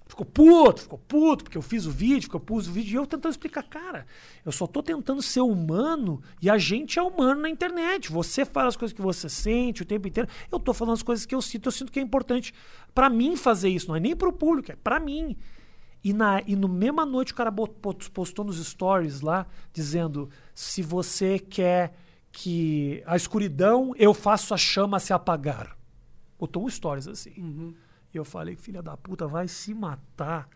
Ficou 0.07 0.25
puto, 0.25 0.81
ficou 0.81 0.99
puto, 0.99 1.43
porque 1.43 1.57
eu 1.57 1.63
fiz 1.63 1.87
o 1.87 1.91
vídeo, 1.91 2.29
porque 2.29 2.35
eu 2.35 2.39
pus 2.39 2.67
o 2.67 2.71
vídeo, 2.71 2.93
e 2.93 2.95
eu 2.95 3.07
tentando 3.07 3.31
explicar, 3.31 3.63
cara, 3.63 4.05
eu 4.45 4.51
só 4.51 4.67
tô 4.67 4.83
tentando 4.83 5.19
ser 5.21 5.41
humano 5.41 6.21
e 6.39 6.47
a 6.47 6.59
gente 6.59 6.99
é 6.99 7.01
humano 7.01 7.41
na 7.41 7.49
internet. 7.49 8.11
Você 8.11 8.45
fala 8.45 8.67
as 8.67 8.77
coisas 8.77 8.93
que 8.93 9.01
você 9.01 9.27
sente 9.27 9.81
o 9.81 9.85
tempo 9.85 10.07
inteiro. 10.07 10.29
Eu 10.51 10.59
tô 10.59 10.73
falando 10.73 10.93
as 10.93 11.03
coisas 11.03 11.25
que 11.25 11.33
eu 11.33 11.41
sinto, 11.41 11.67
eu 11.67 11.71
sinto 11.71 11.91
que 11.91 11.99
é 11.99 12.03
importante 12.03 12.53
pra 12.93 13.09
mim 13.09 13.35
fazer 13.35 13.69
isso, 13.69 13.87
não 13.87 13.95
é 13.95 13.99
nem 13.99 14.15
pro 14.15 14.31
público, 14.31 14.71
é 14.71 14.75
pra 14.75 14.99
mim. 14.99 15.35
E, 16.03 16.13
na, 16.13 16.39
e 16.45 16.55
no 16.55 16.67
mesma 16.67 17.03
noite 17.03 17.33
o 17.33 17.35
cara 17.35 17.51
postou 17.51 18.45
nos 18.45 18.63
stories 18.63 19.21
lá, 19.21 19.47
dizendo: 19.73 20.29
se 20.53 20.83
você 20.83 21.39
quer 21.39 21.97
que 22.31 23.01
a 23.07 23.15
escuridão, 23.15 23.91
eu 23.97 24.13
faço 24.13 24.53
a 24.53 24.57
chama 24.57 24.99
se 24.99 25.13
apagar. 25.13 25.75
Botou 26.37 26.63
um 26.63 26.69
stories 26.69 27.07
assim. 27.07 27.75
E 28.15 28.17
eu 28.17 28.25
falei, 28.25 28.55
filha 28.55 28.81
da 28.81 28.95
puta, 28.95 29.27
vai 29.27 29.47
se 29.47 29.73
matar 29.73 30.47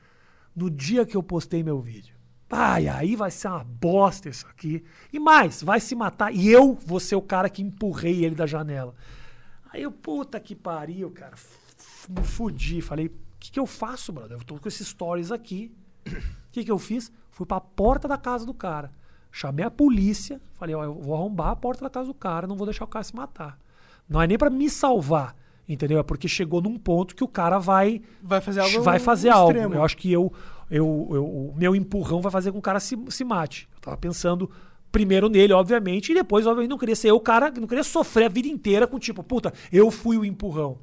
no 0.55 0.69
dia 0.69 1.05
que 1.05 1.17
eu 1.17 1.21
postei 1.21 1.61
meu 1.61 1.81
vídeo. 1.81 2.15
Ai, 2.49 2.87
aí 2.87 3.15
vai 3.15 3.29
ser 3.29 3.47
uma 3.49 3.63
bosta 3.63 4.29
isso 4.29 4.47
aqui. 4.47 4.83
E 5.13 5.19
mais, 5.19 5.61
vai 5.61 5.79
se 5.79 5.93
matar. 5.93 6.33
E 6.33 6.49
eu 6.49 6.73
vou 6.73 6.99
ser 6.99 7.15
o 7.15 7.21
cara 7.21 7.49
que 7.49 7.61
empurrei 7.61 8.23
ele 8.23 8.33
da 8.33 8.47
janela. 8.47 8.95
Aí 9.71 9.83
eu, 9.83 9.91
puta 9.91 10.39
que 10.39 10.55
pariu, 10.55 11.11
cara. 11.11 11.35
Me 12.09 12.23
fudi. 12.23 12.81
Falei, 12.81 13.07
o 13.07 13.11
que, 13.39 13.51
que 13.51 13.59
eu 13.59 13.67
faço, 13.67 14.11
brother? 14.11 14.37
Eu 14.37 14.43
tô 14.43 14.57
com 14.57 14.67
esses 14.67 14.87
stories 14.87 15.31
aqui. 15.31 15.71
O 16.07 16.51
que, 16.51 16.63
que 16.63 16.71
eu 16.71 16.79
fiz? 16.79 17.11
Fui 17.29 17.45
pra 17.45 17.61
porta 17.61 18.07
da 18.07 18.17
casa 18.17 18.45
do 18.45 18.53
cara. 18.53 18.91
Chamei 19.31 19.63
a 19.63 19.69
polícia. 19.69 20.41
Falei, 20.53 20.73
ó, 20.73 20.83
eu 20.83 20.95
vou 20.95 21.13
arrombar 21.13 21.49
a 21.49 21.55
porta 21.55 21.83
da 21.83 21.89
casa 21.89 22.07
do 22.07 22.13
cara, 22.13 22.47
não 22.47 22.55
vou 22.55 22.65
deixar 22.65 22.85
o 22.85 22.87
cara 22.87 23.03
se 23.03 23.15
matar. 23.15 23.59
Não 24.07 24.19
é 24.19 24.25
nem 24.25 24.37
pra 24.37 24.49
me 24.49 24.67
salvar, 24.69 25.35
entendeu? 25.69 25.99
É 25.99 26.03
porque 26.03 26.27
chegou 26.27 26.61
num 26.61 26.77
ponto 26.77 27.15
que 27.15 27.23
o 27.23 27.27
cara 27.27 27.59
vai 27.59 28.01
Vai 28.21 28.41
fazer 28.41 28.59
algo 28.59 28.81
vai 28.81 28.99
fazer 28.99 29.29
algo. 29.29 29.51
extremo. 29.51 29.75
Eu 29.75 29.83
acho 29.83 29.95
que 29.95 30.11
eu, 30.11 30.33
eu, 30.69 31.07
eu- 31.11 31.25
o 31.25 31.53
meu 31.55 31.75
empurrão 31.75 32.19
vai 32.21 32.31
fazer 32.31 32.49
com 32.51 32.55
que 32.55 32.59
o 32.59 32.61
cara 32.63 32.79
se, 32.79 32.97
se 33.09 33.23
mate. 33.23 33.69
Eu 33.75 33.79
tava 33.81 33.95
pensando 33.97 34.49
primeiro 34.91 35.29
nele, 35.29 35.53
obviamente, 35.53 36.11
e 36.11 36.15
depois, 36.15 36.47
obviamente, 36.47 36.71
não 36.71 36.77
queria 36.77 36.95
ser 36.95 37.11
eu 37.11 37.15
o 37.15 37.19
cara, 37.19 37.51
não 37.51 37.67
queria 37.67 37.83
sofrer 37.83 38.25
a 38.25 38.29
vida 38.29 38.47
inteira 38.47 38.87
com 38.87 38.97
tipo, 38.97 39.21
puta, 39.23 39.53
eu 39.71 39.91
fui 39.91 40.17
o 40.17 40.25
empurrão. 40.25 40.79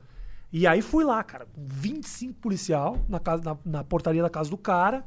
E 0.53 0.65
aí 0.65 0.81
fui 0.81 1.03
lá, 1.05 1.23
cara, 1.25 1.45
25 1.57 2.35
policial 2.35 2.97
na, 3.09 3.19
casa, 3.19 3.43
na, 3.43 3.57
na 3.65 3.85
portaria 3.85 4.23
da 4.23 4.31
casa 4.31 4.49
do 4.49 4.57
cara. 4.57 5.05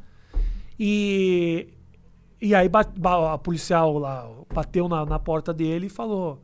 E, 0.77 1.67
e 2.41 2.53
aí 2.53 2.69
a 3.03 3.37
policial 3.37 3.97
lá 3.97 4.29
bateu 4.53 4.87
na, 4.87 5.05
na 5.05 5.17
porta 5.19 5.53
dele 5.53 5.87
e 5.87 5.89
falou: 5.89 6.41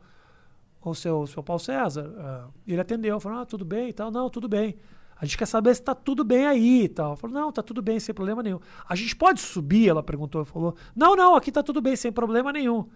Ô 0.86 0.94
seu, 0.94 1.26
seu 1.26 1.42
Paulo 1.42 1.58
César, 1.58 2.14
ah, 2.16 2.48
ele 2.64 2.80
atendeu, 2.80 3.18
falou: 3.18 3.40
Ah, 3.40 3.44
tudo 3.44 3.64
bem 3.64 3.88
e 3.88 3.92
tal. 3.92 4.08
Não, 4.08 4.30
tudo 4.30 4.48
bem. 4.48 4.76
A 5.16 5.24
gente 5.24 5.36
quer 5.36 5.46
saber 5.46 5.74
se 5.74 5.82
tá 5.82 5.96
tudo 5.96 6.22
bem 6.22 6.46
aí 6.46 6.84
e 6.84 6.88
tal. 6.88 7.16
Falou: 7.16 7.34
Não, 7.34 7.50
tá 7.50 7.60
tudo 7.60 7.82
bem, 7.82 7.98
sem 7.98 8.14
problema 8.14 8.40
nenhum. 8.40 8.60
A 8.88 8.94
gente 8.94 9.16
pode 9.16 9.40
subir? 9.40 9.88
Ela 9.88 10.00
perguntou 10.00 10.44
falou: 10.44 10.76
Não, 10.94 11.16
não, 11.16 11.34
aqui 11.34 11.50
tá 11.50 11.60
tudo 11.60 11.82
bem, 11.82 11.96
sem 11.96 12.12
problema 12.12 12.52
nenhum. 12.52 12.88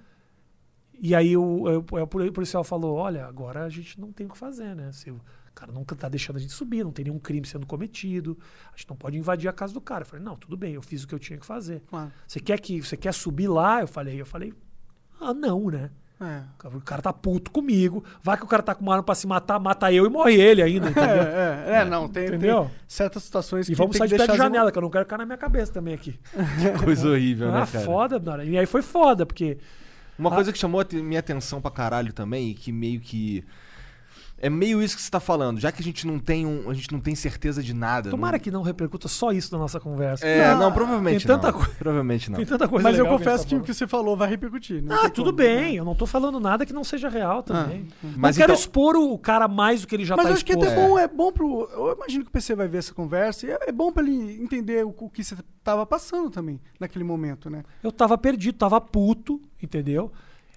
E 1.01 1.17
aí 1.17 1.37
o, 1.37 1.65
o, 1.65 1.97
o 2.01 2.33
policial 2.33 2.63
falou: 2.63 2.95
Olha, 2.95 3.27
agora 3.27 3.65
a 3.65 3.69
gente 3.69 4.01
não 4.01 4.13
tem 4.13 4.25
o 4.25 4.31
que 4.31 4.39
fazer, 4.39 4.77
né? 4.77 4.93
Se 4.93 5.11
o 5.11 5.21
cara 5.53 5.73
nunca 5.73 5.97
tá 5.97 6.09
deixando 6.09 6.37
a 6.37 6.39
gente 6.39 6.53
subir, 6.53 6.85
não 6.85 6.93
tem 6.93 7.07
nenhum 7.07 7.19
crime 7.19 7.45
sendo 7.45 7.67
cometido, 7.67 8.39
a 8.73 8.77
gente 8.77 8.89
não 8.89 8.97
pode 8.97 9.19
invadir 9.19 9.49
a 9.49 9.53
casa 9.53 9.75
do 9.75 9.81
cara. 9.81 10.03
Eu 10.03 10.07
falei: 10.07 10.25
Não, 10.25 10.37
tudo 10.37 10.57
bem, 10.57 10.75
eu 10.75 10.83
fiz 10.83 11.03
o 11.03 11.09
que 11.09 11.15
eu 11.17 11.19
tinha 11.19 11.41
que 11.41 11.47
fazer. 11.47 11.83
Claro. 11.89 12.13
Você 12.25 12.39
quer 12.39 12.61
que 12.61 12.81
você 12.81 12.97
quer 12.97 13.13
subir 13.13 13.49
lá? 13.49 13.81
Eu 13.81 13.89
falei, 13.89 14.21
eu 14.21 14.27
falei: 14.27 14.55
Ah, 15.21 15.35
não, 15.35 15.69
né? 15.73 15.91
É. 16.23 16.43
O 16.77 16.81
cara 16.83 17.01
tá 17.01 17.13
puto 17.13 17.51
comigo. 17.51 18.05
Vai 18.23 18.37
que 18.37 18.45
o 18.45 18.47
cara 18.47 18.63
tá 18.63 18.75
com 18.75 18.83
uma 18.83 18.93
arma 18.93 19.03
pra 19.03 19.15
se 19.15 19.27
matar, 19.27 19.59
mata 19.59 19.91
eu 19.91 20.05
e 20.05 20.09
morre 20.11 20.35
ele 20.35 20.61
ainda, 20.63 20.91
entendeu? 20.91 21.23
É, 21.23 21.65
é, 21.67 21.73
é, 21.81 21.85
não, 21.87 22.07
tem, 22.09 22.27
Entendeu? 22.27 22.65
tem 22.65 22.71
certas 22.87 23.23
situações 23.23 23.67
E 23.69 23.73
que 23.73 23.77
vamos 23.79 23.93
tem 23.93 24.01
sair 24.01 24.09
que 24.09 24.15
de 24.15 24.19
perto 24.19 24.31
de 24.33 24.37
as- 24.37 24.43
janela, 24.47 24.71
que 24.71 24.77
eu 24.77 24.83
não 24.83 24.91
quero 24.91 25.07
cair 25.07 25.19
na 25.19 25.25
minha 25.27 25.39
cabeça 25.39 25.73
também 25.73 25.95
aqui. 25.95 26.19
Coisa 26.85 27.09
horrível, 27.09 27.51
né, 27.51 27.63
Ah, 27.63 27.67
cara? 27.67 27.85
foda. 27.85 28.45
E 28.45 28.59
aí 28.59 28.67
foi 28.67 28.83
foda, 28.83 29.25
porque. 29.25 29.57
Uma 30.19 30.29
Ah. 30.31 30.35
coisa 30.35 30.53
que 30.53 30.59
chamou 30.59 30.83
a 30.83 30.87
minha 30.95 31.21
atenção 31.21 31.63
pra 31.63 31.71
caralho 31.71 32.13
também, 32.13 32.51
e 32.51 32.55
que 32.55 32.71
meio 32.71 33.01
que. 33.01 33.43
É 34.43 34.49
meio 34.49 34.83
isso 34.83 34.97
que 34.97 35.03
você 35.03 35.11
tá 35.11 35.21
falando. 35.21 35.61
Já 35.61 35.71
que 35.71 35.83
a 35.83 35.85
gente 35.85 36.07
não 36.07 36.19
tem 36.19 36.47
um, 36.47 36.71
a 36.71 36.73
gente 36.75 36.91
não 36.91 36.99
tem 36.99 37.15
certeza 37.15 37.63
de 37.63 37.75
nada. 37.75 38.09
Tomara 38.09 38.39
não... 38.39 38.43
que 38.43 38.51
não 38.51 38.63
repercuta 38.63 39.07
só 39.07 39.33
isso 39.33 39.53
na 39.53 39.59
nossa 39.59 39.79
conversa. 39.79 40.27
É, 40.27 40.51
Não, 40.53 40.61
não, 40.61 40.73
provavelmente 40.73 41.27
tem 41.27 41.37
tanta 41.37 41.53
não. 41.53 41.59
coisa- 41.59 41.75
Provavelmente 41.79 42.31
não. 42.31 42.37
Tem 42.39 42.47
tanta 42.47 42.67
coisa 42.67 42.83
Mas 42.83 42.99
eu 42.99 43.07
confesso 43.07 43.45
a 43.45 43.47
que 43.47 43.55
o 43.55 43.61
que 43.61 43.75
você 43.75 43.87
falou 43.87 44.17
vai 44.17 44.29
repercutir. 44.31 44.83
Não 44.83 44.97
Ah, 44.97 45.01
tem 45.03 45.11
tudo 45.11 45.27
como, 45.27 45.37
bem. 45.37 45.57
né? 45.73 45.75
Eu 45.75 45.85
não 45.85 45.95
tô 45.95 46.07
falando 46.07 46.41
nada 46.41 46.65
que 46.65 46.73
não 46.73 46.83
seja 46.83 47.11
real 47.11 47.43
também. 47.43 47.87
não 48.03 48.13
Mas 48.17 48.37
quero 48.39 48.53
então- 48.53 48.61
expor 48.61 48.97
o 48.97 49.19
cara 49.19 49.47
mais 49.47 49.83
do 49.83 49.87
que 49.87 49.95
ele 49.95 50.07
já 50.07 50.17
Mas 50.17 50.25
tá 50.25 50.31
eu 50.31 50.35
acho 50.35 50.45
que 50.45 50.53
exposto. 50.53 50.73
até 50.73 50.89
bom, 50.89 50.99
é 50.99 51.07
bom 51.07 51.31
pro. 51.31 51.69
Eu 51.73 51.93
imagino 51.95 52.25
que 52.25 52.31
o 52.31 52.33
PC 52.33 52.55
vai 52.55 52.67
ver 52.67 52.79
essa 52.79 52.95
conversa 52.95 53.47
e 53.47 53.51
é, 53.51 53.59
é 53.67 53.73
bom 53.73 53.93
pra 53.93 54.03
ele 54.03 54.43
entender 54.43 54.87
o, 54.87 54.95
o 54.99 55.11
que 55.11 55.23
você 55.23 55.37
tava 55.63 55.85
passando 55.85 56.31
também 56.31 56.59
naquele 56.81 57.05
momento, 57.05 57.51
né? 57.51 57.63
Eu 57.83 57.93
tava 57.93 58.17
perdido, 58.17 58.57
tava 58.57 58.81
puto, 58.81 59.39
entendeu? 59.63 60.11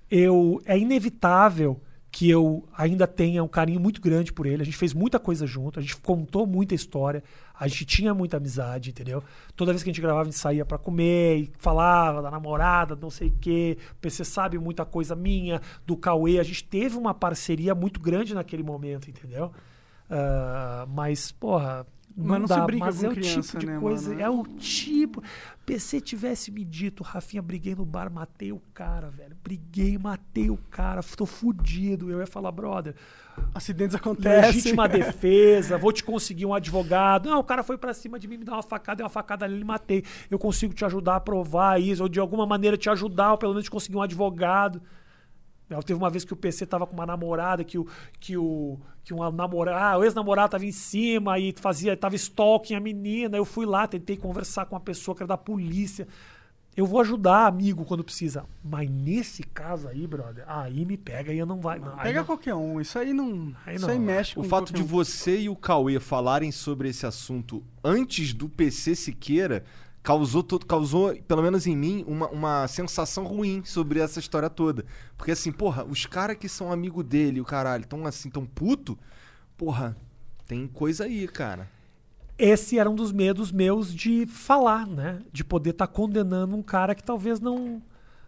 Eu 0.10 0.62
é 0.66 0.78
inevitável 0.80 1.82
que 2.14 2.30
eu 2.30 2.64
ainda 2.77 3.07
tenha 3.07 3.44
um 3.44 3.48
carinho 3.48 3.80
muito 3.80 3.99
grande 3.99 4.31
por 4.31 4.45
ele. 4.45 4.61
A 4.61 4.65
gente 4.65 4.77
fez 4.77 4.94
muita 4.94 5.19
coisa 5.19 5.48
junto, 5.48 5.80
a 5.80 5.81
gente 5.81 5.98
contou 5.98 6.45
muita 6.45 6.76
história, 6.76 7.23
a 7.60 7.68
gente 7.68 7.85
tinha 7.85 8.14
muita 8.14 8.38
amizade, 8.38 8.91
entendeu? 8.91 9.23
Toda 9.56 9.72
vez 9.72 9.81
que 9.81 9.90
a 9.90 9.91
gente 9.91 9.99
gravava, 9.99 10.22
a 10.22 10.26
gente 10.26 10.38
saía 10.38 10.64
pra 10.64 10.77
comer 10.77 11.38
e 11.40 11.52
falava 11.57 12.22
da 12.22 12.30
namorada, 12.30 12.95
não 12.95 13.10
sei 13.10 13.30
o 13.30 13.35
quê. 13.41 13.80
O 13.94 13.95
PC 13.95 14.23
sabe 14.26 14.60
muita 14.60 14.85
coisa 14.85 15.15
minha, 15.15 15.60
do 15.88 15.98
Cauê. 15.98 16.38
A 16.38 16.44
gente 16.44 16.64
teve 16.64 16.95
uma 16.95 17.15
parceria 17.15 17.73
muito 17.73 17.99
grande 17.99 18.35
naquele 18.35 18.61
momento, 18.61 19.10
entendeu? 19.10 19.52
Ah, 20.07 20.85
mas, 20.88 21.31
porra, 21.31 21.84
Mas 22.15 22.40
não 22.40 22.48
se 22.48 22.56
dá, 22.56 22.65
brinca 22.65 22.85
mas 22.85 22.99
com 22.99 23.06
é 23.06 23.10
o 23.10 23.11
criança, 23.11 23.41
tipo 23.41 23.60
de 23.60 23.65
né, 23.65 23.80
coisa, 23.80 24.10
mano? 24.10 24.22
é 24.22 24.30
o 24.30 24.44
tipo. 24.44 25.23
PC 25.65 26.02
tivesse 26.02 26.52
me 26.52 26.64
dito, 26.64 27.03
Rafinha, 27.03 27.41
briguei 27.41 27.73
no 27.73 27.85
bar, 27.85 28.11
matei 28.11 28.52
o 28.52 28.61
cara, 28.73 29.10
velho. 29.10 29.35
Briguei, 29.44 29.98
matei 29.98 30.49
o 30.49 30.57
cara, 30.69 31.02
tô 31.15 31.26
fudido. 31.26 32.11
Eu 32.11 32.19
ia 32.19 32.27
falar, 32.27 32.52
brother, 32.52 32.94
Acidentes 33.53 33.95
acontecem. 33.95 34.41
legítima 34.41 34.88
defesa, 34.90 35.77
vou 35.77 35.91
te 35.91 36.03
conseguir 36.03 36.45
um 36.45 36.53
advogado. 36.53 37.30
Não, 37.30 37.40
o 37.40 37.44
cara 37.44 37.64
foi 37.64 37.77
pra 37.77 37.94
cima 37.94 38.19
de 38.19 38.27
mim, 38.27 38.38
me 38.38 38.45
dá 38.45 38.53
uma 38.53 38.64
facada, 38.64 38.98
deu 38.98 39.06
uma 39.06 39.10
facada 39.10 39.45
ali, 39.45 39.56
ele 39.56 39.64
matei. 39.64 40.03
Eu 40.30 40.38
consigo 40.38 40.73
te 40.73 40.85
ajudar 40.85 41.15
a 41.15 41.19
provar 41.19 41.81
isso, 41.81 42.03
ou 42.03 42.10
de 42.10 42.19
alguma 42.19 42.45
maneira 42.45 42.77
te 42.77 42.90
ajudar, 42.90 43.31
ou 43.31 43.38
pelo 43.38 43.53
menos 43.53 43.69
conseguir 43.69 43.98
um 43.98 44.02
advogado. 44.02 44.81
Teve 45.85 45.94
uma 45.98 46.10
vez 46.10 46.23
que 46.23 46.34
o 46.34 46.35
PC 46.35 46.65
tava 46.65 46.85
com 46.85 46.94
uma 46.94 47.06
namorada, 47.06 47.64
que 47.64 47.77
o 47.77 47.88
que 48.19 48.38
o 48.38 48.77
que 49.03 49.14
um 49.14 49.31
namorado, 49.31 49.99
o 49.99 50.03
ex-namorado 50.03 50.52
tava 50.52 50.65
em 50.65 50.72
cima 50.72 51.38
e 51.40 51.53
fazia, 51.57 51.95
tava 51.98 52.15
stalking 52.15 52.76
a 52.76 52.80
menina. 52.80 53.35
Eu 53.38 53.44
fui 53.45 53.65
lá, 53.65 53.88
tentei 53.88 54.15
conversar 54.15 54.65
com 54.65 54.76
a 54.76 54.80
pessoa 54.80 55.15
que 55.15 55.23
era 55.23 55.27
da 55.27 55.38
polícia. 55.38 56.07
Eu 56.76 56.88
vou 56.88 56.99
ajudar 57.02 57.45
amigo 57.45 57.85
quando 57.85 58.03
precisa. 58.03 58.45
Mas 58.64 58.90
nesse 58.90 59.44
caso 59.44 59.88
aí, 59.88 60.07
brother, 60.07 60.44
aí 60.48 60.85
me 60.85 60.98
pega 60.98 61.31
e 61.34 61.38
eu 61.38 61.45
não 61.45 61.60
vai. 61.60 61.77
Não, 61.80 61.95
Pega 61.98 62.19
não- 62.19 62.26
qualquer 62.26 62.56
um. 62.56 62.80
Isso 62.81 62.98
aí 62.98 63.14
não. 63.14 63.53
Aí 63.65 63.76
isso 63.76 63.85
não. 63.85 63.94
aí 63.94 63.99
mexe 63.99 64.34
com 64.35 64.41
O 64.41 64.44
fato 64.44 64.73
de 64.73 64.81
um. 64.81 64.85
você 64.85 65.41
e 65.41 65.49
o 65.49 65.56
Cauê 65.56 65.99
falarem 65.99 66.52
sobre 66.52 66.90
esse 66.90 67.06
assunto 67.06 67.64
antes 67.84 68.34
do 68.34 68.49
PC 68.49 68.95
Siqueira 68.95 69.64
causou, 70.04 70.44
todo, 70.44 70.66
causou 70.66 71.16
pelo 71.24 71.42
menos 71.42 71.66
em 71.66 71.76
mim, 71.76 72.04
uma, 72.06 72.28
uma 72.28 72.68
sensação 72.68 73.26
ruim 73.26 73.64
sobre 73.66 74.00
essa 74.00 74.20
história 74.20 74.50
toda. 74.50 74.86
Porque 75.18 75.32
assim, 75.32 75.52
porra, 75.52 75.86
os 75.86 76.06
caras 76.06 76.38
que 76.38 76.50
são 76.50 76.72
amigo 76.72 77.02
dele, 77.02 77.40
o 77.42 77.46
caralho, 77.46 77.88
tão 77.88 78.06
assim, 78.06 78.30
tão 78.30 78.46
puto, 78.46 79.00
porra, 79.58 79.96
tem 80.46 80.68
coisa 80.68 81.06
aí, 81.06 81.28
cara. 81.28 81.70
esse 82.38 82.78
era 82.78 82.90
um 82.90 82.96
dos 82.96 83.12
medos 83.12 83.52
meus 83.52 83.94
de 83.94 84.26
falar, 84.26 84.86
né? 84.86 85.22
De 85.32 85.44
poder 85.44 85.70
estar 85.70 85.88
condenando 85.88 86.56
um 86.56 86.62
cara 86.64 86.94
que 86.94 87.04
talvez 87.04 87.40
não 87.40 87.82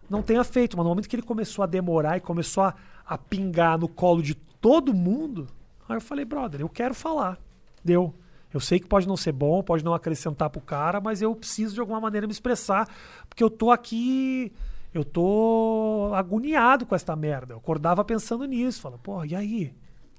não 0.08 0.22
tenha 0.22 0.44
feito. 0.44 0.76
Mas 0.76 0.84
no 0.84 0.90
momento 0.90 1.08
que 1.08 1.16
ele 1.16 1.22
começou 1.22 1.62
a 1.62 1.66
demorar 1.66 2.16
e 2.16 2.20
começou 2.20 2.62
a, 2.62 2.74
a 3.04 3.18
pingar 3.18 3.78
no 3.78 3.88
colo 3.88 4.22
de 4.22 4.34
todo 4.34 4.94
mundo, 4.94 5.48
aí 5.88 5.96
eu 5.96 6.00
falei, 6.00 6.24
brother, 6.24 6.60
eu 6.60 6.68
quero 6.68 6.94
falar. 6.94 7.38
Deu. 7.84 8.14
Eu 8.56 8.60
sei 8.60 8.80
que 8.80 8.86
pode 8.86 9.06
não 9.06 9.18
ser 9.18 9.32
bom, 9.32 9.62
pode 9.62 9.84
não 9.84 9.92
acrescentar 9.92 10.48
pro 10.48 10.62
cara, 10.62 10.98
mas 10.98 11.20
eu 11.20 11.36
preciso 11.36 11.74
de 11.74 11.80
alguma 11.80 12.00
maneira 12.00 12.26
me 12.26 12.32
expressar, 12.32 12.88
porque 13.28 13.44
eu 13.44 13.50
tô 13.50 13.70
aqui, 13.70 14.50
eu 14.94 15.04
tô 15.04 16.10
agoniado 16.14 16.86
com 16.86 16.94
esta 16.94 17.14
merda. 17.14 17.52
Eu 17.52 17.58
acordava 17.58 18.02
pensando 18.02 18.46
nisso, 18.46 18.80
falando, 18.80 19.00
porra, 19.00 19.26
e 19.26 19.34
aí? 19.34 19.74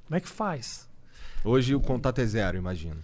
Como 0.06 0.16
é 0.16 0.20
que 0.20 0.30
faz? 0.30 0.88
Hoje 1.44 1.74
o 1.74 1.80
contato 1.80 2.22
é 2.22 2.26
zero, 2.28 2.60
imagino. 2.60 2.98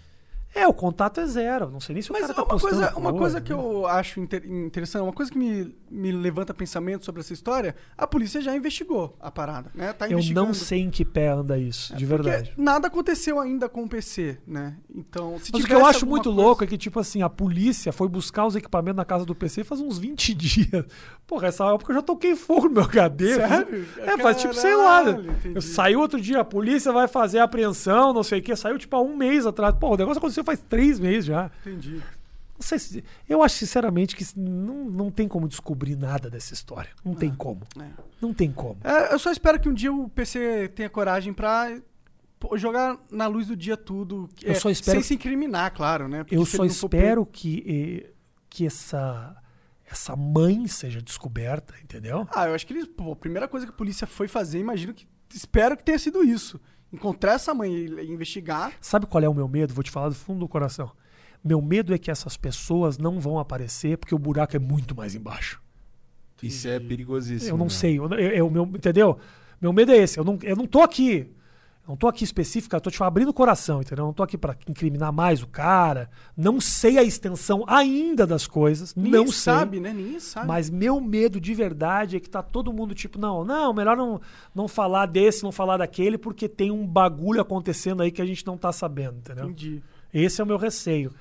É, 0.56 0.68
o 0.68 0.74
contato 0.74 1.20
é 1.20 1.26
zero. 1.26 1.70
Não 1.70 1.80
sei 1.80 1.94
nem 1.94 2.02
se 2.02 2.10
o 2.10 2.14
Mas 2.14 2.22
cara 2.24 2.34
tá 2.34 2.42
uma 2.44 2.48
postando 2.50 2.76
coisa, 2.76 2.96
uma 2.98 3.14
coisa 3.14 3.42
que 3.42 3.54
né? 3.54 3.60
eu 3.60 3.88
acho 3.88 4.20
inter- 4.20 4.46
interessante, 4.46 5.02
uma 5.04 5.12
coisa 5.14 5.32
que 5.32 5.38
me, 5.38 5.76
me 5.90 6.12
levanta 6.12 6.54
pensamento 6.54 7.04
sobre 7.06 7.22
essa 7.22 7.34
história, 7.34 7.76
a 7.98 8.06
polícia 8.06 8.40
já 8.42 8.56
investigou 8.56 9.16
a 9.20 9.32
parada, 9.32 9.72
né? 9.74 9.92
Tá 9.94 10.08
Eu 10.08 10.20
não 10.34 10.54
sei 10.54 10.82
em 10.82 10.90
que 10.92 11.04
pé 11.04 11.30
anda 11.30 11.58
isso, 11.58 11.96
de 11.96 12.06
Porque 12.06 12.30
verdade. 12.30 12.54
nada 12.58 12.88
aconteceu 12.88 13.40
ainda 13.40 13.68
com 13.68 13.84
o 13.84 13.90
PC, 13.90 14.38
né? 14.46 14.76
Então, 14.94 15.40
se 15.40 15.52
Mas 15.52 15.64
o 15.64 15.68
que 15.68 15.74
eu 15.74 15.86
acho 15.86 16.06
muito 16.06 16.26
coisa- 16.26 16.42
louco 16.42 16.64
é 16.64 16.68
que, 16.68 16.78
tipo 16.78 17.00
assim, 17.00 17.22
a 17.22 17.30
polícia 17.30 17.92
foi 17.92 18.08
buscar 18.08 18.46
os 18.46 18.56
equipamentos 18.56 18.98
na 18.98 19.06
casa 19.06 19.26
do 19.26 19.34
PC 19.34 19.64
faz 19.64 19.82
uns 19.82 19.98
20 19.98 20.34
dias. 20.36 20.86
Porra, 21.26 21.48
essa 21.48 21.66
época 21.74 21.92
eu 21.92 21.96
já 21.96 22.02
toquei 22.02 22.36
fogo 22.36 22.68
no 22.68 22.76
meu 22.76 22.84
HD. 22.84 23.36
Sério? 23.36 23.88
É, 23.98 24.18
faz 24.20 24.40
tipo, 24.40 24.54
sei 24.54 24.76
lá. 24.76 25.04
Caralho, 25.04 25.32
entendi. 25.32 25.56
Eu 25.56 25.62
saiu 25.62 26.00
outro 26.00 26.22
dia, 26.22 26.42
a 26.42 26.46
polícia 26.46 26.92
vai 26.92 27.08
fazer 27.08 27.40
a 27.40 27.46
apreensão, 27.46 28.14
não 28.14 28.22
sei 28.24 28.40
o 28.40 28.44
que. 28.44 28.56
Saiu 28.56 28.78
tipo 28.78 28.96
há 28.96 29.02
um 29.02 29.16
mês 29.16 29.46
atrás. 29.48 29.74
Pô, 29.80 29.94
o 29.94 29.98
negócio 29.98 30.20
aconteceu 30.20 30.43
faz 30.44 30.60
três 30.60 30.99
meses 30.99 31.26
já. 31.26 31.52
Entendi. 31.61 32.02
Sei 32.60 32.80
se, 32.80 33.03
eu 33.28 33.44
acho 33.44 33.56
sinceramente 33.57 34.15
que 34.15 34.26
não, 34.40 34.86
não 34.90 35.11
tem 35.11 35.28
como 35.28 35.48
descobrir 35.48 35.95
nada 35.98 36.30
dessa 36.30 36.53
história. 36.53 36.91
Não 37.03 37.14
tem 37.14 37.34
como. 37.34 37.61
É. 37.78 37.88
Não 38.22 38.34
tem 38.34 38.52
como. 38.52 38.78
É, 38.84 39.14
eu 39.14 39.20
só 39.20 39.32
espero 39.32 39.60
que 39.60 39.68
um 39.68 39.74
dia 39.74 39.91
o 39.91 40.07
PC 40.07 40.70
tenha 40.70 40.90
coragem 40.90 41.34
pra 41.34 41.76
pô, 42.40 42.57
jogar 42.57 42.98
na 43.11 43.28
luz 43.28 43.48
do 43.48 43.56
dia 43.56 43.76
tudo. 43.76 44.30
Eu 44.41 44.52
é, 44.52 44.56
só 44.56 44.70
espero 44.70 44.95
Sem 44.95 45.02
que- 45.02 45.07
se 45.07 45.14
incriminar, 45.15 45.74
claro, 45.74 46.07
né? 46.07 46.24
Porque 46.24 46.38
Eu 46.38 46.45
só 46.45 46.64
não 46.64 46.70
for 46.70 46.86
espero 46.88 47.26
que, 47.26 48.06
eh, 48.06 48.11
que 48.49 48.65
essa, 48.65 49.36
essa 49.86 50.15
mãe 50.15 50.65
seja 50.68 51.02
descoberta, 51.02 51.74
entendeu? 51.84 52.26
Ah, 52.32 52.48
eu 52.48 52.56
acho 52.56 52.65
que 52.65 52.72
eles. 52.74 52.88
Pô, 52.88 53.11
a 53.11 53.15
primeira 53.15 53.48
coisa 53.48 53.65
que 53.65 53.72
a 53.74 53.76
polícia 53.76 54.07
foi 54.07 54.28
fazer, 54.28 54.60
imagino 54.60 54.94
que. 54.94 55.06
Espero 55.34 55.76
que 55.76 55.84
tenha 55.84 55.98
sido 55.99 56.24
isso. 56.24 56.61
Encontrar 56.94 57.34
essa 57.34 57.53
mãe 57.53 57.74
e 57.74 58.11
investigar. 58.11 58.74
Sabe 58.80 59.07
qual 59.07 59.24
é 59.24 59.28
o 59.28 59.34
meu 59.34 59.48
medo? 59.48 59.74
Vou 59.74 59.84
te 59.84 59.90
falar 59.90 60.10
do 60.10 60.15
fundo 60.15 60.41
do 60.41 60.48
coração. 60.48 60.91
Meu 61.44 61.61
medo 61.61 61.94
é 61.94 61.98
que 61.98 62.11
essas 62.11 62.38
pessoas 62.38 62.98
não 62.98 63.20
vão 63.20 63.40
aparecer 63.40 63.98
porque 63.98 64.14
o 64.15 64.20
buraco 64.20 64.56
é 64.56 64.60
muito 64.60 64.95
mais 64.95 65.15
embaixo. 65.15 65.61
Isso 66.41 66.68
é 66.68 66.80
perigosíssimo. 66.80 67.52
Eu 67.52 67.57
não 67.57 67.65
né? 67.65 67.72
sei. 67.72 67.98
Eu, 67.98 68.10
eu- 68.11 68.32
eu- 68.32 68.49
meu, 68.49 68.64
entendeu? 68.65 69.18
Meu 69.60 69.74
medo 69.74 69.91
é 69.91 69.98
esse. 69.98 70.20
Eu 70.20 70.24
não, 70.24 70.38
eu 70.44 70.56
não 70.56 70.68
tô 70.68 70.82
aqui. 70.82 71.28
Não 71.86 71.98
tô 71.98 72.08
aqui 72.08 72.24
específica, 72.24 72.80
tô 72.80 72.90
te 72.90 73.04
abrindo 73.04 73.28
o 73.30 73.34
coração, 73.34 73.82
entendeu? 73.82 74.04
Eu 74.04 74.08
não 74.08 74.14
tô 74.14 74.24
aqui 74.24 74.38
pra 74.38 74.56
incriminar 74.70 75.12
mais 75.12 75.44
o 75.44 75.48
cara. 75.48 76.10
Não 76.36 76.62
sei 76.62 76.98
a 76.98 77.04
extensão 77.04 77.66
ainda 77.68 78.26
das 78.26 78.48
coisas. 78.48 78.96
Ninguém 78.96 79.12
não 79.12 79.28
sei. 79.28 79.54
sabe, 79.54 79.80
né? 79.82 79.92
Ninguém 79.92 80.18
sabe. 80.18 80.48
Mas 80.48 80.70
meu 80.70 81.02
medo 81.02 81.42
de 81.42 81.54
verdade 81.54 82.16
é 82.16 82.20
que 82.22 82.30
tá 82.30 82.42
todo 82.42 82.72
mundo 82.72 82.96
tipo, 82.96 83.20
não, 83.20 83.44
não, 83.44 83.74
melhor 83.74 83.98
não, 83.98 84.22
não 84.56 84.66
falar 84.70 85.08
desse, 85.08 85.44
não 85.44 85.52
falar 85.52 85.76
daquele, 85.76 86.18
porque 86.18 86.48
tem 86.48 86.72
um 86.72 86.88
bagulho 86.88 87.42
acontecendo 87.42 88.02
aí 88.02 88.12
que 88.12 88.22
a 88.22 88.26
gente 88.26 88.48
não 88.48 88.58
tá 88.58 88.72
sabendo, 88.72 89.18
entendeu? 89.18 89.44
Entendi. 89.46 89.84
Esse 90.14 90.40
é 90.40 90.44
o 90.44 90.48
meu 90.48 90.58
receio. 90.58 91.12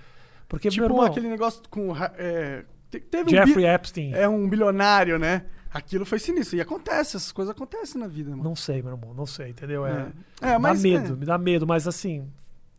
Porque, 0.46 0.68
Tipo 0.68 0.82
meu 0.86 0.90
irmão, 0.94 1.06
aquele 1.06 1.28
negócio 1.28 1.60
com. 1.68 1.92
É, 2.16 2.64
te- 2.88 3.00
teve 3.00 3.24
um 3.30 3.30
Jeffrey 3.30 3.64
bi- 3.64 3.70
Epstein, 3.74 4.12
É 4.14 4.28
um 4.28 4.48
bilionário, 4.48 5.18
né? 5.18 5.44
Aquilo 5.72 6.04
foi 6.04 6.18
sinistro. 6.18 6.56
E 6.56 6.60
acontece, 6.60 7.16
essas 7.16 7.32
coisas 7.32 7.54
acontecem 7.54 8.00
na 8.00 8.06
vida, 8.06 8.30
mano. 8.30 8.42
não 8.42 8.54
sei, 8.56 8.82
meu 8.82 8.92
irmão, 8.92 9.14
não 9.14 9.26
sei, 9.26 9.50
entendeu? 9.50 9.86
É, 9.86 10.12
É, 10.40 10.50
É, 10.52 10.58
mas. 10.58 10.82
dá 10.82 10.88
medo, 10.88 11.12
é. 11.12 11.16
me 11.16 11.26
dá 11.26 11.38
medo, 11.38 11.66
mas 11.66 11.88
assim, 11.88 12.28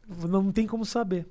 não 0.07 0.51
tem 0.51 0.67
como 0.67 0.85
saber. 0.85 1.25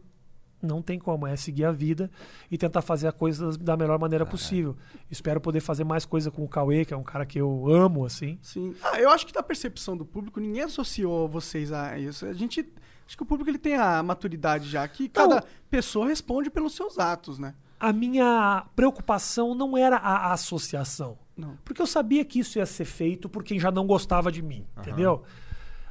Não 0.61 0.81
tem 0.81 0.97
como, 0.97 1.27
é 1.27 1.35
seguir 1.35 1.65
a 1.65 1.73
vida 1.73 2.09
e 2.49 2.57
tentar 2.57 2.83
fazer 2.83 3.09
a 3.09 3.13
coisa 3.13 3.51
da 3.59 3.77
melhor 3.77 3.99
maneira 3.99 4.25
possível. 4.25 4.77
Espero 5.11 5.41
poder 5.41 5.59
fazer 5.59 5.83
mais 5.83 6.05
coisa 6.05 6.31
com 6.31 6.45
o 6.45 6.49
Cauê, 6.49 6.85
que 6.85 6.95
é 6.95 6.97
um 6.97 7.03
cara 7.03 7.27
que 7.27 7.41
eu 7.41 7.67
amo, 7.69 8.05
assim. 8.07 8.39
Sim. 8.41 8.73
Ah, 8.81 9.01
eu 9.01 9.11
acho 9.11 9.27
que 9.27 9.33
da 9.33 9.43
percepção 9.43 9.97
do 9.97 10.05
público, 10.07 10.39
ninguém 10.39 10.63
associou 10.63 11.29
vocês 11.29 11.73
a 11.73 11.99
isso. 11.99 12.25
A 12.27 12.33
gente. 12.33 12.65
Acho 13.05 13.17
que 13.17 13.23
o 13.25 13.27
público 13.27 13.51
ele 13.51 13.59
tem 13.59 13.75
a 13.75 14.01
maturidade 14.05 14.69
já 14.69 14.87
que 14.87 15.09
cada 15.09 15.35
Não. 15.35 15.43
pessoa 15.69 16.07
responde 16.07 16.49
pelos 16.49 16.77
seus 16.77 16.97
atos, 16.97 17.41
né? 17.41 17.55
A 17.85 17.93
minha 17.93 18.65
preocupação 18.77 19.55
não 19.57 19.77
era 19.77 19.97
a 19.97 20.33
associação. 20.33 21.19
Não. 21.37 21.57
Porque 21.65 21.83
eu 21.83 21.87
sabia 21.87 22.25
que 22.25 22.39
isso 22.39 22.59
ia 22.59 22.67
ser 22.67 22.85
feito 22.85 23.29
por 23.29 23.43
quem 23.43 23.59
já 23.59 23.73
não 23.73 23.87
gostava 23.87 24.31
de 24.31 24.41
mim, 24.41 24.65
entendeu? 24.79 25.25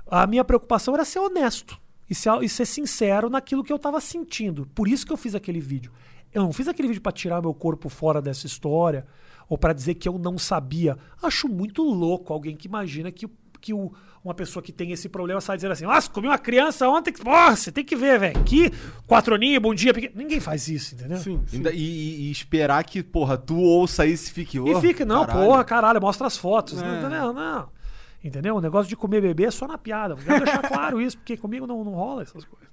A 0.10 0.26
minha 0.26 0.44
preocupação 0.46 0.94
era 0.94 1.04
ser 1.04 1.20
honesto 1.20 1.78
e 2.10 2.16
ser, 2.16 2.42
e 2.44 2.48
ser 2.48 2.66
sincero 2.66 3.30
naquilo 3.30 3.62
que 3.64 3.74
eu 3.74 3.76
estava 3.76 4.00
sentindo. 4.00 4.66
Por 4.74 4.88
isso 4.88 5.06
que 5.06 5.12
eu 5.12 5.18
fiz 5.18 5.36
aquele 5.36 5.60
vídeo. 5.60 5.92
Eu 6.34 6.44
não 6.44 6.54
fiz 6.54 6.68
aquele 6.70 6.88
vídeo 6.88 7.02
para 7.02 7.12
tirar 7.12 7.42
meu 7.42 7.54
corpo 7.54 7.90
fora 7.90 8.22
dessa 8.22 8.46
história 8.48 9.06
ou 9.50 9.58
para 9.58 9.74
dizer 9.74 9.96
que 9.96 10.08
eu 10.08 10.18
não 10.18 10.38
sabia. 10.38 10.98
Acho 11.22 11.50
muito 11.50 11.84
louco 11.84 12.32
alguém 12.32 12.56
que 12.56 12.68
imagina 12.70 13.12
que, 13.12 13.28
que 13.60 13.74
o- 13.74 13.92
uma 14.24 14.34
pessoa 14.34 14.62
que 14.62 14.72
tem 14.72 14.92
esse 14.92 15.10
problema 15.10 15.42
sai 15.42 15.58
dizendo 15.58 15.72
assim: 15.72 15.86
Nossa, 15.86 16.10
comi 16.10 16.28
uma 16.28 16.38
criança 16.38 16.88
ontem. 16.88 17.12
que- 17.12 17.24
Nossa, 17.24 17.56
você 17.56 17.72
tem 17.72 17.84
que 17.84 17.96
ver, 17.96 18.20
velho. 18.20 18.44
Que 18.44 18.72
quatro 19.08 19.34
aninhos, 19.36 19.62
bom 19.62 19.74
dia. 19.74 19.94
pequeno." 19.94 20.14
Ninguém 20.16 20.40
faz 20.40 20.68
isso, 20.68 20.96
entendeu? 20.96 21.18
Sim, 21.18 21.42
sim. 21.48 21.64
E, 21.64 21.78
e- 21.78 22.22
e 22.28 22.32
esperar 22.32 22.84
que, 22.84 23.02
porra, 23.02 23.38
tu 23.38 23.58
ouça 23.60 24.06
isso 24.06 24.30
e 24.30 24.34
fique. 24.34 24.58
E 24.58 24.60
"Oh, 24.60 24.80
fica, 24.82 25.04
não, 25.06 25.26
caralho." 25.26 25.46
porra, 25.48 25.64
caralho, 25.64 26.02
mostra 26.02 26.28
as 26.28 26.38
fotos. 26.38 26.82
É. 26.82 26.86
Não, 26.86 27.10
não, 27.10 27.34
não. 27.34 27.70
Entendeu? 28.24 28.56
O 28.56 28.62
negócio 28.62 28.88
de 28.88 28.96
comer 28.96 29.20
bebê 29.20 29.46
é 29.46 29.52
só 29.52 29.68
na 29.68 29.80
piada. 29.80 30.16
Quero 30.16 30.46
deixar 30.46 30.62
claro 30.70 31.02
isso, 31.02 31.18
porque 31.18 31.36
comigo 31.36 31.66
não, 31.66 31.84
não 31.84 31.94
rola 31.94 32.22
essas 32.22 32.46
coisas. 32.46 32.70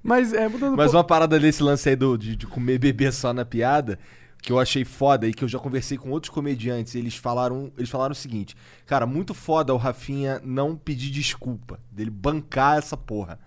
Mas 0.00 0.32
é, 0.32 0.46
mudando 0.48 0.74
um 0.74 0.76
Mas 0.76 0.86
pouco- 0.86 0.98
uma 0.98 1.04
parada 1.04 1.36
desse 1.40 1.62
lance 1.64 1.88
aí 1.88 1.96
do, 1.96 2.16
de, 2.16 2.36
de 2.36 2.46
comer 2.46 2.78
bebê 2.78 3.10
só 3.10 3.32
na 3.32 3.44
piada, 3.44 3.98
que 4.44 4.52
eu 4.52 4.60
achei 4.60 4.84
foda 4.84 5.26
e 5.26 5.32
que 5.32 5.42
eu 5.42 5.48
já 5.48 5.58
conversei 5.58 5.96
com 5.96 6.10
outros 6.10 6.28
comediantes, 6.28 6.94
eles 6.94 7.16
falaram, 7.16 7.72
eles 7.78 7.88
falaram 7.88 8.12
o 8.12 8.14
seguinte: 8.14 8.54
Cara, 8.84 9.06
muito 9.06 9.32
foda 9.32 9.72
o 9.72 9.78
Rafinha 9.78 10.38
não 10.44 10.76
pedir 10.76 11.10
desculpa, 11.10 11.80
dele 11.90 12.10
bancar 12.10 12.76
essa 12.76 12.94
porra. 12.96 13.38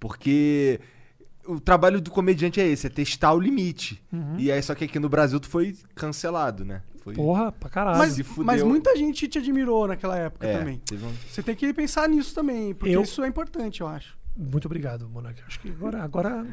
Porque 0.00 0.80
o 1.46 1.60
trabalho 1.60 2.00
do 2.00 2.10
comediante 2.10 2.58
é 2.60 2.66
esse, 2.66 2.86
é 2.86 2.90
testar 2.90 3.34
o 3.34 3.38
limite. 3.38 4.02
E 4.38 4.50
aí, 4.50 4.62
só 4.62 4.74
que 4.74 4.84
aqui 4.84 4.98
no 4.98 5.08
Brasil 5.10 5.38
tu 5.38 5.46
foi 5.48 5.76
cancelado, 5.94 6.64
né? 6.64 6.80
Foi, 7.02 7.14
Porra, 7.14 7.52
pra 7.52 7.68
caralho. 7.70 7.98
mas, 7.98 8.18
mas 8.38 8.62
muita 8.62 8.96
gente 8.96 9.28
te 9.28 9.38
admirou 9.38 9.86
naquela 9.86 10.16
época 10.18 10.44
é, 10.46 10.58
também. 10.58 10.78
teve 10.84 11.04
um- 11.04 11.12
Você 11.30 11.40
tem 11.42 11.54
que 11.54 11.72
pensar 11.72 12.08
nisso 12.08 12.34
também, 12.34 12.74
porque 12.74 12.96
Eu- 12.96 13.02
isso 13.02 13.22
é 13.22 13.28
importante, 13.28 13.80
eu 13.82 13.86
acho. 13.86 14.16
Muito 14.36 14.64
obrigado, 14.66 15.08
Monark. 15.08 15.40
Acho 15.46 15.60
que 15.60 15.68
agora. 15.68 16.02
Agora, 16.02 16.46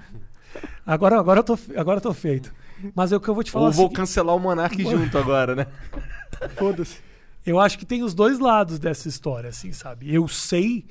agora, 0.85 1.19
agora, 1.19 1.39
eu, 1.39 1.43
tô, 1.43 1.57
agora 1.75 1.97
eu 1.97 2.01
tô 2.01 2.13
feito. 2.13 2.53
Mas 2.95 3.11
é 3.11 3.17
o 3.17 3.19
que 3.19 3.29
eu 3.29 3.33
vou 3.33 3.43
te 3.43 3.51
falar. 3.51 3.67
Ou 3.67 3.71
vou 3.71 3.83
seguinte, 3.85 3.97
cancelar 3.97 4.35
o 4.35 4.39
Monark 4.39 4.81
junto 4.83 5.17
agora, 5.17 5.55
né? 5.55 5.67
Foda-se. 6.55 6.97
Eu 7.45 7.59
acho 7.59 7.77
que 7.77 7.85
tem 7.85 8.03
os 8.03 8.13
dois 8.13 8.39
lados 8.39 8.79
dessa 8.79 9.07
história, 9.07 9.49
assim, 9.49 9.73
sabe? 9.73 10.13
Eu 10.13 10.27
sei. 10.27 10.85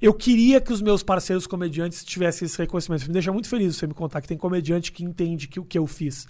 eu 0.00 0.14
queria 0.14 0.60
que 0.60 0.72
os 0.72 0.80
meus 0.80 1.02
parceiros 1.02 1.46
comediantes 1.46 2.04
tivessem 2.04 2.46
esse 2.46 2.58
reconhecimento. 2.58 3.06
Me 3.06 3.12
deixa 3.12 3.32
muito 3.32 3.48
feliz 3.48 3.76
você 3.76 3.86
me 3.86 3.94
contar 3.94 4.20
que 4.20 4.28
tem 4.28 4.38
comediante 4.38 4.90
que 4.90 5.04
entende 5.04 5.48
que 5.48 5.60
o 5.60 5.64
que 5.64 5.78
eu 5.78 5.86
fiz. 5.86 6.26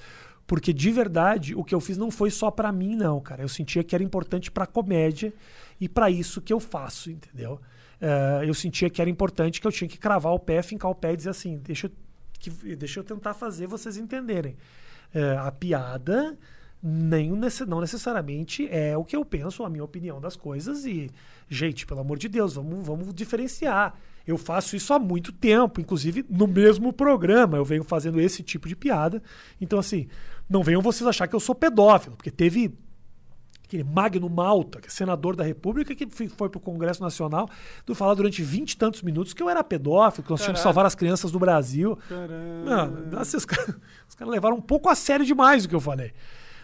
Porque 0.47 0.73
de 0.73 0.91
verdade, 0.91 1.55
o 1.55 1.63
que 1.63 1.75
eu 1.75 1.81
fiz 1.81 1.97
não 1.97 2.11
foi 2.11 2.31
só 2.31 2.51
para 2.51 2.73
mim, 2.73 2.97
não, 2.97 3.21
cara. 3.21 3.43
Eu 3.43 3.49
sentia 3.49 3.85
que 3.85 3.95
era 3.95 4.03
importante 4.03 4.51
pra 4.51 4.67
comédia 4.67 5.33
e 5.81 5.89
para 5.89 6.11
isso 6.11 6.41
que 6.41 6.53
eu 6.53 6.61
faço, 6.61 7.11
entendeu? 7.11 7.61
Uh, 8.01 8.43
eu 8.45 8.53
sentia 8.53 8.91
que 8.91 9.01
era 9.01 9.09
importante 9.09 9.61
que 9.61 9.67
eu 9.67 9.71
tinha 9.71 9.87
que 9.87 9.97
cravar 9.97 10.33
o 10.33 10.39
pé, 10.39 10.61
fincar 10.61 10.91
o 10.91 10.95
pé 10.95 11.13
e 11.13 11.17
dizer 11.17 11.31
assim: 11.31 11.59
deixa 11.59 11.87
eu, 11.87 11.93
que, 12.51 12.77
deixa 12.77 13.01
eu 13.01 13.05
tentar 13.05 13.35
fazer 13.35 13.67
vocês 13.67 13.97
entenderem. 13.97 14.57
Uh, 15.15 15.39
a 15.41 15.53
piada 15.53 16.39
nem 16.83 17.31
não 17.69 17.81
necessariamente 17.81 18.69
é 18.69 18.97
o 18.97 19.05
que 19.05 19.15
eu 19.15 19.25
penso, 19.25 19.63
a 19.63 19.71
minha 19.71 19.85
opinião 19.85 20.21
das 20.21 20.35
coisas. 20.35 20.85
E, 20.85 21.11
gente, 21.49 21.87
pelo 21.87 22.01
amor 22.01 22.19
de 22.19 22.29
Deus, 22.29 22.55
vamos, 22.55 22.85
vamos 22.85 23.15
diferenciar. 23.15 23.95
Eu 24.27 24.37
faço 24.37 24.75
isso 24.75 24.93
há 24.93 24.99
muito 24.99 25.33
tempo, 25.33 25.81
inclusive 25.81 26.25
no 26.29 26.47
mesmo 26.47 26.93
programa 26.93 27.57
eu 27.57 27.65
venho 27.65 27.85
fazendo 27.85 28.21
esse 28.21 28.43
tipo 28.43 28.69
de 28.69 28.75
piada. 28.75 29.23
Então, 29.61 29.79
assim, 29.79 30.09
não 30.51 30.63
venham 30.63 30.83
vocês 30.83 31.07
achar 31.07 31.29
que 31.29 31.37
eu 31.37 31.41
sou 31.41 31.55
pedófilo, 31.55 32.17
porque 32.17 32.31
teve 32.31 32.75
aquele 33.73 33.85
Magno 33.85 34.29
Malta, 34.29 34.81
que 34.81 34.89
é 34.89 34.91
senador 34.91 35.35
da 35.35 35.45
República, 35.45 35.95
que 35.95 36.07
foi 36.29 36.49
para 36.49 36.59
o 36.59 36.61
Congresso 36.61 37.03
Nacional, 37.03 37.49
do 37.87 37.95
falar 37.95 38.15
durante 38.15 38.43
vinte 38.43 38.73
e 38.73 38.77
tantos 38.77 39.03
minutos 39.03 39.33
que 39.33 39.43
eu 39.43 39.49
era 39.49 39.65
pedófilo, 39.65 40.25
que 40.25 40.31
nós 40.31 40.41
tínhamos 40.41 40.61
que 40.61 40.63
salvar 40.63 40.85
as 40.85 40.95
crianças 40.95 41.31
do 41.31 41.39
Brasil. 41.39 41.99
Não, 42.65 43.19
assim, 43.21 43.37
os 43.37 43.45
caras 43.45 43.77
cara 44.23 44.31
levaram 44.31 44.57
um 44.57 44.61
pouco 44.61 44.89
a 44.89 44.95
sério 44.95 45.27
demais 45.27 45.65
o 45.65 45.69
que 45.69 45.75
eu 45.75 45.81
falei. 45.81 46.13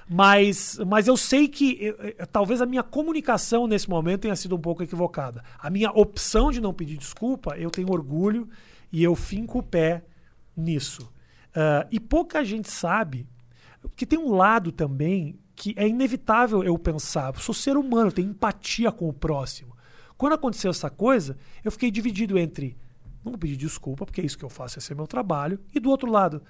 Mas, 0.08 0.78
mas 0.86 1.06
eu 1.06 1.16
sei 1.18 1.48
que 1.48 1.78
eu, 1.80 2.26
talvez 2.32 2.62
a 2.62 2.66
minha 2.66 2.82
comunicação 2.82 3.66
nesse 3.66 3.90
momento 3.90 4.22
tenha 4.22 4.36
sido 4.36 4.56
um 4.56 4.60
pouco 4.60 4.82
equivocada. 4.82 5.44
A 5.58 5.68
minha 5.68 5.90
opção 5.90 6.50
de 6.50 6.60
não 6.60 6.72
pedir 6.72 6.96
desculpa, 6.96 7.56
eu 7.58 7.70
tenho 7.70 7.90
orgulho 7.90 8.48
e 8.90 9.02
eu 9.02 9.14
finco 9.14 9.58
o 9.58 9.62
pé 9.62 10.04
nisso. 10.56 11.02
Uh, 11.50 11.86
e 11.90 12.00
pouca 12.00 12.42
gente 12.44 12.70
sabe 12.70 13.26
que 13.94 14.06
tem 14.06 14.18
um 14.18 14.34
lado 14.34 14.72
também 14.72 15.38
que 15.58 15.74
é 15.76 15.88
inevitável 15.88 16.62
eu 16.62 16.78
pensar. 16.78 17.34
Eu 17.34 17.40
sou 17.40 17.54
ser 17.54 17.76
humano, 17.76 18.08
eu 18.08 18.12
tenho 18.12 18.30
empatia 18.30 18.92
com 18.92 19.08
o 19.08 19.12
próximo. 19.12 19.76
Quando 20.16 20.34
aconteceu 20.34 20.70
essa 20.70 20.88
coisa, 20.88 21.36
eu 21.64 21.72
fiquei 21.72 21.90
dividido 21.90 22.38
entre 22.38 22.78
não 23.24 23.32
vou 23.32 23.38
pedir 23.38 23.56
desculpa, 23.56 24.06
porque 24.06 24.20
é 24.20 24.24
isso 24.24 24.38
que 24.38 24.44
eu 24.44 24.48
faço, 24.48 24.78
esse 24.78 24.92
é 24.92 24.94
meu 24.94 25.06
trabalho, 25.06 25.58
e 25.74 25.80
do 25.80 25.90
outro 25.90 26.10
lado, 26.10 26.40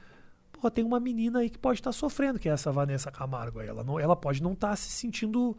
pô, 0.52 0.70
tem 0.70 0.84
uma 0.84 1.00
menina 1.00 1.40
aí 1.40 1.50
que 1.50 1.58
pode 1.58 1.80
estar 1.80 1.90
tá 1.90 1.96
sofrendo, 1.96 2.38
que 2.38 2.48
é 2.48 2.52
essa 2.52 2.70
Vanessa 2.70 3.10
Camargo. 3.10 3.60
Ela, 3.60 3.82
não, 3.82 3.98
ela 3.98 4.14
pode 4.14 4.42
não 4.42 4.52
estar 4.52 4.70
tá 4.70 4.76
se 4.76 4.90
sentindo 4.90 5.56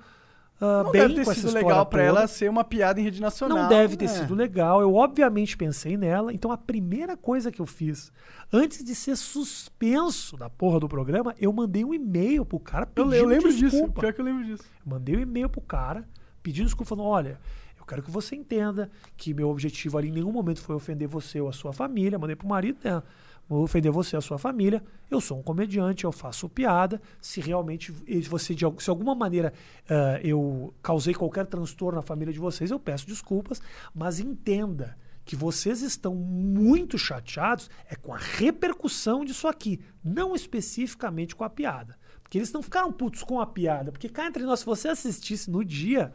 uh, 0.61 0.83
não 0.83 0.91
bem 0.91 1.01
deve 1.01 1.13
ter 1.15 1.25
com 1.25 1.31
essa 1.31 1.41
sido 1.41 1.53
legal 1.53 1.85
para 1.85 2.03
ela 2.03 2.27
ser 2.27 2.49
uma 2.49 2.63
piada 2.63 2.99
em 2.99 3.03
rede 3.03 3.21
nacional. 3.21 3.57
Não 3.57 3.69
deve 3.69 3.97
ter 3.97 4.05
é. 4.05 4.07
sido 4.07 4.35
legal. 4.35 4.81
Eu 4.81 4.95
obviamente 4.95 5.57
pensei 5.57 5.97
nela. 5.97 6.33
Então 6.33 6.51
a 6.51 6.57
primeira 6.57 7.17
coisa 7.17 7.51
que 7.51 7.61
eu 7.61 7.65
fiz, 7.65 8.11
antes 8.51 8.83
de 8.83 8.93
ser 8.95 9.15
suspenso 9.15 10.37
da 10.37 10.49
porra 10.49 10.79
do 10.79 10.87
programa, 10.87 11.35
eu 11.39 11.51
mandei 11.51 11.83
um 11.83 11.93
e-mail 11.93 12.45
pro 12.45 12.59
cara 12.59 12.85
pedindo 12.85 13.13
eu, 13.13 13.23
eu 13.23 13.27
lembro 13.27 13.51
desculpa. 13.51 13.87
disso. 13.87 13.93
Pior 13.93 14.13
que 14.13 14.21
eu 14.21 14.25
lembro 14.25 14.45
disso. 14.45 14.63
Mandei 14.85 15.17
um 15.17 15.19
e-mail 15.19 15.49
pro 15.49 15.61
cara 15.61 16.07
pedindo 16.41 16.65
desculpa, 16.65 16.95
falando, 16.95 17.07
olha, 17.07 17.39
eu 17.77 17.85
quero 17.85 18.01
que 18.01 18.11
você 18.11 18.35
entenda 18.35 18.89
que 19.17 19.33
meu 19.33 19.49
objetivo 19.49 19.97
ali 19.97 20.09
em 20.09 20.11
nenhum 20.11 20.31
momento 20.31 20.61
foi 20.61 20.75
ofender 20.75 21.07
você 21.07 21.39
ou 21.41 21.49
a 21.49 21.53
sua 21.53 21.73
família. 21.73 22.17
Mandei 22.19 22.35
pro 22.35 22.47
marido 22.47 22.79
dela. 22.81 23.01
Né? 23.01 23.28
Vou 23.49 23.63
ofender 23.63 23.91
você 23.91 24.15
a 24.15 24.21
sua 24.21 24.37
família. 24.37 24.83
Eu 25.09 25.19
sou 25.19 25.39
um 25.39 25.43
comediante, 25.43 26.05
eu 26.05 26.11
faço 26.11 26.47
piada. 26.47 27.01
Se 27.19 27.41
realmente 27.41 27.91
você, 28.29 28.53
de, 28.53 28.63
se 28.77 28.89
alguma 28.89 29.15
maneira 29.15 29.51
uh, 29.85 30.25
eu 30.25 30.73
causei 30.83 31.15
qualquer 31.15 31.47
transtorno 31.47 31.95
na 31.95 32.03
família 32.03 32.31
de 32.31 32.39
vocês, 32.39 32.69
eu 32.69 32.79
peço 32.79 33.07
desculpas. 33.07 33.59
Mas 33.93 34.19
entenda 34.19 34.95
que 35.25 35.35
vocês 35.35 35.81
estão 35.81 36.15
muito 36.15 36.97
chateados 36.97 37.69
é 37.87 37.95
com 37.95 38.13
a 38.13 38.17
repercussão 38.17 39.25
disso 39.25 39.47
aqui, 39.47 39.79
não 40.03 40.35
especificamente 40.35 41.35
com 41.35 41.43
a 41.43 41.49
piada. 41.49 41.97
Porque 42.21 42.37
eles 42.37 42.51
não 42.51 42.61
ficaram 42.61 42.91
putos 42.91 43.23
com 43.23 43.39
a 43.39 43.47
piada. 43.47 43.91
Porque 43.91 44.07
cá 44.07 44.27
entre 44.27 44.43
nós, 44.43 44.59
se 44.59 44.65
você 44.65 44.87
assistisse 44.87 45.49
no 45.49 45.65
dia, 45.65 46.13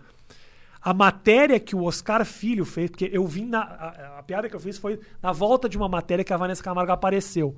a 0.85 0.93
matéria 0.93 1.59
que 1.59 1.75
o 1.75 1.83
Oscar 1.85 2.27
Filho 2.27 2.67
fez, 2.67 2.91
porque 2.91 3.09
eu 3.11 3.27
vim 3.27 3.47
na. 3.47 3.61
A, 3.63 4.19
a, 4.19 4.23
piada 4.23 4.51
que 4.51 4.55
eu 4.55 4.61
fiz 4.61 4.77
foi 4.77 5.01
na 5.23 5.33
volta 5.33 5.67
de 5.67 5.79
uma 5.79 5.89
matéria 5.89 6.23
que 6.23 6.33
a 6.33 6.37
Vanessa 6.37 6.63
Camargo 6.63 6.93
apareceu. 6.93 7.57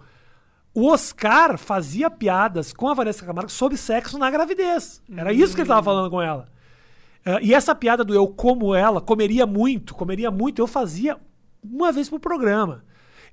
O 0.73 0.86
Oscar 0.86 1.59
fazia 1.59 2.09
piadas 2.09 2.73
com 2.73 2.89
a 2.89 2.94
Vanessa 2.94 3.27
Camargo 3.27 3.51
sobre 3.51 3.77
sexo 3.77 4.16
na 4.16 4.31
gravidez. 4.31 5.03
Era 5.11 5.32
isso 5.32 5.55
que 5.55 5.62
ele 5.62 5.66
estava 5.66 5.82
falando 5.82 6.09
com 6.09 6.23
ela. 6.23 6.47
Uh, 7.27 7.43
e 7.43 7.53
essa 7.53 7.74
piada 7.74 8.05
do 8.05 8.15
eu 8.15 8.28
como 8.28 8.73
ela, 8.73 9.01
comeria 9.01 9.44
muito, 9.44 9.93
comeria 9.93 10.31
muito, 10.31 10.62
eu 10.62 10.66
fazia 10.69 11.19
uma 11.65 11.90
vez 11.90 12.09
pro 12.09 12.20
programa. 12.20 12.85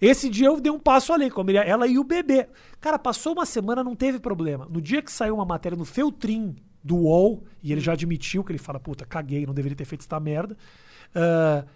Esse 0.01 0.27
dia 0.27 0.47
eu 0.47 0.59
dei 0.59 0.71
um 0.71 0.79
passo 0.79 1.13
além, 1.13 1.29
comeria 1.29 1.61
ela 1.61 1.85
e 1.85 1.99
o 1.99 2.03
bebê. 2.03 2.47
Cara, 2.81 2.97
passou 2.97 3.33
uma 3.33 3.45
semana, 3.45 3.83
não 3.83 3.95
teve 3.95 4.19
problema. 4.19 4.67
No 4.67 4.81
dia 4.81 5.03
que 5.03 5.11
saiu 5.11 5.35
uma 5.35 5.45
matéria 5.45 5.77
no 5.77 5.85
Feltrin 5.85 6.55
do 6.83 6.95
UOL, 6.97 7.43
e 7.61 7.71
ele 7.71 7.81
já 7.81 7.93
admitiu 7.93 8.43
que 8.43 8.51
ele 8.51 8.59
fala, 8.59 8.79
puta, 8.79 9.05
caguei, 9.05 9.45
não 9.45 9.53
deveria 9.53 9.75
ter 9.75 9.85
feito 9.85 10.01
essa 10.01 10.19
merda, 10.19 10.57
uh, 11.15 11.67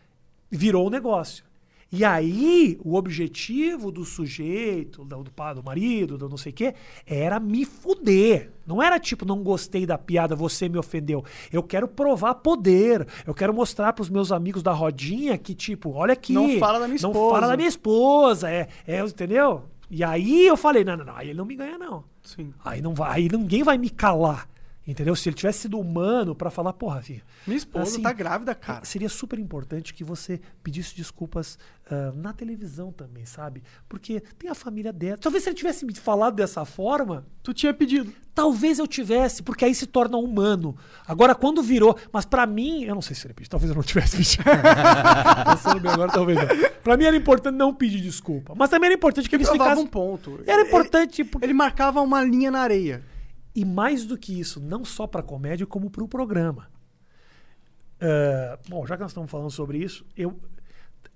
virou 0.51 0.87
um 0.87 0.89
negócio. 0.89 1.47
E 1.89 2.03
aí, 2.03 2.77
o 2.83 2.95
objetivo 2.95 3.91
do 3.93 4.03
sujeito, 4.03 5.05
do, 5.05 5.23
do, 5.23 5.53
do 5.53 5.63
marido, 5.63 6.17
do 6.17 6.27
não 6.27 6.35
sei 6.35 6.51
o 6.51 6.55
quê, 6.55 6.75
era 7.05 7.39
me 7.39 7.63
fuder. 7.63 8.51
Não 8.65 8.83
era 8.83 8.99
tipo, 8.99 9.23
não 9.23 9.41
gostei 9.41 9.85
da 9.85 9.97
piada, 9.97 10.35
você 10.35 10.67
me 10.67 10.77
ofendeu. 10.77 11.23
Eu 11.51 11.63
quero 11.63 11.87
provar 11.87 12.35
poder. 12.35 13.07
Eu 13.25 13.33
quero 13.33 13.53
mostrar 13.53 13.93
pros 13.93 14.09
meus 14.09 14.33
amigos 14.33 14.61
da 14.61 14.73
rodinha 14.73 15.37
que, 15.37 15.55
tipo, 15.55 15.91
olha 15.91 16.11
aqui. 16.11 16.33
Não 16.33 16.59
fala 16.59 16.79
da 16.79 16.87
minha 16.87 16.97
esposa. 16.97 17.17
Não 17.17 17.29
fala 17.29 17.47
da 17.47 17.55
minha 17.55 17.69
esposa. 17.69 18.51
É, 18.51 18.67
é 18.85 18.99
entendeu? 18.99 19.63
E 19.89 20.03
aí 20.03 20.45
eu 20.45 20.57
falei, 20.57 20.83
não, 20.83 20.97
não, 20.97 21.05
não, 21.05 21.15
aí 21.15 21.29
ele 21.29 21.37
não 21.37 21.45
me 21.45 21.55
ganha, 21.55 21.77
não. 21.77 22.03
Sim. 22.21 22.53
Aí 22.65 22.81
não 22.81 22.93
vai, 22.93 23.21
aí 23.21 23.29
ninguém 23.31 23.63
vai 23.63 23.77
me 23.77 23.89
calar. 23.89 24.49
Entendeu? 24.87 25.13
Se 25.17 25.27
ele 25.27 25.35
tivesse 25.35 25.59
sido 25.59 25.77
humano 25.77 26.33
para 26.33 26.49
falar, 26.49 26.71
porra, 26.71 27.01
filho. 27.01 27.21
Minha 27.45 27.57
esposa 27.57 27.91
assim, 27.91 28.01
tá 28.01 28.13
grávida, 28.13 28.55
cara. 28.55 28.85
Seria 28.85 29.09
super 29.09 29.37
importante 29.37 29.93
que 29.93 30.01
você 30.01 30.39
pedisse 30.63 30.95
desculpas 30.95 31.59
uh, 31.91 32.15
na 32.15 32.31
televisão 32.31 32.93
também, 32.93 33.25
sabe? 33.25 33.61
Porque 33.89 34.21
tem 34.39 34.49
a 34.49 34.55
família 34.55 34.93
dela. 34.93 35.17
Talvez 35.17 35.43
se 35.43 35.49
ele 35.49 35.57
tivesse 35.57 35.85
me 35.85 35.93
falado 35.93 36.35
dessa 36.35 36.63
forma. 36.63 37.25
Tu 37.43 37.53
tinha 37.53 37.73
pedido. 37.73 38.13
Talvez 38.33 38.79
eu 38.79 38.87
tivesse, 38.87 39.43
porque 39.43 39.65
aí 39.65 39.75
se 39.75 39.87
torna 39.87 40.15
humano. 40.17 40.77
Agora, 41.05 41.35
quando 41.35 41.61
virou. 41.61 41.97
Mas 42.13 42.23
para 42.23 42.45
mim, 42.45 42.85
eu 42.85 42.95
não 42.95 43.01
sei 43.01 43.13
se 43.13 43.27
ele 43.27 43.33
pediu. 43.33 43.49
Talvez 43.49 43.69
eu 43.69 43.75
não 43.75 43.83
tivesse 43.83 44.15
pedido. 44.15 44.43
Pensando 45.51 45.81
bem 45.81 45.91
agora, 45.91 46.11
talvez 46.13 46.37
não. 46.37 46.47
Pra 46.81 46.95
mim 46.95 47.03
era 47.03 47.17
importante 47.17 47.55
não 47.55 47.73
pedir 47.73 47.99
desculpa. 47.99 48.53
Mas 48.55 48.69
também 48.69 48.87
era 48.87 48.95
importante 48.95 49.27
que 49.27 49.35
ele 49.35 49.43
explicasse. 49.43 49.81
um 49.81 49.87
ponto. 49.87 50.39
Era 50.47 50.61
importante. 50.61 51.23
Ele, 51.23 51.29
porque... 51.29 51.45
ele 51.45 51.53
marcava 51.53 51.99
uma 51.99 52.23
linha 52.23 52.49
na 52.49 52.61
areia. 52.61 53.03
E 53.57 53.65
mais 53.65 54.05
do 54.05 54.15
que 54.15 54.39
isso, 54.39 54.59
não 54.59 54.85
só 54.85 55.07
para 55.07 55.23
comédia, 55.23 55.65
como 55.65 55.89
para 55.89 56.03
o 56.03 56.07
programa. 56.07 56.69
Uh, 57.95 58.69
bom, 58.69 58.85
já 58.85 58.95
que 58.95 59.01
nós 59.01 59.09
estamos 59.09 59.31
falando 59.31 59.49
sobre 59.49 59.79
isso, 59.79 60.05
eu, 60.15 60.39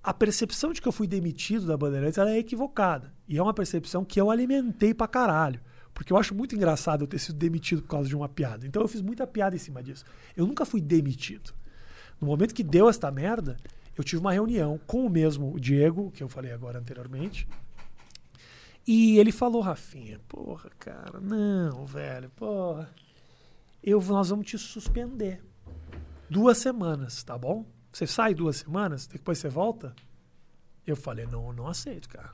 a 0.02 0.12
percepção 0.12 0.74
de 0.74 0.82
que 0.82 0.88
eu 0.88 0.92
fui 0.92 1.06
demitido 1.06 1.68
da 1.68 1.78
Bandeirantes 1.78 2.18
é 2.18 2.40
equivocada. 2.40 3.14
E 3.28 3.38
é 3.38 3.44
uma 3.44 3.54
percepção 3.54 4.04
que 4.04 4.20
eu 4.20 4.32
alimentei 4.32 4.92
pra 4.92 5.08
caralho. 5.08 5.62
Porque 5.94 6.12
eu 6.12 6.18
acho 6.18 6.34
muito 6.34 6.56
engraçado 6.56 7.04
eu 7.04 7.08
ter 7.08 7.20
sido 7.20 7.38
demitido 7.38 7.84
por 7.84 7.90
causa 7.90 8.10
de 8.10 8.16
uma 8.16 8.28
piada. 8.28 8.66
Então 8.66 8.82
eu 8.82 8.88
fiz 8.88 9.04
muita 9.04 9.28
piada 9.28 9.56
em 9.56 9.60
cima 9.60 9.84
disso. 9.84 10.04
Eu 10.36 10.48
nunca 10.48 10.66
fui 10.66 10.82
demitido. 10.82 11.54
No 12.20 12.26
momento 12.26 12.56
que 12.56 12.64
deu 12.64 12.90
esta 12.90 13.12
merda, 13.12 13.56
eu 13.96 14.04
tive 14.04 14.20
uma 14.20 14.34
reunião 14.34 14.80
com 14.88 15.06
o 15.06 15.10
mesmo 15.12 15.60
Diego, 15.60 16.10
que 16.10 16.24
eu 16.24 16.28
falei 16.28 16.52
agora 16.52 16.80
anteriormente, 16.80 17.48
e 18.86 19.20
ele 19.20 19.32
falou, 19.32 19.62
Rafinha, 19.62 20.20
porra, 20.28 20.70
cara, 20.80 21.20
não, 21.20 21.86
velho, 21.86 22.30
porra. 22.32 22.94
Eu, 23.84 24.02
nós 24.02 24.30
vamos 24.30 24.46
te 24.46 24.58
suspender. 24.58 25.44
Duas 26.30 26.58
semanas, 26.58 27.24
tá 27.24 27.38
bom? 27.38 27.66
Você 27.92 28.08
sai 28.08 28.34
duas 28.34 28.58
semanas, 28.58 29.06
depois 29.06 29.38
você 29.38 29.50
volta? 29.50 29.94
Eu 30.86 30.96
falei, 30.96 31.26
não, 31.26 31.48
eu 31.48 31.54
não 31.54 31.68
aceito, 31.68 32.10
cara. 32.10 32.32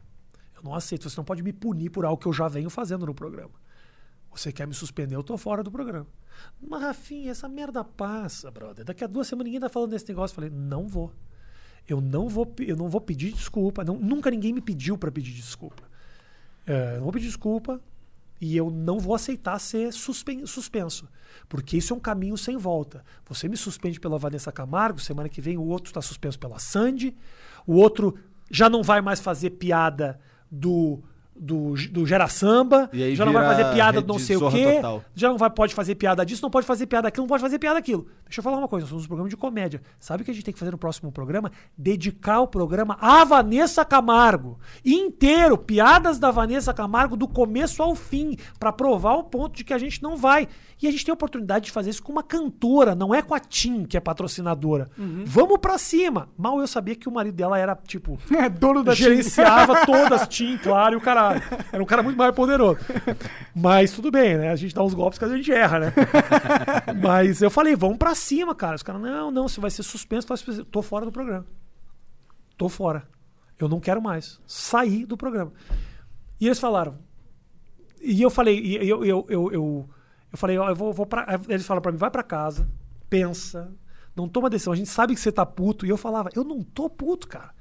Eu 0.55 0.63
não 0.63 0.73
aceito. 0.73 1.09
Você 1.09 1.17
não 1.17 1.25
pode 1.25 1.43
me 1.43 1.51
punir 1.51 1.89
por 1.89 2.05
algo 2.05 2.21
que 2.21 2.27
eu 2.27 2.33
já 2.33 2.47
venho 2.47 2.69
fazendo 2.69 3.05
no 3.05 3.13
programa. 3.13 3.53
Você 4.31 4.51
quer 4.51 4.67
me 4.67 4.73
suspender, 4.73 5.15
eu 5.15 5.23
tô 5.23 5.37
fora 5.37 5.63
do 5.63 5.71
programa. 5.71 6.07
Mas, 6.61 6.81
Rafinha, 6.81 7.31
essa 7.31 7.49
merda 7.49 7.83
passa, 7.83 8.51
brother. 8.51 8.85
Daqui 8.85 9.03
a 9.03 9.07
duas 9.07 9.27
semanas 9.27 9.45
ninguém 9.45 9.59
tá 9.59 9.69
falando 9.69 9.91
desse 9.91 10.07
negócio. 10.07 10.33
Eu 10.33 10.35
falei, 10.35 10.49
não 10.51 10.87
vou. 10.87 11.11
Eu 11.87 11.99
não 11.99 12.29
vou, 12.29 12.53
eu 12.59 12.75
não 12.75 12.89
vou 12.89 13.01
pedir 13.01 13.31
desculpa. 13.31 13.83
Não, 13.83 13.95
nunca 13.95 14.29
ninguém 14.29 14.53
me 14.53 14.61
pediu 14.61 14.97
para 14.97 15.11
pedir 15.11 15.33
desculpa. 15.33 15.83
É, 16.67 16.95
não 16.97 17.03
vou 17.03 17.13
pedir 17.13 17.27
desculpa 17.27 17.81
e 18.39 18.55
eu 18.55 18.69
não 18.69 18.99
vou 18.99 19.15
aceitar 19.15 19.57
ser 19.57 19.91
suspenso, 19.91 21.07
porque 21.49 21.77
isso 21.77 21.93
é 21.93 21.95
um 21.95 21.99
caminho 21.99 22.37
sem 22.37 22.57
volta. 22.57 23.03
Você 23.25 23.47
me 23.47 23.57
suspende 23.57 23.99
pela 23.99 24.19
Vanessa 24.19 24.51
Camargo, 24.51 24.99
semana 24.99 25.29
que 25.29 25.41
vem 25.41 25.57
o 25.57 25.63
outro 25.63 25.89
está 25.89 26.01
suspenso 26.01 26.37
pela 26.37 26.59
Sandy, 26.59 27.15
o 27.65 27.75
outro 27.75 28.19
já 28.51 28.69
não 28.69 28.83
vai 28.83 29.01
mais 29.01 29.19
fazer 29.19 29.51
piada 29.51 30.19
do 30.51 31.01
do, 31.39 31.73
do 31.91 32.05
Gera 32.05 32.27
Samba, 32.27 32.89
E 32.93 33.03
aí 33.03 33.15
já 33.15 33.25
não 33.25 33.33
vai 33.33 33.45
fazer 33.45 33.73
piada 33.73 34.01
do 34.01 34.13
não 34.13 34.19
sei 34.19 34.35
o 34.37 34.49
quê, 34.49 34.75
Total. 34.75 35.03
já 35.13 35.29
não 35.29 35.37
vai, 35.37 35.49
pode 35.49 35.73
fazer 35.73 35.95
piada 35.95 36.25
disso, 36.25 36.41
não 36.41 36.49
pode 36.49 36.65
fazer 36.65 36.85
piada 36.87 37.03
daquilo, 37.03 37.23
não 37.23 37.29
pode 37.29 37.41
fazer 37.41 37.59
piada 37.59 37.75
daquilo. 37.75 38.07
Deixa 38.25 38.39
eu 38.39 38.43
falar 38.43 38.57
uma 38.57 38.67
coisa, 38.67 38.83
nós 38.83 38.89
somos 38.89 39.05
um 39.05 39.07
programa 39.07 39.29
de 39.29 39.37
comédia. 39.37 39.81
Sabe 39.99 40.21
o 40.21 40.25
que 40.25 40.31
a 40.31 40.33
gente 40.33 40.43
tem 40.43 40.53
que 40.53 40.59
fazer 40.59 40.71
no 40.71 40.77
próximo 40.77 41.11
programa? 41.11 41.51
Dedicar 41.77 42.41
o 42.41 42.47
programa 42.47 42.97
à 42.99 43.23
Vanessa 43.23 43.85
Camargo. 43.85 44.59
Inteiro, 44.83 45.57
piadas 45.57 46.19
da 46.19 46.31
Vanessa 46.31 46.73
Camargo 46.73 47.15
do 47.15 47.27
começo 47.27 47.81
ao 47.81 47.95
fim, 47.95 48.35
pra 48.59 48.71
provar 48.71 49.15
o 49.15 49.23
ponto 49.23 49.55
de 49.55 49.63
que 49.63 49.73
a 49.73 49.77
gente 49.77 50.01
não 50.03 50.17
vai. 50.17 50.47
E 50.81 50.87
a 50.87 50.91
gente 50.91 51.03
tem 51.05 51.11
a 51.11 51.15
oportunidade 51.15 51.65
de 51.65 51.71
fazer 51.71 51.89
isso 51.89 52.03
com 52.03 52.11
uma 52.11 52.21
cantora, 52.21 52.93
não 52.93 53.13
é 53.13 53.21
com 53.21 53.33
a 53.33 53.39
Tim, 53.39 53.83
que 53.83 53.97
é 53.97 53.99
patrocinadora. 53.99 54.87
Vamos 55.25 55.57
pra 55.57 55.77
cima. 55.77 56.29
Mal 56.37 56.59
eu 56.59 56.67
sabia 56.67 56.95
que 56.95 57.07
o 57.09 57.11
marido 57.11 57.35
dela 57.35 57.57
era, 57.57 57.75
tipo, 57.87 58.19
É 58.37 58.47
dono 58.49 58.83
da 58.83 58.93
gerenciava 58.93 59.85
todas 59.85 60.21
as 60.21 60.27
TIM, 60.27 60.57
claro, 60.57 60.93
e 60.93 60.97
o 60.97 61.01
caralho. 61.33 61.43
Era 61.71 61.83
um 61.83 61.85
cara 61.85 62.03
muito 62.03 62.17
mais 62.17 62.33
poderoso. 62.35 62.79
Mas 63.55 63.91
tudo 63.91 64.09
bem, 64.11 64.37
né? 64.37 64.49
A 64.49 64.55
gente 64.55 64.73
dá 64.73 64.83
uns 64.83 64.93
golpes 64.93 65.19
que 65.19 65.25
a 65.25 65.29
gente 65.29 65.51
erra, 65.51 65.79
né? 65.79 65.93
Mas 67.01 67.41
eu 67.41 67.49
falei, 67.49 67.75
vamos 67.75 67.97
pra 67.97 68.15
cima, 68.15 68.53
cara. 68.55 68.75
Os 68.75 68.83
caras, 68.83 69.01
não, 69.01 69.31
não, 69.31 69.47
você 69.47 69.59
vai 69.59 69.69
ser 69.71 69.83
suspenso. 69.83 70.27
vai 70.27 70.37
ser- 70.37 70.63
Tô 70.65 70.81
fora 70.81 71.05
do 71.05 71.11
programa. 71.11 71.45
Tô 72.57 72.69
fora. 72.69 73.07
Eu 73.59 73.67
não 73.67 73.79
quero 73.79 74.01
mais. 74.01 74.39
Saí 74.45 75.05
do 75.05 75.17
programa. 75.17 75.51
E 76.39 76.45
eles 76.45 76.59
falaram. 76.59 76.97
E 78.01 78.21
eu 78.21 78.29
falei, 78.29 78.59
e 78.59 78.75
eu, 78.87 79.03
eu, 79.03 79.25
eu, 79.27 79.51
eu, 79.51 79.89
eu 80.31 80.37
falei, 80.37 80.57
ó, 80.57 80.69
eu 80.69 80.75
vou, 80.75 80.93
vou 80.93 81.05
pra. 81.05 81.39
Eles 81.49 81.65
falaram 81.65 81.81
pra 81.81 81.91
mim, 81.91 81.97
vai 81.97 82.11
pra 82.11 82.21
casa, 82.21 82.69
pensa, 83.09 83.71
não 84.15 84.27
toma 84.29 84.49
decisão. 84.49 84.71
A 84.73 84.75
gente 84.75 84.89
sabe 84.89 85.15
que 85.15 85.19
você 85.19 85.31
tá 85.31 85.45
puto. 85.45 85.85
E 85.85 85.89
eu 85.89 85.97
falava, 85.97 86.29
eu 86.35 86.43
não 86.43 86.61
tô 86.61 86.87
puto, 86.89 87.27
cara. 87.27 87.56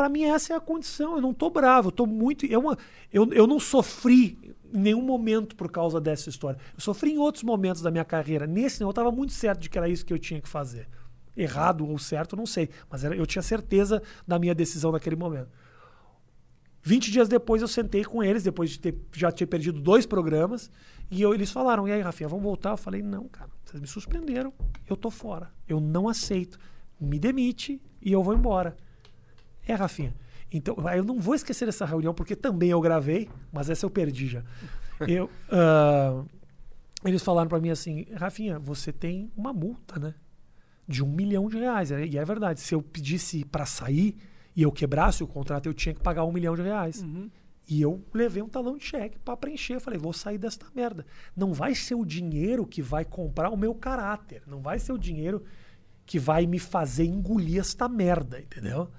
Pra 0.00 0.08
mim, 0.08 0.22
essa 0.24 0.54
é 0.54 0.56
a 0.56 0.60
condição. 0.60 1.16
Eu 1.16 1.20
não 1.20 1.34
tô 1.34 1.50
bravo, 1.50 1.88
eu 1.88 1.92
tô 1.92 2.06
muito. 2.06 2.46
Eu, 2.46 2.74
eu, 3.12 3.30
eu 3.34 3.46
não 3.46 3.60
sofri 3.60 4.38
em 4.72 4.78
nenhum 4.78 5.02
momento 5.02 5.54
por 5.54 5.70
causa 5.70 6.00
dessa 6.00 6.30
história. 6.30 6.58
Eu 6.72 6.80
sofri 6.80 7.10
em 7.12 7.18
outros 7.18 7.44
momentos 7.44 7.82
da 7.82 7.90
minha 7.90 8.02
carreira. 8.02 8.46
Nesse, 8.46 8.82
eu 8.82 8.90
tava 8.94 9.12
muito 9.12 9.34
certo 9.34 9.60
de 9.60 9.68
que 9.68 9.76
era 9.76 9.90
isso 9.90 10.06
que 10.06 10.10
eu 10.14 10.18
tinha 10.18 10.40
que 10.40 10.48
fazer. 10.48 10.88
Errado 11.36 11.86
ou 11.86 11.98
certo, 11.98 12.34
não 12.34 12.46
sei. 12.46 12.70
Mas 12.88 13.04
era, 13.04 13.14
eu 13.14 13.26
tinha 13.26 13.42
certeza 13.42 14.02
da 14.26 14.38
minha 14.38 14.54
decisão 14.54 14.90
naquele 14.90 15.16
momento. 15.16 15.50
20 16.82 17.10
dias 17.10 17.28
depois 17.28 17.60
eu 17.60 17.68
sentei 17.68 18.02
com 18.02 18.22
eles, 18.24 18.42
depois 18.42 18.70
de 18.70 18.80
ter, 18.80 18.96
já 19.12 19.30
ter 19.30 19.44
perdido 19.44 19.82
dois 19.82 20.06
programas, 20.06 20.70
e 21.10 21.20
eu- 21.20 21.34
eles 21.34 21.50
falaram: 21.50 21.86
e 21.86 21.92
aí, 21.92 22.00
Rafinha, 22.00 22.26
vamos 22.26 22.42
voltar? 22.44 22.70
Eu 22.70 22.78
falei: 22.78 23.02
não, 23.02 23.28
cara, 23.28 23.50
vocês 23.66 23.78
me 23.78 23.86
suspenderam, 23.86 24.50
eu 24.88 24.96
tô 24.96 25.10
fora. 25.10 25.52
Eu 25.68 25.78
não 25.78 26.08
aceito. 26.08 26.58
Me 26.98 27.18
demite 27.18 27.78
e 28.00 28.10
eu 28.10 28.22
vou 28.22 28.32
embora. 28.32 28.74
É, 29.70 29.74
Rafinha. 29.74 30.14
Então, 30.52 30.76
aí 30.84 30.98
eu 30.98 31.04
não 31.04 31.20
vou 31.20 31.34
esquecer 31.34 31.64
dessa 31.64 31.86
reunião, 31.86 32.12
porque 32.12 32.34
também 32.34 32.70
eu 32.70 32.80
gravei, 32.80 33.28
mas 33.52 33.70
essa 33.70 33.86
eu 33.86 33.90
perdi 33.90 34.26
já. 34.26 34.42
Eu, 35.08 35.30
ah, 35.50 36.22
eles 37.06 37.22
falaram 37.22 37.48
pra 37.48 37.58
mim 37.58 37.70
assim: 37.70 38.06
Rafinha, 38.14 38.58
você 38.58 38.92
tem 38.92 39.32
uma 39.34 39.50
multa, 39.50 39.98
né? 39.98 40.14
De 40.86 41.02
um 41.02 41.08
milhão 41.08 41.48
de 41.48 41.56
reais. 41.56 41.90
E 41.90 42.18
é 42.18 42.24
verdade. 42.24 42.60
Se 42.60 42.74
eu 42.74 42.82
pedisse 42.82 43.42
pra 43.46 43.64
sair 43.64 44.18
e 44.54 44.60
eu 44.60 44.70
quebrasse 44.70 45.22
o 45.24 45.26
contrato, 45.26 45.64
eu 45.64 45.72
tinha 45.72 45.94
que 45.94 46.02
pagar 46.02 46.24
um 46.24 46.32
milhão 46.32 46.54
de 46.54 46.60
reais. 46.60 47.02
E 47.66 47.80
eu 47.80 48.04
levei 48.12 48.42
um 48.42 48.48
talão 48.48 48.76
de 48.76 48.84
cheque 48.84 49.18
pra 49.20 49.34
preencher. 49.38 49.76
Eu 49.76 49.80
falei, 49.80 49.98
vou 49.98 50.12
sair 50.12 50.36
desta 50.36 50.66
merda. 50.74 51.06
Não 51.34 51.54
vai 51.54 51.74
ser 51.74 51.94
o 51.94 52.04
dinheiro 52.04 52.66
que 52.66 52.82
vai 52.82 53.04
comprar 53.04 53.48
o 53.48 53.56
meu 53.56 53.74
caráter. 53.74 54.42
Não 54.46 54.60
vai 54.60 54.78
ser 54.78 54.92
o 54.92 54.98
dinheiro 54.98 55.42
que 56.04 56.18
vai 56.18 56.46
me 56.46 56.58
fazer 56.58 57.06
engolir 57.06 57.60
esta 57.60 57.88
merda, 57.88 58.38
entendeu? 58.38 58.90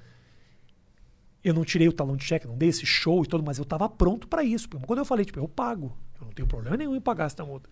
Eu 1.43 1.53
não 1.53 1.65
tirei 1.65 1.87
o 1.87 1.93
talão 1.93 2.15
de 2.15 2.23
cheque, 2.23 2.47
não 2.47 2.57
dei 2.57 2.69
esse 2.69 2.85
show 2.85 3.23
e 3.23 3.27
tudo, 3.27 3.43
mas 3.43 3.57
eu 3.57 3.65
tava 3.65 3.89
pronto 3.89 4.27
pra 4.27 4.43
isso. 4.43 4.69
Porque 4.69 4.85
Quando 4.85 4.99
eu 4.99 5.05
falei, 5.05 5.25
tipo, 5.25 5.39
eu 5.39 5.47
pago. 5.47 5.97
Eu 6.19 6.25
não 6.25 6.33
tenho 6.33 6.47
problema 6.47 6.77
nenhum 6.77 6.95
em 6.95 7.01
pagar 7.01 7.25
essa 7.25 7.43
multa. 7.43 7.69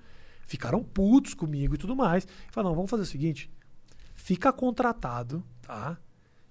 Ficaram 0.48 0.84
putos 0.84 1.36
comigo 1.36 1.76
e 1.76 1.78
tudo 1.78 1.96
mais. 1.96 2.28
Falaram, 2.52 2.72
não, 2.72 2.76
vamos 2.76 2.90
fazer 2.90 3.04
o 3.04 3.06
seguinte. 3.06 3.52
Fica 4.16 4.52
contratado, 4.52 5.44
tá? 5.62 5.98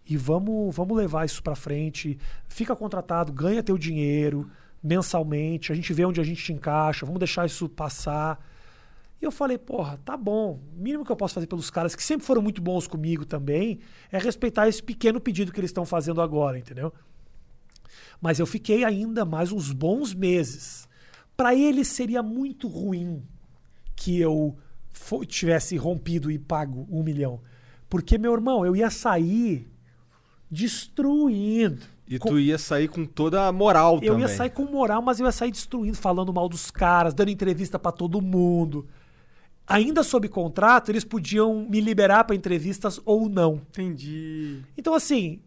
E 0.09 0.16
vamos, 0.16 0.74
vamos 0.74 0.97
levar 0.97 1.27
isso 1.27 1.43
pra 1.43 1.57
frente. 1.57 2.19
Fica 2.49 2.77
contratado, 2.77 3.32
ganha 3.32 3.62
teu 3.62 3.77
dinheiro 3.77 4.49
mensalmente. 4.82 5.73
A 5.73 5.74
gente 5.74 5.93
vê 5.93 6.05
onde 6.05 6.20
a 6.20 6.24
gente 6.24 6.43
te 6.43 6.53
encaixa. 6.53 7.05
Vamos 7.05 7.19
deixar 7.19 7.45
isso 7.45 7.69
passar. 7.69 8.39
E 9.20 9.24
eu 9.24 9.32
falei, 9.32 9.59
porra, 9.59 9.99
tá 10.05 10.16
bom. 10.16 10.61
O 10.77 10.81
mínimo 10.81 11.05
que 11.05 11.11
eu 11.11 11.16
posso 11.16 11.35
fazer 11.35 11.47
pelos 11.49 11.70
caras 11.70 11.95
que 11.97 12.03
sempre 12.03 12.24
foram 12.27 12.40
muito 12.40 12.62
bons 12.62 12.86
comigo 12.86 13.24
também 13.24 13.81
é 14.12 14.19
respeitar 14.19 14.69
esse 14.69 14.82
pequeno 14.82 15.20
pedido 15.20 15.53
que 15.53 15.59
eles 15.59 15.70
estão 15.70 15.85
fazendo 15.85 16.20
agora, 16.23 16.57
entendeu? 16.59 16.93
Mas 18.20 18.39
eu 18.39 18.47
fiquei 18.47 18.85
ainda 18.85 19.24
mais 19.24 19.51
uns 19.51 19.73
bons 19.73 20.15
meses. 20.15 20.89
Para 21.36 21.55
eles 21.55 21.89
seria 21.89 22.23
muito 22.23 22.69
ruim 22.69 23.23
que 23.97 24.19
eu 24.20 24.57
tivesse 25.27 25.77
rompido 25.77 26.31
e 26.31 26.39
pago 26.39 26.86
um 26.90 27.03
milhão. 27.03 27.40
Porque, 27.89 28.19
meu 28.19 28.32
irmão, 28.32 28.65
eu 28.66 28.77
ia 28.77 28.90
sair 28.90 29.69
destruindo. 30.51 31.81
E 32.07 32.19
Com- 32.19 32.31
tu 32.31 32.39
ia 32.39 32.57
sair 32.59 32.89
com 32.89 33.05
toda 33.05 33.47
a 33.47 33.53
moral 33.53 33.97
eu 33.97 34.12
também. 34.12 34.20
ia 34.23 34.28
sair 34.28 34.51
com 34.51 34.65
moral, 34.65 35.03
mas 35.03 35.20
eu 35.20 35.27
ia 35.27 35.32
sair 35.32 35.51
destruindo, 35.51 35.97
falando 35.97 36.32
mal 36.32 36.49
dos 36.49 36.70
caras, 36.70 37.12
dando 37.12 37.31
entrevista 37.31 37.78
pra 37.78 37.93
todo 37.93 38.20
mundo. 38.23 38.86
Ainda 39.69 40.03
sob 40.03 40.28
contrato, 40.28 40.90
eles 40.90 41.05
podiam 41.05 41.66
me 41.69 41.78
liberar 41.78 42.24
pra 42.24 42.35
entrevistas 42.35 42.99
ou 43.05 43.28
não. 43.28 43.61
Entendi. 43.69 44.62
Então, 44.78 44.95
assim, 44.95 45.43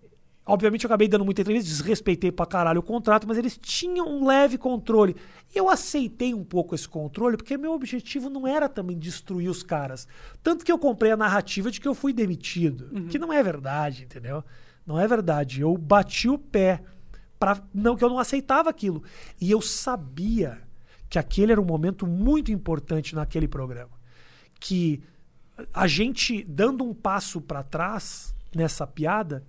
obviamente 0.46 0.84
eu 0.84 0.88
acabei 0.88 1.08
dando 1.08 1.26
muita 1.26 1.42
entrevista, 1.42 1.68
desrespeitei 1.68 2.32
pra 2.32 2.46
caralho 2.46 2.82
o 2.82 2.84
contrato, 2.84 3.28
mas 3.28 3.40
eles 3.40 3.58
tinham 3.58 4.08
um 4.08 4.28
leve 4.28 4.60
controle. 4.60 5.16
E 5.56 5.58
eu 5.58 5.70
aceitei 5.70 6.36
um 6.36 6.44
pouco 6.44 6.76
esse 6.76 6.88
controle, 6.88 7.36
porque 7.36 7.58
meu 7.58 7.72
objetivo 7.72 8.30
não 8.30 8.48
era 8.48 8.70
também 8.70 8.96
destruir 8.96 9.50
os 9.50 9.64
caras. 9.64 10.08
Tanto 10.44 10.64
que 10.64 10.72
eu 10.72 10.78
comprei 10.78 11.12
a 11.12 11.18
narrativa 11.18 11.72
de 11.72 11.82
que 11.82 11.88
eu 11.88 11.96
fui 11.96 12.14
demitido, 12.14 13.08
que 13.10 13.18
não 13.18 13.34
é 13.34 13.42
verdade, 13.42 14.04
entendeu? 14.04 14.44
Não 14.86 15.00
é 15.00 15.08
verdade. 15.08 15.62
Eu 15.62 15.76
bati 15.76 16.30
o 16.30 16.38
pé 16.38 16.84
para 17.40 17.60
não 17.74 17.96
que 17.96 18.04
eu 18.04 18.10
não 18.10 18.20
aceitava 18.20 18.70
aquilo. 18.70 19.02
E 19.40 19.50
eu 19.50 19.62
sabia 19.62 20.60
que 21.10 21.18
aquele 21.18 21.54
era 21.54 21.60
um 21.60 21.66
momento 21.66 22.06
muito 22.06 22.52
importante 22.52 23.16
naquele 23.16 23.48
programa. 23.48 24.01
Que 24.62 25.04
a 25.74 25.88
gente 25.88 26.44
dando 26.46 26.86
um 26.86 26.94
passo 26.94 27.42
para 27.42 27.64
trás 27.64 28.34
nessa 28.56 28.88
piada 28.88 29.44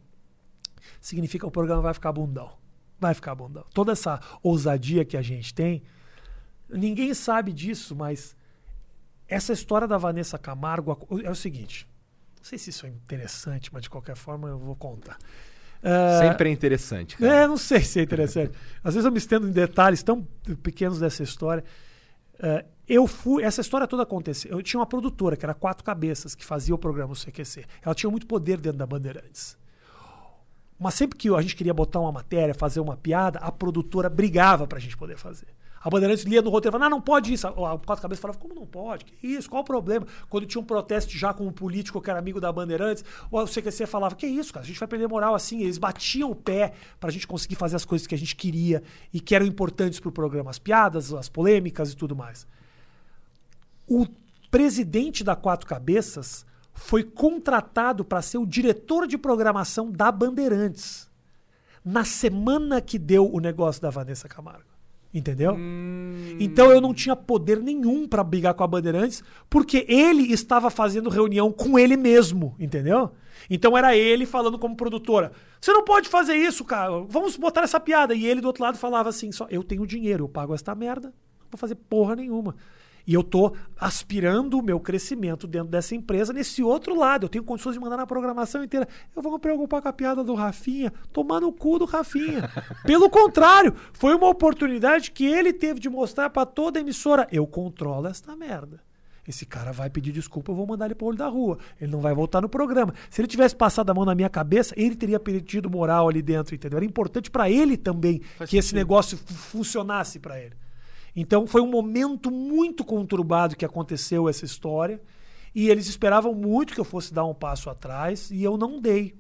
significa 1.00 1.44
que 1.44 1.48
o 1.48 1.52
programa 1.52 1.82
vai 1.82 1.94
ficar 1.94 2.10
bundão. 2.12 2.52
Vai 2.98 3.14
ficar 3.14 3.34
bundão. 3.34 3.64
Toda 3.72 3.92
essa 3.92 4.20
ousadia 4.42 5.04
que 5.04 5.16
a 5.16 5.22
gente 5.22 5.52
tem, 5.54 5.82
ninguém 6.68 7.12
sabe 7.14 7.52
disso, 7.52 7.94
mas 7.94 8.36
essa 9.28 9.52
história 9.52 9.86
da 9.86 9.98
Vanessa 9.98 10.38
Camargo 10.38 11.06
é 11.22 11.30
o 11.30 11.34
seguinte. 11.34 11.86
Não 12.38 12.44
sei 12.44 12.58
se 12.58 12.70
isso 12.70 12.86
é 12.86 12.88
interessante, 12.88 13.72
mas 13.72 13.82
de 13.82 13.90
qualquer 13.90 14.16
forma 14.16 14.48
eu 14.48 14.58
vou 14.58 14.74
contar. 14.74 15.18
Ah, 15.82 16.20
Sempre 16.20 16.48
é 16.48 16.52
interessante, 16.52 17.16
cara. 17.16 17.34
é, 17.34 17.46
não 17.46 17.56
sei 17.56 17.80
se 17.80 17.98
é 17.98 18.02
interessante. 18.02 18.52
Às 18.84 18.94
vezes 18.94 19.04
eu 19.04 19.10
me 19.10 19.18
estendo 19.18 19.48
em 19.48 19.52
detalhes 19.52 20.02
tão 20.02 20.22
pequenos 20.62 21.00
dessa 21.00 21.22
história. 21.22 21.64
Eh, 22.38 22.64
eu 22.88 23.06
fui. 23.06 23.42
Essa 23.42 23.60
história 23.60 23.86
toda 23.86 24.02
aconteceu. 24.02 24.50
Eu 24.50 24.62
tinha 24.62 24.80
uma 24.80 24.86
produtora, 24.86 25.36
que 25.36 25.44
era 25.44 25.54
Quatro 25.54 25.84
Cabeças, 25.84 26.34
que 26.34 26.44
fazia 26.44 26.74
o 26.74 26.78
programa 26.78 27.14
CQC. 27.14 27.64
Ela 27.82 27.94
tinha 27.94 28.10
muito 28.10 28.26
poder 28.26 28.60
dentro 28.60 28.78
da 28.78 28.86
Bandeirantes. 28.86 29.56
Mas 30.78 30.94
sempre 30.94 31.16
que 31.16 31.28
a 31.32 31.40
gente 31.40 31.54
queria 31.54 31.72
botar 31.72 32.00
uma 32.00 32.10
matéria, 32.10 32.54
fazer 32.54 32.80
uma 32.80 32.96
piada, 32.96 33.38
a 33.38 33.52
produtora 33.52 34.10
brigava 34.10 34.66
pra 34.66 34.80
gente 34.80 34.96
poder 34.96 35.16
fazer. 35.16 35.46
A 35.82 35.90
Bandeirantes 35.90 36.24
lia 36.24 36.40
no 36.40 36.50
roteiro 36.50 36.70
e 36.70 36.78
falava, 36.78 36.90
não, 36.90 36.98
não 36.98 37.02
pode 37.02 37.32
isso. 37.32 37.46
A 37.46 37.50
a 37.50 37.78
Quatro 37.78 38.02
Cabeças 38.02 38.20
falava, 38.20 38.38
como 38.38 38.54
não 38.54 38.66
pode? 38.66 39.04
Que 39.04 39.26
isso? 39.26 39.50
Qual 39.50 39.62
o 39.62 39.64
problema? 39.64 40.06
Quando 40.28 40.46
tinha 40.46 40.60
um 40.60 40.64
protesto 40.64 41.12
já 41.12 41.34
com 41.34 41.46
um 41.46 41.52
político 41.52 42.00
que 42.00 42.08
era 42.08 42.18
amigo 42.18 42.40
da 42.40 42.52
Bandeirantes, 42.52 43.04
o 43.30 43.44
CQC 43.44 43.86
falava, 43.86 44.14
que 44.14 44.26
isso, 44.26 44.52
cara? 44.52 44.64
A 44.64 44.66
gente 44.66 44.78
vai 44.78 44.86
perder 44.86 45.08
moral 45.08 45.34
assim. 45.34 45.62
Eles 45.62 45.78
batiam 45.78 46.30
o 46.30 46.36
pé 46.36 46.72
pra 47.00 47.10
gente 47.10 47.26
conseguir 47.26 47.56
fazer 47.56 47.76
as 47.76 47.84
coisas 47.84 48.06
que 48.06 48.14
a 48.14 48.18
gente 48.18 48.36
queria 48.36 48.82
e 49.12 49.20
que 49.20 49.34
eram 49.34 49.44
importantes 49.44 49.98
pro 49.98 50.12
programa. 50.12 50.50
As 50.50 50.58
piadas, 50.58 51.12
as 51.12 51.28
polêmicas 51.28 51.92
e 51.92 51.96
tudo 51.96 52.14
mais. 52.14 52.46
O 53.88 54.06
presidente 54.50 55.24
da 55.24 55.34
Quatro 55.34 55.66
Cabeças 55.66 56.46
foi 56.72 57.02
contratado 57.02 58.04
para 58.04 58.22
ser 58.22 58.38
o 58.38 58.46
diretor 58.46 59.06
de 59.06 59.18
programação 59.18 59.90
da 59.90 60.12
Bandeirantes 60.12 61.10
na 61.84 62.04
semana 62.04 62.80
que 62.80 62.98
deu 62.98 63.32
o 63.32 63.40
negócio 63.40 63.82
da 63.82 63.90
Vanessa 63.90 64.28
Camargo. 64.28 64.71
Entendeu? 65.14 65.54
Então 66.40 66.70
eu 66.70 66.80
não 66.80 66.94
tinha 66.94 67.14
poder 67.14 67.60
nenhum 67.60 68.08
para 68.08 68.24
brigar 68.24 68.54
com 68.54 68.64
a 68.64 68.66
Bandeirantes, 68.66 69.22
porque 69.50 69.84
ele 69.86 70.32
estava 70.32 70.70
fazendo 70.70 71.10
reunião 71.10 71.52
com 71.52 71.78
ele 71.78 71.96
mesmo, 71.96 72.54
entendeu? 72.58 73.10
Então 73.50 73.76
era 73.76 73.94
ele 73.94 74.24
falando 74.24 74.58
como 74.58 74.74
produtora: 74.76 75.32
"Você 75.60 75.70
não 75.72 75.84
pode 75.84 76.08
fazer 76.08 76.34
isso, 76.34 76.64
cara. 76.64 77.04
Vamos 77.08 77.36
botar 77.36 77.62
essa 77.62 77.78
piada". 77.78 78.14
E 78.14 78.26
ele 78.26 78.40
do 78.40 78.46
outro 78.46 78.62
lado 78.62 78.78
falava 78.78 79.10
assim: 79.10 79.30
"Só 79.30 79.46
eu 79.50 79.62
tenho 79.62 79.86
dinheiro, 79.86 80.24
eu 80.24 80.28
pago 80.28 80.54
esta 80.54 80.74
merda, 80.74 81.08
não 81.08 81.48
vou 81.50 81.58
fazer 81.58 81.74
porra 81.74 82.16
nenhuma". 82.16 82.56
E 83.06 83.14
eu 83.14 83.22
tô 83.24 83.52
aspirando 83.78 84.58
o 84.58 84.62
meu 84.62 84.78
crescimento 84.78 85.46
dentro 85.46 85.68
dessa 85.68 85.94
empresa 85.94 86.32
nesse 86.32 86.62
outro 86.62 86.94
lado. 86.94 87.24
Eu 87.24 87.28
tenho 87.28 87.42
condições 87.44 87.72
de 87.74 87.80
mandar 87.80 87.96
na 87.96 88.06
programação 88.06 88.62
inteira. 88.62 88.86
Eu 89.14 89.20
vou 89.22 89.32
me 89.32 89.38
preocupar 89.38 89.82
com 89.82 89.88
a 89.88 89.92
piada 89.92 90.22
do 90.22 90.34
Rafinha, 90.34 90.92
tomar 91.12 91.40
no 91.40 91.52
cu 91.52 91.78
do 91.80 91.84
Rafinha. 91.84 92.48
Pelo 92.86 93.10
contrário, 93.10 93.74
foi 93.92 94.14
uma 94.14 94.28
oportunidade 94.28 95.10
que 95.10 95.24
ele 95.26 95.52
teve 95.52 95.80
de 95.80 95.88
mostrar 95.88 96.30
para 96.30 96.46
toda 96.46 96.78
a 96.78 96.80
emissora. 96.80 97.26
Eu 97.32 97.46
controlo 97.46 98.06
esta 98.06 98.36
merda. 98.36 98.80
Esse 99.26 99.46
cara 99.46 99.70
vai 99.72 99.88
pedir 99.88 100.10
desculpa, 100.10 100.50
eu 100.50 100.56
vou 100.56 100.66
mandar 100.66 100.86
ele 100.86 100.96
pro 100.96 101.06
olho 101.06 101.16
da 101.16 101.28
rua. 101.28 101.56
Ele 101.80 101.92
não 101.92 102.00
vai 102.00 102.12
voltar 102.12 102.40
no 102.40 102.48
programa. 102.48 102.92
Se 103.08 103.20
ele 103.20 103.28
tivesse 103.28 103.54
passado 103.54 103.88
a 103.90 103.94
mão 103.94 104.04
na 104.04 104.16
minha 104.16 104.28
cabeça, 104.28 104.74
ele 104.76 104.96
teria 104.96 105.20
perdido 105.20 105.70
moral 105.70 106.08
ali 106.08 106.20
dentro, 106.20 106.54
entendeu? 106.56 106.76
Era 106.76 106.84
importante 106.84 107.30
para 107.30 107.48
ele 107.48 107.76
também 107.76 108.20
Faz 108.36 108.50
que 108.50 108.56
esse 108.56 108.68
sentido. 108.70 108.78
negócio 108.78 109.16
fu- 109.16 109.32
funcionasse 109.34 110.18
para 110.18 110.40
ele. 110.40 110.54
Então 111.14 111.46
foi 111.46 111.60
um 111.60 111.70
momento 111.70 112.30
muito 112.30 112.84
conturbado 112.84 113.56
que 113.56 113.64
aconteceu 113.64 114.28
essa 114.28 114.44
história. 114.44 115.00
E 115.54 115.68
eles 115.68 115.86
esperavam 115.86 116.34
muito 116.34 116.72
que 116.72 116.80
eu 116.80 116.84
fosse 116.84 117.12
dar 117.12 117.24
um 117.26 117.34
passo 117.34 117.68
atrás 117.68 118.30
e 118.30 118.42
eu 118.42 118.56
não 118.56 118.80
dei. 118.80 119.14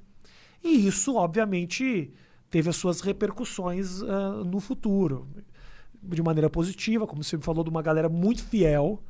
E 0.64 0.86
isso, 0.86 1.16
obviamente, 1.16 2.12
teve 2.48 2.70
as 2.70 2.76
suas 2.76 3.00
repercussões 3.00 4.02
ah, 4.02 4.42
no 4.44 4.60
futuro. 4.60 5.28
De 6.02 6.22
maneira 6.22 6.48
positiva, 6.48 7.06
como 7.06 7.22
você 7.22 7.36
me 7.36 7.42
falou, 7.42 7.62
de 7.62 7.70
uma 7.70 7.82
galera 7.82 8.08
muito 8.08 8.42
fiel, 8.42 9.02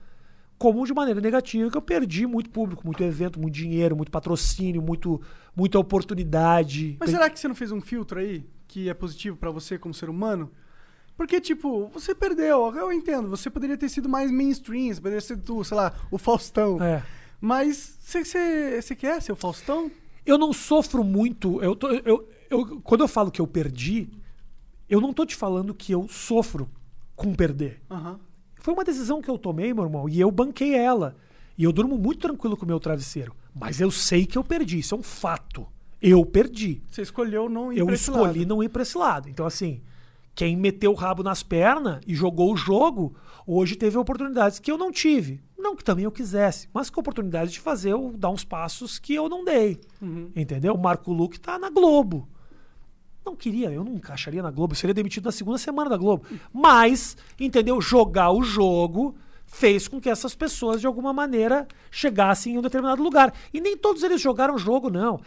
como 0.59 0.85
de 0.87 0.93
maneira 0.93 1.21
negativa, 1.21 1.71
que 1.71 1.77
eu 1.77 1.83
perdi 1.83 2.27
muito 2.27 2.51
público, 2.51 2.83
muito 2.85 3.03
evento, 3.03 3.41
muito 3.41 3.55
dinheiro, 3.55 3.97
muito 3.97 4.11
patrocínio, 4.11 4.83
muito, 4.83 5.21
muita 5.57 5.79
oportunidade. 5.79 6.97
Mas 7.01 7.11
será 7.11 7.31
que 7.31 7.39
você 7.39 7.49
não 7.49 7.55
fez 7.55 7.73
um 7.73 7.81
filtro 7.81 8.19
aí 8.19 8.45
que 8.69 8.89
é 8.89 8.95
positivo 8.95 9.37
pra 9.37 9.51
você 9.51 9.79
como 9.79 9.93
ser 9.93 10.09
humano? 10.09 10.51
Porque, 11.17 11.41
tipo, 11.41 11.87
você 11.89 12.15
perdeu, 12.15 12.75
eu 12.75 12.93
entendo, 12.93 13.29
você 13.29 13.49
poderia 13.51 13.77
ter 13.77 13.89
sido 13.89 14.09
mais 14.09 14.31
mainstream, 14.31 14.93
você 14.95 15.01
poderia 15.01 15.21
ser, 15.21 15.39
sei 15.65 15.77
lá, 15.77 15.93
o 16.11 16.19
Faustão. 16.19 16.83
É. 16.83 17.03
Mas 17.41 17.97
você, 18.01 18.95
quer 18.97 19.21
ser 19.21 19.33
o 19.33 19.37
Faustão? 19.37 19.91
Eu 20.25 20.39
não 20.39 20.53
sofro 20.53 21.03
muito. 21.05 21.61
Eu 21.63 21.75
tô- 21.77 21.91
eu, 21.91 22.29
eu- 22.49 22.81
quando 22.83 23.03
eu 23.03 23.09
falo 23.09 23.31
que 23.31 23.41
eu 23.41 23.47
perdi, 23.47 24.09
eu 24.89 25.01
não 25.01 25.13
tô 25.13 25.27
te 25.27 25.35
falando 25.37 25.75
que 25.75 25.93
eu 25.93 26.07
sofro 26.09 26.69
com 27.17 27.35
perder. 27.35 27.81
Aham. 27.91 28.19
Foi 28.57 28.73
uma 28.73 28.85
decisão 28.85 29.21
que 29.21 29.29
eu 29.29 29.37
tomei, 29.37 29.75
meu 29.75 29.85
irmão, 29.85 30.09
e 30.09 30.21
eu 30.21 30.31
banquei 30.31 30.75
ela. 30.75 31.17
E 31.59 31.65
eu 31.65 31.73
durmo 31.73 31.99
muito 31.99 32.21
tranquilo 32.21 32.57
com 32.57 32.65
o 32.65 32.69
meu 32.69 32.79
travesseiro. 32.81 33.35
Mas 33.55 33.81
eu 33.81 33.91
sei 33.91 34.25
que 34.25 34.39
eu 34.39 34.45
perdi, 34.45 34.79
isso 34.79 34.95
é 34.95 34.99
um 34.99 35.03
fato. 35.03 35.67
Eu 36.01 36.25
perdi. 36.25 36.81
Você 36.89 37.03
escolheu 37.03 37.49
não 37.49 37.73
ir 37.73 37.79
Eu 37.79 37.87
pra 37.87 37.95
esse 37.95 38.11
escolhi 38.11 38.39
lado. 38.41 38.49
não 38.49 38.63
ir 38.63 38.69
pra 38.69 38.83
esse 38.83 38.97
lado. 38.97 39.29
Então, 39.29 39.45
assim, 39.45 39.83
quem 40.35 40.57
meteu 40.57 40.93
o 40.93 40.97
rabo 40.97 41.23
nas 41.23 41.43
pernas 41.43 42.01
e 42.07 42.15
jogou 42.15 42.53
o 42.53 42.57
jogo, 42.57 43.15
hoje 43.47 43.77
teve 43.77 43.99
oportunidades 43.99 44.59
que 44.59 44.71
eu 44.71 44.79
não 44.79 44.91
tive. 44.91 45.43
Não 45.59 45.77
que 45.77 45.85
também 45.85 46.05
eu 46.05 46.11
quisesse, 46.11 46.69
mas 46.73 46.91
com 46.91 47.01
oportunidade 47.01 47.53
de 47.53 47.61
fazer, 47.61 47.93
eu 47.93 48.13
dar 48.17 48.31
uns 48.31 48.45
passos 48.45 48.99
que 48.99 49.15
eu 49.15 49.29
não 49.29 49.45
dei. 49.45 49.81
Uhum. 50.01 50.31
Entendeu? 50.35 50.75
O 50.75 50.79
Marco 50.79 51.13
Luque 51.13 51.39
tá 51.39 51.59
na 51.59 51.71
Globo. 51.71 52.29
Não 53.25 53.37
queria, 53.37 53.71
eu 53.71 53.85
não 53.85 53.95
encaixaria 53.95 54.43
na 54.43 54.51
Globo, 54.51 54.73
eu 54.73 54.77
seria 54.77 54.95
demitido 54.95 55.27
na 55.27 55.33
segunda 55.33 55.59
semana 55.59 55.89
da 55.89 55.97
Globo. 55.97 56.25
Mas, 56.53 57.17
entendeu? 57.39 57.81
Jogar 57.81 58.33
o 58.33 58.43
jogo 58.43 59.15
fez 59.47 59.87
com 59.87 60.01
que 60.01 60.09
essas 60.09 60.35
pessoas, 60.35 60.81
de 60.81 60.87
alguma 60.87 61.13
maneira, 61.13 61.69
chegassem 61.91 62.55
em 62.55 62.59
um 62.59 62.63
determinado 62.63 63.03
lugar. 63.03 63.33
E 63.53 63.61
nem 63.61 63.77
todos 63.77 64.03
eles 64.03 64.21
jogaram 64.21 64.55
o 64.55 64.59
jogo, 64.59 64.91
não. 64.91 65.21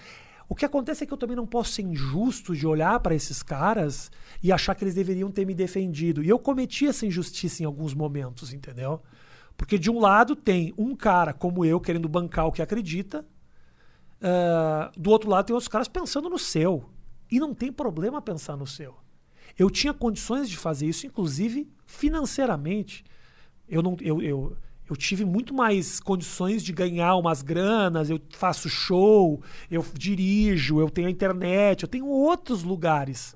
O 0.47 0.55
que 0.55 0.65
acontece 0.65 1.03
é 1.03 1.07
que 1.07 1.13
eu 1.13 1.17
também 1.17 1.35
não 1.35 1.47
posso 1.47 1.73
ser 1.73 1.81
injusto 1.81 2.55
de 2.55 2.67
olhar 2.67 2.99
para 2.99 3.15
esses 3.15 3.41
caras 3.41 4.11
e 4.43 4.51
achar 4.51 4.75
que 4.75 4.83
eles 4.83 4.93
deveriam 4.93 5.31
ter 5.31 5.45
me 5.45 5.55
defendido. 5.55 6.23
E 6.23 6.29
eu 6.29 6.37
cometi 6.37 6.85
essa 6.85 7.05
injustiça 7.05 7.63
em 7.63 7.65
alguns 7.65 7.93
momentos, 7.93 8.53
entendeu? 8.53 9.01
Porque 9.57 9.77
de 9.77 9.89
um 9.89 9.99
lado 9.99 10.35
tem 10.35 10.73
um 10.77 10.95
cara 10.95 11.33
como 11.33 11.65
eu 11.65 11.79
querendo 11.79 12.07
bancar 12.07 12.45
o 12.45 12.51
que 12.51 12.61
acredita, 12.61 13.25
ah, 14.21 14.91
do 14.97 15.09
outro 15.11 15.29
lado 15.29 15.45
tem 15.45 15.53
outros 15.53 15.67
caras 15.67 15.87
pensando 15.87 16.29
no 16.29 16.39
seu. 16.39 16.89
E 17.31 17.39
não 17.39 17.53
tem 17.53 17.71
problema 17.71 18.21
pensar 18.21 18.55
no 18.55 18.67
seu. 18.67 18.95
Eu 19.57 19.69
tinha 19.69 19.93
condições 19.93 20.49
de 20.49 20.57
fazer 20.57 20.87
isso, 20.87 21.07
inclusive 21.07 21.67
financeiramente. 21.85 23.03
Eu, 23.67 23.81
não, 23.81 23.97
eu, 24.01 24.21
eu, 24.21 24.57
eu 24.89 24.95
tive 24.95 25.25
muito 25.25 25.53
mais 25.53 25.99
condições 25.99 26.63
de 26.63 26.71
ganhar 26.71 27.15
umas 27.15 27.41
granas, 27.41 28.09
eu 28.09 28.21
faço 28.31 28.69
show, 28.69 29.41
eu 29.69 29.83
dirijo, 29.93 30.79
eu 30.79 30.89
tenho 30.89 31.07
a 31.07 31.11
internet, 31.11 31.83
eu 31.83 31.89
tenho 31.89 32.07
outros 32.07 32.63
lugares 32.63 33.35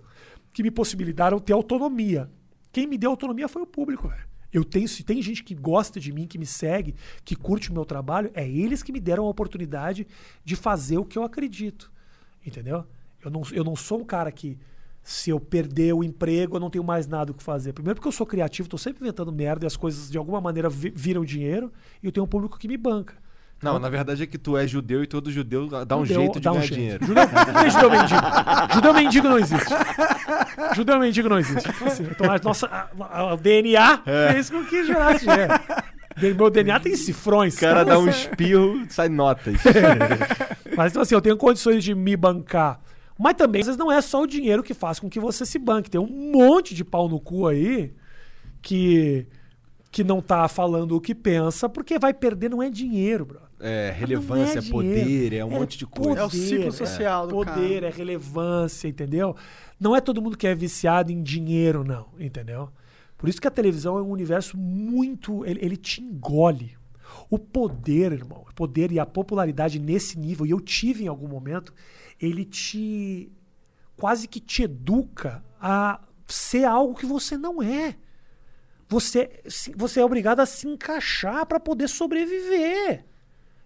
que 0.53 0.61
me 0.61 0.69
possibilitaram 0.69 1.39
ter 1.39 1.53
autonomia. 1.53 2.29
Quem 2.71 2.85
me 2.85 2.97
deu 2.97 3.09
autonomia 3.09 3.47
foi 3.47 3.61
o 3.61 3.67
público. 3.67 4.11
Eu 4.51 4.63
tenho, 4.63 4.87
se 4.87 5.03
tem 5.03 5.21
gente 5.21 5.43
que 5.43 5.53
gosta 5.53 5.99
de 5.99 6.11
mim, 6.11 6.27
que 6.27 6.37
me 6.37 6.45
segue, 6.45 6.95
que 7.23 7.35
curte 7.35 7.69
o 7.69 7.73
meu 7.73 7.85
trabalho, 7.85 8.31
é 8.33 8.47
eles 8.47 8.81
que 8.81 8.91
me 8.91 8.99
deram 8.99 9.25
a 9.25 9.29
oportunidade 9.29 10.07
de 10.43 10.55
fazer 10.55 10.97
o 10.97 11.05
que 11.05 11.17
eu 11.17 11.23
acredito. 11.23 11.91
Entendeu? 12.45 12.85
Eu 13.23 13.29
não, 13.29 13.41
eu 13.51 13.63
não 13.63 13.75
sou 13.75 14.01
um 14.01 14.05
cara 14.05 14.31
que, 14.31 14.57
se 15.09 15.31
eu 15.31 15.39
perder 15.39 15.91
o 15.93 16.03
emprego, 16.03 16.57
eu 16.57 16.59
não 16.59 16.69
tenho 16.69 16.83
mais 16.83 17.07
nada 17.07 17.31
o 17.31 17.33
que 17.33 17.41
fazer. 17.41 17.73
Primeiro 17.73 17.95
porque 17.95 18.07
eu 18.07 18.11
sou 18.11 18.27
criativo, 18.27 18.67
estou 18.67 18.77
sempre 18.77 19.01
inventando 19.03 19.31
merda 19.31 19.65
e 19.65 19.67
as 19.67 19.75
coisas 19.75 20.07
de 20.11 20.17
alguma 20.19 20.39
maneira 20.39 20.69
vi- 20.69 20.93
viram 20.95 21.25
dinheiro 21.25 21.71
e 22.03 22.05
eu 22.05 22.11
tenho 22.11 22.25
um 22.25 22.29
público 22.29 22.59
que 22.59 22.67
me 22.67 22.77
banca. 22.77 23.15
Não, 23.61 23.79
na 23.79 23.89
verdade 23.89 24.21
é 24.23 24.27
que 24.27 24.37
tu 24.37 24.55
é 24.55 24.67
judeu 24.67 25.03
e 25.03 25.07
todo 25.07 25.31
judeu 25.31 25.67
dá 25.83 25.97
um 25.97 26.05
Judeu 26.05 26.21
jeito 26.21 26.33
de 26.39 26.41
dá 26.45 26.51
um 26.51 26.53
ganhar 26.53 26.65
jeito. 26.67 26.75
dinheiro. 26.79 27.05
Judeu, 27.07 27.25
não 27.53 27.59
é 27.61 27.69
judeu 27.69 27.89
mendigo. 27.89 28.21
Judeu 28.75 28.93
mendigo 28.93 29.27
não 29.29 29.39
existe. 29.39 29.73
Judeu 30.75 30.99
mendigo 30.99 31.29
não 31.29 31.39
existe. 31.39 31.69
Então, 31.69 31.87
assim, 31.87 32.03
então 32.11 32.31
a 32.31 32.37
nossa, 32.41 32.67
a- 32.67 32.89
a- 33.19 33.33
o 33.33 33.37
DNA 33.37 34.01
fez 34.31 34.49
com 34.51 34.63
que 34.63 34.85
gerasse 34.85 35.25
dinheiro. 35.25 35.53
Meu 36.37 36.49
DNA 36.51 36.79
tem 36.79 36.95
cifrões. 36.95 37.55
O 37.57 37.59
cara 37.59 37.83
dá 37.83 37.97
um 37.97 38.07
espirro, 38.09 38.85
sai 38.89 39.09
notas. 39.09 39.55
Mas 40.77 40.91
então 40.91 41.01
assim, 41.01 41.15
eu 41.15 41.21
tenho 41.21 41.35
condições 41.35 41.83
de 41.83 41.95
me 41.95 42.15
bancar. 42.15 42.79
Mas 43.19 43.33
também, 43.33 43.59
às 43.59 43.67
vezes, 43.67 43.77
não 43.77 43.91
é 43.91 44.01
só 44.01 44.23
o 44.23 44.27
dinheiro 44.27 44.63
que 44.63 44.73
faz 44.73 44.97
com 44.97 45.09
que 45.09 45.19
você 45.19 45.45
se 45.45 45.59
banque. 45.59 45.89
Tem 45.89 45.99
um 45.99 46.31
monte 46.31 46.73
de 46.73 46.85
pau 46.85 47.09
no 47.09 47.19
cu 47.19 47.47
aí 47.47 47.93
que, 48.61 49.27
que 49.91 50.05
não 50.05 50.21
tá 50.21 50.47
falando 50.47 50.95
o 50.95 51.01
que 51.01 51.13
pensa, 51.13 51.67
porque 51.67 51.99
vai 51.99 52.13
perder, 52.13 52.49
não 52.49 52.63
é 52.63 52.69
dinheiro, 52.69 53.25
bro. 53.25 53.41
É, 53.59 53.91
Não 53.91 53.99
relevância, 53.99 54.61
dinheiro. 54.61 54.71
poder, 54.71 55.33
é 55.33 55.43
um 55.43 55.49
monte 55.49 55.77
de 55.77 55.85
coisa. 55.85 56.21
É 56.21 56.23
o 56.23 56.29
ciclo 56.29 56.71
social 56.71 57.27
do 57.27 57.33
Poder, 57.33 57.81
cara. 57.81 57.87
é 57.87 57.89
relevância, 57.89 58.87
entendeu? 58.87 59.35
Não 59.77 59.93
é 59.93 59.99
todo 59.99 60.21
mundo 60.21 60.37
que 60.37 60.47
é 60.47 60.55
viciado 60.55 61.11
em 61.11 61.21
dinheiro, 61.21 61.83
não, 61.83 62.05
entendeu? 62.17 62.69
Por 63.17 63.27
isso 63.27 63.41
que 63.41 63.47
a 63.49 63.51
televisão 63.51 63.97
é 63.97 64.01
um 64.01 64.11
universo 64.11 64.57
muito. 64.57 65.45
Ele, 65.45 65.59
ele 65.61 65.75
te 65.75 66.01
engole. 66.01 66.78
O 67.29 67.37
poder, 67.37 68.11
irmão, 68.11 68.45
o 68.49 68.53
poder 68.53 68.91
e 68.91 68.99
a 68.99 69.05
popularidade 69.05 69.79
nesse 69.79 70.17
nível, 70.17 70.45
e 70.45 70.51
eu 70.51 70.59
tive 70.59 71.05
em 71.05 71.07
algum 71.07 71.27
momento, 71.27 71.73
ele 72.19 72.45
te. 72.45 73.31
quase 73.95 74.27
que 74.27 74.39
te 74.39 74.63
educa 74.63 75.43
a 75.59 76.01
ser 76.27 76.65
algo 76.65 76.95
que 76.95 77.05
você 77.05 77.37
não 77.37 77.61
é. 77.61 77.95
Você, 78.87 79.43
você 79.75 79.99
é 79.99 80.05
obrigado 80.05 80.39
a 80.39 80.45
se 80.45 80.67
encaixar 80.67 81.45
para 81.45 81.59
poder 81.59 81.87
sobreviver. 81.87 83.05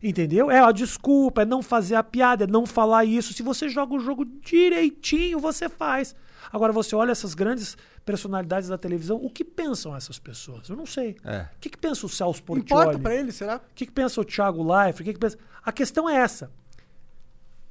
Entendeu? 0.02 0.52
É 0.52 0.60
a 0.60 0.72
desculpa, 0.74 1.44
é 1.44 1.46
não 1.46 1.62
fazer 1.62 1.96
a 1.96 2.04
piada, 2.04 2.44
é 2.44 2.48
não 2.48 2.66
falar 2.66 3.06
isso. 3.06 3.34
Se 3.34 3.42
você 3.42 3.70
joga 3.70 3.94
o 3.94 4.00
jogo 4.00 4.26
direitinho, 4.26 5.40
você 5.40 5.70
faz. 5.70 6.14
Agora 6.52 6.72
você 6.72 6.96
olha 6.96 7.12
essas 7.12 7.34
grandes 7.34 7.78
personalidades 8.06 8.70
da 8.70 8.78
televisão, 8.78 9.18
o 9.18 9.30
que 9.30 9.44
pensam 9.44 9.96
essas 9.96 10.20
pessoas? 10.20 10.70
Eu 10.70 10.76
não 10.76 10.86
sei. 10.86 11.16
É. 11.24 11.48
O 11.56 11.60
que, 11.60 11.70
que 11.70 11.78
pensa 11.78 12.06
o 12.06 12.10
Celso 12.10 12.44
Portioli? 12.44 12.82
Importa 12.84 13.00
pra 13.00 13.16
ele, 13.16 13.32
será? 13.32 13.58
O 13.58 13.62
que, 13.74 13.86
que 13.86 13.92
pensa 13.92 14.20
o 14.22 14.26
Thiago 14.26 14.64
Leifert? 14.64 15.02
O 15.02 15.04
que, 15.04 15.14
que 15.14 15.20
pensa... 15.20 15.38
A 15.64 15.72
questão 15.72 16.10
é 16.10 16.16
essa. 16.16 16.52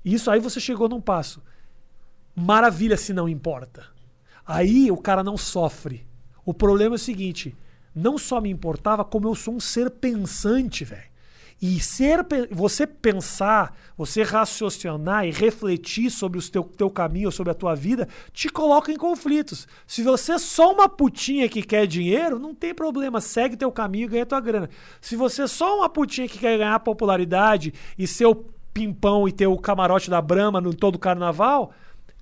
Isso 0.05 0.31
aí 0.31 0.41
você 0.41 0.59
chegou 0.59 0.89
num 0.89 1.01
passo. 1.01 1.43
Maravilha 2.35 2.97
se 2.97 3.13
não 3.13 3.29
importa. 3.29 3.87
Aí 4.45 4.91
o 4.91 4.97
cara 4.97 5.23
não 5.23 5.37
sofre. 5.37 6.07
O 6.45 6.53
problema 6.53 6.95
é 6.95 6.97
o 6.97 6.99
seguinte: 6.99 7.57
não 7.95 8.19
só 8.19 8.41
me 8.41 8.51
importava, 8.51 9.05
como 9.05 9.29
eu 9.29 9.35
sou 9.35 9.55
um 9.55 9.61
ser 9.61 9.91
pensante, 9.91 10.85
velho. 10.85 11.12
E 11.63 11.79
ser, 11.79 12.27
você 12.51 12.85
pensar, 12.89 13.73
você 13.97 14.25
raciocinar 14.25 15.25
e 15.25 15.31
refletir 15.31 16.11
sobre 16.11 16.41
o 16.41 16.43
teu, 16.43 16.65
teu 16.65 16.91
caminho, 16.91 17.31
sobre 17.31 17.53
a 17.53 17.55
tua 17.55 17.73
vida, 17.77 18.09
te 18.33 18.49
coloca 18.49 18.91
em 18.91 18.97
conflitos. 18.97 19.69
Se 19.87 20.03
você 20.03 20.33
é 20.33 20.39
só 20.39 20.73
uma 20.73 20.89
putinha 20.89 21.49
que 21.49 21.63
quer 21.63 21.87
dinheiro, 21.87 22.37
não 22.37 22.53
tem 22.53 22.75
problema, 22.75 23.21
segue 23.21 23.57
teu 23.57 23.71
caminho 23.71 24.07
e 24.07 24.09
ganha 24.09 24.27
tua 24.27 24.41
grana. 24.41 24.69
Se 25.01 25.15
você 25.15 25.43
é 25.43 25.47
só 25.47 25.77
uma 25.77 25.89
putinha 25.89 26.27
que 26.27 26.41
quer 26.41 26.59
ganhar 26.59 26.81
popularidade 26.81 27.73
e 27.97 28.09
ser 28.09 28.27
o 28.27 28.45
pimpão 28.75 29.29
e 29.29 29.33
ter 29.33 29.47
o 29.47 29.57
camarote 29.57 30.11
da 30.11 30.21
Brahma 30.21 30.61
no 30.61 30.75
todo 30.75 30.99
carnaval, 30.99 31.73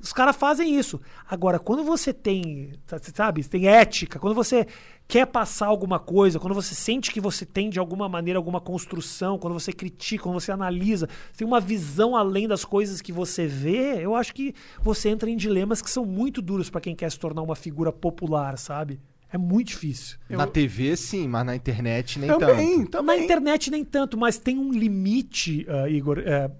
os 0.01 0.13
caras 0.13 0.35
fazem 0.37 0.79
isso. 0.79 1.01
Agora, 1.29 1.59
quando 1.59 1.85
você 1.85 2.13
tem, 2.13 2.73
sa- 2.87 2.99
sabe, 3.15 3.45
tem 3.45 3.67
ética, 3.69 4.19
quando 4.19 4.35
você 4.35 4.67
quer 5.07 5.27
passar 5.27 5.67
alguma 5.67 5.99
coisa, 5.99 6.39
quando 6.39 6.55
você 6.55 6.75
sente 6.75 7.11
que 7.11 7.21
você 7.21 7.45
tem 7.45 7.69
de 7.69 7.79
alguma 7.79 8.09
maneira 8.09 8.39
alguma 8.39 8.61
construção, 8.61 9.39
quando 9.39 9.55
você 9.55 9.73
critica, 9.73 10.23
quando 10.23 10.41
você 10.41 10.53
analisa, 10.53 11.09
tem 11.37 11.47
uma 11.47 11.61
visão 11.61 12.17
além 12.17 12.47
das 12.49 12.65
coisas 12.65 13.01
que 13.03 13.13
você 13.13 13.47
vê, 13.47 14.05
eu 14.05 14.15
acho 14.15 14.33
que 14.33 14.55
você 14.83 15.09
entra 15.09 15.29
em 15.29 15.37
dilemas 15.37 15.83
que 15.83 15.91
são 15.91 16.05
muito 16.07 16.41
duros 16.41 16.71
pra 16.71 16.81
quem 16.81 16.95
quer 16.95 17.11
se 17.11 17.19
tornar 17.19 17.43
uma 17.43 17.57
figura 17.57 17.93
popular, 17.93 18.57
sabe? 18.57 19.01
É 19.33 19.39
muito 19.39 19.69
difícil. 19.69 20.17
Na 20.29 20.45
TV, 20.47 20.97
sim, 20.97 21.29
mas 21.29 21.47
na 21.47 21.55
internet 21.55 22.19
nem 22.19 22.29
Também, 22.37 22.79
tanto. 22.79 22.91
também. 22.91 23.19
Na 23.19 23.25
internet 23.25 23.71
nem 23.71 23.85
tanto, 23.85 24.17
mas 24.19 24.39
tem 24.39 24.59
um 24.59 24.73
limite, 24.73 25.65
ah, 25.69 25.89
Igor. 25.89 26.19
é, 26.19 26.51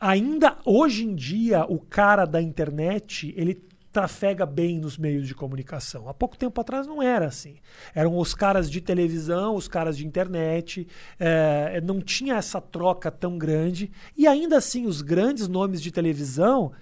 ainda 0.00 0.56
hoje 0.64 1.04
em 1.04 1.14
dia, 1.14 1.64
o 1.68 1.78
cara 1.78 2.24
da 2.24 2.40
internet, 2.40 3.32
ele 3.36 3.66
trafega 3.96 4.44
bem 4.44 4.78
nos 4.78 4.98
meios 4.98 5.26
de 5.26 5.34
comunicação. 5.34 6.06
Há 6.06 6.12
pouco 6.12 6.36
tempo 6.36 6.60
atrás 6.60 6.86
não 6.86 7.02
era 7.02 7.26
assim. 7.26 7.56
Eram 7.94 8.18
os 8.18 8.34
caras 8.34 8.70
de 8.70 8.78
televisão, 8.78 9.54
os 9.54 9.68
caras 9.68 9.96
de 9.96 10.06
internet, 10.06 10.86
é, 11.18 11.80
não 11.80 12.02
tinha 12.02 12.34
essa 12.34 12.60
troca 12.60 13.10
tão 13.10 13.38
grande. 13.38 13.90
E 14.14 14.26
ainda 14.26 14.58
assim, 14.58 14.84
os 14.84 15.00
grandes 15.00 15.48
nomes 15.48 15.80
de 15.80 15.90
televisão, 15.90 16.72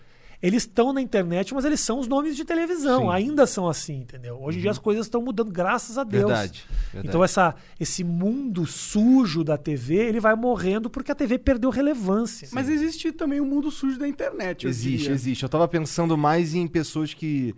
eles 0.46 0.62
estão 0.64 0.92
na 0.92 1.00
internet, 1.00 1.54
mas 1.54 1.64
eles 1.64 1.80
são 1.80 1.98
os 1.98 2.06
nomes 2.06 2.36
de 2.36 2.44
televisão. 2.44 3.02
Sim. 3.04 3.10
Ainda 3.10 3.46
são 3.46 3.68
assim, 3.68 4.00
entendeu? 4.00 4.38
Hoje 4.42 4.58
em 4.58 4.60
dia 4.60 4.70
as 4.70 4.78
coisas 4.78 5.06
estão 5.06 5.22
mudando, 5.22 5.50
graças 5.50 5.96
a 5.96 6.04
Deus. 6.04 6.26
Verdade, 6.26 6.64
verdade. 6.92 7.08
Então 7.08 7.24
essa, 7.24 7.54
esse 7.80 8.04
mundo 8.04 8.66
sujo 8.66 9.42
da 9.42 9.56
TV, 9.56 9.94
ele 9.96 10.20
vai 10.20 10.34
morrendo 10.34 10.90
porque 10.90 11.10
a 11.10 11.14
TV 11.14 11.38
perdeu 11.38 11.70
relevância. 11.70 12.48
Mas 12.52 12.68
existe 12.68 13.10
também 13.12 13.40
o 13.40 13.44
mundo 13.46 13.70
sujo 13.70 13.98
da 13.98 14.06
internet. 14.06 14.66
Existe, 14.66 15.10
existe. 15.10 15.42
Eu 15.42 15.48
tava 15.48 15.66
pensando 15.66 16.16
mais 16.16 16.54
em 16.54 16.66
pessoas 16.66 17.14
que, 17.14 17.54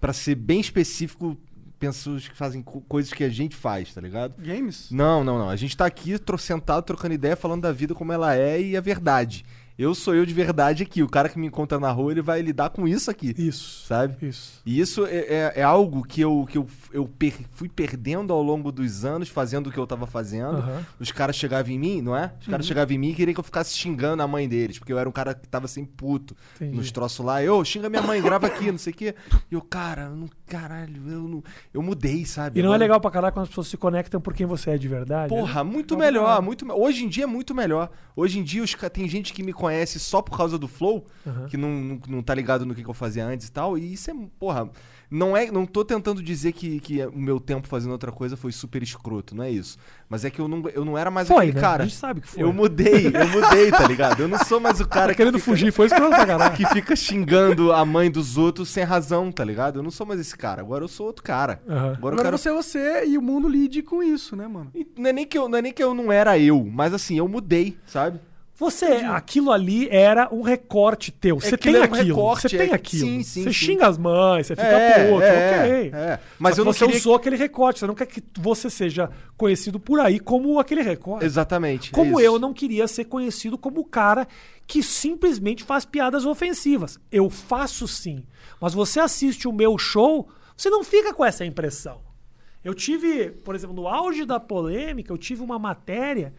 Pra 0.00 0.12
ser 0.12 0.36
bem 0.36 0.60
específico, 0.60 1.36
pessoas 1.78 2.28
que 2.28 2.36
fazem 2.36 2.62
co- 2.62 2.80
coisas 2.82 3.12
que 3.12 3.24
a 3.24 3.28
gente 3.28 3.56
faz, 3.56 3.92
tá 3.92 4.00
ligado? 4.00 4.34
Games? 4.40 4.88
Não, 4.90 5.22
não, 5.24 5.38
não. 5.38 5.48
A 5.50 5.56
gente 5.56 5.76
tá 5.76 5.86
aqui 5.86 6.18
tro- 6.18 6.38
sentado 6.38 6.84
trocando 6.84 7.14
ideia, 7.14 7.34
falando 7.36 7.62
da 7.62 7.72
vida 7.72 7.94
como 7.94 8.12
ela 8.12 8.34
é 8.36 8.60
e 8.60 8.76
a 8.76 8.80
verdade. 8.80 9.44
Eu 9.78 9.94
sou 9.94 10.12
eu 10.14 10.26
de 10.26 10.34
verdade 10.34 10.82
aqui. 10.82 11.02
O 11.04 11.08
cara 11.08 11.28
que 11.28 11.38
me 11.38 11.46
encontra 11.46 11.78
na 11.78 11.90
rua, 11.92 12.10
ele 12.10 12.20
vai 12.20 12.42
lidar 12.42 12.70
com 12.70 12.88
isso 12.88 13.10
aqui. 13.10 13.32
Isso. 13.38 13.86
Sabe? 13.86 14.16
Isso. 14.26 14.60
E 14.66 14.80
isso 14.80 15.06
é, 15.06 15.16
é- 15.18 15.52
é 15.56 15.62
algo 15.62 16.02
que 16.02 16.20
eu, 16.20 16.46
que 16.50 16.58
eu, 16.58 16.66
eu 16.92 17.06
per- 17.06 17.46
fui 17.52 17.68
perdendo 17.68 18.32
ao 18.32 18.42
longo 18.42 18.72
dos 18.72 19.04
anos, 19.04 19.28
fazendo 19.28 19.68
o 19.68 19.72
que 19.72 19.78
eu 19.78 19.86
tava 19.86 20.06
fazendo. 20.06 20.56
Aham. 20.56 20.84
Os 20.98 21.12
caras 21.12 21.36
chegavam 21.36 21.70
em 21.72 21.78
mim, 21.78 22.02
não 22.02 22.16
é? 22.16 22.32
Os 22.40 22.48
caras 22.48 22.66
chegavam 22.66 22.92
em 22.94 22.98
mim 22.98 23.10
e 23.10 23.14
queriam 23.14 23.34
que 23.34 23.40
eu 23.40 23.44
ficasse 23.44 23.76
xingando 23.76 24.20
a 24.22 24.26
mãe 24.26 24.48
deles, 24.48 24.78
porque 24.80 24.92
eu 24.92 24.98
era 24.98 25.08
um 25.08 25.12
cara 25.12 25.32
que 25.32 25.46
tava 25.46 25.68
sempre 25.68 25.92
puto 25.96 26.36
Entendi. 26.56 26.76
nos 26.76 26.90
troços 26.90 27.24
lá. 27.24 27.40
Eu, 27.42 27.64
xinga 27.64 27.88
minha 27.88 28.02
mãe, 28.02 28.20
grava 28.20 28.48
aqui, 28.48 28.72
não 28.72 28.78
sei 28.78 28.92
o 28.92 28.96
quê. 28.96 29.14
E 29.50 29.54
eu, 29.54 29.60
cara, 29.62 30.02
eu 30.10 30.16
não, 30.16 30.28
caralho, 30.48 31.02
eu 31.08 31.20
não. 31.28 31.44
Eu 31.72 31.82
mudei, 31.82 32.24
sabe? 32.24 32.58
E 32.58 32.62
não 32.62 32.68
é 32.70 32.74
Agora- 32.74 32.78
legal 32.84 33.00
pra 33.00 33.10
caralho 33.10 33.32
quando 33.32 33.42
as 33.44 33.48
pessoas 33.50 33.68
se 33.68 33.76
conectam 33.76 34.20
por 34.20 34.32
quem 34.34 34.46
você 34.46 34.70
é 34.70 34.78
de 34.78 34.88
verdade. 34.88 35.28
Porra, 35.28 35.62
muito 35.62 35.94
Não, 35.94 36.00
melhor, 36.00 36.36
não. 36.36 36.42
muito 36.42 36.66
Hoje 36.72 37.04
em 37.04 37.08
dia 37.08 37.24
é 37.24 37.26
muito 37.26 37.54
melhor. 37.54 37.90
Hoje 38.16 38.38
em 38.38 38.42
dia 38.42 38.62
os 38.62 38.74
tem 38.90 39.06
gente 39.08 39.32
que 39.32 39.42
me 39.42 39.52
conhece 39.52 40.00
só 40.00 40.20
por 40.22 40.36
causa 40.36 40.58
do 40.58 40.66
Flow, 40.66 41.06
Aham. 41.26 41.46
que 41.46 41.56
não, 41.56 41.70
não, 41.70 42.00
não 42.08 42.22
tá 42.22 42.34
ligado 42.34 42.64
no 42.66 42.74
que, 42.74 42.82
que 42.82 42.88
eu 42.90 42.94
fazia 42.94 43.24
antes 43.26 43.46
e 43.48 43.52
tal. 43.52 43.76
E 43.78 43.92
isso 43.92 44.10
é, 44.10 44.14
porra, 44.38 44.68
não 45.10 45.36
é, 45.36 45.50
não 45.50 45.64
tô 45.64 45.84
tentando 45.84 46.22
dizer 46.22 46.52
que, 46.52 46.80
que 46.80 47.04
o 47.06 47.18
meu 47.18 47.40
tempo 47.40 47.66
fazendo 47.66 47.92
outra 47.92 48.12
coisa 48.12 48.36
foi 48.36 48.52
super 48.52 48.82
escroto, 48.82 49.34
não 49.34 49.44
é 49.44 49.50
isso. 49.50 49.78
Mas 50.08 50.24
é 50.24 50.30
que 50.30 50.40
eu 50.40 50.48
não, 50.48 50.68
eu 50.70 50.84
não 50.84 50.96
era 50.98 51.10
mais 51.10 51.28
Foi, 51.28 51.36
aquele 51.38 51.52
né? 51.54 51.60
cara. 51.60 51.82
A 51.84 51.86
gente 51.86 51.96
sabe 51.96 52.20
que 52.20 52.28
foi. 52.28 52.42
Eu 52.42 52.52
mudei, 52.52 53.06
eu 53.08 53.28
mudei, 53.28 53.70
tá 53.70 53.86
ligado? 53.86 54.20
Eu 54.20 54.28
não 54.28 54.38
sou 54.44 54.58
mais 54.60 54.80
o 54.80 54.86
cara 54.88 55.08
Tá 55.08 55.14
querendo 55.14 55.34
que 55.34 55.40
fica, 55.40 55.50
fugir, 55.50 55.72
foi 55.72 55.86
escroto 55.86 56.10
pra 56.14 56.26
caralho. 56.26 56.56
que 56.56 56.66
fica 56.66 56.94
xingando 56.96 57.72
a 57.72 57.84
mãe 57.84 58.10
dos 58.10 58.36
outros 58.36 58.68
sem 58.68 58.84
razão, 58.84 59.30
tá 59.32 59.44
ligado? 59.44 59.78
Eu 59.78 59.82
não 59.82 59.90
sou 59.90 60.06
mais 60.06 60.20
esse 60.20 60.36
cara. 60.36 60.60
Agora 60.62 60.84
eu 60.84 60.88
sou 60.88 61.06
outro 61.06 61.22
cara. 61.22 61.60
Aham. 61.68 61.76
Agora, 61.78 61.92
eu 62.16 62.20
Agora 62.20 62.22
quero 62.22 62.38
você 62.38 62.48
é 62.48 62.52
você 62.52 63.06
e 63.06 63.18
o 63.18 63.22
mundo 63.22 63.48
lide 63.48 63.82
com 63.82 64.02
isso, 64.02 64.34
né, 64.36 64.46
mano? 64.46 64.70
e 64.74 64.86
Não 64.96 65.10
é, 65.10 65.12
nem 65.12 65.26
que 65.26 65.36
eu, 65.38 65.48
não 65.48 65.58
é 65.58 65.62
nem 65.62 65.72
que 65.72 65.82
eu 65.82 65.94
não 65.94 66.10
era 66.12 66.38
eu, 66.38 66.64
mas 66.70 66.92
assim, 66.94 67.16
eu 67.18 67.28
mudei, 67.28 67.76
sabe? 67.86 68.20
Você, 68.58 68.86
aquilo 68.86 69.52
ali 69.52 69.88
era 69.88 70.28
um 70.34 70.42
recorte 70.42 71.12
teu. 71.12 71.38
Você 71.38 71.54
aquilo 71.54 71.74
tem 71.74 71.80
um 71.80 71.84
aquilo. 71.94 72.16
recorte, 72.16 72.48
você 72.48 72.58
tem 72.58 72.70
é- 72.70 72.74
aquilo. 72.74 73.06
sim, 73.06 73.22
sim, 73.22 73.42
você 73.44 73.52
sim. 73.52 73.66
xinga 73.66 73.86
as 73.86 73.96
mães, 73.96 74.48
você 74.48 74.56
fica 74.56 74.66
É, 74.66 75.08
puto, 75.10 75.22
é, 75.22 75.60
ok. 75.60 75.90
é. 75.94 76.20
Mas 76.40 76.56
Só 76.56 76.60
eu 76.60 76.64
não 76.64 76.72
você 76.72 76.84
queria- 76.84 76.98
usou 77.00 77.14
aquele 77.14 77.36
recorte. 77.36 77.78
Você 77.78 77.86
não 77.86 77.94
quer 77.94 78.06
que 78.06 78.20
você 78.36 78.68
seja 78.68 79.10
conhecido 79.36 79.78
por 79.78 80.00
aí 80.00 80.18
como 80.18 80.58
aquele 80.58 80.82
recorte. 80.82 81.24
Exatamente. 81.24 81.90
é 81.90 81.92
Como 81.94 82.18
eu 82.18 82.36
não 82.36 82.52
queria 82.52 82.88
ser 82.88 83.04
conhecido 83.04 83.56
como 83.56 83.80
o 83.80 83.84
cara 83.84 84.26
que 84.66 84.82
simplesmente 84.82 85.62
faz 85.62 85.84
piadas 85.84 86.26
ofensivas. 86.26 86.98
Eu 87.12 87.30
faço 87.30 87.86
sim. 87.86 88.24
Mas 88.60 88.74
você 88.74 88.98
assiste 88.98 89.46
o 89.46 89.52
meu 89.52 89.78
show, 89.78 90.28
você 90.56 90.68
não 90.68 90.82
fica 90.82 91.14
com 91.14 91.24
essa 91.24 91.44
impressão. 91.44 92.00
Eu 92.64 92.74
tive, 92.74 93.30
por 93.30 93.54
exemplo, 93.54 93.76
no 93.76 93.86
auge 93.86 94.24
da 94.24 94.40
polêmica, 94.40 95.12
eu 95.12 95.16
tive 95.16 95.42
uma 95.42 95.60
matéria 95.60 96.34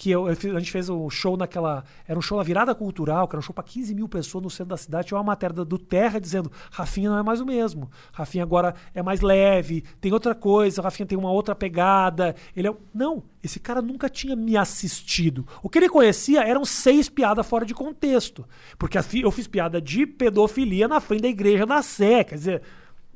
que 0.00 0.10
eu, 0.10 0.26
eu 0.28 0.56
a 0.56 0.58
gente 0.58 0.70
fez 0.70 0.88
um 0.88 1.10
show 1.10 1.36
naquela. 1.36 1.84
Era 2.08 2.18
um 2.18 2.22
show 2.22 2.38
na 2.38 2.42
virada 2.42 2.74
cultural, 2.74 3.28
que 3.28 3.34
era 3.34 3.38
um 3.38 3.42
show 3.42 3.52
para 3.52 3.62
15 3.62 3.94
mil 3.94 4.08
pessoas 4.08 4.42
no 4.42 4.48
centro 4.48 4.70
da 4.70 4.78
cidade. 4.78 5.08
Tinha 5.08 5.18
uma 5.18 5.24
matéria 5.24 5.54
do- 5.62 5.78
Terra 5.78 6.18
dizendo: 6.18 6.50
Rafinha 6.70 7.10
não 7.10 7.18
é 7.18 7.22
mais 7.22 7.38
o 7.38 7.44
mesmo. 7.44 7.90
Rafinha 8.10 8.42
agora 8.42 8.74
é 8.94 9.02
mais 9.02 9.20
leve, 9.20 9.84
tem 10.00 10.10
outra 10.10 10.34
coisa, 10.34 10.80
Rafinha 10.80 11.04
tem 11.04 11.18
uma 11.18 11.30
outra 11.30 11.54
pegada. 11.54 12.34
Ele 12.56 12.68
é. 12.68 12.74
Não, 12.94 13.22
esse 13.44 13.60
cara 13.60 13.82
nunca 13.82 14.08
tinha 14.08 14.34
me 14.34 14.56
assistido. 14.56 15.46
O 15.62 15.68
que 15.68 15.76
ele 15.76 15.88
conhecia 15.90 16.40
eram 16.44 16.64
seis 16.64 17.10
piadas 17.10 17.46
fora 17.46 17.66
de 17.66 17.74
contexto. 17.74 18.46
Porque 18.78 18.96
eu 19.22 19.30
fiz 19.30 19.46
piada 19.46 19.82
de 19.82 20.06
pedofilia 20.06 20.88
na 20.88 20.98
frente 20.98 21.22
da 21.22 21.28
igreja 21.28 21.66
da 21.66 21.82
Sé. 21.82 22.24
Quer 22.24 22.36
dizer. 22.36 22.62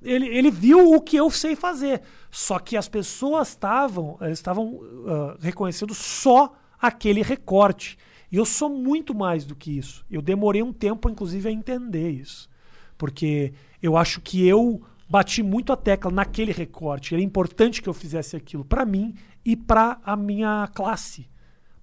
Ele, 0.02 0.26
ele 0.26 0.50
viu 0.50 0.92
o 0.92 1.00
que 1.00 1.16
eu 1.16 1.30
sei 1.30 1.56
fazer. 1.56 2.02
Só 2.30 2.58
que 2.58 2.76
as 2.76 2.86
pessoas 2.90 3.48
estavam 3.48 4.18
estavam 4.30 4.82
ah, 5.06 5.36
reconhecendo 5.40 5.94
só 5.94 6.52
aquele 6.86 7.22
recorte. 7.22 7.98
E 8.30 8.36
eu 8.36 8.44
sou 8.44 8.68
muito 8.68 9.14
mais 9.14 9.44
do 9.44 9.54
que 9.54 9.76
isso. 9.78 10.04
Eu 10.10 10.20
demorei 10.20 10.62
um 10.62 10.72
tempo, 10.72 11.08
inclusive, 11.08 11.48
a 11.48 11.52
entender 11.52 12.10
isso. 12.10 12.48
Porque 12.98 13.52
eu 13.82 13.96
acho 13.96 14.20
que 14.20 14.46
eu 14.46 14.82
bati 15.08 15.42
muito 15.42 15.72
a 15.72 15.76
tecla 15.76 16.10
naquele 16.10 16.52
recorte. 16.52 17.14
Era 17.14 17.22
importante 17.22 17.80
que 17.80 17.88
eu 17.88 17.94
fizesse 17.94 18.34
aquilo 18.36 18.64
para 18.64 18.84
mim 18.84 19.14
e 19.44 19.56
para 19.56 19.98
a 20.04 20.16
minha 20.16 20.68
classe, 20.74 21.28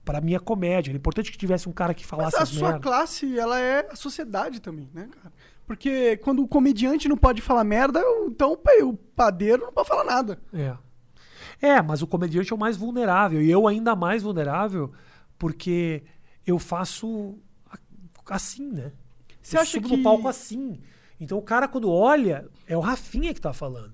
para 0.03 0.17
a 0.17 0.21
minha 0.21 0.39
comédia. 0.39 0.91
Era 0.91 0.97
importante 0.97 1.31
que 1.31 1.37
tivesse 1.37 1.69
um 1.69 1.73
cara 1.73 1.93
que 1.93 2.01
Mas 2.03 2.09
falasse 2.09 2.35
a 2.37 2.41
as 2.43 2.49
sua 2.49 2.69
merda. 2.69 2.79
classe, 2.83 3.37
ela 3.37 3.59
é 3.59 3.87
a 3.91 3.95
sociedade 3.95 4.59
também, 4.59 4.89
né, 4.93 5.07
cara? 5.21 5.33
Porque 5.65 6.17
quando 6.17 6.43
o 6.43 6.47
comediante 6.47 7.07
não 7.07 7.15
pode 7.15 7.41
falar 7.41 7.63
merda, 7.63 8.01
então 8.27 8.57
o 8.83 8.93
padeiro 9.15 9.63
não 9.65 9.71
pode 9.71 9.87
falar 9.87 10.03
nada. 10.03 10.39
É. 10.51 10.75
É, 11.61 11.81
mas 11.81 12.01
o 12.01 12.07
comediante 12.07 12.51
é 12.51 12.55
o 12.55 12.59
mais 12.59 12.75
vulnerável. 12.75 13.41
E 13.41 13.49
eu 13.51 13.67
ainda 13.67 13.95
mais 13.95 14.23
vulnerável 14.23 14.91
porque 15.37 16.03
eu 16.45 16.57
faço 16.57 17.37
assim, 18.27 18.71
né? 18.71 18.91
Você 19.41 19.57
eu 19.57 19.61
acha 19.61 19.71
subo 19.71 19.89
que- 19.89 19.97
no 19.97 20.03
palco 20.03 20.27
assim. 20.27 20.79
Então 21.19 21.37
o 21.37 21.41
cara, 21.41 21.67
quando 21.67 21.89
olha, 21.91 22.47
é 22.67 22.75
o 22.75 22.79
Rafinha 22.79 23.33
que 23.33 23.41
tá 23.41 23.53
falando. 23.53 23.93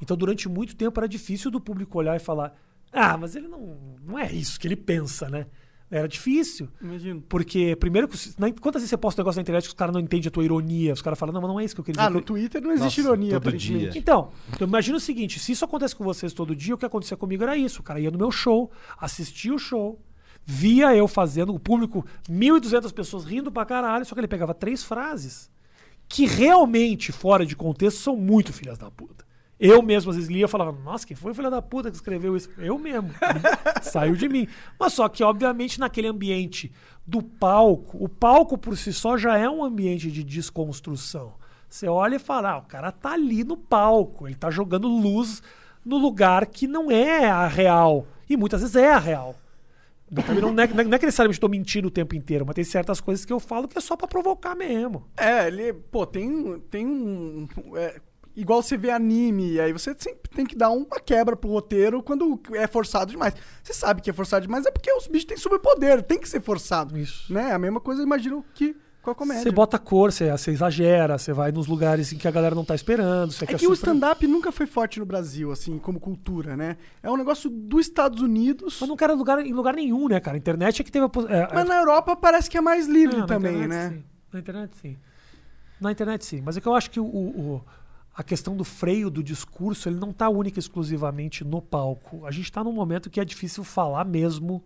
Então 0.00 0.16
durante 0.16 0.48
muito 0.48 0.76
tempo 0.76 0.98
era 1.00 1.08
difícil 1.08 1.50
do 1.50 1.60
público 1.60 1.98
olhar 1.98 2.14
e 2.16 2.20
falar: 2.20 2.54
Ah, 2.92 3.16
mas 3.16 3.34
ele 3.34 3.48
não, 3.48 3.96
não 4.04 4.18
é 4.18 4.30
isso 4.32 4.58
que 4.60 4.66
ele 4.68 4.76
pensa, 4.76 5.28
né? 5.28 5.46
Era 5.90 6.06
difícil. 6.06 6.68
Imagino. 6.80 7.22
Porque, 7.28 7.74
primeiro, 7.76 8.08
quantas 8.60 8.82
vezes 8.82 8.90
você 8.90 8.96
posta 8.96 9.20
um 9.20 9.24
negócio 9.24 9.38
na 9.38 9.42
internet 9.42 9.64
que 9.64 9.68
os 9.68 9.74
caras 9.74 9.94
não 9.94 10.00
entendem 10.00 10.28
a 10.28 10.30
tua 10.30 10.44
ironia? 10.44 10.92
Os 10.92 11.00
caras 11.00 11.18
falam, 11.18 11.32
não, 11.32 11.40
mas 11.40 11.50
não 11.50 11.58
é 11.58 11.64
isso 11.64 11.74
que 11.74 11.80
eu 11.80 11.84
queria 11.84 11.98
dizer. 12.02 12.06
Ah, 12.06 12.10
no 12.10 12.20
Twitter 12.20 12.60
não 12.60 12.72
existe 12.72 13.00
Nossa, 13.00 13.08
ironia, 13.08 13.40
todo 13.40 13.56
dia. 13.56 13.90
Então, 13.94 14.30
então 14.52 14.68
imagina 14.68 14.98
o 14.98 15.00
seguinte: 15.00 15.38
se 15.38 15.52
isso 15.52 15.64
acontece 15.64 15.96
com 15.96 16.04
vocês 16.04 16.32
todo 16.32 16.54
dia, 16.54 16.74
o 16.74 16.78
que 16.78 16.84
acontecia 16.84 17.16
comigo 17.16 17.42
era 17.42 17.56
isso. 17.56 17.80
O 17.80 17.82
cara 17.82 18.00
ia 18.00 18.10
no 18.10 18.18
meu 18.18 18.30
show, 18.30 18.70
assistia 18.98 19.54
o 19.54 19.58
show, 19.58 19.98
via 20.44 20.94
eu 20.94 21.08
fazendo, 21.08 21.54
o 21.54 21.58
público, 21.58 22.04
1.200 22.30 22.92
pessoas 22.92 23.24
rindo 23.24 23.50
pra 23.50 23.64
caralho, 23.64 24.04
só 24.04 24.14
que 24.14 24.20
ele 24.20 24.28
pegava 24.28 24.52
três 24.52 24.84
frases 24.84 25.50
que 26.08 26.26
realmente, 26.26 27.12
fora 27.12 27.44
de 27.44 27.54
contexto, 27.54 27.98
são 27.98 28.16
muito 28.16 28.52
filhas 28.52 28.78
da 28.78 28.90
puta. 28.90 29.27
Eu 29.60 29.82
mesmo 29.82 30.10
às 30.10 30.16
vezes 30.16 30.30
lia 30.30 30.44
e 30.44 30.48
falava, 30.48 30.72
nossa, 30.72 31.06
quem 31.06 31.16
foi 31.16 31.32
o 31.32 31.34
filho 31.34 31.50
da 31.50 31.60
puta 31.60 31.90
que 31.90 31.96
escreveu 31.96 32.36
isso? 32.36 32.48
Eu 32.58 32.78
mesmo. 32.78 33.10
Saiu 33.82 34.14
de 34.14 34.28
mim. 34.28 34.46
Mas 34.78 34.92
só 34.92 35.08
que, 35.08 35.24
obviamente, 35.24 35.80
naquele 35.80 36.06
ambiente 36.06 36.72
do 37.06 37.22
palco, 37.22 38.02
o 38.02 38.08
palco 38.08 38.56
por 38.56 38.76
si 38.76 38.92
só 38.92 39.16
já 39.16 39.36
é 39.36 39.48
um 39.48 39.64
ambiente 39.64 40.10
de 40.10 40.22
desconstrução. 40.22 41.34
Você 41.68 41.88
olha 41.88 42.16
e 42.16 42.20
fala, 42.20 42.52
ah, 42.52 42.58
o 42.58 42.62
cara 42.62 42.92
tá 42.92 43.12
ali 43.12 43.42
no 43.44 43.56
palco, 43.56 44.26
ele 44.26 44.36
tá 44.36 44.50
jogando 44.50 44.88
luz 44.88 45.42
no 45.84 45.98
lugar 45.98 46.46
que 46.46 46.66
não 46.66 46.90
é 46.90 47.28
a 47.28 47.46
real. 47.46 48.06
E 48.28 48.36
muitas 48.36 48.60
vezes 48.60 48.76
é 48.76 48.92
a 48.92 48.98
real. 48.98 49.34
Eu 50.10 50.22
também 50.22 50.40
não, 50.40 50.52
não, 50.52 50.62
é, 50.62 50.66
não 50.66 50.94
é 50.94 50.98
que 50.98 51.04
necessariamente 51.04 51.36
estou 51.36 51.50
mentindo 51.50 51.88
o 51.88 51.90
tempo 51.90 52.14
inteiro, 52.14 52.44
mas 52.46 52.54
tem 52.54 52.64
certas 52.64 53.00
coisas 53.00 53.24
que 53.24 53.32
eu 53.32 53.38
falo 53.38 53.68
que 53.68 53.76
é 53.76 53.80
só 53.80 53.94
pra 53.96 54.08
provocar 54.08 54.54
mesmo. 54.54 55.06
É, 55.16 55.48
ele, 55.48 55.72
pô, 55.72 56.06
tem, 56.06 56.58
tem 56.70 56.86
um. 56.86 57.46
é, 57.74 58.00
igual 58.40 58.62
você 58.62 58.76
vê 58.76 58.90
anime, 58.90 59.58
aí 59.60 59.72
você 59.72 59.94
sempre 59.98 60.30
tem 60.34 60.46
que 60.46 60.56
dar 60.56 60.70
uma 60.70 61.00
quebra 61.00 61.36
pro 61.36 61.50
roteiro 61.50 62.02
quando 62.02 62.40
é 62.54 62.66
forçado 62.66 63.10
demais. 63.10 63.34
Você 63.62 63.72
sabe 63.74 64.00
que 64.00 64.10
é 64.10 64.12
forçado 64.12 64.42
demais, 64.46 64.64
é 64.66 64.70
porque 64.70 64.92
os 64.92 65.06
bichos 65.06 65.24
têm 65.26 65.36
superpoder, 65.36 66.02
tem 66.02 66.18
que 66.18 66.28
ser 66.28 66.40
forçado. 66.40 66.96
Isso. 66.98 67.32
Né? 67.32 67.52
A 67.52 67.58
mesma 67.58 67.80
coisa, 67.80 68.02
imagino 68.02 68.44
que 68.54 68.76
com 69.02 69.10
a 69.12 69.14
comédia. 69.14 69.42
Você 69.42 69.50
bota 69.50 69.78
cor, 69.78 70.12
você, 70.12 70.30
você 70.30 70.50
exagera, 70.50 71.16
você 71.18 71.32
vai 71.32 71.50
nos 71.52 71.66
lugares 71.66 72.12
em 72.12 72.16
que 72.18 72.26
a 72.26 72.30
galera 72.30 72.54
não 72.54 72.64
tá 72.64 72.74
esperando. 72.74 73.32
É 73.40 73.46
quer 73.46 73.58
que 73.58 73.66
o 73.66 73.74
surpre- 73.74 73.74
stand-up 73.92 74.26
nunca 74.26 74.50
foi 74.52 74.66
forte 74.66 74.98
no 74.98 75.06
Brasil, 75.06 75.50
assim, 75.52 75.78
como 75.78 75.98
cultura, 76.00 76.56
né? 76.56 76.76
É 77.02 77.10
um 77.10 77.16
negócio 77.16 77.48
dos 77.48 77.86
Estados 77.86 78.20
Unidos. 78.20 78.78
Mas 78.80 78.88
não 78.88 78.96
quero 78.96 79.14
lugar, 79.16 79.38
em 79.44 79.52
lugar 79.52 79.74
nenhum, 79.74 80.08
né, 80.08 80.18
cara? 80.20 80.36
A 80.36 80.38
internet 80.38 80.80
é 80.80 80.84
que 80.84 80.90
teve 80.92 81.06
a. 81.06 81.10
É, 81.32 81.54
Mas 81.54 81.68
na 81.68 81.76
Europa 81.76 82.14
parece 82.16 82.50
que 82.50 82.58
é 82.58 82.60
mais 82.60 82.86
livre 82.86 83.16
na 83.18 83.26
também, 83.26 83.54
internet, 83.56 83.68
né? 83.68 83.88
sim. 83.96 84.04
Na 84.32 84.38
internet, 84.40 84.76
sim. 84.82 84.96
Na 85.80 85.92
internet, 85.92 86.24
sim. 86.26 86.42
Mas 86.44 86.56
é 86.56 86.60
que 86.60 86.66
eu 86.66 86.74
acho 86.74 86.90
que 86.90 86.98
o, 87.00 87.04
o- 87.04 87.40
o- 87.54 87.64
a 88.18 88.22
questão 88.24 88.56
do 88.56 88.64
freio 88.64 89.08
do 89.10 89.22
discurso, 89.22 89.88
ele 89.88 89.94
não 89.96 90.10
está 90.10 90.28
única 90.28 90.58
e 90.58 90.60
exclusivamente 90.60 91.44
no 91.44 91.62
palco. 91.62 92.26
A 92.26 92.32
gente 92.32 92.46
está 92.46 92.64
num 92.64 92.72
momento 92.72 93.08
que 93.08 93.20
é 93.20 93.24
difícil 93.24 93.62
falar 93.62 94.04
mesmo. 94.04 94.60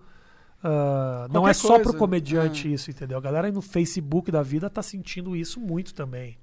ah, 0.65 1.27
não 1.31 1.47
é 1.47 1.53
só 1.53 1.75
pro 1.75 1.85
coisa. 1.87 1.99
comediante 1.99 2.69
Ah. 2.69 2.71
isso, 2.71 2.89
entendeu? 2.91 3.19
A 3.19 3.21
galera 3.21 3.49
aí 3.49 3.53
no 3.53 3.61
Facebook 3.61 4.31
da 4.31 4.43
vida 4.43 4.71
tá 4.71 4.81
sentindo 4.83 5.35
isso 5.37 5.61
muito 5.61 5.93
também. 5.93 6.39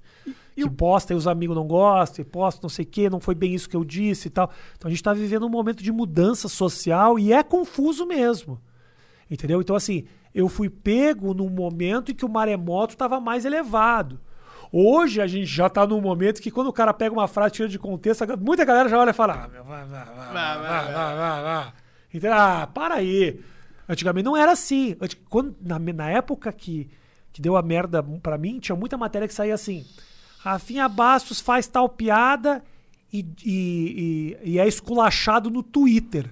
e 0.56 0.62
que 0.62 0.64
o- 0.64 0.70
posta 0.70 1.14
e 1.14 1.16
os 1.16 1.26
amigos 1.26 1.56
não 1.56 1.66
gostam, 1.66 2.22
e 2.22 2.24
posta 2.28 2.60
não 2.62 2.68
sei 2.68 2.84
o 2.84 2.88
que, 2.88 3.08
não 3.08 3.18
foi 3.18 3.34
bem 3.34 3.54
isso 3.54 3.66
que 3.68 3.74
eu 3.76 3.82
disse 3.84 4.28
e 4.28 4.30
tal. 4.30 4.50
Então 4.76 4.88
a 4.88 4.90
gente 4.90 5.02
tá 5.02 5.14
vivendo 5.14 5.46
um 5.46 5.48
momento 5.48 5.82
de 5.82 5.90
mudança 5.90 6.48
social 6.48 7.18
e 7.18 7.32
é 7.32 7.42
confuso 7.42 8.04
mesmo. 8.06 8.60
Entendeu? 9.30 9.60
Então, 9.62 9.74
assim, 9.74 10.04
eu 10.34 10.48
fui 10.48 10.68
pego 10.68 11.32
num 11.32 11.48
momento 11.48 12.12
em 12.12 12.14
que 12.14 12.24
o 12.26 12.28
maremoto 12.28 12.92
estava 12.94 13.18
mais 13.18 13.44
elevado. 13.46 14.20
Hoje 14.72 15.20
a 15.20 15.26
gente 15.26 15.46
já 15.46 15.68
tá 15.68 15.84
num 15.86 16.00
momento 16.00 16.40
que 16.40 16.50
quando 16.50 16.68
o 16.68 16.72
cara 16.72 16.94
pega 16.94 17.12
uma 17.12 17.26
frase 17.26 17.54
tira 17.54 17.68
de 17.68 17.78
contexto, 17.78 18.24
muita 18.38 18.64
galera 18.64 18.88
já 18.88 18.98
olha 18.98 19.10
e 19.10 19.14
fala: 19.14 19.44
ah, 19.44 19.48
meu. 19.48 19.64
Então, 22.14 22.32
ah, 22.32 22.66
para 22.72 22.94
aí. 22.96 23.40
Antigamente 23.88 24.24
não 24.24 24.36
era 24.36 24.52
assim. 24.52 24.96
Quando, 25.28 25.56
na, 25.60 25.78
na 25.78 26.10
época 26.10 26.52
que, 26.52 26.88
que 27.32 27.42
deu 27.42 27.56
a 27.56 27.62
merda 27.62 28.02
pra 28.22 28.38
mim, 28.38 28.60
tinha 28.60 28.76
muita 28.76 28.96
matéria 28.96 29.26
que 29.26 29.34
saía 29.34 29.54
assim: 29.54 29.84
Rafinha 30.38 30.88
Bastos 30.88 31.40
faz 31.40 31.66
tal 31.66 31.88
piada 31.88 32.62
e, 33.12 33.26
e, 33.44 34.36
e- 34.44 34.50
e 34.52 34.58
é 34.60 34.68
esculachado 34.68 35.50
no 35.50 35.62
Twitter. 35.64 36.30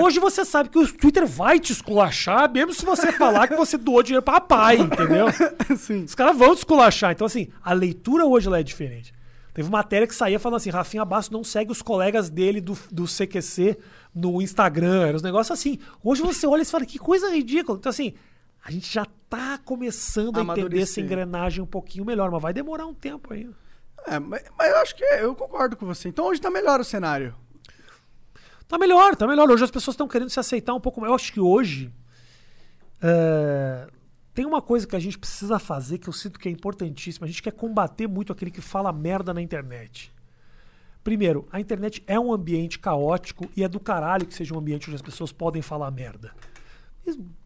Hoje 0.00 0.20
você 0.20 0.44
sabe 0.44 0.68
que 0.68 0.78
o 0.78 0.92
Twitter 0.92 1.26
vai 1.26 1.58
te 1.58 1.72
esculachar, 1.72 2.50
mesmo 2.50 2.72
se 2.72 2.84
você 2.84 3.10
falar 3.12 3.48
que 3.48 3.56
você 3.56 3.76
doou 3.76 4.02
dinheiro 4.02 4.22
pra 4.22 4.40
pai, 4.40 4.76
entendeu? 4.76 5.26
Sim. 5.76 6.04
Os 6.04 6.14
caras 6.14 6.36
vão 6.36 6.54
te 6.54 6.58
esculachar. 6.58 7.12
Então, 7.12 7.26
assim, 7.26 7.48
a 7.62 7.72
leitura 7.72 8.24
hoje 8.24 8.46
ela 8.46 8.60
é 8.60 8.62
diferente. 8.62 9.12
Teve 9.52 9.70
matéria 9.70 10.06
que 10.06 10.14
saía 10.14 10.38
falando 10.38 10.56
assim: 10.56 10.70
Rafinha 10.70 11.04
Bastos 11.04 11.32
não 11.32 11.44
segue 11.44 11.72
os 11.72 11.82
colegas 11.82 12.30
dele 12.30 12.60
do, 12.60 12.78
do 12.90 13.04
CQC 13.04 13.76
no 14.14 14.40
Instagram. 14.40 15.06
Era 15.08 15.16
uns 15.16 15.22
negócios 15.22 15.58
assim. 15.58 15.78
Hoje 16.02 16.22
você 16.22 16.46
olha 16.46 16.62
e 16.62 16.64
fala: 16.64 16.86
que 16.86 16.98
coisa 16.98 17.28
ridícula. 17.28 17.76
Então, 17.76 17.90
assim, 17.90 18.14
a 18.64 18.70
gente 18.70 18.90
já 18.90 19.04
tá 19.28 19.58
começando 19.58 20.38
a 20.38 20.42
entender 20.42 20.80
essa 20.80 21.00
engrenagem 21.00 21.62
um 21.62 21.66
pouquinho 21.66 22.04
melhor, 22.04 22.30
mas 22.30 22.40
vai 22.40 22.52
demorar 22.52 22.86
um 22.86 22.94
tempo 22.94 23.34
ainda. 23.34 23.54
É, 24.06 24.18
mas, 24.18 24.42
mas 24.58 24.70
eu 24.70 24.76
acho 24.78 24.96
que 24.96 25.04
é, 25.04 25.24
eu 25.24 25.34
concordo 25.34 25.76
com 25.76 25.86
você. 25.86 26.08
Então 26.08 26.26
hoje 26.26 26.40
tá 26.40 26.50
melhor 26.50 26.80
o 26.80 26.84
cenário. 26.84 27.34
Tá 28.72 28.78
melhor, 28.78 29.14
tá 29.14 29.26
melhor. 29.26 29.50
Hoje 29.50 29.64
as 29.64 29.70
pessoas 29.70 29.92
estão 29.92 30.08
querendo 30.08 30.30
se 30.30 30.40
aceitar 30.40 30.72
um 30.72 30.80
pouco 30.80 30.98
mais. 30.98 31.10
Eu 31.10 31.14
acho 31.14 31.30
que 31.30 31.38
hoje. 31.38 31.92
é, 33.02 33.86
tem 34.32 34.46
uma 34.46 34.62
coisa 34.62 34.86
que 34.86 34.96
a 34.96 34.98
gente 34.98 35.18
precisa 35.18 35.58
fazer 35.58 35.98
que 35.98 36.08
eu 36.08 36.12
sinto 36.14 36.38
que 36.38 36.48
é 36.48 36.52
importantíssima. 36.52 37.26
A 37.26 37.28
gente 37.28 37.42
quer 37.42 37.50
combater 37.50 38.06
muito 38.06 38.32
aquele 38.32 38.50
que 38.50 38.62
fala 38.62 38.90
merda 38.90 39.34
na 39.34 39.42
internet. 39.42 40.10
Primeiro, 41.04 41.46
a 41.52 41.60
internet 41.60 42.02
é 42.06 42.18
um 42.18 42.32
ambiente 42.32 42.78
caótico 42.78 43.44
e 43.54 43.62
é 43.62 43.68
do 43.68 43.78
caralho 43.78 44.24
que 44.24 44.32
seja 44.32 44.54
um 44.54 44.58
ambiente 44.58 44.88
onde 44.88 44.96
as 44.96 45.02
pessoas 45.02 45.30
podem 45.32 45.60
falar 45.60 45.90
merda. 45.90 46.32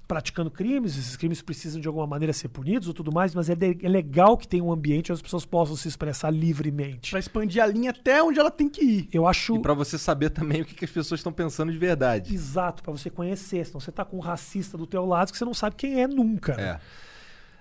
Praticando 0.08 0.50
crimes, 0.52 0.96
esses 0.96 1.16
crimes 1.16 1.42
precisam 1.42 1.80
de 1.80 1.88
alguma 1.88 2.06
maneira 2.06 2.32
ser 2.32 2.46
punidos 2.48 2.86
ou 2.86 2.94
tudo 2.94 3.12
mais, 3.12 3.34
mas 3.34 3.50
é, 3.50 3.56
de- 3.56 3.78
é 3.84 3.88
legal 3.88 4.36
que 4.36 4.46
tenha 4.46 4.62
um 4.62 4.70
ambiente 4.72 5.10
onde 5.10 5.18
as 5.18 5.22
pessoas 5.22 5.44
possam 5.44 5.74
se 5.74 5.88
expressar 5.88 6.30
livremente. 6.30 7.10
Pra 7.10 7.18
expandir 7.18 7.60
a 7.60 7.66
linha 7.66 7.90
até 7.90 8.22
onde 8.22 8.38
ela 8.38 8.50
tem 8.50 8.68
que 8.68 8.84
ir. 8.84 9.08
Eu 9.12 9.26
acho. 9.26 9.56
E 9.56 9.60
pra 9.62 9.74
você 9.74 9.98
saber 9.98 10.30
também 10.30 10.62
o 10.62 10.64
que, 10.64 10.74
que 10.76 10.84
as 10.84 10.90
pessoas 10.92 11.18
estão 11.18 11.32
pensando 11.32 11.72
de 11.72 11.78
verdade. 11.78 12.32
Exato, 12.32 12.84
pra 12.84 12.92
você 12.92 13.10
conhecer. 13.10 13.66
Senão 13.66 13.80
você 13.80 13.90
tá 13.90 14.04
com 14.04 14.16
um 14.18 14.20
racista 14.20 14.78
do 14.78 14.86
teu 14.86 15.04
lado 15.04 15.32
que 15.32 15.38
você 15.38 15.44
não 15.44 15.54
sabe 15.54 15.74
quem 15.74 16.00
é 16.00 16.06
nunca. 16.06 16.54
né? 16.56 16.62
É. 16.62 16.80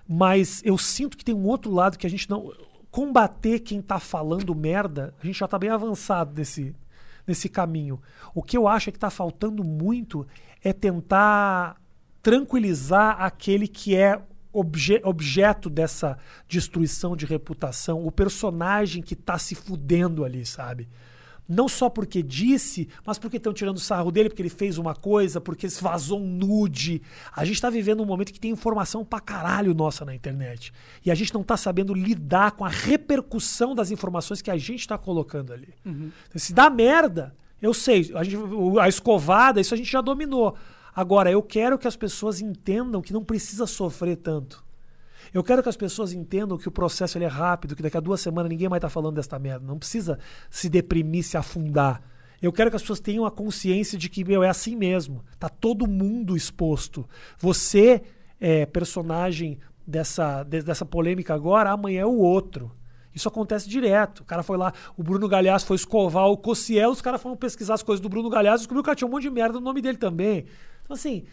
Mas 0.08 0.62
eu 0.64 0.78
sinto 0.78 1.16
que 1.16 1.24
tem 1.24 1.34
um 1.34 1.46
outro 1.46 1.72
lado 1.72 1.98
que 1.98 2.06
a 2.06 2.10
gente 2.10 2.30
não. 2.30 2.52
Combater 2.92 3.58
quem 3.58 3.82
tá 3.82 3.98
falando 3.98 4.54
merda, 4.54 5.12
a 5.20 5.26
gente 5.26 5.38
já 5.38 5.48
tá 5.48 5.58
bem 5.58 5.68
avançado 5.68 6.32
nesse, 6.36 6.74
nesse 7.26 7.48
caminho. 7.48 8.00
O 8.34 8.42
que 8.42 8.56
eu 8.56 8.66
acho 8.68 8.88
é 8.88 8.92
que 8.92 8.98
tá 8.98 9.10
faltando 9.10 9.62
muito 9.64 10.26
é 10.62 10.72
tentar 10.72 11.76
tranquilizar 12.26 13.16
aquele 13.22 13.68
que 13.68 13.94
é 13.94 14.20
obje- 14.52 15.00
objeto 15.04 15.70
dessa 15.70 16.18
destruição 16.48 17.14
de 17.16 17.24
reputação, 17.24 18.04
o 18.04 18.10
personagem 18.10 19.00
que 19.00 19.14
tá 19.14 19.38
se 19.38 19.54
fudendo 19.54 20.24
ali, 20.24 20.44
sabe? 20.44 20.88
Não 21.48 21.68
só 21.68 21.88
porque 21.88 22.24
disse, 22.24 22.88
mas 23.06 23.16
porque 23.16 23.36
estão 23.36 23.52
tirando 23.52 23.78
sarro 23.78 24.10
dele, 24.10 24.28
porque 24.28 24.42
ele 24.42 24.48
fez 24.48 24.76
uma 24.76 24.92
coisa, 24.92 25.40
porque 25.40 25.68
vazou 25.80 26.20
um 26.20 26.26
nude. 26.26 27.00
A 27.32 27.44
gente 27.44 27.62
tá 27.62 27.70
vivendo 27.70 28.02
um 28.02 28.06
momento 28.06 28.32
que 28.32 28.40
tem 28.40 28.50
informação 28.50 29.04
pra 29.04 29.20
caralho 29.20 29.72
nossa 29.72 30.04
na 30.04 30.12
internet. 30.12 30.72
E 31.04 31.12
a 31.12 31.14
gente 31.14 31.32
não 31.32 31.44
tá 31.44 31.56
sabendo 31.56 31.94
lidar 31.94 32.50
com 32.56 32.64
a 32.64 32.68
repercussão 32.68 33.72
das 33.72 33.92
informações 33.92 34.42
que 34.42 34.50
a 34.50 34.56
gente 34.56 34.88
tá 34.88 34.98
colocando 34.98 35.52
ali. 35.52 35.72
Então, 35.84 36.10
se 36.34 36.52
dá 36.52 36.68
merda, 36.68 37.32
eu 37.62 37.72
sei, 37.72 38.10
a, 38.16 38.24
gente- 38.24 38.36
a 38.80 38.88
escovada, 38.88 39.60
isso 39.60 39.72
a 39.72 39.76
gente 39.76 39.92
já 39.92 40.00
dominou. 40.00 40.56
Agora, 40.96 41.30
eu 41.30 41.42
quero 41.42 41.76
que 41.78 41.86
as 41.86 41.94
pessoas 41.94 42.40
entendam 42.40 43.02
que 43.02 43.12
não 43.12 43.22
precisa 43.22 43.66
sofrer 43.66 44.16
tanto. 44.16 44.64
Eu 45.34 45.44
quero 45.44 45.62
que 45.62 45.68
as 45.68 45.76
pessoas 45.76 46.14
entendam 46.14 46.56
que 46.56 46.68
o 46.68 46.70
processo 46.72 47.18
ele 47.18 47.26
é 47.26 47.28
rápido, 47.28 47.76
que 47.76 47.82
daqui 47.82 47.98
a 47.98 48.00
duas 48.00 48.18
semanas 48.22 48.48
ninguém 48.48 48.66
vai 48.66 48.78
estar 48.78 48.88
falando 48.88 49.16
desta 49.16 49.38
merda. 49.38 49.66
Não 49.66 49.78
precisa 49.78 50.18
se 50.48 50.70
deprimir, 50.70 51.22
se 51.22 51.36
afundar. 51.36 52.00
Eu 52.40 52.50
quero 52.50 52.70
que 52.70 52.76
as 52.76 52.82
pessoas 52.82 53.00
tenham 53.00 53.26
a 53.26 53.30
consciência 53.30 53.98
de 53.98 54.08
que, 54.08 54.24
meu, 54.24 54.42
é 54.42 54.48
assim 54.48 54.74
mesmo. 54.74 55.22
Tá 55.38 55.50
todo 55.50 55.86
mundo 55.86 56.34
exposto. 56.34 57.06
Você 57.38 58.02
é 58.40 58.64
personagem 58.64 59.58
dessa, 59.86 60.44
de- 60.44 60.62
dessa 60.62 60.86
polêmica 60.86 61.34
agora, 61.34 61.72
amanhã 61.72 62.02
é 62.02 62.06
o 62.06 62.16
outro. 62.16 62.72
Isso 63.14 63.28
acontece 63.28 63.68
direto. 63.68 64.20
O 64.20 64.24
cara 64.24 64.42
foi 64.42 64.56
lá, 64.56 64.72
o 64.96 65.02
Bruno 65.02 65.28
Galhaço 65.28 65.66
foi 65.66 65.76
escovar 65.76 66.26
o 66.26 66.36
Cossiel, 66.36 66.90
os 66.90 67.00
caras 67.00 67.20
foram 67.20 67.36
pesquisar 67.36 67.74
as 67.74 67.82
coisas 67.82 68.00
do 68.00 68.08
Bruno 68.08 68.28
Galhaço 68.30 68.58
e 68.58 68.62
descobriu 68.62 68.82
que 68.84 68.94
tinha 68.94 69.08
um 69.08 69.10
monte 69.10 69.22
de 69.22 69.30
merda 69.30 69.54
no 69.58 69.64
nome 69.64 69.80
dele 69.80 69.96
também. 69.98 70.44
Então, 70.86 70.94
assim, 70.94 71.24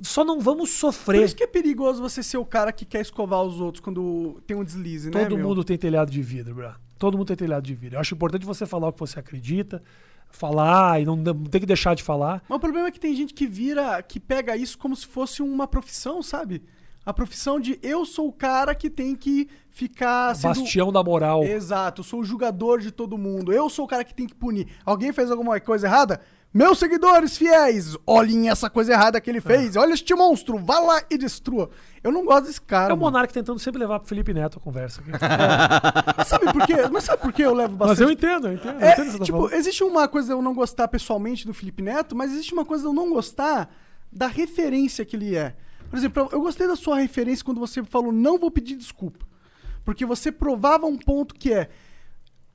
só 0.00 0.24
não 0.24 0.40
vamos 0.40 0.70
Por 0.70 0.76
sofrer. 0.76 1.24
isso 1.24 1.36
que 1.36 1.42
é 1.42 1.46
perigoso 1.46 2.00
você 2.00 2.22
ser 2.22 2.38
o 2.38 2.44
cara 2.44 2.72
que 2.72 2.84
quer 2.84 3.00
escovar 3.00 3.42
os 3.42 3.60
outros 3.60 3.82
quando 3.82 4.40
tem 4.46 4.56
um 4.56 4.64
deslize, 4.64 5.10
né? 5.10 5.22
Todo 5.22 5.36
meu? 5.36 5.48
mundo 5.48 5.64
tem 5.64 5.76
telhado 5.76 6.10
de 6.10 6.22
vidro, 6.22 6.54
bro. 6.54 6.74
Todo 6.98 7.16
mundo 7.18 7.26
tem 7.26 7.36
telhado 7.36 7.62
de 7.64 7.74
vidro. 7.74 7.96
Eu 7.96 8.00
acho 8.00 8.14
importante 8.14 8.46
você 8.46 8.64
falar 8.64 8.88
o 8.88 8.92
que 8.92 9.00
você 9.00 9.18
acredita, 9.18 9.82
falar 10.30 11.00
e 11.00 11.04
não, 11.04 11.16
não 11.16 11.44
tem 11.44 11.60
que 11.60 11.66
deixar 11.66 11.94
de 11.94 12.02
falar. 12.02 12.42
Mas 12.48 12.56
o 12.56 12.60
problema 12.60 12.88
é 12.88 12.90
que 12.90 13.00
tem 13.00 13.14
gente 13.14 13.34
que 13.34 13.46
vira, 13.46 14.02
que 14.02 14.20
pega 14.20 14.56
isso 14.56 14.78
como 14.78 14.94
se 14.94 15.06
fosse 15.06 15.42
uma 15.42 15.66
profissão, 15.66 16.22
sabe? 16.22 16.62
A 17.04 17.12
profissão 17.12 17.60
de 17.60 17.78
eu 17.82 18.04
sou 18.04 18.28
o 18.28 18.32
cara 18.32 18.74
que 18.74 18.90
tem 18.90 19.14
que 19.14 19.48
ficar 19.70 20.34
sendo... 20.34 20.60
Bastião 20.60 20.92
da 20.92 21.04
moral. 21.04 21.44
Exato, 21.44 22.00
eu 22.00 22.04
sou 22.04 22.20
o 22.20 22.24
julgador 22.24 22.80
de 22.80 22.90
todo 22.90 23.16
mundo. 23.16 23.52
Eu 23.52 23.70
sou 23.70 23.84
o 23.84 23.88
cara 23.88 24.02
que 24.02 24.14
tem 24.14 24.26
que 24.26 24.34
punir. 24.34 24.66
Alguém 24.84 25.12
fez 25.12 25.30
alguma 25.30 25.60
coisa 25.60 25.86
errada? 25.86 26.20
Meus 26.56 26.78
seguidores 26.78 27.36
fiéis, 27.36 27.98
olhem 28.06 28.48
essa 28.48 28.70
coisa 28.70 28.92
errada 28.94 29.20
que 29.20 29.28
ele 29.28 29.42
fez. 29.42 29.76
Olha 29.76 29.92
este 29.92 30.14
monstro, 30.14 30.56
vá 30.56 30.78
lá 30.78 31.02
e 31.10 31.18
destrua. 31.18 31.68
Eu 32.02 32.10
não 32.10 32.24
gosto 32.24 32.46
desse 32.46 32.62
cara. 32.62 32.84
É 32.92 32.94
o 32.94 32.96
mano. 32.96 33.12
Monark 33.12 33.30
tentando 33.30 33.58
sempre 33.58 33.78
levar 33.78 34.00
pro 34.00 34.08
Felipe 34.08 34.32
Neto 34.32 34.56
a 34.56 34.60
conversa. 34.62 35.02
aqui. 35.02 35.10
Mas 36.16 36.28
sabe 36.28 36.50
por 36.50 36.66
quê? 36.66 36.76
Mas 36.90 37.04
sabe 37.04 37.20
por 37.20 37.30
que 37.34 37.42
eu 37.42 37.52
levo 37.52 37.76
bastante 37.76 37.98
Mas 37.98 38.00
eu 38.00 38.10
entendo, 38.10 38.48
eu 38.48 38.54
entendo. 38.54 38.80
eu 38.80 38.86
É, 38.88 38.92
entendo 38.92 39.02
o 39.02 39.04
que 39.04 39.12
você 39.12 39.18
tá 39.18 39.24
tipo, 39.26 39.36
falando. 39.38 39.52
existe 39.54 39.84
uma 39.84 40.08
coisa 40.08 40.28
de 40.28 40.32
eu 40.32 40.40
não 40.40 40.54
gostar 40.54 40.88
pessoalmente 40.88 41.46
do 41.46 41.52
Felipe 41.52 41.82
Neto, 41.82 42.16
mas 42.16 42.32
existe 42.32 42.54
uma 42.54 42.64
coisa 42.64 42.84
de 42.84 42.88
eu 42.88 42.94
não 42.94 43.10
gostar 43.10 43.68
da 44.10 44.26
referência 44.26 45.04
que 45.04 45.14
ele 45.14 45.36
é. 45.36 45.54
Por 45.90 45.98
exemplo, 45.98 46.26
eu 46.32 46.40
gostei 46.40 46.66
da 46.66 46.74
sua 46.74 46.96
referência 46.98 47.44
quando 47.44 47.60
você 47.60 47.82
falou 47.84 48.10
não 48.12 48.38
vou 48.38 48.50
pedir 48.50 48.76
desculpa. 48.76 49.26
Porque 49.84 50.06
você 50.06 50.32
provava 50.32 50.86
um 50.86 50.96
ponto 50.96 51.34
que 51.34 51.52
é 51.52 51.68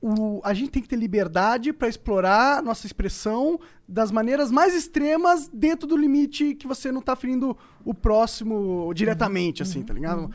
o, 0.02 0.40
a 0.42 0.52
gente 0.52 0.70
tem 0.72 0.82
que 0.82 0.88
ter 0.88 0.96
liberdade 0.96 1.72
para 1.72 1.88
explorar 1.88 2.58
a 2.58 2.62
nossa 2.62 2.84
expressão 2.86 3.60
das 3.88 4.10
maneiras 4.10 4.50
mais 4.50 4.74
extremas 4.74 5.48
dentro 5.48 5.86
do 5.86 5.96
limite 5.96 6.56
que 6.56 6.66
você 6.66 6.90
não 6.90 7.00
tá 7.00 7.14
ferindo 7.14 7.56
o 7.84 7.94
próximo 7.94 8.92
diretamente, 8.94 9.62
assim, 9.62 9.80
tá 9.82 9.94
ligado? 9.94 10.28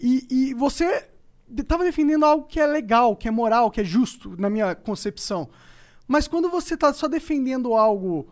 E, 0.00 0.26
e 0.30 0.54
você 0.54 1.06
de- 1.46 1.62
tava 1.62 1.84
defendendo 1.84 2.24
algo 2.24 2.46
que 2.46 2.58
é 2.58 2.66
legal, 2.66 3.14
que 3.14 3.28
é 3.28 3.30
moral, 3.30 3.70
que 3.70 3.82
é 3.82 3.84
justo, 3.84 4.34
na 4.38 4.48
minha 4.48 4.74
concepção. 4.74 5.50
Mas 6.08 6.26
quando 6.26 6.48
você 6.48 6.76
tá 6.76 6.92
só 6.92 7.06
defendendo 7.06 7.74
algo 7.74 8.26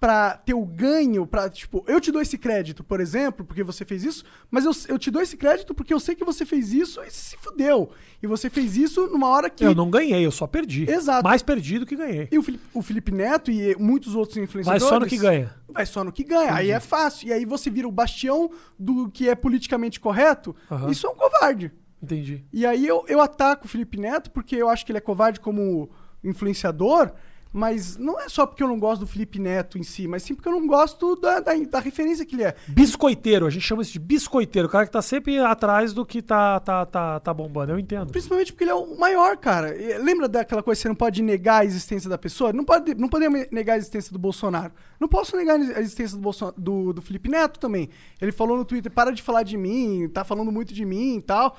pra 0.00 0.34
ter 0.38 0.54
o 0.54 0.64
ganho, 0.64 1.26
pra, 1.26 1.50
tipo, 1.50 1.84
eu 1.86 2.00
te 2.00 2.10
dou 2.10 2.22
esse 2.22 2.38
crédito, 2.38 2.82
por 2.82 3.00
exemplo, 3.00 3.44
porque 3.44 3.62
você 3.62 3.84
fez 3.84 4.02
isso, 4.02 4.24
mas 4.50 4.64
eu, 4.64 4.72
eu 4.88 4.98
te 4.98 5.10
dou 5.10 5.20
esse 5.20 5.36
crédito 5.36 5.74
porque 5.74 5.92
eu 5.92 6.00
sei 6.00 6.14
que 6.14 6.24
você 6.24 6.46
fez 6.46 6.72
isso 6.72 7.02
e 7.02 7.10
se 7.10 7.36
fudeu. 7.36 7.90
E 8.22 8.26
você 8.26 8.48
fez 8.48 8.78
isso 8.78 9.06
numa 9.08 9.28
hora 9.28 9.50
que. 9.50 9.62
Eu 9.62 9.74
não 9.74 9.90
ganhei, 9.90 10.24
eu 10.24 10.30
só 10.30 10.46
perdi. 10.46 10.90
Exato. 10.90 11.22
Mais 11.22 11.42
perdi 11.42 11.78
do 11.78 11.84
que 11.84 11.94
ganhei. 11.94 12.28
E 12.32 12.38
o 12.38 12.42
Felipe, 12.42 12.64
o 12.72 12.82
Felipe 12.82 13.12
Neto 13.12 13.50
e 13.50 13.76
muitos 13.76 14.14
outros 14.14 14.36
Vai 14.36 14.44
influenciadores. 14.44 14.88
só 14.88 14.98
no 14.98 15.06
que 15.06 15.18
ganha. 15.18 15.54
Vai 15.68 15.84
só 15.86 16.02
no 16.02 16.12
que 16.12 16.24
ganha. 16.24 16.54
Aí 16.54 16.70
é 16.70 16.80
fácil. 16.80 17.28
E 17.28 17.32
aí 17.32 17.44
você 17.44 17.68
vira 17.68 17.86
o 17.86 17.92
bastião 17.92 18.50
do 18.78 19.10
que 19.10 19.28
é 19.28 19.34
politicamente 19.34 20.00
correto. 20.00 20.56
Aham. 20.70 20.90
Isso 20.90 21.06
é 21.06 21.10
um 21.10 21.14
covarde. 21.14 21.70
Entendi. 22.02 22.44
E 22.50 22.64
aí 22.64 22.86
eu, 22.86 23.04
eu 23.06 23.20
ataco 23.20 23.66
o 23.66 23.68
Felipe 23.68 23.98
Neto 23.98 24.30
porque 24.30 24.56
eu 24.56 24.70
acho 24.70 24.86
que 24.86 24.92
ele 24.92 24.98
é 24.98 25.02
covarde 25.02 25.38
como 25.40 25.90
influenciador, 26.24 27.12
Mas 27.52 27.96
não 27.96 28.20
é 28.20 28.28
só 28.28 28.46
porque 28.46 28.62
eu 28.62 28.68
não 28.68 28.78
gosto 28.78 29.00
do 29.00 29.06
Felipe 29.06 29.38
Neto 29.38 29.76
em 29.76 29.82
si, 29.82 30.06
mas 30.06 30.22
sim 30.22 30.34
porque 30.34 30.48
eu 30.48 30.52
não 30.52 30.66
gosto 30.66 31.16
da, 31.16 31.40
da, 31.40 31.52
da 31.54 31.80
referência 31.80 32.24
que 32.24 32.36
ele 32.36 32.44
é. 32.44 32.54
Biscoiteiro, 32.68 33.44
a 33.44 33.50
gente 33.50 33.62
chama 33.62 33.82
isso 33.82 33.92
de 33.92 33.98
biscoiteiro. 33.98 34.68
O 34.68 34.70
cara 34.70 34.86
que 34.86 34.92
tá 34.92 35.02
sempre 35.02 35.38
atrás 35.38 35.92
do 35.92 36.06
que 36.06 36.22
tá, 36.22 36.60
tá, 36.60 36.86
tá, 36.86 37.18
tá 37.18 37.34
bombando. 37.34 37.72
Eu 37.72 37.78
entendo. 37.78 38.12
Principalmente 38.12 38.52
porque 38.52 38.64
ele 38.64 38.70
é 38.70 38.74
o 38.74 38.96
maior, 38.96 39.36
cara. 39.36 39.74
Lembra 40.00 40.28
daquela 40.28 40.62
coisa 40.62 40.78
que 40.78 40.82
você 40.82 40.88
não 40.88 40.94
pode 40.94 41.22
negar 41.22 41.62
a 41.62 41.64
existência 41.64 42.08
da 42.08 42.16
pessoa? 42.16 42.52
Não, 42.52 42.64
pode, 42.64 42.94
não 42.94 43.08
podemos 43.08 43.46
negar 43.50 43.74
a 43.74 43.78
existência 43.78 44.12
do 44.12 44.18
Bolsonaro. 44.18 44.72
Não 45.00 45.08
posso 45.08 45.36
negar 45.36 45.58
a 45.58 45.80
existência 45.80 46.16
do, 46.16 46.22
Bolson, 46.22 46.52
do, 46.56 46.92
do 46.92 47.02
Felipe 47.02 47.28
Neto 47.28 47.58
também. 47.58 47.90
Ele 48.20 48.30
falou 48.30 48.56
no 48.56 48.64
Twitter, 48.64 48.92
para 48.92 49.10
de 49.10 49.22
falar 49.22 49.42
de 49.42 49.56
mim, 49.56 50.08
tá 50.08 50.22
falando 50.22 50.52
muito 50.52 50.72
de 50.72 50.84
mim 50.84 51.16
e 51.16 51.22
tal. 51.22 51.56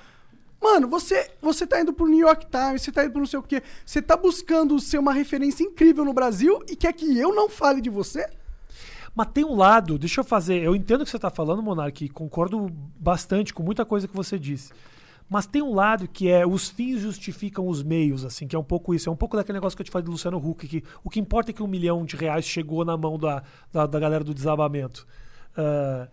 Mano, 0.62 0.88
você, 0.88 1.32
você 1.42 1.66
tá 1.66 1.82
indo 1.82 1.92
pro 1.92 2.08
New 2.08 2.20
York 2.20 2.46
Times, 2.46 2.84
você 2.84 2.92
tá 2.92 3.04
indo 3.04 3.12
pro 3.12 3.22
não 3.22 3.26
sei 3.26 3.40
o 3.40 3.44
quê. 3.44 3.64
Você 3.84 4.00
tá 4.02 4.16
buscando 4.16 4.80
ser 4.80 5.00
uma 5.00 5.12
referência 5.12 5.64
incrível 5.64 6.06
no 6.06 6.14
Brasil 6.14 6.60
e 6.70 6.76
quer 6.76 6.94
que 6.94 7.18
eu 7.18 7.34
não 7.34 7.50
fale 7.50 7.82
de 7.82 7.90
você? 7.90 8.30
Mas 9.16 9.28
tem 9.34 9.44
um 9.44 9.56
lado, 9.56 9.98
deixa 9.98 10.22
eu 10.22 10.24
fazer. 10.24 10.62
Eu 10.62 10.76
entendo 10.76 11.02
o 11.02 11.04
que 11.04 11.10
você 11.10 11.18
está 11.18 11.32
falando, 11.32 11.64
Monark, 11.64 12.08
concordo 12.10 12.72
bastante 12.98 13.54
com 13.54 13.64
muita 13.64 13.84
coisa 13.84 14.08
que 14.08 14.16
você 14.16 14.38
disse. 14.38 14.72
Mas 15.28 15.48
tem 15.48 15.62
um 15.62 15.74
lado 15.74 16.08
que 16.08 16.30
é 16.30 16.46
os 16.46 16.70
fins 16.70 17.00
justificam 17.00 17.68
os 17.68 17.82
meios, 17.82 18.24
assim, 18.24 18.48
que 18.48 18.56
é 18.56 18.60
um 18.60 18.64
pouco 18.64 18.94
isso. 18.94 19.10
É 19.10 19.12
um 19.12 19.16
pouco 19.16 19.36
daquele 19.36 19.58
negócio 19.58 19.76
que 19.76 19.82
eu 19.82 19.86
te 19.86 19.92
falei 19.92 20.06
do 20.06 20.12
Luciano 20.12 20.38
Huck, 20.38 20.68
que 20.68 20.84
o 21.04 21.10
que 21.10 21.20
importa 21.20 21.52
é 21.52 21.54
que 21.54 21.64
um 21.64 21.68
milhão 21.68 22.06
de 22.06 22.16
reais 22.16 22.46
chegou 22.46 22.86
na 22.86 22.96
mão 22.96 23.18
da, 23.18 23.42
da, 23.72 23.88
da 23.88 24.00
galera 24.00 24.24
do 24.24 24.34
desabamento. 24.34 25.08
Ah, 25.58 26.08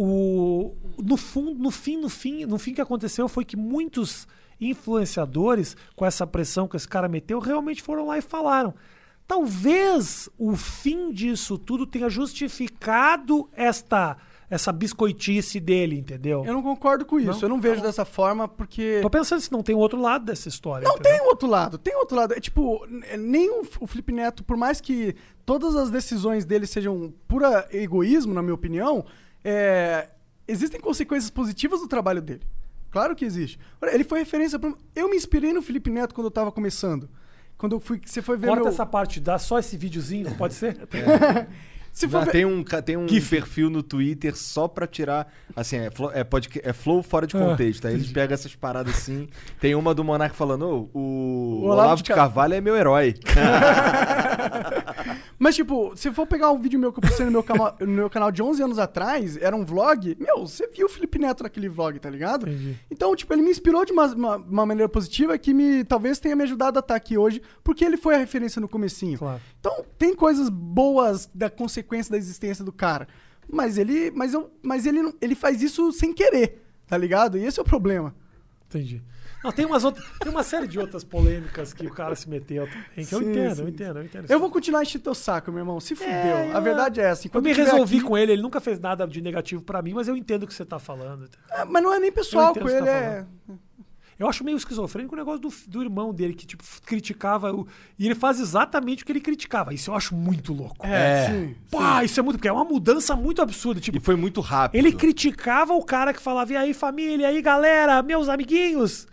o, 0.00 0.76
no, 0.96 1.16
fundo, 1.16 1.60
no 1.60 1.72
fim, 1.72 1.96
no 1.96 2.08
fim, 2.08 2.44
no 2.44 2.56
fim 2.56 2.72
que 2.72 2.80
aconteceu 2.80 3.28
foi 3.28 3.44
que 3.44 3.56
muitos 3.56 4.28
influenciadores, 4.60 5.76
com 5.96 6.06
essa 6.06 6.24
pressão 6.24 6.68
que 6.68 6.76
esse 6.76 6.86
cara 6.86 7.08
meteu, 7.08 7.40
realmente 7.40 7.82
foram 7.82 8.06
lá 8.06 8.16
e 8.16 8.22
falaram. 8.22 8.72
Talvez 9.26 10.30
o 10.38 10.54
fim 10.54 11.10
disso 11.12 11.58
tudo 11.58 11.84
tenha 11.84 12.08
justificado 12.08 13.48
esta 13.52 14.16
essa 14.48 14.72
biscoitice 14.72 15.60
dele, 15.60 15.98
entendeu? 15.98 16.42
Eu 16.46 16.54
não 16.54 16.62
concordo 16.62 17.04
com 17.04 17.18
isso. 17.18 17.32
Não? 17.32 17.42
Eu 17.42 17.48
não 17.50 17.60
vejo 17.60 17.82
dessa 17.82 18.04
forma 18.04 18.48
porque. 18.48 19.00
Tô 19.02 19.10
pensando 19.10 19.40
se 19.40 19.52
não 19.52 19.62
tem 19.62 19.74
outro 19.74 20.00
lado 20.00 20.24
dessa 20.24 20.48
história. 20.48 20.88
Não 20.88 20.94
entendeu? 20.94 21.18
tem 21.18 21.28
outro 21.28 21.48
lado, 21.48 21.76
tem 21.76 21.96
outro 21.96 22.16
lado. 22.16 22.34
É 22.34 22.40
tipo, 22.40 22.86
nem 23.18 23.50
o, 23.50 23.66
o 23.80 23.86
Felipe 23.86 24.12
Neto, 24.12 24.42
por 24.44 24.56
mais 24.56 24.80
que 24.80 25.14
todas 25.44 25.76
as 25.76 25.90
decisões 25.90 26.46
dele 26.46 26.66
sejam 26.66 27.12
pura 27.26 27.68
egoísmo, 27.70 28.32
na 28.32 28.40
minha 28.40 28.54
opinião, 28.54 29.04
é, 29.44 30.08
existem 30.46 30.80
consequências 30.80 31.30
positivas 31.30 31.80
do 31.80 31.88
trabalho 31.88 32.20
dele. 32.22 32.42
Claro 32.90 33.14
que 33.14 33.24
existe. 33.24 33.58
Ele 33.82 34.04
foi 34.04 34.20
referência 34.20 34.58
pra... 34.58 34.72
Eu 34.96 35.10
me 35.10 35.16
inspirei 35.16 35.52
no 35.52 35.60
Felipe 35.62 35.90
Neto 35.90 36.14
quando 36.14 36.26
eu 36.26 36.30
tava 36.30 36.50
começando. 36.50 37.08
Quando 37.58 37.76
eu 37.76 37.80
fui, 37.80 38.00
você 38.04 38.22
foi 38.22 38.36
ver 38.36 38.46
Corta 38.46 38.62
meu... 38.62 38.72
essa 38.72 38.86
parte, 38.86 39.20
dá 39.20 39.38
só 39.38 39.58
esse 39.58 39.76
videozinho, 39.76 40.34
pode 40.36 40.54
ser? 40.54 40.76
Se 41.92 42.06
for 42.08 42.18
Ah, 42.18 42.24
ver- 42.26 42.30
tem 42.30 42.44
um, 42.44 42.62
tem 42.62 42.96
um 42.96 43.06
perfil 43.08 43.68
no 43.68 43.82
Twitter 43.82 44.36
só 44.36 44.68
pra 44.68 44.86
tirar. 44.86 45.32
Assim, 45.56 45.78
é, 45.78 45.90
flo- 45.90 46.12
é, 46.14 46.22
podca- 46.22 46.60
é 46.62 46.72
flow 46.72 47.02
fora 47.02 47.26
de 47.26 47.36
Ah, 47.36 47.40
contexto. 47.40 47.88
Aí 47.88 47.94
eles 47.94 48.12
pegam 48.12 48.34
essas 48.34 48.54
paradas 48.54 48.94
assim. 48.94 49.28
Tem 49.58 49.74
uma 49.74 49.92
do 49.92 50.04
Monark 50.04 50.36
falando: 50.36 50.62
"Ô, 50.62 50.90
o, 50.94 51.00
O 51.00 51.62
Olavo, 51.64 51.80
Olavo 51.82 51.96
de 51.96 52.02
de 52.04 52.08
Car- 52.10 52.18
Carvalho 52.18 52.54
é 52.54 52.60
meu 52.60 52.76
herói. 52.76 53.14
Mas, 55.38 55.54
tipo, 55.54 55.96
se 55.96 56.10
for 56.12 56.26
pegar 56.26 56.50
um 56.50 56.58
vídeo 56.58 56.80
meu 56.80 56.92
que 56.92 56.98
eu 56.98 57.02
postei 57.02 57.24
no 57.24 57.30
meu, 57.30 57.42
cama- 57.44 57.74
no 57.80 57.86
meu 57.86 58.10
canal 58.10 58.32
de 58.32 58.42
11 58.42 58.60
anos 58.62 58.78
atrás, 58.78 59.36
era 59.36 59.54
um 59.54 59.64
vlog, 59.64 60.16
meu, 60.18 60.40
você 60.46 60.66
viu 60.66 60.86
o 60.86 60.88
Felipe 60.88 61.18
Neto 61.18 61.44
naquele 61.44 61.68
vlog, 61.68 61.96
tá 62.00 62.10
ligado? 62.10 62.48
Entendi. 62.48 62.76
Então, 62.90 63.14
tipo, 63.14 63.32
ele 63.32 63.42
me 63.42 63.50
inspirou 63.50 63.84
de 63.84 63.92
uma, 63.92 64.06
uma, 64.06 64.36
uma 64.36 64.66
maneira 64.66 64.88
positiva 64.88 65.38
que 65.38 65.54
me 65.54 65.84
talvez 65.84 66.18
tenha 66.18 66.34
me 66.34 66.42
ajudado 66.42 66.78
a 66.78 66.80
estar 66.80 66.96
aqui 66.96 67.16
hoje, 67.16 67.40
porque 67.62 67.84
ele 67.84 67.96
foi 67.96 68.16
a 68.16 68.18
referência 68.18 68.60
no 68.60 68.68
comecinho. 68.68 69.16
Claro. 69.18 69.40
Então, 69.60 69.84
tem 69.96 70.12
coisas 70.14 70.48
boas 70.48 71.30
da 71.32 71.48
consequência 71.48 72.10
da 72.10 72.18
existência 72.18 72.64
do 72.64 72.72
cara. 72.72 73.06
Mas 73.50 73.78
ele, 73.78 74.10
mas 74.10 74.34
eu, 74.34 74.50
mas 74.62 74.86
ele, 74.86 75.14
ele 75.20 75.34
faz 75.36 75.62
isso 75.62 75.92
sem 75.92 76.12
querer, 76.12 76.62
tá 76.86 76.98
ligado? 76.98 77.38
E 77.38 77.44
esse 77.46 77.58
é 77.58 77.62
o 77.62 77.64
problema. 77.64 78.14
Entendi. 78.66 79.02
Não, 79.44 79.52
tem 79.52 79.64
umas 79.66 79.84
outras, 79.84 80.04
tem 80.20 80.30
uma 80.32 80.42
série 80.42 80.66
de 80.66 80.78
outras 80.78 81.04
polêmicas 81.04 81.72
que 81.72 81.86
o 81.86 81.90
cara 81.90 82.14
se 82.16 82.28
meteu 82.28 82.66
também, 82.66 83.06
que 83.06 83.14
eu 83.14 83.18
Sim, 83.20 83.30
entendo, 83.30 83.54
sim, 83.56 83.62
eu 83.62 83.68
entendo, 83.68 83.98
eu 84.00 84.04
entendo. 84.04 84.30
Eu 84.30 84.40
vou 84.40 84.50
continuar 84.50 84.82
enchendo 84.82 85.04
teu 85.04 85.14
saco, 85.14 85.50
meu 85.52 85.60
irmão. 85.60 85.78
Se 85.80 85.94
fudeu. 85.94 86.10
É, 86.10 86.52
a 86.52 86.56
eu- 86.58 86.62
verdade 86.62 87.00
é 87.00 87.04
essa. 87.04 87.24
Eu 87.24 87.28
Enquanto 87.28 87.44
me 87.44 87.52
resolvi 87.52 87.98
aqui- 87.98 88.04
com 88.06 88.18
ele, 88.18 88.32
ele 88.32 88.42
nunca 88.42 88.60
fez 88.60 88.80
nada 88.80 89.06
de 89.06 89.20
negativo 89.22 89.62
pra 89.62 89.80
mim, 89.80 89.92
mas 89.94 90.08
eu 90.08 90.16
entendo 90.16 90.42
o 90.42 90.46
que 90.46 90.54
você 90.54 90.64
tá 90.64 90.78
falando. 90.78 91.28
É, 91.50 91.64
mas 91.64 91.82
não 91.82 91.92
é 91.94 92.00
nem 92.00 92.10
pessoal 92.10 92.52
com 92.52 92.60
que 92.64 92.66
ele, 92.72 92.80
tá 92.84 92.88
é. 92.88 93.26
Eu 94.18 94.28
acho 94.28 94.42
meio 94.42 94.56
esquizofrênico 94.56 95.14
o 95.14 95.16
negócio 95.18 95.38
do, 95.40 95.48
do 95.68 95.80
irmão 95.80 96.12
dele, 96.12 96.34
que 96.34 96.44
tipo, 96.44 96.64
criticava. 96.84 97.52
O, 97.54 97.68
e 97.96 98.04
ele 98.04 98.16
faz 98.16 98.40
exatamente 98.40 99.04
o 99.04 99.06
que 99.06 99.12
ele 99.12 99.20
criticava. 99.20 99.72
Isso 99.72 99.92
eu 99.92 99.94
acho 99.94 100.12
muito 100.16 100.52
louco. 100.52 100.84
É, 100.84 100.90
É. 100.90 101.26
sim. 101.30 101.54
Pá, 101.70 102.02
isso 102.02 102.18
é 102.18 102.22
muito. 102.24 102.36
Porque 102.36 102.48
é 102.48 102.52
uma 102.52 102.64
mudança 102.64 103.14
muito 103.14 103.40
absurda. 103.40 103.80
Tipo, 103.80 103.98
E 103.98 104.00
foi 104.00 104.16
muito 104.16 104.40
rápido. 104.40 104.76
ele 104.80 104.90
criticava 104.92 105.72
o 105.72 105.84
cara 105.84 106.12
que 106.12 106.20
falava, 106.20 106.52
e 106.52 106.56
aí, 106.56 106.74
família, 106.74 107.30
e 107.30 107.36
aí, 107.36 107.40
galera, 107.40 108.02
meus 108.02 108.28
amiguinhos. 108.28 109.06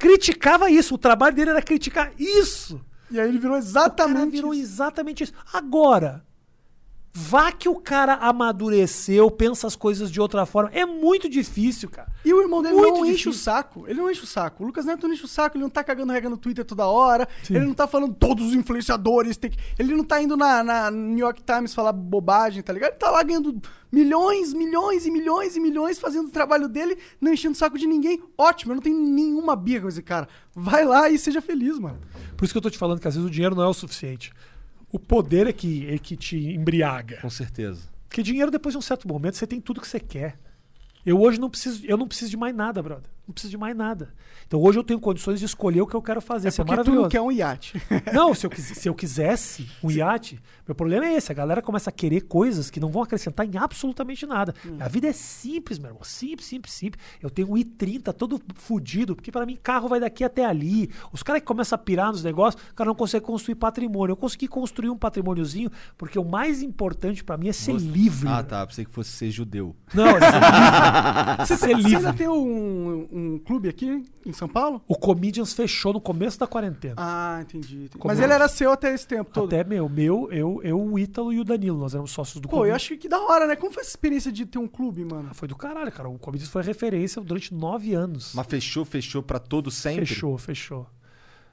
Criticava 0.00 0.70
isso. 0.70 0.94
O 0.94 0.98
trabalho 0.98 1.36
dele 1.36 1.50
era 1.50 1.62
criticar 1.62 2.10
isso. 2.18 2.80
E 3.10 3.20
aí 3.20 3.28
ele 3.28 3.38
virou 3.38 3.56
O 3.56 3.60
cara 3.60 3.64
exatamente 3.70 4.32
virou 4.32 4.52
isso. 4.54 4.62
exatamente 4.62 5.22
isso. 5.24 5.32
Agora, 5.52 6.24
vá 7.12 7.50
que 7.50 7.68
o 7.68 7.76
cara 7.76 8.14
amadureceu, 8.14 9.30
pensa 9.30 9.66
as 9.66 9.74
coisas 9.74 10.10
de 10.10 10.20
outra 10.20 10.46
forma. 10.46 10.70
É 10.72 10.86
muito 10.86 11.28
difícil, 11.28 11.88
cara. 11.88 12.08
E 12.24 12.32
o 12.32 12.40
irmão 12.40 12.62
dele 12.62 12.74
Muito 12.74 12.98
não 12.98 13.04
enche 13.04 13.16
difícil. 13.16 13.30
o 13.32 13.34
saco. 13.34 13.84
Ele 13.88 14.00
não 14.00 14.10
enche 14.10 14.22
o 14.22 14.26
saco. 14.26 14.62
O 14.62 14.66
Lucas 14.66 14.84
Neto 14.84 15.06
não 15.06 15.14
enche 15.14 15.24
o 15.24 15.28
saco, 15.28 15.56
ele 15.56 15.62
não 15.62 15.70
tá 15.70 15.82
cagando 15.82 16.12
regra 16.12 16.30
no 16.30 16.36
Twitter 16.36 16.64
toda 16.64 16.86
hora. 16.86 17.28
Sim. 17.42 17.56
Ele 17.56 17.66
não 17.66 17.74
tá 17.74 17.86
falando 17.86 18.14
todos 18.14 18.46
os 18.46 18.54
influenciadores. 18.54 19.36
Que... 19.36 19.50
Ele 19.78 19.94
não 19.94 20.04
tá 20.04 20.22
indo 20.22 20.36
na, 20.36 20.62
na 20.62 20.90
New 20.90 21.18
York 21.18 21.42
Times 21.42 21.74
falar 21.74 21.92
bobagem, 21.92 22.62
tá 22.62 22.72
ligado? 22.72 22.90
Ele 22.90 22.98
tá 22.98 23.10
lá 23.10 23.22
ganhando 23.22 23.60
milhões, 23.90 24.52
milhões 24.52 25.04
e 25.04 25.10
milhões 25.10 25.56
e 25.56 25.60
milhões 25.60 25.98
fazendo 25.98 26.28
o 26.28 26.30
trabalho 26.30 26.68
dele, 26.68 26.96
não 27.20 27.32
enchendo 27.32 27.54
o 27.54 27.58
saco 27.58 27.76
de 27.76 27.86
ninguém. 27.86 28.22
Ótimo, 28.38 28.72
eu 28.72 28.76
não 28.76 28.82
tenho 28.82 29.00
nenhuma 29.00 29.56
birra 29.56 29.82
com 29.82 29.88
esse 29.88 30.02
cara. 30.02 30.28
Vai 30.54 30.84
lá 30.84 31.08
e 31.10 31.18
seja 31.18 31.40
feliz, 31.40 31.78
mano. 31.78 31.98
Por 32.36 32.44
isso 32.44 32.54
que 32.54 32.58
eu 32.58 32.62
tô 32.62 32.70
te 32.70 32.78
falando 32.78 33.00
que 33.00 33.08
às 33.08 33.14
vezes 33.14 33.28
o 33.28 33.32
dinheiro 33.32 33.54
não 33.56 33.64
é 33.64 33.68
o 33.68 33.74
suficiente. 33.74 34.32
O 34.92 34.98
poder 34.98 35.46
é 35.46 35.52
que, 35.52 35.88
é 35.88 35.98
que 35.98 36.16
te 36.16 36.36
embriaga. 36.36 37.18
Com 37.20 37.30
certeza. 37.30 37.88
Porque 38.08 38.22
dinheiro, 38.22 38.50
depois 38.50 38.72
de 38.72 38.78
um 38.78 38.82
certo 38.82 39.06
momento, 39.06 39.36
você 39.36 39.46
tem 39.46 39.60
tudo 39.60 39.80
que 39.80 39.86
você 39.86 40.00
quer. 40.00 40.36
Eu 41.06 41.20
hoje 41.20 41.38
não 41.38 41.48
preciso, 41.48 41.86
eu 41.86 41.96
não 41.96 42.08
preciso 42.08 42.30
de 42.30 42.36
mais 42.36 42.54
nada, 42.54 42.82
brother. 42.82 43.08
Não 43.30 43.32
preciso 43.32 43.52
de 43.52 43.56
mais 43.58 43.76
nada. 43.76 44.12
Então 44.44 44.60
hoje 44.60 44.76
eu 44.76 44.82
tenho 44.82 44.98
condições 44.98 45.38
de 45.38 45.46
escolher 45.46 45.80
o 45.80 45.86
que 45.86 45.94
eu 45.94 46.02
quero 46.02 46.20
fazer. 46.20 46.48
Isso 46.48 46.60
é 46.60 46.64
Porque 46.64 46.74
tu 46.82 46.90
maravilhoso. 46.90 47.02
não 47.02 47.08
quer 47.08 47.20
um 47.20 47.30
iate. 47.30 47.80
Não, 48.12 48.34
se 48.34 48.44
eu, 48.44 48.50
se 48.56 48.88
eu 48.88 48.94
quisesse 48.94 49.68
um 49.84 49.88
iate, 49.90 50.40
meu 50.66 50.74
problema 50.74 51.06
é 51.06 51.14
esse. 51.14 51.30
A 51.30 51.34
galera 51.34 51.62
começa 51.62 51.90
a 51.90 51.92
querer 51.92 52.22
coisas 52.22 52.68
que 52.70 52.80
não 52.80 52.88
vão 52.88 53.02
acrescentar 53.02 53.46
em 53.46 53.56
absolutamente 53.56 54.26
nada. 54.26 54.52
A 54.80 54.88
vida 54.88 55.06
é 55.06 55.12
simples, 55.12 55.78
meu 55.78 55.90
irmão. 55.90 56.02
Simples, 56.02 56.46
simples, 56.48 56.72
simples. 56.74 57.02
Eu 57.22 57.30
tenho 57.30 57.52
um 57.52 57.54
i30 57.54 58.12
todo 58.12 58.40
fudido, 58.56 59.14
porque 59.14 59.30
pra 59.30 59.46
mim 59.46 59.56
carro 59.62 59.88
vai 59.88 60.00
daqui 60.00 60.24
até 60.24 60.44
ali. 60.44 60.90
Os 61.12 61.22
caras 61.22 61.40
que 61.42 61.46
começam 61.46 61.76
a 61.76 61.78
pirar 61.78 62.08
nos 62.10 62.24
negócios, 62.24 62.60
o 62.70 62.74
cara 62.74 62.88
não 62.88 62.94
consegue 62.96 63.24
construir 63.24 63.54
patrimônio. 63.54 64.12
Eu 64.12 64.16
consegui 64.16 64.48
construir 64.48 64.90
um 64.90 64.98
patrimôniozinho, 64.98 65.70
porque 65.96 66.18
o 66.18 66.24
mais 66.24 66.62
importante 66.62 67.22
pra 67.22 67.36
mim 67.36 67.48
é 67.48 67.52
ser 67.52 67.72
Você- 67.74 67.86
livre. 67.86 68.28
Ah, 68.28 68.42
tá. 68.42 68.66
Pensei 68.66 68.84
que 68.84 68.90
fosse 68.90 69.10
ser 69.12 69.30
judeu. 69.30 69.76
Não, 69.94 70.06
é 70.08 70.20
ser 70.20 70.40
livre. 70.40 71.46
ser 71.46 71.56
Você 71.56 71.74
livre. 71.74 71.96
ainda 71.96 72.12
tem 72.14 72.28
um, 72.28 73.08
um 73.12 73.19
clube 73.44 73.68
aqui 73.68 74.04
em 74.24 74.32
São 74.32 74.48
Paulo? 74.48 74.82
O 74.86 74.96
Comedians 74.96 75.52
fechou 75.52 75.92
no 75.92 76.00
começo 76.00 76.38
da 76.38 76.46
quarentena. 76.46 76.94
Ah, 76.96 77.38
entendi. 77.42 77.84
entendi. 77.84 77.98
Mas 78.04 78.20
é? 78.20 78.24
ele 78.24 78.32
era 78.32 78.48
seu 78.48 78.72
até 78.72 78.94
esse 78.94 79.06
tempo 79.06 79.30
todo. 79.32 79.46
Até 79.54 79.64
meu, 79.64 79.88
meu, 79.88 80.28
eu, 80.30 80.60
eu, 80.62 80.80
o 80.80 80.98
Ítalo 80.98 81.32
e 81.32 81.40
o 81.40 81.44
Danilo, 81.44 81.78
nós 81.78 81.94
éramos 81.94 82.10
sócios 82.10 82.40
do 82.40 82.48
Pô, 82.48 82.56
eu 82.56 82.60
Comedians. 82.60 82.76
acho 82.76 82.96
que 82.96 83.08
da 83.08 83.20
hora, 83.20 83.46
né? 83.46 83.56
Como 83.56 83.72
foi 83.72 83.82
essa 83.82 83.90
experiência 83.90 84.30
de 84.30 84.46
ter 84.46 84.58
um 84.58 84.68
clube, 84.68 85.04
mano? 85.04 85.28
Ah, 85.30 85.34
Foi 85.34 85.48
do 85.48 85.56
caralho, 85.56 85.90
cara. 85.92 86.08
O 86.08 86.18
Comedians 86.18 86.50
foi 86.50 86.62
referência 86.62 87.20
durante 87.22 87.54
nove 87.54 87.94
anos. 87.94 88.32
Mas 88.34 88.46
fechou, 88.46 88.84
fechou 88.84 89.22
pra 89.22 89.38
todo 89.38 89.70
sempre? 89.70 90.06
Fechou, 90.06 90.36
fechou. 90.38 90.86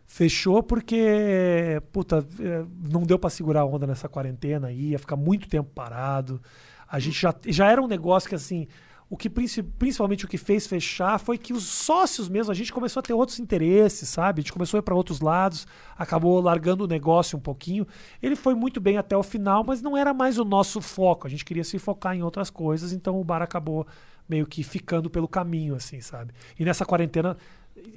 Fechou 0.10 0.64
porque, 0.64 1.81
puta, 1.91 2.26
eh, 2.39 2.64
não 2.89 3.03
deu 3.03 3.19
pra 3.19 3.30
segurar 3.30 3.61
a 3.61 3.65
onda 3.65 3.85
nessa 3.85 4.07
quarentena 4.07 4.68
aí, 4.68 4.91
ia 4.91 4.99
ficar 4.99 5.18
muito 5.18 5.49
tempo 5.49 5.69
parado. 5.76 6.41
A 6.88 6.98
gente 6.98 7.19
já, 7.19 7.35
já 7.45 7.69
era 7.69 7.81
um 7.81 7.88
negócio 7.88 8.30
que, 8.30 8.35
assim, 8.35 8.68
o 9.10 9.16
que 9.16 9.30
princi- 9.30 9.64
principalmente 9.64 10.26
o 10.26 10.28
que 10.28 10.38
fez 10.38 10.68
fechar 10.68 11.18
foi 11.18 11.38
que 11.38 11.54
os 11.54 11.64
sócios 11.64 12.28
mesmo, 12.28 12.52
a 12.52 12.56
gente 12.56 12.74
começou 12.74 13.00
a 13.00 13.04
ter 13.04 13.14
outros 13.14 13.40
interesses, 13.40 14.10
sabe? 14.10 14.40
A 14.40 14.42
gente 14.42 14.52
começou 14.52 14.78
a 14.78 14.80
ir 14.80 14.84
para 14.84 14.94
outros 14.96 15.22
lados, 15.22 15.66
acabou 15.98 16.42
largando 16.42 16.84
o 16.84 16.88
negócio 16.88 17.38
um 17.38 17.42
pouquinho. 17.42 17.88
Ele 18.22 18.36
foi 18.36 18.54
muito 18.54 18.82
bem 18.82 18.98
até 18.98 19.16
o 19.16 19.24
final, 19.24 19.64
mas 19.64 19.82
não 19.82 19.96
era 19.96 20.14
mais 20.14 20.38
o 20.38 20.44
nosso 20.44 20.82
foco. 20.82 21.26
A 21.26 21.30
gente 21.30 21.46
queria 21.46 21.64
se 21.64 21.80
focar 21.80 22.16
em 22.16 22.22
outras 22.22 22.50
coisas, 22.50 22.92
então 22.92 23.20
o 23.20 23.24
bar 23.24 23.42
acabou 23.42 23.88
meio 24.28 24.46
que 24.46 24.62
ficando 24.62 25.10
pelo 25.10 25.28
caminho, 25.28 25.74
assim, 25.76 26.02
sabe? 26.02 26.34
E 26.60 26.66
nessa 26.66 26.86
quarentena 26.86 27.38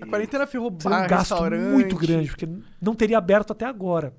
A 0.01 0.07
quarentena 0.07 0.47
ferrou 0.47 0.71
bar, 0.71 0.79
um 1.05 1.09
gasto 1.09 1.35
muito 1.73 1.97
grande, 1.97 2.29
porque 2.29 2.49
não 2.81 2.95
teria 2.95 3.19
aberto 3.19 3.51
até 3.51 3.65
agora. 3.65 4.13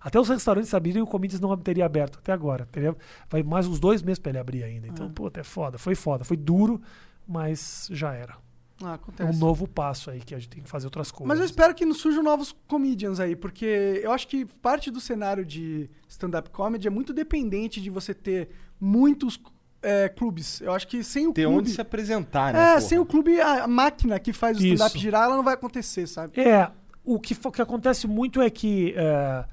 Até 0.00 0.18
os 0.20 0.28
restaurantes 0.28 0.72
abriram 0.74 1.00
e 1.00 1.02
o 1.02 1.06
Comedians 1.06 1.40
não 1.40 1.56
teria 1.56 1.84
aberto 1.86 2.18
até 2.18 2.32
agora. 2.32 2.66
Teria, 2.70 2.96
vai 3.28 3.42
mais 3.42 3.66
uns 3.66 3.80
dois 3.80 4.02
meses 4.02 4.18
pra 4.18 4.30
ele 4.30 4.38
abrir 4.38 4.62
ainda. 4.64 4.86
Então, 4.86 5.10
puta, 5.10 5.40
é 5.40 5.44
foda. 5.44 5.76
Foi 5.78 5.94
foda. 5.94 6.24
Foi 6.24 6.36
duro, 6.36 6.80
mas 7.26 7.88
já 7.90 8.12
era. 8.14 8.36
Ah, 8.80 8.92
É 8.92 8.94
acontece. 8.94 9.36
um 9.36 9.38
novo 9.40 9.66
passo 9.66 10.08
aí 10.10 10.20
que 10.20 10.34
a 10.34 10.38
gente 10.38 10.50
tem 10.50 10.62
que 10.62 10.68
fazer 10.68 10.86
outras 10.86 11.10
coisas. 11.10 11.26
Mas 11.26 11.40
eu 11.40 11.44
espero 11.44 11.74
que 11.74 11.84
não 11.84 11.94
surjam 11.94 12.22
novos 12.22 12.54
comedians 12.68 13.18
aí, 13.18 13.34
porque 13.34 14.00
eu 14.04 14.12
acho 14.12 14.28
que 14.28 14.44
parte 14.44 14.88
do 14.90 15.00
cenário 15.00 15.44
de 15.44 15.90
stand-up 16.08 16.48
comedy 16.50 16.86
é 16.86 16.90
muito 16.90 17.12
dependente 17.12 17.80
de 17.80 17.90
você 17.90 18.14
ter 18.14 18.50
muitos 18.80 19.40
é, 19.82 20.08
clubes. 20.08 20.60
Eu 20.60 20.72
acho 20.72 20.86
que 20.86 21.02
sem 21.02 21.26
o 21.26 21.32
Ter 21.32 21.42
clube... 21.42 21.58
onde 21.58 21.70
se 21.70 21.80
apresentar, 21.80 22.52
né? 22.52 22.60
É, 22.60 22.68
porra? 22.74 22.80
sem 22.82 22.98
o 23.00 23.04
clube, 23.04 23.40
a 23.40 23.64
a 23.64 23.66
máquina 23.66 24.18
que 24.20 24.32
faz 24.32 24.56
o 24.56 24.64
stand-up 24.64 24.96
girar, 24.96 25.24
ela 25.24 25.36
não 25.36 25.42
vai 25.42 25.54
acontecer, 25.54 26.06
sabe? 26.06 26.40
É, 26.40 26.70
o 27.04 27.18
que, 27.18 27.34
fo- 27.34 27.50
que 27.50 27.60
acontece 27.60 28.06
muito 28.06 28.40
é 28.40 28.48
que 28.48 28.94
é, 28.96 29.44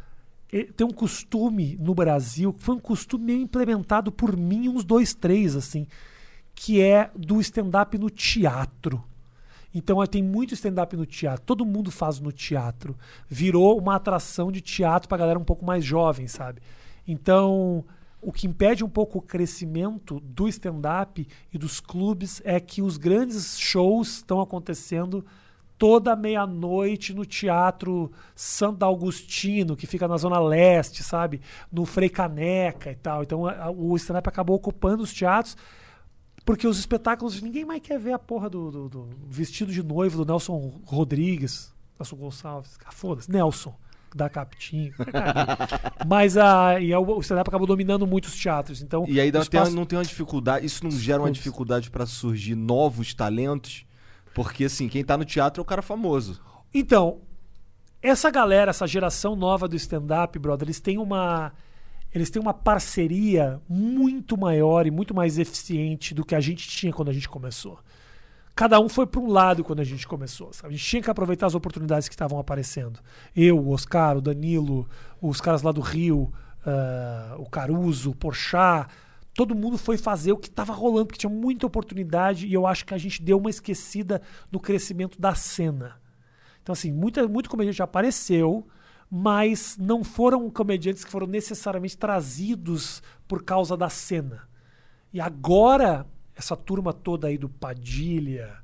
tem 0.75 0.85
um 0.85 0.91
costume 0.91 1.77
no 1.79 1.93
Brasil, 1.93 2.53
que 2.53 2.61
foi 2.61 2.75
um 2.75 2.79
costume 2.79 3.25
meio 3.25 3.41
implementado 3.41 4.11
por 4.11 4.37
mim, 4.37 4.69
uns 4.69 4.83
dois, 4.83 5.13
três, 5.13 5.55
assim, 5.55 5.87
que 6.53 6.81
é 6.81 7.09
do 7.15 7.41
stand-up 7.41 7.97
no 7.97 8.09
teatro. 8.09 9.03
Então 9.73 10.01
é, 10.01 10.07
tem 10.07 10.23
muito 10.23 10.53
stand-up 10.53 10.95
no 10.95 11.05
teatro, 11.05 11.43
todo 11.45 11.65
mundo 11.65 11.91
faz 11.91 12.19
no 12.19 12.31
teatro. 12.31 12.97
Virou 13.27 13.77
uma 13.77 13.95
atração 13.95 14.49
de 14.51 14.61
teatro 14.61 15.09
pra 15.09 15.17
galera 15.17 15.37
um 15.37 15.43
pouco 15.43 15.65
mais 15.65 15.83
jovem, 15.83 16.27
sabe? 16.27 16.61
Então, 17.05 17.83
o 18.21 18.31
que 18.31 18.47
impede 18.47 18.83
um 18.83 18.89
pouco 18.89 19.19
o 19.19 19.21
crescimento 19.21 20.21
do 20.21 20.47
stand-up 20.47 21.27
e 21.53 21.57
dos 21.57 21.81
clubes 21.81 22.41
é 22.45 22.59
que 22.59 22.81
os 22.81 22.95
grandes 22.97 23.59
shows 23.59 24.15
estão 24.17 24.39
acontecendo 24.39 25.25
toda 25.77 26.15
meia-noite 26.15 27.13
no 27.13 27.25
Teatro 27.25 28.11
Santo 28.35 28.83
Augustino, 28.83 29.75
que 29.75 29.85
fica 29.85 30.07
na 30.07 30.17
Zona 30.17 30.39
Leste, 30.39 31.03
sabe? 31.03 31.41
No 31.71 31.85
Frei 31.85 32.09
Caneca 32.09 32.91
e 32.91 32.95
tal. 32.95 33.23
Então 33.23 33.45
a- 33.47 33.69
o 33.69 33.95
stand-up 33.97 34.27
acabou 34.29 34.55
ocupando 34.55 35.03
os 35.03 35.13
teatros. 35.13 35.57
Porque 36.45 36.67
os 36.67 36.77
espetáculos, 36.77 37.41
ninguém 37.41 37.65
mais 37.65 37.81
quer 37.81 37.97
ver 37.99 38.13
a 38.13 38.19
porra 38.19 38.49
do, 38.49 38.69
do- 38.71 38.89
do 38.89 39.09
vestido 39.27 39.71
de 39.71 39.81
noivo 39.81 40.23
do 40.23 40.31
Nelson 40.31 40.79
Rodrigues, 40.85 41.73
Nelson 41.99 42.15
Gonçalves. 42.15 42.77
Ah, 42.85 42.91
foda-se, 42.91 43.31
Nelson, 43.31 43.75
da 44.15 44.29
Capitinho. 44.29 44.93
Mas 46.07 46.37
a, 46.37 46.79
e 46.79 46.93
a- 46.93 46.99
o 46.99 47.19
stand-up 47.21 47.49
acabou 47.49 47.65
dominando 47.67 48.05
muito 48.05 48.25
os 48.25 48.35
teatros. 48.35 48.81
Então, 48.81 49.05
E 49.07 49.19
aí 49.19 49.31
dá- 49.31 49.39
o 49.39 49.45
tem- 49.45 49.59
espaço- 49.59 49.75
não 49.75 49.85
tem 49.85 49.97
uma 49.97 50.05
dificuldade, 50.05 50.65
isso 50.65 50.83
não 50.83 50.91
gera 50.91 51.19
uma 51.21 51.31
dificuldade 51.31 51.89
pra 51.89 52.05
surgir 52.05 52.55
novos 52.55 53.13
talentos? 53.13 53.85
Porque 54.35 54.65
assim, 54.65 54.89
quem 54.89 55.03
tá 55.03 55.17
no 55.17 55.23
teatro 55.23 55.61
é 55.61 55.63
o 55.63 55.65
cara 55.65 55.81
famoso. 55.81 56.41
Então, 56.73 57.21
essa 58.01 58.29
galera, 58.29 58.69
essa 58.69 58.85
geração 58.85 59.33
nova 59.33 59.65
do 59.65 59.77
stand-up, 59.77 60.37
brother, 60.37 60.67
eles 60.67 60.81
têm 60.81 60.97
uma. 60.97 61.53
Eles 62.13 62.29
têm 62.29 62.41
uma 62.41 62.53
parceria 62.53 63.61
muito 63.67 64.37
maior 64.37 64.85
e 64.85 64.91
muito 64.91 65.13
mais 65.13 65.39
eficiente 65.39 66.13
do 66.13 66.25
que 66.25 66.35
a 66.35 66.39
gente 66.41 66.67
tinha 66.67 66.91
quando 66.91 67.09
a 67.09 67.13
gente 67.13 67.27
começou. 67.27 67.79
Cada 68.53 68.79
um 68.79 68.87
foi 68.87 69.05
para 69.07 69.19
um 69.19 69.27
lado 69.27 69.63
quando 69.63 69.79
a 69.79 69.83
gente 69.83 70.05
começou. 70.07 70.51
Sabe? 70.51 70.73
A 70.73 70.77
gente 70.77 70.85
tinha 70.85 71.01
que 71.01 71.09
aproveitar 71.09 71.47
as 71.47 71.55
oportunidades 71.55 72.07
que 72.07 72.13
estavam 72.13 72.37
aparecendo. 72.37 72.99
Eu, 73.35 73.57
o 73.57 73.71
Oscar, 73.71 74.17
o 74.17 74.21
Danilo, 74.21 74.87
os 75.21 75.41
caras 75.41 75.61
lá 75.61 75.71
do 75.71 75.81
Rio, 75.81 76.31
ah, 76.65 77.35
o 77.37 77.49
Caruso, 77.49 78.11
o 78.11 78.15
Porchat. 78.15 78.87
Todo 79.35 79.53
mundo 79.53 79.77
foi 79.77 79.97
fazer 79.97 80.31
o 80.31 80.37
que 80.37 80.47
estava 80.47 80.73
rolando, 80.73 81.07
porque 81.07 81.19
tinha 81.19 81.29
muita 81.29 81.67
oportunidade 81.67 82.47
e 82.47 82.53
eu 82.53 82.65
acho 82.65 82.85
que 82.85 82.93
a 82.93 82.97
gente 82.97 83.21
deu 83.21 83.37
uma 83.37 83.49
esquecida 83.49 84.21
no 84.51 84.59
crescimento 84.59 85.19
da 85.19 85.35
cena. 85.35 85.99
Então, 86.63 86.73
assim, 86.73 86.91
muita, 86.91 87.27
muito 87.27 87.49
comediante 87.49 87.83
apareceu, 87.83 88.65
mas 89.11 89.77
não 89.77 90.03
foram 90.03 90.49
comediantes 90.49 91.03
que 91.03 91.11
foram 91.11 91.27
necessariamente 91.27 91.97
trazidos 91.97 93.03
por 93.27 93.43
causa 93.43 93.75
da 93.75 93.89
cena. 93.89 94.47
E 95.13 95.19
agora, 95.19 96.07
essa 96.35 96.55
turma 96.55 96.91
toda 96.93 97.27
aí 97.27 97.37
do 97.37 97.49
Padilha, 97.49 98.57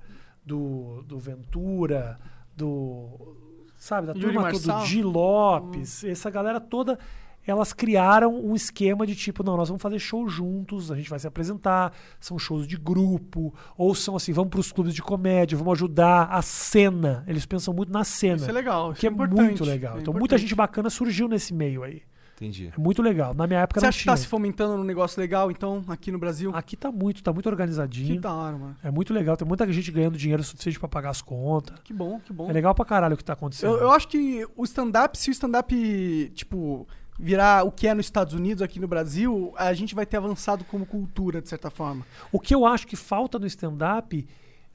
do, 0.46 1.04
do 1.04 1.20
Ventura, 1.20 2.18
do. 2.56 3.38
Sabe, 3.78 4.08
da 4.08 4.14
Yuri 4.14 4.26
turma 4.26 4.52
toda 4.52 4.68
Marçal. 4.68 4.80
do 4.82 4.88
Di 4.88 5.02
Lopes, 5.04 6.04
essa 6.04 6.30
galera 6.30 6.60
toda, 6.60 7.00
elas 7.46 7.74
criaram 7.74 8.36
um 8.36 8.56
esquema 8.56 9.06
de 9.06 9.16
tipo, 9.16 9.44
não, 9.44 9.58
nós 9.58 9.70
vamos 9.70 9.82
fazer 9.82 10.00
show 10.00 10.28
juntos, 10.28 10.92
a 10.92 10.96
gente 10.96 11.10
vai 11.10 11.20
se 11.20 11.28
apresentar, 11.28 11.94
são 12.20 12.38
shows 12.38 12.68
de 12.68 12.78
grupo, 12.78 13.54
ou 13.78 13.94
são 13.96 14.16
assim, 14.16 14.34
vamos 14.34 14.50
para 14.50 14.60
os 14.60 14.72
clubes 14.72 14.94
de 14.94 15.02
comédia, 15.02 15.58
vamos 15.58 15.74
ajudar 15.74 16.26
a 16.32 16.42
cena. 16.42 17.24
Eles 17.28 17.46
pensam 17.46 17.74
muito 17.74 17.92
na 17.92 18.04
cena. 18.04 18.38
Isso 18.38 18.50
é 18.50 18.54
legal, 18.54 18.92
isso 18.92 19.00
que 19.00 19.08
é 19.08 19.10
é, 19.10 19.14
muito 19.14 19.64
legal. 19.64 19.98
é 19.98 20.02
então 20.02 20.14
muita 20.14 20.38
gente 20.38 20.56
bacana 20.56 20.90
surgiu 20.90 21.28
nesse 21.28 21.54
meio 21.54 21.84
aí. 21.84 22.04
Entendi. 22.42 22.74
É 22.76 22.80
muito 22.82 23.04
legal. 23.04 23.36
Na 23.36 23.46
minha 23.46 23.60
época 23.60 23.80
Você 23.80 23.86
não 23.86 23.90
acha 23.90 23.98
que 24.00 24.04
tinha. 24.04 24.14
tá 24.14 24.18
se 24.18 24.26
fomentando 24.26 24.76
num 24.76 24.84
negócio 24.84 25.20
legal, 25.20 25.52
então, 25.52 25.84
aqui 25.88 26.12
no 26.12 26.18
Brasil? 26.18 26.52
Aqui 26.56 26.76
tá 26.76 26.92
muito, 26.92 27.22
tá 27.22 27.32
muito 27.32 27.44
que 27.44 27.50
organizadinho. 27.50 28.20
da 28.20 28.34
hora, 28.34 28.58
mano. 28.58 28.76
É 28.84 28.90
muito 28.90 29.14
legal. 29.14 29.38
Tem 29.38 29.48
muita 29.48 29.72
gente 29.72 29.92
ganhando 29.92 30.18
dinheiro 30.18 30.44
suficiente 30.44 30.80
pra 30.80 30.90
pagar 30.90 31.12
as 31.12 31.22
contas. 31.22 31.78
Que 31.84 31.94
bom, 31.94 32.20
que 32.20 32.34
bom. 32.34 32.50
É 32.50 32.54
legal 32.54 32.74
pra 32.74 32.84
caralho 32.84 33.14
o 33.14 33.18
que 33.18 33.24
tá 33.24 33.34
acontecendo. 33.34 33.76
Eu, 33.76 33.82
eu 33.82 33.92
acho 33.92 34.08
que 34.08 34.44
o 34.56 34.64
stand-up, 34.64 35.16
se 35.20 35.30
o 35.30 35.34
stand-up, 35.34 36.32
tipo, 36.34 36.88
virar 37.22 37.64
o 37.66 37.72
que 37.72 37.88
é 37.88 37.94
nos 37.94 38.08
Estados 38.08 38.34
Unidos, 38.34 38.64
aqui 38.64 38.80
no 38.80 38.88
Brasil, 38.88 39.54
a 39.56 39.74
gente 39.74 39.94
vai 39.94 40.06
ter 40.08 40.18
avançado 40.18 40.66
como 40.66 40.86
cultura, 40.86 41.40
de 41.40 41.48
certa 41.48 41.70
forma. 41.70 42.04
O 42.32 42.40
que 42.40 42.54
eu 42.54 42.66
acho 42.66 42.88
que 42.88 42.96
falta 42.96 43.38
no 43.38 43.46
stand-up, 43.46 44.28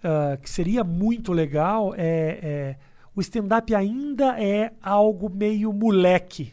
ah, 0.05 0.39
que 0.41 0.49
seria 0.49 0.85
muito 0.85 1.33
legal, 1.33 1.93
é, 1.97 2.39
é- 2.43 2.77
o 3.15 3.21
stand-up 3.21 3.75
ainda 3.75 4.41
é 4.41 4.73
algo 4.81 5.29
meio 5.29 5.73
moleque, 5.73 6.53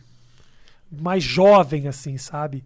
mais 0.91 1.23
jovem, 1.23 1.87
assim, 1.87 2.17
sabe? 2.17 2.65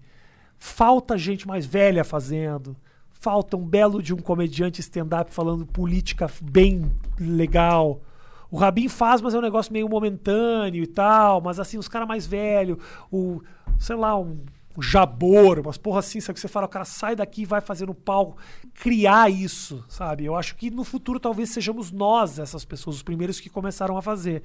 Falta 0.58 1.18
gente 1.18 1.48
mais 1.48 1.66
velha 1.66 2.04
fazendo. 2.04 2.76
Falta 3.12 3.58
um 3.58 3.66
belo 3.66 4.02
de 4.02 4.14
um 4.14 4.18
comediante 4.18 4.80
stand-up 4.80 5.34
falando 5.34 5.66
política 5.66 6.30
bem 6.42 6.92
legal. 7.20 8.02
O 8.50 8.58
Rabin 8.58 8.88
faz, 8.88 9.22
mas 9.22 9.34
é 9.34 9.38
um 9.38 9.42
negócio 9.42 9.74
meio 9.74 9.90
momentâneo 9.90 10.84
e 10.84 10.88
tal. 10.88 11.42
Mas 11.42 11.60
assim, 11.60 11.78
os 11.78 11.88
caras 11.88 12.08
mais 12.08 12.26
velhos, 12.26 12.78
o, 13.12 13.42
sei 13.78 13.96
lá, 13.96 14.18
um, 14.18 14.40
jabor, 14.80 15.60
umas 15.60 15.78
porra 15.78 16.00
assim, 16.00 16.20
sabe? 16.22 16.36
Que 16.36 16.40
você 16.40 16.48
fala, 16.48 16.66
o 16.66 16.70
cara 16.70 16.86
sai 16.86 17.16
daqui 17.16 17.42
e 17.42 17.46
vai 17.46 17.62
fazer 17.62 17.86
no 17.86 17.94
palco. 17.94 18.38
Criar 18.74 19.30
isso, 19.30 19.84
sabe? 19.88 20.26
Eu 20.26 20.36
acho 20.36 20.56
que 20.56 20.70
no 20.70 20.84
futuro 20.84 21.20
talvez 21.20 21.50
sejamos 21.50 21.92
nós, 21.92 22.40
essas 22.40 22.64
pessoas, 22.64 22.98
os 22.98 23.04
primeiros 23.04 23.40
que 23.40 23.50
começaram 23.50 23.98
a 23.98 24.02
fazer. 24.02 24.44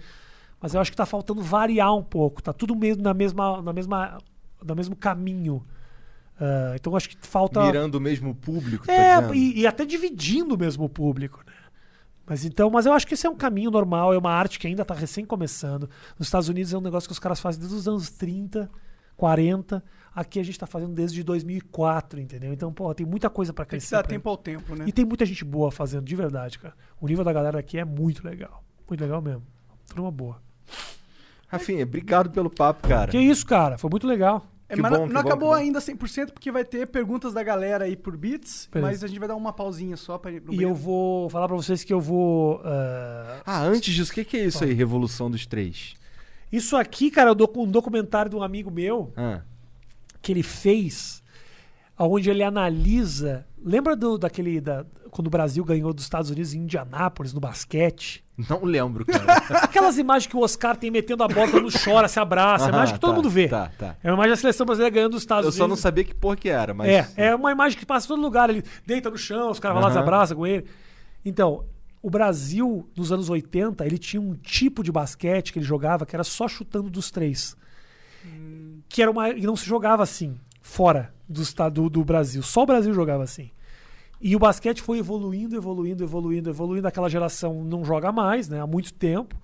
Mas 0.60 0.74
eu 0.74 0.80
acho 0.80 0.90
que 0.90 0.96
tá 0.96 1.06
faltando 1.06 1.42
variar 1.42 1.94
um 1.94 2.02
pouco. 2.02 2.42
Tá 2.42 2.52
tudo 2.52 2.74
mesmo 2.74 3.02
na 3.02 3.12
mesma, 3.12 3.60
na 3.60 3.72
mesma, 3.72 4.18
no 4.64 4.74
mesmo 4.74 4.96
caminho. 4.96 5.64
Ah, 6.40 6.72
então 6.74 6.92
eu 6.92 6.96
acho 6.96 7.08
que 7.08 7.16
falta. 7.20 7.64
Mirando 7.64 7.96
o 7.96 8.00
mesmo 8.00 8.34
público, 8.34 8.86
tá 8.86 8.92
É, 8.92 9.34
e, 9.34 9.60
e 9.60 9.66
até 9.66 9.84
dividindo 9.84 10.58
mesmo 10.58 10.84
o 10.84 10.88
público, 10.88 11.40
né? 11.46 11.52
Mas 12.26 12.44
então, 12.44 12.70
mas 12.70 12.86
eu 12.86 12.92
acho 12.92 13.06
que 13.06 13.14
esse 13.14 13.26
é 13.26 13.30
um 13.30 13.36
caminho 13.36 13.70
normal, 13.70 14.14
é 14.14 14.18
uma 14.18 14.30
arte 14.30 14.58
que 14.58 14.66
ainda 14.66 14.82
está 14.82 14.94
recém 14.94 15.24
começando. 15.24 15.88
Nos 16.18 16.28
Estados 16.28 16.48
Unidos 16.48 16.72
é 16.72 16.78
um 16.78 16.80
negócio 16.80 17.08
que 17.08 17.12
os 17.12 17.18
caras 17.18 17.40
fazem 17.40 17.60
desde 17.60 17.76
os 17.76 17.88
anos 17.88 18.10
30, 18.10 18.70
40. 19.16 19.82
Aqui 20.14 20.38
a 20.38 20.42
gente 20.42 20.54
está 20.54 20.66
fazendo 20.66 20.92
desde 20.92 21.22
2004, 21.22 22.20
entendeu? 22.20 22.52
Então, 22.52 22.72
pô, 22.72 22.94
tem 22.94 23.06
muita 23.06 23.30
coisa 23.30 23.52
para 23.52 23.64
Tem 23.64 23.78
que 23.78 23.86
crescer. 23.86 23.96
dar 23.96 24.02
tempo 24.06 24.28
ao 24.28 24.36
tempo, 24.36 24.74
né? 24.74 24.84
E 24.86 24.92
tem 24.92 25.04
muita 25.04 25.24
gente 25.24 25.44
boa 25.44 25.72
fazendo, 25.72 26.04
de 26.04 26.14
verdade, 26.14 26.58
cara. 26.58 26.74
O 27.00 27.08
nível 27.08 27.24
da 27.24 27.32
galera 27.32 27.58
aqui 27.58 27.78
é 27.78 27.84
muito 27.84 28.24
legal. 28.24 28.62
Muito 28.88 29.00
legal 29.00 29.22
mesmo. 29.22 29.42
Turma 29.94 30.10
boa. 30.10 30.42
Rafinha, 31.48 31.82
obrigado 31.82 32.30
pelo 32.30 32.50
papo, 32.50 32.86
cara. 32.86 33.10
Que 33.10 33.18
isso, 33.18 33.44
cara? 33.46 33.78
Foi 33.78 33.90
muito 33.90 34.06
legal. 34.06 34.46
É, 34.72 34.76
mas 34.80 34.90
bom, 34.90 34.98
não, 35.00 35.06
não 35.06 35.22
bom, 35.22 35.28
acabou 35.28 35.52
ainda 35.52 35.78
100% 35.78 36.32
porque 36.32 36.50
vai 36.50 36.64
ter 36.64 36.86
perguntas 36.86 37.32
da 37.34 37.42
galera 37.42 37.84
aí 37.84 37.94
por 37.96 38.16
bits, 38.16 38.68
Beleza. 38.72 38.90
mas 38.90 39.04
a 39.04 39.06
gente 39.06 39.18
vai 39.18 39.28
dar 39.28 39.36
uma 39.36 39.52
pausinha 39.52 39.96
só 39.96 40.16
pro 40.18 40.30
E 40.30 40.40
banheiro. 40.40 40.68
eu 40.70 40.74
vou 40.74 41.28
falar 41.30 41.46
pra 41.46 41.56
vocês 41.56 41.84
que 41.84 41.92
eu 41.92 42.00
vou. 42.00 42.60
ah, 42.64 43.42
Ah, 43.44 43.62
antes 43.62 43.94
disso, 43.94 44.10
o 44.10 44.14
que, 44.14 44.24
que 44.24 44.36
é 44.36 44.44
isso 44.46 44.64
aí, 44.64 44.72
Revolução 44.72 45.30
dos 45.30 45.46
Três? 45.46 45.94
Isso 46.50 46.76
aqui, 46.76 47.10
cara, 47.10 47.30
é 47.30 47.32
um 47.32 47.62
um 47.62 47.70
documentário 47.70 48.30
de 48.30 48.36
um 48.36 48.42
amigo 48.42 48.70
meu 48.70 49.12
Ah, 49.16 49.40
que 50.20 50.32
ele 50.32 50.42
fez, 50.42 51.21
onde 52.06 52.30
ele 52.30 52.42
analisa. 52.42 53.46
Lembra 53.64 53.94
do, 53.94 54.18
daquele. 54.18 54.60
Da, 54.60 54.84
quando 55.10 55.26
o 55.26 55.30
Brasil 55.30 55.64
ganhou 55.64 55.92
dos 55.92 56.04
Estados 56.04 56.30
Unidos 56.30 56.54
em 56.54 56.60
Indianápolis, 56.60 57.32
no 57.32 57.40
basquete? 57.40 58.24
não 58.48 58.64
lembro, 58.64 59.04
cara. 59.04 59.24
Aquelas 59.62 59.98
imagens 59.98 60.28
que 60.28 60.36
o 60.36 60.40
Oscar 60.40 60.76
tem 60.76 60.90
metendo 60.90 61.22
a 61.22 61.28
bola, 61.28 61.50
todo 61.50 61.62
mundo 61.62 61.78
chora, 61.84 62.08
se 62.08 62.18
abraça. 62.18 62.64
É 62.64 62.66
a 62.66 62.68
Aham, 62.70 62.76
imagem 62.78 62.94
que 62.94 63.00
todo 63.00 63.10
tá, 63.10 63.16
mundo 63.16 63.30
vê. 63.30 63.48
Tá, 63.48 63.70
tá. 63.78 63.96
É 64.02 64.08
uma 64.10 64.14
imagem 64.14 64.30
da 64.30 64.36
seleção 64.36 64.66
brasileira 64.66 64.94
ganhando 64.94 65.12
dos 65.12 65.22
Estados 65.22 65.44
Eu 65.44 65.48
Unidos. 65.50 65.58
só 65.58 65.68
não 65.68 65.76
sabia 65.76 66.04
que 66.04 66.14
porra 66.14 66.36
que 66.36 66.48
era, 66.48 66.72
mas. 66.72 66.88
É, 66.88 67.08
é 67.16 67.34
uma 67.34 67.52
imagem 67.52 67.78
que 67.78 67.86
passa 67.86 68.06
em 68.06 68.08
todo 68.08 68.22
lugar. 68.22 68.48
Ele 68.50 68.64
deita 68.86 69.10
no 69.10 69.18
chão, 69.18 69.50
os 69.50 69.60
caras 69.60 69.76
vão 69.76 69.84
lá 69.84 69.92
se 69.92 69.98
abraçam 69.98 70.36
com 70.36 70.46
ele. 70.46 70.66
Então, 71.24 71.64
o 72.02 72.10
Brasil, 72.10 72.88
nos 72.96 73.12
anos 73.12 73.28
80, 73.28 73.84
ele 73.86 73.98
tinha 73.98 74.20
um 74.20 74.34
tipo 74.34 74.82
de 74.82 74.90
basquete 74.90 75.52
que 75.52 75.58
ele 75.58 75.66
jogava 75.66 76.04
que 76.06 76.16
era 76.16 76.24
só 76.24 76.48
chutando 76.48 76.90
dos 76.90 77.10
três. 77.10 77.56
Que 78.88 79.02
era 79.02 79.10
uma. 79.10 79.30
E 79.30 79.42
não 79.42 79.56
se 79.56 79.66
jogava 79.66 80.02
assim, 80.02 80.36
fora 80.60 81.12
do, 81.32 81.42
estado, 81.42 81.88
do 81.90 82.04
Brasil. 82.04 82.42
Só 82.42 82.62
o 82.62 82.66
Brasil 82.66 82.92
jogava 82.94 83.24
assim. 83.24 83.50
E 84.20 84.36
o 84.36 84.38
basquete 84.38 84.80
foi 84.80 84.98
evoluindo, 84.98 85.56
evoluindo, 85.56 86.04
evoluindo, 86.04 86.50
evoluindo. 86.50 86.86
Aquela 86.86 87.08
geração 87.08 87.64
não 87.64 87.84
joga 87.84 88.12
mais, 88.12 88.48
né? 88.48 88.60
Há 88.60 88.66
muito 88.66 88.92
tempo. 88.94 89.36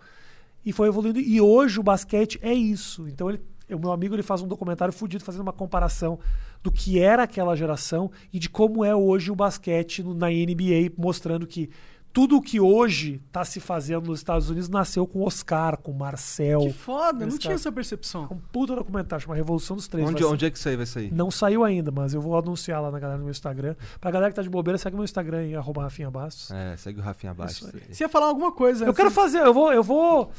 E 0.64 0.72
foi 0.72 0.86
evoluindo. 0.88 1.18
E 1.18 1.40
hoje 1.40 1.80
o 1.80 1.82
basquete 1.82 2.38
é 2.42 2.52
isso. 2.52 3.08
Então 3.08 3.28
ele, 3.28 3.40
o 3.72 3.78
meu 3.78 3.90
amigo 3.90 4.14
ele 4.14 4.22
faz 4.22 4.40
um 4.40 4.46
documentário 4.46 4.94
fudido 4.94 5.24
fazendo 5.24 5.42
uma 5.42 5.52
comparação 5.52 6.18
do 6.62 6.70
que 6.70 7.00
era 7.00 7.24
aquela 7.24 7.56
geração 7.56 8.10
e 8.32 8.38
de 8.38 8.48
como 8.48 8.84
é 8.84 8.94
hoje 8.94 9.30
o 9.30 9.34
basquete 9.36 10.02
no- 10.02 10.14
na 10.14 10.28
NBA, 10.30 10.92
mostrando 10.96 11.46
que 11.46 11.70
tudo 12.18 12.42
que 12.42 12.58
hoje 12.58 13.22
está 13.28 13.44
se 13.44 13.60
fazendo 13.60 14.08
nos 14.08 14.18
Estados 14.18 14.50
Unidos 14.50 14.68
nasceu 14.68 15.06
com 15.06 15.22
Oscar, 15.22 15.76
com 15.76 15.92
Marcel. 15.92 16.62
Que 16.62 16.72
foda, 16.72 17.24
não 17.24 17.38
tinha 17.38 17.54
essa 17.54 17.70
percepção. 17.70 18.24
Um 18.28 18.36
puta 18.36 18.74
documentário, 18.74 19.22
chama 19.22 19.36
Revolução 19.36 19.76
dos 19.76 19.86
Três. 19.86 20.08
Onde, 20.08 20.24
onde 20.24 20.44
é 20.44 20.50
que 20.50 20.58
isso 20.58 20.68
aí 20.68 20.76
vai 20.76 20.84
sair? 20.84 21.14
Não 21.14 21.30
saiu 21.30 21.62
ainda, 21.62 21.92
mas 21.92 22.14
eu 22.14 22.20
vou 22.20 22.36
anunciar 22.36 22.82
lá 22.82 22.90
na 22.90 22.98
galera 22.98 23.18
no 23.18 23.24
meu 23.26 23.30
Instagram. 23.30 23.76
Pra 24.00 24.10
galera 24.10 24.32
que 24.32 24.34
tá 24.34 24.42
de 24.42 24.50
bobeira, 24.50 24.76
segue 24.76 24.96
meu 24.96 25.04
Instagram 25.04 25.38
aí, 25.38 25.54
arroba 25.54 25.82
Rafinha 25.82 26.10
Bastos. 26.10 26.50
É, 26.50 26.76
segue 26.76 26.98
o 26.98 27.02
Rafinha. 27.04 27.36
Isso 27.46 27.70
aí. 27.72 27.94
Você 27.94 28.02
ia 28.02 28.08
falar 28.08 28.26
alguma 28.26 28.50
coisa. 28.50 28.84
Eu 28.84 28.92
quero 28.92 29.10
você- 29.10 29.14
fazer, 29.14 29.38
eu 29.38 29.54
vou, 29.54 29.72
eu 29.72 29.84
vou. 29.84 30.32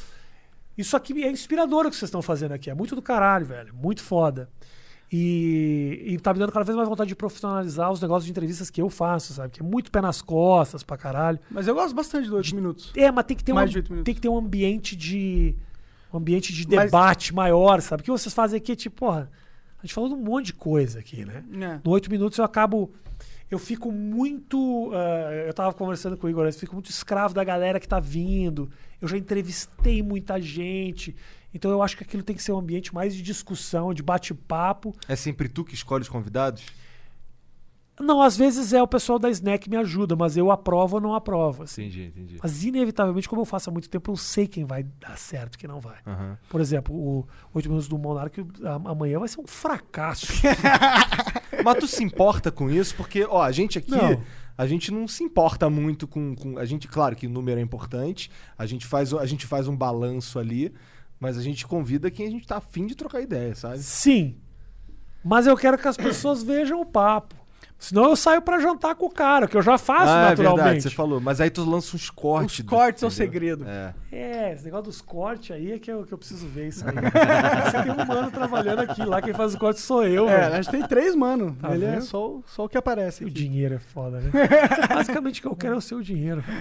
Isso 0.78 0.98
aqui 0.98 1.24
é 1.24 1.32
inspirador 1.32 1.86
o 1.86 1.90
que 1.90 1.96
vocês 1.96 2.10
estão 2.10 2.22
fazendo 2.22 2.52
aqui. 2.54 2.70
É 2.70 2.74
muito 2.74 2.94
do 2.94 3.02
caralho, 3.02 3.46
velho. 3.46 3.74
Muito 3.74 4.02
foda. 4.04 4.50
E, 5.12 6.04
e 6.06 6.20
tá 6.20 6.32
me 6.34 6.40
dando 6.40 6.52
cada 6.52 6.64
vez 6.64 6.76
mais 6.78 6.88
vontade 6.88 7.08
de 7.08 7.16
profissionalizar 7.16 7.92
os 7.92 8.00
negócios 8.00 8.26
de 8.26 8.32
entrevistas 8.32 8.70
que 8.70 8.80
eu 8.82 8.90
faço, 8.90 9.34
sabe? 9.34 9.50
Que 9.54 9.62
é 9.62 9.64
muito 9.66 9.92
pé 9.92 10.02
nas 10.02 10.22
costas 10.22 10.84
pra 10.84 10.98
caralho. 10.98 11.40
Mas 11.50 11.68
eu 11.68 11.74
gosto 11.74 11.96
bastante 11.96 12.28
de 12.28 12.34
oito 12.34 12.54
minutos. 12.56 12.92
É, 12.96 13.12
mas 13.12 13.26
tem 13.26 13.36
que 13.36 13.44
ter, 13.44 13.52
Mais 13.54 13.76
um, 13.76 14.04
tem 14.04 14.14
que 14.14 14.22
ter 14.22 14.30
um 14.30 14.38
ambiente 14.38 14.96
de. 14.96 15.56
Um 16.14 16.18
ambiente 16.18 16.54
de 16.54 16.68
Mas- 16.76 16.86
debate 16.86 17.34
maior, 17.34 17.82
sabe? 17.82 18.02
O 18.02 18.04
que 18.04 18.12
vocês 18.12 18.34
fazem 18.34 18.58
aqui 18.58 18.72
é 18.72 18.76
tipo, 18.76 18.98
porra, 18.98 19.32
a 19.80 19.82
gente 19.86 19.94
falou 19.94 20.10
de 20.10 20.16
um 20.16 20.24
monte 20.24 20.48
de 20.48 20.54
coisa 20.54 21.00
aqui, 21.00 21.26
né? 21.26 21.44
É. 21.60 21.80
No 21.84 21.92
oito 21.92 22.10
minutos 22.10 22.38
eu 22.38 22.46
acabo. 22.46 22.92
Eu 23.50 23.58
fico 23.58 23.92
muito. 23.92 24.92
ah, 24.94 25.32
eu 25.48 25.54
tava 25.56 25.74
conversando 25.74 26.16
com 26.18 26.28
o 26.28 26.30
Igor, 26.30 26.46
eu 26.46 26.54
fico 26.54 26.76
muito 26.76 26.92
escravo 26.92 27.34
da 27.34 27.44
galera 27.44 27.80
que 27.80 27.88
tá 27.88 28.00
vindo. 28.00 28.70
Eu 29.02 29.08
já 29.08 29.18
entrevistei 29.18 30.04
muita 30.04 30.40
gente. 30.40 31.16
Então 31.54 31.72
eu 31.72 31.82
acho 31.82 31.98
que 31.98 32.04
aquilo 32.04 32.22
tem 32.24 32.36
que 32.36 32.44
ser 32.44 32.52
um 32.52 32.58
ambiente 32.60 32.94
mais 32.94 33.16
de 33.16 33.22
discussão, 33.22 33.94
de 33.94 34.04
bate-papo. 34.04 34.94
É 35.08 35.16
sempre 35.16 35.50
tu 35.50 35.64
que 35.64 35.74
escolhe 35.74 36.02
os 36.04 36.10
convidados? 36.10 36.64
Não, 38.00 38.22
às 38.22 38.38
vezes 38.38 38.72
é 38.72 38.82
o 38.82 38.88
pessoal 38.88 39.20
da 39.20 39.30
Snack 39.30 39.66
que 39.66 39.70
me 39.70 39.76
ajuda, 39.76 40.16
mas 40.16 40.38
eu 40.38 40.50
aprovo 40.52 40.96
ou 40.96 41.02
não 41.02 41.14
aprovo. 41.14 41.64
Assim. 41.64 41.82
Entendi, 41.82 42.04
entendi. 42.06 42.38
Mas 42.42 42.64
inevitavelmente, 42.64 43.28
como 43.28 43.42
eu 43.42 43.46
faço 43.46 43.70
há 43.70 43.74
muito 43.74 43.90
tempo, 43.90 44.10
eu 44.10 44.16
sei 44.16 44.48
quem 44.48 44.64
vai 44.64 44.84
dar 44.84 45.18
certo 45.18 45.56
e 45.56 45.58
quem 45.58 45.68
não 45.68 45.82
vai. 45.82 45.98
Aham. 46.08 46.38
Por 46.48 46.62
exemplo, 46.62 46.96
o 46.96 47.28
8 47.54 47.68
minutos 47.68 47.90
do 47.90 47.98
Monark 47.98 48.40
a- 48.64 48.90
amanhã 48.90 49.20
vai 49.20 49.28
ser 49.28 49.42
um 49.42 49.48
fracasso. 49.48 50.28
Mas 51.62 51.78
tu 51.78 51.88
se 51.88 52.02
importa 52.02 52.50
com 52.50 52.70
isso? 52.70 52.96
Porque, 52.96 53.26
ó, 53.26 53.42
a 53.42 53.52
gente 53.52 53.78
aqui. 53.78 53.92
Não. 53.92 54.22
A 54.58 54.66
gente 54.66 54.92
não 54.92 55.06
se 55.08 55.24
importa 55.24 55.70
muito 55.70 56.08
com, 56.08 56.36
com- 56.36 56.58
A 56.58 56.64
gente, 56.66 56.88
claro 56.88 57.16
que 57.18 57.28
o 57.28 57.30
número 57.30 57.60
é 57.60 57.64
importante. 57.64 58.32
A 58.58 58.66
gente 58.66 58.86
faz, 58.86 59.14
a 59.14 59.26
gente 59.26 59.46
faz 59.46 59.68
um 59.68 59.76
balanço 59.76 60.40
ali. 60.40 60.74
Mas 61.20 61.38
a 61.38 61.42
gente 61.42 61.68
convida 61.68 62.10
quem 62.10 62.28
a 62.28 62.32
gente 62.32 62.48
tá 62.48 62.58
afim 62.58 62.86
de 62.86 62.96
trocar 62.96 63.22
ideia, 63.22 63.54
sabe? 63.56 63.80
Sim. 63.80 64.38
Mas 65.24 65.48
eu 65.48 65.58
quero 65.58 65.78
que 65.78 65.88
as 65.88 65.98
pessoas 65.98 66.42
vejam 66.42 66.80
o 66.80 66.86
papo. 66.86 67.36
Senão 67.82 68.10
eu 68.10 68.16
saio 68.18 68.42
pra 68.42 68.60
jantar 68.60 68.94
com 68.94 69.06
o 69.06 69.10
cara, 69.10 69.48
que 69.48 69.56
eu 69.56 69.62
já 69.62 69.78
faço 69.78 70.10
ah, 70.12 70.32
é 70.32 70.36
verdade, 70.36 70.44
naturalmente. 70.44 70.84
você 70.84 70.90
falou. 70.90 71.22
Mas 71.22 71.40
aí 71.40 71.50
tu 71.50 71.64
lança 71.64 71.96
uns 71.96 72.10
cortes. 72.10 72.60
Os 72.60 72.66
cortes 72.66 73.02
é 73.04 73.08
o 73.08 73.10
segredo. 73.10 73.66
É. 73.66 73.94
É, 74.12 74.54
esse 74.54 74.66
negócio 74.66 74.86
dos 74.88 75.00
cortes 75.02 75.52
aí 75.56 75.72
é 75.72 75.80
que 75.80 75.90
eu, 75.90 76.04
que 76.04 76.14
eu 76.14 76.18
preciso 76.18 76.46
ver 76.48 76.68
isso 76.68 76.84
aí. 76.86 76.94
Você 77.72 77.82
tem 77.84 77.92
um 77.92 78.06
mano 78.06 78.30
trabalhando 78.32 78.80
aqui, 78.80 79.02
lá 79.06 79.22
quem 79.22 79.34
faz 79.34 79.54
os 79.54 79.58
cortes 79.58 79.82
sou 79.84 80.04
eu, 80.06 80.28
É, 80.28 80.38
velho. 80.42 80.54
a 80.56 80.62
gente 80.62 80.72
tem 80.72 80.82
três, 80.88 81.16
mano. 81.16 81.56
Tá 81.62 81.74
Ele 81.74 81.86
é 81.86 81.92
vendo? 81.92 82.02
só, 82.02 82.28
o- 82.28 82.44
só 82.46 82.66
o 82.66 82.70
que 82.70 82.78
aparece 82.78 83.24
O 83.24 83.28
aqui. 83.28 83.34
dinheiro 83.36 83.76
é 83.76 83.80
foda, 83.80 84.20
né? 84.20 84.30
Basicamente 84.94 85.40
o 85.40 85.42
que 85.44 85.48
eu 85.48 85.56
quero 85.56 85.76
é 85.76 85.78
o 85.78 85.82
seu 85.82 86.02
dinheiro. 86.02 86.44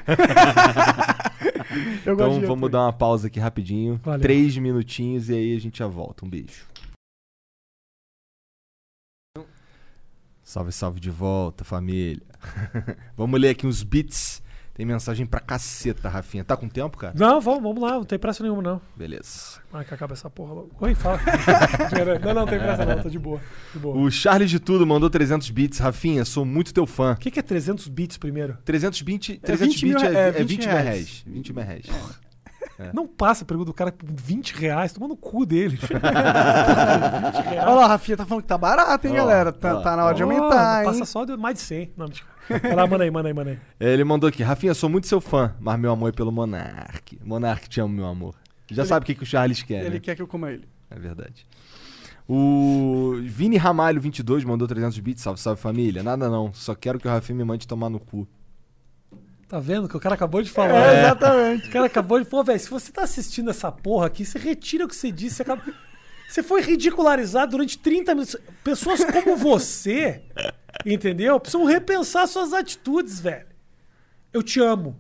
Então 2.02 2.40
vamos 2.40 2.70
dar 2.70 2.82
uma 2.82 2.92
pausa 2.92 3.26
aqui 3.28 3.38
rapidinho. 3.38 4.00
Valeu. 4.02 4.20
Três 4.20 4.56
minutinhos 4.56 5.28
e 5.28 5.34
aí 5.34 5.56
a 5.56 5.60
gente 5.60 5.78
já 5.78 5.86
volta. 5.86 6.24
Um 6.24 6.28
beijo. 6.28 6.64
Salve, 10.48 10.72
salve 10.72 10.98
de 10.98 11.10
volta, 11.10 11.62
família. 11.62 12.22
vamos 13.14 13.38
ler 13.38 13.50
aqui 13.50 13.66
uns 13.66 13.82
beats. 13.82 14.42
Tem 14.72 14.86
mensagem 14.86 15.26
pra 15.26 15.40
caceta, 15.40 16.08
Rafinha. 16.08 16.42
Tá 16.42 16.56
com 16.56 16.66
tempo, 16.70 16.96
cara? 16.96 17.12
Não, 17.14 17.38
vamos, 17.38 17.62
vamos 17.62 17.82
lá, 17.82 17.96
não 17.96 18.04
tem 18.04 18.18
pressa 18.18 18.42
nenhuma, 18.42 18.62
não. 18.62 18.80
Beleza. 18.96 19.60
Ai, 19.70 19.84
que 19.84 19.92
acaba 19.92 20.14
essa 20.14 20.30
porra 20.30 20.54
logo. 20.54 20.70
Oi, 20.80 20.94
fala. 20.94 21.18
não, 22.24 22.32
não, 22.32 22.46
tem 22.46 22.58
pressa 22.58 22.86
não, 22.86 23.02
tá 23.02 23.10
de 23.10 23.18
boa. 23.18 23.42
De 23.74 23.78
boa. 23.78 23.94
O 23.94 24.04
O 24.04 24.10
Charles 24.10 24.48
de 24.48 24.58
Tudo 24.58 24.86
mandou 24.86 25.10
300 25.10 25.50
bits. 25.50 25.80
Rafinha, 25.80 26.24
sou 26.24 26.46
muito 26.46 26.72
teu 26.72 26.86
fã. 26.86 27.14
que, 27.14 27.30
que 27.30 27.38
é 27.40 27.42
300 27.42 27.86
bits 27.86 28.16
primeiro? 28.16 28.56
300 28.64 29.02
bits, 29.02 29.30
É 29.42 29.46
300 29.46 29.74
20 29.74 29.84
mil 29.84 29.94
bits 29.98 30.08
é, 30.08 30.10
re- 30.10 30.16
é 30.16 30.28
é 30.28 30.44
20 30.44 30.48
20 30.48 30.64
reais. 30.64 30.84
reais. 30.86 31.24
20 31.26 31.52
reais. 31.52 31.86
É. 32.78 32.90
Não 32.92 33.06
passa 33.08 33.42
a 33.42 33.46
pergunta 33.46 33.66
do 33.66 33.74
cara 33.74 33.90
por 33.90 34.06
20 34.08 34.52
reais, 34.54 34.92
toma 34.92 35.08
no 35.08 35.16
cu 35.16 35.44
dele. 35.44 35.76
Olha 37.66 37.74
lá, 37.74 37.86
Rafinha 37.88 38.16
tá 38.16 38.24
falando 38.24 38.42
que 38.42 38.48
tá 38.48 38.56
barato, 38.56 39.06
hein, 39.06 39.12
Ó, 39.14 39.16
galera? 39.16 39.52
Tá, 39.52 39.78
ó, 39.78 39.80
tá 39.80 39.96
na 39.96 40.04
hora 40.04 40.14
de 40.14 40.22
aumentar, 40.22 40.80
hein? 40.84 40.86
Passa 40.86 41.04
só 41.04 41.24
de 41.24 41.36
mais 41.36 41.56
de 41.56 41.60
100. 41.62 41.92
Não, 41.96 42.06
mentira. 42.06 42.26
Vai 42.62 42.74
lá, 42.74 42.86
manda 42.86 43.04
aí, 43.04 43.10
manda 43.10 43.28
aí, 43.28 43.34
manda 43.34 43.50
aí. 43.50 43.58
Ele 43.80 44.04
mandou 44.04 44.28
aqui. 44.28 44.42
Rafinha, 44.42 44.74
sou 44.74 44.88
muito 44.88 45.06
seu 45.06 45.20
fã, 45.20 45.54
mas 45.60 45.78
meu 45.78 45.90
amor 45.92 46.08
é 46.10 46.12
pelo 46.12 46.30
Monark. 46.32 47.18
Monark, 47.24 47.68
te 47.68 47.80
amo, 47.80 47.92
meu 47.94 48.06
amor. 48.06 48.34
Já 48.70 48.82
Ele- 48.82 48.88
sabe 48.88 49.02
o 49.02 49.06
que, 49.06 49.14
que 49.14 49.22
o 49.22 49.26
Charles 49.26 49.62
quer, 49.62 49.80
Ele 49.84 49.94
né? 49.96 50.00
quer 50.00 50.14
que 50.14 50.22
eu 50.22 50.26
coma 50.28 50.50
ele. 50.52 50.68
É 50.90 50.98
verdade. 50.98 51.46
O 52.28 53.14
Vini 53.22 53.56
Ramalho 53.56 54.00
22 54.00 54.44
mandou 54.44 54.68
300 54.68 54.98
bits. 55.00 55.22
Salve, 55.22 55.40
salve 55.40 55.60
família. 55.60 56.02
Nada 56.02 56.28
não. 56.28 56.52
Só 56.52 56.74
quero 56.74 56.98
que 56.98 57.08
o 57.08 57.10
Rafinha 57.10 57.36
me 57.38 57.44
mande 57.44 57.66
tomar 57.66 57.88
no 57.88 57.98
cu. 57.98 58.28
Tá 59.48 59.58
vendo 59.58 59.88
que 59.88 59.96
o 59.96 60.00
cara 60.00 60.14
acabou 60.14 60.42
de 60.42 60.50
falar? 60.50 60.74
É, 60.74 60.92
né? 60.94 61.00
exatamente. 61.06 61.68
O 61.68 61.72
cara 61.72 61.86
acabou 61.86 62.20
de. 62.20 62.26
Pô, 62.26 62.44
velho, 62.44 62.60
se 62.60 62.68
você 62.68 62.92
tá 62.92 63.02
assistindo 63.04 63.48
essa 63.50 63.72
porra 63.72 64.06
aqui, 64.06 64.24
você 64.24 64.38
retira 64.38 64.84
o 64.84 64.88
que 64.88 64.94
você 64.94 65.10
disse. 65.10 65.36
Você, 65.36 65.42
acaba- 65.42 65.62
você 66.28 66.42
foi 66.42 66.60
ridicularizado 66.60 67.52
durante 67.52 67.78
30 67.78 68.14
minutos. 68.14 68.36
Pessoas 68.62 69.02
como 69.04 69.36
você, 69.36 70.22
entendeu? 70.84 71.40
Precisam 71.40 71.64
repensar 71.64 72.26
suas 72.28 72.52
atitudes, 72.52 73.20
velho. 73.20 73.46
Eu 74.34 74.42
te 74.42 74.60
amo. 74.60 74.96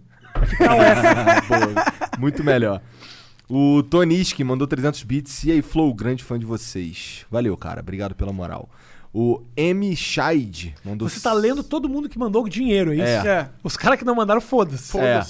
Que 0.48 0.56
tal 0.56 0.80
essa? 0.80 1.42
Pô, 1.46 2.18
muito 2.18 2.42
melhor. 2.42 2.80
O 3.50 3.82
Toniski 3.82 4.42
mandou 4.44 4.66
300 4.66 5.02
bits. 5.02 5.44
E 5.44 5.52
aí, 5.52 5.60
Flow, 5.62 5.92
grande 5.92 6.24
fã 6.24 6.38
de 6.38 6.46
vocês. 6.46 7.26
Valeu, 7.30 7.54
cara. 7.56 7.80
Obrigado 7.80 8.14
pela 8.14 8.32
moral. 8.32 8.68
O 9.12 9.42
M. 9.56 9.96
Shide 9.96 10.74
mandou... 10.84 11.08
Você 11.08 11.20
tá 11.20 11.32
lendo 11.32 11.62
todo 11.64 11.88
mundo 11.88 12.08
que 12.08 12.18
mandou 12.18 12.46
dinheiro, 12.48 12.92
é 12.92 12.96
isso? 12.96 13.26
É. 13.26 13.38
É. 13.40 13.48
Os 13.64 13.76
caras 13.76 13.98
que 13.98 14.04
não 14.04 14.14
mandaram, 14.14 14.40
foda-se. 14.40 14.96
É. 14.98 15.22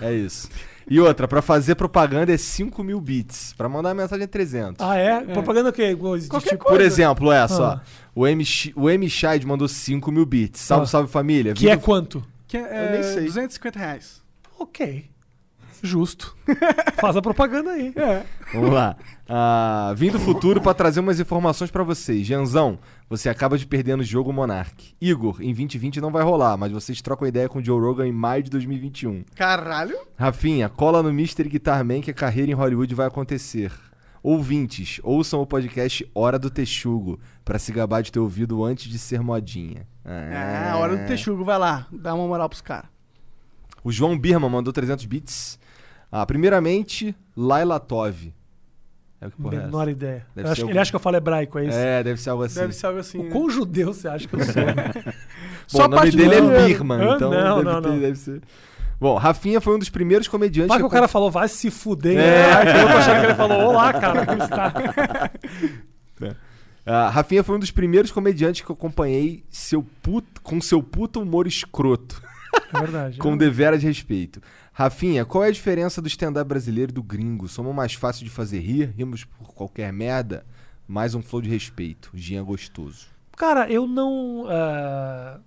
é 0.00 0.12
isso. 0.14 0.48
E 0.88 0.98
outra, 0.98 1.28
pra 1.28 1.40
fazer 1.40 1.76
propaganda 1.76 2.32
é 2.32 2.36
5 2.36 2.82
mil 2.82 3.00
bits. 3.00 3.52
Pra 3.56 3.68
mandar 3.68 3.94
mensagem 3.94 4.24
é 4.24 4.26
300. 4.26 4.84
Ah, 4.84 4.96
é? 4.96 5.20
Propaganda 5.20 5.68
o 5.68 5.72
quê? 5.72 5.94
De 5.94 5.96
Qualquer 6.28 6.50
tipo, 6.50 6.64
Por 6.64 6.70
coisa. 6.70 6.84
exemplo, 6.84 7.30
essa, 7.30 7.62
Ah. 7.74 7.80
ó. 8.16 8.20
O 8.22 8.26
M. 8.26 8.42
O 8.74 8.90
M. 8.90 9.08
Shide 9.08 9.46
mandou 9.46 9.68
5 9.68 10.10
mil 10.10 10.26
bits. 10.26 10.60
Salve, 10.60 10.84
Ah. 10.84 10.86
salve 10.88 11.08
família. 11.12 11.52
que 11.54 11.68
é 11.68 11.76
Vindo- 11.76 11.84
quanto? 11.84 12.24
Que 12.48 12.56
é, 12.56 12.86
Eu 12.88 12.92
nem 12.92 13.02
sei. 13.04 13.24
250 13.26 13.78
reais. 13.78 14.20
Ok. 14.58 15.04
Justo. 15.82 16.36
Faz 17.00 17.16
a 17.16 17.22
propaganda 17.22 17.70
aí. 17.70 17.92
É. 17.96 18.22
Vamos 18.52 18.72
lá. 18.72 18.96
Ah, 19.28 19.94
vim 19.96 20.10
do 20.10 20.18
futuro 20.18 20.60
pra 20.60 20.74
trazer 20.74 21.00
umas 21.00 21.20
informações 21.20 21.70
pra 21.70 21.82
vocês. 21.82 22.26
Janzão, 22.26 22.78
você 23.08 23.28
acaba 23.28 23.56
de 23.56 23.66
perder 23.66 23.96
no 23.96 24.02
jogo 24.02 24.32
Monarch. 24.32 24.94
Igor, 25.00 25.40
em 25.40 25.54
2020 25.54 26.00
não 26.00 26.10
vai 26.10 26.22
rolar, 26.22 26.56
mas 26.56 26.72
vocês 26.72 27.00
trocam 27.00 27.28
ideia 27.28 27.48
com 27.48 27.58
o 27.60 27.64
Joe 27.64 27.80
Rogan 27.80 28.06
em 28.06 28.12
maio 28.12 28.42
de 28.42 28.50
2021. 28.50 29.24
Caralho. 29.34 29.96
Rafinha, 30.16 30.68
cola 30.68 31.02
no 31.02 31.12
Mystery 31.12 31.48
Guitar 31.48 31.84
Man 31.84 32.00
que 32.00 32.10
a 32.10 32.14
carreira 32.14 32.50
em 32.50 32.54
Hollywood 32.54 32.94
vai 32.94 33.06
acontecer. 33.06 33.72
Ouvintes, 34.22 35.00
ouçam 35.02 35.40
o 35.40 35.46
podcast 35.46 36.08
Hora 36.14 36.38
do 36.38 36.50
Texugo 36.50 37.18
pra 37.42 37.58
se 37.58 37.72
gabar 37.72 38.02
de 38.02 38.12
ter 38.12 38.18
ouvido 38.18 38.62
antes 38.62 38.90
de 38.90 38.98
ser 38.98 39.22
modinha. 39.22 39.86
Ah, 40.04 40.72
a 40.72 40.76
hora 40.76 40.96
do 40.96 41.06
texugo, 41.06 41.44
vai 41.44 41.58
lá. 41.58 41.86
Dá 41.90 42.14
uma 42.14 42.26
moral 42.26 42.48
pros 42.48 42.60
caras. 42.60 42.90
O 43.82 43.90
João 43.90 44.18
Birma 44.18 44.48
mandou 44.48 44.72
300 44.72 45.04
bits. 45.06 45.58
Ah, 46.10 46.24
primeiramente, 46.26 47.14
Laila 47.36 47.78
Tov. 47.80 48.32
É 49.20 49.26
o 49.26 49.30
que 49.30 49.36
porra 49.36 49.54
é 49.54 49.58
essa? 49.58 49.66
Menor 49.66 49.88
ideia. 49.88 50.26
Deve 50.34 50.48
Eu 50.48 50.52
acho 50.52 50.60
algum- 50.62 50.70
ele 50.72 50.78
acha 50.78 50.90
que 50.90 50.96
eu 50.96 51.00
falo 51.00 51.16
hebraico, 51.16 51.58
é 51.58 51.66
isso? 51.66 51.76
É, 51.78 52.02
deve 52.02 52.20
ser 52.20 52.30
algo 52.30 52.42
assim. 52.42 52.58
Deve 52.60 52.72
ser 52.72 52.86
algo 52.86 52.98
assim. 52.98 53.18
O 53.18 53.24
né? 53.24 53.30
quão 53.30 53.50
judeu 53.50 53.92
você 53.92 54.08
acha 54.08 54.26
que 54.26 54.34
eu 54.34 54.40
sou? 54.44 54.54
Bom, 54.64 55.12
Só 55.66 55.78
o 55.78 55.84
a 55.84 55.88
nome 55.88 56.02
parte 56.02 56.16
dele 56.16 56.34
é. 56.36 56.66
Birman, 56.66 57.00
Ah, 57.00 57.14
então 57.16 57.30
não, 57.30 57.36
deve, 57.58 57.64
não, 57.70 57.82
ter- 57.82 57.88
não. 57.88 57.98
deve 58.00 58.16
ser. 58.18 58.40
Bom, 58.98 59.16
Rafinha 59.16 59.60
foi 59.60 59.74
um 59.76 59.78
dos 59.78 59.88
primeiros 59.90 60.26
comediantes. 60.26 60.68
Vai 60.68 60.78
que 60.78 60.84
o 60.84 60.90
cara 60.90 61.06
falou, 61.08 61.30
vai 61.30 61.48
se 61.48 61.70
fuder. 61.70 62.18
É. 62.18 62.50
É. 62.66 62.82
Eu 62.82 62.88
tô 62.88 62.96
achando 62.96 63.20
que 63.20 63.26
ele 63.26 63.34
falou, 63.34 63.58
olá, 63.68 63.92
cara, 63.92 64.26
como 64.26 64.42
está? 64.42 64.72
Ah, 66.86 67.08
Rafinha 67.10 67.44
foi 67.44 67.56
um 67.56 67.58
dos 67.58 67.70
primeiros 67.70 68.10
comediantes 68.10 68.62
que 68.62 68.70
eu 68.70 68.74
acompanhei 68.74 69.44
seu 69.50 69.82
puto- 70.02 70.40
com 70.42 70.60
seu 70.60 70.82
puto 70.82 71.20
humor 71.20 71.46
escroto, 71.46 72.20
É 72.72 72.78
verdade. 72.80 73.18
com 73.18 73.36
deveras 73.36 73.82
respeito. 73.82 74.40
Rafinha, 74.72 75.24
qual 75.24 75.44
é 75.44 75.48
a 75.48 75.52
diferença 75.52 76.00
do 76.00 76.08
stand-up 76.08 76.48
brasileiro 76.48 76.90
e 76.90 76.94
do 76.94 77.02
gringo? 77.02 77.48
Somos 77.48 77.74
mais 77.74 77.94
fácil 77.94 78.24
de 78.24 78.30
fazer 78.30 78.60
rir, 78.60 78.92
rimos 78.96 79.24
por 79.24 79.52
qualquer 79.52 79.92
merda, 79.92 80.44
mais 80.86 81.14
um 81.14 81.22
flow 81.22 81.42
de 81.42 81.48
respeito. 81.48 82.10
Ginha 82.14 82.42
gostoso. 82.42 83.06
Cara, 83.36 83.70
eu 83.70 83.86
não. 83.86 84.44
ah, 84.48 85.40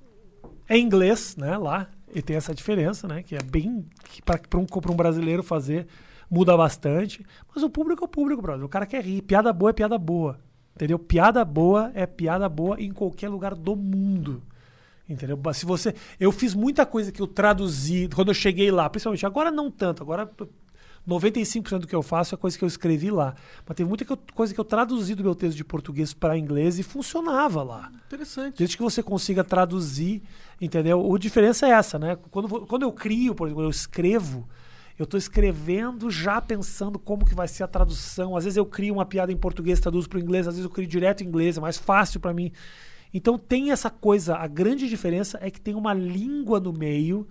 É 0.67 0.77
inglês, 0.77 1.35
né? 1.37 1.57
Lá. 1.57 1.87
E 2.13 2.21
tem 2.21 2.35
essa 2.35 2.53
diferença, 2.53 3.07
né? 3.07 3.23
Que 3.23 3.35
é 3.35 3.41
bem. 3.41 3.85
Pra, 4.23 4.39
um, 4.59 4.65
pra 4.65 4.91
um 4.91 4.95
brasileiro 4.95 5.41
fazer 5.43 5.87
muda 6.29 6.55
bastante. 6.57 7.25
Mas 7.53 7.63
o 7.63 7.69
público 7.69 8.03
é 8.03 8.05
o 8.05 8.09
público, 8.09 8.41
brother. 8.41 8.65
O 8.65 8.69
cara 8.69 8.85
quer 8.85 9.03
rir. 9.03 9.21
Piada 9.21 9.51
boa 9.51 9.69
é 9.69 9.73
piada 9.73 9.97
boa. 9.97 10.39
Entendeu? 10.75 10.97
Piada 10.97 11.43
boa 11.45 11.91
é 11.93 12.05
piada 12.05 12.49
boa 12.49 12.79
em 12.81 12.91
qualquer 12.91 13.29
lugar 13.29 13.55
do 13.55 13.75
mundo. 13.75 14.41
Entendeu? 15.07 15.37
Se 15.53 15.65
você, 15.65 15.93
eu 16.19 16.31
fiz 16.31 16.53
muita 16.53 16.85
coisa 16.85 17.11
que 17.11 17.21
eu 17.21 17.27
traduzi 17.27 18.07
quando 18.13 18.29
eu 18.29 18.33
cheguei 18.33 18.71
lá, 18.71 18.89
principalmente 18.89 19.25
agora 19.25 19.51
não 19.51 19.69
tanto, 19.69 20.01
agora 20.01 20.29
95% 21.07 21.79
do 21.79 21.87
que 21.87 21.95
eu 21.95 22.01
faço 22.01 22.33
é 22.33 22.37
coisa 22.37 22.57
que 22.57 22.63
eu 22.63 22.67
escrevi 22.67 23.11
lá. 23.11 23.35
Mas 23.67 23.75
teve 23.75 23.87
muita 23.87 24.05
coisa 24.33 24.53
que 24.53 24.59
eu 24.59 24.63
traduzi 24.63 25.13
do 25.13 25.23
meu 25.23 25.35
texto 25.35 25.57
de 25.57 25.63
português 25.63 26.13
para 26.13 26.37
inglês 26.37 26.79
e 26.79 26.83
funcionava 26.83 27.61
lá. 27.63 27.91
Interessante. 28.07 28.57
Desde 28.57 28.77
que 28.77 28.83
você 28.83 29.03
consiga 29.03 29.43
traduzir, 29.43 30.23
entendeu? 30.61 31.13
A 31.13 31.19
diferença 31.19 31.67
é 31.67 31.71
essa, 31.71 31.99
né? 31.99 32.17
Quando, 32.31 32.65
quando 32.65 32.83
eu 32.83 32.91
crio, 32.91 33.35
por 33.35 33.47
exemplo, 33.47 33.61
quando 33.61 33.67
eu 33.67 33.71
escrevo, 33.71 34.47
eu 34.97 35.03
estou 35.03 35.17
escrevendo 35.17 36.09
já 36.09 36.39
pensando 36.39 36.97
como 36.97 37.25
que 37.25 37.35
vai 37.35 37.49
ser 37.49 37.63
a 37.63 37.67
tradução. 37.67 38.37
Às 38.37 38.45
vezes 38.45 38.55
eu 38.55 38.65
crio 38.65 38.93
uma 38.93 39.05
piada 39.05 39.31
em 39.31 39.37
português, 39.37 39.81
traduzo 39.81 40.07
para 40.07 40.17
o 40.17 40.21
inglês, 40.21 40.47
às 40.47 40.55
vezes 40.55 40.63
eu 40.63 40.73
crio 40.73 40.87
direto 40.87 41.21
em 41.21 41.27
inglês, 41.27 41.57
é 41.57 41.61
mais 41.61 41.77
fácil 41.77 42.21
para 42.21 42.33
mim. 42.33 42.51
Então 43.13 43.37
tem 43.37 43.71
essa 43.71 43.89
coisa, 43.89 44.35
a 44.35 44.47
grande 44.47 44.89
diferença 44.89 45.37
é 45.41 45.51
que 45.51 45.61
tem 45.61 45.75
uma 45.75 45.93
língua 45.93 46.59
no 46.59 46.73
meio 46.73 47.27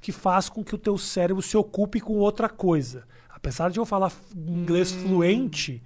que 0.00 0.12
faz 0.12 0.48
com 0.48 0.62
que 0.64 0.74
o 0.74 0.78
teu 0.78 0.98
cérebro 0.98 1.42
se 1.42 1.56
ocupe 1.56 2.00
com 2.00 2.14
outra 2.14 2.48
coisa. 2.48 3.04
Apesar 3.30 3.70
de 3.70 3.78
eu 3.78 3.86
falar 3.86 4.12
inglês 4.36 4.92
fluente, 4.92 5.82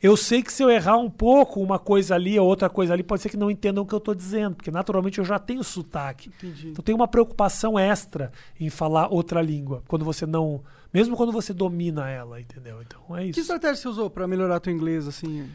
eu 0.00 0.16
sei 0.16 0.42
que 0.42 0.52
se 0.52 0.62
eu 0.62 0.70
errar 0.70 0.96
um 0.96 1.10
pouco 1.10 1.60
uma 1.60 1.78
coisa 1.78 2.14
ali 2.14 2.38
ou 2.38 2.46
outra 2.46 2.70
coisa 2.70 2.92
ali, 2.92 3.02
pode 3.02 3.20
ser 3.20 3.28
que 3.28 3.36
não 3.36 3.50
entendam 3.50 3.82
o 3.82 3.86
que 3.86 3.92
eu 3.94 3.98
estou 3.98 4.14
dizendo, 4.14 4.54
porque 4.56 4.70
naturalmente 4.70 5.18
eu 5.18 5.24
já 5.24 5.38
tenho 5.40 5.62
sotaque. 5.64 6.28
Entendi. 6.28 6.68
Então 6.68 6.82
tem 6.84 6.94
uma 6.94 7.08
preocupação 7.08 7.76
extra 7.78 8.32
em 8.58 8.70
falar 8.70 9.12
outra 9.12 9.42
língua, 9.42 9.82
quando 9.88 10.04
você 10.04 10.24
não, 10.24 10.62
mesmo 10.94 11.16
quando 11.16 11.32
você 11.32 11.52
domina 11.52 12.08
ela, 12.08 12.40
entendeu? 12.40 12.80
Então 12.80 13.16
é 13.16 13.24
Que 13.24 13.30
isso. 13.30 13.40
estratégia 13.40 13.76
você 13.82 13.88
usou 13.88 14.08
pra 14.08 14.26
melhorar 14.28 14.60
teu 14.60 14.72
inglês, 14.72 15.06
assim? 15.08 15.48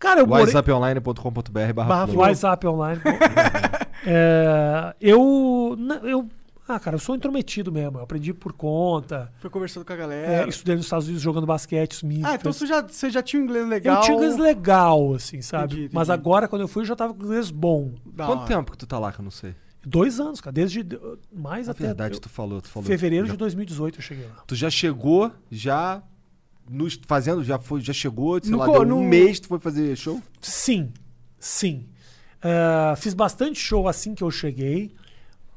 Cara, 0.00 0.20
eu 0.20 0.26
morei 0.26 0.46
WhatsApponline.com.br 0.46 1.72
Barra 1.74 1.88
barra 1.88 2.06
flow. 2.08 2.18
WhatsApp 2.20 2.66
online. 2.66 3.00
É, 4.06 4.94
eu, 5.00 5.76
eu, 6.04 6.28
ah, 6.66 6.80
cara, 6.80 6.94
eu 6.96 6.98
sou 6.98 7.14
intrometido 7.14 7.70
mesmo. 7.70 7.98
Eu 7.98 8.02
aprendi 8.04 8.32
por 8.32 8.52
conta. 8.54 9.30
Foi 9.38 9.50
conversando 9.50 9.84
com 9.84 9.92
a 9.92 9.96
É, 9.96 9.98
galera. 9.98 10.48
estudei 10.48 10.74
nos 10.74 10.86
Estados 10.86 11.04
Unidos 11.06 11.22
jogando 11.22 11.46
basquete. 11.46 11.92
isso 11.92 12.06
me 12.06 12.22
ah, 12.24 12.34
então 12.34 12.52
você 12.52 12.66
já, 12.66 12.80
você 12.80 13.10
já 13.10 13.22
tinha 13.22 13.42
um 13.42 13.44
inglês 13.44 13.68
legal. 13.68 13.96
Eu 13.96 14.00
tinha 14.02 14.16
inglês 14.16 14.38
legal, 14.38 15.14
assim, 15.14 15.42
sabe? 15.42 15.74
Entendi, 15.74 15.90
Mas 15.92 16.08
entendi. 16.08 16.20
agora, 16.20 16.48
quando 16.48 16.62
eu 16.62 16.68
fui, 16.68 16.82
eu 16.82 16.86
já 16.86 16.96
tava 16.96 17.12
com 17.12 17.22
inglês 17.22 17.50
bom. 17.50 17.92
Da 18.06 18.24
Quanto 18.26 18.38
hora. 18.40 18.48
tempo 18.48 18.72
que 18.72 18.78
tu 18.78 18.86
tá 18.86 18.98
lá 18.98 19.12
que 19.12 19.20
eu 19.20 19.24
não 19.24 19.30
sei? 19.30 19.54
Dois 19.84 20.18
anos, 20.20 20.40
cara. 20.40 20.52
Desde 20.52 20.86
mais 21.32 21.66
Na 21.66 21.72
até. 21.72 21.84
verdade, 21.84 22.14
eu- 22.14 22.20
tu 22.20 22.28
falou, 22.28 22.60
tu 22.60 22.68
falou. 22.68 22.86
fevereiro 22.86 23.26
já, 23.26 23.32
de 23.32 23.38
2018 23.38 23.98
eu 23.98 24.02
cheguei 24.02 24.26
lá. 24.26 24.42
Tu 24.46 24.54
já 24.54 24.70
chegou, 24.70 25.30
já 25.50 26.02
nos 26.70 26.98
fazendo, 27.06 27.42
já 27.42 27.58
foi, 27.58 27.80
já 27.80 27.92
chegou, 27.92 28.38
sei 28.40 28.52
No 28.52 28.58
lá, 28.58 28.66
deu 28.66 28.84
no- 28.84 28.96
um 28.98 29.08
mês 29.08 29.40
tu 29.40 29.48
foi 29.48 29.58
fazer 29.58 29.96
show? 29.96 30.22
Sim, 30.40 30.92
sim. 31.38 31.86
Ah, 32.42 32.94
fiz 32.96 33.12
bastante 33.12 33.58
show 33.58 33.88
assim 33.88 34.14
que 34.14 34.22
eu 34.22 34.30
cheguei. 34.30 34.94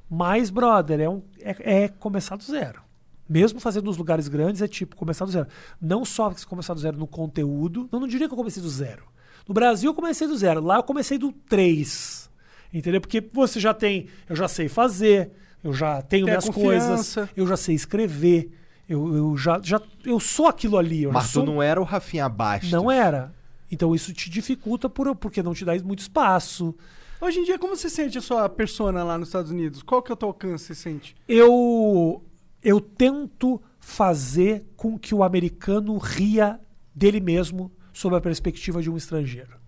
Mas, 0.10 0.50
brother, 0.50 1.00
é, 1.00 1.10
um, 1.10 1.22
é, 1.40 1.84
é 1.84 1.88
começar 1.88 2.36
do 2.36 2.44
zero. 2.44 2.82
Mesmo 3.28 3.60
fazendo 3.60 3.86
nos 3.86 3.98
lugares 3.98 4.28
grandes, 4.28 4.62
é 4.62 4.68
tipo 4.68 4.96
começar 4.96 5.26
do 5.26 5.32
zero. 5.32 5.48
Não 5.82 6.04
só 6.04 6.34
começar 6.48 6.74
do 6.74 6.80
zero 6.80 6.98
no 6.98 7.08
conteúdo. 7.08 7.88
Eu 7.92 8.00
não 8.00 8.08
diria 8.08 8.28
que 8.28 8.34
eu 8.34 8.38
comecei 8.38 8.62
do 8.62 8.70
zero. 8.70 9.04
No 9.48 9.54
Brasil 9.54 9.90
eu 9.90 9.94
comecei 9.96 10.28
do 10.28 10.38
zero. 10.38 10.62
Lá 10.62 10.76
eu 10.78 10.84
comecei 10.84 11.18
do 11.18 11.32
3. 11.32 12.30
Entendeu? 12.74 13.00
Porque 13.00 13.22
você 13.22 13.60
já 13.60 13.74
tem. 13.74 14.08
Eu 14.30 14.36
já 14.36 14.48
sei 14.48 14.68
fazer, 14.68 15.32
eu 15.64 15.74
já 15.74 16.02
tenho 16.02 16.26
Tem 16.26 16.34
minhas 16.34 16.50
coisas, 16.50 17.16
eu 17.36 17.48
já 17.48 17.56
sei 17.58 17.76
escrever. 17.76 18.52
Eu, 18.94 19.16
eu 19.16 19.38
já, 19.38 19.60
já. 19.62 19.82
Eu 20.06 20.20
sou 20.20 20.48
aquilo 20.48 20.78
ali. 20.78 21.08
Mas 21.08 21.26
sou 21.26 21.44
tu 21.44 21.52
não 21.52 21.62
era 21.62 21.82
o 21.82 21.84
Rafinha 21.84 22.30
Bastos. 22.30 22.72
não 22.72 22.92
era. 22.92 23.34
Então 23.72 23.96
isso 23.96 24.14
te 24.14 24.30
dificulta 24.30 24.88
por, 24.88 25.16
porque 25.16 25.42
não 25.42 25.54
te 25.54 25.66
dá 25.66 25.74
muito 25.80 26.00
espaço. 26.00 26.76
Hoje 27.20 27.40
em 27.40 27.44
dia, 27.44 27.58
como 27.58 27.76
você 27.76 27.90
sente 27.90 28.18
a 28.18 28.22
sua 28.22 28.48
persona 28.48 29.04
lá 29.04 29.18
nos 29.18 29.30
Estados 29.30 29.50
Unidos? 29.50 29.82
Qual 29.82 30.02
que 30.02 30.12
é 30.12 30.14
o 30.14 30.18
teu 30.18 30.28
alcance, 30.28 30.66
você 30.66 30.76
sente? 30.76 31.16
Eu 31.28 32.22
eu 32.62 32.80
tento 32.80 33.62
fazer 33.80 34.66
com 34.76 34.98
que 34.98 35.16
o 35.16 35.24
americano 35.24 35.98
ria 35.98 36.60
dele 36.94 37.20
mesmo 37.20 37.72
sob 37.92 38.16
a 38.16 38.22
perspectiva 38.22 38.82
de 38.82 38.90
um 38.90 38.96
estrangeiro. 38.96 39.63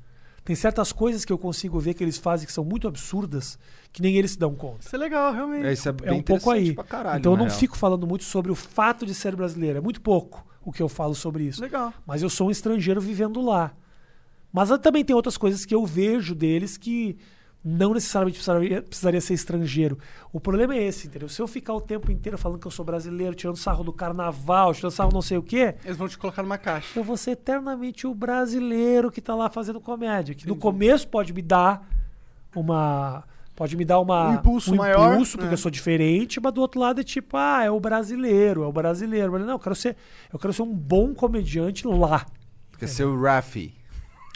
Tem 0.45 0.55
certas 0.55 0.91
coisas 0.91 1.25
que 1.25 1.33
eu 1.33 1.39
consigo 1.39 1.79
ver 1.79 1.95
que 1.95 2.03
eles 2.03 2.17
fazem 2.19 2.45
que 2.45 2.53
são 2.53 2.63
muito 2.63 2.87
absurdas, 2.87 3.57
que 3.91 3.99
nem 3.99 4.15
eles 4.15 4.31
se 4.31 4.39
dão 4.39 4.53
conta. 4.53 4.85
Isso 4.85 4.95
é 4.95 4.99
legal, 4.99 5.33
realmente. 5.33 5.65
É, 5.65 5.73
isso 5.73 5.89
é, 5.89 5.91
É 5.91 5.93
bem 5.93 6.19
um 6.19 6.21
pouco 6.21 6.51
aí. 6.51 6.73
pra 6.73 6.83
caralho, 6.83 7.17
então 7.19 7.31
eu 7.33 7.37
não 7.37 7.45
real. 7.47 7.57
fico 7.57 7.75
falando 7.75 8.05
muito 8.05 8.23
sobre 8.23 8.51
o 8.51 8.55
fato 8.55 9.07
de 9.07 9.15
ser 9.15 9.35
brasileiro. 9.35 9.79
É 9.79 9.81
muito 9.81 9.99
pouco 9.99 10.45
o 10.63 10.71
que 10.71 10.83
eu 10.83 10.87
falo 10.87 11.15
sobre 11.15 11.45
isso. 11.45 11.59
Legal. 11.61 11.91
Mas 12.05 12.21
eu 12.21 12.29
sou 12.29 12.47
um 12.47 12.51
estrangeiro 12.51 13.01
vivendo 13.01 13.41
lá. 13.41 13.73
Mas 14.53 14.69
também 14.79 15.03
tem 15.03 15.15
outras 15.15 15.35
coisas 15.35 15.65
que 15.65 15.73
eu 15.73 15.83
vejo 15.83 16.35
deles 16.35 16.77
que 16.77 17.17
não 17.67 17.95
necessariamente 17.95 18.37
precisaria, 18.37 18.81
precisaria 18.83 19.19
ser 19.19 19.33
estrangeiro. 19.33 19.97
O 20.31 20.39
problema 20.39 20.75
é 20.75 20.83
esse, 20.83 21.07
entendeu? 21.07 21.27
Se 21.27 21.41
eu 21.41 21.47
ficar 21.47 21.73
o 21.73 21.81
tempo 21.81 22.11
inteiro 22.11 22.37
falando 22.37 22.59
que 22.59 22.67
eu 22.67 22.71
sou 22.71 22.85
brasileiro, 22.85 23.33
tirando 23.33 23.55
sarro 23.57 23.83
do 23.83 23.91
carnaval, 23.91 24.71
tirando 24.71 24.91
sarro 24.91 25.11
não 25.11 25.21
sei 25.21 25.39
o 25.39 25.41
quê, 25.41 25.73
Eles 25.83 25.97
vão 25.97 26.07
te 26.07 26.15
colocar 26.15 26.43
numa 26.43 26.59
caixa. 26.59 26.99
eu 26.99 27.03
vou 27.03 27.17
ser 27.17 27.31
eternamente 27.31 28.05
o 28.05 28.13
brasileiro 28.13 29.09
que 29.09 29.19
tá 29.19 29.33
lá 29.33 29.49
fazendo 29.49 29.81
comédia. 29.81 30.35
Que 30.35 30.47
no 30.47 30.55
começo 30.55 31.07
pode 31.07 31.33
me 31.33 31.41
dar 31.41 31.89
uma. 32.55 33.23
Pode 33.55 33.75
me 33.77 33.85
dar 33.85 33.99
uma, 34.01 34.31
Um 34.31 34.33
impulso 34.35 34.75
maior, 34.75 35.13
impulso, 35.13 35.37
porque 35.37 35.47
né? 35.47 35.53
eu 35.53 35.57
sou 35.57 35.71
diferente, 35.71 36.41
mas 36.41 36.51
do 36.53 36.59
outro 36.59 36.77
lado 36.79 36.99
é 36.99 37.03
tipo, 37.05 37.37
ah, 37.37 37.63
é 37.63 37.71
o 37.71 37.79
brasileiro, 37.79 38.63
é 38.63 38.67
o 38.67 38.71
brasileiro. 38.71 39.31
Mas 39.31 39.41
não, 39.43 39.53
eu 39.53 39.59
quero 39.59 39.73
ser, 39.73 39.95
eu 40.31 40.37
quero 40.37 40.53
ser 40.53 40.61
um 40.61 40.73
bom 40.75 41.15
comediante 41.15 41.87
lá. 41.87 42.25
Quer 42.77 42.87
ser 42.89 43.05
o 43.05 43.19
Rafi. 43.19 43.73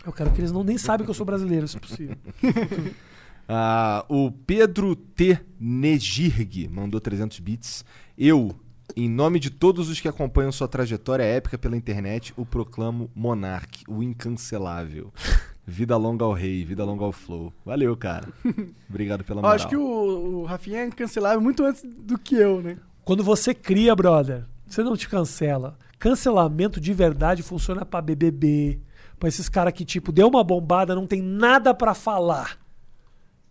Eu 0.06 0.14
quero 0.14 0.31
que 0.31 0.39
eles 0.39 0.53
não 0.53 0.64
nem 0.64 0.77
saibam 0.77 1.03
que 1.06 1.11
eu 1.11 1.14
sou 1.14 1.26
brasileiro, 1.26 1.68
se 1.68 1.77
possível. 1.77 2.15
Ah, 3.51 4.05
o 4.07 4.31
Pedro 4.31 4.95
T. 4.95 5.39
Negirg 5.59 6.67
mandou 6.69 7.01
300 7.01 7.39
bits. 7.39 7.84
Eu, 8.15 8.55
em 8.95 9.09
nome 9.09 9.39
de 9.39 9.49
todos 9.49 9.89
os 9.89 9.99
que 9.99 10.07
acompanham 10.07 10.51
sua 10.51 10.67
trajetória 10.67 11.23
épica 11.23 11.57
pela 11.57 11.76
internet, 11.76 12.31
o 12.38 12.45
proclamo 12.45 13.09
Monark, 13.15 13.84
o 13.88 14.03
incancelável. 14.03 15.11
Vida 15.65 15.97
longa 15.97 16.26
ao 16.26 16.34
rei, 16.34 16.65
vida 16.65 16.84
longa 16.84 17.03
ao 17.03 17.11
flow. 17.11 17.53
Valeu, 17.63 17.95
cara. 17.95 18.27
Obrigado 18.89 19.23
pela 19.23 19.38
Eu 19.38 19.43
moral. 19.43 19.55
acho 19.55 19.67
que 19.67 19.77
o, 19.77 20.41
o 20.41 20.43
Rafinha 20.43 20.80
é 20.80 20.89
cancelável 20.89 21.39
muito 21.39 21.63
antes 21.63 21.84
do 21.85 22.17
que 22.17 22.34
eu, 22.34 22.59
né? 22.59 22.77
Quando 23.05 23.23
você 23.23 23.53
cria, 23.53 23.95
brother, 23.95 24.45
você 24.65 24.81
não 24.81 24.97
te 24.97 25.07
cancela. 25.07 25.77
Cancelamento 25.99 26.80
de 26.81 26.91
verdade 26.91 27.43
funciona 27.43 27.85
pra 27.85 28.01
BBB, 28.01 28.80
pra 29.19 29.30
esses 29.30 29.47
caras 29.47 29.71
que, 29.73 29.85
tipo, 29.85 30.11
deu 30.11 30.27
uma 30.27 30.43
bombada, 30.43 30.95
não 30.95 31.05
tem 31.05 31.21
nada 31.21 31.71
pra 31.71 31.93
falar. 31.93 32.57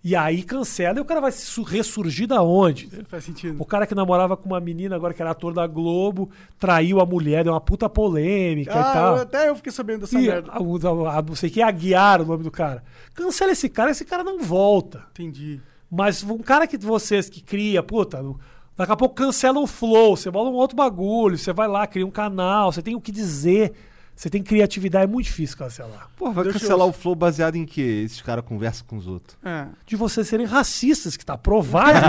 E 0.02 0.14
aí 0.14 0.44
cancela 0.44 0.98
e 0.98 1.00
o 1.00 1.04
cara 1.04 1.20
vai 1.20 1.32
su- 1.32 1.62
ressurgir 1.64 2.28
da 2.28 2.40
onde? 2.40 2.88
Faz 3.08 3.24
sentido. 3.24 3.60
O 3.60 3.64
cara 3.64 3.84
que 3.86 3.94
namorava 3.96 4.36
com 4.36 4.46
uma 4.48 4.60
menina 4.60 4.94
agora 4.94 5.12
que 5.12 5.20
era 5.20 5.32
ator 5.32 5.52
da 5.52 5.66
Globo, 5.66 6.30
traiu 6.58 7.00
a 7.00 7.04
mulher, 7.06 7.42
deu 7.42 7.52
uma 7.52 7.60
puta 7.60 7.88
polêmica 7.88 8.72
e 8.72 8.78
Ah, 8.78 8.92
tal. 8.92 9.16
eu- 9.16 9.22
até 9.22 9.48
eu 9.48 9.56
fiquei 9.56 9.72
sabendo 9.72 10.00
dessa 10.02 10.18
E 10.18 10.26
merda. 10.28 10.52
a, 10.52 10.56
a- 10.58 11.18
a- 11.18 11.22
não 11.22 11.34
sei 11.34 11.50
o 11.50 11.52
que, 11.52 11.60
Aguiar 11.60 12.22
o 12.22 12.26
nome 12.26 12.44
do 12.44 12.50
cara. 12.50 12.84
Cancela 13.12 13.50
esse 13.50 13.68
cara, 13.68 13.90
esse 13.90 14.04
cara 14.04 14.22
não 14.22 14.38
volta. 14.40 15.02
Entendi. 15.10 15.60
Mas 15.90 16.22
um 16.22 16.38
cara 16.38 16.66
que 16.66 16.78
vocês 16.78 17.28
que 17.28 17.42
cria, 17.42 17.82
puta, 17.82 18.22
daqui 18.76 18.92
a 18.92 18.96
pouco 18.96 19.16
cancela 19.16 19.58
o 19.58 19.66
flow, 19.66 20.16
você 20.16 20.30
bola 20.30 20.48
um 20.48 20.54
outro 20.54 20.76
bagulho, 20.76 21.36
você 21.36 21.52
vai 21.52 21.66
lá, 21.66 21.86
cria 21.88 22.06
um 22.06 22.10
canal, 22.10 22.70
você 22.70 22.80
tem 22.82 22.94
o 22.94 23.00
que 23.00 23.10
dizer, 23.10 23.72
você 24.20 24.28
tem 24.28 24.42
criatividade, 24.42 25.04
é 25.04 25.06
muito 25.06 25.26
difícil 25.26 25.56
cancelar. 25.56 26.08
Pô, 26.16 26.32
vai 26.32 26.42
Deixa 26.42 26.58
cancelar 26.58 26.84
eu- 26.86 26.90
o 26.90 26.92
flow 26.92 27.14
baseado 27.14 27.54
em 27.54 27.64
quê? 27.64 28.02
Esses 28.04 28.20
caras 28.20 28.44
conversam 28.44 28.84
com 28.84 28.96
os 28.96 29.06
outros. 29.06 29.36
É. 29.44 29.66
De 29.86 29.94
vocês 29.94 30.26
serem 30.26 30.44
racistas, 30.44 31.16
que 31.16 31.24
tá 31.24 31.38
provado 31.38 31.98
isso. 31.98 32.04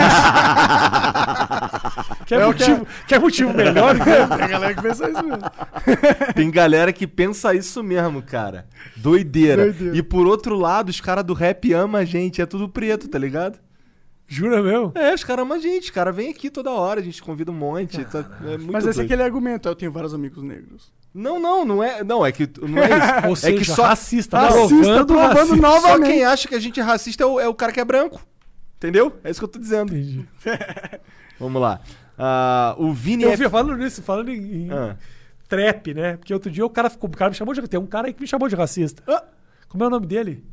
quer, 2.25 2.39
É 2.41 2.45
o 2.47 2.53
que 2.53 2.67
motivo, 2.67 2.87
quer 3.07 3.19
motivo 3.19 3.53
melhor? 3.53 3.93
Tem 4.03 4.13
a 4.43 4.47
galera 4.47 4.73
que 4.73 4.81
pensa 4.81 5.07
isso 5.09 5.23
mesmo. 5.23 5.43
Tem 6.35 6.49
galera 6.51 6.91
que 6.93 7.05
pensa 7.07 7.53
isso 7.53 7.83
mesmo, 7.83 8.21
cara. 8.23 8.65
Doideira. 8.97 9.65
Doideira. 9.65 9.95
E 9.97 10.01
por 10.01 10.25
outro 10.25 10.55
lado, 10.57 10.89
os 10.89 10.99
caras 10.99 11.23
do 11.23 11.33
rap 11.35 11.71
amam 11.73 12.01
a 12.01 12.05
gente. 12.05 12.41
É 12.41 12.45
tudo 12.47 12.67
preto, 12.67 13.07
tá 13.07 13.19
ligado? 13.19 13.59
Jura 14.31 14.61
mesmo? 14.61 14.91
É, 14.95 15.13
os 15.13 15.23
caras 15.23 15.43
amam 15.43 15.57
a 15.57 15.59
gente. 15.61 15.85
Os 15.85 15.89
caras 15.89 16.15
vêm 16.15 16.29
aqui 16.29 16.49
toda 16.51 16.69
hora, 16.71 16.99
a 16.99 17.03
gente 17.03 17.21
convida 17.21 17.51
um 17.51 17.55
monte. 17.55 18.05
tá- 18.05 18.25
é 18.45 18.57
muito 18.57 18.71
Mas 18.71 18.85
esse 18.85 19.01
é 19.01 19.03
aquele 19.03 19.23
argumento. 19.23 19.67
Eu 19.67 19.75
tenho 19.75 19.91
vários 19.91 20.13
amigos 20.13 20.43
negros. 20.43 20.93
Não, 21.13 21.39
não, 21.39 21.65
não 21.65 21.83
é. 21.83 22.03
Não, 22.03 22.23
é 22.23 22.31
que 22.31 22.47
não 22.61 22.77
é 22.77 22.85
isso. 22.87 23.25
Ou 23.27 23.33
é 23.33 23.35
seja, 23.35 23.57
que 23.57 23.65
só, 23.65 23.83
racista, 23.87 24.37
Racista, 24.37 24.67
provando, 24.77 25.07
provando 25.07 25.35
racismo. 25.35 25.55
nova- 25.61 25.79
só 25.81 25.87
novamente. 25.87 26.13
quem 26.13 26.23
acha 26.23 26.47
que 26.47 26.53
a 26.55 26.59
gente 26.59 26.79
é 26.79 26.83
racista 26.83 27.23
é 27.23 27.25
o, 27.25 27.39
é 27.39 27.47
o 27.47 27.55
cara 27.55 27.71
que 27.71 27.79
é 27.79 27.85
branco. 27.85 28.21
Entendeu? 28.77 29.17
É 29.23 29.31
isso 29.31 29.39
que 29.39 29.43
eu 29.45 29.47
tô 29.49 29.57
dizendo. 29.59 29.91
Entendi. 29.95 30.25
Vamos 31.39 31.59
lá. 31.61 31.81
Ah, 32.17 32.75
o 32.77 32.93
Vini 32.93 33.23
Eu 33.23 33.31
F- 33.31 33.43
vi 33.43 33.49
falando 33.49 33.75
nisso, 33.77 34.03
falando 34.03 34.29
em, 34.29 34.67
em 34.67 34.71
Ah, 34.71 34.95
trap, 35.47 35.93
né? 35.93 36.17
Porque 36.17 36.33
outro 36.33 36.51
dia 36.51 36.65
o 36.65 36.69
cara 36.69 36.89
ficou, 36.89 37.09
o 37.09 37.17
cara 37.17 37.31
me 37.31 37.35
chamou 37.35 37.53
de 37.53 37.67
tem 37.67 37.79
um 37.79 37.85
cara 37.87 38.07
aí 38.07 38.13
que 38.13 38.21
me 38.21 38.27
chamou 38.27 38.47
de 38.47 38.55
racista. 38.55 39.01
Ah, 39.07 39.23
Como 39.67 39.83
é 39.83 39.87
o 39.87 39.89
nome 39.89 40.05
dele? 40.05 40.43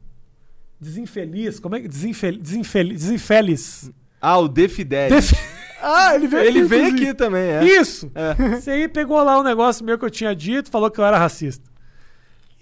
Desinfeliz. 0.81 1.59
Como 1.59 1.75
é 1.77 1.81
que 1.81 1.89
desinfel, 1.89 2.37
desinfel, 2.39 2.89
desinfeliz. 2.89 3.91
Ah, 4.21 4.39
o 4.39 4.49
Defidel. 4.49 5.11
Def- 5.11 5.33
Ah, 5.79 6.15
ele 6.15 6.27
veio 6.27 6.43
Ele 6.43 6.59
aqui, 6.61 6.69
veio 6.69 6.83
inclusive. 6.87 7.11
aqui 7.11 7.19
também, 7.19 7.43
é. 7.51 7.63
Isso. 7.65 8.11
É. 8.15 8.57
Você 8.59 8.71
aí 8.71 8.89
pegou 8.89 9.23
lá 9.23 9.39
um 9.39 9.43
negócio 9.43 9.85
meu 9.85 9.99
que 9.99 10.05
eu 10.07 10.11
tinha 10.11 10.35
dito, 10.35 10.71
falou 10.71 10.91
que 10.91 10.99
eu 10.99 11.05
era 11.05 11.19
racista. 11.19 11.71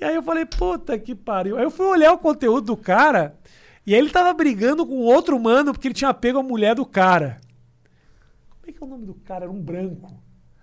E 0.01 0.05
aí 0.05 0.17
eu 0.17 0.23
falei, 0.23 0.45
puta 0.45 0.99
que 0.99 1.15
pariu. 1.15 1.57
Aí 1.57 1.63
eu 1.63 1.71
fui 1.71 1.87
olhar 1.87 2.13
o 2.13 2.19
conteúdo 2.19 2.67
do 2.67 2.77
cara. 2.77 3.37
E 3.87 3.95
aí 3.95 4.01
ele 4.01 4.11
tava 4.11 4.33
brigando 4.35 4.85
com 4.85 4.97
outro 4.97 5.39
mano 5.39 5.73
porque 5.73 5.87
ele 5.89 5.95
tinha 5.95 6.13
pego 6.13 6.41
a 6.41 6.43
mulher 6.43 6.75
do 6.75 6.85
cara. 6.85 7.41
Como 8.51 8.69
é 8.69 8.73
que 8.73 8.83
é 8.83 8.87
o 8.87 8.91
nome 8.91 9.07
do 9.07 9.15
cara? 9.15 9.45
Era 9.45 9.53
um 9.53 9.61
branco. 9.63 10.11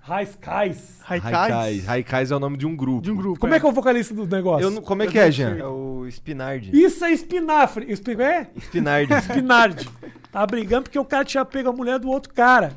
Raikais. 0.01 0.99
Raikais. 1.03 1.85
Raikais. 1.85 2.31
É 2.31 2.35
o 2.35 2.39
nome 2.39 2.57
de 2.57 2.65
um 2.65 2.75
grupo. 2.75 3.01
De 3.01 3.11
um 3.11 3.15
grupo. 3.15 3.39
Como 3.39 3.53
é 3.53 3.59
que 3.59 3.65
é 3.65 3.69
o 3.69 3.71
vocalista 3.71 4.13
do 4.13 4.25
negócio? 4.25 4.65
Eu 4.65 4.71
não- 4.71 4.81
como 4.81 5.03
é 5.03 5.05
Eu 5.05 5.11
que 5.11 5.19
é, 5.19 5.29
Jean? 5.31 5.55
É 5.57 5.65
o 5.65 6.05
Spinardi. 6.09 6.71
Isso 6.73 7.05
é 7.05 7.11
espinafre. 7.11 7.85
Espi- 7.91 8.19
É? 8.21 8.47
Spinardi. 8.59 9.13
Spinardi. 9.21 9.89
Tava 10.31 10.47
brigando 10.47 10.83
porque 10.83 10.97
o 10.97 11.05
cara 11.05 11.23
tinha 11.23 11.45
pego 11.45 11.69
a 11.69 11.73
mulher 11.73 11.99
do 11.99 12.09
outro 12.09 12.33
cara. 12.33 12.73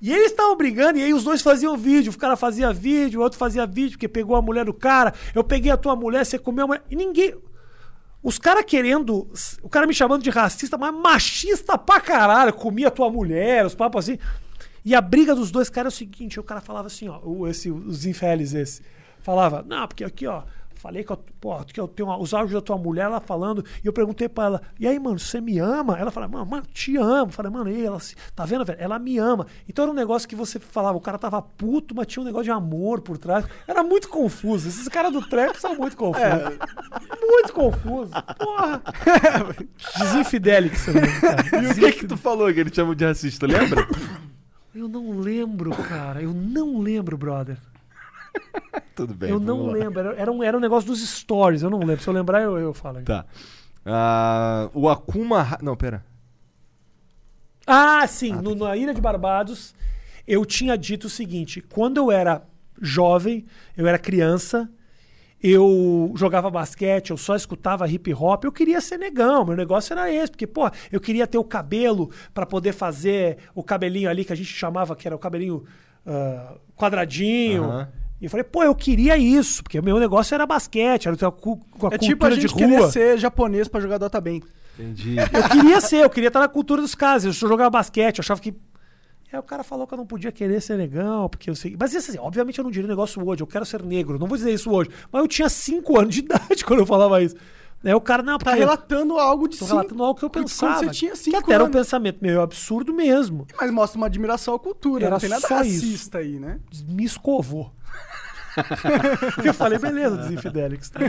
E 0.00 0.12
eles 0.12 0.30
estavam 0.32 0.56
brigando, 0.56 0.98
e 0.98 1.02
aí 1.02 1.14
os 1.14 1.24
dois 1.24 1.40
faziam 1.40 1.76
vídeo. 1.76 2.12
O 2.12 2.18
cara 2.18 2.36
fazia 2.36 2.72
vídeo, 2.72 3.20
o 3.20 3.22
outro 3.22 3.38
fazia 3.38 3.66
vídeo, 3.66 3.92
porque 3.92 4.08
pegou 4.08 4.36
a 4.36 4.42
mulher 4.42 4.64
do 4.64 4.74
cara. 4.74 5.14
Eu 5.34 5.42
peguei 5.44 5.70
a 5.70 5.76
tua 5.76 5.94
mulher, 5.96 6.24
você 6.26 6.38
comeu 6.38 6.64
a 6.64 6.68
mulher. 6.68 6.82
E 6.90 6.96
ninguém. 6.96 7.34
Os 8.22 8.38
caras 8.38 8.64
querendo. 8.66 9.28
O 9.62 9.68
cara 9.68 9.86
me 9.86 9.92
chamando 9.94 10.22
de 10.22 10.30
racista, 10.30 10.76
mas 10.78 10.94
machista 10.94 11.76
pra 11.76 12.00
caralho. 12.00 12.52
Comia 12.54 12.88
a 12.88 12.90
tua 12.90 13.10
mulher, 13.10 13.64
os 13.66 13.74
papos 13.74 14.04
assim. 14.08 14.18
E 14.84 14.94
a 14.94 15.00
briga 15.00 15.34
dos 15.34 15.50
dois 15.50 15.70
caras 15.70 15.94
é 15.94 15.94
o 15.94 15.98
seguinte: 15.98 16.38
o 16.38 16.44
cara 16.44 16.60
falava 16.60 16.88
assim, 16.88 17.08
ó, 17.08 17.20
esse, 17.48 17.70
os 17.70 18.04
infeles 18.04 18.52
esse. 18.54 18.82
Falava, 19.20 19.64
não, 19.66 19.88
porque 19.88 20.04
aqui, 20.04 20.26
ó. 20.26 20.42
Falei 20.84 21.02
que 21.02 21.10
eu, 21.10 21.16
pô, 21.40 21.56
que 21.64 21.80
eu 21.80 21.88
tenho 21.88 22.14
os 22.18 22.34
áudios 22.34 22.52
da 22.52 22.60
tua 22.60 22.76
mulher 22.76 23.08
lá 23.08 23.18
falando, 23.18 23.64
e 23.82 23.86
eu 23.86 23.92
perguntei 23.92 24.28
pra 24.28 24.44
ela, 24.44 24.62
e 24.78 24.86
aí, 24.86 24.98
mano, 24.98 25.18
você 25.18 25.40
me 25.40 25.58
ama? 25.58 25.98
Ela 25.98 26.10
fala, 26.10 26.28
mano, 26.28 26.44
mano, 26.44 26.64
te 26.74 26.94
amo. 26.98 27.28
Eu 27.28 27.32
falei, 27.32 27.50
mano, 27.50 27.70
e 27.70 27.86
ela, 27.86 27.98
tá 28.34 28.44
vendo, 28.44 28.66
velho? 28.66 28.78
Ela 28.78 28.98
me 28.98 29.16
ama. 29.16 29.46
Então 29.66 29.84
era 29.84 29.92
um 29.92 29.94
negócio 29.94 30.28
que 30.28 30.36
você 30.36 30.58
falava, 30.58 30.98
o 30.98 31.00
cara 31.00 31.16
tava 31.16 31.40
puto, 31.40 31.94
mas 31.94 32.06
tinha 32.06 32.22
um 32.22 32.26
negócio 32.26 32.44
de 32.44 32.50
amor 32.50 33.00
por 33.00 33.16
trás. 33.16 33.46
Era 33.66 33.82
muito 33.82 34.10
confuso. 34.10 34.68
Esses 34.68 34.86
caras 34.88 35.10
do 35.10 35.26
trap 35.26 35.56
são 35.56 35.74
muito 35.74 35.96
confusos. 35.96 36.58
Muito 37.18 37.52
confuso. 37.54 38.10
Porra. 38.38 38.82
Desinfidelix, 39.98 40.84
cara. 40.84 41.62
E 41.62 41.66
o 41.66 41.74
que 41.74 41.92
que 41.92 42.06
tu 42.06 42.18
falou 42.18 42.52
que 42.52 42.60
ele 42.60 42.68
te 42.68 42.76
chamou 42.76 42.94
de 42.94 43.06
racista, 43.06 43.46
lembra? 43.46 43.88
Eu 44.74 44.88
não 44.88 45.18
lembro, 45.18 45.70
cara. 45.70 46.20
Eu 46.22 46.32
não 46.32 46.80
lembro, 46.80 47.16
brother. 47.16 47.56
Tudo 48.94 49.14
bem. 49.14 49.30
eu 49.30 49.38
não 49.38 49.66
lá. 49.66 49.72
lembro. 49.72 50.00
Era, 50.00 50.14
era 50.14 50.32
um, 50.32 50.42
era 50.42 50.56
um 50.56 50.60
negócio 50.60 50.88
dos 50.88 51.00
stories. 51.08 51.62
Eu 51.62 51.70
não 51.70 51.78
lembro. 51.78 52.02
Se 52.02 52.08
eu 52.08 52.14
lembrar, 52.14 52.42
eu, 52.42 52.58
eu 52.58 52.74
falo. 52.74 53.02
Tá. 53.02 53.24
Ah, 53.86 54.68
o 54.74 54.88
Akuma... 54.88 55.58
Não, 55.62 55.76
pera. 55.76 56.04
Ah, 57.66 58.06
sim. 58.06 58.32
no- 58.32 58.54
na 58.54 58.76
Ilha 58.76 58.92
de 58.92 59.00
Barbados, 59.00 59.74
eu 60.26 60.44
tinha 60.44 60.76
dito 60.76 61.06
o 61.06 61.10
seguinte: 61.10 61.60
quando 61.60 61.96
eu 61.98 62.10
era 62.10 62.42
jovem, 62.80 63.46
eu 63.76 63.86
era 63.86 63.98
criança, 63.98 64.68
eu 65.46 66.10
jogava 66.16 66.50
basquete, 66.50 67.10
eu 67.10 67.18
só 67.18 67.36
escutava 67.36 67.86
hip 67.86 68.14
hop, 68.14 68.44
eu 68.44 68.52
queria 68.52 68.80
ser 68.80 68.96
negão. 68.98 69.44
Meu 69.44 69.54
negócio 69.54 69.92
era 69.92 70.10
esse, 70.10 70.30
porque, 70.30 70.46
pô, 70.46 70.70
eu 70.90 70.98
queria 70.98 71.26
ter 71.26 71.36
o 71.36 71.44
cabelo 71.44 72.10
pra 72.32 72.46
poder 72.46 72.72
fazer 72.72 73.36
o 73.54 73.62
cabelinho 73.62 74.08
ali 74.08 74.24
que 74.24 74.32
a 74.32 74.36
gente 74.36 74.48
chamava 74.48 74.96
que 74.96 75.06
era 75.06 75.14
o 75.14 75.18
cabelinho 75.18 75.62
ah, 76.06 76.54
quadradinho. 76.74 77.64
Aham. 77.64 77.88
E 78.22 78.24
eu 78.24 78.30
falei, 78.30 78.44
pô, 78.44 78.62
eu 78.62 78.74
queria 78.74 79.18
isso, 79.18 79.62
porque 79.62 79.78
o 79.78 79.82
meu 79.82 79.98
negócio 79.98 80.34
era 80.34 80.46
basquete, 80.46 81.08
era 81.08 81.16
com 81.16 81.26
a, 81.26 81.28
É 81.28 81.30
cultura 81.70 81.98
tipo 81.98 82.24
a 82.24 82.30
gente 82.30 82.46
de 82.46 82.54
querer 82.54 82.78
rua. 82.78 82.90
ser 82.90 83.18
japonês 83.18 83.68
pra 83.68 83.80
jogar 83.80 83.98
Dota 83.98 84.18
bem. 84.22 84.42
Entendi. 84.78 85.16
Eu 85.18 85.48
queria 85.50 85.80
ser, 85.82 86.04
eu 86.04 86.08
queria 86.08 86.28
estar 86.28 86.40
na 86.40 86.48
cultura 86.48 86.80
dos 86.80 86.94
caras. 86.94 87.26
Eu 87.26 87.34
só 87.34 87.46
jogava 87.46 87.68
basquete, 87.68 88.18
eu 88.18 88.22
achava 88.22 88.40
que. 88.40 88.54
Aí 89.34 89.40
o 89.40 89.42
cara 89.42 89.64
falou 89.64 89.86
que 89.86 89.92
eu 89.94 89.98
não 89.98 90.06
podia 90.06 90.30
querer 90.30 90.60
ser 90.60 90.78
negão, 90.78 91.28
porque 91.28 91.50
eu 91.50 91.56
sei. 91.56 91.76
Mas 91.78 91.92
isso 91.92 92.10
assim, 92.10 92.18
obviamente 92.20 92.58
eu 92.58 92.62
não 92.64 92.70
diria 92.70 92.86
o 92.86 92.88
negócio 92.90 93.20
hoje, 93.26 93.42
eu 93.42 93.46
quero 93.46 93.64
ser 93.66 93.82
negro, 93.82 94.18
não 94.18 94.28
vou 94.28 94.36
dizer 94.36 94.52
isso 94.52 94.70
hoje. 94.70 94.90
Mas 95.10 95.22
eu 95.22 95.26
tinha 95.28 95.48
5 95.48 95.98
anos 95.98 96.14
de 96.14 96.20
idade 96.24 96.64
quando 96.64 96.80
eu 96.80 96.86
falava 96.86 97.20
isso. 97.22 97.34
Aí 97.84 97.92
o 97.92 98.00
cara, 98.00 98.22
não, 98.22 98.38
porque. 98.38 98.48
Tá 98.50 98.56
relatando 98.56 99.18
algo 99.18 99.46
de 99.46 99.58
Tô 99.58 99.64
cinco- 99.66 99.76
relatando 99.76 100.02
algo 100.04 100.18
que 100.18 100.24
eu 100.24 100.30
pensava. 100.30 100.78
você 100.84 100.90
tinha 100.90 101.10
que 101.12 101.18
cinco 101.18 101.36
até 101.36 101.52
era 101.52 101.62
um 101.62 101.66
anos. 101.66 101.76
pensamento 101.76 102.18
meio 102.22 102.40
absurdo 102.40 102.94
mesmo. 102.94 103.46
Mas 103.60 103.70
mostra 103.70 103.98
uma 103.98 104.06
admiração 104.06 104.54
à 104.54 104.58
cultura. 104.58 105.04
Era 105.06 105.10
não 105.14 105.18
tem 105.20 105.28
nada 105.28 105.46
só 105.46 105.60
isso. 105.62 105.84
racista 105.84 106.18
aí, 106.18 106.38
né? 106.40 106.60
Me 106.88 107.04
escovou. 107.04 107.70
eu 109.44 109.52
falei, 109.52 109.78
beleza, 109.78 110.16
Desinfidelix. 110.16 110.88
Tá. 110.90 111.00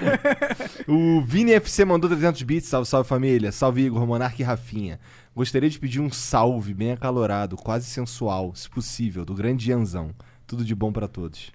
O 0.88 1.22
Vini 1.22 1.53
FC 1.53 1.85
mandou 1.85 2.10
300 2.10 2.41
bits. 2.41 2.68
Salve, 2.68 2.88
salve 2.89 3.07
família. 3.07 3.52
Salve 3.52 3.84
Igor, 3.85 4.06
Monark 4.06 4.41
e 4.41 4.43
Rafinha. 4.43 4.99
Gostaria 5.35 5.69
de 5.69 5.77
pedir 5.77 5.99
um 5.99 6.09
salve 6.09 6.73
bem 6.73 6.91
acalorado, 6.93 7.57
quase 7.57 7.85
sensual, 7.87 8.55
se 8.55 8.69
possível, 8.69 9.25
do 9.25 9.33
grande 9.33 9.69
Ianzão. 9.69 10.15
Tudo 10.47 10.63
de 10.63 10.73
bom 10.73 10.93
pra 10.93 11.07
todos. 11.07 11.51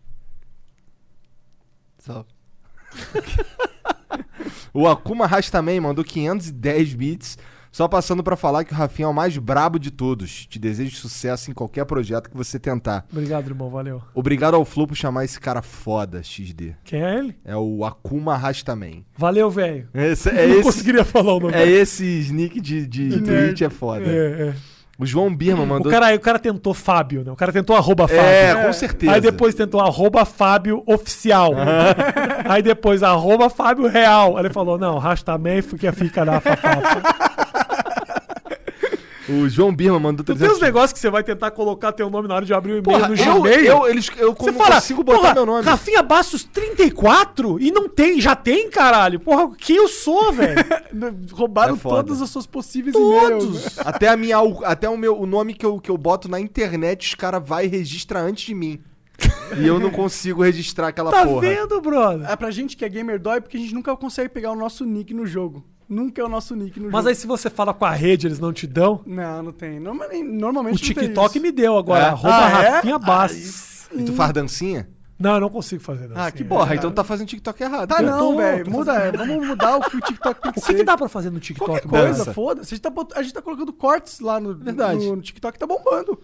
Só. 1.98 2.27
O 4.73 4.86
Akuma 4.86 5.27
Hash 5.27 5.51
também 5.51 5.81
mandou 5.81 6.05
510 6.05 6.94
bits. 6.94 7.39
Só 7.71 7.87
passando 7.87 8.23
pra 8.23 8.37
falar 8.37 8.65
que 8.65 8.73
o 8.73 8.77
Rafinha 8.77 9.07
é 9.07 9.09
o 9.09 9.15
mais 9.15 9.37
brabo 9.39 9.79
de 9.79 9.91
todos. 9.91 10.47
Te 10.47 10.59
desejo 10.59 10.97
sucesso 10.97 11.51
em 11.51 11.55
qualquer 11.55 11.85
projeto 11.85 12.29
que 12.29 12.37
você 12.37 12.59
tentar. 12.59 13.07
Obrigado, 13.13 13.47
irmão, 13.49 13.71
valeu. 13.71 14.03
Obrigado 14.13 14.55
ao 14.55 14.65
Flow 14.65 14.87
por 14.87 14.97
chamar 14.97 15.25
esse 15.25 15.39
cara 15.39 15.63
foda, 15.63 16.23
XD. 16.23 16.75
Quem 16.85 17.03
é 17.03 17.19
ele? 17.19 17.37
É 17.45 17.57
o 17.57 17.85
Akuma 17.85 18.37
Hash 18.37 18.63
também. 18.63 19.05
Valeu, 19.17 19.51
velho. 19.51 19.89
Esse, 19.95 20.29
é, 20.31 20.47
não 20.49 20.55
esse, 20.55 20.63
conseguiria 20.63 21.05
falar 21.05 21.35
o 21.35 21.41
nome. 21.41 21.55
é 21.55 21.69
esse 21.69 22.05
snick 22.05 22.61
de, 22.61 22.87
de 22.87 23.21
Twitch, 23.23 23.63
é 23.63 23.71
foda. 23.71 24.05
É, 24.05 24.49
é. 24.49 24.55
O 25.01 25.07
João 25.07 25.35
Birman 25.35 25.65
O 25.65 25.67
mandou. 25.67 25.91
cara, 25.91 26.15
o 26.15 26.21
cara 26.21 26.39
tentou 26.39 26.75
Fábio, 26.75 27.25
né? 27.25 27.33
O 27.33 27.37
cara 27.37 27.51
tentou 27.51 27.75
arroba 27.75 28.07
Fábio. 28.07 28.23
É, 28.23 28.67
com 28.67 28.73
certeza. 28.75 29.13
Aí 29.13 29.21
depois 29.21 29.55
tentou 29.55 29.81
arroba 29.81 30.27
Fábio 30.27 30.83
oficial. 30.85 31.53
Aí 32.45 32.61
depois 32.63 33.03
arroba 33.03 33.49
Fábio 33.49 33.87
real. 33.87 34.37
Aí 34.37 34.45
ele 34.45 34.53
falou, 34.53 34.77
não, 34.77 35.01
também 35.25 35.63
porque 35.63 35.91
fica 35.93 36.23
na 36.23 36.39
fafafa. 36.39 37.30
O 39.32 39.48
João 39.48 39.74
Birman 39.74 40.01
mandou 40.01 40.24
Tu 40.24 40.28
tem 40.28 40.36
300 40.36 40.57
uns 40.59 40.62
negócios 40.62 40.93
que 40.93 40.98
você 40.98 41.09
vai 41.11 41.23
tentar 41.23 41.51
colocar 41.52 41.93
teu 41.93 42.11
nome 42.11 42.27
na 42.27 42.35
hora 42.35 42.44
de 42.44 42.52
abrir 42.52 42.73
o 42.73 42.78
e-mail 42.78 42.82
Porra, 42.85 43.09
no 43.09 43.15
eu, 43.15 43.43
Gmail. 43.43 43.65
eu, 43.65 43.86
eles, 43.89 44.11
eu 44.16 44.35
você 44.35 44.52
fala, 44.52 44.74
consigo 44.77 45.05
botar 45.05 45.19
porra, 45.20 45.35
meu 45.35 45.47
nome. 45.47 45.65
Rafinha 45.65 46.02
Bastos 46.02 46.43
34? 46.44 47.61
E 47.61 47.70
não 47.70 47.89
tem, 47.89 48.20
já 48.20 48.35
tem, 48.35 48.69
caralho. 48.70 49.20
Porra, 49.20 49.51
quem 49.57 49.77
eu 49.77 49.89
sou, 49.89 50.32
velho? 50.32 50.55
Roubaram 51.32 51.74
É 51.74 51.78
todas 51.78 52.20
as 52.20 52.31
suas 52.31 52.47
possíveis 52.47 52.94
e-mails. 52.97 53.44
Todos. 53.44 53.78
Até, 53.78 54.09
a 54.09 54.16
minha, 54.16 54.36
até 54.65 54.89
o, 54.89 54.97
meu, 54.97 55.19
o 55.20 55.27
nome 55.27 55.55
que 55.55 55.65
eu, 55.65 55.78
que 55.81 55.90
eu 55.90 55.97
boto 55.98 56.28
na 56.28 56.40
internet, 56.40 57.07
os 57.09 57.15
caras 57.15 57.43
vai 57.47 57.66
e 57.66 57.69
registra 57.69 58.20
antes 58.20 58.44
de 58.47 58.55
mim. 58.55 58.81
e 59.59 59.66
eu 59.66 59.78
não 59.78 59.90
consigo 59.90 60.43
registrar 60.43 60.89
aquela 60.89 61.11
Tá 61.11 61.27
porra. 61.27 61.40
vendo, 61.43 61.81
brother? 61.81 62.28
É 62.31 62.35
pra 62.36 62.51
gente 62.51 62.77
que 62.77 62.85
é 62.85 62.89
gamer 62.89 63.19
dói 63.20 63.40
porque 63.40 63.57
a 63.57 63.61
gente 63.61 63.74
nunca 63.74 63.94
consegue 63.97 64.28
pegar 64.31 64.51
o 64.51 64.57
nosso 64.57 64.85
nick 64.85 65.12
no 65.12 65.27
jogo. 65.27 65.65
Nunca 65.91 66.23
é 66.23 66.25
o 66.25 66.29
nosso 66.29 66.55
nick 66.55 66.79
no 66.79 66.87
Mas 66.87 66.93
jogo. 67.01 67.09
aí 67.09 67.15
se 67.17 67.27
você 67.27 67.51
fala 67.51 67.75
com 67.75 67.85
a 67.85 67.91
rede, 67.91 68.29
eles 68.29 68.39
não 68.39 68.53
te 68.53 68.65
dão? 68.67 69.01
Não, 69.05 69.43
não 69.43 69.53
tem. 69.53 69.81
Norma- 69.81 70.07
normalmente 70.25 70.77
O 70.77 70.87
não 70.87 70.95
tem 70.95 71.05
TikTok 71.09 71.37
isso. 71.37 71.43
me 71.43 71.51
deu 71.51 71.77
agora. 71.77 72.05
É? 72.05 72.09
Arroba 72.11 72.35
Ah, 72.37 72.62
é? 72.62 72.69
Rafinha 72.71 72.99
Bastos. 72.99 73.89
E 73.93 74.05
tu 74.05 74.12
faz 74.12 74.33
dancinha? 74.33 74.89
Não, 75.19 75.35
eu 75.35 75.41
não 75.41 75.49
consigo 75.51 75.83
fazer 75.83 76.07
dancinha. 76.09 76.27
Ah, 76.27 76.31
que 76.31 76.45
Porra, 76.45 76.73
É, 76.75 76.77
então 76.77 76.91
tu 76.91 76.95
tá 76.95 77.03
fazendo 77.05 77.27
TikTok 77.27 77.61
errado. 77.62 77.89
Tá 77.89 78.01
não, 78.01 78.37
velho. 78.37 78.71
Muda, 78.71 78.93
é, 78.95 79.12
vamos 79.12 79.47
mudar 79.47 79.77
o 79.79 79.81
que 79.83 79.97
o 79.97 80.01
TikTok 80.01 80.41
tem 80.41 80.53
que 80.53 80.59
O 80.61 80.62
que, 80.62 80.67
ser. 80.69 80.75
que 80.77 80.85
dá 80.85 80.97
pra 80.97 81.09
fazer 81.09 81.29
no 81.31 81.41
TikTok? 81.41 81.69
Qualquer 81.83 81.89
coisa, 81.89 82.33
foda-se. 82.33 82.69
A 82.73 82.77
gente, 82.77 82.81
tá, 82.83 82.89
bot- 82.89 83.12
a 83.15 83.23
gente 83.23 83.35
tá 83.35 83.43
colocando 83.43 83.73
cortes 83.73 84.21
lá 84.21 84.39
no, 84.41 84.55
Verdade. 84.55 85.05
no, 85.05 85.17
no 85.17 85.23
TikTok, 85.23 85.59
tá 85.59 85.67
bombando. 85.67 86.19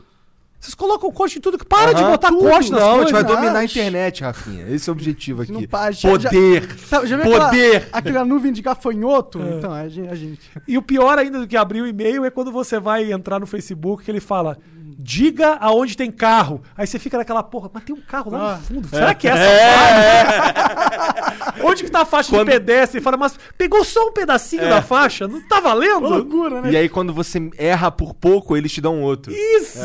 Vocês 0.67 0.75
colocam 0.75 1.13
corte 1.13 1.39
em 1.39 1.41
tudo. 1.41 1.57
que 1.57 1.65
Para 1.65 1.93
de 1.93 2.03
botar 2.03 2.29
tudo. 2.29 2.41
corte 2.41 2.73
nas 2.73 2.81
Não, 2.81 2.89
a 2.89 2.99
gente 3.03 3.13
coisas. 3.13 3.23
vai 3.23 3.37
dominar 3.37 3.59
a 3.61 3.65
internet, 3.65 4.23
Rafinha. 4.25 4.67
Esse 4.69 4.89
é 4.89 4.93
o 4.93 4.95
objetivo 4.95 5.43
aqui. 5.43 5.53
Não 5.53 5.63
para, 5.63 5.93
já- 5.93 6.09
Poder. 6.11 6.77
Tá, 6.91 7.07
já 7.07 7.17
viu 7.17 7.25
aquela- 7.27 7.45
Poder. 7.51 7.89
Aquela, 7.93 8.25
nuvem 8.25 8.53
de 8.53 8.63
gafanhoto? 8.63 9.41
Então, 9.41 9.77
é 9.77 9.83
a 9.83 9.89
gente. 9.89 10.09
A 10.11 10.15
gente. 10.17 10.41
E 10.67 10.77
o 10.77 10.83
pior 10.83 11.19
ainda 11.21 11.39
do 11.39 11.47
que 11.47 11.57
abrir 11.57 11.83
o 11.83 11.87
e-mail 11.87 12.25
é 12.25 12.31
quando 12.31 12.51
você 12.51 12.81
vai 12.81 13.13
entrar 13.13 13.39
no 13.39 13.47
Facebook 13.47 14.03
que 14.05 14.11
ele 14.11 14.19
fala. 14.21 14.59
Diga 14.99 15.57
aonde 15.61 15.97
tem 15.97 16.11
carro. 16.11 16.63
Aí 16.77 16.85
você 16.87 16.99
fica 16.99 17.17
naquela 17.19 17.43
porra, 17.45 17.71
mas 17.73 17.85
tem 17.85 17.95
um 17.95 18.01
carro 18.01 18.33
lá 18.33 18.55
Ah. 18.55 18.57
no 18.57 18.63
fundo. 18.63 18.89
Será 18.89 19.15
que 19.15 19.29
é 19.29 19.31
essa 19.31 20.57
faixa? 20.57 21.63
Onde 21.65 21.85
que 21.85 21.91
tá 21.91 22.01
a 22.01 22.05
faixa 22.05 22.31
Quando- 22.31 22.47
de 22.47 22.53
pedestre? 22.53 23.01
Fala, 23.01 23.17
mas 23.17 23.39
pegou 23.57 23.85
só 23.85 24.09
um 24.09 24.13
pedacinho 24.13 24.65
É. 24.65 24.69
da 24.69 24.83
faixa? 24.83 25.29
Não 25.29 25.41
tá 25.47 25.61
valendo? 25.61 26.01
Loucura, 26.09 26.61
né? 26.63 26.71
E 26.73 26.77
aí, 26.77 26.89
quando 26.89 27.13
você 27.13 27.51
erra 27.57 27.91
por 27.91 28.15
pouco, 28.15 28.57
eles 28.57 28.73
te 28.73 28.81
dão 28.81 29.01
outro. 29.03 29.33
Isso! 29.33 29.79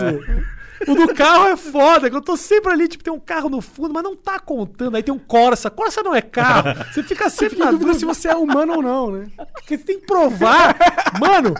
O 0.87 0.95
do 0.95 1.13
carro 1.13 1.47
é 1.47 1.57
foda, 1.57 2.09
que 2.09 2.15
eu 2.15 2.21
tô 2.21 2.35
sempre 2.35 2.71
ali, 2.71 2.87
tipo, 2.87 3.03
tem 3.03 3.13
um 3.13 3.19
carro 3.19 3.49
no 3.49 3.61
fundo, 3.61 3.93
mas 3.93 4.03
não 4.03 4.15
tá 4.15 4.39
contando. 4.39 4.95
Aí 4.95 5.03
tem 5.03 5.13
um 5.13 5.19
Corsa. 5.19 5.69
Corsa 5.69 6.01
não 6.01 6.13
é 6.15 6.21
carro. 6.21 6.69
Você 6.91 7.03
fica 7.03 7.29
sempre 7.29 7.57
na 7.59 7.67
em 7.67 7.71
dúvida 7.71 7.93
se 7.93 8.05
você 8.05 8.27
é 8.29 8.35
humano 8.35 8.75
ou 8.75 8.81
não, 8.81 9.11
né? 9.11 9.27
Porque 9.53 9.77
você 9.77 9.83
tem 9.83 9.99
que 9.99 10.05
provar. 10.05 10.75
Mano, 11.19 11.53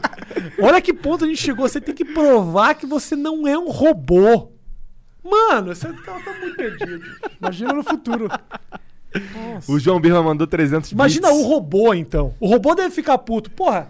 olha 0.60 0.82
que 0.82 0.94
ponto 0.94 1.26
a 1.26 1.28
gente 1.28 1.42
chegou. 1.42 1.68
Você 1.68 1.80
tem 1.80 1.94
que 1.94 2.06
provar 2.06 2.76
que 2.76 2.86
você 2.86 3.16
não 3.16 3.48
é 3.48 3.58
um 3.58 3.70
robô. 3.70 4.52
Mano, 5.24 5.74
você 5.76 5.88
tá, 5.94 6.20
tá 6.20 6.34
muito 6.40 6.56
perdido. 6.58 7.02
Imagina 7.40 7.74
no 7.74 7.84
futuro. 7.84 8.28
Nossa. 9.34 9.72
O 9.72 9.80
João 9.80 10.00
Birma 10.00 10.24
mandou 10.24 10.48
300 10.48 10.92
Imagina 10.92 11.28
bits. 11.30 11.40
o 11.40 11.48
robô, 11.48 11.94
então. 11.94 12.34
O 12.40 12.48
robô 12.48 12.74
deve 12.74 12.92
ficar 12.92 13.18
puto. 13.20 13.52
Porra, 13.52 13.90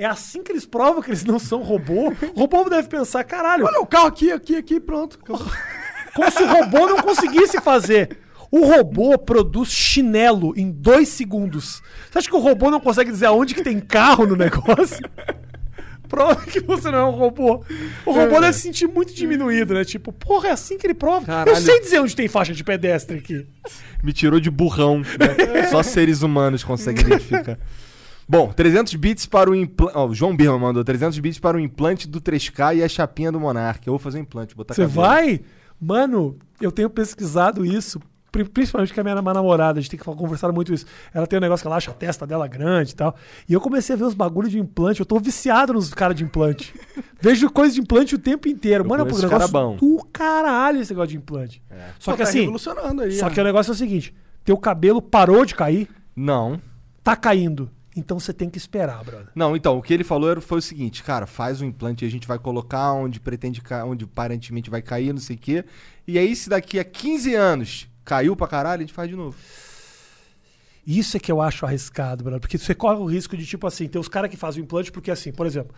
é 0.00 0.06
assim 0.06 0.42
que 0.42 0.50
eles 0.50 0.64
provam 0.64 1.02
que 1.02 1.10
eles 1.10 1.24
não 1.24 1.38
são 1.38 1.62
robô? 1.62 2.12
O 2.34 2.40
robô 2.40 2.64
deve 2.70 2.88
pensar, 2.88 3.22
caralho, 3.22 3.66
Olha 3.66 3.80
o 3.80 3.86
carro 3.86 4.06
aqui, 4.06 4.32
aqui, 4.32 4.56
aqui, 4.56 4.80
pronto. 4.80 5.18
como 6.14 6.30
se 6.30 6.42
o 6.42 6.46
robô 6.46 6.86
não 6.86 6.96
conseguisse 7.02 7.60
fazer. 7.60 8.16
O 8.50 8.64
robô 8.66 9.16
produz 9.18 9.70
chinelo 9.70 10.54
em 10.56 10.70
dois 10.70 11.08
segundos. 11.08 11.82
Você 12.10 12.18
acha 12.18 12.28
que 12.28 12.34
o 12.34 12.40
robô 12.40 12.70
não 12.70 12.80
consegue 12.80 13.10
dizer 13.10 13.26
aonde 13.26 13.54
que 13.54 13.62
tem 13.62 13.78
carro 13.78 14.26
no 14.26 14.34
negócio? 14.34 14.98
Prova 16.08 16.44
que 16.44 16.58
você 16.58 16.90
não 16.90 16.98
é 16.98 17.04
um 17.04 17.10
robô. 17.12 17.62
O 18.04 18.10
robô 18.10 18.40
deve 18.40 18.54
se 18.54 18.62
sentir 18.62 18.88
muito 18.88 19.14
diminuído, 19.14 19.74
né? 19.74 19.84
Tipo, 19.84 20.12
porra, 20.12 20.48
é 20.48 20.50
assim 20.50 20.76
que 20.76 20.84
ele 20.84 20.94
prova. 20.94 21.20
Eu 21.20 21.26
Caralho. 21.26 21.56
sei 21.56 21.78
dizer 21.78 22.00
onde 22.00 22.16
tem 22.16 22.26
faixa 22.26 22.52
de 22.52 22.64
pedestre 22.64 23.18
aqui. 23.18 23.46
Me 24.02 24.12
tirou 24.12 24.40
de 24.40 24.50
burrão. 24.50 24.98
né? 24.98 25.66
Só 25.70 25.82
seres 25.84 26.22
humanos 26.22 26.64
conseguem 26.64 27.04
identificar. 27.06 27.56
Bom, 28.30 28.52
300 28.52 28.94
bits 28.94 29.26
para 29.26 29.50
o 29.50 29.54
implante. 29.56 29.98
o 29.98 30.14
João 30.14 30.36
Birman 30.36 30.60
mandou 30.60 30.84
300 30.84 31.18
bits 31.18 31.40
para 31.40 31.56
o 31.56 31.60
implante 31.60 32.06
do 32.06 32.20
3K 32.20 32.76
e 32.76 32.82
a 32.84 32.88
chapinha 32.88 33.32
do 33.32 33.40
Monark. 33.40 33.84
Eu 33.84 33.92
vou 33.94 33.98
fazer 33.98 34.18
um 34.18 34.22
implante, 34.22 34.54
botar 34.54 34.72
Você 34.72 34.86
vai? 34.86 35.40
Mano, 35.80 36.38
eu 36.60 36.70
tenho 36.70 36.88
pesquisado 36.88 37.66
isso, 37.66 38.00
pri- 38.30 38.44
principalmente 38.48 38.94
com 38.94 39.00
a 39.00 39.02
minha 39.02 39.16
namorada, 39.20 39.80
a 39.80 39.82
gente 39.82 39.90
tem 39.90 39.98
que 39.98 40.04
conversar 40.04 40.52
muito 40.52 40.72
isso. 40.72 40.86
Ela 41.12 41.26
tem 41.26 41.38
um 41.38 41.42
negócio 41.42 41.64
que 41.64 41.66
ela 41.66 41.74
acha 41.76 41.90
a 41.90 41.94
testa 41.94 42.24
dela 42.24 42.46
grande 42.46 42.92
e 42.92 42.94
tal. 42.94 43.16
E 43.48 43.52
eu 43.52 43.60
comecei 43.60 43.96
a 43.96 43.98
ver 43.98 44.04
os 44.04 44.14
bagulhos 44.14 44.52
de 44.52 44.60
implante, 44.60 45.00
eu 45.00 45.06
tô 45.06 45.18
viciado 45.18 45.72
nos 45.72 45.92
caras 45.92 46.14
de 46.16 46.22
implante. 46.22 46.72
Vejo 47.20 47.50
coisa 47.50 47.74
de 47.74 47.80
implante 47.80 48.14
o 48.14 48.18
tempo 48.18 48.46
inteiro. 48.46 48.84
Eu 48.84 48.88
Mano, 48.88 49.00
é 49.00 49.04
um 49.04 49.06
negócio 49.08 49.28
cara 49.28 49.48
bom. 49.48 49.74
do 49.74 50.06
caralho 50.12 50.80
esse 50.80 50.92
negócio 50.92 51.08
de 51.10 51.16
implante. 51.16 51.60
Só 51.98 52.12
Pô, 52.12 52.16
que 52.16 52.22
tá 52.22 52.28
assim, 52.28 52.40
revolucionando 52.42 53.02
aí. 53.02 53.12
só 53.12 53.26
ó. 53.26 53.30
que 53.30 53.40
o 53.40 53.44
negócio 53.44 53.72
é 53.72 53.74
o 53.74 53.76
seguinte, 53.76 54.14
teu 54.44 54.56
cabelo 54.56 55.02
parou 55.02 55.44
de 55.44 55.56
cair, 55.56 55.88
Não. 56.14 56.60
tá 57.02 57.16
caindo. 57.16 57.68
Então 57.96 58.20
você 58.20 58.32
tem 58.32 58.48
que 58.48 58.56
esperar, 58.58 59.02
brother. 59.04 59.26
Não, 59.34 59.56
então, 59.56 59.76
o 59.76 59.82
que 59.82 59.92
ele 59.92 60.04
falou 60.04 60.30
era- 60.30 60.40
foi 60.40 60.58
o 60.58 60.62
seguinte, 60.62 61.02
cara, 61.02 61.26
faz 61.26 61.60
o 61.60 61.64
implante 61.64 62.04
e 62.04 62.08
a 62.08 62.10
gente 62.10 62.26
vai 62.26 62.38
colocar 62.38 62.92
onde 62.92 63.18
pretende 63.18 63.60
onde 63.84 64.04
aparentemente 64.04 64.70
vai 64.70 64.80
cair, 64.80 65.12
não 65.12 65.20
sei 65.20 65.34
o 65.36 65.38
quê. 65.38 65.64
E 66.06 66.18
aí, 66.18 66.34
se 66.36 66.48
daqui 66.48 66.78
a 66.78 66.84
15 66.84 67.34
anos 67.34 67.88
caiu 68.04 68.36
pra 68.36 68.46
caralho, 68.46 68.80
a 68.80 68.86
gente 68.86 68.94
faz 68.94 69.08
de 69.08 69.16
novo. 69.16 69.36
Isso 70.86 71.16
é 71.16 71.20
que 71.20 71.30
eu 71.30 71.40
acho 71.40 71.66
arriscado, 71.66 72.24
brother. 72.24 72.40
Porque 72.40 72.58
você 72.58 72.74
corre 72.74 72.98
o 72.98 73.04
risco 73.06 73.36
de, 73.36 73.44
tipo 73.44 73.66
assim, 73.66 73.86
ter 73.86 73.98
os 73.98 74.08
caras 74.08 74.30
que 74.30 74.36
fazem 74.36 74.62
o 74.62 74.64
implante, 74.64 74.90
porque 74.90 75.10
assim, 75.10 75.30
por 75.32 75.46
exemplo, 75.46 75.74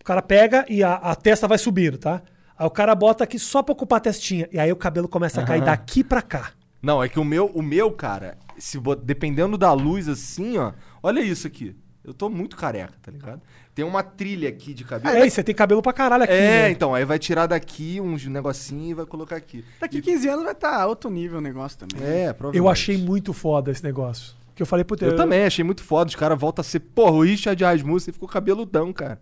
o 0.00 0.04
cara 0.04 0.22
pega 0.22 0.64
e 0.68 0.82
a, 0.82 0.94
a 0.94 1.14
testa 1.14 1.48
vai 1.48 1.58
subindo, 1.58 1.96
tá? 1.98 2.22
Aí 2.58 2.66
o 2.66 2.70
cara 2.70 2.94
bota 2.94 3.24
aqui 3.24 3.38
só 3.38 3.62
pra 3.62 3.72
ocupar 3.72 3.98
a 3.98 4.00
testinha. 4.00 4.48
E 4.52 4.58
aí 4.58 4.70
o 4.70 4.76
cabelo 4.76 5.08
começa 5.08 5.40
a 5.40 5.44
cair 5.44 5.58
Aham. 5.58 5.66
daqui 5.66 6.04
pra 6.04 6.22
cá. 6.22 6.52
Não, 6.82 7.02
é 7.02 7.08
que 7.08 7.18
o 7.18 7.24
meu, 7.24 7.46
o 7.54 7.62
meu, 7.62 7.90
cara, 7.90 8.36
se 8.58 8.78
dependendo 9.02 9.56
da 9.58 9.72
luz 9.72 10.08
assim, 10.08 10.58
ó, 10.58 10.72
olha 11.02 11.20
isso 11.20 11.46
aqui. 11.46 11.76
Eu 12.04 12.14
tô 12.14 12.28
muito 12.28 12.56
careca, 12.56 12.94
tá 13.02 13.10
ligado? 13.10 13.42
Tem 13.74 13.84
uma 13.84 14.02
trilha 14.02 14.48
aqui 14.48 14.72
de 14.72 14.84
cabelo. 14.84 15.16
É, 15.16 15.26
e 15.26 15.30
você 15.30 15.42
tem 15.42 15.54
cabelo 15.54 15.82
pra 15.82 15.92
caralho 15.92 16.22
aqui, 16.22 16.32
É, 16.32 16.62
né? 16.62 16.70
então, 16.70 16.94
aí 16.94 17.04
vai 17.04 17.18
tirar 17.18 17.46
daqui 17.46 18.00
uns 18.00 18.24
negocinho 18.26 18.90
e 18.90 18.94
vai 18.94 19.04
colocar 19.04 19.34
aqui. 19.36 19.64
Daqui 19.80 20.00
15 20.00 20.28
anos 20.28 20.44
vai 20.44 20.52
estar 20.52 20.86
outro 20.86 21.10
nível 21.10 21.38
o 21.38 21.40
negócio 21.42 21.76
também. 21.78 22.00
É, 22.06 22.32
provavelmente. 22.32 22.56
Eu 22.58 22.68
achei 22.70 22.96
muito 22.96 23.32
foda 23.32 23.70
esse 23.72 23.82
negócio. 23.82 24.34
Que 24.54 24.62
eu 24.62 24.66
falei, 24.66 24.84
puta, 24.84 25.04
Eu 25.04 25.16
também, 25.16 25.44
achei 25.44 25.64
muito 25.64 25.82
foda. 25.82 26.08
Os 26.08 26.14
caras 26.14 26.38
voltam 26.38 26.62
a 26.62 26.64
ser. 26.64 26.80
Porra, 26.80 27.10
o 27.12 27.22
Richard 27.22 27.62
Rasmussen 27.62 28.12
ficou 28.14 28.28
cabeludão, 28.28 28.92
cara. 28.92 29.20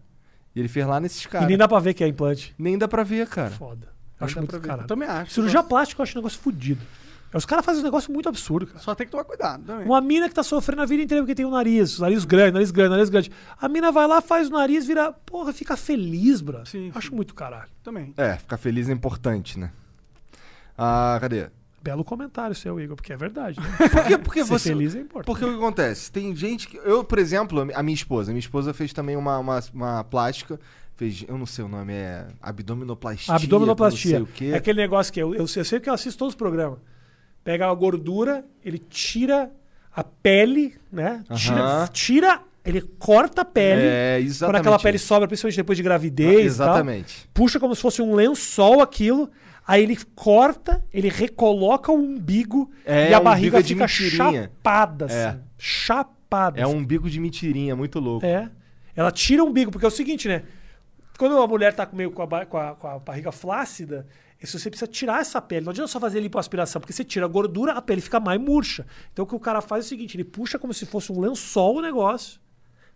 E 0.55 0.61
ele 0.61 0.69
fez 0.69 0.87
lá 0.87 1.01
nesses 1.01 1.25
E 1.25 1.29
caras. 1.29 1.49
nem 1.49 1.57
dá 1.57 1.67
pra 1.67 1.81
ver 1.81 1.95
que 1.95 2.05
é 2.05 2.07
implante. 2.07 2.55
Nem 2.57 2.79
dá 2.79 2.87
pra 2.87 3.03
ver, 3.03 3.27
cara. 3.27 3.51
Foda. 3.51 3.89
Acho 4.21 4.39
muito. 4.39 4.55
Eu 4.55 4.87
também 4.87 5.09
acho. 5.09 5.33
Cirurgia 5.33 5.63
plástica 5.63 6.01
eu 6.01 6.05
acho 6.05 6.17
um 6.17 6.21
negócio 6.21 6.39
fudido. 6.39 6.81
Os 7.35 7.45
caras 7.45 7.65
fazem 7.65 7.81
um 7.81 7.85
negócio 7.85 8.13
muito 8.13 8.29
absurdo, 8.29 8.67
cara. 8.67 8.79
Só 8.79 8.95
tem 8.95 9.07
que 9.07 9.11
tomar 9.11 9.25
cuidado 9.25 9.65
também. 9.65 9.87
Uma 9.87 10.01
mina 10.01 10.29
que 10.29 10.35
tá 10.35 10.43
sofrendo 10.43 10.83
a 10.83 10.87
vida 10.87 11.03
inteira 11.03 11.23
porque 11.23 11.35
tem 11.35 11.45
um 11.45 11.51
nariz, 11.51 11.99
nariz 11.99 12.25
grande, 12.25 12.53
nariz 12.53 12.71
grande, 12.71 12.91
nariz 12.91 13.09
grande. 13.09 13.31
A 13.61 13.69
mina 13.69 13.91
vai 13.91 14.07
lá, 14.07 14.21
faz 14.21 14.49
o 14.49 14.53
nariz, 14.53 14.87
vira. 14.87 15.13
Porra, 15.13 15.53
fica 15.53 15.77
feliz, 15.77 16.41
bro. 16.41 16.65
Sim, 16.65 16.91
Acho 16.95 17.09
sim. 17.11 17.15
muito 17.17 17.35
caralho. 17.35 17.69
Também. 17.83 18.15
É, 18.17 18.37
ficar 18.37 18.57
feliz 18.57 18.89
é 18.89 18.93
importante, 18.93 19.59
né? 19.59 19.71
Ah, 20.77 21.19
cadê? 21.21 21.49
Belo 21.83 22.03
comentário 22.03 22.55
seu, 22.55 22.81
Igor, 22.81 22.97
porque 22.97 23.13
é 23.13 23.17
verdade. 23.17 23.61
Né? 23.61 23.67
Por 23.91 24.05
que, 24.07 24.19
porque 24.19 24.43
Ser 24.45 24.49
você. 24.51 24.69
feliz 24.71 24.95
é 24.95 25.01
importante. 25.01 25.27
Porque 25.27 25.45
o 25.45 25.49
que 25.51 25.55
acontece? 25.57 26.11
Tem 26.11 26.35
gente 26.35 26.67
que. 26.67 26.79
Eu, 26.79 27.05
por 27.05 27.19
exemplo, 27.19 27.61
a 27.75 27.83
minha 27.83 27.95
esposa. 27.95 28.31
Minha 28.33 28.41
esposa 28.41 28.73
fez 28.73 28.93
também 28.93 29.17
uma, 29.17 29.39
uma, 29.39 29.61
uma 29.73 30.05
plástica. 30.05 30.59
Fez. 30.97 31.25
Eu 31.29 31.37
não 31.37 31.45
sei 31.45 31.63
o 31.65 31.69
nome, 31.69 31.93
é. 31.93 32.27
Abdominoplastia. 32.41 33.35
Abdominoplastia. 33.35 34.19
Não 34.21 34.27
sei 34.27 34.33
o 34.35 34.37
quê. 34.37 34.45
É 34.55 34.57
aquele 34.57 34.81
negócio 34.81 35.13
que 35.13 35.21
eu, 35.21 35.35
eu, 35.35 35.47
sei- 35.47 35.61
eu 35.61 35.65
sei 35.65 35.79
que 35.81 35.91
eu 35.91 35.93
assisto 35.95 36.19
todos 36.19 36.33
os 36.33 36.39
programas. 36.39 36.79
Pega 37.45 37.69
a 37.71 37.75
gordura, 37.75 38.45
ele 38.65 38.79
tira 38.79 39.51
a 39.95 40.03
pele, 40.03 40.75
né? 40.91 41.23
Tira, 41.37 41.89
tira, 41.93 42.41
ele 42.65 42.81
corta 42.99 43.43
a 43.43 43.45
pele. 43.45 43.83
É, 43.85 44.17
Quando 44.19 44.27
exatamente. 44.27 44.61
aquela 44.63 44.79
pele 44.79 44.99
sobra, 44.99 45.29
principalmente 45.29 45.57
depois 45.57 45.77
de 45.77 45.83
gravidez. 45.85 46.57
tal. 46.57 46.69
Exatamente. 46.69 47.29
puxa 47.35 47.61
como 47.61 47.75
se 47.75 47.83
fosse 47.83 48.01
um 48.03 48.15
lençol 48.15 48.81
aquilo. 48.81 49.31
Aí 49.67 49.83
ele 49.83 49.97
corta, 50.15 50.85
ele 50.93 51.09
recoloca 51.09 51.91
o 51.91 51.95
umbigo 51.97 52.71
É, 52.85 53.11
e 53.11 53.15
a 53.15 53.21
barriga 53.21 53.63
de 53.63 53.69
fica 53.75 53.87
mentirinha. 53.87 54.43
chapada, 54.45 55.07
assim. 55.07 55.15
É. 55.17 55.39
Chapada. 55.57 56.61
É 56.61 56.67
um 56.67 56.77
umbigo 56.79 57.09
de 57.09 57.19
mentirinha, 57.21 57.75
muito 57.77 57.99
louco. 58.01 58.27
É. 58.27 58.51
Ela 58.97 59.11
tira 59.11 59.43
o 59.43 59.47
umbigo, 59.49 59.71
porque 59.71 59.85
é 59.85 59.89
o 59.89 59.91
seguinte, 59.91 60.29
né? 60.29 60.43
Quando 61.19 61.39
a 61.41 61.47
mulher 61.47 61.73
tá 61.75 61.89
meio 61.93 62.11
com 62.11 62.23
a, 62.23 62.45
com 62.47 62.57
a- 62.59 62.75
com 62.75 62.87
a 62.89 62.99
barriga 62.99 63.31
flácida, 63.33 64.07
isso 64.45 64.59
você 64.59 64.71
precisa 64.71 64.91
tirar 64.91 65.21
essa 65.21 65.41
pele. 65.41 65.65
Não 65.65 65.71
adianta 65.71 65.89
só 65.89 66.01
fazer 66.01 66.21
lipoaspiração, 66.21 66.81
porque 66.81 66.93
você 66.93 67.05
tira 67.05 67.27
a 67.27 67.29
gordura, 67.29 67.73
a 67.73 67.83
pele 67.83 68.01
fica 68.01 68.21
mais 68.21 68.41
murcha. 68.41 68.87
Então 69.13 69.25
o 69.25 69.29
que 69.29 69.35
o 69.35 69.41
cara 69.41 69.61
faz 69.61 69.85
é 69.85 69.87
o 69.87 69.89
seguinte: 69.89 70.17
ele 70.17 70.25
puxa 70.25 70.59
como 70.59 70.73
se 70.73 70.87
fosse 70.87 71.13
um 71.13 71.21
lençol 71.21 71.77
o 71.77 71.83
negócio, 71.83 72.41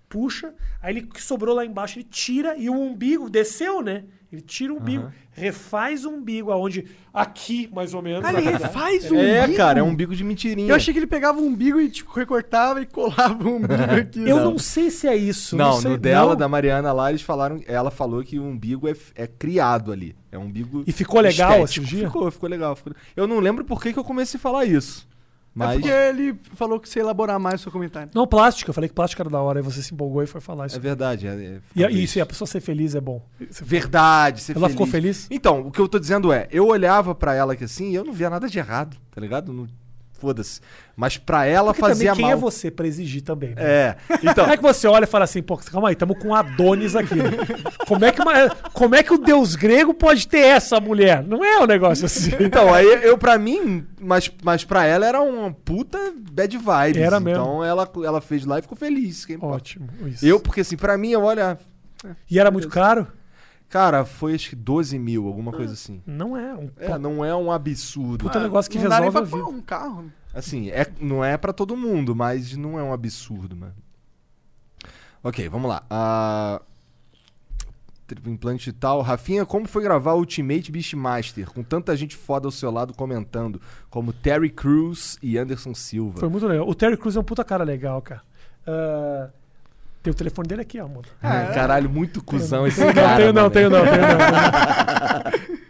puxa, 0.09 0.55
aí 0.81 0.95
ele 0.95 1.07
que 1.07 1.23
sobrou 1.23 1.55
lá 1.55 1.65
embaixo, 1.65 1.99
ele 1.99 2.09
tira 2.11 2.57
e 2.57 2.69
o 2.71 2.75
umbigo 2.75 3.29
desceu, 3.29 3.83
né? 3.83 4.05
Ele 4.31 4.43
tira 4.43 4.75
o 4.75 4.77
umbigo, 4.77 5.11
refaz 5.33 6.05
o 6.05 6.11
umbigo, 6.11 6.51
aonde 6.53 6.85
aqui, 7.15 7.67
mais 7.73 7.95
ou 7.95 8.03
menos. 8.03 8.23
Ah, 8.23 8.31
ele 8.35 8.51
refaz 8.51 9.11
o 9.11 9.15
É, 9.15 9.45
umbigo? 9.45 9.57
cara, 9.57 9.81
é 9.81 9.83
um 9.83 9.89
umbigo 9.89 10.15
de 10.15 10.23
mentirinha. 10.23 10.69
Eu 10.71 10.75
achei 10.77 10.93
que 10.93 10.99
ele 11.01 11.07
pegava 11.07 11.41
o 11.41 11.47
umbigo 11.47 11.81
e 11.81 11.89
tipo, 11.89 12.13
recortava 12.13 12.83
e 12.83 12.87
colava 12.87 13.43
o 13.49 13.57
umbigo 13.57 13.73
aqui. 13.99 14.21
Eu 14.29 14.37
sabe? 14.37 14.51
não 14.51 14.59
sei 14.59 14.91
se 14.91 15.09
é 15.09 15.17
isso. 15.17 15.57
Não, 15.57 15.81
sei, 15.81 15.93
no 15.93 15.97
dela, 15.97 16.33
não. 16.33 16.37
da 16.37 16.47
Mariana 16.47 16.93
lá, 16.93 17.09
eles 17.09 17.23
falaram. 17.23 17.63
Ela 17.67 17.91
falou 17.91 18.23
que 18.23 18.39
o 18.39 18.45
umbigo 18.45 18.87
é, 18.87 18.95
é 19.15 19.27
criado 19.27 19.93
ali. 19.93 20.15
É 20.31 20.37
um 20.37 20.43
umbigo. 20.43 20.85
E 20.87 20.93
ficou 20.93 21.23
legal 21.23 21.51
a 21.53 21.55
estético. 21.65 21.87
cirurgia? 21.87 22.07
Ficou, 22.09 22.31
ficou 22.31 22.49
legal. 22.51 22.77
ficou- 22.77 22.93
Eu 23.17 23.27
não 23.27 23.41
lembro 23.41 23.65
por 23.65 23.81
que, 23.83 23.95
que 23.95 23.99
eu 23.99 24.05
comecei 24.05 24.37
a 24.37 24.41
falar 24.43 24.67
isso. 24.67 25.09
É 25.65 25.67
Mas. 25.67 25.81
porque 25.81 25.89
ele 25.93 26.39
falou 26.55 26.79
que 26.79 26.89
você 26.89 26.99
ia 26.99 27.03
elaborar 27.03 27.39
mais 27.41 27.61
o 27.61 27.63
seu 27.65 27.73
comentário. 27.73 28.11
Não, 28.15 28.27
plástico. 28.27 28.71
Eu 28.71 28.75
falei 28.75 28.89
que 28.89 28.95
plástico 28.95 29.21
era 29.23 29.29
da 29.31 29.41
hora. 29.41 29.59
Aí 29.59 29.63
você 29.65 29.83
se 29.83 29.93
empolgou 29.93 30.23
e 30.23 30.27
foi 30.27 30.41
falar 30.41 30.67
isso. 30.67 30.77
É 30.77 30.79
verdade. 30.79 31.27
É, 31.27 31.31
é- 31.31 31.61
E, 31.75 31.83
a- 31.85 31.87
talvez. 31.87 32.05
isso, 32.05 32.19
e 32.19 32.21
a 32.21 32.27
pessoa 32.27 32.47
ser 32.47 32.61
feliz 32.61 32.95
é 32.95 33.01
bom. 33.01 33.23
Verdade, 33.63 34.41
ser 34.41 34.57
Ela 34.57 34.69
ficou 34.69 34.87
feliz? 34.87 35.27
Então, 35.31 35.67
o 35.67 35.71
que 35.71 35.81
eu 35.81 35.89
tô 35.89 35.99
dizendo 35.99 36.33
é, 36.33 36.47
eu 36.51 36.67
olhava 36.67 37.15
pra 37.15 37.35
ela 37.35 37.53
aqui 37.55 37.65
assim 37.65 37.91
e 37.91 37.95
eu 37.95 38.05
não 38.05 38.13
via 38.13 38.31
nada 38.31 38.49
de 38.49 38.59
errado, 38.59 38.97
tá 39.11 39.21
ligado? 39.21 39.53
Não- 39.53 39.67
Foda-se. 40.19 40.61
Mas 40.97 41.17
pra 41.17 41.47
ela 41.47 41.73
Porque 41.73 41.81
fazia 41.81 42.11
também, 42.11 42.17
quem 42.17 42.25
mal. 42.25 42.33
é 42.33 42.37
você 42.41 42.71
pra 42.73 42.85
exigir 42.87 43.23
também, 43.23 43.51
né? 43.55 43.63
É. 43.63 43.97
Então, 44.21 44.45
Como 44.45 44.53
é 44.53 44.57
que 44.57 44.63
você 44.65 44.89
olha 44.89 45.05
e 45.05 45.07
fala 45.07 45.25
assim, 45.25 45.41
pô, 45.41 45.57
calma 45.57 45.91
aí, 45.91 45.95
tamo 45.95 46.15
com 46.17 46.35
Adonis 46.35 46.97
aqui. 46.97 47.15
né? 47.15 47.31
Como 47.87 48.05
é, 48.05 48.11
que 48.11 48.21
uma- 48.21 48.49
como 48.73 48.95
é 48.97 49.03
que 49.05 49.15
o 49.15 49.19
deus 49.19 49.55
grego 49.55 49.95
pode 49.95 50.27
ter 50.27 50.41
essa 50.41 50.81
mulher? 50.81 51.23
Não 51.23 51.45
é 51.45 51.61
um 51.61 51.67
negócio 51.67 52.05
assim. 52.07 52.33
então 52.41 52.75
aí 52.75 52.85
eu 53.05 53.17
pra 53.17 53.39
mim, 53.39 53.87
mas, 54.01 54.29
mas 54.43 54.65
pra 54.65 54.85
ela 54.85 55.07
era 55.07 55.21
uma 55.21 55.53
puta 55.53 55.99
bad 56.33 56.57
vibes. 56.59 57.01
Era 57.03 57.21
mesmo. 57.21 57.43
Então 57.43 57.65
ela, 57.65 57.89
ela 58.05 58.21
fez 58.21 58.45
lá 58.45 58.59
e 58.59 58.63
ficou 58.63 58.77
feliz. 58.77 59.25
Quem. 59.25 59.39
Ótimo. 59.41 59.89
Isso. 60.05 60.27
Eu, 60.27 60.41
porque 60.41 60.63
assim, 60.63 60.77
pra 60.77 60.99
mim, 60.99 61.11
eu 61.13 61.23
olha. 61.23 61.57
E 62.31 62.39
era 62.41 62.51
muito 62.51 62.69
caro? 62.69 63.07
Cara, 63.69 64.05
foi 64.05 64.35
acho 64.35 64.51
que 64.51 64.57
12 64.57 64.99
mil, 64.99 65.27
alguma 65.27 65.53
coisa 65.53 65.75
assim. 65.75 66.03
Não 66.07 66.37
é. 66.37 66.55
Um 66.55 66.71
É, 66.79 66.99
não 66.99 67.25
é 67.25 67.35
um 67.35 67.53
absurdo. 67.53 68.25
puta 68.25 68.41
negócio 68.41 68.71
que 68.71 68.79
não 68.79 68.89
dá 68.89 69.01
nem 69.01 69.11
resolve 69.11 69.19
a 69.19 69.21
pra 69.29 69.37
vida. 69.39 69.45
pôr 69.51 69.55
um 69.55 69.61
carro. 69.61 70.13
Assim, 70.33 70.71
é, 70.71 70.87
não 71.01 71.23
é 71.25 71.37
pra 71.37 71.53
todo 71.53 71.77
mundo, 71.77 72.15
mas 72.17 72.57
não 72.57 72.79
é 72.79 72.83
um 72.83 72.93
absurdo, 72.93 73.55
mano. 73.55 73.75
Ok, 75.23 75.49
vamos 75.49 75.69
lá. 75.69 75.83
Ah, 75.91 76.63
triplo 78.07 78.33
implante 78.33 78.71
e 78.71 78.73
tal. 78.73 79.03
Rafinha, 79.03 79.45
como 79.45 79.69
foi 79.69 79.83
gravar 79.83 80.15
Ultimate 80.15 80.73
Beastmaster 80.73 81.51
com 81.53 81.63
tanta 81.63 81.95
gente 81.97 82.17
foda 82.17 82.47
ao 82.49 82.53
seu 82.53 82.71
lado 82.71 82.95
comentando, 82.95 83.61
como 83.91 84.13
Terry 84.13 84.49
Crews 84.49 85.19
e 85.23 85.37
Anderson 85.37 85.75
Silva? 85.75 86.19
Foi 86.19 86.29
muito 86.29 86.47
legal. 86.47 86.67
O 86.67 86.75
Terry 86.75 86.97
Crews 86.97 87.17
é 87.17 87.21
um 87.21 87.25
puta 87.25 87.45
cara 87.45 87.65
legal, 87.65 88.01
cara. 88.01 88.23
Ah, 88.67 89.29
tem 90.09 90.13
o 90.13 90.15
telefone 90.15 90.49
dele 90.49 90.63
aqui, 90.63 90.81
ó, 90.81 90.87
amor. 90.87 91.05
Ah, 91.23 91.51
Caralho, 91.55 91.91
muito 91.91 92.23
cuzão 92.23 92.67
esse 92.67 92.81
Tenho 92.81 92.95
cara. 92.95 93.33
não, 93.33 93.51
tenho 93.51 93.69
não, 93.71 93.85
mano. 93.85 93.91
tenho 93.93 94.03
não, 94.03 94.19
tenho 94.19 94.23
não. 94.23 95.59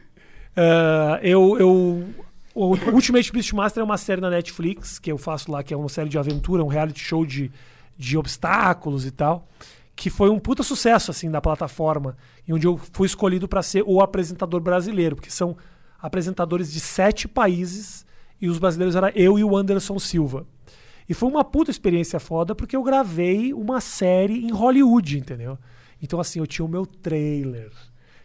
Ah, 0.61 1.21
eu, 1.23 1.57
eu, 1.61 2.05
o 2.53 2.75
Ultimate 2.93 3.31
Beastmaster 3.33 3.81
é 3.81 3.85
uma 3.85 3.97
série 3.97 4.21
na 4.21 4.29
Netflix 4.29 4.99
que 4.99 5.11
eu 5.13 5.17
faço 5.17 5.53
lá, 5.53 5.63
que 5.63 5.73
é 5.73 5.77
uma 5.77 5.89
série 5.89 6.09
de 6.09 6.19
aventura, 6.19 6.65
um 6.65 6.67
reality 6.67 6.99
show 6.99 7.25
de, 7.25 7.53
de 7.97 8.19
obstáculos 8.19 9.07
e 9.07 9.13
tal, 9.13 9.47
que 9.95 10.11
foi 10.11 10.31
um 10.31 10.39
puta 10.41 10.65
sucesso 10.65 11.13
assim 11.13 11.31
da 11.31 11.41
plataforma, 11.41 12.17
e 12.47 12.53
onde 12.53 12.67
eu 12.67 12.77
fui 12.93 13.07
escolhido 13.07 13.47
para 13.47 13.63
ser 13.63 13.85
o 13.87 14.01
apresentador 14.01 14.61
brasileiro, 14.61 15.15
porque 15.15 15.31
são 15.31 15.57
apresentadores 16.03 16.73
de 16.73 16.81
sete 16.81 17.29
países 17.29 18.05
e 18.41 18.49
os 18.49 18.59
brasileiros 18.59 18.97
era 18.97 19.13
eu 19.15 19.39
e 19.39 19.45
o 19.45 19.57
Anderson 19.57 19.97
Silva. 20.01 20.45
E 21.09 21.15
foi 21.15 21.29
uma 21.29 21.43
puta 21.45 21.71
experiência 21.71 22.21
foda 22.21 22.55
porque 22.55 22.77
eu 22.77 22.83
gravei 22.83 23.53
uma 23.55 23.81
série 23.81 24.45
em 24.45 24.51
Hollywood, 24.51 25.19
entendeu? 25.19 25.59
Então, 26.03 26.21
assim, 26.21 26.39
eu 26.39 26.47
tinha 26.47 26.65
o 26.65 26.69
meu 26.69 26.85
trailer. 26.85 27.71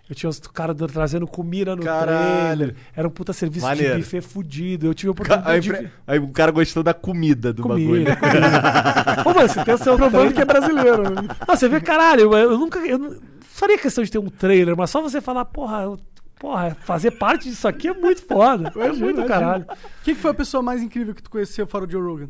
Eu 0.10 0.14
tinha 0.14 0.30
os 0.30 0.38
caras 0.40 0.76
trazendo 0.92 1.26
comida 1.26 1.76
no 1.78 1.82
Caralho. 1.84 2.58
trailer. 2.58 2.76
Era 2.94 3.08
um 3.08 3.12
puta 3.12 3.32
serviço 3.32 3.66
Maneiro. 3.66 3.96
de 3.96 4.02
buffet 4.02 4.22
fudido. 4.22 4.86
Eu 4.86 4.94
tive 4.94 5.08
a 5.08 5.12
oportunidade 5.12 5.50
Aí, 5.50 5.62
de... 5.62 5.70
pre- 5.70 5.92
aí 6.06 6.20
o 6.20 6.28
cara 6.28 6.52
gostou 6.52 6.84
da 6.84 6.94
comida 6.94 7.54
do 7.54 7.64
bagulho. 7.64 7.88
Comida, 7.88 8.16
comida. 8.20 9.24
Ô, 9.30 9.34
mano, 9.34 9.48
você 9.48 9.64
tem 9.64 9.74
o 9.74 9.78
seu 9.78 9.96
Provando 9.96 10.34
que 10.34 10.42
é 10.42 10.46
brasileiro. 10.46 11.04
né? 11.10 11.22
Não, 11.48 11.56
você 11.56 11.70
vê, 11.70 11.80
caralho, 11.80 12.34
eu, 12.36 12.58
nunca. 12.60 12.80
Eu 12.80 12.98
não 13.00 13.16
faria 13.42 13.78
questão 13.78 14.04
de 14.04 14.12
ter 14.12 14.20
um 14.20 14.28
trailer, 14.28 14.76
mas 14.76 14.90
só 14.90 15.02
você 15.02 15.22
falar, 15.22 15.46
porra, 15.46 15.84
eu- 15.84 15.98
porra, 16.38 16.76
fazer 16.82 17.12
parte 17.12 17.48
disso 17.50 17.66
aqui 17.68 17.88
é 17.88 17.94
muito 17.94 18.22
foda. 18.24 18.74
é 18.76 18.88
muito 18.90 19.00
imagina. 19.00 19.26
caralho. 19.26 19.66
Quem 20.04 20.14
que 20.14 20.22
foi 20.22 20.32
a 20.32 20.36
pessoa 20.36 20.62
mais 20.62 20.82
incrível 20.84 21.16
que 21.16 21.24
tu 21.24 21.30
conheceu 21.30 21.66
fora 21.66 21.86
o 21.86 21.90
Joe 21.90 22.02
Rogan? 22.02 22.30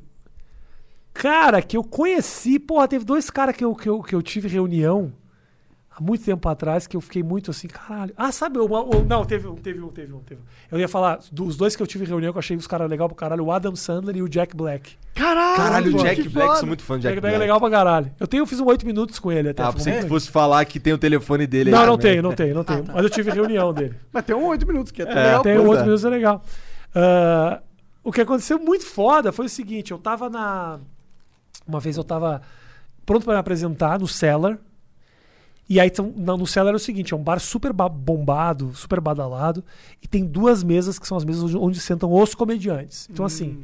Cara, 1.14 1.62
que 1.62 1.78
eu 1.78 1.84
conheci, 1.84 2.58
porra, 2.60 2.88
teve 2.88 3.06
dois 3.06 3.30
caras 3.30 3.56
que 3.56 3.64
eu, 3.64 3.76
que, 3.76 3.88
eu, 3.88 4.02
que 4.02 4.16
eu 4.16 4.22
tive 4.22 4.48
reunião 4.48 5.14
há 5.96 6.02
muito 6.02 6.26
tempo 6.26 6.50
atrás 6.50 6.88
que 6.88 6.98
eu 6.98 7.02
fiquei 7.02 7.22
muito 7.22 7.52
assim, 7.52 7.68
caralho. 7.68 8.12
Ah, 8.18 8.32
sabe, 8.32 8.58
uma, 8.58 8.82
o- 8.82 9.06
não, 9.06 9.24
teve 9.24 9.48
um, 9.48 9.54
teve 9.56 9.80
um, 9.80 9.90
teve 9.90 10.12
um, 10.12 10.20
teve 10.22 10.42
um. 10.42 10.44
Eu 10.72 10.80
ia 10.80 10.88
falar 10.88 11.20
dos 11.32 11.56
dois 11.56 11.76
que 11.76 11.84
eu 11.84 11.88
tive 11.88 12.04
reunião 12.06 12.32
que 12.34 12.38
eu 12.38 12.40
achei 12.40 12.58
os 12.58 12.66
caras 12.66 12.90
legal 12.90 13.08
pro 13.08 13.16
caralho, 13.16 13.46
o 13.46 13.52
Adam 13.52 13.76
Sandler 13.76 14.18
e 14.18 14.24
o 14.24 14.28
Jack 14.28 14.56
Black. 14.56 14.96
Caralho, 15.14 15.56
Caralho, 15.56 15.96
o 15.96 16.02
Jack 16.02 16.28
Black, 16.30 16.48
foda. 16.48 16.60
sou 16.60 16.68
muito 16.68 16.84
fã 16.84 16.96
do 16.96 17.02
Jack 17.02 17.14
Jack 17.14 17.22
Black 17.22 17.36
é 17.36 17.38
Black. 17.38 17.42
legal 17.48 17.60
pra 17.60 17.70
caralho. 17.70 18.12
Eu 18.20 18.26
tenho, 18.26 18.42
eu 18.42 18.48
fiz 18.48 18.60
um 18.60 18.66
oito 18.66 18.84
minutos 18.84 19.20
com 19.20 19.32
ele 19.32 19.50
até. 19.50 19.62
Ah, 19.62 19.72
pensei 19.72 20.00
que 20.00 20.08
fosse 20.08 20.32
falar 20.32 20.66
que 20.66 20.80
tem 20.80 20.94
o 20.94 20.98
telefone 20.98 21.46
dele 21.46 21.70
aí 21.70 21.76
Não, 21.76 21.86
não 21.86 21.96
também. 21.98 22.14
tem, 22.14 22.22
não 22.24 22.34
tem, 22.34 22.54
não 22.56 22.64
tem. 22.64 22.84
Mas 22.92 23.04
eu 23.04 23.10
tive 23.12 23.30
reunião 23.30 23.72
dele. 23.72 23.94
Mas 24.12 24.26
tem 24.26 24.36
um 24.36 24.48
8 24.48 24.66
minutos, 24.66 24.92
que 24.92 25.04
é, 25.04 25.06
É, 25.06 25.14
legal. 25.14 25.44
Tem 25.44 25.56
pois 25.58 25.68
outro 25.68 25.82
é. 25.82 25.84
minutos 25.84 26.06
é 26.06 26.10
legal. 26.10 26.44
Ah, 26.96 27.62
o 28.04 28.12
que 28.12 28.20
aconteceu 28.22 28.58
muito 28.58 28.84
foda 28.88 29.32
foi 29.32 29.46
o 29.46 29.50
seguinte: 29.50 29.92
eu 29.92 30.00
tava 30.00 30.28
na. 30.28 30.80
Uma 31.68 31.80
vez 31.80 31.98
eu 31.98 32.04
tava 32.04 32.42
pronto 33.06 33.28
me 33.28 33.36
apresentar 33.36 34.00
no 34.00 34.08
Cellar. 34.08 34.58
E 35.70 35.80
aí 35.80 35.92
no 36.16 36.46
Cellar 36.46 36.74
é 36.74 36.76
o 36.76 36.80
seguinte: 36.80 37.14
é 37.14 37.18
um 37.18 37.24
bar 37.24 37.40
super 37.40 37.72
ba- 37.72 37.88
bombado, 37.90 38.74
super 38.76 39.00
badalado. 39.00 39.64
E 40.02 40.08
tem 40.08 40.26
duas 40.26 40.64
mesas 40.64 41.00
que 41.00 41.08
são 41.08 41.16
as 41.18 41.24
mesas 41.24 41.44
onde, 41.44 41.58
onde 41.58 41.80
sentam 41.80 42.12
os 42.12 42.36
comediantes. 42.36 43.08
Então, 43.10 43.26
assim, 43.26 43.64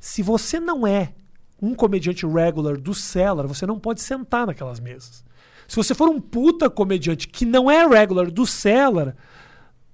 se 0.00 0.22
você 0.22 0.58
não 0.58 0.86
é 0.86 1.12
um 1.60 1.74
comediante 1.74 2.26
regular 2.26 2.78
do 2.78 2.94
Cellar, 2.94 3.46
você 3.46 3.66
não 3.66 3.78
pode 3.78 4.00
sentar 4.00 4.46
naquelas 4.46 4.80
mesas. 4.80 5.24
Se 5.68 5.76
você 5.76 5.94
for 5.94 6.08
um 6.08 6.20
puta 6.20 6.70
comediante 6.70 7.26
que 7.28 7.44
não 7.44 7.70
é 7.70 7.86
regular 7.86 8.30
do 8.30 8.46
Cellar, 8.46 9.14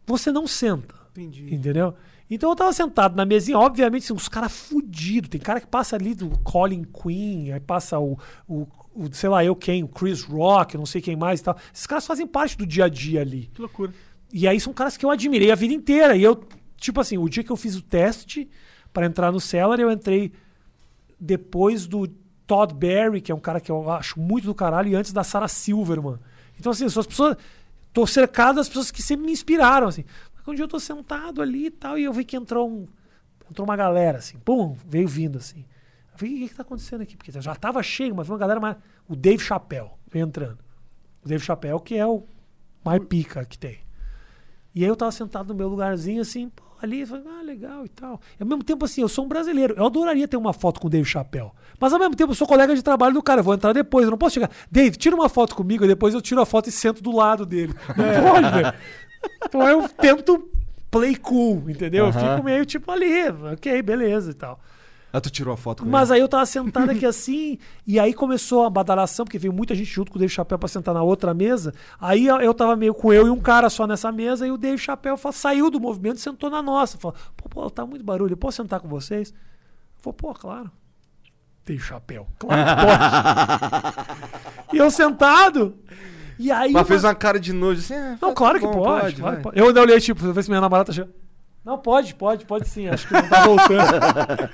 você 0.06 0.30
não 0.30 0.46
senta. 0.46 0.94
Entendi. 1.12 1.54
Entendeu? 1.54 1.94
Então 2.34 2.48
eu 2.48 2.56
tava 2.56 2.72
sentado 2.72 3.14
na 3.14 3.26
mesinha, 3.26 3.58
obviamente, 3.58 4.04
assim, 4.04 4.14
uns 4.14 4.26
caras 4.26 4.50
fudidos. 4.50 5.28
Tem 5.28 5.38
cara 5.38 5.60
que 5.60 5.66
passa 5.66 5.96
ali 5.96 6.14
do 6.14 6.30
Colin 6.38 6.82
Quinn, 6.82 7.52
aí 7.52 7.60
passa 7.60 7.98
o, 7.98 8.18
o, 8.48 8.66
o, 8.94 9.12
sei 9.12 9.28
lá, 9.28 9.44
eu 9.44 9.54
quem, 9.54 9.84
o 9.84 9.88
Chris 9.88 10.22
Rock, 10.22 10.78
não 10.78 10.86
sei 10.86 11.02
quem 11.02 11.14
mais 11.14 11.40
e 11.40 11.44
tal. 11.44 11.58
Esses 11.74 11.86
caras 11.86 12.06
fazem 12.06 12.26
parte 12.26 12.56
do 12.56 12.64
dia 12.64 12.86
a 12.86 12.88
dia 12.88 13.20
ali. 13.20 13.50
Que 13.52 13.60
loucura. 13.60 13.92
E 14.32 14.48
aí 14.48 14.58
são 14.58 14.72
caras 14.72 14.96
que 14.96 15.04
eu 15.04 15.10
admirei 15.10 15.52
a 15.52 15.54
vida 15.54 15.74
inteira. 15.74 16.16
E 16.16 16.22
eu, 16.22 16.42
tipo 16.78 17.02
assim, 17.02 17.18
o 17.18 17.28
dia 17.28 17.44
que 17.44 17.52
eu 17.52 17.56
fiz 17.56 17.76
o 17.76 17.82
teste 17.82 18.48
para 18.94 19.04
entrar 19.04 19.30
no 19.30 19.38
Cellar, 19.38 19.78
eu 19.78 19.92
entrei 19.92 20.32
depois 21.20 21.86
do 21.86 22.08
Todd 22.46 22.72
Berry, 22.72 23.20
que 23.20 23.30
é 23.30 23.34
um 23.34 23.40
cara 23.40 23.60
que 23.60 23.70
eu 23.70 23.90
acho 23.90 24.18
muito 24.18 24.46
do 24.46 24.54
caralho, 24.54 24.88
e 24.88 24.94
antes 24.94 25.12
da 25.12 25.22
Sarah 25.22 25.48
Silverman. 25.48 26.16
Então, 26.58 26.72
assim, 26.72 26.88
são 26.88 27.02
as 27.02 27.06
pessoas. 27.06 27.36
Tô 27.92 28.06
cercado 28.06 28.56
das 28.56 28.68
pessoas 28.68 28.90
que 28.90 29.02
sempre 29.02 29.26
me 29.26 29.32
inspiraram, 29.32 29.86
assim. 29.86 30.06
Um 30.46 30.54
dia 30.54 30.64
eu 30.64 30.68
tô 30.68 30.80
sentado 30.80 31.40
ali 31.40 31.66
e 31.66 31.70
tal, 31.70 31.98
e 31.98 32.04
eu 32.04 32.12
vi 32.12 32.24
que 32.24 32.36
entrou 32.36 32.68
um. 32.68 32.88
Entrou 33.50 33.66
uma 33.66 33.76
galera, 33.76 34.18
assim, 34.18 34.38
pum, 34.38 34.76
veio 34.86 35.06
vindo, 35.06 35.38
assim. 35.38 35.64
Eu 36.12 36.18
falei, 36.18 36.34
o 36.34 36.38
que, 36.38 36.48
que 36.48 36.54
tá 36.54 36.62
acontecendo 36.62 37.02
aqui? 37.02 37.16
Porque 37.16 37.32
já 37.32 37.54
tava 37.54 37.82
cheio, 37.82 38.14
mas 38.14 38.26
veio 38.26 38.34
uma 38.34 38.40
galera 38.40 38.60
mais. 38.60 38.76
O 39.08 39.14
Dave 39.14 39.42
Chappelle 39.42 39.90
veio 40.10 40.26
entrando. 40.26 40.58
O 41.24 41.28
Dave 41.28 41.44
Chappelle, 41.44 41.80
que 41.80 41.96
é 41.96 42.06
o 42.06 42.24
mais 42.84 43.02
pica 43.04 43.44
que 43.44 43.58
tem. 43.58 43.80
E 44.74 44.82
aí 44.82 44.88
eu 44.88 44.96
tava 44.96 45.12
sentado 45.12 45.48
no 45.48 45.54
meu 45.54 45.68
lugarzinho, 45.68 46.22
assim, 46.22 46.48
pô, 46.48 46.62
ali, 46.82 47.04
falei, 47.04 47.24
ah, 47.38 47.42
legal 47.42 47.84
e 47.84 47.88
tal. 47.88 48.20
E 48.38 48.42
ao 48.42 48.48
mesmo 48.48 48.64
tempo, 48.64 48.84
assim, 48.84 49.02
eu 49.02 49.08
sou 49.08 49.24
um 49.24 49.28
brasileiro. 49.28 49.74
Eu 49.76 49.86
adoraria 49.86 50.26
ter 50.26 50.36
uma 50.36 50.52
foto 50.52 50.80
com 50.80 50.86
o 50.86 50.90
Dave 50.90 51.06
Chappelle. 51.06 51.50
Mas 51.78 51.92
ao 51.92 51.98
mesmo 51.98 52.16
tempo, 52.16 52.32
eu 52.32 52.34
sou 52.34 52.46
colega 52.46 52.74
de 52.74 52.82
trabalho 52.82 53.14
do 53.14 53.22
cara. 53.22 53.40
Eu 53.40 53.44
vou 53.44 53.54
entrar 53.54 53.72
depois. 53.72 54.04
Eu 54.04 54.10
não 54.10 54.18
posso 54.18 54.34
chegar. 54.34 54.50
Dave, 54.70 54.96
tira 54.96 55.14
uma 55.14 55.28
foto 55.28 55.54
comigo, 55.54 55.84
e 55.84 55.88
depois 55.88 56.14
eu 56.14 56.22
tiro 56.22 56.40
a 56.40 56.46
foto 56.46 56.68
e 56.68 56.72
sento 56.72 57.02
do 57.02 57.14
lado 57.14 57.44
dele. 57.44 57.74
Não 57.96 58.32
pode, 58.32 58.50
velho. 58.50 58.74
Então 59.44 59.66
eu 59.68 59.88
tento 59.88 60.48
play 60.90 61.16
cool, 61.16 61.68
entendeu? 61.70 62.06
Eu 62.06 62.10
Aham. 62.10 62.30
fico 62.34 62.44
meio 62.44 62.64
tipo 62.66 62.90
ali, 62.90 63.28
ok, 63.52 63.80
beleza 63.82 64.30
e 64.30 64.34
tal. 64.34 64.60
Ah, 65.14 65.20
tu 65.20 65.28
tirou 65.28 65.52
a 65.52 65.56
foto 65.58 65.82
com 65.82 65.90
Mas 65.90 66.08
ele? 66.08 66.16
aí 66.16 66.20
eu 66.22 66.28
tava 66.28 66.46
sentado 66.46 66.90
aqui 66.90 67.04
assim, 67.04 67.58
e 67.86 68.00
aí 68.00 68.14
começou 68.14 68.64
a 68.64 68.70
badalação, 68.70 69.26
porque 69.26 69.38
veio 69.38 69.52
muita 69.52 69.74
gente 69.74 69.90
junto 69.90 70.10
com 70.10 70.16
o 70.16 70.18
Dave 70.18 70.32
Chappelle 70.32 70.58
pra 70.58 70.68
sentar 70.68 70.94
na 70.94 71.02
outra 71.02 71.34
mesa. 71.34 71.74
Aí 72.00 72.26
eu- 72.26 72.54
tava 72.54 72.74
meio 72.76 72.94
com 72.94 73.12
eu 73.12 73.26
e 73.26 73.30
um 73.30 73.38
cara 73.38 73.68
só 73.68 73.86
nessa 73.86 74.10
mesa, 74.10 74.46
e 74.46 74.50
o 74.50 74.56
Dave 74.56 74.78
fa- 75.18 75.30
saiu 75.32 75.70
do 75.70 75.78
movimento 75.78 76.16
e 76.16 76.20
sentou 76.20 76.48
na 76.48 76.62
nossa. 76.62 76.96
Falou, 76.96 77.14
pô, 77.36 77.46
pô, 77.48 77.68
tá 77.70 77.84
muito 77.84 78.02
barulho, 78.02 78.32
eu 78.32 78.36
posso 78.38 78.56
sentar 78.62 78.80
com 78.80 78.88
vocês? 78.88 79.30
Eu 79.32 79.36
falei, 80.02 80.16
pô, 80.16 80.32
claro. 80.32 80.70
Dave 81.66 81.80
Chappelle, 81.82 82.26
claro 82.38 82.62
que 82.64 82.74
pode. 82.86 84.72
e 84.72 84.78
eu 84.78 84.90
sentado, 84.90 85.76
e 86.46 86.50
aí... 86.50 86.72
Mas 86.72 86.86
fez 86.88 87.04
uma- 87.04 87.14
cara 87.14 87.38
de 87.38 87.52
nojo 87.52 87.80
assim. 87.80 87.94
ah, 87.94 88.18
não, 88.20 88.28
tá 88.30 88.34
claro 88.34 88.58
que 88.60 88.66
bom, 88.66 88.72
pode. 88.72 89.00
claro 89.00 89.14
que 89.14 89.20
vai. 89.20 89.40
pode. 89.40 89.58
Eu 89.58 89.68
ainda 89.68 89.80
olhei, 89.80 90.00
tipo, 90.00 90.20
pra 90.20 90.32
ver 90.32 90.42
se 90.42 90.50
minha 90.50 90.60
namorada 90.60 90.86
tá 90.86 90.92
chegando. 90.92 91.14
Não, 91.64 91.78
pode, 91.78 92.14
pode, 92.14 92.44
pode 92.44 92.68
sim. 92.68 92.88
Acho 92.88 93.06
que 93.06 93.14
não 93.14 93.28
tá 93.28 93.44
voltando. 93.46 93.80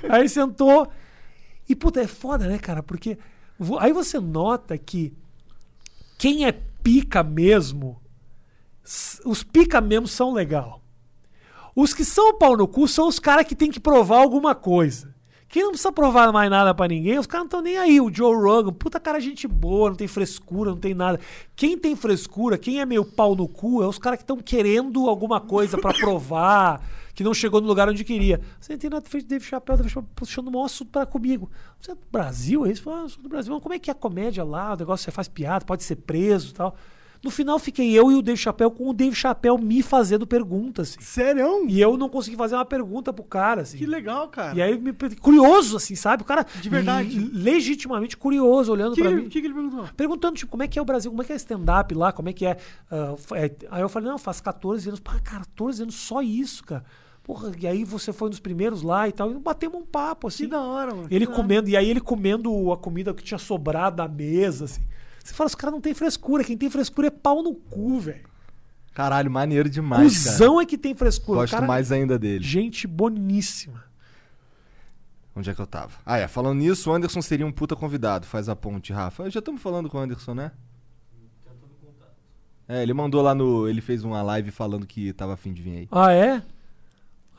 aí 0.13 0.29
sentou. 0.29 0.87
E, 1.67 1.75
puta, 1.75 2.01
é 2.01 2.07
foda, 2.07 2.47
né, 2.47 2.57
cara? 2.59 2.83
Porque 2.83 3.17
aí 3.79 3.91
você 3.91 4.19
nota 4.19 4.77
que 4.77 5.13
quem 6.17 6.45
é 6.45 6.51
pica 6.51 7.23
mesmo, 7.23 7.99
os 9.25 9.43
pica 9.43 9.81
mesmo 9.81 10.07
são 10.07 10.33
legal. 10.33 10.81
Os 11.75 11.93
que 11.93 12.03
são 12.03 12.37
pau 12.37 12.57
no 12.57 12.67
cu 12.67 12.87
são 12.87 13.07
os 13.07 13.19
caras 13.19 13.45
que 13.45 13.55
tem 13.55 13.71
que 13.71 13.79
provar 13.79 14.17
alguma 14.19 14.53
coisa. 14.53 15.13
Quem 15.49 15.63
não 15.63 15.71
precisa 15.71 15.91
provar 15.91 16.31
mais 16.31 16.47
nada 16.47 16.75
pra 16.75 16.87
ninguém, 16.87 17.17
os 17.17 17.25
caras 17.25 17.41
não 17.41 17.47
estão 17.47 17.61
nem 17.63 17.75
aí. 17.75 17.99
O 17.99 18.13
Joe 18.13 18.35
Rogan, 18.35 18.71
puta 18.71 18.99
cara, 18.99 19.19
gente 19.19 19.47
boa, 19.47 19.89
não 19.89 19.95
tem 19.95 20.07
frescura, 20.07 20.69
não 20.69 20.77
tem 20.77 20.93
nada. 20.93 21.19
Quem 21.55 21.75
tem 21.75 21.95
frescura, 21.95 22.55
quem 22.55 22.79
é 22.79 22.85
meio 22.85 23.03
pau 23.03 23.35
no 23.35 23.47
cu, 23.47 23.81
é 23.81 23.87
os 23.87 23.97
caras 23.97 24.17
que 24.17 24.23
estão 24.23 24.37
querendo 24.37 25.09
alguma 25.09 25.41
coisa 25.41 25.75
pra 25.75 25.91
provar, 25.97 26.87
que 27.15 27.23
não 27.23 27.33
chegou 27.33 27.59
no 27.59 27.67
lugar 27.67 27.89
onde 27.89 28.03
queria. 28.03 28.39
Você 28.59 28.77
tem 28.77 28.91
na 28.91 29.01
frente 29.01 29.25
do 29.25 29.29
Dave 29.29 29.43
Chappelle, 29.43 29.79
Dave 29.79 29.89
Chappelle 29.89 30.13
puxando 30.15 30.49
o 30.49 30.51
maior 30.51 30.65
assunto 30.65 30.91
pra 30.91 31.07
comigo. 31.07 31.49
Você 31.81 31.93
é 31.93 31.95
do 31.95 32.01
Brasil? 32.11 32.67
É 32.67 32.71
isso? 32.71 32.87
Ah, 32.87 33.09
sou 33.09 33.23
do 33.23 33.27
Brasil. 33.27 33.51
Mas 33.51 33.63
como 33.63 33.73
é 33.73 33.79
que 33.79 33.89
é 33.89 33.93
a 33.93 33.95
comédia 33.95 34.43
lá? 34.43 34.73
O 34.73 34.77
negócio 34.77 35.03
você 35.03 35.11
faz 35.11 35.27
piada, 35.27 35.65
pode 35.65 35.83
ser 35.83 35.95
preso 35.95 36.51
e 36.51 36.53
tal. 36.53 36.75
No 37.21 37.29
final 37.29 37.59
fiquei 37.59 37.91
eu 37.91 38.09
e 38.11 38.15
o 38.15 38.21
Dave 38.21 38.37
Chappelle 38.37 38.71
com 38.71 38.89
o 38.89 38.93
Dave 38.93 39.13
Chappelle 39.13 39.61
me 39.61 39.81
fazendo 39.83 40.25
perguntas. 40.25 40.91
Assim. 40.97 41.01
Sério? 41.01 41.65
E 41.67 41.81
eu 41.81 41.97
não 41.97 42.07
consegui 42.07 42.37
fazer 42.37 42.55
uma 42.55 42.63
pergunta 42.63 43.11
pro 43.11 43.23
cara, 43.25 43.63
assim. 43.63 43.77
Que 43.77 43.85
legal, 43.85 44.29
cara. 44.29 44.55
E 44.57 44.61
aí, 44.61 44.77
me, 44.79 44.93
curioso, 45.19 45.75
assim, 45.75 45.95
sabe? 45.95 46.23
O 46.23 46.25
cara. 46.25 46.45
De 46.61 46.69
verdade. 46.69 47.19
le- 47.19 47.43
Legitimamente 47.43 48.15
curioso, 48.15 48.71
olhando 48.71 48.93
O 48.93 48.95
que, 48.95 49.01
pra 49.01 49.09
que, 49.09 49.15
mim. 49.15 49.21
ele, 49.23 49.29
que 49.29 49.41
que 49.41 49.47
ele 49.47 49.53
perguntou? 49.53 49.85
Perguntando, 49.97 50.35
tipo, 50.37 50.49
como 50.51 50.63
é 50.63 50.67
que 50.67 50.79
é 50.79 50.81
o 50.81 50.85
Brasil, 50.85 51.11
como 51.11 51.21
é 51.21 51.25
que 51.25 51.33
é 51.33 51.35
stand-up 51.35 51.93
lá, 51.93 52.11
como 52.13 52.29
é 52.29 52.33
que 52.33 52.45
é, 52.45 52.51
f- 53.17 53.35
é. 53.35 53.53
Aí 53.69 53.81
eu 53.81 53.89
falei, 53.89 54.09
não, 54.09 54.17
faz 54.17 54.39
14 54.39 54.87
anos. 54.87 54.99
Pá, 55.01 55.19
14 55.21 55.83
anos, 55.83 55.95
só 55.95 56.21
isso, 56.21 56.63
cara. 56.63 56.85
Porra, 57.21 57.51
e 57.59 57.67
aí 57.67 57.83
você 57.83 58.11
foi 58.13 58.29
dos 58.29 58.39
primeiros 58.39 58.81
lá 58.81 59.07
e 59.07 59.11
tal. 59.11 59.29
E 59.29 59.35
batemos 59.35 59.79
um 59.79 59.85
papo, 59.85 60.27
assim. 60.29 60.45
Que 60.45 60.49
da 60.51 60.61
hora, 60.61 60.95
mano. 60.95 61.07
Ele 61.11 61.25
da 61.25 61.31
hora. 61.31 61.41
comendo, 61.41 61.69
e 61.69 61.75
aí 61.77 61.89
ele 61.89 61.99
comendo 61.99 62.71
a 62.71 62.77
comida 62.77 63.13
que 63.13 63.23
tinha 63.23 63.37
sobrado 63.37 63.97
da 63.97 64.07
mesa, 64.07 64.65
assim. 64.65 64.81
Você 65.29 65.35
fala, 65.35 65.47
os 65.47 65.55
caras 65.55 65.73
não 65.73 65.81
tem 65.81 65.93
frescura. 65.93 66.43
Quem 66.43 66.57
tem 66.57 66.69
frescura 66.69 67.07
é 67.07 67.11
pau 67.11 67.43
no 67.43 67.53
cu, 67.53 67.99
velho. 67.99 68.27
Caralho, 68.95 69.29
maneiro 69.29 69.69
demais, 69.69 70.23
cara. 70.23 70.31
Cusão 70.31 70.59
é 70.59 70.65
que 70.65 70.77
tem 70.77 70.95
frescura. 70.95 71.41
Gosto 71.41 71.53
Cara, 71.53 71.67
mais 71.67 71.91
ainda 71.91 72.17
dele. 72.17 72.43
Gente 72.43 72.87
boníssima. 72.87 73.83
Onde 75.35 75.51
é 75.51 75.53
que 75.53 75.61
eu 75.61 75.67
tava? 75.67 75.91
Ah, 76.03 76.17
é. 76.17 76.27
Falando 76.27 76.57
nisso, 76.57 76.89
o 76.89 76.93
Anderson 76.93 77.21
seria 77.21 77.45
um 77.45 77.51
puta 77.51 77.75
convidado. 77.75 78.25
Faz 78.25 78.49
a 78.49 78.55
ponte, 78.55 78.91
Rafa. 78.91 79.29
Já 79.29 79.37
estamos 79.37 79.61
falando 79.61 79.87
com 79.87 79.99
o 79.99 80.01
Anderson, 80.01 80.33
né? 80.33 80.51
É, 82.67 82.81
ele 82.81 82.93
mandou 82.93 83.21
lá 83.21 83.35
no. 83.35 83.69
Ele 83.69 83.81
fez 83.81 84.03
uma 84.03 84.23
live 84.23 84.49
falando 84.49 84.87
que 84.87 85.13
tava 85.13 85.33
afim 85.33 85.53
de 85.53 85.61
vir 85.61 85.77
aí. 85.77 85.87
Ah, 85.91 86.11
é? 86.11 86.41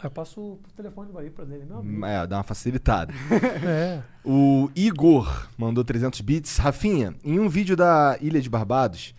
Aí 0.00 0.06
eu 0.06 0.10
passo 0.10 0.40
o 0.40 0.60
telefone 0.76 1.10
aí 1.18 1.28
pra 1.30 1.44
ele, 1.44 1.64
meu 1.66 1.78
amigo. 1.78 2.06
É, 2.06 2.26
dá 2.26 2.38
uma 2.38 2.42
facilitada. 2.42 3.12
É. 3.64 4.02
O 4.24 4.68
Igor 4.76 5.48
mandou 5.56 5.82
300 5.82 6.20
bits. 6.20 6.58
Rafinha, 6.58 7.14
em 7.24 7.38
um 7.38 7.48
vídeo 7.48 7.74
da 7.74 8.18
Ilha 8.20 8.38
de 8.38 8.50
Barbados, 8.50 9.14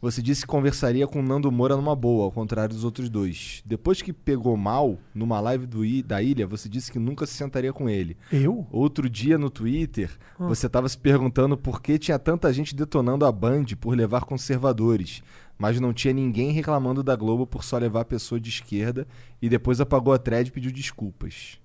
você 0.00 0.22
disse 0.22 0.42
que 0.42 0.46
conversaria 0.46 1.06
com 1.06 1.20
o 1.20 1.22
Nando 1.22 1.52
Moura 1.52 1.76
numa 1.76 1.94
boa, 1.94 2.24
ao 2.24 2.32
contrário 2.32 2.74
dos 2.74 2.82
outros 2.82 3.10
dois. 3.10 3.62
Depois 3.66 4.00
que 4.00 4.14
pegou 4.14 4.56
mal, 4.56 4.96
numa 5.14 5.40
live 5.40 5.66
do 5.66 5.84
I- 5.84 6.02
da 6.02 6.22
ilha, 6.22 6.46
você 6.46 6.70
disse 6.70 6.90
que 6.90 6.98
nunca 6.98 7.26
se 7.26 7.34
sentaria 7.34 7.70
com 7.72 7.86
ele. 7.88 8.16
Eu? 8.32 8.66
Outro 8.70 9.10
dia 9.10 9.36
no 9.36 9.50
Twitter, 9.50 10.10
você 10.38 10.66
estava 10.68 10.88
se 10.88 10.96
perguntando 10.96 11.56
por 11.56 11.82
que 11.82 11.98
tinha 11.98 12.18
tanta 12.18 12.50
gente 12.50 12.74
detonando 12.74 13.26
a 13.26 13.32
Band 13.32 13.64
por 13.78 13.94
levar 13.94 14.22
conservadores, 14.24 15.22
mas 15.58 15.80
não 15.80 15.92
tinha 15.92 16.12
ninguém 16.12 16.50
reclamando 16.52 17.02
da 17.02 17.16
Globo 17.16 17.46
por 17.46 17.64
só 17.64 17.78
levar 17.78 18.04
pessoa 18.04 18.40
de 18.40 18.50
esquerda 18.50 19.06
e 19.40 19.48
depois 19.48 19.80
apagou 19.80 20.12
a 20.12 20.18
thread 20.18 20.48
e 20.48 20.52
pediu 20.52 20.70
desculpas. 20.72 21.58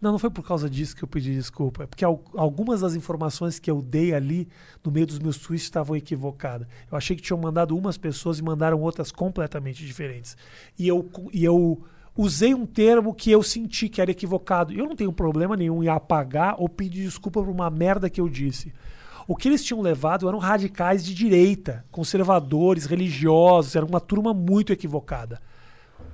Não, 0.00 0.12
não 0.12 0.18
foi 0.18 0.30
por 0.30 0.42
causa 0.42 0.68
disso 0.70 0.96
que 0.96 1.04
eu 1.04 1.08
pedi 1.08 1.34
desculpa. 1.34 1.82
É 1.82 1.86
porque 1.86 2.04
al- 2.04 2.24
algumas 2.34 2.80
das 2.80 2.94
informações 2.94 3.58
que 3.58 3.70
eu 3.70 3.82
dei 3.82 4.14
ali 4.14 4.48
no 4.82 4.90
meio 4.90 5.06
dos 5.06 5.18
meus 5.18 5.36
tweets 5.36 5.64
estavam 5.64 5.94
equivocadas. 5.94 6.66
Eu 6.90 6.96
achei 6.96 7.14
que 7.14 7.20
tinham 7.22 7.38
mandado 7.38 7.76
umas 7.76 7.98
pessoas 7.98 8.38
e 8.38 8.42
mandaram 8.42 8.80
outras 8.80 9.12
completamente 9.12 9.84
diferentes. 9.84 10.38
E 10.78 10.88
eu, 10.88 11.06
e 11.34 11.44
eu 11.44 11.82
usei 12.16 12.54
um 12.54 12.64
termo 12.64 13.12
que 13.14 13.30
eu 13.30 13.42
senti 13.42 13.90
que 13.90 14.00
era 14.00 14.10
equivocado. 14.10 14.72
Eu 14.72 14.86
não 14.86 14.96
tenho 14.96 15.12
problema 15.12 15.54
nenhum 15.54 15.82
em 15.84 15.88
apagar 15.88 16.54
ou 16.58 16.66
pedir 16.66 17.02
desculpa 17.04 17.42
por 17.42 17.50
uma 17.50 17.68
merda 17.68 18.08
que 18.08 18.22
eu 18.22 18.28
disse. 18.28 18.72
O 19.30 19.36
que 19.36 19.46
eles 19.46 19.62
tinham 19.62 19.80
levado 19.80 20.26
eram 20.26 20.38
radicais 20.38 21.04
de 21.04 21.14
direita, 21.14 21.84
conservadores, 21.88 22.84
religiosos, 22.84 23.76
era 23.76 23.86
uma 23.86 24.00
turma 24.00 24.34
muito 24.34 24.72
equivocada 24.72 25.40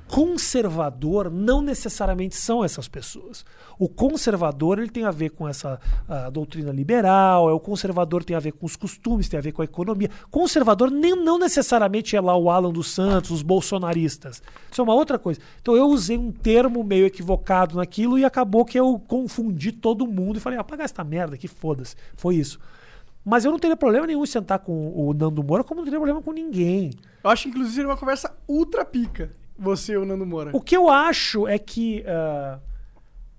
conservador 0.09 1.31
não 1.31 1.61
necessariamente 1.61 2.37
são 2.37 2.65
essas 2.65 2.87
pessoas. 2.87 3.45
O 3.79 3.89
conservador 3.89 4.79
ele 4.79 4.89
tem 4.89 5.05
a 5.05 5.11
ver 5.11 5.31
com 5.31 5.49
essa 5.49 5.81
ah, 6.09 6.31
doutrina 6.31 6.71
liberal, 6.71 7.51
é 7.51 7.53
o 7.53 7.61
conservador 7.61 8.23
tem 8.23 8.37
a 8.37 8.41
ver 8.41 8.53
com 8.53 8.65
os 8.65 8.77
costumes, 8.77 9.29
tem 9.29 9.39
a 9.39 9.43
ver 9.43 9.53
com 9.53 9.63
a 9.63 9.65
economia. 9.65 10.09
Conservador 10.31 10.91
nem, 10.91 11.17
não 11.17 11.39
necessariamente 11.39 12.17
é 12.17 12.21
lá 12.21 12.37
o 12.37 12.49
Alan 12.49 12.73
dos 12.73 12.91
Santos, 12.91 13.31
os 13.31 13.43
bolsonaristas. 13.43 14.43
Isso 14.71 14.81
é 14.81 14.85
uma 14.85 14.95
outra 14.95 15.19
coisa. 15.19 15.41
Então 15.61 15.77
eu 15.77 15.87
usei 15.89 16.17
um 16.17 16.31
termo 16.31 16.85
meio 16.85 17.07
equivocado 17.07 17.77
naquilo 17.77 18.19
e 18.19 18.25
acabou 18.25 18.65
que 18.65 18.79
eu 18.79 19.03
confundi 19.09 19.73
todo 19.73 20.07
mundo 20.07 20.37
e 20.37 20.41
falei, 20.41 20.59
apagar 20.59 20.85
essa 20.85 21.03
merda, 21.03 21.37
que 21.37 21.49
foda-se. 21.49 21.97
Foi 22.17 22.37
isso. 22.37 22.61
Mas 23.29 23.45
eu 23.45 23.51
não 23.51 23.59
teria 23.59 23.77
problema 23.77 24.07
nenhum 24.07 24.23
em 24.23 24.27
sentar 24.27 24.61
com 24.61 24.93
o 24.95 25.13
Nando 25.13 25.43
Moura, 25.43 25.65
como 25.65 25.81
não 25.81 25.85
teria 25.85 25.99
problema 25.99 26.23
com 26.23 26.31
ninguém. 26.31 26.93
Eu 27.25 27.29
acho 27.29 27.43
que, 27.43 27.49
inclusive, 27.49 27.75
seria 27.75 27.91
uma 27.91 27.97
conversa 27.97 28.33
ultra 28.47 28.85
pica. 28.85 29.33
Você 29.59 29.95
e 29.95 29.97
o 29.97 30.05
Nando 30.05 30.25
Moura. 30.25 30.53
O 30.55 30.61
que 30.61 30.77
eu 30.77 30.89
acho 30.89 31.49
é 31.49 31.59
que 31.59 32.05
ah, 32.07 32.61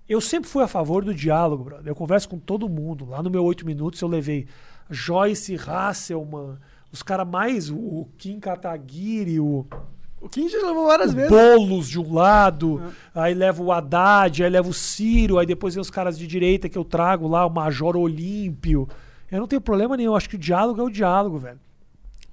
eu 0.10 0.20
sempre 0.20 0.50
fui 0.50 0.62
a 0.62 0.68
favor 0.68 1.06
do 1.06 1.14
diálogo, 1.14 1.64
brother. 1.64 1.88
Eu 1.88 1.96
converso 1.96 2.28
com 2.28 2.38
todo 2.38 2.68
mundo. 2.68 3.06
Lá 3.06 3.24
no 3.24 3.30
meu 3.30 3.46
oito 3.46 3.66
minutos 3.66 4.02
eu 4.02 4.10
levei 4.10 4.46
Joyce 4.90 5.56
Hasselman, 5.56 6.58
os 6.92 7.02
caras 7.02 7.26
mais, 7.26 7.70
o, 7.70 8.10
Kim 8.18 8.42
Kataguiri, 8.42 9.40
o, 9.40 9.66
O 10.20 10.28
Kim 10.28 10.50
já 10.50 10.58
levou 10.68 10.88
várias 10.88 11.14
o 11.14 11.16
vezes. 11.16 11.30
Boulos 11.30 11.88
de 11.88 11.98
um 11.98 12.14
lado, 12.14 12.82
aí 13.16 13.34
leva 13.34 13.64
o 13.64 13.72
Haddad, 13.72 14.44
aí 14.44 14.50
leva 14.50 14.68
o 14.68 14.74
Ciro, 14.74 15.38
aí 15.38 15.46
depois 15.46 15.76
vem 15.76 15.82
os 15.82 15.90
caras 15.90 16.18
de 16.18 16.28
direita 16.28 16.68
que 16.68 16.78
eu 16.78 16.84
trago 16.84 17.26
lá, 17.26 17.46
o 17.46 17.50
Major 17.50 17.96
Olímpio. 17.96 18.88
Eu 19.32 19.40
não 19.40 19.48
tenho 19.48 19.62
problema 19.62 19.98
nenhum, 19.98 20.12
eu 20.12 20.16
acho 20.16 20.30
que 20.30 20.36
o 20.36 20.40
diálogo 20.40 20.80
é 20.82 20.84
o 20.84 20.90
diálogo, 20.90 21.38
velho. 21.38 21.60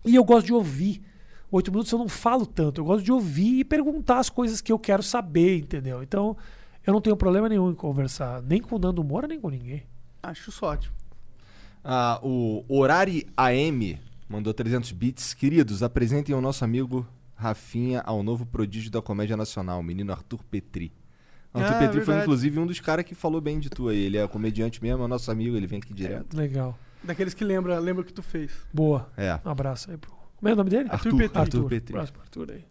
E 0.04 0.14
eu 0.14 0.24
gosto 0.24 0.46
de 0.46 0.52
ouvir. 0.52 1.02
Oito 1.50 1.70
minutos 1.70 1.92
eu 1.92 1.98
não 1.98 2.08
falo 2.08 2.44
tanto, 2.46 2.80
eu 2.80 2.84
gosto 2.84 3.04
de 3.04 3.12
ouvir 3.12 3.60
e 3.60 3.64
perguntar 3.64 4.18
as 4.18 4.28
coisas 4.28 4.60
que 4.60 4.72
eu 4.72 4.78
quero 4.78 5.02
saber, 5.02 5.58
entendeu? 5.58 6.02
Então, 6.02 6.36
eu 6.84 6.92
não 6.92 7.00
tenho 7.00 7.16
problema 7.16 7.48
nenhum 7.48 7.70
em 7.70 7.74
conversar, 7.74 8.42
nem 8.42 8.60
com 8.60 8.76
o 8.76 8.78
Nando 8.78 9.04
Moura, 9.04 9.28
nem 9.28 9.40
com 9.40 9.48
ninguém. 9.48 9.84
Acho 10.22 10.50
isso 10.50 10.66
ótimo. 10.66 10.94
Ah, 11.82 12.18
o 12.22 12.64
Horari 12.68 13.26
AM 13.36 14.00
mandou 14.28 14.52
300 14.52 14.90
bits. 14.92 15.34
Queridos, 15.34 15.82
apresentem 15.82 16.34
o 16.34 16.40
nosso 16.40 16.64
amigo 16.64 17.06
Rafinha 17.34 18.00
ao 18.00 18.22
novo 18.22 18.46
prodígio 18.46 18.90
da 18.90 19.02
comédia 19.02 19.36
nacional, 19.36 19.80
o 19.80 19.82
menino 19.82 20.12
Arthur 20.12 20.42
Petri. 20.44 20.92
Arthur 21.54 21.74
Ah, 21.74 21.78
Petri 21.78 21.96
foi 21.98 22.04
verdade. 22.06 22.22
inclusive 22.22 22.58
um 22.58 22.66
dos 22.66 22.80
caras 22.80 23.04
que 23.04 23.14
falou 23.14 23.40
bem 23.40 23.58
de 23.60 23.70
tu 23.70 23.88
aí. 23.88 23.98
Ele 23.98 24.18
é 24.18 24.26
comediante 24.26 24.82
mesmo, 24.82 25.04
é 25.04 25.06
nosso 25.06 25.30
amigo, 25.30 25.56
ele 25.56 25.66
vem 25.66 25.78
aqui 25.78 25.94
direto. 25.94 26.36
Legal. 26.36 26.76
Daqueles 27.02 27.32
que 27.34 27.44
lembra, 27.44 27.78
lembra 27.78 28.02
o 28.02 28.04
que 28.04 28.12
tu 28.12 28.22
fez. 28.22 28.50
Boa. 28.72 29.08
É. 29.16 29.38
Um 29.44 29.50
abraço 29.50 29.90
aí 29.90 29.96
pro. 29.96 30.10
Como 30.36 30.48
é 30.48 30.52
o 30.52 30.56
nome 30.56 30.68
dele? 30.70 30.88
Arthur, 30.90 31.16
Petri. 31.16 31.38
Arthur 31.38 31.68
Petri. 31.68 31.94
Abraço 31.94 32.12
pro 32.12 32.22
Arthur 32.22 32.50
aí. 32.50 32.64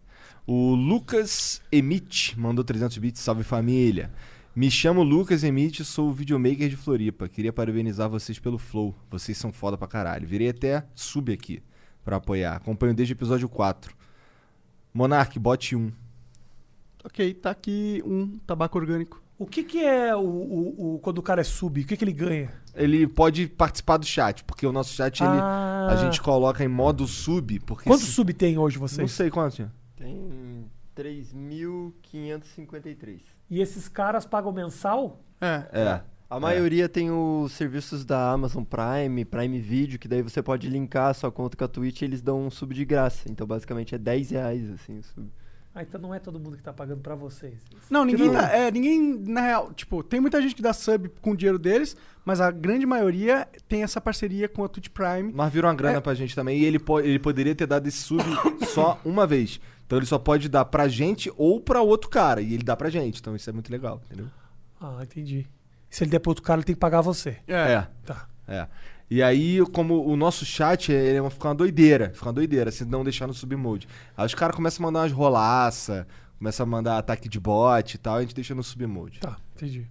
O 0.46 0.74
Lucas 0.74 1.62
Emit 1.72 2.38
mandou 2.38 2.62
300 2.64 2.98
bits. 2.98 3.20
Salve 3.22 3.42
família. 3.42 4.12
Me 4.54 4.70
chamo 4.70 5.02
Lucas 5.02 5.42
Emit, 5.42 5.84
sou 5.84 6.10
o 6.10 6.12
videomaker 6.12 6.68
de 6.68 6.76
Floripa. 6.76 7.28
Queria 7.28 7.52
parabenizar 7.52 8.08
vocês 8.08 8.38
pelo 8.38 8.58
Flow. 8.58 8.94
Vocês 9.10 9.36
são 9.38 9.52
foda 9.52 9.76
pra 9.78 9.88
caralho. 9.88 10.28
Virei 10.28 10.50
até 10.50 10.84
sub 10.94 11.32
aqui 11.32 11.60
pra 12.04 12.16
apoiar. 12.16 12.54
Acompanho 12.56 12.94
desde 12.94 13.12
o 13.12 13.16
episódio 13.16 13.48
4. 13.48 13.96
Monark, 14.92 15.36
bote 15.38 15.74
1. 15.74 15.90
Ok, 17.04 17.34
tá 17.34 17.50
aqui 17.50 18.02
um 18.04 18.38
tabaco 18.46 18.78
orgânico. 18.78 19.22
O 19.38 19.46
que, 19.46 19.62
que 19.64 19.84
é 19.84 20.14
o, 20.16 20.20
o- 20.20 20.94
o- 20.94 20.98
quando 21.00 21.18
o 21.18 21.22
cara 21.22 21.40
é 21.40 21.44
sub? 21.44 21.80
O 21.80 21.84
que, 21.86 21.96
que 21.96 22.04
ele 22.04 22.12
ganha? 22.12 22.52
Ele 22.74 23.06
pode 23.06 23.46
participar 23.48 23.96
do 23.98 24.06
chat, 24.06 24.42
porque 24.44 24.66
o 24.66 24.72
nosso 24.72 24.94
chat 24.94 25.20
ele, 25.22 25.28
Ah. 25.30 25.88
a 25.90 25.96
gente 25.96 26.20
coloca 26.22 26.64
em 26.64 26.68
modo 26.68 27.06
sub. 27.06 27.58
Porque 27.60 27.84
Quantos 27.90 28.06
se- 28.06 28.12
sub 28.12 28.32
tem 28.32 28.56
hoje 28.58 28.78
Não 28.78 28.86
vocês? 28.88 29.10
sei 29.12 29.30
quanto. 29.30 29.54
tinha. 29.56 29.72
Tem 29.96 30.64
3.553. 30.94 33.20
E 33.50 33.60
esses 33.60 33.88
caras 33.88 34.24
pagam 34.24 34.52
mensal? 34.52 35.20
É. 35.40 35.64
É. 35.72 36.00
A 36.30 36.40
maioria 36.40 36.88
tem 36.88 37.10
os 37.10 37.52
serviços 37.52 38.04
da 38.04 38.32
Amazon 38.32 38.64
Prime, 38.64 39.24
Prime 39.24 39.60
Video, 39.60 39.98
que 39.98 40.08
daí 40.08 40.22
você 40.22 40.42
pode 40.42 40.68
linkar 40.68 41.10
a 41.10 41.14
sua 41.14 41.30
conta 41.30 41.56
com 41.56 41.64
a 41.64 41.68
Twitch 41.68 42.02
e 42.02 42.04
eles 42.04 42.22
dão 42.22 42.46
um 42.46 42.50
sub 42.50 42.74
de 42.74 42.84
graça. 42.84 43.30
Então 43.30 43.46
basicamente 43.46 43.94
é 43.94 43.98
10 43.98 44.30
reais, 44.30 44.70
assim, 44.70 44.98
o 44.98 45.02
sub. 45.02 45.28
Ah, 45.74 45.82
então 45.82 46.00
não 46.00 46.14
é 46.14 46.20
todo 46.20 46.38
mundo 46.38 46.56
que 46.56 46.62
tá 46.62 46.72
pagando 46.72 47.00
pra 47.00 47.16
vocês. 47.16 47.54
Não, 47.90 48.04
ninguém 48.04 48.26
não- 48.28 48.34
tá. 48.34 48.48
É, 48.52 48.70
ninguém, 48.70 49.18
na 49.26 49.40
real, 49.40 49.72
tipo, 49.72 50.04
tem 50.04 50.20
muita 50.20 50.40
gente 50.40 50.54
que 50.54 50.62
dá 50.62 50.72
sub 50.72 51.08
com 51.20 51.32
o 51.32 51.36
dinheiro 51.36 51.58
deles, 51.58 51.96
mas 52.24 52.40
a 52.40 52.50
grande 52.52 52.86
maioria 52.86 53.48
tem 53.66 53.82
essa 53.82 54.00
parceria 54.00 54.48
com 54.48 54.62
a 54.62 54.68
Twitch 54.68 54.88
Prime. 54.90 55.32
Mas 55.34 55.52
virou 55.52 55.68
uma 55.68 55.76
grana 55.76 55.98
É. 55.98 56.00
pra 56.00 56.14
gente 56.14 56.32
também. 56.34 56.58
E 56.60 56.64
ele, 56.64 56.78
po- 56.78 57.00
ele 57.00 57.18
poderia 57.18 57.54
ter 57.56 57.66
dado 57.66 57.88
esse 57.88 57.98
sub 57.98 58.22
só 58.72 59.00
uma 59.04 59.26
vez. 59.26 59.60
Então 59.84 59.98
ele 59.98 60.06
só 60.06 60.16
pode 60.18 60.48
dar 60.48 60.64
pra 60.64 60.86
gente 60.86 61.32
ou 61.36 61.60
pra 61.60 61.82
outro 61.82 62.08
cara. 62.08 62.40
E 62.40 62.54
ele 62.54 62.62
dá 62.62 62.76
pra 62.76 62.88
gente. 62.88 63.20
Então 63.20 63.34
isso 63.34 63.50
é 63.50 63.52
muito 63.52 63.70
legal, 63.72 64.00
entendeu? 64.06 64.28
Ah, 64.80 65.00
entendi. 65.02 65.44
Se 65.90 66.04
ele 66.04 66.10
der 66.12 66.20
pro 66.20 66.30
outro 66.30 66.44
cara, 66.44 66.58
ele 66.60 66.64
tem 66.66 66.74
que 66.74 66.80
pagar 66.80 67.00
você. 67.00 67.38
É. 67.48 67.84
Tá. 68.06 68.28
É. 68.46 68.68
E 69.10 69.22
aí, 69.22 69.60
como 69.72 70.04
o 70.06 70.16
nosso 70.16 70.44
chat 70.44 70.90
ele 70.90 71.18
é 71.18 71.20
uma- 71.20 71.30
fica 71.30 71.48
uma 71.48 71.54
doideira. 71.54 72.10
Fica 72.14 72.26
uma 72.26 72.32
doideira 72.32 72.70
se 72.70 72.84
não 72.84 73.04
deixar 73.04 73.26
no 73.26 73.34
submode. 73.34 73.86
Aí 74.16 74.26
os 74.26 74.34
caras 74.34 74.56
começam 74.56 74.82
a 74.84 74.86
mandar 74.88 75.00
umas 75.00 75.12
rolaça, 75.12 76.06
começam 76.38 76.64
a 76.64 76.66
mandar 76.68 76.98
ataque 76.98 77.28
de 77.28 77.38
bot 77.38 77.94
e 77.94 77.98
tal, 77.98 78.16
e 78.16 78.18
a 78.18 78.22
gente 78.22 78.34
deixa 78.34 78.54
no 78.54 78.62
submode. 78.62 79.20
Tá, 79.20 79.36
entendi. 79.54 79.86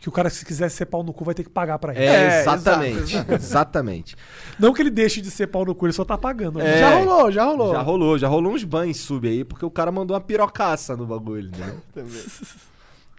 Que 0.00 0.08
o 0.08 0.12
cara, 0.12 0.30
se 0.30 0.46
quiser 0.46 0.70
ser 0.70 0.86
pau 0.86 1.02
no 1.02 1.12
cu, 1.12 1.24
vai 1.26 1.34
ter 1.34 1.44
que 1.44 1.50
pagar 1.50 1.78
pra 1.78 1.94
ele. 1.94 2.02
É, 2.02 2.06
É, 2.06 2.40
exatamente. 2.40 3.16
Exatamente. 3.34 4.16
Não 4.58 4.72
que 4.72 4.80
ele 4.80 4.88
deixe 4.90 5.20
de 5.20 5.30
ser 5.30 5.46
pau 5.48 5.62
no 5.62 5.74
cu, 5.74 5.84
ele 5.86 5.92
só 5.92 6.06
tá 6.06 6.16
pagando. 6.16 6.58
né? 6.58 6.76
É. 6.76 6.80
Já 6.80 6.98
rolou, 6.98 7.30
já 7.30 7.44
rolou. 7.44 7.72
Já 7.74 7.82
rolou, 7.82 8.18
já 8.18 8.26
rolou 8.28 8.52
uns 8.54 8.64
bans 8.64 8.96
sub 8.96 9.28
aí, 9.28 9.44
porque 9.44 9.64
o 9.64 9.70
cara 9.70 9.92
mandou 9.92 10.14
uma 10.14 10.20
pirocaça 10.22 10.96
no 10.96 11.04
bagulho, 11.06 11.50
né? 11.56 11.76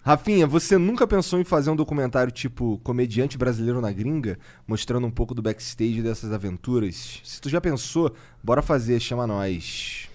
Rafinha, 0.04 0.48
você 0.48 0.80
nunca 0.80 1.06
pensou 1.06 1.40
em 1.40 1.44
fazer 1.44 1.70
um 1.70 1.76
documentário 1.76 2.32
tipo 2.32 2.80
Comediante 2.84 3.38
Brasileiro 3.38 3.80
na 3.80 3.92
Gringa, 3.92 4.40
mostrando 4.66 5.06
um 5.06 5.12
pouco 5.12 5.36
do 5.36 5.44
backstage 5.44 6.02
dessas 6.02 6.34
aventuras? 6.34 7.22
Se 7.24 7.40
tu 7.40 7.48
já 7.48 7.62
pensou, 7.62 8.12
bora 8.44 8.64
fazer, 8.64 9.00
chama 9.00 9.28
nós. 9.28 10.10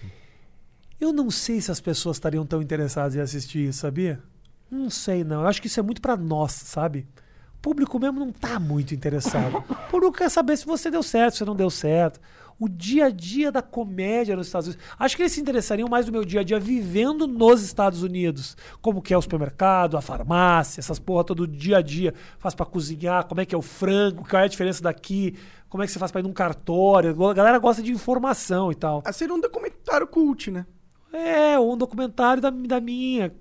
Eu 0.99 1.13
não 1.13 1.31
sei 1.31 1.61
se 1.61 1.71
as 1.71 1.79
pessoas 1.79 2.17
estariam 2.17 2.45
tão 2.45 2.61
interessadas 2.61 3.15
em 3.15 3.21
assistir 3.21 3.69
isso, 3.69 3.79
sabia? 3.79 4.21
Não 4.69 4.89
sei, 4.89 5.23
não. 5.23 5.41
Eu 5.41 5.47
acho 5.47 5.61
que 5.61 5.67
isso 5.67 5.79
é 5.79 5.83
muito 5.83 6.01
pra 6.01 6.17
nós, 6.17 6.51
sabe? 6.51 7.07
O 7.55 7.61
público 7.61 7.97
mesmo 7.97 8.19
não 8.19 8.31
tá 8.33 8.59
muito 8.59 8.93
interessado. 8.93 9.63
O 9.87 9.89
público 9.89 10.17
quer 10.17 10.29
saber 10.29 10.57
se 10.57 10.65
você 10.65 10.91
deu 10.91 11.01
certo, 11.01 11.37
se 11.37 11.45
não 11.45 11.55
deu 11.55 11.69
certo. 11.69 12.19
O 12.59 12.67
dia 12.67 13.05
a 13.05 13.09
dia 13.09 13.51
da 13.51 13.61
comédia 13.61 14.35
nos 14.35 14.47
Estados 14.47 14.69
Unidos. 14.69 14.85
Acho 14.97 15.15
que 15.15 15.21
eles 15.21 15.31
se 15.31 15.39
interessariam 15.39 15.87
mais 15.87 16.07
do 16.07 16.11
meu 16.11 16.25
dia 16.25 16.41
a 16.41 16.43
dia 16.43 16.59
vivendo 16.59 17.27
nos 17.27 17.61
Estados 17.61 18.01
Unidos. 18.01 18.57
Como 18.81 19.01
que 19.01 19.13
é 19.13 19.17
o 19.17 19.21
supermercado, 19.21 19.95
a 19.95 20.01
farmácia, 20.01 20.79
essas 20.79 20.97
porra 20.97 21.23
todo 21.23 21.47
dia 21.47 21.77
a 21.77 21.81
dia. 21.81 22.13
Faz 22.39 22.55
pra 22.55 22.65
cozinhar, 22.65 23.25
como 23.27 23.41
é 23.41 23.45
que 23.45 23.53
é 23.53 23.57
o 23.57 23.61
frango, 23.61 24.27
qual 24.27 24.41
é 24.41 24.45
a 24.45 24.49
diferença 24.49 24.81
daqui, 24.81 25.35
como 25.69 25.83
é 25.83 25.85
que 25.85 25.91
você 25.91 25.99
faz 25.99 26.11
pra 26.11 26.19
ir 26.21 26.23
num 26.23 26.33
cartório. 26.33 27.23
A 27.25 27.33
galera 27.33 27.59
gosta 27.59 27.83
de 27.83 27.91
informação 27.91 28.71
e 28.71 28.75
tal. 28.75 29.03
Ah, 29.05 29.13
seria 29.13 29.35
um 29.35 29.39
documentário 29.39 30.07
cult, 30.07 30.49
né? 30.49 30.65
É, 31.13 31.59
um 31.59 31.77
documentário 31.77 32.41
da, 32.41 32.49
da 32.49 32.81
minha 32.81 33.31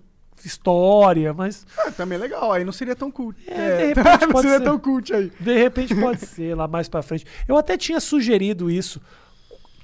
história, 0.47 1.33
mas 1.35 1.67
Ah, 1.79 1.91
também 1.91 2.17
é 2.17 2.21
legal. 2.21 2.53
Aí 2.53 2.65
não 2.65 2.73
seria 2.73 2.95
tão 2.97 3.11
cult. 3.11 3.37
É, 3.47 3.93
de 3.93 3.95
repente 4.01 4.21
não 4.27 4.33
pode 4.33 4.43
seria 4.49 4.59
ser. 4.59 4.65
tão 4.65 4.79
cult 4.79 5.13
aí. 5.15 5.33
de 5.41 5.57
repente 5.59 5.95
pode 5.95 6.21
ser 6.27 6.55
lá 6.57 6.67
mais 6.69 6.89
pra 6.89 7.03
frente. 7.03 7.27
Eu 7.49 7.57
até 7.57 7.77
tinha 7.77 8.01
sugerido 8.01 8.71
isso. 8.71 9.01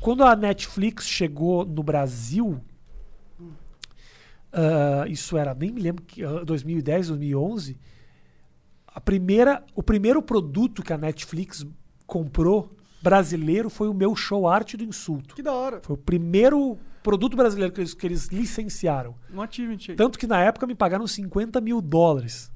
Quando 0.00 0.24
a 0.24 0.34
Netflix 0.34 1.06
chegou 1.06 1.64
no 1.64 1.82
Brasil, 1.82 2.60
ah, 4.52 5.04
isso 5.08 5.36
era, 5.36 5.54
nem 5.54 5.70
me 5.72 5.80
lembro, 5.80 6.02
que, 6.04 6.24
ah, 6.24 6.44
2010, 6.44 7.08
2011, 7.08 7.78
a 8.86 9.00
primeira, 9.00 9.64
o 9.74 9.82
primeiro 9.82 10.20
produto 10.22 10.82
que 10.82 10.92
a 10.92 10.98
Netflix 10.98 11.64
comprou 12.06 12.70
brasileiro 13.02 13.70
foi 13.70 13.88
o 13.88 13.94
meu 13.94 14.14
show 14.14 14.46
Arte 14.46 14.76
do 14.76 14.84
Insulto. 14.84 15.34
Que 15.34 15.42
da 15.42 15.52
hora. 15.52 15.80
Foi 15.82 15.94
o 15.94 15.98
primeiro 15.98 16.78
produto 17.02 17.36
brasileiro 17.36 17.72
que 17.72 17.80
eles, 17.80 17.94
que 17.94 18.06
eles 18.06 18.28
licenciaram. 18.28 19.14
Um 19.32 19.42
achievement. 19.42 19.96
Tanto 19.96 20.18
que 20.18 20.26
na 20.26 20.40
época 20.40 20.66
me 20.66 20.74
pagaram 20.74 21.06
50 21.06 21.60
mil 21.60 21.80
dólares. 21.80 22.50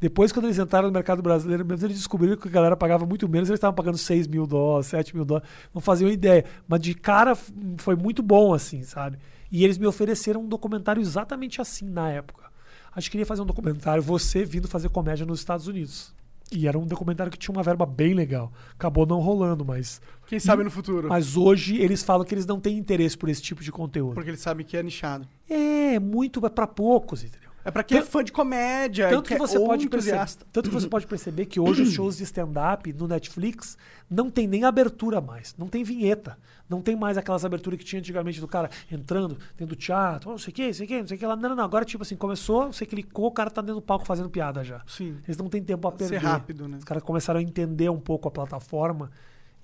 Depois, 0.00 0.32
quando 0.32 0.46
eles 0.46 0.58
entraram 0.58 0.88
no 0.88 0.92
mercado 0.92 1.22
brasileiro, 1.22 1.64
mesmo 1.64 1.86
eles 1.86 1.96
descobriram 1.96 2.36
que 2.36 2.48
a 2.48 2.50
galera 2.50 2.76
pagava 2.76 3.06
muito 3.06 3.28
menos, 3.28 3.48
eles 3.48 3.58
estavam 3.58 3.74
pagando 3.74 3.96
6 3.96 4.26
mil 4.26 4.48
dólares, 4.48 4.88
7 4.88 5.14
mil 5.14 5.24
dólares, 5.24 5.48
não 5.72 5.80
faziam 5.80 6.10
ideia. 6.10 6.44
Mas 6.66 6.80
de 6.80 6.92
cara 6.92 7.36
foi 7.78 7.94
muito 7.94 8.20
bom, 8.20 8.52
assim, 8.52 8.82
sabe? 8.82 9.18
E 9.50 9.62
eles 9.62 9.78
me 9.78 9.86
ofereceram 9.86 10.40
um 10.40 10.48
documentário 10.48 11.00
exatamente 11.00 11.60
assim 11.60 11.88
na 11.88 12.10
época. 12.10 12.46
A 12.92 12.98
gente 12.98 13.12
queria 13.12 13.24
fazer 13.24 13.42
um 13.42 13.46
documentário, 13.46 14.02
você 14.02 14.44
vindo 14.44 14.66
fazer 14.66 14.88
comédia 14.88 15.24
nos 15.24 15.38
Estados 15.38 15.68
Unidos. 15.68 16.12
E 16.50 16.66
era 16.66 16.78
um 16.78 16.86
documentário 16.86 17.30
que 17.30 17.38
tinha 17.38 17.54
uma 17.54 17.62
verba 17.62 17.86
bem 17.86 18.14
legal. 18.14 18.52
Acabou 18.72 19.06
não 19.06 19.20
rolando, 19.20 19.64
mas. 19.64 20.00
Quem 20.26 20.40
sabe 20.40 20.64
no 20.64 20.70
futuro. 20.70 21.08
Mas 21.08 21.36
hoje 21.36 21.80
eles 21.80 22.02
falam 22.02 22.26
que 22.26 22.34
eles 22.34 22.46
não 22.46 22.58
têm 22.58 22.76
interesse 22.76 23.16
por 23.16 23.28
esse 23.28 23.42
tipo 23.42 23.62
de 23.62 23.70
conteúdo. 23.70 24.14
Porque 24.14 24.30
eles 24.30 24.40
sabem 24.40 24.64
que 24.64 24.76
é 24.76 24.82
nichado. 24.82 25.26
É, 25.48 25.98
muito 25.98 26.40
pra 26.50 26.66
poucos, 26.66 27.22
entendeu? 27.22 27.51
É 27.64 27.70
pra 27.70 27.82
quem 27.84 27.98
é 27.98 28.00
Tanto- 28.00 28.10
fã 28.10 28.24
de 28.24 28.32
comédia. 28.32 29.08
Tanto 29.08 29.28
que, 29.28 29.34
é 29.34 29.38
você 29.38 29.58
pode 29.58 29.88
perceber, 29.88 30.16
entusiasta. 30.16 30.44
tanto 30.52 30.68
que 30.68 30.74
você 30.74 30.88
pode 30.88 31.06
perceber 31.06 31.46
que 31.46 31.60
hoje 31.60 31.82
os 31.82 31.92
shows 31.94 32.16
de 32.16 32.24
stand-up 32.24 32.92
no 32.92 33.06
Netflix 33.06 33.76
não 34.10 34.30
tem 34.30 34.46
nem 34.48 34.64
abertura 34.64 35.20
mais, 35.20 35.54
não 35.56 35.68
tem 35.68 35.84
vinheta, 35.84 36.36
não 36.68 36.82
tem 36.82 36.96
mais 36.96 37.16
aquelas 37.16 37.44
aberturas 37.44 37.78
que 37.78 37.84
tinha 37.84 38.00
antigamente 38.00 38.40
do 38.40 38.48
cara 38.48 38.68
entrando 38.90 39.38
dentro 39.56 39.66
do 39.74 39.76
teatro, 39.76 40.30
oh, 40.30 40.32
não 40.32 40.38
sei 40.38 40.50
o 40.50 40.54
que, 40.54 40.66
não 40.66 40.72
sei 40.74 40.84
o 40.84 40.88
que, 40.88 41.00
não 41.00 41.06
sei 41.06 41.16
o 41.16 41.20
que 41.20 41.26
lá. 41.26 41.36
Não, 41.36 41.48
não, 41.50 41.56
não. 41.56 41.64
Agora, 41.64 41.84
tipo 41.84 42.02
assim, 42.02 42.16
começou, 42.16 42.72
você 42.72 42.84
clicou, 42.84 43.26
o 43.26 43.30
cara 43.32 43.48
tá 43.50 43.60
dentro 43.60 43.76
do 43.76 43.82
palco 43.82 44.04
fazendo 44.04 44.28
piada 44.28 44.64
já. 44.64 44.82
Sim. 44.86 45.16
Eles 45.24 45.36
não 45.36 45.48
têm 45.48 45.62
tempo 45.62 45.86
a 45.86 45.90
Ser 45.92 45.98
perder. 45.98 46.18
rápido, 46.26 46.66
né? 46.68 46.78
Os 46.78 46.84
caras 46.84 47.02
começaram 47.02 47.38
a 47.38 47.42
entender 47.42 47.88
um 47.88 48.00
pouco 48.00 48.26
a 48.26 48.30
plataforma. 48.30 49.10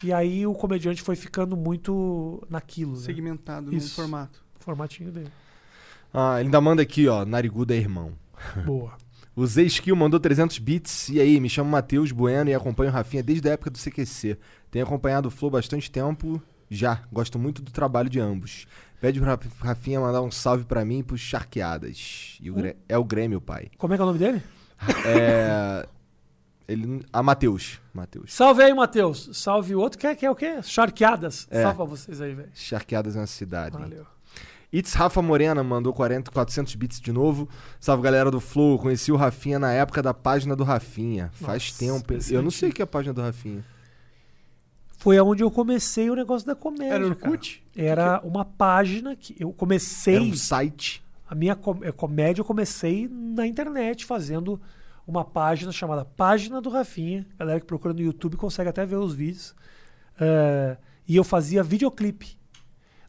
E 0.04 0.12
aí 0.12 0.46
o 0.46 0.54
comediante 0.54 1.02
foi 1.02 1.16
ficando 1.16 1.56
muito 1.56 2.46
naquilo, 2.48 2.92
né? 2.92 2.98
Segmentado 3.00 3.74
Isso. 3.74 3.88
no 3.88 3.94
formato. 3.96 4.44
Formatinho 4.60 5.10
dele. 5.10 5.30
Ah, 6.12 6.36
ele 6.40 6.46
ainda 6.46 6.60
manda 6.60 6.82
aqui, 6.82 7.06
ó. 7.08 7.24
Nariguda 7.24 7.74
é 7.74 7.78
irmão. 7.78 8.12
Boa. 8.64 8.92
O 9.38 9.46
Z 9.46 9.62
Skill 9.66 9.94
mandou 9.94 10.18
300 10.18 10.58
bits. 10.58 11.10
E 11.10 11.20
aí, 11.20 11.38
me 11.38 11.48
chamo 11.48 11.70
Matheus 11.70 12.10
Bueno 12.10 12.50
e 12.50 12.54
acompanho 12.54 12.90
o 12.90 12.92
Rafinha 12.92 13.22
desde 13.22 13.48
a 13.48 13.52
época 13.52 13.70
do 13.70 13.78
CQC. 13.78 14.36
Tenho 14.68 14.84
acompanhado 14.84 15.28
o 15.28 15.30
Flow 15.30 15.48
bastante 15.48 15.88
tempo 15.88 16.42
já. 16.68 17.02
Gosto 17.12 17.38
muito 17.38 17.62
do 17.62 17.70
trabalho 17.70 18.10
de 18.10 18.18
ambos. 18.18 18.66
Pede 19.00 19.20
pro 19.20 19.28
Raf- 19.28 19.46
Rafinha 19.60 20.00
mandar 20.00 20.22
um 20.22 20.30
salve 20.32 20.64
pra 20.64 20.84
mim 20.84 20.98
e 20.98 21.02
pros 21.04 21.20
Charqueadas. 21.20 22.36
E 22.42 22.50
o 22.50 22.54
Grê- 22.54 22.74
É 22.88 22.98
o 22.98 23.04
Grêmio, 23.04 23.40
pai. 23.40 23.70
Como 23.78 23.94
é 23.94 23.96
que 23.96 24.00
é 24.00 24.04
o 24.04 24.06
nome 24.08 24.18
dele? 24.18 24.42
É. 25.06 25.86
Ele. 26.66 27.00
A 27.12 27.22
Matheus. 27.22 27.80
Matheus. 27.94 28.34
Salve 28.34 28.62
aí, 28.64 28.74
Matheus. 28.74 29.30
Salve 29.34 29.72
o 29.72 29.78
outro. 29.78 30.00
Que 30.00 30.08
é, 30.08 30.14
que 30.16 30.26
é 30.26 30.30
o 30.32 30.34
quê? 30.34 30.60
Charqueadas. 30.64 31.46
É. 31.48 31.62
Salve 31.62 31.76
pra 31.76 31.84
vocês 31.86 32.20
aí, 32.20 32.34
velho. 32.34 32.50
Charqueadas 32.54 33.14
é 33.14 33.20
uma 33.20 33.26
cidade. 33.28 33.78
Valeu. 33.78 34.04
It's 34.72 34.92
Rafa 34.92 35.22
Morena 35.22 35.62
mandou 35.64 35.92
40, 35.94 36.30
400 36.30 36.74
bits 36.74 37.00
de 37.00 37.10
novo. 37.10 37.48
Salve 37.80 38.02
galera 38.02 38.30
do 38.30 38.38
Flow. 38.38 38.78
Conheci 38.78 39.10
o 39.10 39.16
Rafinha 39.16 39.58
na 39.58 39.72
época 39.72 40.02
da 40.02 40.12
página 40.12 40.54
do 40.54 40.62
Rafinha. 40.62 41.30
Faz 41.32 41.68
Nossa, 41.70 41.78
tempo. 41.78 42.14
Eu 42.30 42.42
não 42.42 42.50
sei 42.50 42.68
o 42.68 42.72
que 42.72 42.82
é 42.82 42.84
a 42.84 42.86
página 42.86 43.14
do 43.14 43.22
Rafinha. 43.22 43.64
Foi 44.98 45.16
aonde 45.16 45.42
eu 45.42 45.50
comecei 45.50 46.10
o 46.10 46.14
negócio 46.14 46.46
da 46.46 46.54
comédia. 46.54 46.94
Era 46.94 47.14
cara. 47.14 47.30
Orkut? 47.30 47.64
Era 47.74 48.20
uma 48.22 48.44
página 48.44 49.16
que 49.16 49.34
eu 49.38 49.52
comecei. 49.52 50.16
Era 50.16 50.24
um 50.24 50.34
site. 50.34 51.02
A 51.30 51.34
minha 51.34 51.54
com- 51.54 51.78
eh, 51.82 51.92
comédia 51.92 52.40
eu 52.40 52.44
comecei 52.44 53.08
na 53.10 53.46
internet 53.46 54.04
fazendo 54.04 54.60
uma 55.06 55.24
página 55.24 55.72
chamada 55.72 56.04
Página 56.04 56.60
do 56.60 56.68
Rafinha. 56.68 57.26
A 57.36 57.38
galera 57.38 57.60
que 57.60 57.66
procura 57.66 57.94
no 57.94 58.00
YouTube 58.00 58.36
consegue 58.36 58.68
até 58.68 58.84
ver 58.84 58.96
os 58.96 59.14
vídeos. 59.14 59.54
Eh, 60.20 60.76
e 61.06 61.16
eu 61.16 61.24
fazia 61.24 61.62
videoclipe. 61.62 62.37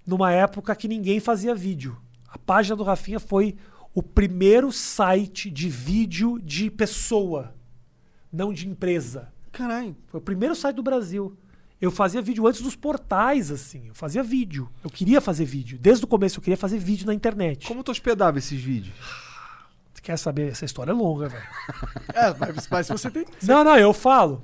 Numa 0.09 0.31
época 0.31 0.75
que 0.75 0.87
ninguém 0.87 1.19
fazia 1.19 1.53
vídeo. 1.53 1.95
A 2.27 2.35
página 2.39 2.75
do 2.75 2.81
Rafinha 2.83 3.19
foi 3.19 3.55
o 3.93 4.01
primeiro 4.01 4.71
site 4.71 5.51
de 5.51 5.69
vídeo 5.69 6.39
de 6.39 6.71
pessoa, 6.71 7.53
não 8.33 8.51
de 8.51 8.67
empresa. 8.67 9.31
Caralho. 9.51 9.95
Foi 10.07 10.19
o 10.19 10.23
primeiro 10.23 10.55
site 10.55 10.77
do 10.77 10.81
Brasil. 10.81 11.37
Eu 11.79 11.91
fazia 11.91 12.23
vídeo 12.23 12.47
antes 12.47 12.59
dos 12.61 12.75
portais, 12.75 13.51
assim. 13.51 13.89
Eu 13.89 13.93
fazia 13.93 14.23
vídeo. 14.23 14.67
Eu 14.83 14.89
queria 14.89 15.21
fazer 15.21 15.45
vídeo. 15.45 15.77
Desde 15.79 16.03
o 16.05 16.07
começo 16.07 16.39
eu 16.39 16.41
queria 16.41 16.57
fazer 16.57 16.79
vídeo 16.79 17.05
na 17.05 17.13
internet. 17.13 17.67
Como 17.67 17.83
tu 17.83 17.91
hospedava 17.91 18.39
esses 18.39 18.59
vídeos? 18.59 18.95
Você 19.93 20.01
quer 20.01 20.17
saber? 20.17 20.49
Essa 20.49 20.65
história 20.65 20.89
é 20.89 20.95
longa, 20.95 21.29
velho. 21.29 21.47
É, 22.15 22.33
mas, 22.33 22.67
mas 22.67 22.87
se 22.87 22.91
você 22.91 23.11
tem. 23.11 23.25
Não, 23.43 23.63
não, 23.63 23.77
eu 23.77 23.93
falo. 23.93 24.43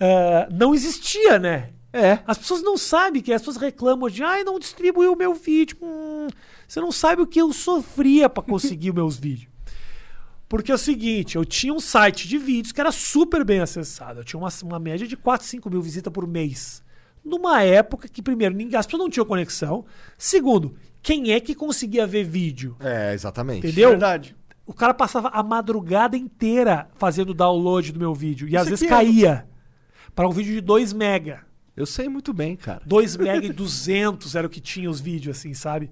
Ah, 0.00 0.48
não 0.50 0.74
existia, 0.74 1.38
né? 1.38 1.70
É. 1.96 2.22
As 2.26 2.38
pessoas 2.38 2.62
não 2.62 2.76
sabem 2.76 3.22
que 3.22 3.32
as 3.32 3.40
pessoas 3.40 3.56
reclamam 3.56 4.08
de, 4.08 4.22
ai, 4.22 4.44
não 4.44 4.58
distribuiu 4.58 5.12
o 5.12 5.16
meu 5.16 5.34
vídeo. 5.34 5.76
Hum, 5.82 6.26
você 6.66 6.80
não 6.80 6.92
sabe 6.92 7.22
o 7.22 7.26
que 7.26 7.40
eu 7.40 7.52
sofria 7.52 8.28
pra 8.28 8.42
conseguir 8.42 8.90
os 8.90 8.94
meus 8.96 9.16
vídeos. 9.16 9.50
Porque 10.48 10.70
é 10.70 10.74
o 10.74 10.78
seguinte, 10.78 11.36
eu 11.36 11.44
tinha 11.44 11.72
um 11.74 11.80
site 11.80 12.28
de 12.28 12.38
vídeos 12.38 12.72
que 12.72 12.80
era 12.80 12.92
super 12.92 13.44
bem 13.44 13.60
acessado. 13.60 14.20
Eu 14.20 14.24
tinha 14.24 14.38
uma, 14.38 14.48
uma 14.62 14.78
média 14.78 15.06
de 15.06 15.16
4, 15.16 15.46
5 15.46 15.68
mil 15.68 15.82
visitas 15.82 16.12
por 16.12 16.26
mês. 16.26 16.82
Numa 17.24 17.62
época 17.62 18.06
que, 18.08 18.22
primeiro, 18.22 18.54
ninguém, 18.54 18.78
as 18.78 18.86
pessoas 18.86 19.02
não 19.02 19.10
tinham 19.10 19.26
conexão. 19.26 19.84
Segundo, 20.16 20.76
quem 21.02 21.32
é 21.32 21.40
que 21.40 21.54
conseguia 21.54 22.06
ver 22.06 22.22
vídeo? 22.24 22.76
É, 22.78 23.12
exatamente. 23.12 23.66
Entendeu? 23.66 23.90
Verdade. 23.90 24.36
O 24.64 24.72
cara 24.72 24.94
passava 24.94 25.28
a 25.28 25.42
madrugada 25.42 26.16
inteira 26.16 26.88
fazendo 26.96 27.34
download 27.34 27.90
do 27.92 27.98
meu 27.98 28.14
vídeo. 28.14 28.48
E 28.48 28.56
às 28.56 28.62
Isso 28.62 28.70
vezes 28.70 28.86
é- 28.86 28.88
caía. 28.88 29.48
Para 30.14 30.28
um 30.28 30.32
vídeo 30.32 30.54
de 30.54 30.60
2 30.60 30.92
mega. 30.92 31.45
Eu 31.76 31.84
sei 31.86 32.08
muito 32.08 32.32
bem, 32.32 32.56
cara. 32.56 32.80
2 32.86 33.16
mega 33.18 33.44
e 33.46 33.52
200 33.52 34.34
era 34.34 34.46
o 34.46 34.50
que 34.50 34.60
tinha 34.60 34.88
os 34.88 34.98
vídeos, 35.00 35.36
assim, 35.36 35.52
sabe? 35.54 35.90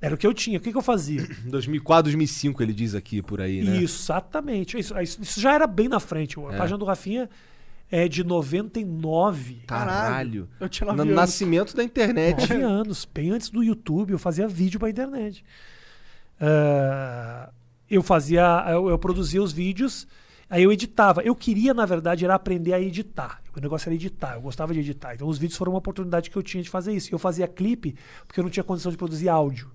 Era 0.00 0.14
o 0.14 0.18
que 0.18 0.26
eu 0.26 0.34
tinha. 0.34 0.58
O 0.58 0.60
que, 0.60 0.70
que 0.70 0.76
eu 0.78 0.82
fazia? 0.82 1.26
2004, 1.46 2.04
2005 2.04 2.62
ele 2.62 2.72
diz 2.72 2.94
aqui 2.94 3.20
por 3.22 3.40
aí, 3.40 3.62
né? 3.64 3.78
Isso, 3.78 4.02
exatamente. 4.04 4.78
Isso, 4.78 4.96
isso, 5.00 5.20
isso 5.22 5.40
já 5.40 5.52
era 5.54 5.66
bem 5.66 5.88
na 5.88 5.98
frente. 5.98 6.38
A 6.38 6.52
É. 6.52 6.56
página 6.56 6.78
do 6.78 6.84
Rafinha 6.84 7.28
é 7.90 8.06
de 8.06 8.22
99. 8.22 9.62
Caralho. 9.66 10.48
Eu 10.60 10.68
tinha 10.68 10.86
No 10.86 10.92
nove 10.96 11.08
anos. 11.10 11.14
nascimento 11.16 11.74
da 11.74 11.82
internet. 11.82 12.40
9 12.52 12.62
anos. 12.62 13.08
Bem 13.12 13.30
antes 13.30 13.48
do 13.48 13.62
YouTube, 13.64 14.10
eu 14.12 14.18
fazia 14.18 14.46
vídeo 14.46 14.78
pra 14.78 14.90
internet. 14.90 15.42
Ah, 16.40 17.50
eu 17.90 18.02
fazia, 18.02 18.64
eu, 18.68 18.88
eu 18.90 18.98
produzia 18.98 19.42
os 19.42 19.52
vídeos, 19.52 20.06
aí 20.48 20.62
eu 20.62 20.72
editava. 20.72 21.22
Eu 21.22 21.34
queria, 21.34 21.74
na 21.74 21.86
verdade, 21.86 22.24
era 22.24 22.34
aprender 22.34 22.72
a 22.72 22.80
editar. 22.80 23.42
O 23.56 23.60
negócio 23.60 23.88
era 23.88 23.94
editar, 23.94 24.34
eu 24.34 24.42
gostava 24.42 24.74
de 24.74 24.80
editar. 24.80 25.14
Então 25.14 25.26
os 25.28 25.38
vídeos 25.38 25.56
foram 25.56 25.72
uma 25.72 25.78
oportunidade 25.78 26.30
que 26.30 26.36
eu 26.36 26.42
tinha 26.42 26.62
de 26.62 26.68
fazer 26.68 26.92
isso. 26.92 27.12
Eu 27.12 27.18
fazia 27.18 27.48
clipe 27.48 27.96
porque 28.26 28.40
eu 28.40 28.44
não 28.44 28.50
tinha 28.50 28.62
condição 28.64 28.92
de 28.92 28.98
produzir 28.98 29.28
áudio. 29.28 29.70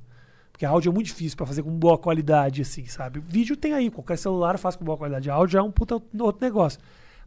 Porque 0.52 0.66
áudio 0.66 0.92
é 0.92 0.94
muito 0.94 1.08
difícil 1.08 1.36
pra 1.36 1.46
fazer 1.46 1.64
com 1.64 1.72
boa 1.72 1.98
qualidade, 1.98 2.62
assim, 2.62 2.86
sabe? 2.86 3.20
Vídeo 3.20 3.58
tem 3.58 3.74
aí, 3.74 3.90
qualquer 3.90 4.18
celular 4.18 4.58
faz 4.60 4.76
com 4.76 4.86
boa 4.86 4.98
qualidade. 4.98 5.30
Áudio 5.30 5.58
é 5.58 5.62
um 5.62 5.72
puta 5.72 5.96
outro 5.96 6.46
negócio. 6.46 6.80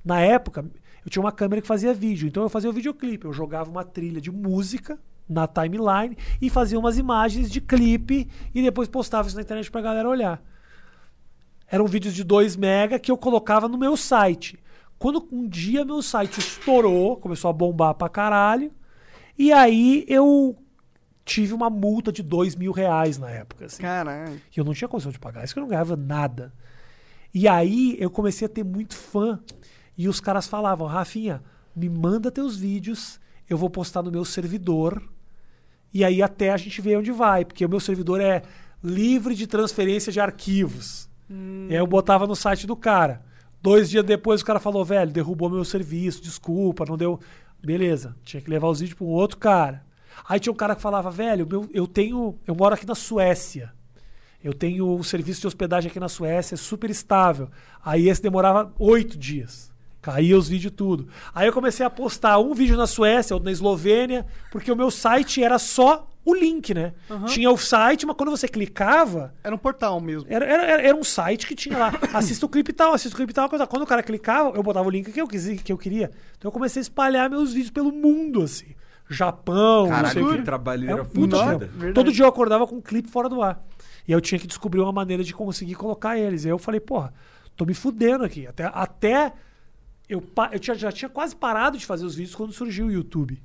Na 0.05 0.21
época, 0.21 0.65
eu 1.05 1.11
tinha 1.11 1.21
uma 1.21 1.33
câmera 1.33 1.61
que 1.61 1.67
fazia 1.67 1.93
vídeo, 1.93 2.29
então 2.29 2.43
eu 2.43 2.49
fazia 2.49 2.71
o 2.71 2.73
videoclipe. 2.73 3.27
Eu 3.27 3.33
jogava 3.33 3.71
uma 3.71 3.83
trilha 3.83 4.21
de 4.21 4.31
música 4.31 4.99
na 5.29 5.47
timeline 5.47 6.17
e 6.41 6.49
fazia 6.49 6.79
umas 6.79 6.99
imagens 6.99 7.51
de 7.51 7.61
clipe 7.61 8.29
e 8.55 8.63
depois 8.63 8.89
postava 8.89 9.27
isso 9.27 9.37
na 9.37 9.43
internet 9.43 9.71
pra 9.71 9.81
galera 9.81 10.09
olhar. 10.09 10.43
Eram 11.69 11.87
vídeos 11.87 12.15
de 12.15 12.23
2 12.23 12.57
mega 12.57 12.99
que 12.99 13.11
eu 13.11 13.17
colocava 13.17 13.69
no 13.69 13.79
meu 13.79 13.97
site. 13.97 14.59
Quando 14.99 15.27
um 15.31 15.49
dia 15.49 15.85
meu 15.85 16.01
site 16.03 16.39
estourou, 16.39 17.17
começou 17.17 17.49
a 17.51 17.53
bombar 17.53 17.95
pra 17.95 18.09
caralho, 18.09 18.73
e 19.37 19.53
aí 19.53 20.05
eu 20.09 20.57
tive 21.25 21.53
uma 21.53 21.71
multa 21.71 22.13
de 22.13 22.23
2 22.23 22.55
mil 22.55 22.73
reais 22.73 23.19
na 23.19 23.31
época. 23.31 23.67
Assim. 23.67 23.83
Caralho. 23.83 24.41
E 24.55 24.59
eu 24.59 24.65
não 24.65 24.75
tinha 24.75 24.89
condição 24.89 25.11
de 25.11 25.19
pagar, 25.19 25.45
isso 25.45 25.55
que 25.55 25.59
eu 25.59 25.63
não 25.63 25.69
ganhava 25.69 25.97
nada. 25.97 26.53
E 27.33 27.49
aí 27.49 27.97
eu 27.99 28.11
comecei 28.11 28.47
a 28.47 28.49
ter 28.49 28.65
muito 28.65 28.95
fã. 28.95 29.41
E 29.97 30.09
os 30.09 30.21
caras 30.21 30.47
falavam, 30.47 30.87
Rafinha, 30.87 31.43
me 31.75 31.89
manda 31.89 32.31
teus 32.31 32.57
vídeos, 32.57 33.21
eu 33.49 33.57
vou 33.57 33.71
postar 33.71 34.03
no 34.03 34.11
meu 34.11 34.25
servidor. 34.25 35.03
E 35.93 36.05
aí 36.05 36.23
até 36.23 36.51
a 36.51 36.57
gente 36.57 36.81
vê 36.81 36.97
onde 36.97 37.13
vai, 37.13 37.45
porque 37.45 37.65
o 37.65 37.69
meu 37.69 37.81
servidor 37.81 38.21
é 38.21 38.43
livre 38.83 39.35
de 39.35 39.47
transferência 39.47 40.13
de 40.13 40.21
arquivos. 40.21 41.09
E 41.31 41.69
aí 41.73 41.77
eu 41.79 41.87
botava 41.87 42.27
no 42.27 42.37
site 42.37 42.67
do 42.67 42.77
cara. 42.77 43.23
Dois 43.63 43.89
dias 43.89 44.05
depois 44.05 44.43
o 44.43 44.45
cara 44.45 44.61
falou, 44.61 44.85
velho, 44.85 45.11
derrubou 45.11 45.49
meu 45.49 45.65
serviço, 45.65 46.23
desculpa, 46.23 46.85
não 46.87 46.97
deu. 46.97 47.19
Beleza, 47.63 48.15
tinha 48.23 48.43
que 48.43 48.51
levar 48.51 48.69
os 48.69 48.81
vídeos 48.81 48.99
para 48.99 49.07
um 49.07 49.11
outro 49.11 49.39
cara. 49.39 49.83
Aí 50.29 50.39
tinha 50.39 50.53
um 50.53 50.57
cara 50.57 50.77
que 50.77 50.83
falava, 50.83 51.11
velho, 51.11 51.47
meu- 51.49 51.69
eu 51.73 51.87
tenho. 51.87 52.37
Eu 52.47 52.55
moro 52.55 52.75
aqui 52.75 52.87
na 52.87 52.95
Suécia. 52.95 53.73
Eu 54.43 54.53
tenho 54.53 54.87
um 54.95 55.03
serviço 55.03 55.41
de 55.41 55.47
hospedagem 55.47 55.91
aqui 55.91 55.99
na 55.99 56.09
Suécia, 56.09 56.55
é 56.55 56.59
super 56.59 56.91
estável. 56.91 57.49
Aí 57.83 58.09
esse 58.11 58.21
demorava 58.23 58.71
oito 58.79 59.17
dias. 59.17 59.73
Caía 60.03 60.37
os 60.37 60.47
vídeos 60.47 60.75
tudo. 60.77 61.09
Aí 61.35 61.47
eu 61.47 61.53
comecei 61.55 61.85
a 61.87 61.89
postar 61.89 62.39
um 62.39 62.53
vídeo 62.53 62.77
na 62.77 62.87
Suécia, 62.87 63.35
outro 63.35 63.47
na 63.47 63.53
Eslovênia, 63.53 64.27
porque 64.53 64.71
o 64.71 64.77
meu 64.77 64.91
site 64.91 65.43
era 65.43 65.59
só 65.59 66.07
o 66.25 66.35
link, 66.35 66.73
né? 66.73 66.93
Tinha 67.27 67.51
o 67.51 67.57
site, 67.59 68.07
mas 68.07 68.17
quando 68.17 68.31
você 68.31 68.49
clicava, 68.49 69.35
Era 69.45 69.55
um 69.55 69.59
portal 69.59 70.01
mesmo. 70.01 70.27
era, 70.31 70.45
era, 70.47 70.63
era- 70.65 70.83
era 70.83 70.97
um 70.97 71.05
site 71.05 71.47
que 71.47 71.55
tinha 71.55 71.77
lá. 71.79 71.93
Assista 72.15 72.47
o 72.47 72.49
clipe 72.49 72.73
tal, 72.73 72.95
assista 72.95 73.15
o 73.15 73.17
clipe 73.17 73.33
tal, 73.35 73.49
coisa. 73.49 73.67
Quando 73.67 73.83
o 73.83 73.87
cara 73.87 74.03
clicava, 74.03 74.57
eu 74.57 74.63
botava 74.63 74.87
o 74.87 74.91
link 74.91 75.13
que 75.13 75.21
eu, 75.21 75.29
quis, 75.29 75.61
que 75.63 75.73
eu 75.73 75.77
queria. 75.79 76.11
Então 76.39 76.49
eu 76.49 76.53
comecei 76.53 76.81
a 76.81 76.83
espalhar 76.83 77.29
meus 77.29 77.53
vídeos 77.53 77.71
pelo 77.71 77.93
mundo, 77.93 78.43
assim. 78.43 78.75
Japão, 79.09 79.89
Caralho, 79.89 80.29
que 80.31 80.37
quê. 80.39 80.43
trabalho 80.43 80.89
É 80.89 80.93
era 80.93 81.05
puta 81.05 81.37
foda. 81.37 81.71
Todo 81.93 82.11
dia 82.11 82.25
eu 82.25 82.29
acordava 82.29 82.67
com 82.67 82.77
um 82.77 82.81
clipe 82.81 83.11
fora 83.11 83.29
do 83.29 83.43
ar. 83.43 83.63
E 84.09 84.13
aí 84.13 84.17
eu 84.17 84.21
tinha 84.21 84.39
que 84.39 84.47
descobrir 84.47 84.81
uma 84.81 84.93
maneira 84.93 85.23
de 85.23 85.35
conseguir 85.35 85.75
colocar 85.75 86.19
eles. 86.19 86.45
E 86.45 86.49
aí 86.49 86.53
eu 86.53 86.59
falei, 86.59 86.81
porra, 86.81 87.13
tô 87.55 87.67
me 87.67 87.75
fudendo 87.75 88.25
aqui. 88.25 88.47
Até, 88.47 88.65
até 88.73 89.33
eu, 90.09 90.23
eu 90.53 90.59
tinha- 90.59 90.75
já 90.77 90.91
tinha 90.91 91.09
quase 91.09 91.37
parado 91.37 91.77
de 91.77 91.85
fazer 91.87 92.05
os 92.07 92.15
vídeos 92.15 92.35
quando 92.35 92.53
surgiu 92.53 92.87
o 92.87 92.91
YouTube. 92.93 93.43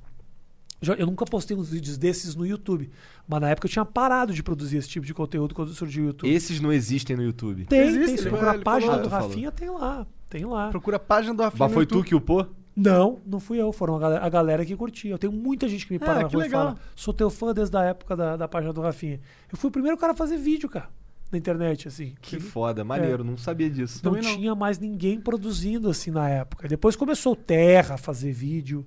Eu 0.82 1.06
nunca 1.06 1.24
postei 1.26 1.56
uns 1.56 1.68
vídeos 1.70 1.98
desses 1.98 2.34
no 2.34 2.46
YouTube. 2.46 2.90
Mas 3.28 3.40
na 3.40 3.50
época 3.50 3.66
eu 3.66 3.70
tinha 3.70 3.84
parado 3.84 4.32
de 4.32 4.42
produzir 4.42 4.78
esse 4.78 4.88
tipo 4.88 5.04
de 5.04 5.12
conteúdo 5.12 5.54
quando 5.54 5.72
surgiu 5.74 6.04
o 6.04 6.06
YouTube. 6.08 6.30
Esses 6.32 6.58
não 6.60 6.72
existem 6.72 7.14
no 7.16 7.22
YouTube. 7.22 7.66
Tem, 7.66 7.80
Existe, 7.80 8.06
tem. 8.06 8.16
Se 8.16 8.22
ele- 8.22 8.30
procurar 8.30 8.56
a 8.56 8.58
página 8.60 8.92
falou. 8.92 9.02
do 9.02 9.06
Ah, 9.08 9.10
falou. 9.10 9.28
Rafinha, 9.28 9.52
tem 9.52 9.68
lá. 9.70 10.06
Tem 10.30 10.44
lá. 10.46 10.70
Procura 10.70 10.96
a 10.96 11.00
página 11.00 11.34
do 11.34 11.42
Rafinha 11.42 11.58
Mas 11.60 11.70
no 11.70 11.74
foi 11.74 11.86
tu 11.86 12.02
que 12.02 12.14
upou? 12.14 12.46
Não, 12.74 13.18
não 13.26 13.40
fui 13.40 13.60
eu. 13.60 13.72
Foram 13.72 13.96
a 13.96 13.98
galera, 13.98 14.24
a 14.24 14.28
galera 14.30 14.64
que 14.64 14.74
curtia. 14.76 15.10
Eu 15.10 15.18
tenho 15.18 15.32
muita 15.32 15.68
gente 15.68 15.86
que 15.86 15.92
me 15.92 15.98
para 15.98 16.12
Ah, 16.20 16.22
na 16.22 16.28
rua 16.28 16.42
legal. 16.44 16.62
e 16.62 16.66
fala: 16.68 16.78
sou 16.96 17.12
teu 17.12 17.28
fã 17.28 17.52
desde 17.52 17.76
a 17.76 17.82
época 17.82 18.16
da, 18.16 18.36
da 18.36 18.48
página 18.48 18.72
do 18.72 18.80
Rafinha. 18.80 19.20
Eu 19.52 19.58
fui 19.58 19.68
o 19.68 19.72
primeiro 19.72 19.98
cara 19.98 20.12
a 20.12 20.16
fazer 20.16 20.38
vídeo, 20.38 20.68
cara, 20.68 20.88
na 21.30 21.36
internet, 21.36 21.88
assim. 21.88 22.14
Que 22.22 22.36
Que 22.36 22.40
foda, 22.42 22.82
maneiro, 22.84 23.22
não 23.22 23.36
sabia 23.36 23.68
disso. 23.68 24.00
não 24.02 24.12
Também 24.12 24.26
não. 24.26 24.34
tinha 24.38 24.54
mais 24.54 24.78
ninguém 24.78 25.20
produzindo 25.20 25.90
assim 25.90 26.10
na 26.10 26.26
época. 26.28 26.66
Depois 26.68 26.96
começou 26.96 27.32
o 27.34 27.36
Terra 27.36 27.96
a 27.96 27.98
fazer 27.98 28.32
vídeo. 28.32 28.86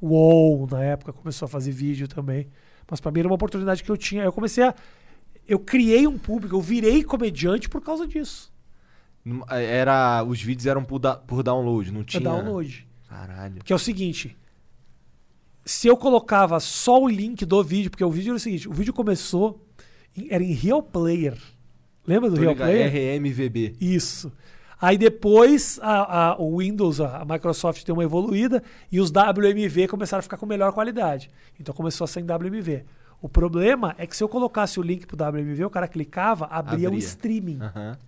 UOL, 0.00 0.66
na 0.70 0.82
época, 0.82 1.12
começou 1.12 1.46
a 1.46 1.48
fazer 1.48 1.72
vídeo 1.72 2.06
também. 2.08 2.48
Mas 2.90 3.00
pra 3.00 3.10
mim 3.10 3.18
era 3.20 3.28
uma 3.28 3.34
oportunidade 3.34 3.82
que 3.82 3.90
eu 3.90 3.96
tinha. 3.96 4.22
Eu 4.24 4.32
comecei 4.32 4.64
a. 4.64 4.74
Eu 5.46 5.58
criei 5.58 6.06
um 6.06 6.18
público, 6.18 6.54
eu 6.56 6.60
virei 6.60 7.02
comediante 7.02 7.68
por 7.68 7.82
causa 7.82 8.06
disso. 8.06 8.52
Num- 9.24 9.42
Era, 9.50 10.22
os 10.24 10.40
vídeos 10.42 10.66
eram 10.66 10.84
por, 10.84 10.98
da- 10.98 11.16
por 11.16 11.42
download, 11.42 11.90
não 11.90 12.02
É 12.02 12.04
tinha. 12.04 12.22
download. 12.22 12.86
Caralho. 13.08 13.62
Que 13.64 13.72
é 13.72 13.76
o 13.76 13.78
seguinte. 13.78 14.36
Se 15.64 15.86
eu 15.86 15.96
colocava 15.96 16.58
só 16.60 17.02
o 17.02 17.08
link 17.08 17.44
do 17.44 17.62
vídeo, 17.62 17.90
porque 17.90 18.04
o 18.04 18.10
vídeo 18.10 18.30
era 18.30 18.36
o 18.36 18.40
seguinte, 18.40 18.68
o 18.68 18.72
vídeo 18.72 18.92
começou, 18.92 19.62
em- 20.16 20.28
era 20.30 20.42
em 20.42 20.52
Real 20.52 20.82
Player. 20.82 21.36
Lembra 22.06 22.30
do 22.30 22.36
Tô 22.36 22.40
Real 22.40 22.52
ligado, 22.54 22.68
Player? 22.70 23.16
RMVB. 23.20 23.76
Isso. 23.80 24.32
Aí 24.80 24.96
depois 24.96 25.78
a, 25.82 26.30
a- 26.32 26.36
o 26.38 26.58
Windows, 26.58 27.00
a, 27.00 27.24
Microsoft 27.24 27.84
deu 27.84 27.94
uma 27.96 28.04
evoluída 28.04 28.62
e 28.92 29.00
os 29.00 29.10
WMV 29.10 29.88
começaram 29.88 30.20
a 30.20 30.22
ficar 30.22 30.36
com 30.36 30.46
melhor 30.46 30.72
qualidade. 30.72 31.30
Então 31.58 31.74
começou 31.74 32.04
a 32.04 32.08
ser 32.08 32.20
em 32.20 32.24
WMV. 32.24 32.84
O 33.20 33.28
problema 33.28 33.94
é 33.98 34.06
que 34.06 34.16
se 34.16 34.22
eu 34.22 34.28
colocasse 34.28 34.78
o 34.78 34.82
link 34.82 35.04
pro 35.06 35.16
WMV, 35.16 35.64
o 35.64 35.70
cara 35.70 35.88
clicava, 35.88 36.46
abria, 36.46 36.86
um 36.88 36.92
Abria. 36.92 36.98
streaming. 37.00 37.58
Aham. 37.60 37.98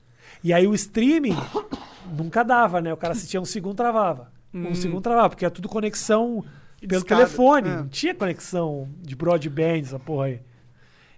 E 0.45 0.53
aí 0.53 0.67
o 0.69 0.75
streaming 0.75 1.35
nunca 2.17 2.45
dava, 2.45 2.81
né? 2.81 2.93
O 2.93 2.97
cara 2.97 3.13
assistia 3.15 3.41
um 3.41 3.45
segundo, 3.45 3.75
travava. 3.75 4.31
Um 4.55 4.75
segundo 4.75 5.01
travava, 5.03 5.31
porque 5.31 5.45
é 5.45 5.51
tudo 5.51 5.69
conexão 5.69 6.45
pelo 6.89 7.03
telefone. 7.05 7.69
É. 7.69 7.77
Não 7.79 7.89
tinha 7.89 8.15
conexão 8.15 8.89
de 9.01 9.15
broadband, 9.17 9.79
essa 9.81 9.99
porra 9.99 10.27
aí. 10.27 10.41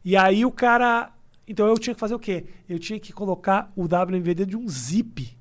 E 0.04 0.16
aí 0.16 0.44
o 0.46 0.50
cara. 0.50 1.10
Então 1.46 1.66
eu 1.66 1.76
tinha 1.76 1.92
que 1.94 2.00
fazer 2.00 2.14
o 2.14 2.18
quê? 2.18 2.46
Eu 2.68 2.78
tinha 2.78 2.98
que 2.98 3.12
colocar 3.12 3.70
o 3.76 3.84
WMV 3.84 4.34
dentro 4.34 4.46
de 4.46 4.56
um 4.56 4.66
zip. 4.68 5.36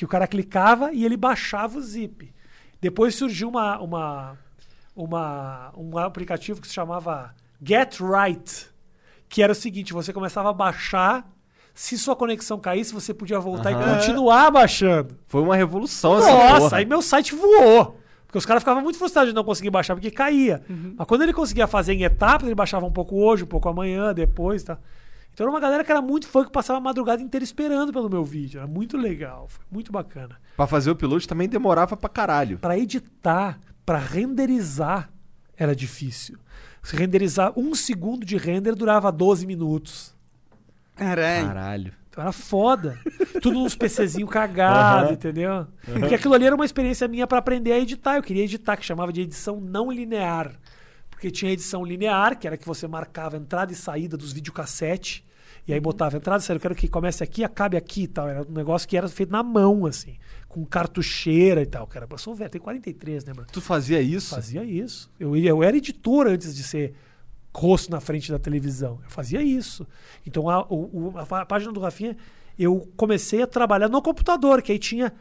Que 0.00 0.04
o 0.06 0.08
cara 0.08 0.26
clicava 0.26 0.94
e 0.94 1.04
ele 1.04 1.14
baixava 1.14 1.76
o 1.76 1.82
zip. 1.82 2.32
Depois 2.80 3.14
surgiu 3.14 3.50
uma, 3.50 3.78
uma, 3.80 4.38
uma, 4.96 5.72
um 5.76 5.98
aplicativo 5.98 6.58
que 6.58 6.66
se 6.66 6.72
chamava 6.72 7.34
Get 7.62 7.98
Right. 8.00 8.66
Que 9.28 9.42
era 9.42 9.52
o 9.52 9.54
seguinte: 9.54 9.92
você 9.92 10.10
começava 10.10 10.48
a 10.48 10.54
baixar. 10.54 11.30
Se 11.74 11.98
sua 11.98 12.16
conexão 12.16 12.58
caísse, 12.58 12.94
você 12.94 13.12
podia 13.12 13.38
voltar 13.38 13.74
Aham. 13.74 13.92
e 13.92 13.96
continuar 13.98 14.50
baixando. 14.50 15.18
Foi 15.26 15.42
uma 15.42 15.54
revolução 15.54 16.16
essa 16.16 16.32
Nossa, 16.32 16.76
aí 16.76 16.86
meu 16.86 17.02
site 17.02 17.34
voou. 17.34 18.00
Porque 18.24 18.38
os 18.38 18.46
caras 18.46 18.62
ficavam 18.62 18.82
muito 18.82 18.98
frustrados 18.98 19.28
de 19.28 19.36
não 19.36 19.44
conseguir 19.44 19.68
baixar, 19.68 19.94
porque 19.94 20.10
caía. 20.10 20.62
Mas 20.96 21.06
quando 21.06 21.24
ele 21.24 21.34
conseguia 21.34 21.66
fazer 21.66 21.92
em 21.92 22.04
etapas, 22.04 22.46
ele 22.46 22.54
baixava 22.54 22.86
um 22.86 22.92
pouco 22.92 23.22
hoje, 23.22 23.44
um 23.44 23.46
pouco 23.46 23.68
amanhã, 23.68 24.14
depois, 24.14 24.62
tá? 24.62 24.78
Então 25.32 25.44
era 25.44 25.50
uma 25.50 25.60
galera 25.60 25.84
que 25.84 25.90
era 25.90 26.02
muito 26.02 26.26
fã, 26.28 26.44
que 26.44 26.50
passava 26.50 26.78
a 26.78 26.82
madrugada 26.82 27.22
inteira 27.22 27.44
esperando 27.44 27.92
pelo 27.92 28.10
meu 28.10 28.24
vídeo. 28.24 28.58
Era 28.58 28.66
muito 28.66 28.96
legal, 28.96 29.48
foi 29.48 29.64
muito 29.70 29.90
bacana. 29.92 30.36
Pra 30.56 30.66
fazer 30.66 30.90
o 30.90 30.92
upload 30.92 31.26
também 31.26 31.48
demorava 31.48 31.96
pra 31.96 32.08
caralho. 32.08 32.58
Pra 32.58 32.78
editar, 32.78 33.58
pra 33.86 33.98
renderizar, 33.98 35.10
era 35.56 35.74
difícil. 35.74 36.38
Se 36.82 36.96
renderizar 36.96 37.52
um 37.58 37.74
segundo 37.74 38.24
de 38.24 38.36
render 38.36 38.74
durava 38.74 39.10
12 39.12 39.46
minutos. 39.46 40.14
Caralho. 40.96 41.46
Caralho. 41.46 41.92
Então 42.08 42.22
era 42.22 42.32
foda. 42.32 42.98
Tudo 43.40 43.60
nos 43.60 43.74
PCzinho 43.76 44.26
cagado, 44.26 45.04
Aham. 45.06 45.12
entendeu? 45.12 45.66
Porque 45.98 46.14
aquilo 46.14 46.34
ali 46.34 46.44
era 46.46 46.54
uma 46.54 46.64
experiência 46.64 47.06
minha 47.06 47.26
pra 47.26 47.38
aprender 47.38 47.72
a 47.72 47.78
editar. 47.78 48.16
Eu 48.16 48.22
queria 48.22 48.44
editar, 48.44 48.76
que 48.76 48.84
chamava 48.84 49.12
de 49.12 49.20
edição 49.22 49.60
não 49.60 49.90
linear. 49.90 50.52
Porque 51.20 51.30
tinha 51.30 51.52
edição 51.52 51.84
linear, 51.84 52.38
que 52.38 52.46
era 52.46 52.56
que 52.56 52.64
você 52.66 52.88
marcava 52.88 53.36
entrada 53.36 53.70
e 53.70 53.76
saída 53.76 54.16
dos 54.16 54.32
videocassete. 54.32 55.22
E 55.68 55.74
aí 55.74 55.78
botava 55.78 56.16
entrada 56.16 56.42
e 56.42 56.46
saída. 56.46 56.56
Eu 56.56 56.62
quero 56.62 56.74
que 56.74 56.88
comece 56.88 57.22
aqui, 57.22 57.44
acabe 57.44 57.76
aqui 57.76 58.04
e 58.04 58.08
tal. 58.08 58.26
Era 58.26 58.40
um 58.42 58.50
negócio 58.52 58.88
que 58.88 58.96
era 58.96 59.06
feito 59.06 59.30
na 59.30 59.42
mão, 59.42 59.84
assim. 59.84 60.16
Com 60.48 60.64
cartucheira 60.64 61.60
e 61.60 61.66
tal. 61.66 61.86
Cara, 61.86 62.06
eu 62.10 62.16
sou 62.16 62.34
velho, 62.34 62.48
tenho 62.48 62.64
43, 62.64 63.26
né, 63.26 63.34
mano? 63.36 63.46
Tu 63.52 63.60
fazia 63.60 64.00
isso? 64.00 64.30
Fazia 64.34 64.64
isso. 64.64 65.10
Eu, 65.20 65.36
eu 65.36 65.62
era 65.62 65.76
editor 65.76 66.26
antes 66.26 66.54
de 66.56 66.62
ser 66.62 66.94
rosto 67.54 67.90
na 67.90 68.00
frente 68.00 68.32
da 68.32 68.38
televisão. 68.38 68.98
Eu 69.04 69.10
fazia 69.10 69.42
isso. 69.42 69.86
Então 70.26 70.48
a, 70.48 70.66
o- 70.70 71.12
a 71.18 71.26
pá- 71.26 71.44
página 71.44 71.70
do 71.70 71.80
Rafinha, 71.80 72.16
eu 72.58 72.90
comecei 72.96 73.42
a 73.42 73.46
trabalhar 73.46 73.90
no 73.90 74.00
computador, 74.00 74.62
que 74.62 74.72
aí 74.72 74.78
tinha 74.78 75.12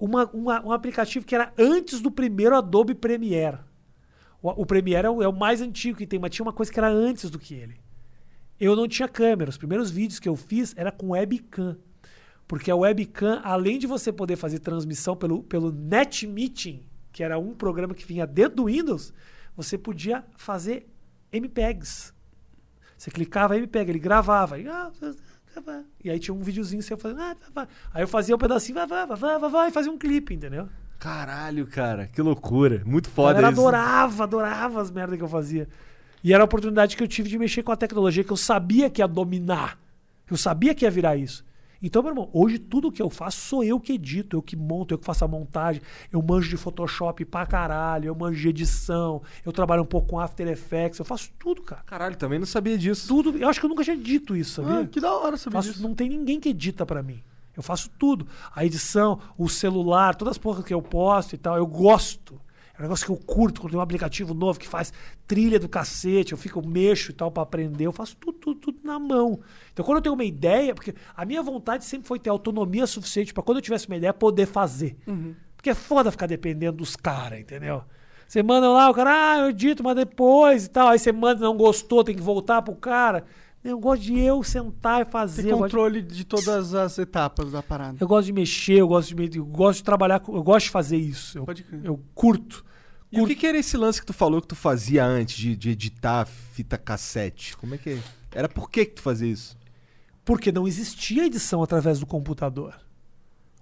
uma- 0.00 0.26
uma- 0.32 0.66
um 0.66 0.72
aplicativo 0.72 1.24
que 1.24 1.34
era 1.36 1.52
antes 1.56 2.00
do 2.00 2.10
primeiro 2.10 2.56
Adobe 2.56 2.92
Premiere. 2.94 3.58
O, 4.42 4.62
o 4.62 4.66
Premiere 4.66 5.06
é 5.06 5.10
o, 5.10 5.22
é 5.22 5.28
o 5.28 5.32
mais 5.32 5.60
antigo 5.60 5.98
que 5.98 6.06
tem, 6.06 6.18
mas 6.18 6.30
tinha 6.30 6.44
uma 6.44 6.52
coisa 6.52 6.72
que 6.72 6.78
era 6.78 6.88
antes 6.88 7.30
do 7.30 7.38
que 7.38 7.54
ele. 7.54 7.80
Eu 8.58 8.76
não 8.76 8.86
tinha 8.86 9.08
câmera. 9.08 9.50
Os 9.50 9.56
primeiros 9.56 9.90
vídeos 9.90 10.20
que 10.20 10.28
eu 10.28 10.36
fiz 10.36 10.74
era 10.76 10.92
com 10.92 11.10
webcam. 11.10 11.78
Porque 12.46 12.70
a 12.70 12.76
webcam, 12.76 13.40
além 13.44 13.78
de 13.78 13.86
você 13.86 14.12
poder 14.12 14.36
fazer 14.36 14.58
transmissão 14.58 15.16
pelo, 15.16 15.42
pelo 15.42 15.70
NetMeeting, 15.70 16.84
que 17.12 17.22
era 17.22 17.38
um 17.38 17.54
programa 17.54 17.94
que 17.94 18.04
vinha 18.04 18.26
dentro 18.26 18.56
do 18.56 18.64
Windows, 18.64 19.12
você 19.56 19.78
podia 19.78 20.24
fazer 20.36 20.86
MPEGs. 21.32 22.12
Você 22.98 23.10
clicava 23.10 23.56
MPEG, 23.56 23.90
ele 23.90 23.98
gravava. 23.98 24.58
E, 24.58 24.68
ah, 24.68 24.90
e 26.04 26.10
aí 26.10 26.18
tinha 26.18 26.34
um 26.34 26.42
videozinho 26.42 26.82
você 26.82 26.96
fazendo. 26.96 27.20
Ah. 27.20 27.68
Aí 27.92 28.02
eu 28.02 28.08
fazia 28.08 28.34
um 28.34 28.38
pedacinho, 28.38 28.74
vai, 28.74 28.86
vai, 28.86 29.06
vai, 29.06 29.38
vai, 29.38 29.50
vai, 29.50 29.68
e 29.68 29.72
fazia 29.72 29.90
um 29.90 29.98
clipe, 29.98 30.34
entendeu? 30.34 30.68
Caralho, 31.00 31.66
cara. 31.66 32.06
Que 32.12 32.20
loucura. 32.22 32.82
Muito 32.86 33.08
foda 33.08 33.38
isso. 33.38 33.46
adorava, 33.48 34.22
adorava 34.22 34.80
as 34.80 34.90
merdas 34.90 35.16
que 35.16 35.24
eu 35.24 35.28
fazia. 35.28 35.66
E 36.22 36.32
era 36.34 36.42
a 36.42 36.44
oportunidade 36.44 36.96
que 36.96 37.02
eu 37.02 37.08
tive 37.08 37.28
de 37.28 37.38
mexer 37.38 37.62
com 37.62 37.72
a 37.72 37.76
tecnologia 37.76 38.22
que 38.22 38.30
eu 38.30 38.36
sabia 38.36 38.90
que 38.90 39.00
ia 39.00 39.08
dominar. 39.08 39.78
Eu 40.30 40.36
sabia 40.36 40.74
que 40.74 40.84
ia 40.84 40.90
virar 40.90 41.16
isso. 41.16 41.42
Então, 41.82 42.02
meu 42.02 42.10
irmão, 42.12 42.28
hoje 42.34 42.58
tudo 42.58 42.92
que 42.92 43.00
eu 43.00 43.08
faço 43.08 43.40
sou 43.40 43.64
eu 43.64 43.80
que 43.80 43.94
edito, 43.94 44.36
eu 44.36 44.42
que 44.42 44.54
monto, 44.54 44.92
eu 44.92 44.98
que 44.98 45.04
faço 45.06 45.24
a 45.24 45.28
montagem. 45.28 45.80
Eu 46.12 46.20
manjo 46.20 46.50
de 46.50 46.58
Photoshop 46.58 47.24
pra 47.24 47.46
caralho, 47.46 48.08
eu 48.08 48.14
manjo 48.14 48.38
de 48.38 48.48
edição, 48.50 49.22
eu 49.46 49.50
trabalho 49.50 49.80
um 49.82 49.86
pouco 49.86 50.06
com 50.08 50.20
After 50.20 50.46
Effects, 50.46 50.98
eu 50.98 51.06
faço 51.06 51.30
tudo, 51.38 51.62
cara. 51.62 51.82
Caralho, 51.86 52.16
também 52.16 52.38
não 52.38 52.44
sabia 52.44 52.76
disso. 52.76 53.08
Tudo. 53.08 53.38
Eu 53.38 53.48
acho 53.48 53.58
que 53.58 53.64
eu 53.64 53.70
nunca 53.70 53.82
tinha 53.82 53.96
dito 53.96 54.36
isso, 54.36 54.62
sabia? 54.62 54.80
Ah, 54.82 54.86
que 54.86 55.00
da 55.00 55.10
hora 55.10 55.38
saber 55.38 55.54
Faço- 55.54 55.70
disso. 55.70 55.82
não 55.82 55.94
tem 55.94 56.10
ninguém 56.10 56.38
que 56.38 56.50
edita 56.50 56.84
pra 56.84 57.02
mim. 57.02 57.22
Eu 57.60 57.62
faço 57.62 57.90
tudo. 57.98 58.26
A 58.54 58.64
edição, 58.64 59.20
o 59.38 59.48
celular, 59.48 60.14
todas 60.14 60.32
as 60.32 60.38
porras 60.38 60.64
que 60.64 60.74
eu 60.74 60.82
posto 60.82 61.34
e 61.34 61.38
tal, 61.38 61.56
eu 61.56 61.66
gosto. 61.66 62.40
É 62.74 62.78
um 62.80 62.82
negócio 62.82 63.04
que 63.04 63.12
eu 63.12 63.16
curto, 63.16 63.60
quando 63.60 63.72
tem 63.72 63.78
um 63.78 63.82
aplicativo 63.82 64.32
novo 64.32 64.58
que 64.58 64.66
faz 64.66 64.90
trilha 65.26 65.60
do 65.60 65.68
cacete, 65.68 66.32
eu 66.32 66.38
fico, 66.38 66.60
eu 66.60 66.66
mexo 66.66 67.10
e 67.10 67.14
tal 67.14 67.30
pra 67.30 67.42
aprender, 67.42 67.86
eu 67.86 67.92
faço 67.92 68.16
tudo, 68.16 68.38
tudo, 68.38 68.58
tudo 68.58 68.78
na 68.82 68.98
mão. 68.98 69.40
Então 69.72 69.84
quando 69.84 69.98
eu 69.98 70.02
tenho 70.02 70.14
uma 70.14 70.24
ideia, 70.24 70.74
porque 70.74 70.94
a 71.14 71.24
minha 71.26 71.42
vontade 71.42 71.84
sempre 71.84 72.08
foi 72.08 72.18
ter 72.18 72.30
autonomia 72.30 72.86
suficiente 72.86 73.34
pra 73.34 73.42
quando 73.42 73.58
eu 73.58 73.62
tivesse 73.62 73.86
uma 73.86 73.96
ideia 73.96 74.14
poder 74.14 74.46
fazer. 74.46 74.96
Porque 75.56 75.68
é 75.68 75.74
foda 75.74 76.10
ficar 76.10 76.26
dependendo 76.26 76.78
dos 76.78 76.96
caras, 76.96 77.38
entendeu? 77.38 77.84
Você 78.26 78.42
manda 78.42 78.68
lá, 78.68 78.88
o 78.88 78.94
cara, 78.94 79.10
ah, 79.12 79.38
eu 79.40 79.50
edito, 79.50 79.82
mas 79.82 79.96
depois 79.96 80.64
e 80.64 80.70
tal. 80.70 80.88
Aí 80.88 80.98
você 80.98 81.12
manda, 81.12 81.40
não 81.40 81.56
gostou, 81.56 82.02
tem 82.04 82.14
que 82.14 82.22
voltar 82.22 82.62
pro 82.62 82.74
cara. 82.76 83.24
Eu 83.62 83.78
gosto 83.78 84.02
de 84.02 84.18
eu 84.18 84.42
sentar 84.42 85.02
e 85.02 85.04
fazer. 85.10 85.42
Eu 85.42 85.58
gosto 85.58 85.68
de- 85.68 85.76
controle 85.76 86.02
de 86.02 86.24
todas 86.24 86.74
as 86.74 86.98
etapas 86.98 87.52
da 87.52 87.62
parada. 87.62 87.98
eu 88.00 88.08
gosto 88.08 88.26
de 88.26 88.32
mexer, 88.32 88.78
eu 88.80 88.88
gosto 88.88 89.08
de, 89.08 89.14
me- 89.14 89.30
eu 89.36 89.44
gosto 89.44 89.78
de 89.78 89.84
trabalhar, 89.84 90.22
eu 90.28 90.42
gosto 90.42 90.66
de 90.66 90.70
fazer 90.70 90.96
isso. 90.96 91.36
Eu, 91.38 91.44
Pode 91.44 91.62
crer. 91.62 91.80
eu 91.84 92.00
curto. 92.14 92.64
E 93.12 93.20
o 93.20 93.26
que, 93.26 93.34
que 93.34 93.46
era 93.46 93.58
esse 93.58 93.76
lance 93.76 94.00
que 94.00 94.06
tu 94.06 94.12
falou 94.12 94.40
que 94.40 94.46
tu 94.48 94.54
fazia 94.56 95.04
antes 95.04 95.36
de, 95.36 95.56
de 95.56 95.70
editar 95.70 96.24
fita 96.26 96.78
cassete? 96.78 97.56
Como 97.56 97.74
é 97.74 97.78
que. 97.78 97.98
Era 98.32 98.48
por 98.48 98.70
que 98.70 98.86
que 98.86 98.94
tu 98.94 99.02
fazia 99.02 99.28
isso? 99.30 99.58
Porque 100.24 100.52
não 100.52 100.66
existia 100.68 101.26
edição 101.26 101.62
através 101.62 101.98
do 101.98 102.06
computador. 102.06 102.74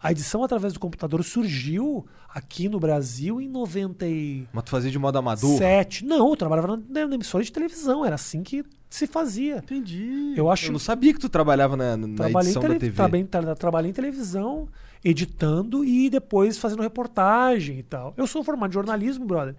A 0.00 0.12
edição 0.12 0.44
através 0.44 0.72
do 0.72 0.78
computador 0.80 1.24
surgiu 1.24 2.06
aqui 2.28 2.68
no 2.68 2.78
Brasil 2.78 3.40
em 3.40 3.48
97. 3.48 4.48
Mas 4.52 4.64
tu 4.64 4.70
fazia 4.70 4.90
de 4.90 4.98
modo 4.98 5.18
amador? 5.18 5.58
Não, 6.04 6.28
eu 6.30 6.36
trabalhava 6.36 6.76
na, 6.88 7.06
na 7.06 7.14
emissora 7.14 7.42
de 7.42 7.50
televisão, 7.50 8.04
era 8.04 8.14
assim 8.14 8.42
que 8.44 8.64
se 8.88 9.06
fazia. 9.08 9.56
Entendi. 9.58 10.34
Eu 10.36 10.50
acho 10.50 10.66
Eu 10.66 10.72
não 10.72 10.78
sabia 10.78 11.12
que 11.12 11.18
tu 11.18 11.28
trabalhava 11.28 11.76
na, 11.76 11.96
na 11.96 12.14
trabalhei, 12.16 12.48
em 12.48 12.52
edição 12.52 12.62
da 12.62 12.68
tele- 12.68 12.78
TV. 12.80 12.94
trabalhei, 12.96 13.24
tra- 13.24 13.54
trabalhei 13.56 13.90
em 13.90 13.94
televisão, 13.94 14.68
editando 15.04 15.84
e 15.84 16.08
depois 16.08 16.56
fazendo 16.58 16.82
reportagem 16.82 17.78
e 17.80 17.82
tal. 17.82 18.14
Eu 18.16 18.26
sou 18.26 18.44
formado 18.44 18.70
em 18.70 18.74
jornalismo, 18.74 19.26
brother. 19.26 19.56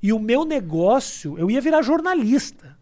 E 0.00 0.12
o 0.12 0.20
meu 0.20 0.44
negócio, 0.44 1.36
eu 1.36 1.50
ia 1.50 1.60
virar 1.60 1.82
jornalista. 1.82 2.77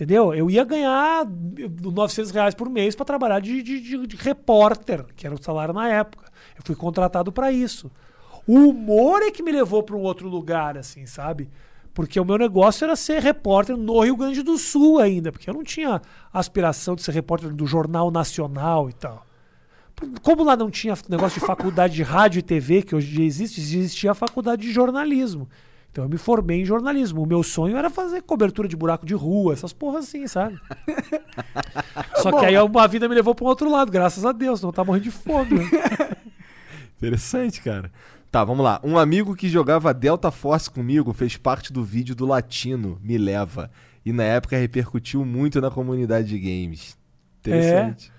Entendeu? 0.00 0.32
Eu 0.32 0.48
ia 0.50 0.64
ganhar 0.64 1.26
900 1.26 2.30
reais 2.30 2.54
por 2.54 2.70
mês 2.70 2.94
para 2.96 3.04
trabalhar 3.04 3.38
de, 3.38 3.62
de- 3.62 3.80
de- 3.82 4.06
de 4.06 4.16
repórter, 4.16 5.04
que 5.14 5.26
era 5.26 5.34
o 5.34 5.42
salário 5.42 5.74
na 5.74 5.90
época. 5.90 6.24
Eu 6.56 6.62
fui 6.64 6.74
contratado 6.74 7.30
para 7.30 7.52
isso. 7.52 7.90
O 8.46 8.54
humor 8.70 9.20
é 9.20 9.30
que 9.30 9.42
me 9.42 9.52
levou 9.52 9.82
pra 9.82 9.94
um 9.94 10.00
outro 10.00 10.26
lugar, 10.26 10.78
assim, 10.78 11.04
sabe? 11.04 11.50
Porque 11.92 12.18
o 12.18 12.24
meu 12.24 12.38
negócio 12.38 12.82
era 12.82 12.96
ser 12.96 13.20
repórter 13.20 13.76
no 13.76 14.00
Rio 14.00 14.16
Grande 14.16 14.42
do 14.42 14.56
Sul 14.56 14.98
ainda, 14.98 15.30
porque 15.30 15.50
eu 15.50 15.54
não 15.54 15.62
tinha 15.62 16.00
aspiração 16.32 16.94
de 16.94 17.02
ser 17.02 17.12
repórter 17.12 17.52
do 17.52 17.66
Jornal 17.66 18.10
Nacional 18.10 18.88
e 18.88 18.94
tal. 18.94 19.26
Como 20.22 20.42
lá 20.44 20.56
não 20.56 20.70
tinha 20.70 20.94
negócio 21.10 21.38
de 21.38 21.46
faculdade 21.46 21.92
de 21.94 22.02
rádio 22.02 22.38
e 22.38 22.42
TV, 22.42 22.80
que 22.82 22.94
hoje 22.96 23.10
em 23.12 23.16
dia 23.16 23.26
existe, 23.26 23.60
existia 23.60 24.12
a 24.12 24.14
faculdade 24.14 24.62
de 24.62 24.72
jornalismo. 24.72 25.46
Então 25.90 26.04
eu 26.04 26.08
me 26.08 26.16
formei 26.16 26.60
em 26.60 26.64
jornalismo. 26.64 27.22
O 27.22 27.26
meu 27.26 27.42
sonho 27.42 27.76
era 27.76 27.90
fazer 27.90 28.22
cobertura 28.22 28.68
de 28.68 28.76
buraco 28.76 29.04
de 29.04 29.14
rua, 29.14 29.52
essas 29.52 29.72
porras 29.72 30.06
assim, 30.06 30.26
sabe? 30.26 30.58
Só 32.22 32.30
que 32.38 32.46
aí 32.46 32.56
uma 32.58 32.86
vida 32.86 33.08
me 33.08 33.14
levou 33.14 33.34
para 33.34 33.44
um 33.44 33.48
outro 33.48 33.70
lado, 33.70 33.90
graças 33.90 34.24
a 34.24 34.32
Deus, 34.32 34.62
não 34.62 34.72
tá 34.72 34.84
morrendo 34.84 35.04
de 35.04 35.10
fome. 35.10 35.58
Né? 35.58 35.70
Interessante, 36.96 37.60
cara. 37.60 37.90
Tá, 38.30 38.44
vamos 38.44 38.64
lá. 38.64 38.80
Um 38.84 38.96
amigo 38.96 39.34
que 39.34 39.48
jogava 39.48 39.92
Delta 39.92 40.30
Force 40.30 40.70
comigo 40.70 41.12
fez 41.12 41.36
parte 41.36 41.72
do 41.72 41.82
vídeo 41.82 42.14
do 42.14 42.26
Latino, 42.26 42.98
Me 43.02 43.18
Leva. 43.18 43.70
E 44.06 44.12
na 44.12 44.22
época 44.22 44.56
repercutiu 44.56 45.24
muito 45.24 45.60
na 45.60 45.70
comunidade 45.70 46.28
de 46.28 46.38
games. 46.38 46.96
Interessante. 47.40 48.12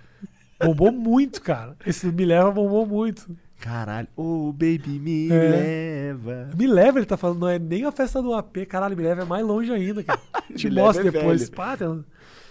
É. 0.60 0.66
Bombou 0.66 0.92
muito, 0.92 1.42
cara. 1.42 1.76
Esse 1.86 2.08
Me 2.12 2.26
Leva 2.26 2.52
bombou 2.52 2.86
muito. 2.86 3.36
Caralho. 3.62 4.08
Oh, 4.16 4.52
baby, 4.52 5.00
me 5.00 5.30
É. 5.32 6.14
leva. 6.14 6.50
Me 6.58 6.68
leva, 6.68 7.00
ele 7.00 7.06
tá 7.06 7.16
falando, 7.16 7.40
não 7.42 7.48
é 7.48 7.60
nem 7.60 7.86
a 7.86 7.92
festa 7.92 8.22
do 8.22 8.34
AP. 8.34 8.66
Caralho, 8.68 8.98
me 8.98 9.04
leva 9.04 9.22
é 9.22 9.26
mais 9.26 9.46
longe 9.46 9.72
ainda, 9.72 10.04
cara. 10.04 10.20
Te 10.56 10.70
mostro 10.70 11.08
é 11.08 11.12
depois. 11.12 11.42
velho. 11.42 11.52
Pá, 11.54 11.78
eu, 11.80 12.04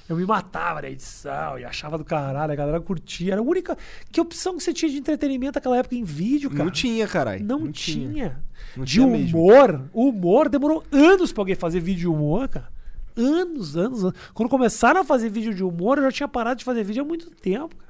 eu 0.09 0.17
me 0.17 0.25
matava 0.25 0.83
na 0.83 0.89
edição 0.89 1.59
e 1.59 1.65
achava 1.65 1.99
do 1.99 2.05
caralho, 2.05 2.53
a 2.53 2.57
galera 2.57 2.81
curtia. 2.81 3.33
Era 3.33 3.41
a 3.41 3.45
única. 3.45 3.77
Que 4.11 4.21
opção 4.21 4.57
que 4.57 4.63
você 4.63 4.73
tinha 4.73 4.91
de 4.91 4.99
entretenimento 4.99 5.57
naquela 5.57 5.77
época 5.79 5.97
em 5.97 6.05
vídeo, 6.05 6.49
cara? 6.51 6.65
Não 6.65 6.71
tinha, 6.71 7.07
caralho. 7.07 7.45
Não, 7.45 7.71
tinha. 7.73 8.41
Não 8.77 8.85
de 8.85 8.93
tinha 8.95 9.07
mesmo. 9.07 9.39
humor, 9.39 9.83
o 9.93 10.09
humor 10.09 10.49
demorou 10.49 10.85
anos 10.93 11.33
pra 11.33 11.43
alguém 11.43 11.57
fazer 11.57 11.81
vídeo 11.81 12.01
de 12.01 12.09
humor, 12.09 12.49
cara. 12.49 12.69
Anos, 13.17 13.77
anos, 13.77 14.05
anos. 14.05 14.17
Quando 14.33 14.49
começaram 14.49 15.01
a 15.01 15.05
fazer 15.05 15.29
vídeo 15.29 15.53
de 15.53 15.65
humor, 15.65 15.99
eu 15.99 16.05
já 16.05 16.13
tinha 16.13 16.29
parado 16.29 16.59
de 16.59 16.65
fazer 16.65 16.85
vídeo 16.85 17.03
há 17.03 17.05
muito 17.07 17.29
tempo, 17.31 17.75
cara. 17.77 17.90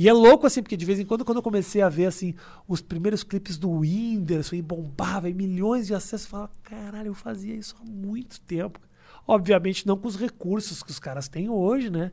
E 0.00 0.08
é 0.08 0.14
louco, 0.14 0.46
assim, 0.46 0.62
porque 0.62 0.78
de 0.78 0.86
vez 0.86 0.98
em 0.98 1.04
quando, 1.04 1.26
quando 1.26 1.36
eu 1.36 1.42
comecei 1.42 1.82
a 1.82 1.88
ver, 1.90 2.06
assim, 2.06 2.34
os 2.66 2.80
primeiros 2.80 3.22
clipes 3.22 3.58
do 3.58 3.70
Whindersson 3.70 4.56
e 4.56 4.62
bombava, 4.62 5.28
e 5.28 5.34
milhões 5.34 5.86
de 5.86 5.94
acessos, 5.94 6.24
eu 6.24 6.30
falava, 6.30 6.50
caralho, 6.62 7.08
eu 7.08 7.14
fazia 7.14 7.54
isso 7.54 7.76
há 7.78 7.84
muito 7.84 8.40
tempo. 8.40 8.80
Obviamente 9.28 9.86
não 9.86 9.98
com 9.98 10.08
os 10.08 10.16
recursos 10.16 10.82
que 10.82 10.90
os 10.90 10.98
caras 10.98 11.28
têm 11.28 11.50
hoje, 11.50 11.90
né? 11.90 12.12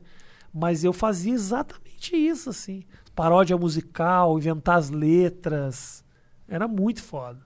Mas 0.52 0.84
eu 0.84 0.92
fazia 0.92 1.32
exatamente 1.32 2.14
isso, 2.14 2.50
assim. 2.50 2.84
Paródia 3.14 3.56
musical, 3.56 4.36
inventar 4.36 4.76
as 4.76 4.90
letras. 4.90 6.04
Era 6.46 6.68
muito 6.68 7.02
foda. 7.02 7.40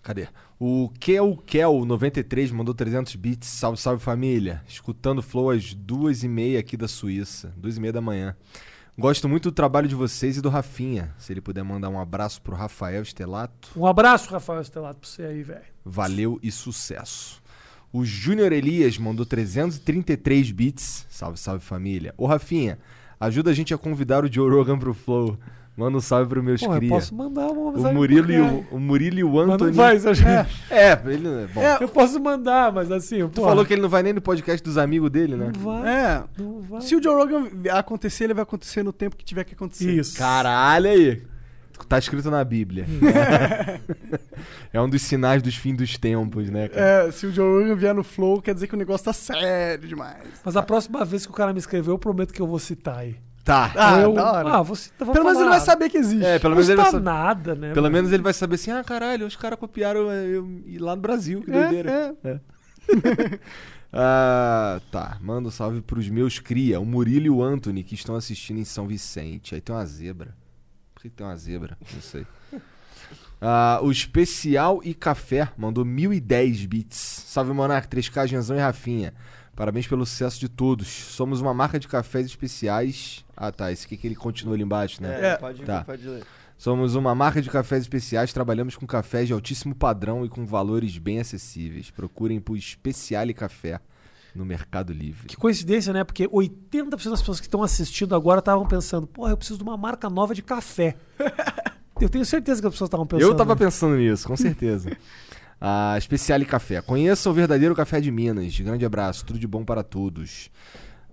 Cadê? 0.00 0.26
O 0.58 0.88
Kel 0.98 1.36
Kel 1.44 1.84
93 1.84 2.50
mandou 2.50 2.72
300 2.72 3.14
bits. 3.16 3.46
Salve, 3.46 3.78
salve 3.78 4.02
família. 4.02 4.62
Escutando 4.66 5.22
Flow 5.22 5.50
às 5.50 5.74
duas 5.74 6.22
e 6.22 6.28
meia 6.28 6.58
aqui 6.58 6.78
da 6.78 6.88
Suíça. 6.88 7.52
Duas 7.58 7.76
e 7.76 7.80
meia 7.80 7.92
da 7.92 8.00
manhã. 8.00 8.34
Gosto 8.98 9.26
muito 9.26 9.50
do 9.50 9.54
trabalho 9.54 9.88
de 9.88 9.94
vocês 9.94 10.36
e 10.36 10.42
do 10.42 10.50
Rafinha. 10.50 11.14
Se 11.16 11.32
ele 11.32 11.40
puder 11.40 11.64
mandar 11.64 11.88
um 11.88 11.98
abraço 11.98 12.42
pro 12.42 12.54
Rafael 12.54 13.02
Estelato. 13.02 13.70
Um 13.74 13.86
abraço, 13.86 14.30
Rafael 14.30 14.60
Estelato, 14.60 15.00
pra 15.00 15.08
você 15.08 15.22
aí, 15.22 15.42
velho. 15.42 15.64
Valeu 15.82 16.38
e 16.42 16.52
sucesso. 16.52 17.42
O 17.90 18.04
Júnior 18.04 18.52
Elias 18.52 18.98
mandou 18.98 19.24
333 19.24 20.50
bits. 20.50 21.06
Salve, 21.08 21.38
salve 21.38 21.64
família. 21.64 22.12
Ô 22.18 22.26
Rafinha, 22.26 22.78
ajuda 23.18 23.50
a 23.50 23.54
gente 23.54 23.72
a 23.72 23.78
convidar 23.78 24.24
o 24.24 24.32
Joe 24.32 24.50
Rogan 24.50 24.78
pro 24.78 24.92
Flow. 24.92 25.38
Manda 25.74 25.96
um 25.96 26.00
salve 26.02 26.28
pro 26.28 26.42
meus 26.42 26.60
Pô, 26.60 26.70
eu 26.72 26.76
cria. 26.78 26.90
posso 26.90 27.14
mandar 27.14 27.46
uma 27.50 27.70
O 27.70 27.72
mensagem 27.72 27.96
Murilo, 27.96 28.24
pro 28.24 28.32
e 28.34 28.40
o, 28.40 28.66
o 28.72 28.78
Murilo 28.78 29.18
e 29.20 29.24
o 29.24 29.30
Mas 29.32 29.48
Anthony. 29.54 29.70
não 29.70 29.76
vai, 29.76 29.98
você 29.98 30.08
acha- 30.10 30.46
É, 30.70 31.00
ele. 31.06 31.46
Bom, 31.54 31.62
É, 31.62 31.78
Eu 31.80 31.88
posso 31.88 32.20
mandar, 32.20 32.70
mas 32.70 32.90
assim, 32.92 33.26
tu 33.28 33.40
falou 33.40 33.64
que 33.64 33.72
ele 33.72 33.80
não 33.80 33.88
vai 33.88 34.02
nem 34.02 34.12
no 34.12 34.20
podcast 34.20 34.62
dos 34.62 34.76
amigos 34.76 35.10
dele, 35.10 35.34
né? 35.34 35.50
Não 35.54 35.60
vai, 35.62 35.88
É. 35.88 36.22
não 36.38 36.60
vai. 36.60 36.80
Se 36.82 36.94
o 36.94 37.02
Joe 37.02 37.14
Rogan 37.14 37.48
acontecer, 37.70 38.24
ele 38.24 38.34
vai 38.34 38.42
acontecer 38.42 38.82
no 38.82 38.92
tempo 38.92 39.16
que 39.16 39.24
tiver 39.24 39.44
que 39.44 39.54
acontecer. 39.54 39.90
Isso. 39.92 40.18
Caralho 40.18 40.90
aí. 40.90 41.22
Tá 41.88 41.98
escrito 41.98 42.30
na 42.30 42.44
Bíblia. 42.44 42.86
é 44.72 44.78
um 44.80 44.88
dos 44.88 45.02
sinais 45.02 45.42
dos 45.42 45.56
fins 45.56 45.76
dos 45.76 45.96
tempos, 45.98 46.48
né, 46.50 46.68
cara? 46.68 47.08
É, 47.08 47.10
se 47.10 47.26
o 47.26 47.32
Joe 47.32 47.62
Rogan 47.62 47.74
vier 47.76 47.94
no 47.94 48.04
Flow, 48.04 48.40
quer 48.40 48.54
dizer 48.54 48.66
que 48.66 48.74
o 48.74 48.78
negócio 48.78 49.04
tá 49.06 49.12
sério 49.12 49.88
demais. 49.88 50.22
Mas 50.44 50.56
a 50.56 50.62
próxima 50.62 51.04
vez 51.04 51.24
que 51.26 51.32
o 51.32 51.34
cara 51.34 51.52
me 51.52 51.58
escreveu, 51.58 51.94
eu 51.94 51.98
prometo 51.98 52.32
que 52.32 52.40
eu 52.40 52.46
vou 52.46 52.58
citar 52.58 52.98
aí. 52.98 53.16
Tá. 53.44 53.72
Ah, 53.76 54.00
eu, 54.00 54.12
da 54.14 54.32
hora. 54.32 54.48
Ah, 54.60 54.74
citar, 54.74 55.04
vou 55.04 55.12
Pelo 55.12 55.24
menos 55.24 55.38
ele 55.40 55.48
falar. 55.48 55.56
vai 55.58 55.66
saber 55.66 55.88
que 55.90 55.98
existe. 55.98 56.24
É, 56.24 56.38
pelo 56.38 56.50
Não 56.54 56.56
menos 56.56 56.68
ele 56.68 56.76
vai 56.76 56.84
custa 56.86 56.98
saber. 56.98 57.04
nada, 57.04 57.54
né? 57.56 57.72
Pelo 57.72 57.82
mano? 57.84 57.94
menos 57.94 58.12
ele 58.12 58.22
vai 58.22 58.32
saber 58.32 58.54
assim, 58.54 58.70
ah, 58.70 58.84
caralho, 58.84 59.26
os 59.26 59.34
caras 59.34 59.58
copiaram 59.58 60.10
é, 60.10 60.26
eu, 60.26 60.62
e 60.64 60.78
lá 60.78 60.94
no 60.94 61.02
Brasil, 61.02 61.42
que 61.42 61.50
doideira. 61.50 62.14
É, 62.24 62.28
é. 62.30 62.40
Ah, 63.94 64.80
tá. 64.90 65.18
Manda 65.20 65.48
um 65.48 65.50
salve 65.50 65.82
pros 65.82 66.08
meus 66.08 66.38
cria, 66.38 66.80
o 66.80 66.86
Murilo 66.86 67.26
e 67.26 67.30
o 67.30 67.42
Anthony, 67.42 67.82
que 67.84 67.94
estão 67.94 68.14
assistindo 68.14 68.58
em 68.58 68.64
São 68.64 68.86
Vicente. 68.86 69.54
Aí 69.54 69.60
tem 69.60 69.74
uma 69.74 69.84
zebra. 69.84 70.34
Por 70.94 71.02
que 71.02 71.10
tem 71.10 71.26
uma 71.26 71.36
zebra? 71.36 71.76
Não 71.92 72.00
sei. 72.00 72.26
Ah, 73.44 73.80
o 73.82 73.90
Especial 73.90 74.80
e 74.84 74.94
Café 74.94 75.48
mandou 75.58 75.84
1010 75.84 76.64
bits. 76.64 77.24
Salve, 77.26 77.52
Monark, 77.52 77.88
3K, 77.88 78.28
Genzão 78.28 78.56
e 78.56 78.60
Rafinha. 78.60 79.12
Parabéns 79.54 79.86
pelo 79.86 80.06
sucesso 80.06 80.40
de 80.40 80.48
todos. 80.48 80.88
Somos 80.88 81.40
uma 81.40 81.52
marca 81.52 81.78
de 81.78 81.86
cafés 81.86 82.26
especiais. 82.26 83.24
Ah, 83.36 83.52
tá. 83.52 83.70
Esse 83.70 83.86
aqui 83.86 83.96
que 83.96 84.06
ele 84.06 84.16
continua 84.16 84.54
ali 84.54 84.62
embaixo, 84.62 85.02
né? 85.02 85.32
É, 85.32 85.36
pode, 85.36 85.62
tá. 85.62 85.84
pode 85.84 86.08
ler. 86.08 86.24
Somos 86.56 86.94
uma 86.94 87.14
marca 87.14 87.42
de 87.42 87.50
cafés 87.50 87.82
especiais, 87.82 88.32
trabalhamos 88.32 88.76
com 88.76 88.86
cafés 88.86 89.26
de 89.26 89.32
altíssimo 89.32 89.74
padrão 89.74 90.24
e 90.24 90.28
com 90.28 90.46
valores 90.46 90.96
bem 90.96 91.18
acessíveis. 91.18 91.90
Procurem 91.90 92.40
por 92.40 92.56
Especial 92.56 93.28
e 93.28 93.34
Café 93.34 93.80
no 94.32 94.44
Mercado 94.44 94.92
Livre. 94.92 95.26
Que 95.26 95.36
coincidência, 95.36 95.92
né? 95.92 96.04
Porque 96.04 96.28
80% 96.28 97.10
das 97.10 97.20
pessoas 97.20 97.40
que 97.40 97.46
estão 97.46 97.62
assistindo 97.64 98.14
agora 98.14 98.38
estavam 98.38 98.64
pensando, 98.64 99.08
porra, 99.08 99.32
eu 99.32 99.36
preciso 99.36 99.58
de 99.58 99.64
uma 99.64 99.76
marca 99.76 100.08
nova 100.08 100.34
de 100.34 100.42
café. 100.42 100.96
eu 102.00 102.08
tenho 102.08 102.24
certeza 102.24 102.60
que 102.60 102.66
as 102.68 102.72
pessoas 102.74 102.88
estavam 102.88 103.06
pensando. 103.06 103.28
Eu 103.28 103.36
tava 103.36 103.54
né? 103.54 103.58
pensando 103.58 103.96
nisso, 103.96 104.28
com 104.28 104.36
certeza. 104.36 104.96
A 105.64 105.94
Especial 105.96 106.40
e 106.42 106.44
Café. 106.44 106.82
Conheça 106.82 107.30
o 107.30 107.32
verdadeiro 107.32 107.72
café 107.72 108.00
de 108.00 108.10
Minas. 108.10 108.58
Grande 108.58 108.84
abraço, 108.84 109.24
tudo 109.24 109.38
de 109.38 109.46
bom 109.46 109.64
para 109.64 109.84
todos. 109.84 110.50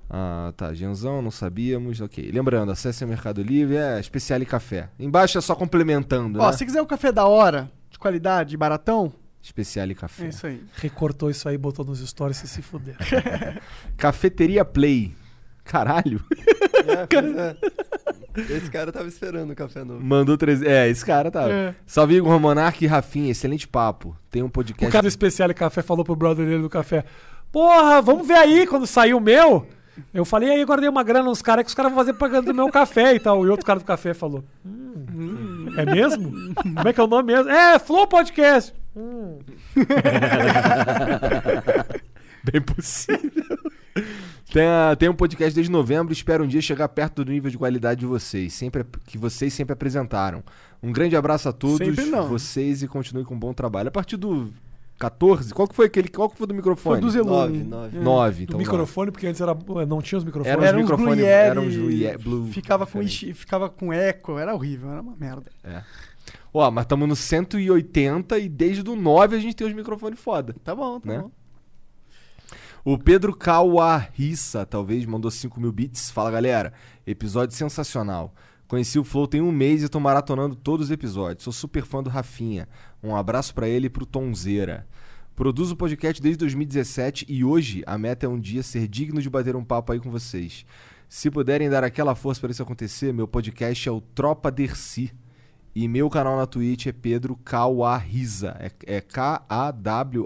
Ah, 0.09 0.51
tá, 0.57 0.73
Genzão, 0.73 1.21
não 1.21 1.29
sabíamos. 1.29 2.01
Ok. 2.01 2.31
Lembrando, 2.31 2.71
acesse 2.71 3.05
o 3.05 3.07
Mercado 3.07 3.43
Livre, 3.43 3.75
é 3.77 3.99
Especial 3.99 4.41
e 4.41 4.45
Café. 4.47 4.89
Embaixo 4.99 5.37
é 5.37 5.41
só 5.41 5.53
complementando, 5.53 6.39
Ó, 6.39 6.47
né? 6.47 6.53
se 6.53 6.65
quiser 6.65 6.81
um 6.81 6.85
café 6.87 7.11
da 7.11 7.27
hora, 7.27 7.69
de 7.91 7.99
qualidade, 7.99 8.57
baratão, 8.57 9.13
Especial 9.39 9.87
e 9.91 9.93
Café. 9.93 10.25
é 10.25 10.29
isso 10.29 10.47
aí. 10.47 10.63
Recortou 10.77 11.29
isso 11.29 11.47
aí, 11.47 11.55
botou 11.55 11.85
nos 11.85 11.99
stories 11.99 12.43
e 12.43 12.47
se 12.47 12.63
fuder. 12.63 12.97
Cafeteria 13.95 14.65
Play. 14.65 15.13
Caralho. 15.63 16.23
É, 16.87 17.05
pois 17.05 17.35
é. 17.35 17.57
Esse 18.49 18.69
cara 18.69 18.91
tava 18.91 19.07
esperando 19.07 19.51
o 19.51 19.55
café 19.55 19.83
novo. 19.83 20.03
Mandou 20.03 20.37
três. 20.37 20.61
É, 20.61 20.87
esse 20.89 21.05
cara 21.05 21.31
tá. 21.31 21.49
É. 21.49 21.73
Salve 21.85 22.15
Igor 22.15 22.39
Monark 22.39 22.83
e 22.83 22.87
Rafinha, 22.87 23.31
excelente 23.31 23.67
papo. 23.67 24.15
Tem 24.29 24.43
um 24.43 24.47
O 24.47 24.49
podcast. 24.49 24.91
cara 24.91 25.03
do 25.03 25.07
especial 25.07 25.49
e 25.49 25.53
café 25.53 25.81
falou 25.81 26.03
pro 26.05 26.15
brother 26.15 26.45
dele 26.45 26.61
do 26.61 26.69
café: 26.69 27.03
Porra, 27.51 28.01
vamos 28.01 28.27
ver 28.27 28.35
aí 28.35 28.67
quando 28.67 28.85
sair 28.87 29.13
o 29.13 29.19
meu. 29.19 29.67
Eu 30.13 30.23
falei, 30.23 30.49
aí 30.49 30.61
agora 30.61 30.79
dei 30.79 30.89
uma 30.89 31.03
grana 31.03 31.25
nos 31.25 31.41
caras 31.41 31.63
que 31.63 31.69
os 31.69 31.75
caras 31.75 31.91
vão 31.91 31.99
fazer 31.99 32.13
propaganda 32.13 32.51
do 32.51 32.55
meu 32.55 32.69
café 32.69 33.15
e 33.15 33.19
tal. 33.19 33.45
E 33.45 33.49
outro 33.49 33.65
cara 33.65 33.79
do 33.79 33.85
café 33.85 34.13
falou: 34.13 34.43
"Hum, 34.65 35.67
É 35.77 35.85
mesmo? 35.85 36.31
Como 36.55 36.87
é 36.87 36.93
que 36.93 37.01
é 37.01 37.03
o 37.03 37.07
nome 37.07 37.33
mesmo? 37.33 37.49
É, 37.51 37.77
Flow 37.79 38.07
Podcast. 38.07 38.73
Hum. 38.95 39.39
Bem 42.51 42.61
possível. 42.61 43.58
Tem, 44.51 44.67
tem 44.97 45.09
um 45.09 45.13
podcast 45.15 45.53
desde 45.53 45.71
novembro. 45.71 46.11
Espero 46.13 46.43
um 46.43 46.47
dia 46.47 46.61
chegar 46.61 46.87
perto 46.89 47.23
do 47.23 47.31
nível 47.31 47.49
de 47.51 47.57
qualidade 47.57 47.99
de 48.01 48.05
vocês. 48.05 48.53
Sempre, 48.53 48.83
que 49.05 49.17
vocês 49.17 49.53
sempre 49.53 49.73
apresentaram. 49.73 50.43
Um 50.81 50.91
grande 50.91 51.15
abraço 51.15 51.49
a 51.49 51.53
todos 51.53 51.79
vocês 52.27 52.81
e 52.83 52.87
continue 52.87 53.23
com 53.23 53.35
um 53.35 53.39
bom 53.39 53.53
trabalho. 53.53 53.89
A 53.89 53.91
partir 53.91 54.17
do 54.17 54.51
14, 54.97 55.53
qual 55.53 55.67
que 55.67 55.75
foi 55.75 55.85
aquele. 55.85 56.07
Qual 56.09 56.29
que 56.29 56.37
foi 56.37 56.45
do 56.47 56.53
microfone? 56.53 56.95
Foi 56.95 57.01
do 57.01 57.09
Zelone. 57.09 57.59
Nove, 57.63 57.97
nove. 57.97 57.99
9, 57.99 58.37
Do 58.37 58.43
então. 58.43 58.57
microfone, 58.59 59.11
porque 59.11 59.27
antes 59.27 59.39
era, 59.39 59.55
não 59.87 60.01
tinha 60.01 60.17
os 60.17 60.23
microfones. 60.25 60.51
Era- 60.57 60.67
Era 60.67 60.77
uns 60.77 60.81
microfones- 60.81 61.23
eram 61.25 61.63
uns 61.63 62.21
Blue 62.23 62.47
ficava 62.47 62.85
com, 62.85 62.99
diferente. 63.03 63.33
ficava 63.33 63.69
com 63.69 63.93
eco, 63.93 64.37
era 64.37 64.53
horrível, 64.53 64.91
era 64.91 65.01
uma 65.01 65.15
merda. 65.15 65.49
É. 65.63 65.83
Ó, 66.53 66.69
mas 66.71 66.83
estamos 66.83 67.07
no 67.07 67.15
180 67.15 68.37
e 68.39 68.49
desde 68.49 68.89
o 68.89 68.95
9 68.95 69.35
a 69.35 69.39
gente 69.39 69.55
tem 69.55 69.67
os 69.67 69.73
microfones 69.73 70.19
foda. 70.19 70.55
Tá 70.63 70.75
bom, 70.75 70.99
tá 70.99 71.09
Né? 71.09 71.19
bom. 71.19 71.31
O 72.91 72.97
Pedro 72.97 73.35
Kawarissa, 73.35 74.65
talvez, 74.65 75.05
mandou 75.05 75.29
5 75.29 75.61
mil 75.61 75.71
bits. 75.71 76.09
Fala, 76.09 76.31
galera. 76.31 76.73
Episódio 77.05 77.55
sensacional. 77.55 78.33
Conheci 78.67 78.97
o 78.97 79.03
Flow 79.03 79.27
tem 79.27 79.41
um 79.41 79.51
mês 79.51 79.83
e 79.83 79.87
tô 79.87 79.99
maratonando 79.99 80.55
todos 80.55 80.87
os 80.87 80.91
episódios. 80.91 81.43
Sou 81.43 81.53
super 81.53 81.85
fã 81.85 82.01
do 82.01 82.09
Rafinha. 82.09 82.67
Um 83.03 83.15
abraço 83.15 83.53
pra 83.53 83.69
ele 83.69 83.85
e 83.85 83.89
pro 83.91 84.07
Tonzeira. 84.07 84.87
Produzo 85.35 85.75
o 85.75 85.77
podcast 85.77 86.19
desde 86.19 86.39
2017 86.39 87.27
e 87.29 87.43
hoje 87.43 87.83
a 87.85 87.95
meta 87.95 88.25
é 88.25 88.29
um 88.29 88.39
dia 88.39 88.63
ser 88.63 88.87
digno 88.87 89.21
de 89.21 89.29
bater 89.29 89.55
um 89.55 89.63
papo 89.63 89.91
aí 89.91 89.99
com 89.99 90.09
vocês. 90.09 90.65
Se 91.07 91.29
puderem 91.29 91.69
dar 91.69 91.83
aquela 91.83 92.15
força 92.15 92.41
para 92.41 92.49
isso 92.49 92.63
acontecer, 92.63 93.13
meu 93.13 93.27
podcast 93.27 93.87
é 93.87 93.91
o 93.91 94.01
Tropa 94.01 94.49
Dercy. 94.49 95.13
E 95.75 95.87
meu 95.87 96.09
canal 96.09 96.35
na 96.37 96.45
Twitch 96.45 96.85
é 96.87 96.91
Pedro 96.91 97.35
Kawahisa. 97.37 98.55
É, 98.59 98.71
é 98.97 99.01
K-A-W-A-H-I-S-A. 99.01 100.19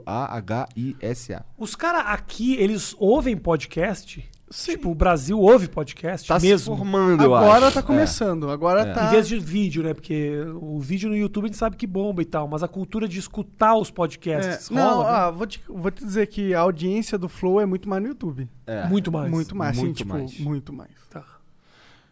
Os 1.58 1.76
caras 1.76 2.04
aqui, 2.08 2.56
eles 2.56 2.96
ouvem 2.98 3.38
podcast? 3.38 4.28
Tipo, 4.52 4.92
o 4.92 4.96
Brasil 4.96 5.40
ouve 5.40 5.68
podcast 5.68 6.28
Tá 6.28 6.40
se 6.40 6.46
mesmo? 6.48 6.78
formando, 6.78 7.24
eu 7.24 7.34
Agora 7.34 7.66
acho. 7.68 7.74
tá 7.74 7.82
começando. 7.82 8.52
Agora 8.52 8.82
É. 8.82 8.94
tá. 8.94 9.08
Em 9.08 9.10
vez 9.10 9.28
de 9.28 9.40
vídeo, 9.40 9.82
né? 9.82 9.96
Porque 9.96 10.32
o 10.62 10.80
vídeo 10.80 11.10
no 11.10 11.18
YouTube 11.18 11.46
a 11.46 11.48
gente 11.48 11.58
sabe 11.58 11.76
que 11.76 11.88
bomba 11.88 12.22
e 12.22 12.26
tal, 12.26 12.48
mas 12.48 12.62
a 12.62 12.68
cultura 12.68 13.08
de 13.08 13.18
escutar 13.18 13.76
os 13.76 13.90
É, 13.90 13.92
podcasts 13.92 14.70
não, 14.70 14.98
rola, 14.98 15.12
né? 15.12 15.18
ah, 15.18 15.32
vou, 15.32 15.48
te, 15.48 15.60
vou 15.68 15.90
te 15.90 16.06
dizer 16.06 16.28
que 16.28 16.54
a 16.54 16.60
audiência 16.60 17.18
do 17.18 17.28
Flow 17.28 17.60
é 17.60 17.66
muito 17.66 17.90
mais 17.90 18.04
no 18.04 18.10
YouTube. 18.10 18.48
É. 18.68 18.86
Muito 18.88 19.12
mais. 19.12 19.32
Muito 19.32 19.56
mais, 19.56 19.76
sim, 19.76 19.86
Muito 19.86 19.98
tipo, 19.98 20.14
mais. 20.14 20.40
muito 20.40 20.72
mais. 20.72 20.92
Tá. 21.10 21.24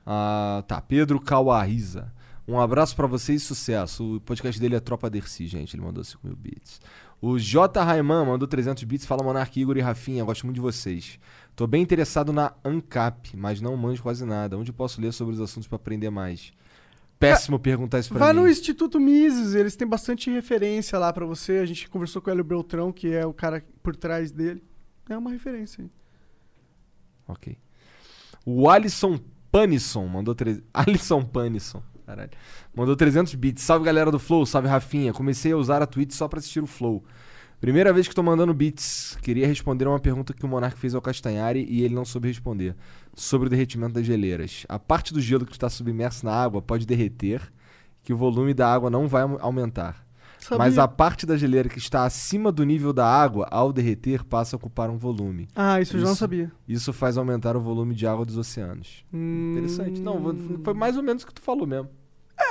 Ah, 0.04 0.64
tá. 0.68 0.82
Pedro 0.82 1.20
Kawahisa. 1.20 2.12
Um 2.52 2.60
abraço 2.60 2.94
pra 2.98 3.08
vocês 3.08 3.42
e 3.42 3.46
sucesso. 3.46 4.18
O 4.18 4.20
podcast 4.20 4.60
dele 4.60 4.76
é 4.76 4.80
Tropa 4.82 5.10
Dercy, 5.10 5.48
gente. 5.48 5.74
Ele 5.74 5.84
mandou 5.84 6.04
5 6.04 6.20
mil 6.28 6.36
bits. 6.36 6.82
O 7.22 7.40
J. 7.40 7.82
Raiman 7.82 8.26
mandou 8.26 8.46
300 8.46 8.84
bits. 8.84 9.06
Fala, 9.06 9.24
Monark, 9.24 9.58
Igor 9.58 9.78
e 9.78 9.80
Rafinha. 9.80 10.22
Gosto 10.26 10.46
muito 10.46 10.56
de 10.56 10.62
vocês. 10.62 11.18
Tô 11.56 11.66
bem 11.66 11.82
interessado 11.82 12.34
na 12.34 12.54
ANCAP, 12.66 13.38
mas 13.38 13.62
não 13.62 13.78
manjo 13.78 14.04
quase 14.04 14.26
nada. 14.26 14.58
Onde 14.58 14.74
posso 14.74 15.00
ler 15.00 15.14
sobre 15.14 15.34
os 15.34 15.40
assuntos 15.40 15.66
pra 15.66 15.78
aprender 15.78 16.10
mais? 16.10 16.52
Péssimo 17.18 17.58
perguntar 17.58 18.00
isso 18.00 18.10
pra 18.10 18.20
Vai 18.20 18.34
mim. 18.34 18.42
no 18.42 18.50
Instituto 18.50 19.00
Mises, 19.00 19.56
eles 19.56 19.78
têm 19.78 19.88
bastante 19.88 20.30
referência 20.30 21.00
lá 21.00 21.14
pra 21.14 21.26
você. 21.26 21.60
A 21.60 21.66
gente 21.66 21.90
conversou 21.90 22.22
com 22.22 22.30
o 22.30 22.34
Hélio 22.34 22.44
Beltrão, 22.44 22.92
que 22.92 23.14
é 23.14 23.26
o 23.26 23.34
cara 23.34 23.64
por 23.82 23.96
trás 23.96 24.30
dele. 24.30 24.62
É 25.08 25.18
uma 25.18 25.32
referência. 25.32 25.84
aí. 25.86 25.90
Ok. 27.30 27.58
O 28.46 28.70
Alisson 28.70 29.18
Panisson 29.50 30.06
mandou... 30.08 30.36
Tre... 30.36 30.62
Alisson 30.74 31.24
Panisson. 31.24 31.82
Caralho. 32.12 32.32
Mandou 32.76 32.96
300 32.96 33.34
bits. 33.36 33.64
Salve, 33.64 33.86
galera 33.86 34.12
do 34.12 34.20
Flow. 34.20 34.46
Salve, 34.46 34.68
Rafinha. 34.68 35.14
Comecei 35.14 35.52
a 35.52 35.58
usar 35.58 35.82
a 35.82 35.86
Twitch 35.88 36.12
só 36.14 36.28
pra 36.28 36.40
assistir 36.40 36.62
o 36.62 36.68
Flow. 36.68 37.04
Primeira 37.60 37.94
vez 37.94 38.08
que 38.08 38.16
tô 38.16 38.24
mandando 38.24 38.54
bits. 38.54 39.18
Queria 39.22 39.46
responder 39.48 39.88
uma 39.88 40.00
pergunta 40.00 40.34
que 40.34 40.44
o 40.44 40.48
Monark 40.50 40.78
fez 40.78 40.94
ao 40.96 41.02
Castanhari 41.02 41.66
e 41.70 41.84
ele 41.84 41.94
não 41.96 42.04
soube 42.04 42.28
responder. 42.28 42.76
Sobre 43.16 43.48
o 43.48 43.50
derretimento 43.50 43.94
das 43.94 44.06
geleiras. 44.06 44.66
A 44.68 44.80
parte 44.80 45.14
do 45.14 45.22
gelo 45.22 45.46
que 45.46 45.52
está 45.52 45.70
submerso 45.70 46.26
na 46.26 46.34
água 46.34 46.62
pode 46.62 46.86
derreter, 46.86 47.42
que 48.04 48.12
o 48.14 48.18
volume 48.18 48.54
da 48.54 48.72
água 48.74 48.90
não 48.90 49.08
vai 49.08 49.22
au- 49.22 49.38
aumentar. 49.40 50.04
Sabia? 50.40 50.58
Mas 50.58 50.80
a 50.80 50.88
parte 50.88 51.24
da 51.28 51.38
geleira 51.38 51.70
que 51.70 51.78
está 51.78 52.04
acima 52.04 52.52
do 52.52 52.64
nível 52.64 52.92
da 52.92 53.06
água, 53.06 53.48
ao 53.52 53.72
derreter, 53.72 54.26
passa 54.26 54.56
a 54.56 54.58
ocupar 54.58 54.90
um 54.90 54.98
volume. 54.98 55.48
Ah, 55.56 55.80
isso, 55.80 55.96
eu 55.96 56.00
já 56.00 56.06
não 56.08 56.14
Isso. 56.14 56.20
sabia. 56.20 56.52
Isso 56.68 56.92
faz 56.92 57.16
aumentar 57.16 57.56
o 57.56 57.60
volume 57.60 57.94
de 57.94 58.08
água 58.08 58.26
dos 58.26 58.38
oceanos. 58.38 59.06
Hum, 59.14 59.52
Interessante. 59.52 60.02
Não, 60.02 60.20
foi 60.64 60.74
mais 60.74 60.98
ou 60.98 61.04
menos 61.04 61.22
o 61.22 61.28
que 61.28 61.34
tu 61.36 61.44
falou 61.44 61.68
mesmo. 61.68 61.90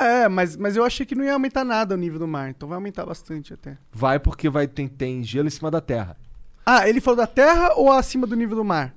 É, 0.00 0.28
mas, 0.28 0.56
mas 0.56 0.76
eu 0.76 0.84
achei 0.84 1.04
que 1.06 1.14
não 1.14 1.24
ia 1.24 1.32
aumentar 1.32 1.64
nada 1.64 1.94
o 1.94 1.98
nível 1.98 2.18
do 2.18 2.28
mar, 2.28 2.50
então 2.50 2.68
vai 2.68 2.76
aumentar 2.76 3.04
bastante 3.06 3.52
até. 3.54 3.76
Vai 3.92 4.18
porque 4.18 4.48
vai 4.48 4.66
tem, 4.66 4.86
tem 4.88 5.22
gelo 5.24 5.48
em 5.48 5.50
cima 5.50 5.70
da 5.70 5.80
terra. 5.80 6.16
Ah, 6.64 6.88
ele 6.88 7.00
falou 7.00 7.16
da 7.16 7.26
terra 7.26 7.74
ou 7.74 7.90
acima 7.90 8.26
do 8.26 8.36
nível 8.36 8.56
do 8.56 8.64
mar? 8.64 8.94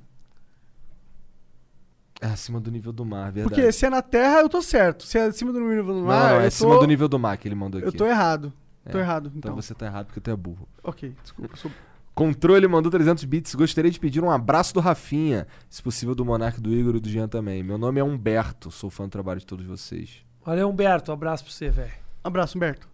É 2.22 2.28
acima 2.28 2.60
do 2.60 2.72
nível 2.72 2.94
do 2.94 3.04
mar, 3.04 3.32
verdade. 3.32 3.54
Porque 3.56 3.72
se 3.72 3.86
é 3.86 3.90
na 3.90 4.02
terra, 4.02 4.40
eu 4.40 4.48
tô 4.50 4.62
certo. 4.62 5.06
Se 5.06 5.18
é 5.18 5.24
acima 5.24 5.52
do 5.52 5.60
nível 5.60 5.86
do 5.86 5.94
não, 5.96 6.04
mar, 6.06 6.34
não, 6.34 6.40
é 6.40 6.44
eu, 6.44 6.48
acima 6.48 6.74
tô, 6.76 6.80
do 6.80 6.88
nível 6.88 7.08
do 7.10 7.20
mar 7.20 7.38
que 7.38 7.48
ele 7.48 7.56
mandou 7.56 7.80
aqui. 7.80 7.88
eu 7.88 7.92
tô 7.92 8.06
errado. 8.06 8.54
Tô 8.90 8.98
É, 8.98 9.02
errado, 9.02 9.28
Então 9.36 9.52
então. 9.52 9.56
você 9.56 9.74
tá 9.74 9.86
errado 9.86 10.06
porque 10.08 10.20
tu 10.22 10.30
é 10.30 10.36
burro. 10.36 10.68
Ok, 10.84 11.14
desculpa. 11.22 11.56
Sou... 11.58 11.72
Controle 12.14 12.68
mandou 12.68 12.92
300 12.92 13.24
bits. 13.26 13.56
Gostaria 13.56 13.90
de 13.90 14.00
pedir 14.00 14.24
um 14.24 14.30
abraço 14.30 14.74
do 14.74 14.80
Rafinha. 14.80 15.48
Se 15.70 15.82
possível, 15.82 16.14
do 16.14 16.24
Monark, 16.24 16.62
do 16.62 16.72
Igor 16.72 16.96
e 16.96 17.00
do 17.00 17.10
Jean 17.10 17.28
também. 17.28 17.64
Meu 17.64 17.78
nome 17.78 18.00
é 18.00 18.04
Humberto. 18.04 18.70
Sou 18.72 18.90
fã 18.90 19.06
do 19.06 19.10
trabalho 19.10 19.40
de 19.40 19.46
todos 19.46 19.66
vocês. 19.66 20.24
Valeu, 20.46 20.70
Humberto. 20.70 21.12
Um 21.12 21.14
abraço 21.14 21.44
pra 21.44 21.54
você, 21.54 21.70
velho. 21.70 21.94
Abraço, 22.24 22.58
Humberto. 22.58 22.88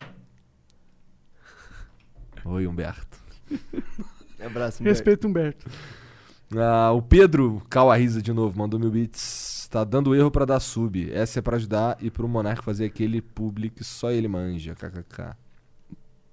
Oi, 2.44 2.66
Humberto. 2.66 3.18
Abraço, 4.44 4.82
Humberto. 4.82 4.82
Respeito, 4.82 5.28
Humberto. 5.28 5.70
Ah, 6.56 6.92
o 6.92 7.00
Pedro 7.00 7.62
Kawahisa 7.68 8.20
de 8.20 8.32
novo 8.32 8.58
mandou 8.58 8.78
mil 8.78 8.90
bits. 8.90 9.68
Tá 9.70 9.84
dando 9.84 10.14
erro 10.14 10.30
pra 10.30 10.44
dar 10.44 10.60
sub. 10.60 11.10
Essa 11.10 11.38
é 11.38 11.42
pra 11.42 11.56
ajudar 11.56 11.96
e 12.00 12.10
pro 12.10 12.28
Monark 12.28 12.62
fazer 12.62 12.84
aquele 12.84 13.22
publi 13.22 13.70
que 13.70 13.82
só 13.82 14.10
ele 14.10 14.28
manja. 14.28 14.74
KKK. 14.74 15.34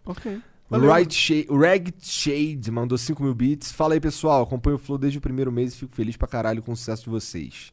Ok. 0.06 0.36
O 0.36 0.42
Valeu. 0.70 0.94
Right 0.94 1.14
Shade, 1.14 1.48
o 1.50 1.58
Rag 1.58 1.94
Shade 2.00 2.70
mandou 2.70 2.98
5 2.98 3.24
mil 3.24 3.34
bits. 3.34 3.72
Fala 3.72 3.94
aí, 3.94 4.00
pessoal. 4.00 4.44
Acompanho 4.44 4.76
o 4.76 4.80
Flow 4.80 4.98
desde 4.98 5.18
o 5.18 5.22
primeiro 5.22 5.52
mês 5.52 5.74
e 5.74 5.78
fico 5.78 5.96
feliz 5.96 6.18
pra 6.18 6.28
caralho 6.28 6.62
com 6.62 6.74
o 6.74 6.76
sucesso 6.76 7.06
de 7.06 7.10
vocês. 7.10 7.72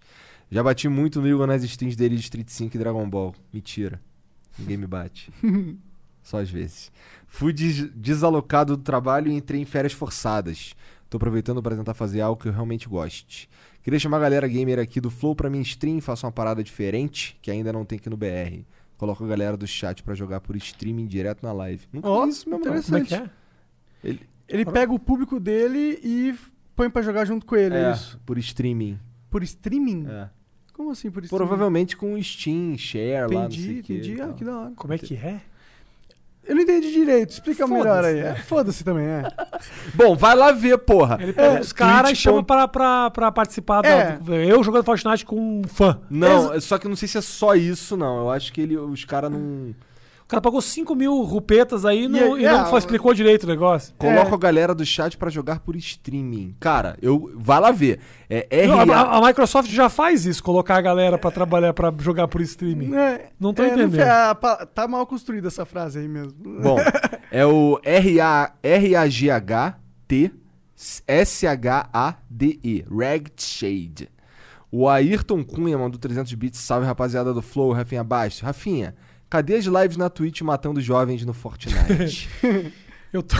Já 0.50 0.62
bati 0.62 0.88
muito 0.88 1.20
no 1.20 1.28
Igor 1.28 1.46
nas 1.46 1.62
streams 1.64 1.96
dele 1.96 2.14
de 2.16 2.22
Street 2.22 2.48
5 2.48 2.76
e 2.76 2.78
Dragon 2.78 3.08
Ball. 3.08 3.34
Mentira. 3.52 4.00
Ninguém 4.58 4.76
me 4.76 4.86
bate. 4.86 5.30
Só 6.22 6.38
às 6.40 6.50
vezes. 6.50 6.90
Fui 7.26 7.52
des- 7.52 7.90
desalocado 7.94 8.76
do 8.76 8.82
trabalho 8.82 9.30
e 9.30 9.34
entrei 9.34 9.60
em 9.60 9.64
férias 9.64 9.92
forçadas. 9.92 10.74
Tô 11.08 11.16
aproveitando 11.18 11.62
pra 11.62 11.76
tentar 11.76 11.94
fazer 11.94 12.20
algo 12.20 12.40
que 12.40 12.48
eu 12.48 12.52
realmente 12.52 12.88
goste. 12.88 13.48
Queria 13.82 13.98
chamar 13.98 14.16
a 14.16 14.20
galera 14.20 14.48
gamer 14.48 14.78
aqui 14.80 15.00
do 15.00 15.10
Flow 15.10 15.36
pra 15.36 15.48
minha 15.48 15.62
stream, 15.62 16.00
faça 16.00 16.26
uma 16.26 16.32
parada 16.32 16.62
diferente 16.64 17.36
que 17.40 17.50
ainda 17.50 17.72
não 17.72 17.84
tem 17.84 17.96
aqui 17.98 18.10
no 18.10 18.16
BR. 18.16 18.64
Coloco 18.96 19.24
a 19.24 19.26
galera 19.28 19.56
do 19.56 19.66
chat 19.66 20.02
pra 20.02 20.14
jogar 20.14 20.40
por 20.40 20.56
streaming 20.56 21.06
direto 21.06 21.42
na 21.44 21.52
live. 21.52 21.86
Nunca 21.92 22.08
fiz 22.26 22.36
isso 22.38 22.48
mesmo, 22.48 22.64
não. 22.64 22.70
interessante. 22.76 23.14
É 23.14 23.18
é? 23.18 23.30
Ele, 24.02 24.20
Ele 24.48 24.64
pega 24.64 24.92
o 24.92 24.98
público 24.98 25.38
dele 25.38 26.00
e 26.02 26.34
põe 26.74 26.90
pra 26.90 27.02
jogar 27.02 27.24
junto 27.24 27.46
com 27.46 27.54
ele, 27.54 27.76
é, 27.76 27.90
é, 27.90 27.92
isso? 27.92 28.18
por 28.26 28.36
streaming. 28.38 28.98
Por 29.30 29.42
streaming? 29.42 30.06
É. 30.08 30.28
Como 30.72 30.90
assim 30.90 31.10
por 31.10 31.24
streaming? 31.24 31.46
Provavelmente 31.46 31.96
com 31.96 32.20
Steam, 32.22 32.76
share 32.76 33.32
lá, 33.34 33.44
não 33.44 33.50
sei 33.50 33.60
Entendi, 33.78 33.80
o 33.80 33.82
quê 33.82 33.92
e 33.92 33.96
entendi. 33.98 34.20
Ah, 34.22 34.32
que 34.34 34.44
da 34.44 34.56
hora. 34.58 34.72
Como 34.76 34.92
é 34.92 34.98
que 34.98 35.14
é? 35.14 35.40
Eu 36.44 36.54
não 36.54 36.62
entendi 36.62 36.92
direito. 36.92 37.30
Explica 37.30 37.66
melhor 37.66 38.04
aí. 38.04 38.22
né? 38.22 38.28
É, 38.30 38.34
Foda-se 38.36 38.84
também, 38.84 39.04
é. 39.04 39.22
Bom, 39.96 40.14
vai 40.14 40.36
lá 40.36 40.52
ver, 40.52 40.78
porra. 40.78 41.18
Ele 41.20 41.32
pega 41.32 41.56
É, 41.56 41.60
os 41.60 41.72
caras 41.72 42.12
e 42.12 42.14
chama 42.14 42.36
ponto- 42.36 42.46
pra, 42.46 42.68
pra, 42.68 43.10
pra 43.10 43.32
participar. 43.32 43.84
É. 43.84 44.16
Da, 44.18 44.34
eu 44.36 44.62
jogando 44.62 44.84
Fortnite 44.84 45.24
com 45.26 45.60
um 45.60 45.62
fã. 45.66 46.00
Não, 46.08 46.60
só 46.60 46.78
que 46.78 46.86
eu 46.86 46.88
não 46.88 46.96
sei 46.96 47.08
se 47.08 47.18
é 47.18 47.20
só 47.20 47.56
isso, 47.56 47.96
não. 47.96 48.18
Eu 48.18 48.30
acho 48.30 48.52
que 48.52 48.60
ele, 48.60 48.76
os 48.76 49.04
caras 49.04 49.28
não. 49.32 49.74
O 50.26 50.28
cara 50.28 50.40
pagou 50.40 50.60
5 50.60 50.92
mil 50.96 51.22
rupetas 51.22 51.84
aí 51.84 52.02
e 52.06 52.08
não, 52.08 52.36
E- 52.36 52.42
e 52.42 52.44
não 52.48 52.74
é, 52.74 52.78
explicou 52.78 53.14
direito 53.14 53.44
o 53.44 53.46
negócio. 53.46 53.94
Colocam 53.96 54.34
a 54.34 54.38
galera 54.38 54.74
do 54.74 54.84
chat 54.84 55.16
pra 55.16 55.30
jogar 55.30 55.60
por 55.60 55.76
streaming. 55.76 56.56
Cara, 56.58 56.98
eu. 57.00 57.30
Vai 57.36 57.60
lá 57.60 57.70
ver. 57.70 58.00
É 58.28 58.66
Não, 58.66 58.80
a, 58.92 59.18
a 59.18 59.20
Microsoft 59.24 59.70
já 59.70 59.88
faz 59.88 60.26
isso, 60.26 60.42
colocar 60.42 60.76
a 60.78 60.80
galera 60.80 61.16
pra 61.16 61.30
trabalhar, 61.30 61.72
pra 61.72 61.94
jogar 62.00 62.26
por 62.26 62.40
streaming. 62.40 62.92
É, 62.96 63.28
Não 63.38 63.54
tô 63.54 63.62
é, 63.62 63.68
entendendo. 63.68 64.00
a 64.02 64.34
pa- 64.34 64.66
tá 64.66 64.88
mal 64.88 65.06
construída 65.06 65.46
essa 65.46 65.64
frase 65.64 66.00
aí 66.00 66.08
mesmo. 66.08 66.32
Bom, 66.60 66.76
é 67.30 67.46
o 67.46 67.80
RA, 67.84 68.52
R-A-G-H-T 68.64 70.32
S-H-A-D-E. 71.06 72.84
Ragged 72.90 73.32
Shade. 73.42 74.08
O 74.70 74.88
Ayrton 74.88 75.44
Cunha 75.44 75.78
mandou 75.78 75.98
300 75.98 76.32
bits. 76.34 76.58
Salve, 76.60 76.86
rapaziada 76.86 77.32
do 77.32 77.40
Flow, 77.40 77.72
Rafinha 77.72 78.02
Baixo. 78.04 78.44
Rafinha, 78.44 78.94
cadê 79.36 79.56
as 79.56 79.66
lives 79.66 79.96
na 79.96 80.08
Twitch 80.08 80.40
matando 80.40 80.80
jovens 80.80 81.24
no 81.24 81.34
Fortnite? 81.34 82.28
Eu 83.12 83.22
tô. 83.22 83.36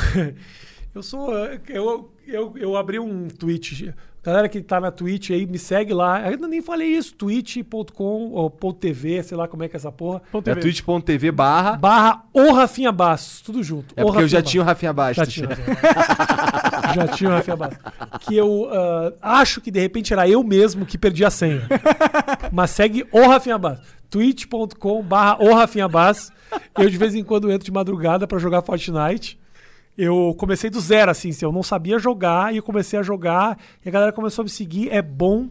Eu 0.95 1.03
sou. 1.03 1.35
Eu, 1.69 2.11
eu, 2.27 2.55
eu 2.57 2.77
abri 2.77 2.99
um 2.99 3.29
tweet. 3.29 3.93
Galera 4.27 4.49
que 4.49 4.61
tá 4.63 4.81
na 4.81 4.91
Twitch 4.91 5.31
aí, 5.31 5.45
me 5.47 5.59
segue 5.59 5.93
lá. 5.93 6.21
Eu 6.23 6.31
ainda 6.31 6.49
nem 6.49 6.63
falei 6.63 6.89
isso. 6.89 7.15
twitch.com 7.15 8.31
ou 8.33 8.49
ponto 8.49 8.79
.tv, 8.79 9.23
sei 9.23 9.37
lá 9.37 9.47
como 9.47 9.63
é 9.65 9.69
que 9.69 9.77
é 9.77 9.79
essa 9.79 9.93
porra. 9.93 10.23
É 10.33 10.41
TV. 10.41 10.61
twitch.tv 10.63 11.31
barra. 11.31 11.77
Barra 11.77 12.25
o 12.33 12.53
Rafinha 12.53 12.91
Bastos. 12.91 13.41
Tudo 13.43 13.63
junto. 13.63 13.95
É 13.97 14.03
O 14.03 14.07
porque 14.07 14.23
eu 14.23 14.29
já 14.29 14.39
Rafinha 14.39 14.51
tinha 14.51 14.63
o 14.63 14.67
Rafinha 14.67 14.93
Bastos. 14.93 15.17
Já 15.17 15.27
tinha. 15.27 15.47
o 15.47 15.51
Rafinha 15.51 15.77
Bastos. 15.77 16.95
já 16.95 17.09
tinha 17.09 17.31
o 17.31 17.33
Rafinha 17.35 17.57
Bastos. 17.57 17.79
Que 18.21 18.37
eu 18.37 18.69
ah, 18.73 19.13
acho 19.41 19.61
que 19.61 19.71
de 19.71 19.81
repente 19.81 20.13
era 20.13 20.29
eu 20.29 20.43
mesmo 20.43 20.87
que 20.87 20.97
perdi 20.97 21.25
a 21.25 21.31
senha. 21.31 21.63
Mas 22.51 22.71
segue 22.71 23.07
o 23.13 23.29
Rafinha 23.29 23.59
Bastos. 23.59 23.96
twitch.com 24.11 25.03
barra. 25.03 25.39
Eu 26.79 26.89
de 26.91 26.97
vez 26.99 27.15
em 27.15 27.25
quando 27.25 27.51
entro 27.51 27.65
de 27.65 27.73
madrugada 27.73 28.27
pra 28.27 28.39
jogar 28.39 28.63
Fortnite. 28.63 29.39
Eu 29.97 30.35
comecei 30.39 30.69
do 30.69 30.79
zero, 30.79 31.11
assim, 31.11 31.31
assim, 31.31 31.45
eu 31.45 31.53
não 31.53 31.63
sabia 31.63 31.99
jogar 31.99 32.53
e 32.53 32.59
eu 32.59 32.63
comecei 32.63 32.99
a 32.99 33.03
jogar 33.03 33.59
e 33.85 33.89
a 33.89 33.93
galera 33.93 34.13
começou 34.13 34.43
a 34.43 34.45
me 34.45 34.51
seguir. 34.51 34.91
É 34.91 35.01
bom. 35.01 35.49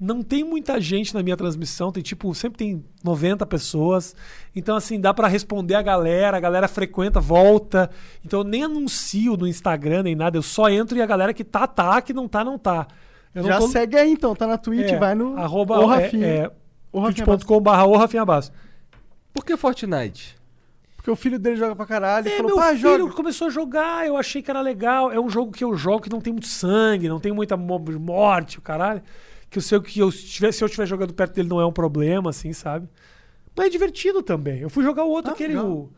Não 0.00 0.22
tem 0.22 0.44
muita 0.44 0.80
gente 0.80 1.12
na 1.12 1.24
minha 1.24 1.36
transmissão, 1.36 1.90
tem 1.90 2.00
tipo, 2.04 2.32
sempre 2.32 2.56
tem 2.58 2.84
90 3.02 3.44
pessoas. 3.44 4.14
Então, 4.54 4.76
assim, 4.76 5.00
dá 5.00 5.12
pra 5.12 5.26
responder 5.26 5.74
a 5.74 5.82
galera, 5.82 6.36
a 6.36 6.40
galera 6.40 6.68
frequenta, 6.68 7.18
volta. 7.18 7.90
Então, 8.24 8.40
eu 8.40 8.44
nem 8.44 8.62
anuncio 8.62 9.36
no 9.36 9.48
Instagram 9.48 10.04
nem 10.04 10.14
nada, 10.14 10.38
eu 10.38 10.42
só 10.42 10.70
entro 10.70 10.96
e 10.96 11.02
a 11.02 11.06
galera 11.06 11.34
que 11.34 11.42
tá, 11.42 11.66
tá, 11.66 12.00
que 12.00 12.12
não 12.12 12.28
tá, 12.28 12.44
não 12.44 12.56
tá. 12.56 12.86
Eu 13.34 13.42
não 13.42 13.48
Já 13.50 13.58
tô- 13.58 13.66
segue 13.68 13.96
aí 13.96 14.12
então, 14.12 14.36
tá 14.36 14.46
na 14.46 14.56
Twitch, 14.56 14.92
é, 14.92 14.98
vai 14.98 15.16
no 15.16 15.36
arroba, 15.36 15.80
o 15.80 15.86
Rafinha. 15.86 16.26
É, 16.26 16.36
é. 16.44 16.50
twitch.com.br 16.92 17.70
o 17.86 17.96
Rafinha 17.96 18.24
Bastos. 18.24 18.56
Por 19.32 19.44
que 19.44 19.56
Fortnite? 19.56 20.36
Porque 20.96 21.10
o 21.10 21.16
filho 21.16 21.38
dele 21.38 21.56
joga 21.56 21.76
pra 21.76 21.86
caralho 21.86 22.26
É, 22.28 22.32
falou, 22.36 22.46
meu 22.48 22.56
pá, 22.56 22.68
filho 22.74 22.80
joga. 22.98 23.14
começou 23.14 23.46
a 23.46 23.50
jogar, 23.50 24.06
eu 24.06 24.16
achei 24.16 24.42
que 24.42 24.50
era 24.50 24.60
legal. 24.60 25.10
É 25.12 25.20
um 25.20 25.30
jogo 25.30 25.52
que 25.52 25.62
eu 25.64 25.76
jogo 25.76 26.00
que 26.02 26.10
não 26.10 26.20
tem 26.20 26.32
muito 26.32 26.48
sangue, 26.48 27.08
não 27.08 27.20
tem 27.20 27.32
muita 27.32 27.56
mo- 27.56 27.78
morte, 27.78 28.58
o 28.58 28.62
caralho. 28.62 29.02
Que 29.48 29.58
eu 29.58 29.62
sei 29.62 29.80
que 29.80 29.98
eu 30.00 30.08
estiver, 30.08 30.52
se 30.52 30.62
eu 30.62 30.66
estiver 30.66 30.86
jogando 30.86 31.14
perto 31.14 31.34
dele 31.34 31.48
não 31.48 31.60
é 31.60 31.64
um 31.66 31.72
problema, 31.72 32.30
assim, 32.30 32.52
sabe? 32.52 32.88
Mas 33.56 33.66
é 33.66 33.70
divertido 33.70 34.22
também. 34.22 34.58
Eu 34.60 34.68
fui 34.68 34.82
jogar 34.84 35.04
o 35.04 35.08
outro, 35.10 35.30
Ah, 35.30 35.34
aquele. 35.34 35.56
O... 35.56 35.90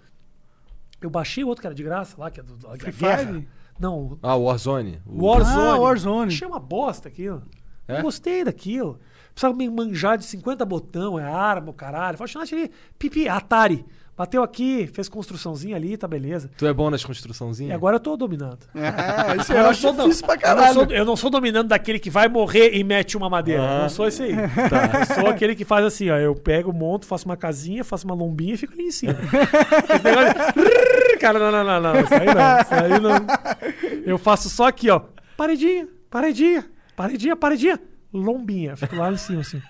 Eu 1.01 1.11
baixei 1.11 1.43
o 1.43 1.49
outro 1.49 1.61
que 1.63 1.67
era 1.67 1.75
de 1.75 1.83
graça 1.83 2.15
lá, 2.19 2.31
que 2.31 2.41
é 2.41 2.43
do, 2.43 2.57
Free. 2.79 2.93
Fire? 2.93 3.49
Não, 3.79 4.19
Ah, 4.23 4.37
o 4.37 4.45
Warzone. 4.45 5.01
O- 5.07 5.25
Warzone. 5.27 5.57
Ah, 5.69 5.77
Warzone. 5.79 6.33
Achei 6.33 6.47
uma 6.47 6.61
bosta 6.61 7.09
aquilo. 7.09 7.43
É? 7.89 8.03
Gostei 8.03 8.45
daquilo. 8.45 9.01
Precisava 9.41 9.57
me 9.57 9.71
manjar 9.71 10.19
de 10.19 10.27
50 10.27 10.67
botão, 10.67 11.19
é 11.19 11.25
arma, 11.25 11.71
o 11.71 11.73
caralho. 11.73 12.19
Fortnite 12.19 12.55
ali, 12.55 12.71
pipi, 12.99 13.27
Atari. 13.27 13.87
Bateu 14.15 14.43
aqui, 14.43 14.87
fez 14.93 15.09
construçãozinha 15.09 15.77
ali, 15.77 15.97
tá 15.97 16.07
beleza. 16.07 16.51
Tu 16.59 16.67
é 16.67 16.73
bom 16.75 16.91
nas 16.91 17.01
E 17.01 17.07
construçãozinhas? 17.07 17.75
agora 17.75 17.97
eu 17.97 18.01
tô 18.01 18.19
dominando. 18.19 18.59
É, 18.75 19.37
isso 19.41 19.51
Eu 19.51 19.57
eu 19.57 19.63
não 19.63 19.71
acho 19.71 19.93
difícil 19.95 20.27
pra 20.27 20.35
Eu 20.35 20.37
não, 20.37 20.43
caralho. 20.43 20.75
sou, 20.75 20.85
eu 20.91 21.05
não 21.07 21.17
sou 21.17 21.31
dominando 21.31 21.69
daquele 21.69 21.99
que 21.99 22.11
vai 22.11 22.29
morrer 22.29 22.77
e 22.77 22.85
mete 22.85 23.17
uma 23.17 23.31
madeira. 23.31 23.63
Ah. 23.63 23.77
Eu 23.77 23.83
não 23.85 23.89
sou 23.89 24.07
esse 24.07 24.23
aí. 24.25 24.33
Eu 25.09 25.15
sou 25.15 25.27
aquele 25.31 25.55
que 25.55 25.65
faz 25.65 25.87
assim, 25.87 26.11
ó. 26.11 26.19
Eu 26.19 26.35
pego, 26.35 26.71
monto, 26.71 27.07
faço 27.07 27.25
uma 27.25 27.37
casinha, 27.37 27.83
faço 27.83 28.05
uma 28.05 28.15
lombinha 28.15 28.53
e 28.53 28.57
fico 28.59 28.75
ali 28.75 28.83
em 28.89 28.91
cima. 28.91 29.15
Esse 29.89 30.05
negócio 30.05 30.35
de... 30.53 31.17
Cara, 31.17 31.39
não, 31.39 31.51
não, 31.51 31.65
não, 31.65 31.81
não. 31.81 32.01
Isso 32.03 32.15
aí 32.15 32.27
não. 32.27 32.61
Isso 32.61 32.75
aí 32.75 33.01
não. 33.01 34.03
Eu 34.05 34.19
faço 34.19 34.51
só 34.51 34.67
aqui, 34.67 34.91
ó. 34.91 35.01
Paredinha, 35.35 35.89
paredinha, 36.11 36.67
paredinha, 36.95 37.35
paredinha. 37.37 37.81
Lombinha. 38.13 38.77
Fico 38.77 38.97
lá 38.97 39.11
em 39.13 39.17
cima, 39.17 39.41
assim. 39.41 39.61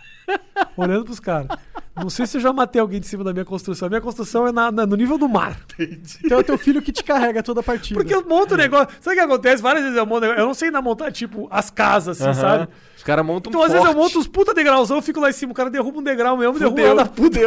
Olhando 0.76 1.04
pros 1.04 1.18
caras. 1.20 1.48
Não 1.96 2.08
sei 2.08 2.24
se 2.26 2.36
eu 2.36 2.40
já 2.40 2.52
matei 2.52 2.80
alguém 2.80 3.00
de 3.00 3.06
cima 3.06 3.24
da 3.24 3.32
minha 3.32 3.44
construção. 3.44 3.86
A 3.86 3.88
minha 3.88 4.00
construção 4.00 4.46
é 4.46 4.52
na- 4.52 4.70
na- 4.70 4.86
no 4.86 4.94
nível 4.96 5.18
do 5.18 5.28
mar. 5.28 5.58
Então 6.24 6.38
é 6.38 6.40
o 6.40 6.44
teu 6.44 6.56
filho 6.56 6.80
que 6.80 6.92
te 6.92 7.02
carrega 7.02 7.42
toda 7.42 7.60
a 7.60 7.62
partida. 7.62 7.98
Porque 7.98 8.14
eu 8.14 8.24
monto 8.26 8.54
o 8.54 8.56
negócio. 8.56 8.88
Sabe 9.00 9.16
o 9.16 9.18
que 9.18 9.24
acontece? 9.24 9.60
Várias 9.62 9.82
vezes 9.82 9.98
eu 9.98 10.06
monto. 10.06 10.24
Eu 10.24 10.46
não 10.46 10.54
sei 10.54 10.68
ainda 10.68 10.80
montar, 10.80 11.10
tipo, 11.10 11.48
as 11.50 11.68
casas, 11.70 12.20
assim, 12.22 12.30
Aham. 12.30 12.40
sabe? 12.58 12.68
Os 12.96 13.02
caras 13.02 13.26
montam 13.26 13.50
Então, 13.50 13.60
às 13.62 13.72
vezes 13.72 13.84
eu 13.86 13.92
forte. 13.92 14.04
monto 14.04 14.18
uns 14.20 14.28
puta 14.28 14.54
degrauzão, 14.54 14.96
eu 14.98 15.02
fico 15.02 15.18
lá 15.20 15.30
em 15.30 15.32
cima, 15.32 15.50
o 15.52 15.54
cara 15.54 15.68
derruba 15.68 15.98
um 15.98 16.02
degrau 16.02 16.36
mesmo, 16.36 16.58
derruba 16.58 16.76
Fudeu, 16.80 16.94
lá 16.94 17.02
da 17.02 17.08
puta. 17.10 17.38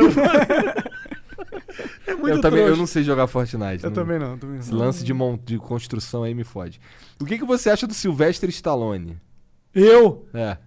é 2.05 2.15
muito 2.15 2.35
Eu 2.37 2.41
também 2.41 2.61
eu 2.63 2.75
não 2.77 2.85
sei 2.85 3.03
jogar 3.03 3.27
Fortnite. 3.27 3.83
Eu 3.83 3.89
não- 3.89 3.95
também 3.95 4.19
não, 4.19 4.37
também 4.37 4.59
Esse 4.59 4.71
não. 4.71 4.79
lance 4.79 5.03
de, 5.03 5.13
mon- 5.13 5.37
de 5.43 5.57
construção 5.57 6.23
aí 6.23 6.33
me 6.33 6.43
fode. 6.43 6.79
O 7.19 7.25
que, 7.25 7.37
que 7.37 7.45
você 7.45 7.69
acha 7.69 7.87
do 7.87 7.93
Sylvester 7.93 8.49
Stallone? 8.49 9.17
Eu? 9.73 10.27
É. 10.33 10.57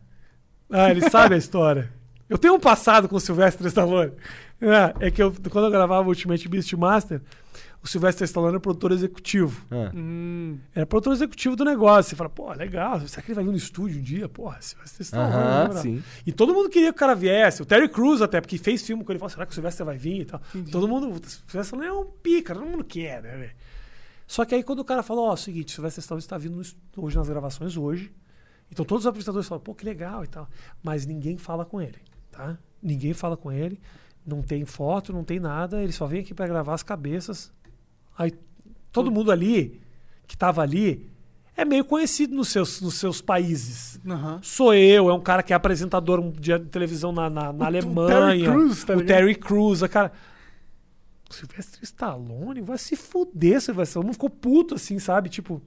Ah, 0.71 0.91
ele 0.91 1.09
sabe 1.09 1.35
a 1.35 1.39
história. 1.39 1.93
Eu 2.29 2.39
tenho 2.39 2.55
um 2.55 2.61
passado 2.61 3.09
com 3.09 3.17
o 3.17 3.21
Sylvester 3.21 3.67
Stallone. 3.69 4.13
É, 4.61 5.07
é 5.07 5.11
que 5.11 5.23
eu, 5.23 5.33
quando 5.51 5.67
eu 5.67 5.71
gravava 5.71 6.03
o 6.03 6.09
Ultimate 6.09 6.49
Beastmaster, 6.49 7.21
o 7.83 7.87
Sylvester 7.87 8.25
Stallone 8.25 8.55
era 8.55 8.61
produtor 8.61 8.91
executivo. 8.91 9.65
Ah. 9.71 9.93
Hum, 9.95 10.59
Era 10.75 10.85
produtor 10.87 11.13
executivo 11.13 11.55
do 11.55 11.65
negócio. 11.65 12.11
Você 12.11 12.17
fala, 12.17 12.29
pô, 12.29 12.53
legal, 12.53 12.99
será 13.07 13.23
que 13.23 13.29
ele 13.29 13.37
vai 13.37 13.45
vir 13.45 13.51
no 13.53 13.57
estúdio 13.57 14.01
um 14.01 14.03
dia? 14.03 14.29
Porra, 14.29 14.57
Sylvester 14.61 15.03
Stallone. 15.03 15.35
Aham, 15.35 15.63
lembra? 15.65 15.79
sim. 15.83 16.03
E 16.27 16.33
todo 16.33 16.53
mundo 16.53 16.69
queria 16.69 16.89
que 16.93 16.97
o 16.97 16.99
cara 16.99 17.15
viesse. 17.15 17.63
O 17.63 17.67
Terry 17.67 17.89
Crews 17.89 18.21
até, 18.21 18.41
porque 18.41 18.59
fez 18.59 18.83
filme 18.85 19.05
com 19.05 19.13
ele. 19.13 19.21
Falou, 19.21 19.31
será 19.31 19.47
que 19.47 19.53
o 19.53 19.55
Sylvester 19.55 19.87
vai 19.87 19.97
vir 19.97 20.23
e 20.23 20.25
tal? 20.25 20.41
Todo 20.73 20.89
mundo... 20.89 21.11
O 21.11 21.15
Sylvester 21.15 21.61
Stallone 21.61 21.89
é 21.89 21.93
um 21.93 22.07
pica, 22.07 22.55
todo 22.55 22.67
mundo 22.67 22.83
quer, 22.83 23.23
né, 23.23 23.37
velho? 23.37 23.53
Só 24.27 24.45
que 24.45 24.57
aí 24.57 24.65
quando 24.65 24.81
o 24.81 24.85
cara 24.85 25.05
falou, 25.05 25.29
ó, 25.29 25.35
o 25.35 25.37
seguinte, 25.37 25.69
o 25.69 25.73
Sylvester 25.77 26.03
Stallone 26.03 26.25
está 26.25 26.37
vindo 26.37 26.57
no 26.57 27.05
hoje 27.05 27.17
nas 27.17 27.29
gravações, 27.29 27.77
hoje. 27.77 28.11
Então 28.71 28.85
todos 28.85 29.05
os 29.05 29.07
apresentadores 29.07 29.49
falam, 29.49 29.63
pô, 29.63 29.75
que 29.75 29.85
legal 29.85 30.25
e 30.25 30.27
tal. 30.27 30.49
Mas 30.83 31.07
ninguém 31.07 31.37
fala 31.39 31.65
com 31.65 31.81
ele, 31.81 31.99
tá? 32.31 32.59
Ninguém 32.83 33.13
fala 33.15 33.37
com 33.37 33.51
ele. 33.53 33.81
Não 34.27 34.43
tem 34.43 34.65
foto, 34.65 35.13
não 35.13 35.23
tem 35.25 35.39
nada. 35.39 35.83
Ele 35.83 35.93
só 35.93 36.07
vem 36.07 36.21
aqui 36.21 36.35
para 36.35 36.47
gravar 36.49 36.75
as 36.75 36.83
cabeças. 36.83 37.53
Aí 38.19 38.33
todo 38.93 39.11
mundo 39.11 39.31
ali, 39.31 39.81
que 40.27 40.37
tava 40.37 40.63
ali, 40.63 41.09
é 41.57 41.65
meio 41.65 41.85
conhecido 41.85 42.35
nos 42.35 42.49
seus, 42.49 42.81
nos 42.81 42.95
seus 42.95 43.21
países. 43.23 44.01
aham. 44.07 44.41
Sou 44.43 44.75
eu, 44.75 45.09
é 45.09 45.15
um 45.15 45.21
cara 45.21 45.43
que 45.43 45.53
é 45.53 45.57
apresentador 45.57 46.21
de 46.33 46.59
televisão 46.59 47.13
na, 47.13 47.31
na, 47.31 47.53
na 47.53 47.53
O- 47.53 47.63
o 47.63 47.65
Alemanha. 47.65 48.37
Terry 48.37 48.43
Crews, 48.45 48.85
tá 48.85 48.93
o 48.93 48.97
ligado? 48.97 49.07
Terry 49.17 49.35
Crews, 49.37 49.83
a 49.83 49.89
cara. 49.89 50.13
O 51.31 51.35
Sylvester 51.35 51.81
Stallone 51.83 52.61
vai 52.61 52.79
se 52.79 52.95
fuder, 52.97 53.61
Sylvester 53.61 53.85
Stallone 54.01 54.13
ficou 54.13 54.31
puto 54.31 54.75
assim, 54.75 54.99
sabe? 54.99 55.29
Tipo. 55.29 55.63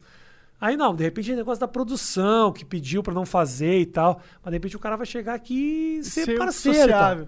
Aí 0.62 0.76
não, 0.76 0.94
de 0.94 1.04
repente 1.04 1.32
é 1.32 1.36
negócio 1.36 1.60
da 1.62 1.68
produção 1.68 2.52
que 2.52 2.66
pediu 2.66 3.02
pra 3.02 3.14
não 3.14 3.26
fazer 3.26 3.80
e 3.80 3.86
tal. 3.86 4.22
Mas 4.44 4.52
de 4.52 4.56
repente 4.58 4.76
o 4.76 4.80
cara 4.80 4.98
vai 4.98 5.06
chegar 5.06 5.34
aqui 5.34 6.00
e 6.00 6.04
ser, 6.04 6.26
Ser 6.26 6.38
parceiro. 6.38 6.80
sociável. 6.80 7.28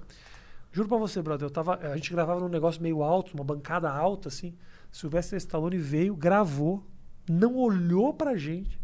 Juro 0.74 0.88
pra 0.88 0.98
você, 0.98 1.22
brother, 1.22 1.46
eu 1.48 1.52
tava, 1.52 1.76
a 1.78 1.96
gente 1.96 2.12
gravava 2.12 2.40
num 2.40 2.48
negócio 2.48 2.82
meio 2.82 3.04
alto, 3.04 3.34
uma 3.34 3.44
bancada 3.44 3.90
alta, 3.90 4.30
assim. 4.30 4.54
Sylvester 4.92 5.38
Stallone 5.38 5.78
veio, 5.78 6.16
gravou, 6.16 6.86
não 7.30 7.56
olhou 7.56 8.14
pra 8.14 8.36
gente, 8.36 8.80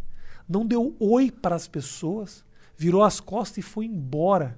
não 0.47 0.65
deu 0.65 0.95
oi 0.99 1.31
pras 1.31 1.67
pessoas, 1.67 2.45
virou 2.77 3.03
as 3.03 3.19
costas 3.19 3.57
e 3.57 3.61
foi 3.61 3.85
embora. 3.85 4.57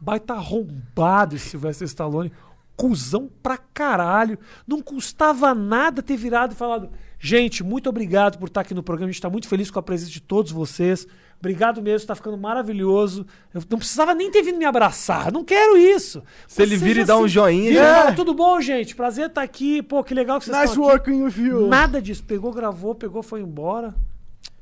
Baita 0.00 0.34
arrombado 0.34 1.36
esse 1.36 1.48
Sylvester 1.50 1.86
Stallone. 1.86 2.30
Cusão 2.76 3.30
pra 3.42 3.56
caralho. 3.56 4.38
Não 4.66 4.82
custava 4.82 5.54
nada 5.54 6.02
ter 6.02 6.16
virado 6.18 6.52
e 6.52 6.56
falado: 6.56 6.90
Gente, 7.18 7.64
muito 7.64 7.88
obrigado 7.88 8.38
por 8.38 8.48
estar 8.48 8.60
aqui 8.60 8.74
no 8.74 8.82
programa. 8.82 9.08
A 9.08 9.12
gente 9.12 9.22
tá 9.22 9.30
muito 9.30 9.48
feliz 9.48 9.70
com 9.70 9.78
a 9.78 9.82
presença 9.82 10.10
de 10.10 10.20
todos 10.20 10.52
vocês. 10.52 11.06
Obrigado 11.38 11.82
mesmo, 11.82 12.06
tá 12.06 12.14
ficando 12.14 12.36
maravilhoso. 12.38 13.26
Eu 13.52 13.62
não 13.70 13.78
precisava 13.78 14.14
nem 14.14 14.30
ter 14.30 14.42
vindo 14.42 14.58
me 14.58 14.64
abraçar. 14.64 15.30
Não 15.32 15.44
quero 15.44 15.76
isso. 15.76 16.22
Se 16.48 16.62
ele 16.62 16.76
vira 16.76 17.00
e 17.00 17.04
dá 17.04 17.18
um 17.18 17.28
joinha, 17.28 17.70
Vira 17.70 17.94
fala, 17.94 18.12
Tudo 18.14 18.32
bom, 18.34 18.60
gente? 18.60 18.94
Prazer 18.94 19.26
estar 19.26 19.42
aqui. 19.42 19.82
Pô, 19.82 20.02
que 20.02 20.14
legal 20.14 20.38
que 20.38 20.46
vocês 20.46 20.56
Nice 20.56 20.68
estão 20.70 20.88
aqui. 20.88 21.10
working 21.10 21.22
with 21.22 21.46
you. 21.48 21.66
Nada 21.68 22.00
disso. 22.00 22.22
Pegou, 22.24 22.52
gravou, 22.52 22.94
pegou, 22.94 23.22
foi 23.22 23.40
embora. 23.40 23.94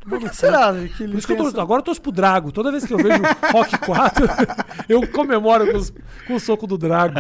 Por 0.08 0.18
que 0.20 0.36
será 0.36 0.72
que 0.96 1.02
ele 1.04 1.12
Por 1.12 1.18
isso 1.18 1.26
que 1.26 1.32
eu 1.32 1.52
tô, 1.52 1.60
agora 1.60 1.80
eu 1.80 1.84
torço 1.84 2.00
pro 2.00 2.12
Drago. 2.12 2.52
Toda 2.52 2.70
vez 2.70 2.84
que 2.84 2.92
eu 2.92 2.98
vejo 2.98 3.20
Rock 3.52 3.78
4, 3.78 4.26
eu 4.88 5.06
comemoro 5.08 5.70
com, 5.70 5.78
os- 5.78 5.92
com 6.26 6.34
o 6.34 6.40
soco 6.40 6.66
do 6.66 6.76
Drago. 6.76 7.14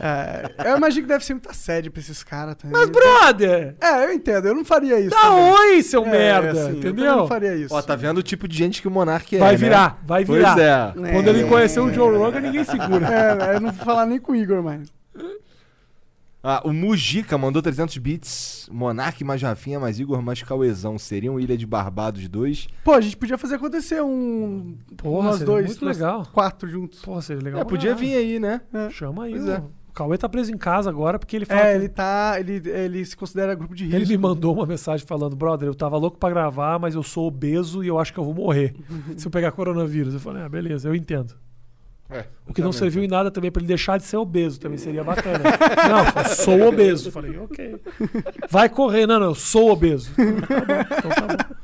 É, 0.00 0.70
eu 0.70 0.76
imagino 0.76 1.02
que 1.02 1.08
deve 1.08 1.24
ser 1.24 1.34
muita 1.34 1.52
sede 1.52 1.90
pra 1.90 2.00
esses 2.00 2.22
caras 2.22 2.54
também. 2.56 2.78
Mas, 2.78 2.88
brother, 2.88 3.74
É, 3.80 4.04
eu 4.04 4.12
entendo, 4.12 4.46
eu 4.48 4.54
não 4.54 4.64
faria 4.64 4.98
isso. 5.00 5.10
dá 5.10 5.20
também. 5.20 5.52
oi, 5.52 5.82
seu 5.82 6.04
É, 6.06 6.10
merda. 6.10 6.50
assim, 6.52 6.60
Eu 6.70 6.76
entendeu? 6.78 7.16
não 7.16 7.26
faria 7.28 7.54
isso. 7.56 7.74
Ó, 7.74 7.82
tá 7.82 7.96
vendo 7.96 8.18
o 8.18 8.22
tipo 8.22 8.46
de 8.46 8.56
gente 8.56 8.80
que 8.80 8.88
o 8.88 8.90
Monark 8.90 9.34
é, 9.34 9.38
Vai 9.38 9.52
né? 9.52 9.56
virar, 9.56 9.98
vai 10.06 10.24
virar. 10.24 10.54
Pois 10.54 10.64
é. 11.06 11.12
Quando 11.12 11.28
ele 11.28 11.44
conheceu 11.44 11.84
o 11.84 11.92
Joe 11.92 12.16
Rogan, 12.16 12.40
ninguém 12.40 12.64
segura. 12.64 13.06
É, 13.08 13.56
eu 13.56 13.60
não 13.60 13.72
vou 13.72 13.84
falar 13.84 14.06
nem 14.06 14.18
com 14.20 14.32
o 14.32 14.36
Igor 14.36 14.62
mais. 14.62 14.88
Ah, 16.42 16.62
o 16.64 16.72
Mujica 16.72 17.36
mandou 17.36 17.60
300 17.60 17.98
bits. 17.98 18.68
Monark 18.72 19.22
mais 19.22 19.42
Rafinha 19.42 19.78
mais 19.78 20.00
Igor 20.00 20.22
mais 20.22 20.42
Cauezão. 20.42 20.98
Seriam 20.98 21.38
Ilha 21.38 21.56
de 21.56 21.66
Barbados 21.66 22.26
2? 22.28 22.66
Pô, 22.82 22.92
a 22.94 23.00
gente 23.00 23.16
podia 23.16 23.36
fazer 23.36 23.56
acontecer 23.56 24.00
um. 24.02 24.76
Porra, 24.96 25.30
nós 25.30 25.40
dois, 25.42 25.66
muito 25.66 25.84
nós 25.84 25.98
legal. 25.98 26.26
quatro 26.32 26.68
juntos. 26.68 27.00
Pô, 27.00 27.20
seria 27.20 27.42
legal. 27.42 27.60
É, 27.60 27.64
podia 27.64 27.94
vir 27.94 28.14
aí, 28.16 28.38
né? 28.40 28.62
Chama 28.90 29.24
aí. 29.24 29.32
Pois 29.32 29.44
o- 29.44 29.50
é. 29.50 29.62
O 29.90 29.92
Cauê 29.92 30.16
tá 30.16 30.28
preso 30.28 30.52
em 30.52 30.56
casa 30.56 30.88
agora 30.88 31.18
porque 31.18 31.34
ele 31.36 31.44
fala. 31.44 31.60
É, 31.60 31.72
que- 31.72 31.78
ele 31.78 31.88
tá. 31.88 32.36
Ele, 32.38 32.62
ele 32.70 33.04
se 33.04 33.14
considera 33.16 33.54
grupo 33.54 33.74
de 33.74 33.84
risco. 33.84 33.96
Ele 33.98 34.06
me 34.06 34.16
mandou 34.16 34.54
uma 34.54 34.64
mensagem 34.64 35.04
falando, 35.06 35.34
brother, 35.36 35.68
eu 35.68 35.74
tava 35.74 35.96
louco 35.98 36.16
pra 36.16 36.30
gravar, 36.30 36.78
mas 36.78 36.94
eu 36.94 37.02
sou 37.02 37.26
obeso 37.26 37.82
e 37.84 37.88
eu 37.88 37.98
acho 37.98 38.12
que 38.14 38.18
eu 38.18 38.24
vou 38.24 38.32
morrer 38.32 38.72
se 39.18 39.26
eu 39.26 39.30
pegar 39.30 39.50
coronavírus. 39.52 40.14
Eu 40.14 40.20
falei, 40.20 40.42
ah, 40.42 40.48
beleza, 40.48 40.88
eu 40.88 40.94
entendo. 40.94 41.34
É, 42.10 42.26
O 42.46 42.52
que 42.52 42.60
não 42.60 42.72
serviu 42.72 43.02
em 43.04 43.08
nada 43.08 43.30
também 43.30 43.50
pra 43.50 43.60
ele 43.60 43.68
deixar 43.68 43.98
de 43.98 44.04
ser 44.04 44.16
obeso, 44.16 44.58
também 44.58 44.78
seria 44.78 45.04
bacana. 45.04 45.38
não, 45.88 46.22
eu 46.22 46.28
sou 46.34 46.60
obeso. 46.68 47.08
Eu 47.08 47.12
falei, 47.12 47.38
ok. 47.38 47.80
Vai 48.50 48.68
correr, 48.68 49.06
não, 49.06 49.20
não, 49.20 49.26
eu 49.26 49.34
sou 49.34 49.70
obeso. 49.70 50.10
Então 50.18 50.40
tá 50.40 50.64
bom, 50.64 50.96
então 50.98 51.10
tá 51.10 51.44
bom. 51.44 51.54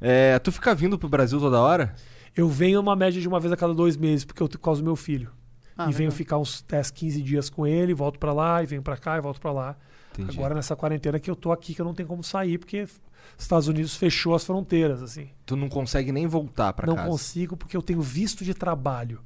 É, 0.00 0.38
tu 0.38 0.50
fica 0.50 0.74
vindo 0.74 0.98
pro 0.98 1.08
Brasil 1.08 1.38
toda 1.38 1.60
hora? 1.60 1.94
Eu 2.34 2.48
venho 2.48 2.80
uma 2.80 2.94
média 2.96 3.20
de 3.20 3.28
uma 3.28 3.40
vez 3.40 3.52
a 3.52 3.56
cada 3.56 3.74
dois 3.74 3.96
meses, 3.96 4.24
porque 4.24 4.42
eu 4.42 4.48
por 4.48 4.58
causa 4.58 4.80
do 4.80 4.84
meu 4.84 4.96
filho. 4.96 5.30
Ah, 5.76 5.84
e 5.88 5.92
venho 5.92 6.08
legal. 6.10 6.16
ficar 6.16 6.38
uns 6.38 6.62
10, 6.68 6.90
15 6.90 7.22
dias 7.22 7.50
com 7.50 7.66
ele, 7.66 7.92
volto 7.92 8.18
pra 8.18 8.32
lá, 8.32 8.62
e 8.62 8.66
venho 8.66 8.82
pra 8.82 8.96
cá 8.96 9.16
e 9.16 9.20
volto 9.20 9.40
pra 9.40 9.52
lá. 9.52 9.76
Entendi. 10.12 10.36
Agora 10.38 10.54
nessa 10.54 10.76
quarentena 10.76 11.18
que 11.18 11.30
eu 11.30 11.36
tô 11.36 11.52
aqui, 11.52 11.74
que 11.74 11.80
eu 11.80 11.84
não 11.84 11.94
tenho 11.94 12.08
como 12.08 12.22
sair, 12.22 12.58
porque 12.58 12.82
os 12.82 12.98
Estados 13.38 13.68
Unidos 13.68 13.96
fechou 13.96 14.34
as 14.34 14.44
fronteiras, 14.44 15.02
assim. 15.02 15.28
Tu 15.46 15.56
não 15.56 15.68
consegue 15.68 16.12
nem 16.12 16.26
voltar 16.26 16.72
pra 16.72 16.86
não 16.86 16.96
casa. 16.96 17.08
consigo 17.08 17.56
porque 17.56 17.76
eu 17.76 17.82
tenho 17.82 18.00
visto 18.00 18.44
de 18.44 18.54
trabalho. 18.54 19.20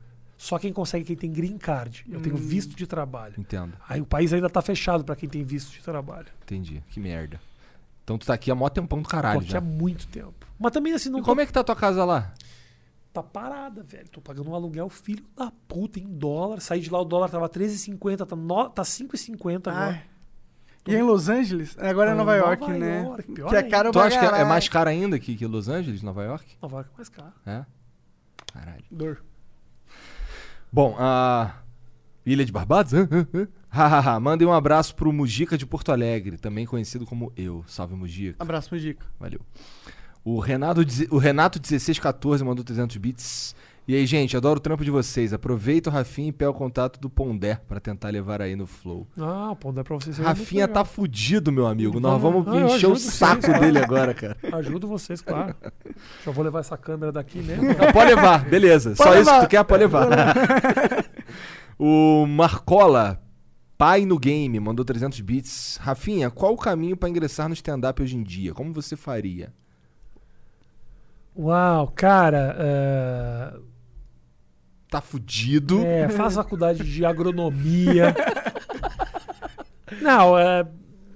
Só 0.44 0.58
quem 0.58 0.74
consegue 0.74 1.05
é 1.05 1.06
quem 1.06 1.16
tem 1.16 1.32
green 1.32 1.56
card. 1.56 2.05
Eu 2.06 2.18
Hum. 2.18 2.23
tenho 2.23 2.36
visto 2.36 2.76
de 2.76 2.86
trabalho. 2.86 3.32
Entendo, 3.39 3.73
Aí 3.89 3.98
o 4.00 4.05
país 4.05 4.31
ainda 4.31 4.50
tá 4.50 4.60
fechado 4.60 5.02
pra 5.02 5.16
quem 5.16 5.26
tem 5.26 5.42
visto 5.42 5.73
de 5.73 5.81
trabalho. 5.82 6.26
entendi. 6.42 6.82
Que 6.90 7.00
merda. 7.00 7.40
Então 8.02 8.18
tu 8.18 8.26
tá 8.26 8.34
aqui 8.34 8.50
há 8.50 8.55
mó 8.55 8.68
tempão 8.68 9.00
do 9.00 9.08
caralho 9.08 9.39
Porque 9.40 9.52
já. 9.52 9.56
há 9.58 9.60
muito 9.62 10.06
tempo. 10.08 10.47
Mas 10.58 10.70
também 10.73 10.92
assim, 10.92 11.08
não 11.08 11.20
E 11.20 11.23
como 11.23 11.40
é 11.40 11.47
que 11.47 11.52
tá 11.52 11.60
a 11.60 11.64
tua 11.64 11.74
casa 11.74 12.05
lá? 12.05 12.34
tá 13.10 13.23
parada, 13.23 13.82
velho. 13.82 14.06
Tô 14.10 14.20
pagando 14.20 14.50
um 14.50 14.55
aluguel 14.55 14.89
filho 14.90 15.24
da 15.34 15.50
puta 15.66 15.98
em 15.98 16.05
dólar. 16.06 16.60
Saí 16.60 16.81
de 16.81 16.90
lá, 16.90 17.00
o 17.00 17.05
dólar 17.06 17.31
tava 17.31 17.48
13,50, 17.48 18.26
tá, 18.26 18.36
no... 18.36 18.68
tá 18.68 18.82
5,50 18.82 19.68
agora. 19.70 19.86
Ai. 19.92 20.02
E 20.86 20.94
em 20.94 21.02
Los 21.02 21.31
Angeles? 21.31 21.74
Agora 21.78 22.10
é 22.10 22.14
Nova 22.14 22.36
Nova 22.36 22.50
York, 22.50 22.70
né? 22.73 23.02
York, 23.05 23.32
pior 23.32 23.48
que 23.48 23.56
é 23.56 23.62
caro 23.62 23.90
Tu 23.92 23.98
acha 23.98 24.18
que 24.18 24.26
é- 24.26 24.40
é 24.42 24.44
mais 24.44 24.68
caro 24.68 24.90
ainda 24.90 25.18
que, 25.18 25.34
que 25.36 25.47
Los 25.47 25.68
Angeles, 25.68 26.02
Nova 26.02 26.23
York? 26.23 26.44
Nova 26.60 26.76
York 26.78 26.90
é 26.92 26.97
mais 26.98 27.08
caro. 27.08 27.32
É? 27.47 27.64
Caralho. 28.52 28.84
Dor. 28.90 29.24
Bom, 30.74 30.96
a 30.98 31.62
Ilha 32.26 32.44
de 32.44 32.50
Barbados? 32.50 32.92
Hahaha, 33.70 34.18
mandem 34.18 34.48
um 34.48 34.52
abraço 34.52 34.92
pro 34.96 35.12
Mujica 35.12 35.56
de 35.56 35.64
Porto 35.64 35.92
Alegre, 35.92 36.36
também 36.36 36.66
conhecido 36.66 37.06
como 37.06 37.32
eu. 37.36 37.64
Salve 37.68 37.94
Mujica. 37.94 38.42
Abraço, 38.42 38.74
Mujica. 38.74 39.06
Valeu. 39.20 39.40
O 40.24 40.40
Renato, 40.40 40.80
o 41.12 41.18
Renato 41.18 41.60
1614 41.60 42.42
mandou 42.42 42.64
300 42.64 42.96
bits. 42.96 43.54
E 43.86 43.94
aí, 43.94 44.06
gente, 44.06 44.34
adoro 44.34 44.56
o 44.58 44.60
trampo 44.62 44.82
de 44.82 44.90
vocês. 44.90 45.34
Aproveita 45.34 45.90
o 45.90 45.92
Rafinha 45.92 46.28
e 46.30 46.32
pega 46.32 46.50
o 46.50 46.54
contato 46.54 46.98
do 46.98 47.10
Pondé 47.10 47.56
pra 47.68 47.78
tentar 47.78 48.08
levar 48.08 48.40
aí 48.40 48.56
no 48.56 48.66
Flow. 48.66 49.06
Ah, 49.18 49.54
pô, 49.60 49.70
dá 49.72 49.84
pra 49.84 49.94
vocês. 49.94 50.16
Rafinha 50.16 50.66
tá 50.66 50.86
fudido, 50.86 51.52
meu 51.52 51.66
amigo. 51.66 52.00
Nós 52.00 52.18
Vamos- 52.20 52.48
Ah, 52.48 52.60
encher 52.76 52.86
o 52.86 52.96
saco 52.96 53.42
vocês, 53.42 53.60
dele 53.60 53.78
agora, 53.78 54.14
cara. 54.14 54.38
Ajudo 54.56 54.88
vocês, 54.88 55.20
claro. 55.20 55.54
Já 56.24 56.32
vou 56.32 56.42
levar 56.42 56.60
essa 56.60 56.78
câmera 56.78 57.12
daqui 57.12 57.42
mesmo. 57.42 57.70
Ah, 57.72 57.92
pode 57.92 58.14
levar, 58.14 58.44
beleza. 58.48 58.94
Só 58.96 59.04
Pode 59.04 59.16
isso 59.20 59.24
que 59.26 59.30
levar. 59.34 59.46
tu 59.46 59.50
quer, 59.50 59.64
pode 59.64 59.82
levar. 59.82 60.34
o 61.78 62.24
Marcola, 62.26 63.22
pai 63.76 64.06
no 64.06 64.18
game, 64.18 64.58
mandou 64.60 64.82
300 64.82 65.20
bits. 65.20 65.76
Rafinha, 65.82 66.30
qual 66.30 66.54
o 66.54 66.56
caminho 66.56 66.96
pra 66.96 67.10
ingressar 67.10 67.48
no 67.48 67.54
stand-up 67.54 68.00
hoje 68.02 68.16
em 68.16 68.22
dia? 68.22 68.54
Como 68.54 68.72
você 68.72 68.96
faria? 68.96 69.52
Uau, 71.36 71.88
cara. 71.94 72.56
é, 72.58 73.73
Tá 74.94 75.00
fudido. 75.00 75.84
É, 75.84 76.08
faz 76.08 76.36
faculdade 76.36 76.84
de 76.84 77.05
agronomia. 77.05 78.14
Não, 80.00 80.39
é. 80.39 80.64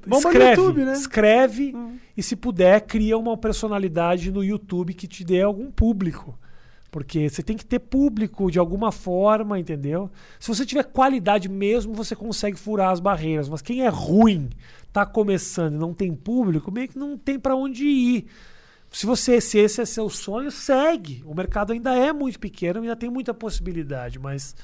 No 0.05 0.17
escreve, 0.17 0.61
YouTube, 0.61 0.85
né? 0.85 0.93
escreve 0.95 1.77
e 2.17 2.21
se 2.21 2.35
puder 2.35 2.81
cria 2.81 3.17
uma 3.17 3.37
personalidade 3.37 4.33
no 4.33 4.43
YouTube 4.43 4.95
que 4.95 5.07
te 5.07 5.23
dê 5.23 5.43
algum 5.43 5.71
público. 5.71 6.37
Porque 6.91 7.29
você 7.29 7.41
tem 7.41 7.57
que 7.57 7.65
ter 7.65 7.79
público 7.79 8.51
de 8.51 8.59
alguma 8.59 8.91
forma, 8.91 9.61
entendeu? 9.61 10.11
Se 10.41 10.49
você 10.49 10.67
tiver 10.67 10.83
qualidade 10.83 11.49
mesmo, 11.49 11.95
você 11.95 12.17
consegue 12.17 12.59
furar 12.59 12.91
as 12.91 12.99
barreiras. 12.99 13.49
Mas 13.49 13.63
quem 13.63 13.83
é 13.83 13.89
ruim, 13.89 14.51
tá 14.93 15.07
começando 15.07 15.75
e 15.75 15.79
não 15.79 15.95
tem 15.95 16.13
público, 16.13 16.73
meio 16.73 16.89
que 16.89 16.99
não 16.99 17.17
tem 17.17 17.39
pra 17.39 17.55
onde 17.55 17.85
ir. 17.85 18.27
Se 18.91 19.05
você 19.07 19.41
se 19.41 19.59
esse 19.59 19.81
é 19.81 19.85
seu 19.85 20.09
sonho, 20.09 20.51
segue. 20.51 21.23
O 21.27 21.35
mercado 21.35 21.73
ainda 21.73 21.95
é 21.97 22.13
muito 22.13 22.39
pequeno, 22.39 22.81
ainda 22.81 22.97
tem 22.97 23.11
muita 23.11 23.33
possibilidade, 23.35 24.19
mas 24.19 24.55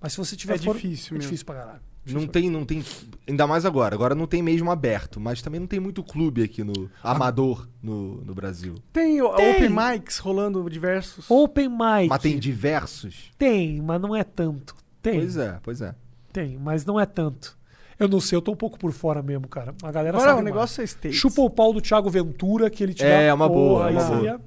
mas 0.00 0.12
se 0.12 0.18
você 0.18 0.34
tiver 0.36 0.54
É 0.54 0.58
difícil 0.58 1.10
é 1.10 1.12
mesmo. 1.14 1.18
difícil 1.20 1.46
pra 1.46 1.54
caralho. 1.56 1.80
Não 2.04 2.26
tem, 2.26 2.50
não 2.50 2.64
tem. 2.64 2.84
Ainda 3.28 3.46
mais 3.46 3.64
agora. 3.64 3.94
Agora 3.94 4.12
não 4.12 4.26
tem 4.26 4.42
mesmo 4.42 4.68
aberto, 4.72 5.20
mas 5.20 5.40
também 5.40 5.60
não 5.60 5.68
tem 5.68 5.78
muito 5.78 6.02
clube 6.02 6.42
aqui 6.42 6.64
no. 6.64 6.90
Amador 7.00 7.68
no, 7.80 8.16
no 8.24 8.34
Brasil. 8.34 8.74
Tem, 8.92 9.22
o- 9.22 9.32
Tem. 9.36 9.50
open 9.54 9.68
mics 9.70 10.18
rolando 10.18 10.68
diversos. 10.68 11.30
Open 11.30 11.68
mic. 11.68 12.08
Mas 12.08 12.20
tem 12.20 12.40
diversos? 12.40 13.30
Tem, 13.38 13.80
mas 13.80 14.00
não 14.00 14.16
é 14.16 14.24
tanto. 14.24 14.74
Tem, 15.00 15.20
Pois 15.20 15.36
é, 15.36 15.60
pois 15.62 15.80
é. 15.80 15.94
tem, 16.32 16.58
mas 16.58 16.84
não 16.84 16.98
é 16.98 17.06
tanto. 17.06 17.56
Eu 18.02 18.08
não 18.08 18.20
sei, 18.20 18.36
eu 18.36 18.42
tô 18.42 18.52
um 18.52 18.56
pouco 18.56 18.78
por 18.78 18.90
fora 18.92 19.22
mesmo, 19.22 19.46
cara. 19.46 19.74
A 19.82 19.92
galera 19.92 20.16
Agora 20.16 20.30
sabe 20.30 20.40
o 20.40 20.42
mais. 20.42 20.54
negócio 20.54 20.80
é 20.82 20.84
States. 20.84 21.16
Chupa 21.18 21.40
o 21.42 21.48
pau 21.48 21.72
do 21.72 21.80
Thiago 21.80 22.10
Ventura, 22.10 22.68
que 22.68 22.82
ele 22.82 22.94
te 22.94 23.04
É, 23.04 23.28
dá 23.28 23.34
uma 23.34 23.48
boa, 23.48 23.86
aí 23.86 23.94
uma 23.94 24.00
seria... 24.02 24.40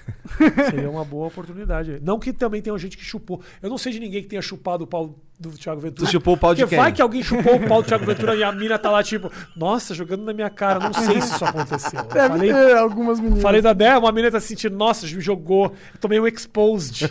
seria 0.70 0.90
uma 0.90 1.04
boa 1.04 1.26
oportunidade. 1.28 1.98
Não 2.02 2.18
que 2.18 2.32
também 2.32 2.60
tenha 2.62 2.76
gente 2.78 2.96
que 2.96 3.04
chupou. 3.04 3.40
Eu 3.62 3.68
não 3.70 3.78
sei 3.78 3.92
de 3.92 4.00
ninguém 4.00 4.22
que 4.22 4.28
tenha 4.28 4.42
chupado 4.42 4.84
o 4.84 4.86
pau 4.86 5.18
do 5.38 5.50
Thiago 5.50 5.80
Ventura. 5.80 6.06
Tu 6.06 6.12
chupou 6.12 6.34
o 6.34 6.36
pau 6.36 6.54
de 6.54 6.62
Porque 6.62 6.74
quem? 6.76 6.82
vai 6.82 6.92
que 6.92 7.02
alguém 7.02 7.22
chupou 7.22 7.56
o 7.56 7.66
pau 7.68 7.82
do 7.82 7.88
Thiago 7.88 8.04
Ventura 8.06 8.34
e 8.36 8.44
a 8.44 8.52
mina 8.52 8.78
tá 8.78 8.90
lá, 8.90 9.02
tipo, 9.02 9.30
nossa, 9.56 9.94
jogando 9.94 10.24
na 10.24 10.32
minha 10.32 10.48
cara. 10.50 10.78
Não 10.78 10.92
sei 10.92 11.20
se 11.20 11.34
isso 11.34 11.44
aconteceu. 11.44 12.00
Eu 12.00 12.06
Deve 12.06 12.28
falei, 12.28 12.52
ter 12.52 12.76
algumas 12.76 13.18
meninas. 13.18 13.42
falei 13.42 13.60
da 13.60 13.72
Dé, 13.72 13.96
uma 13.98 14.12
menina 14.12 14.30
tá 14.30 14.40
se 14.40 14.48
sentindo, 14.48 14.76
nossa, 14.76 15.04
me 15.06 15.20
jogou. 15.20 15.66
Eu 15.94 15.98
tomei 16.00 16.20
um 16.20 16.26
exposed. 16.26 17.10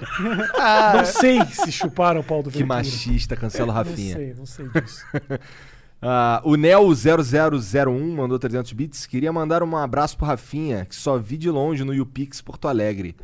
Ah, 0.58 0.94
não 0.98 1.06
sei 1.06 1.42
se 1.46 1.72
chuparam 1.72 2.22
o 2.22 2.24
pau 2.24 2.42
do 2.42 2.50
Que 2.50 2.60
Ventura. 2.60 2.78
machista, 2.78 3.36
cancela 3.36 3.72
o 3.72 3.76
Rafinha. 3.76 4.16
Não 4.38 4.46
sei, 4.46 4.66
não 4.66 4.72
sei 4.72 4.82
disso. 4.82 5.06
Ah, 6.02 6.42
o 6.44 6.54
Neo0001 6.54 8.16
mandou 8.16 8.40
300 8.40 8.74
bits. 8.74 9.06
Queria 9.06 9.32
mandar 9.32 9.62
um 9.62 9.78
abraço 9.78 10.18
pro 10.18 10.26
Rafinha, 10.26 10.86
que 10.86 10.96
só 10.96 11.18
vi 11.18 11.38
de 11.38 11.50
longe 11.50 11.84
no 11.84 11.94
YouPix 11.94 12.42
Porto 12.42 12.68
Alegre. 12.68 13.16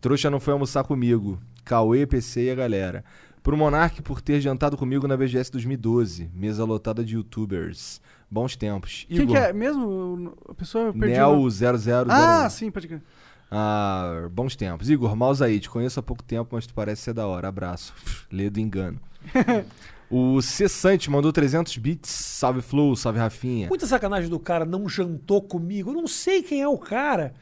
Trouxa 0.00 0.30
não 0.30 0.38
foi 0.38 0.52
almoçar 0.52 0.84
comigo. 0.84 1.40
Cauê, 1.64 2.06
PC 2.06 2.44
e 2.44 2.50
a 2.50 2.54
galera. 2.54 3.04
Pro 3.42 3.56
Monark 3.56 4.00
por 4.02 4.20
ter 4.20 4.40
jantado 4.40 4.76
comigo 4.76 5.08
na 5.08 5.16
BGS 5.16 5.50
2012. 5.50 6.30
Mesa 6.34 6.64
lotada 6.64 7.04
de 7.04 7.14
youtubers. 7.14 8.00
Bons 8.30 8.56
tempos. 8.56 9.06
Quem 9.08 9.26
que 9.26 9.36
é 9.36 9.52
mesmo? 9.52 10.34
A 10.48 10.54
pessoa 10.54 10.92
perdeu. 10.92 11.28
Neo0001. 11.28 12.06
Ah, 12.08 12.48
sim, 12.48 12.70
pode 12.70 12.88
crer. 12.88 13.02
Ah, 13.50 14.28
bons 14.30 14.56
tempos. 14.56 14.88
Igor, 14.88 15.14
Mouse 15.14 15.42
aí, 15.42 15.60
te 15.60 15.68
conheço 15.68 16.00
há 16.00 16.02
pouco 16.02 16.22
tempo, 16.22 16.50
mas 16.52 16.66
tu 16.66 16.74
parece 16.74 17.02
ser 17.02 17.12
da 17.12 17.26
hora. 17.26 17.48
Abraço. 17.48 17.92
Lê 18.32 18.48
do 18.48 18.60
engano. 18.60 19.00
o 20.16 20.40
Cessante 20.40 21.10
mandou 21.10 21.32
300 21.32 21.76
bits. 21.76 22.08
Salve 22.08 22.62
Flow, 22.62 22.94
salve 22.94 23.18
Rafinha. 23.18 23.66
Muita 23.66 23.84
sacanagem 23.84 24.30
do 24.30 24.38
cara 24.38 24.64
não 24.64 24.88
jantou 24.88 25.42
comigo. 25.42 25.90
Eu 25.90 25.94
não 25.94 26.06
sei 26.06 26.40
quem 26.40 26.62
é 26.62 26.68
o 26.68 26.78
cara. 26.78 27.34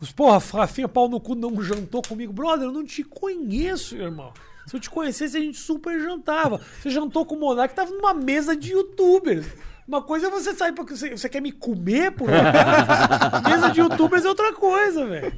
Os 0.00 0.10
porra, 0.10 0.38
Rafinha, 0.38 0.88
pau 0.88 1.06
no 1.06 1.20
cu, 1.20 1.34
não 1.34 1.62
jantou 1.62 2.00
comigo. 2.00 2.32
Brother, 2.32 2.68
eu 2.68 2.72
não 2.72 2.82
te 2.82 3.04
conheço, 3.04 3.94
irmão. 3.96 4.32
Se 4.66 4.74
eu 4.74 4.80
te 4.80 4.88
conhecesse, 4.88 5.36
a 5.36 5.40
gente 5.40 5.58
super 5.58 6.00
jantava. 6.00 6.62
Você 6.80 6.88
jantou 6.88 7.26
com 7.26 7.34
o 7.34 7.40
Monark, 7.40 7.74
tava 7.74 7.90
numa 7.90 8.14
mesa 8.14 8.56
de 8.56 8.72
youtubers. 8.72 9.46
Uma 9.86 10.00
coisa 10.00 10.28
é 10.28 10.30
você 10.30 10.54
sair 10.54 10.72
porque 10.72 10.96
você, 10.96 11.10
você 11.10 11.28
quer 11.28 11.42
me 11.42 11.52
comer 11.52 12.10
por 12.12 12.30
acaso? 12.32 13.42
Mesa 13.46 13.70
de 13.70 13.80
youtubers 13.80 14.24
é 14.24 14.28
outra 14.28 14.54
coisa, 14.54 15.04
velho. 15.04 15.30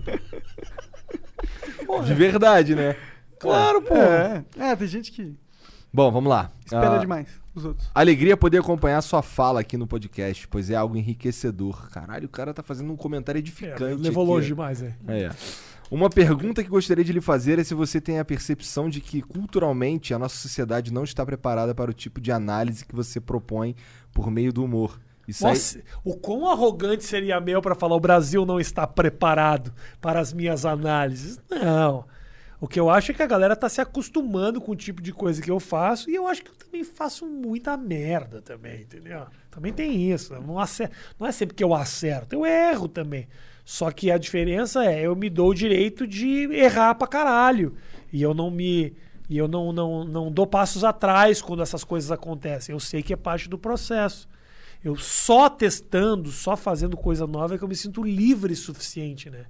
De 2.05 2.15
verdade, 2.15 2.77
né? 2.77 2.95
Claro, 3.41 3.83
pô. 3.83 3.97
É, 3.97 4.45
é, 4.57 4.77
tem 4.77 4.87
gente 4.87 5.11
que 5.11 5.37
Bom, 5.97 6.11
vamos 6.13 6.29
lá. 6.29 6.51
espera 6.63 6.97
Ah, 6.97 6.99
demais 6.99 7.27
os 7.55 7.65
outros. 7.65 7.89
Alegria 7.95 8.37
poder 8.37 8.59
acompanhar 8.59 9.01
sua 9.01 9.23
fala 9.23 9.61
aqui 9.61 9.79
no 9.79 9.87
podcast, 9.87 10.47
pois 10.47 10.69
é 10.69 10.75
algo 10.75 10.95
enriquecedor. 10.95 11.89
Caralho, 11.89 12.27
o 12.27 12.29
cara 12.29 12.53
tá 12.53 12.63
fazendo 12.63 12.93
um 12.93 12.97
comentário 12.97 13.39
É, 13.39 13.41
edificante. 13.41 13.95
levou 14.03 14.25
aqui, 14.25 14.33
longe 14.33 14.45
ó. 14.45 14.55
demais, 14.55 14.83
é. 14.83 14.95
É. 15.09 15.31
Uma 15.91 16.11
pergunta 16.11 16.63
que 16.63 16.69
gostaria 16.69 17.03
de 17.03 17.15
lhe 17.15 17.21
fazer 17.23 17.59
é 17.59 17.65
se 17.65 17.73
você 17.73 17.99
tem 17.99 18.19
a 18.19 18.25
percepção 18.27 18.91
de 18.91 19.01
que, 19.01 19.23
culturalmente, 19.23 20.13
a 20.13 20.19
nossa 20.19 20.37
sociedade 20.37 20.93
não 20.93 21.03
está 21.03 21.25
preparada 21.25 21.75
para 21.75 21.91
o 21.91 21.95
tipo 21.95 22.21
de 22.21 22.31
análise 22.31 22.85
que 22.85 22.95
você 22.95 23.19
propõe 23.19 23.75
por 24.13 24.31
meio 24.31 24.53
do 24.53 24.63
humor. 24.63 25.01
Isso 25.27 25.47
aí- 25.47 25.55
Nossa, 25.55 25.81
o 26.05 26.15
quão 26.15 26.47
arrogante 26.51 27.05
seria 27.05 27.41
meu 27.41 27.63
para 27.63 27.75
falar 27.75 27.97
o 27.97 28.01
Brasil 28.01 28.45
não 28.45 28.61
está 28.61 28.87
preparado 28.87 29.73
para 29.99 30.21
as 30.21 30.31
minhas 30.35 30.67
análises? 30.67 31.41
Não. 31.51 32.05
O 32.61 32.67
que 32.67 32.81
eu 32.81 32.89
acho 32.89 33.11
é 33.11 33.15
que 33.15 33.23
a 33.23 33.27
galera 33.27 33.55
tá 33.55 33.69
se 33.69 33.81
acostumando 33.81 34.61
com 34.61 34.73
o 34.73 34.77
tipo 34.77 35.03
de 35.03 35.13
coisa 35.13 35.43
que 35.43 35.51
eu 35.51 35.61
faço 35.61 36.09
e 36.11 36.15
eu 36.15 36.27
acho 36.27 36.43
que 36.43 36.51
eu 36.51 36.55
também 36.55 36.85
faço 36.85 37.27
muita 37.27 37.77
merda 37.77 38.41
também, 38.41 38.81
entendeu? 38.81 39.27
Também 39.51 39.73
tem 39.73 40.11
isso. 40.11 40.33
Não, 40.35 40.57
não 41.19 41.27
é 41.27 41.33
sempre 41.33 41.55
que 41.55 41.63
eu 41.63 41.75
acerto, 41.75 42.35
eu 42.35 42.47
erro 42.47 42.89
também. 42.89 43.29
Só 43.65 43.91
que 43.91 44.11
a 44.11 44.17
diferença 44.17 44.85
é 44.85 45.03
eu 45.03 45.17
me 45.17 45.29
dou 45.29 45.51
o 45.51 45.55
direito 45.55 46.07
de 46.07 46.49
errar 46.53 46.95
pra 46.95 47.09
caralho. 47.09 47.75
E 48.13 48.23
eu 48.23 48.33
não 48.33 48.51
me. 48.51 48.95
E 49.29 49.37
eu 49.37 49.49
não, 49.49 49.73
não, 49.73 50.05
não 50.05 50.31
dou 50.31 50.47
passos 50.47 50.85
atrás 50.85 51.43
quando 51.43 51.63
essas 51.63 51.83
coisas 51.83 52.13
acontecem. 52.13 52.73
Eu 52.73 52.79
sei 52.79 53.03
que 53.03 53.13
é 53.13 53.17
parte 53.17 53.49
do 53.49 53.59
processo. 53.59 54.29
Eu 54.85 54.95
só 54.95 55.51
testando, 55.51 56.31
só 56.31 56.57
fazendo 56.57 56.97
coisa 56.97 57.27
nova 57.27 57.57
é 57.57 57.59
que 57.59 57.65
eu 57.65 57.69
me 57.69 57.75
sinto 57.75 58.05
livre 58.05 58.53
o 58.53 58.57
suficiente, 58.57 59.29
né? 59.29 59.47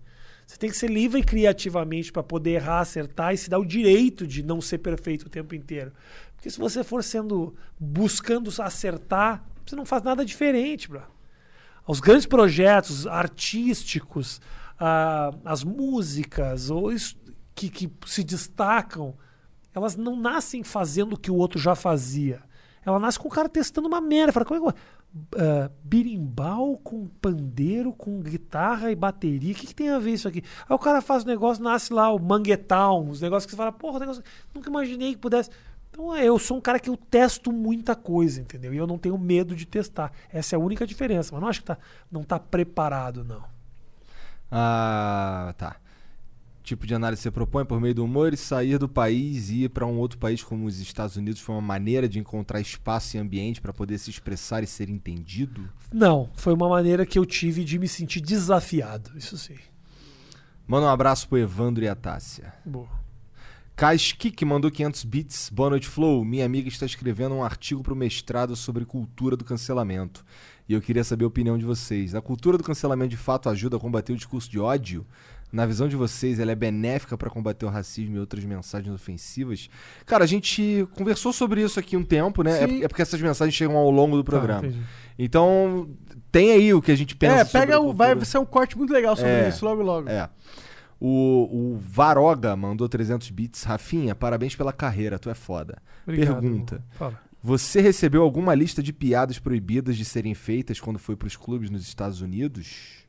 Você 0.46 0.56
tem 0.56 0.70
que 0.70 0.76
ser 0.76 0.88
livre 0.88 1.22
criativamente 1.24 2.12
para 2.12 2.22
poder 2.22 2.52
errar, 2.52 2.80
acertar 2.80 3.34
e 3.34 3.36
se 3.36 3.50
dar 3.50 3.58
o 3.58 3.66
direito 3.66 4.26
de 4.26 4.44
não 4.44 4.60
ser 4.60 4.78
perfeito 4.78 5.26
o 5.26 5.28
tempo 5.28 5.54
inteiro. 5.54 5.92
Porque 6.36 6.48
se 6.48 6.58
você 6.58 6.84
for 6.84 7.02
sendo 7.02 7.54
buscando 7.78 8.50
acertar, 8.62 9.44
você 9.66 9.74
não 9.74 9.84
faz 9.84 10.04
nada 10.04 10.24
diferente, 10.24 10.88
bro. 10.88 11.02
Os 11.86 11.98
grandes 11.98 12.26
projetos 12.26 13.06
artísticos, 13.06 14.40
ah, 14.78 15.34
as 15.44 15.64
músicas 15.64 16.70
ou 16.70 16.92
isso 16.92 17.16
que, 17.54 17.68
que 17.68 17.90
se 18.06 18.22
destacam, 18.22 19.16
elas 19.74 19.96
não 19.96 20.14
nascem 20.14 20.62
fazendo 20.62 21.14
o 21.14 21.18
que 21.18 21.30
o 21.30 21.34
outro 21.34 21.58
já 21.58 21.74
fazia. 21.74 22.40
Ela 22.84 23.00
nasce 23.00 23.18
com 23.18 23.26
o 23.26 23.30
cara 23.30 23.48
testando 23.48 23.88
uma 23.88 24.00
merda. 24.00 24.32
Fala, 24.32 24.46
como 24.46 24.68
é 24.68 24.72
que 24.72 24.78
uh, 25.34 25.70
birimbau 25.82 26.76
com 26.78 27.06
pandeiro, 27.20 27.92
com 27.92 28.20
guitarra 28.20 28.90
e 28.90 28.94
bateria. 28.94 29.52
O 29.52 29.56
que, 29.56 29.66
que 29.68 29.74
tem 29.74 29.90
a 29.90 29.98
ver 29.98 30.12
isso 30.12 30.28
aqui? 30.28 30.42
Aí 30.68 30.74
o 30.74 30.78
cara 30.78 31.00
faz 31.00 31.24
o 31.24 31.26
negócio, 31.26 31.62
nasce 31.62 31.92
lá 31.92 32.12
o 32.12 32.18
manguetown, 32.18 33.08
os 33.08 33.20
negócios 33.20 33.46
que 33.46 33.52
você 33.52 33.56
fala, 33.56 33.72
porra, 33.72 34.00
negócio, 34.00 34.22
nunca 34.54 34.68
imaginei 34.68 35.12
que 35.12 35.20
pudesse. 35.20 35.50
Então 35.90 36.14
é, 36.14 36.24
eu 36.24 36.38
sou 36.38 36.58
um 36.58 36.60
cara 36.60 36.78
que 36.78 36.90
eu 36.90 36.96
testo 36.96 37.50
muita 37.50 37.96
coisa, 37.96 38.40
entendeu? 38.40 38.74
E 38.74 38.76
eu 38.76 38.86
não 38.86 38.98
tenho 38.98 39.16
medo 39.16 39.56
de 39.56 39.64
testar. 39.64 40.12
Essa 40.30 40.54
é 40.54 40.56
a 40.56 40.60
única 40.60 40.86
diferença. 40.86 41.30
Mas 41.32 41.40
não 41.40 41.48
acho 41.48 41.60
que 41.60 41.66
tá, 41.66 41.78
não 42.12 42.22
tá 42.22 42.38
preparado, 42.38 43.24
não. 43.24 43.42
Ah, 44.50 45.54
tá. 45.56 45.76
Tipo 46.66 46.84
de 46.84 46.96
análise 46.96 47.22
você 47.22 47.30
propõe 47.30 47.64
por 47.64 47.80
meio 47.80 47.94
do 47.94 48.04
humor 48.04 48.34
e 48.34 48.36
sair 48.36 48.76
do 48.76 48.88
país 48.88 49.50
e 49.50 49.62
ir 49.62 49.68
para 49.68 49.86
um 49.86 49.98
outro 49.98 50.18
país 50.18 50.42
como 50.42 50.66
os 50.66 50.80
Estados 50.80 51.14
Unidos 51.14 51.40
foi 51.40 51.54
uma 51.54 51.60
maneira 51.60 52.08
de 52.08 52.18
encontrar 52.18 52.60
espaço 52.60 53.16
e 53.16 53.20
ambiente 53.20 53.60
para 53.60 53.72
poder 53.72 53.96
se 53.98 54.10
expressar 54.10 54.64
e 54.64 54.66
ser 54.66 54.90
entendido? 54.90 55.70
Não, 55.92 56.28
foi 56.34 56.52
uma 56.52 56.68
maneira 56.68 57.06
que 57.06 57.16
eu 57.16 57.24
tive 57.24 57.62
de 57.62 57.78
me 57.78 57.86
sentir 57.86 58.20
desafiado, 58.20 59.16
isso 59.16 59.38
sim. 59.38 59.54
Manda 60.66 60.88
um 60.88 60.90
abraço 60.90 61.28
pro 61.28 61.38
Evandro 61.38 61.84
e 61.84 61.88
a 61.88 61.94
Tássia. 61.94 62.52
Boa. 62.64 62.88
Kaiskik 63.76 64.44
mandou 64.44 64.68
500 64.68 65.04
bits. 65.04 65.50
Boa 65.50 65.70
noite, 65.70 65.86
Flow. 65.86 66.24
Minha 66.24 66.46
amiga 66.46 66.66
está 66.66 66.84
escrevendo 66.84 67.36
um 67.36 67.44
artigo 67.44 67.80
para 67.80 67.92
o 67.92 67.96
mestrado 67.96 68.56
sobre 68.56 68.84
cultura 68.84 69.36
do 69.36 69.44
cancelamento. 69.44 70.24
E 70.68 70.72
eu 70.72 70.80
queria 70.80 71.04
saber 71.04 71.26
a 71.26 71.28
opinião 71.28 71.56
de 71.56 71.64
vocês. 71.64 72.14
A 72.14 72.20
cultura 72.20 72.58
do 72.58 72.64
cancelamento 72.64 73.10
de 73.10 73.16
fato 73.16 73.48
ajuda 73.48 73.76
a 73.76 73.78
combater 73.78 74.14
o 74.14 74.16
discurso 74.16 74.50
de 74.50 74.58
ódio? 74.58 75.06
Na 75.52 75.64
visão 75.64 75.88
de 75.88 75.96
vocês, 75.96 76.38
ela 76.38 76.52
é 76.52 76.54
benéfica 76.54 77.16
para 77.16 77.30
combater 77.30 77.64
o 77.64 77.68
racismo 77.68 78.16
e 78.16 78.18
outras 78.18 78.44
mensagens 78.44 78.92
ofensivas? 78.94 79.68
Cara, 80.04 80.24
a 80.24 80.26
gente 80.26 80.86
conversou 80.96 81.32
sobre 81.32 81.62
isso 81.62 81.78
aqui 81.80 81.96
um 81.96 82.02
tempo, 82.04 82.42
né? 82.42 82.64
É, 82.64 82.84
é 82.84 82.88
porque 82.88 83.02
essas 83.02 83.20
mensagens 83.20 83.54
chegam 83.54 83.76
ao 83.76 83.90
longo 83.90 84.16
do 84.16 84.24
Tá, 84.24 84.30
programa. 84.30 84.72
então, 85.18 85.88
tem 86.32 86.52
aí 86.52 86.74
o 86.74 86.82
que 86.82 86.90
a 86.92 86.96
gente 86.96 87.14
pensa 87.16 87.36
É, 87.36 87.44
sobre 87.44 87.66
pega 87.68 87.80
o. 87.80 87.92
Vai 87.92 88.22
ser 88.24 88.38
um 88.38 88.44
corte 88.46 88.76
muito 88.76 88.92
legal 88.92 89.14
sobre 89.16 89.30
É. 89.30 89.48
isso 89.48 89.64
logo 89.64 89.82
logo. 89.82 90.08
É. 90.08 90.28
O, 90.98 91.74
o 91.74 91.76
Varoga 91.78 92.56
mandou 92.56 92.88
300 92.88 93.30
bits. 93.30 93.62
Rafinha, 93.64 94.14
parabéns 94.14 94.56
pela 94.56 94.72
carreira, 94.72 95.18
tu 95.18 95.28
é 95.30 95.34
foda. 95.34 95.78
Obrigado. 96.06 96.40
Pergunta. 96.40 96.82
Você 97.42 97.80
recebeu 97.80 98.22
alguma 98.22 98.54
lista 98.54 98.82
de 98.82 98.92
piadas 98.92 99.38
proibidas 99.38 99.96
de 99.96 100.04
serem 100.04 100.34
feitas 100.34 100.80
quando 100.80 100.98
foi 100.98 101.14
pros 101.14 101.36
clubes 101.36 101.70
nos 101.70 101.82
Estados 101.82 102.20
Unidos? 102.20 103.04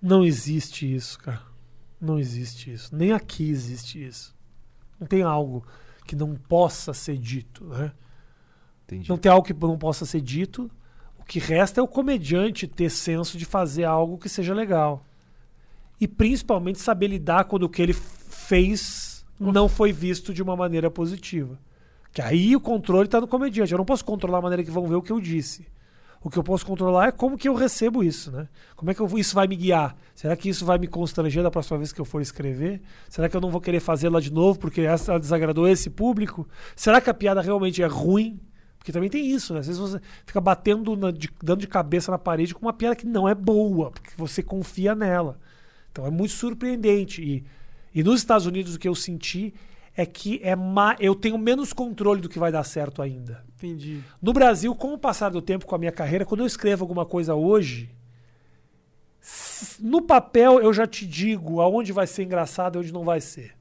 Não 0.00 0.24
existe 0.24 0.92
isso, 0.94 1.18
cara. 1.18 1.42
Não 2.00 2.18
existe 2.18 2.72
isso. 2.72 2.94
Nem 2.94 3.12
aqui 3.12 3.50
existe 3.50 4.04
isso. 4.04 4.34
Não 4.98 5.06
tem 5.06 5.22
algo 5.22 5.66
que 6.06 6.16
não 6.16 6.34
possa 6.34 6.94
ser 6.94 7.16
dito, 7.16 7.64
né? 7.64 7.92
Entendi. 8.84 9.08
Não 9.08 9.16
tem 9.16 9.30
algo 9.30 9.46
que 9.46 9.54
não 9.54 9.78
possa 9.78 10.04
ser 10.06 10.20
dito. 10.20 10.70
O 11.18 11.24
que 11.24 11.38
resta 11.38 11.80
é 11.80 11.82
o 11.82 11.88
comediante 11.88 12.66
ter 12.66 12.90
senso 12.90 13.38
de 13.38 13.44
fazer 13.44 13.84
algo 13.84 14.18
que 14.18 14.28
seja 14.28 14.54
legal. 14.54 15.04
E 16.00 16.08
principalmente 16.08 16.80
saber 16.80 17.08
lidar 17.08 17.44
quando 17.44 17.64
o 17.64 17.68
que 17.68 17.82
ele 17.82 17.92
fez 17.92 19.24
não 19.38 19.68
foi 19.68 19.92
visto 19.92 20.34
de 20.34 20.42
uma 20.42 20.56
maneira 20.56 20.90
positiva. 20.90 21.58
Que 22.12 22.22
aí 22.22 22.56
o 22.56 22.60
controle 22.60 23.06
está 23.06 23.20
no 23.20 23.28
comediante. 23.28 23.72
Eu 23.72 23.78
não 23.78 23.84
posso 23.84 24.04
controlar 24.04 24.38
a 24.38 24.42
maneira 24.42 24.64
que 24.64 24.70
vão 24.70 24.88
ver 24.88 24.96
o 24.96 25.02
que 25.02 25.12
eu 25.12 25.20
disse. 25.20 25.66
O 26.22 26.28
que 26.28 26.38
eu 26.38 26.42
posso 26.44 26.66
controlar 26.66 27.08
é 27.08 27.12
como 27.12 27.38
que 27.38 27.48
eu 27.48 27.54
recebo 27.54 28.04
isso, 28.04 28.30
né? 28.30 28.46
Como 28.76 28.90
é 28.90 28.94
que 28.94 29.00
eu, 29.00 29.08
isso 29.18 29.34
vai 29.34 29.46
me 29.48 29.56
guiar? 29.56 29.96
Será 30.14 30.36
que 30.36 30.50
isso 30.50 30.66
vai 30.66 30.76
me 30.78 30.86
constranger 30.86 31.42
da 31.42 31.50
próxima 31.50 31.78
vez 31.78 31.92
que 31.94 32.00
eu 32.00 32.04
for 32.04 32.20
escrever? 32.20 32.82
Será 33.08 33.26
que 33.26 33.34
eu 33.34 33.40
não 33.40 33.50
vou 33.50 33.60
querer 33.60 33.80
fazê-la 33.80 34.20
de 34.20 34.30
novo 34.30 34.58
porque 34.58 34.82
essa 34.82 35.18
desagradou 35.18 35.66
esse 35.66 35.88
público? 35.88 36.46
Será 36.76 37.00
que 37.00 37.08
a 37.08 37.14
piada 37.14 37.40
realmente 37.40 37.82
é 37.82 37.86
ruim? 37.86 38.38
Porque 38.76 38.92
também 38.92 39.08
tem 39.08 39.30
isso, 39.30 39.54
né? 39.54 39.60
Às 39.60 39.66
vezes 39.66 39.80
você 39.80 39.98
fica 40.26 40.40
batendo, 40.42 40.94
na- 40.94 41.10
de- 41.10 41.30
dando 41.42 41.60
de 41.60 41.66
cabeça 41.66 42.10
na 42.12 42.18
parede 42.18 42.54
com 42.54 42.66
uma 42.66 42.72
piada 42.72 42.96
que 42.96 43.06
não 43.06 43.26
é 43.26 43.34
boa, 43.34 43.90
porque 43.90 44.10
você 44.16 44.42
confia 44.42 44.94
nela. 44.94 45.38
Então 45.90 46.04
é 46.06 46.10
muito 46.10 46.32
surpreendente. 46.34 47.22
E, 47.22 47.44
e 47.94 48.02
nos 48.02 48.20
Estados 48.20 48.44
Unidos 48.46 48.74
o 48.74 48.78
que 48.78 48.88
eu 48.88 48.94
senti 48.94 49.54
é 50.00 50.06
que 50.06 50.40
é 50.42 50.56
ma 50.56 50.96
eu 50.98 51.14
tenho 51.14 51.36
menos 51.36 51.74
controle 51.74 52.22
do 52.22 52.28
que 52.28 52.38
vai 52.38 52.50
dar 52.50 52.64
certo 52.64 53.02
ainda. 53.02 53.44
Entendi. 53.54 54.02
No 54.20 54.32
Brasil, 54.32 54.74
com 54.74 54.94
o 54.94 54.98
passar 54.98 55.28
do 55.28 55.42
tempo 55.42 55.66
com 55.66 55.74
a 55.74 55.78
minha 55.78 55.92
carreira, 55.92 56.24
quando 56.24 56.40
eu 56.40 56.46
escrevo 56.46 56.82
alguma 56.82 57.04
coisa 57.04 57.34
hoje, 57.34 57.94
no 59.78 60.00
papel 60.00 60.58
eu 60.58 60.72
já 60.72 60.86
te 60.86 61.06
digo 61.06 61.60
aonde 61.60 61.92
vai 61.92 62.06
ser 62.06 62.22
engraçado 62.22 62.76
e 62.76 62.78
onde 62.78 62.92
não 62.94 63.04
vai 63.04 63.20
ser. 63.20 63.54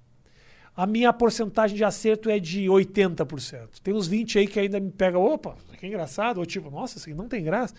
A 0.74 0.88
minha 0.88 1.12
porcentagem 1.12 1.76
de 1.76 1.84
acerto 1.84 2.30
é 2.30 2.40
de 2.40 2.68
80%. 2.68 3.82
Tem 3.84 3.94
uns 3.94 4.08
20 4.08 4.40
aí 4.40 4.48
que 4.48 4.62
ainda 4.62 4.80
me 4.80 4.92
pega, 4.92 5.20
opa, 5.20 5.58
aqui 5.74 5.88
é 5.88 5.90
engraçado, 5.90 6.38
ou 6.38 6.46
tipo, 6.46 6.72
nossa, 6.72 6.98
isso 6.98 7.10
aqui 7.10 7.18
não 7.18 7.28
tem 7.28 7.44
graça. 7.44 7.74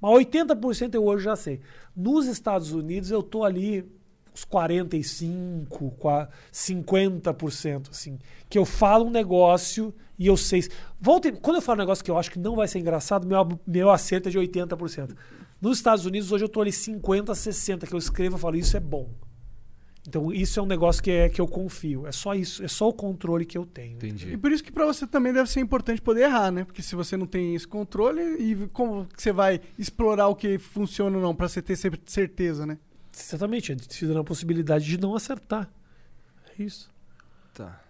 Mas 0.00 0.12
80% 0.12 0.94
eu 0.94 1.04
hoje 1.04 1.24
já 1.24 1.34
sei. 1.34 1.60
Nos 1.96 2.26
Estados 2.26 2.70
Unidos 2.70 3.10
eu 3.10 3.24
tô 3.24 3.42
ali 3.42 3.84
uns 4.34 4.44
45, 4.44 5.90
qua- 5.92 6.28
50%, 6.52 7.90
assim, 7.90 8.18
que 8.48 8.58
eu 8.58 8.64
falo 8.64 9.06
um 9.06 9.10
negócio 9.10 9.94
e 10.18 10.26
eu 10.26 10.36
sei. 10.36 10.64
Volta, 11.00 11.28
e- 11.28 11.32
quando 11.32 11.56
eu 11.56 11.62
falo 11.62 11.78
um 11.78 11.82
negócio 11.82 12.04
que 12.04 12.10
eu 12.10 12.18
acho 12.18 12.30
que 12.30 12.38
não 12.38 12.56
vai 12.56 12.68
ser 12.68 12.78
engraçado, 12.78 13.26
meu, 13.26 13.58
meu 13.66 13.90
acerto 13.90 14.28
é 14.28 14.32
de 14.32 14.38
80%. 14.38 15.14
Nos 15.60 15.78
Estados 15.78 16.04
Unidos, 16.04 16.30
hoje 16.32 16.44
eu 16.44 16.48
tô 16.48 16.60
ali 16.60 16.72
50, 16.72 17.34
60, 17.34 17.86
que 17.86 17.94
eu 17.94 17.98
escrevo 17.98 18.36
e 18.36 18.38
falo, 18.40 18.56
isso 18.56 18.76
é 18.76 18.80
bom. 18.80 19.08
Então, 20.06 20.30
isso 20.30 20.60
é 20.60 20.62
um 20.62 20.66
negócio 20.66 21.02
que, 21.02 21.10
é, 21.10 21.30
que 21.30 21.40
eu 21.40 21.48
confio. 21.48 22.06
É 22.06 22.12
só 22.12 22.34
isso, 22.34 22.62
é 22.62 22.68
só 22.68 22.86
o 22.90 22.92
controle 22.92 23.46
que 23.46 23.56
eu 23.56 23.64
tenho. 23.64 23.92
E 23.92 23.94
Entendi. 23.94 24.36
por 24.36 24.52
isso 24.52 24.62
que 24.62 24.70
pra 24.70 24.84
você 24.84 25.06
também 25.06 25.32
deve 25.32 25.48
ser 25.48 25.60
importante 25.60 26.02
poder 26.02 26.24
errar, 26.24 26.50
né? 26.50 26.62
Porque 26.62 26.82
se 26.82 26.94
você 26.94 27.16
não 27.16 27.26
tem 27.26 27.54
esse 27.54 27.66
controle, 27.66 28.20
e 28.38 28.68
como 28.74 29.06
que 29.06 29.22
você 29.22 29.32
vai 29.32 29.62
explorar 29.78 30.28
o 30.28 30.34
que 30.36 30.58
funciona 30.58 31.16
ou 31.16 31.22
não, 31.22 31.34
pra 31.34 31.48
você 31.48 31.62
ter 31.62 31.74
cer- 31.74 31.98
certeza, 32.04 32.66
né? 32.66 32.76
Exatamente, 33.16 33.72
é 33.72 33.76
dando 34.06 34.18
a 34.18 34.24
possibilidade 34.24 34.84
de 34.84 34.98
não 34.98 35.14
acertar. 35.14 35.68
É 36.58 36.62
isso. 36.62 36.90
Tá. 37.52 37.80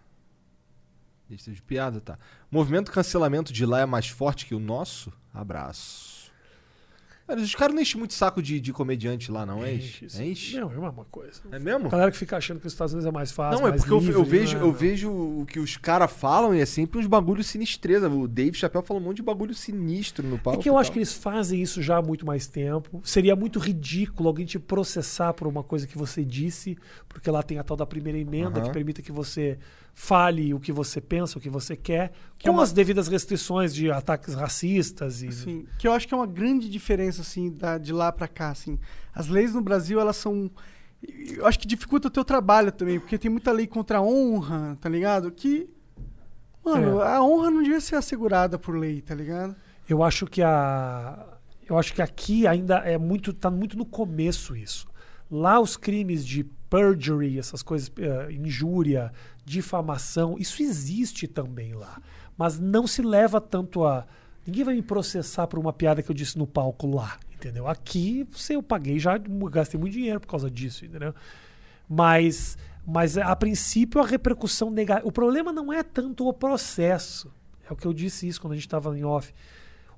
Lista 1.28 1.50
de 1.50 1.62
piada, 1.62 2.00
tá. 2.00 2.18
Movimento 2.50 2.92
cancelamento 2.92 3.52
de 3.52 3.64
lá 3.64 3.80
é 3.80 3.86
mais 3.86 4.08
forte 4.08 4.44
que 4.44 4.54
o 4.54 4.60
nosso? 4.60 5.12
Abraço. 5.32 6.03
Cara, 7.26 7.40
os 7.40 7.54
caras 7.54 7.74
não 7.74 7.80
enchem 7.80 7.98
muito 7.98 8.12
saco 8.12 8.42
de, 8.42 8.60
de 8.60 8.72
comediante 8.72 9.32
lá, 9.32 9.46
não 9.46 9.66
enche? 9.66 10.04
isso. 10.04 10.22
Enche? 10.22 10.60
Não, 10.60 10.70
é 10.70 10.76
a 10.76 10.80
mesma 10.80 11.06
coisa. 11.10 11.40
É 11.50 11.58
mesmo? 11.58 11.86
A 11.86 11.90
galera 11.90 12.10
que 12.10 12.18
fica 12.18 12.36
achando 12.36 12.60
que 12.60 12.66
os 12.66 12.72
Estados 12.74 12.92
Unidos 12.92 13.08
é 13.08 13.10
mais 13.12 13.32
fácil. 13.32 13.60
Não, 13.60 13.68
é 13.68 13.72
porque 13.72 13.90
eu, 13.90 13.98
livre, 13.98 14.14
eu 14.14 14.24
vejo, 14.24 14.58
não 14.58 14.66
é, 14.66 14.68
eu 14.68 14.72
vejo 14.72 15.10
o 15.10 15.46
que 15.46 15.58
os 15.58 15.78
caras 15.78 16.12
falam 16.12 16.54
e 16.54 16.60
é 16.60 16.66
sempre 16.66 16.98
uns 16.98 17.06
bagulhos 17.06 17.46
sinistreza. 17.46 18.10
O 18.10 18.28
Dave 18.28 18.56
Chappelle 18.56 18.84
falou 18.84 19.02
um 19.02 19.06
monte 19.06 19.16
de 19.16 19.22
bagulho 19.22 19.54
sinistro 19.54 20.26
no 20.26 20.38
palco. 20.38 20.60
É 20.60 20.62
que 20.62 20.68
eu 20.68 20.76
acho 20.76 20.92
que 20.92 20.98
eles 20.98 21.14
fazem 21.14 21.62
isso 21.62 21.80
já 21.80 21.96
há 21.96 22.02
muito 22.02 22.26
mais 22.26 22.46
tempo. 22.46 23.00
Seria 23.02 23.34
muito 23.34 23.58
ridículo 23.58 24.28
alguém 24.28 24.44
te 24.44 24.58
processar 24.58 25.32
por 25.32 25.48
uma 25.48 25.62
coisa 25.62 25.86
que 25.86 25.96
você 25.96 26.22
disse, 26.22 26.76
porque 27.08 27.30
lá 27.30 27.42
tem 27.42 27.58
a 27.58 27.64
tal 27.64 27.76
da 27.76 27.86
primeira 27.86 28.18
emenda 28.18 28.58
Aham. 28.60 28.66
que 28.66 28.72
permite 28.72 29.00
que 29.00 29.12
você 29.12 29.58
fale 29.96 30.52
o 30.52 30.58
que 30.58 30.72
você 30.72 31.00
pensa, 31.00 31.38
o 31.38 31.40
que 31.40 31.48
você 31.48 31.76
quer, 31.76 32.12
Que 32.36 32.48
é 32.48 32.50
com 32.50 32.56
uma- 32.56 32.64
as 32.64 32.72
devidas 32.72 33.06
restrições 33.08 33.72
de 33.74 33.90
ataques 33.92 34.34
racistas 34.34 35.22
e 35.22 35.28
Assim, 35.28 35.66
que 35.78 35.86
eu 35.86 35.92
acho 35.92 36.06
que 36.08 36.12
é 36.12 36.16
uma 36.16 36.26
grande 36.26 36.68
diferença, 36.68 37.22
assim, 37.22 37.50
da, 37.52 37.78
de 37.78 37.92
lá 37.92 38.10
pra 38.10 38.26
cá, 38.26 38.50
assim. 38.50 38.78
As 39.14 39.28
leis 39.28 39.54
no 39.54 39.60
Brasil, 39.62 40.00
elas 40.00 40.16
são... 40.16 40.50
Eu 41.36 41.46
acho 41.46 41.58
que 41.58 41.66
dificulta 41.66 42.08
o 42.08 42.10
teu 42.10 42.24
trabalho 42.24 42.72
também, 42.72 42.98
porque 42.98 43.16
tem 43.18 43.30
muita 43.30 43.52
lei 43.52 43.66
contra 43.66 43.98
a 43.98 44.02
honra, 44.02 44.76
tá 44.80 44.88
ligado? 44.88 45.30
Que... 45.30 45.68
Mano, 46.64 47.00
É. 47.00 47.06
a 47.16 47.22
honra 47.22 47.50
não 47.50 47.62
devia 47.62 47.80
ser 47.80 47.96
assegurada 47.96 48.58
por 48.58 48.74
lei, 48.76 49.00
tá 49.02 49.14
ligado? 49.14 49.54
Eu 49.88 50.02
acho 50.02 50.26
que 50.26 50.42
a 50.42 51.26
eu 51.68 51.78
acho 51.78 51.94
que 51.94 52.02
aqui 52.02 52.46
ainda 52.46 52.76
é 52.78 52.98
muito 52.98 53.32
tá 53.32 53.50
muito 53.50 53.76
no 53.76 53.86
começo 53.86 54.54
isso. 54.56 54.86
Lá 55.30 55.60
os 55.60 55.76
crimes 55.76 56.26
de 56.26 56.44
perjury, 56.68 57.38
essas 57.38 57.62
coisas, 57.62 57.90
eh, 57.98 58.32
injúria, 58.32 59.12
difamação, 59.44 60.36
isso 60.38 60.62
existe 60.62 61.26
também 61.26 61.72
lá, 61.72 62.00
mas 62.36 62.58
não 62.58 62.86
se 62.86 63.02
leva 63.02 63.40
tanto 63.40 63.84
a 63.84 64.06
ninguém 64.46 64.64
vai 64.64 64.74
me 64.74 64.82
processar 64.82 65.46
por 65.46 65.58
uma 65.58 65.72
piada 65.72 66.02
que 66.02 66.10
eu 66.10 66.14
disse 66.14 66.36
no 66.36 66.46
palco 66.46 66.86
lá, 66.86 67.18
entendeu? 67.32 67.66
Aqui 67.66 68.26
você 68.30 68.56
eu 68.56 68.62
paguei 68.62 68.98
já 68.98 69.16
gastei 69.50 69.78
muito 69.78 69.92
dinheiro 69.92 70.20
por 70.20 70.26
causa 70.26 70.50
disso, 70.50 70.84
entendeu? 70.84 71.14
Mas 71.88 72.58
mas 72.86 73.16
a 73.16 73.34
princípio 73.34 74.00
a 74.00 74.06
repercussão 74.06 74.70
negativa. 74.70 75.08
O 75.08 75.12
problema 75.12 75.52
não 75.52 75.72
é 75.72 75.82
tanto 75.82 76.28
o 76.28 76.32
processo. 76.32 77.32
É 77.68 77.72
o 77.72 77.76
que 77.76 77.86
eu 77.86 77.94
disse 77.94 78.28
isso 78.28 78.40
quando 78.40 78.52
a 78.52 78.56
gente 78.56 78.66
estava 78.66 78.96
em 78.96 79.04
off. 79.04 79.32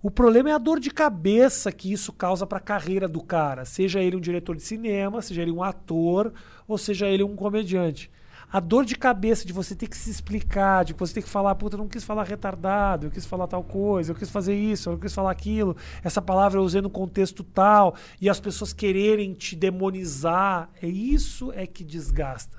O 0.02 0.10
problema 0.10 0.50
é 0.50 0.52
a 0.52 0.58
dor 0.58 0.78
de 0.78 0.90
cabeça 0.90 1.72
que 1.72 1.92
isso 1.92 2.12
causa 2.12 2.46
para 2.46 2.58
a 2.58 2.60
carreira 2.60 3.08
do 3.08 3.22
cara, 3.22 3.64
seja 3.64 4.00
ele 4.00 4.16
um 4.16 4.20
diretor 4.20 4.54
de 4.54 4.62
cinema, 4.62 5.20
seja 5.22 5.42
ele 5.42 5.50
um 5.50 5.62
ator, 5.62 6.32
ou 6.68 6.78
seja 6.78 7.06
ele 7.06 7.22
um 7.24 7.34
comediante. 7.34 8.10
A 8.52 8.60
dor 8.60 8.84
de 8.84 8.94
cabeça 8.94 9.44
de 9.44 9.52
você 9.52 9.74
ter 9.74 9.88
que 9.88 9.96
se 9.96 10.08
explicar, 10.08 10.84
de 10.84 10.92
você 10.92 11.14
ter 11.14 11.22
que 11.22 11.28
falar, 11.28 11.52
puta, 11.56 11.74
eu 11.74 11.78
não 11.78 11.88
quis 11.88 12.04
falar 12.04 12.22
retardado, 12.22 13.06
eu 13.06 13.10
quis 13.10 13.26
falar 13.26 13.48
tal 13.48 13.64
coisa, 13.64 14.12
eu 14.12 14.14
quis 14.14 14.30
fazer 14.30 14.54
isso, 14.54 14.88
eu 14.88 14.92
não 14.92 15.00
quis 15.00 15.12
falar 15.12 15.32
aquilo, 15.32 15.76
essa 16.04 16.22
palavra 16.22 16.60
eu 16.60 16.62
usei 16.64 16.80
no 16.80 16.88
contexto 16.88 17.42
tal, 17.42 17.96
e 18.20 18.30
as 18.30 18.38
pessoas 18.38 18.72
quererem 18.72 19.32
te 19.34 19.56
demonizar, 19.56 20.70
é 20.80 20.86
isso 20.86 21.50
é 21.56 21.66
que 21.66 21.82
desgasta. 21.82 22.56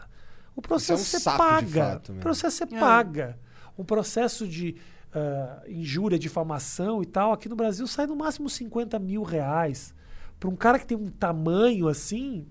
O 0.56 0.62
processo 0.62 1.04
Isso 1.18 1.30
é 1.30 1.34
um 1.34 1.38
paga. 1.38 1.84
fato 1.92 2.12
o 2.12 2.16
processo 2.16 2.58
você 2.58 2.64
É. 2.76 2.80
paga. 2.80 3.40
Um 3.78 3.84
processo 3.86 4.48
de 4.48 4.76
ah, 5.18 5.64
injúria, 5.68 6.18
difamação 6.20 7.02
e 7.02 7.06
tal, 7.06 7.32
aqui 7.34 7.50
no 7.50 7.56
Brasil 7.56 7.86
sai 7.88 8.06
no 8.08 8.16
máximo 8.16 8.50
50 8.50 9.00
mil 9.00 9.24
reais. 9.24 9.94
Para 10.40 10.50
um 10.50 10.56
cara 10.56 10.78
que 10.80 10.86
tem 10.86 10.98
um 10.98 11.10
tamanho 11.10 11.88
assim, 11.88 12.46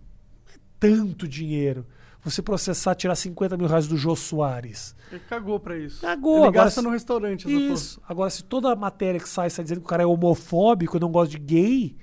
não 0.47 0.55
é 0.55 0.59
tanto 0.81 1.29
dinheiro. 1.29 1.87
Você 2.23 2.43
processar, 2.43 2.97
tirar 2.97 3.15
50 3.15 3.57
mil 3.57 3.69
reais 3.69 3.87
do 3.87 3.97
Jô 3.97 4.17
Soares. 4.17 4.97
Ele 5.13 5.21
cagou 5.29 5.61
pra 5.61 5.79
isso. 5.79 6.01
Cagou, 6.01 6.39
Ele 6.39 6.47
agora 6.49 6.65
gasta 6.65 6.81
se- 6.81 6.85
no 6.87 6.91
restaurante 6.93 7.49
Isso. 7.73 8.01
Agora, 8.09 8.29
se 8.31 8.43
toda 8.43 8.73
a 8.73 8.75
matéria 8.75 9.21
que 9.21 9.29
sai 9.29 9.49
sai 9.49 9.63
dizendo 9.63 9.79
que 9.81 9.87
o 9.87 9.89
cara 9.89 10.03
é 10.03 10.07
homofóbico, 10.07 10.99
não 10.99 11.13
gosta 11.13 11.31
de 11.31 11.39
gay. 11.39 11.97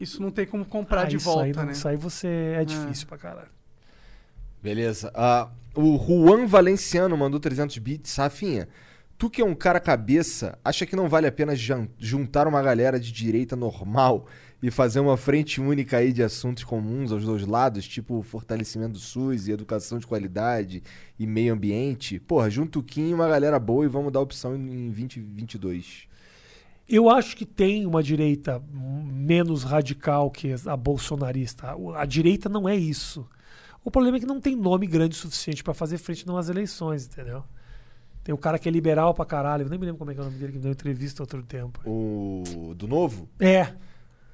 Isso 0.00 0.22
não 0.22 0.30
tem 0.30 0.46
como 0.46 0.64
comprar 0.64 1.02
ah, 1.02 1.04
de 1.04 1.16
isso 1.16 1.26
volta, 1.26 1.44
aí, 1.44 1.52
não- 1.52 1.66
né? 1.66 1.72
Isso 1.72 1.86
aí 1.86 1.96
você 1.96 2.54
é 2.56 2.64
difícil 2.64 3.06
pra 3.06 3.18
caralho. 3.18 3.50
Beleza. 4.62 5.10
Ah, 5.14 5.50
o 5.74 5.98
Juan 5.98 6.46
Valenciano 6.46 7.16
mandou 7.16 7.38
300 7.38 7.76
bits. 7.78 8.16
Rafinha, 8.16 8.66
tu 9.18 9.30
que 9.30 9.40
é 9.40 9.44
um 9.44 9.54
cara 9.54 9.80
cabeça, 9.80 10.58
acha 10.64 10.86
que 10.86 10.96
não 10.96 11.08
vale 11.08 11.26
a 11.26 11.32
pena 11.32 11.54
juntar 11.98 12.46
uma 12.46 12.62
galera 12.62 12.98
de 12.98 13.12
direita 13.12 13.54
normal 13.56 14.26
e 14.62 14.70
fazer 14.70 15.00
uma 15.00 15.16
frente 15.16 15.60
única 15.60 15.98
aí 15.98 16.12
de 16.12 16.22
assuntos 16.22 16.64
comuns 16.64 17.12
aos 17.12 17.24
dois 17.24 17.46
lados, 17.46 17.86
tipo 17.86 18.22
fortalecimento 18.22 18.92
do 18.92 18.98
SUS 18.98 19.46
e 19.46 19.52
educação 19.52 19.98
de 19.98 20.06
qualidade 20.06 20.82
e 21.18 21.26
meio 21.26 21.52
ambiente? 21.52 22.18
Porra, 22.18 22.48
junta 22.48 22.78
o 22.78 22.82
Kim 22.82 23.10
e 23.10 23.14
uma 23.14 23.28
galera 23.28 23.58
boa 23.58 23.84
e 23.84 23.88
vamos 23.88 24.12
dar 24.12 24.20
opção 24.20 24.56
em 24.56 24.90
2022. 24.90 26.08
Eu 26.88 27.08
acho 27.08 27.36
que 27.36 27.46
tem 27.46 27.86
uma 27.86 28.02
direita 28.02 28.62
menos 28.70 29.64
radical 29.64 30.30
que 30.30 30.54
a 30.66 30.76
bolsonarista. 30.76 31.74
A 31.96 32.04
direita 32.04 32.48
não 32.48 32.68
é 32.68 32.76
isso. 32.76 33.26
O 33.82 33.90
problema 33.90 34.16
é 34.16 34.20
que 34.20 34.26
não 34.26 34.40
tem 34.40 34.56
nome 34.56 34.86
grande 34.86 35.14
o 35.14 35.18
suficiente 35.18 35.62
pra 35.62 35.74
fazer 35.74 35.98
frente 35.98 36.26
nas 36.26 36.48
eleições, 36.48 37.06
entendeu? 37.06 37.44
Tem 38.24 38.34
o 38.34 38.38
cara 38.38 38.58
que 38.58 38.66
é 38.66 38.72
liberal 38.72 39.12
pra 39.12 39.26
caralho, 39.26 39.64
eu 39.64 39.68
nem 39.68 39.78
me 39.78 39.84
lembro 39.84 39.98
como 39.98 40.10
é 40.10 40.14
que 40.14 40.20
é 40.20 40.22
o 40.22 40.26
nome 40.26 40.38
dele, 40.38 40.52
que 40.52 40.58
me 40.58 40.62
deu 40.62 40.72
entrevista 40.72 41.22
outro 41.22 41.42
tempo. 41.42 41.78
O 41.86 42.74
do 42.74 42.88
novo? 42.88 43.28
É, 43.38 43.68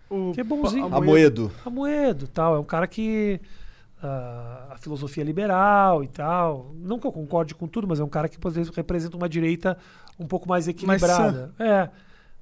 O 0.09 0.33
Que 0.33 0.41
é 0.41 0.45
bonzinho. 0.45 0.87
Amoedo. 0.95 1.51
Amoedo 1.67 2.29
tal. 2.29 2.55
É 2.57 2.59
um 2.61 2.65
cara 2.65 2.87
que. 2.87 3.41
ah, 4.01 4.69
a 4.71 4.77
filosofia 4.79 5.23
é 5.23 5.27
liberal 5.27 6.03
e 6.05 6.09
tal. 6.09 6.73
Não 6.77 6.99
que 7.01 7.07
eu 7.07 7.13
concorde 7.13 7.55
com 7.55 7.67
tudo, 7.67 7.87
mas 7.89 7.99
é 8.01 8.05
um 8.05 8.09
cara 8.09 8.29
que 8.29 8.39
por 8.39 8.51
vezes, 8.53 8.75
representa 8.75 9.17
uma 9.17 9.29
direita 9.29 9.77
um 10.19 10.27
pouco 10.27 10.49
mais 10.49 10.69
equilibrada. 10.69 11.53
é. 11.59 11.91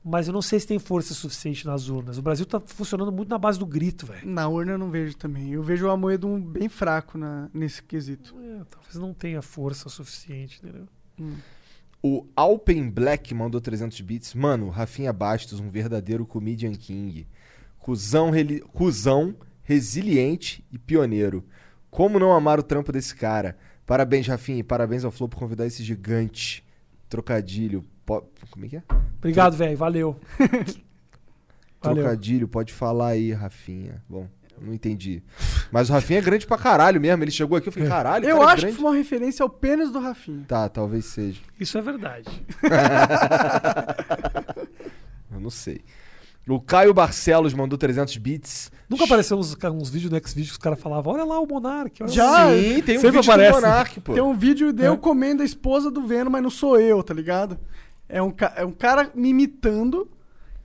Mas 0.05 0.29
eu 0.29 0.33
não 0.33 0.41
sei 0.41 0.61
se 0.61 0.67
tem 0.67 0.79
força 0.79 1.13
suficiente 1.13 1.67
nas 1.67 1.89
urnas. 1.89 2.19
O 2.19 2.23
Brasil 2.23 2.47
tá 2.47 2.61
funcionando 2.61 3.11
muito 3.11 3.29
na 3.29 3.37
base 3.37 3.59
do 3.59 3.67
grito, 3.67 4.07
velho. 4.07 4.27
Na 4.27 4.49
urna 4.49 4.73
eu 4.73 4.79
não 4.79 4.91
vejo 4.91 5.17
também. 5.17 5.51
Eu 5.51 5.63
vejo 5.63 5.87
o 5.87 5.91
Amoedo 5.91 6.27
um 6.29 6.41
bem 6.41 6.69
fraco 6.69 7.19
na, 7.19 7.51
nesse 7.53 7.83
quesito. 7.83 8.35
É, 8.39 8.63
talvez 8.71 8.95
não 8.95 9.13
tenha 9.13 9.43
força 9.43 9.89
suficiente, 9.89 10.61
entendeu? 10.63 10.87
O 12.03 12.27
Alpen 12.37 12.89
Black 12.91 13.35
mandou 13.35 13.61
300 13.61 14.01
bits. 14.03 14.35
Mano, 14.35 14.69
Rafinha 14.69 15.13
Bastos, 15.13 15.59
um 15.61 15.69
verdadeiro 15.69 16.25
comedian 16.25 16.73
king. 16.73 17.27
Cusão, 17.79 18.31
reli- 18.31 18.61
cuzão, 18.61 19.35
resiliente 19.63 20.65
e 20.71 20.79
pioneiro. 20.79 21.45
Como 21.91 22.19
não 22.19 22.33
amar 22.33 22.59
o 22.59 22.63
trampo 22.63 22.93
desse 22.93 23.15
cara? 23.15 23.57
Parabéns, 23.87 24.27
Rafinha, 24.27 24.59
e 24.59 24.63
parabéns 24.63 25.05
ao 25.05 25.11
Flow 25.11 25.29
por 25.29 25.39
convidar 25.39 25.67
esse 25.67 25.83
gigante. 25.83 26.65
Trocadilho. 27.09 27.85
po- 28.05 28.29
Como 28.51 28.67
é 28.67 28.69
que 28.69 28.77
é? 28.77 28.83
Obrigado, 29.19 29.57
velho. 29.57 29.77
Valeu. 29.77 30.21
Valeu. 31.81 32.03
Trocadilho, 32.05 32.49
pode 32.49 32.73
falar 32.73 33.09
aí, 33.09 33.33
Rafinha. 33.33 34.03
Bom, 34.09 34.29
não 34.63 34.73
entendi. 34.75 35.23
Mas 35.71 35.91
o 35.91 35.93
Rafinha 35.93 36.19
é 36.19 36.23
grande 36.23 36.47
pra 36.47 36.57
caralho 36.59 37.01
mesmo. 37.01 37.23
Ele 37.25 37.31
chegou 37.31 37.57
aqui, 37.59 37.69
eu 37.69 37.73
falei, 37.73 37.89
caralho, 37.89 38.25
Eu 38.25 38.39
cara 38.39 38.51
é 38.51 38.53
acho 38.53 38.61
grande. 38.63 38.77
que 38.77 38.83
foi 38.83 38.91
uma 38.91 38.97
referência 38.97 39.43
ao 39.43 39.49
pênis 39.51 39.91
do 39.91 39.99
Rafinha. 39.99 40.45
Tá, 40.49 40.69
talvez 40.69 41.05
seja. 41.07 41.41
Isso 41.59 41.77
é 41.79 41.83
verdade. 41.83 42.29
Eu 45.33 45.41
não 45.41 45.51
sei. 45.51 45.81
O 46.49 46.59
Caio 46.61 46.95
Barcelos 46.95 47.53
mandou 47.53 47.77
300 47.79 48.17
bits. 48.17 48.73
Nunca 48.89 49.05
apareceu 49.05 49.37
uns, 49.39 49.55
uns 49.55 49.91
vídeos 49.91 50.11
no 50.11 50.17
X-Videos 50.17 50.53
que 50.53 50.59
os 50.59 50.63
caras 50.63 50.81
falavam: 50.81 51.13
olha 51.13 51.25
lá 51.25 51.39
o 51.39 51.47
Monark. 51.47 52.03
Olha 52.03 52.11
Já? 52.11 52.49
Sim, 52.51 52.81
tem 52.83 52.97
um 52.99 53.03
vídeo 53.03 53.21
aparece. 53.21 53.53
do 53.53 53.61
Monark, 53.61 54.01
pô. 54.01 54.15
Tem 54.15 54.23
um 54.23 54.35
vídeo 54.35 54.73
de 54.73 54.83
eu 54.83 54.95
É. 54.95 54.97
comendo 54.97 55.43
a 55.43 55.45
esposa 55.45 55.91
do 55.91 56.07
Venom, 56.07 56.31
mas 56.31 56.43
não 56.43 56.49
sou 56.49 56.81
eu, 56.81 57.03
tá 57.03 57.13
ligado? 57.13 57.59
É 58.09 58.23
um, 58.23 58.33
é 58.57 58.65
um 58.65 58.73
cara 58.73 59.11
me 59.15 59.29
imitando 59.29 60.09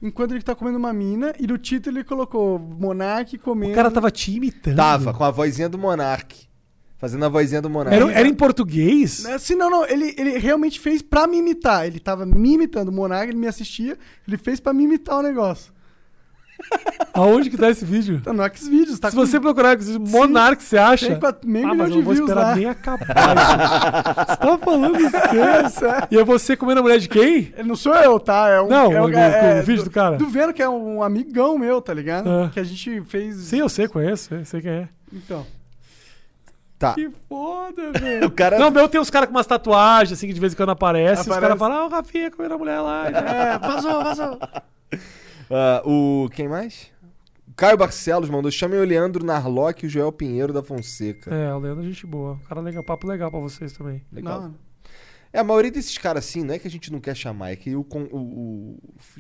enquanto 0.04 0.32
ele 0.34 0.44
tá 0.44 0.54
comendo 0.54 0.78
uma 0.78 0.92
mina 0.92 1.34
e 1.40 1.48
no 1.48 1.58
título 1.58 1.98
ele 1.98 2.04
colocou 2.04 2.60
Monark 2.60 3.38
comendo. 3.38 3.72
O 3.72 3.76
cara 3.76 3.90
tava 3.90 4.12
te 4.12 4.36
imitando. 4.36 4.76
Tava, 4.76 5.14
com 5.14 5.24
a 5.24 5.32
vozinha 5.32 5.70
do 5.70 5.78
Monark. 5.78 6.46
Fazendo 6.98 7.26
a 7.26 7.30
vozinha 7.30 7.62
do 7.62 7.70
Monark. 7.70 7.96
Era, 7.96 8.12
era 8.12 8.28
em 8.28 8.34
português? 8.34 9.26
Assim, 9.26 9.56
não, 9.56 9.70
não, 9.70 9.86
ele, 9.86 10.14
ele 10.18 10.38
realmente 10.38 10.80
fez 10.80 11.02
pra 11.02 11.26
me 11.26 11.38
imitar. 11.38 11.88
Ele 11.88 12.00
tava 12.00 12.26
me 12.26 12.54
imitando. 12.54 12.90
O 12.90 12.92
Monark, 12.92 13.30
ele 13.30 13.40
me 13.40 13.48
assistia, 13.48 13.98
ele 14.28 14.38
fez 14.38 14.60
pra 14.60 14.74
me 14.74 14.84
imitar 14.84 15.20
o 15.20 15.22
negócio. 15.22 15.74
Aonde 17.14 17.50
que 17.50 17.58
tá 17.58 17.70
esse 17.70 17.86
vídeo? 17.86 18.20
Tá 18.22 18.34
no 18.34 18.44
Xvideos, 18.56 19.00
tá 19.00 19.10
Se 19.12 19.16
você 19.16 19.40
procurar 19.40 19.78
Monark, 20.00 20.64
você 20.64 20.78
acha? 20.80 21.08
Tem 21.08 21.20
quatro- 21.20 21.48
meio 21.48 21.68
ah, 21.68 21.72
milhão 21.72 21.86
mas 21.86 21.90
eu 21.90 21.92
de 21.94 21.98
não 22.00 22.06
vou 22.06 22.14
views 22.16 22.28
esperar 22.30 22.48
lá. 22.50 22.56
nem 22.56 22.66
acabar. 22.66 23.06
isso. 23.06 24.28
você 24.30 24.38
tá 24.38 24.58
falando 24.58 25.00
sério? 25.12 25.70
sério. 25.70 26.08
E 26.10 26.18
é 26.18 26.24
você 26.24 26.58
comendo 26.58 26.80
a 26.80 26.84
mulher 26.84 26.98
de 27.00 27.08
quem? 27.08 27.54
Não 27.64 27.76
sou 27.76 27.94
eu, 27.94 28.20
tá? 28.20 28.48
É 28.50 28.60
um, 28.62 28.68
Não, 28.68 28.92
é 28.92 29.02
um, 29.02 29.06
o- 29.06 29.14
é- 29.14 29.60
o 29.62 29.64
vídeo 29.64 29.84
do 29.84 29.92
cara. 29.92 30.18
Do 30.18 30.28
Venom, 30.28 30.54
que 30.54 30.62
é 30.64 30.68
um 30.70 31.04
amigão 31.04 31.58
meu, 31.58 31.80
tá 31.82 31.94
ligado? 31.94 32.28
Ah. 32.28 32.50
Que 32.52 32.60
a 32.60 32.64
gente 32.64 33.02
fez. 33.02 33.36
Sim, 33.36 33.60
eu 33.60 33.70
sei, 33.70 33.88
conheço, 33.88 34.34
eu 34.34 34.46
sei 34.46 34.62
quem 34.62 34.72
é. 34.72 34.88
Então. 35.12 35.46
Tá. 36.80 36.94
Que 36.94 37.10
foda, 37.30 37.92
velho. 37.98 38.26
O 38.28 38.32
cara. 38.32 38.58
Não, 38.58 38.72
meu 38.72 38.90
tem 38.90 39.00
uns 39.00 39.12
caras 39.12 39.30
com 39.30 39.36
umas 39.36 39.46
tatuagens, 39.46 40.18
assim, 40.18 40.26
que 40.28 40.34
de 40.34 40.40
vez 40.40 40.54
em 40.54 40.56
quando 40.56 40.72
aparece. 40.72 41.22
Os 41.22 41.28
Aparece. 41.28 41.42
caras 41.42 41.60
falam, 41.60 41.78
ah, 41.78 41.86
o 41.86 41.90
Rafinha 41.90 42.32
comendo 42.32 42.56
a 42.56 42.58
mulher 42.58 42.80
lá. 42.80 43.08
É, 43.08 43.58
vazou, 43.60 44.04
vazou. 44.04 44.40
Ah, 45.54 45.82
o. 45.86 46.30
Quem 46.34 46.48
mais? 46.48 46.92
O 47.48 47.54
Caio 47.56 47.78
Barcelos 47.78 48.30
mandou: 48.30 48.50
chamem 48.50 48.80
o 48.80 48.84
Leandro 48.84 49.24
Narlock 49.26 49.84
e 49.84 49.88
o 49.88 49.90
Joel 49.90 50.12
Pinheiro 50.12 50.52
da 50.52 50.64
Fonseca. 50.64 51.34
É, 51.34 51.54
o 51.54 51.60
Leandro 51.60 51.84
é 51.84 51.88
gente 51.88 52.06
boa. 52.08 52.34
O 52.34 52.48
cara 52.48 52.62
legal, 52.62 52.84
papo 52.84 53.06
legal 53.08 53.30
pra 53.30 53.40
vocês 53.40 53.72
também. 53.74 54.02
Legal. 54.12 54.42
Não. 54.42 54.56
É, 55.32 55.40
a 55.40 55.44
maioria 55.44 55.72
desses 55.72 55.98
caras 55.98 56.26
assim, 56.26 56.44
não 56.44 56.54
é 56.54 56.60
que 56.60 56.68
a 56.68 56.72
gente 56.72 56.92
não 56.92 57.00
quer 57.00 57.16
chamar, 57.16 57.52
é 57.52 57.56
que 57.56 57.76
o, 57.76 57.82
o- 57.82 58.78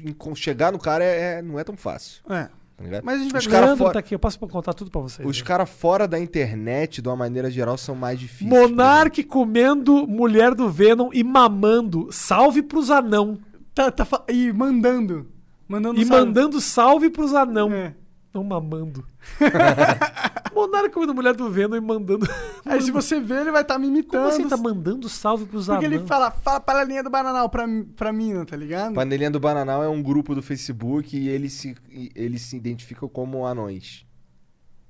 o- 0.07 0.15
com- 0.15 0.35
chegar 0.35 0.71
no 0.71 0.77
cara 0.77 1.03
é, 1.03 1.37
é- 1.37 1.41
não 1.41 1.57
é 1.59 1.63
tão 1.63 1.75
fácil. 1.75 2.21
É. 2.29 2.43
Tá? 2.45 3.01
Mas 3.03 3.19
a 3.19 3.23
gente 3.23 3.31
vai 3.31 3.39
Os 3.41 3.47
Leandro 3.47 3.77
fora- 3.77 3.93
tá 3.93 3.99
aqui, 3.99 4.13
eu 4.15 4.19
posso 4.19 4.37
contar 4.39 4.73
tudo 4.73 4.91
pra 4.91 4.99
vocês. 5.01 5.27
Os 5.27 5.39
né? 5.39 5.43
caras 5.45 5.69
fora 5.69 6.07
da 6.07 6.19
internet, 6.19 7.01
de 7.01 7.07
uma 7.07 7.15
maneira 7.15 7.49
geral, 7.49 7.77
são 7.77 7.95
mais 7.95 8.19
difíceis. 8.19 8.49
Monark 8.49 9.23
comendo 9.23 10.05
mulher 10.07 10.53
do 10.53 10.69
Venom 10.69 11.09
e 11.13 11.23
mamando. 11.23 12.09
Salve 12.11 12.61
pros 12.61 12.89
anão. 12.91 13.39
Tá, 13.73 13.89
tá 13.91 14.05
fa- 14.05 14.23
E 14.29 14.51
mandando. 14.53 15.27
Mandando 15.67 16.00
E 16.00 16.06
salve. 16.06 16.25
mandando 16.25 16.61
salve 16.61 17.09
pros 17.09 17.33
anão. 17.33 17.72
É. 17.72 17.95
Não 18.33 18.43
mamando. 18.43 19.06
Monark 20.53 20.90
comendo 20.92 21.14
mulher 21.14 21.35
do 21.35 21.50
Venom 21.51 21.75
e 21.75 21.82
mandando. 21.82 22.27
Aí 22.66 22.82
se 22.82 22.92
você 22.92 23.19
ver, 23.19 23.42
ele 23.42 23.51
vai 23.51 23.61
estar 23.61 23.77
me 23.77 23.88
imitando. 23.88 24.32
Como 24.32 24.43
você 24.43 24.48
tá 24.48 24.58
mandando 24.58 25.08
salve 25.08 25.45
pros 25.45 25.67
Porque 25.67 25.85
anão? 25.85 25.98
ele 26.00 26.08
fala, 26.08 26.32
fala 26.32 26.59
para 26.59 26.80
a 26.80 26.83
linha 26.83 27.03
do 27.03 27.09
bananal 27.09 27.48
pra, 27.50 27.66
pra 27.95 28.11
mina, 28.11 28.43
tá 28.45 28.56
ligado? 28.56 28.93
Panelinha 28.95 29.30
do 29.32 29.40
Bananal 29.40 29.83
é 29.83 29.88
um 29.90 30.01
grupo 30.01 30.33
do 30.33 30.42
Facebook 30.42 31.16
e 31.16 31.30
eles 31.30 31.53
se, 31.53 31.75
e 31.92 32.11
eles 32.16 32.42
se 32.42 32.58
identificam 32.58 33.08
como 33.08 33.45
anões. 33.45 34.06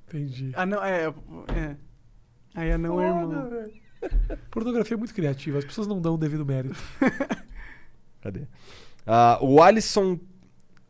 Entendi. 0.08 0.52
Ah, 0.56 0.66
não, 0.66 0.84
é. 0.84 1.14
é. 1.56 1.76
Aí 2.56 2.70
é 2.70 2.78
não, 2.78 3.02
é 3.02 3.10
Foda, 3.10 3.36
irmão. 3.36 3.50
velho. 3.50 3.74
Pornografia 4.52 4.96
é 4.96 4.98
muito 4.98 5.14
criativa, 5.14 5.58
as 5.58 5.66
pessoas 5.66 5.88
não 5.88 6.00
dão 6.00 6.16
o 6.16 6.18
devido 6.18 6.46
mérito. 6.46 6.76
Cadê? 8.22 8.48
Ah, 9.06 9.38
o 9.42 9.62
Alisson. 9.62 10.20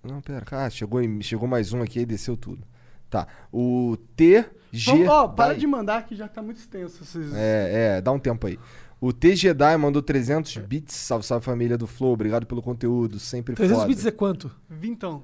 Não, 0.04 0.22
pera, 0.22 0.44
ah, 0.52 0.70
chegou, 0.70 1.02
em- 1.02 1.22
chegou 1.22 1.48
mais 1.48 1.72
um 1.74 1.82
aqui 1.82 2.00
e 2.02 2.06
desceu 2.06 2.36
tudo. 2.36 2.64
Tá. 3.10 3.28
O 3.52 3.96
TG. 4.16 4.46
Vamos, 4.88 5.08
ó, 5.08 5.28
para 5.28 5.50
Dai- 5.52 5.58
de 5.58 5.68
mandar 5.68 6.06
que 6.06 6.16
já 6.16 6.28
tá 6.28 6.42
muito 6.42 6.58
extenso. 6.58 7.04
Esses... 7.04 7.34
É, 7.34 7.98
é, 7.98 8.02
dá 8.02 8.12
um 8.12 8.20
tempo 8.20 8.48
aí. 8.48 8.60
O 9.00 9.14
TG 9.14 9.54
Dai 9.54 9.78
mandou 9.78 10.02
300 10.02 10.58
bits. 10.58 10.96
Salve, 10.96 11.26
salve 11.26 11.46
família 11.46 11.78
do 11.78 11.86
Flow. 11.86 12.14
Obrigado 12.14 12.46
pelo 12.48 12.62
conteúdo, 12.62 13.20
sempre 13.20 13.54
300 13.56 13.78
foda. 13.84 13.88
bits 13.88 14.06
é 14.06 14.12
quanto? 14.12 14.52
Vintão. 14.70 15.24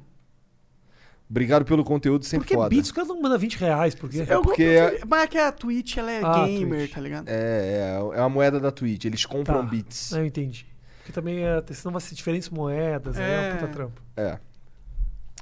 Obrigado 1.29 1.63
pelo 1.65 1.83
conteúdo, 1.83 2.21
Por 2.21 2.27
sempre 2.27 2.47
que 2.47 2.55
foda. 2.55 2.69
bits? 2.69 2.89
O 2.89 2.93
cara 2.93 3.07
não 3.07 3.21
manda 3.21 3.37
20 3.37 3.55
reais, 3.55 3.93
por 3.93 4.09
quê? 4.09 4.25
Eu 4.27 4.41
porque- 4.41 4.99
Mas 5.07 5.23
é 5.23 5.27
que 5.27 5.37
a 5.37 5.51
Twitch, 5.51 5.97
ela 5.97 6.11
é 6.11 6.21
Ah, 6.23 6.45
gamer, 6.45 6.79
Twitch. 6.79 6.93
tá 6.93 7.01
ligado? 7.01 7.27
É, 7.29 7.33
é, 7.33 8.17
é 8.17 8.19
uma 8.21 8.29
moeda 8.29 8.59
da 8.59 8.71
Twitch. 8.71 9.05
Eles 9.05 9.25
compram 9.25 9.61
Tá. 9.63 9.69
bits. 9.69 10.11
Eu 10.11 10.25
entendi. 10.25 10.65
Porque 10.99 11.11
também 11.11 11.43
é, 11.43 11.63
senão 11.71 11.91
vai 11.91 12.01
ser 12.01 12.15
diferentes 12.15 12.49
moedas, 12.49 13.17
é, 13.17 13.21
É. 13.23 13.49
é 13.49 13.53
um 13.53 13.57
puta 13.57 13.67
trampo. 13.71 14.01
É. 14.17 14.39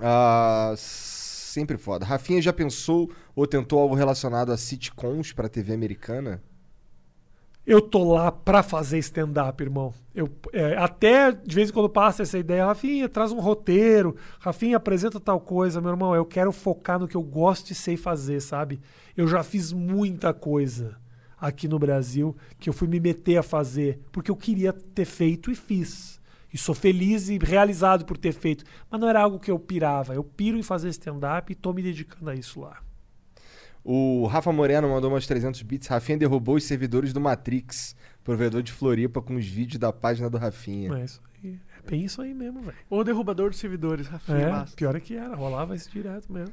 Ah, 0.01 0.73
sempre 0.77 1.77
foda. 1.77 2.05
Rafinha 2.05 2.41
já 2.41 2.53
pensou 2.53 3.11
ou 3.35 3.47
tentou 3.47 3.79
algo 3.79 3.95
relacionado 3.95 4.51
a 4.51 4.57
sitcoms 4.57 5.33
pra 5.33 5.49
TV 5.49 5.73
americana? 5.73 6.41
Eu 7.67 7.81
tô 7.81 8.13
lá 8.13 8.31
pra 8.31 8.63
fazer 8.63 8.97
stand-up, 8.99 9.61
irmão. 9.61 9.93
Eu, 10.15 10.29
é, 10.53 10.77
até 10.77 11.33
de 11.33 11.53
vez 11.53 11.69
em 11.69 11.73
quando 11.73 11.89
passa 11.89 12.23
essa 12.23 12.37
ideia, 12.37 12.65
Rafinha, 12.65 13.09
traz 13.09 13.33
um 13.33 13.41
roteiro, 13.41 14.15
Rafinha, 14.39 14.77
apresenta 14.77 15.19
tal 15.19 15.41
coisa, 15.41 15.81
meu 15.81 15.91
irmão. 15.91 16.15
Eu 16.15 16.25
quero 16.25 16.53
focar 16.53 16.97
no 16.97 17.09
que 17.09 17.17
eu 17.17 17.21
gosto 17.21 17.71
e 17.71 17.75
sei 17.75 17.97
fazer, 17.97 18.39
sabe? 18.39 18.79
Eu 19.17 19.27
já 19.27 19.43
fiz 19.43 19.73
muita 19.73 20.33
coisa 20.33 20.95
aqui 21.37 21.67
no 21.67 21.77
Brasil 21.77 22.35
que 22.57 22.69
eu 22.69 22.73
fui 22.73 22.87
me 22.87 23.01
meter 23.01 23.35
a 23.35 23.43
fazer 23.43 23.99
porque 24.13 24.31
eu 24.31 24.35
queria 24.37 24.71
ter 24.71 25.05
feito 25.05 25.51
e 25.51 25.55
fiz. 25.55 26.16
E 26.57 26.59
sou 26.59 26.73
feliz 26.73 27.29
e 27.29 27.37
realizado 27.37 28.03
por 28.03 28.17
ter 28.17 28.33
feito. 28.33 28.65
Mas 28.89 28.99
não 28.99 29.07
era 29.07 29.21
algo 29.21 29.39
que 29.39 29.51
eu 29.51 29.59
pirava. 29.59 30.15
Eu 30.15 30.23
piro 30.23 30.57
em 30.57 30.63
fazer 30.63 30.89
stand-up 30.89 31.51
e 31.51 31.55
tô 31.55 31.71
me 31.71 31.83
dedicando 31.83 32.31
a 32.31 32.33
isso 32.33 32.61
lá. 32.61 32.79
O 33.83 34.25
Rafa 34.25 34.51
Moreno 34.51 34.89
mandou 34.89 35.11
umas 35.11 35.27
300 35.27 35.61
bits. 35.61 35.87
Rafinha 35.87 36.17
derrubou 36.17 36.55
os 36.55 36.63
servidores 36.63 37.13
do 37.13 37.21
Matrix, 37.21 37.95
provedor 38.23 38.63
de 38.63 38.71
Floripa, 38.71 39.21
com 39.21 39.35
os 39.35 39.45
vídeos 39.45 39.77
da 39.77 39.93
página 39.93 40.31
do 40.31 40.39
Rafinha. 40.39 40.89
Mas 40.89 40.99
é 40.99 41.05
isso 41.05 41.21
aí. 41.43 41.59
É 41.77 41.89
bem 41.91 42.03
isso 42.03 42.21
aí 42.23 42.33
mesmo, 42.33 42.59
velho. 42.63 42.77
Ou 42.89 43.03
derrubador 43.03 43.51
de 43.51 43.57
servidores, 43.57 44.07
Rafinha 44.07 44.65
É, 44.67 44.75
pior 44.75 44.95
é 44.95 44.99
que 44.99 45.15
era, 45.15 45.35
rolava 45.35 45.75
isso 45.75 45.91
direto 45.91 46.33
mesmo. 46.33 46.51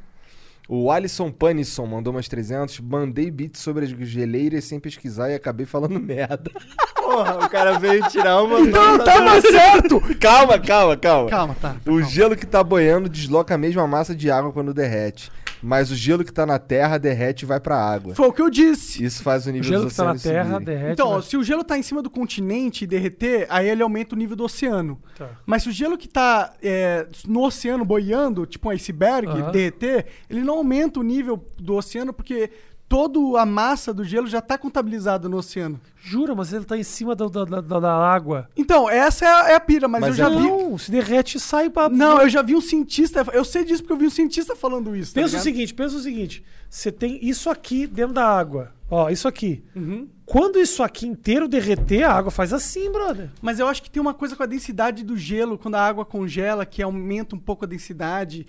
O 0.68 0.91
Alisson 0.91 1.31
Panisson 1.31 1.86
mandou 1.86 2.12
umas 2.12 2.26
300. 2.28 2.81
Mandei 2.81 3.31
bits 3.31 3.60
sobre 3.60 3.84
as 3.84 3.91
geleiras 3.91 4.65
sem 4.65 4.81
pesquisar 4.81 5.31
e 5.31 5.34
acabei 5.34 5.67
falando 5.67 5.99
merda. 6.01 6.51
Porra, 6.94 7.44
o 7.44 7.49
cara 7.51 7.78
veio 7.78 8.09
tirar 8.09 8.43
uma. 8.43 8.60
Não, 8.60 9.05
tava 9.05 9.41
certo! 9.43 10.01
calma, 10.18 10.59
calma, 10.59 10.97
calma. 10.97 11.31
Calma, 11.31 11.57
tá. 11.60 11.76
O 11.86 12.02
gelo 12.02 12.34
que 12.34 12.47
tá 12.47 12.65
boiando 12.65 13.09
desloca 13.09 13.55
a 13.55 13.59
mesma 13.59 13.86
massa 13.86 14.15
de 14.15 14.31
água 14.31 14.52
quando 14.52 14.73
derrete. 14.73 15.31
Mas 15.67 15.91
o 15.91 15.94
gelo 15.94 16.23
que 16.23 16.33
tá 16.33 16.44
na 16.44 16.59
terra 16.59 16.99
derrete 16.99 17.43
e 17.44 17.47
vai 17.47 17.59
pra 17.59 17.75
água. 17.76 18.15
Foi 18.15 18.28
o 18.28 18.33
que 18.33 18.43
eu 18.43 18.51
disse. 18.51 19.02
Isso 19.02 19.23
faz 19.23 19.47
o 19.47 19.49
O 19.49 19.52
nível 19.52 19.68
gelo 19.70 19.84
dos 19.84 19.93
que 19.93 19.97
tá 19.97 20.05
na 20.05 20.10
oceanos 20.12 20.23
Terra 20.23 20.55
subirem. 20.59 20.65
derrete. 20.76 20.93
Então, 20.93 21.23
se 21.23 21.36
o 21.39 21.43
gelo 21.43 21.65
tá 21.65 21.78
em 21.78 21.83
cima 21.83 22.02
do 22.02 22.10
continente 22.10 22.84
e 22.84 22.86
derreter, 22.86 23.47
aí 23.49 23.68
ele 23.68 23.83
aumenta 23.83 24.15
o 24.15 24.18
nível 24.18 24.36
do 24.36 24.44
oceano. 24.44 25.01
Tá. 25.17 25.31
Mas 25.47 25.62
se 25.62 25.70
o 25.70 25.73
gelo 25.73 25.97
que 25.97 26.07
tá 26.07 26.52
é, 26.62 27.07
no 27.26 27.43
oceano 27.44 27.83
boiando, 27.84 28.44
tipo 28.44 28.68
um 28.68 28.73
iceberg, 28.73 29.26
Aham. 29.28 29.51
derreter, 29.51 30.05
ele 30.28 30.43
não 30.43 30.59
aumenta 30.59 31.01
o 31.01 31.02
nível 31.02 31.43
do 31.59 31.75
oceano 31.76 32.12
porque 32.12 32.51
toda 32.94 33.40
a 33.40 33.44
massa 33.44 33.92
do 33.92 34.05
gelo 34.05 34.26
já 34.28 34.40
tá 34.40 34.56
contabilizada 34.56 35.28
no 35.28 35.39
oceano. 35.39 35.81
Jura, 36.00 36.32
mas 36.34 36.52
ele 36.52 36.64
tá 36.64 36.76
em 36.78 36.82
cima 36.84 37.14
da, 37.16 37.26
da, 37.26 37.44
da- 37.60 37.81
da 37.81 37.92
água. 37.92 38.48
Então, 38.56 38.89
essa 38.89 39.24
é 39.24 39.28
a, 39.28 39.48
é 39.50 39.55
a 39.56 39.60
pira, 39.60 39.89
mas, 39.89 40.00
Mas 40.02 40.10
eu 40.10 40.14
já 40.16 40.26
é- 40.31 40.36
vi. 40.36 40.47
Não, 40.47 40.78
se 40.78 40.90
derrete 40.92 41.36
e 41.36 41.40
sai 41.40 41.68
pra. 41.70 41.89
Não, 41.89 42.20
eu 42.20 42.28
já 42.28 42.40
vi 42.42 42.55
um 42.55 42.60
cientista. 42.60 43.26
Eu 43.32 43.44
sei 43.44 43.64
disso 43.64 43.82
porque 43.82 43.94
eu 43.94 43.97
vi 43.97 44.06
um 44.06 44.10
cientista 44.10 44.55
falando 44.55 44.94
isso. 44.94 45.12
tá 45.12 45.20
Pensa 45.20 45.39
o 45.39 45.40
seguinte, 45.40 45.74
pensa 45.74 45.97
o 45.97 46.00
seguinte. 46.00 46.44
Você 46.70 46.92
tem 46.92 47.18
isso 47.26 47.50
aqui 47.50 47.86
dentro 47.86 48.12
da 48.14 48.26
água. 48.28 48.73
Ó, 48.90 49.08
isso 49.10 49.26
aqui. 49.26 49.64
Uhum. 49.74 50.06
Quando 50.24 50.60
isso 50.60 50.82
aqui 50.82 51.06
inteiro 51.06 51.48
derreter, 51.48 52.05
a 52.05 52.12
água 52.12 52.31
faz 52.31 52.52
assim, 52.52 52.92
brother. 52.92 53.31
Mas 53.42 53.58
eu 53.58 53.66
acho 53.66 53.82
que 53.82 53.90
tem 53.90 54.00
uma 54.00 54.14
coisa 54.14 54.36
com 54.36 54.42
a 54.42 54.47
densidade 54.47 55.02
do 55.02 55.16
gelo, 55.16 55.58
quando 55.58 55.74
a 55.74 55.81
água 55.84 56.05
congela, 56.05 56.64
que 56.64 56.82
aumenta 56.82 57.34
um 57.34 57.39
pouco 57.40 57.64
a 57.64 57.68
densidade 57.68 58.47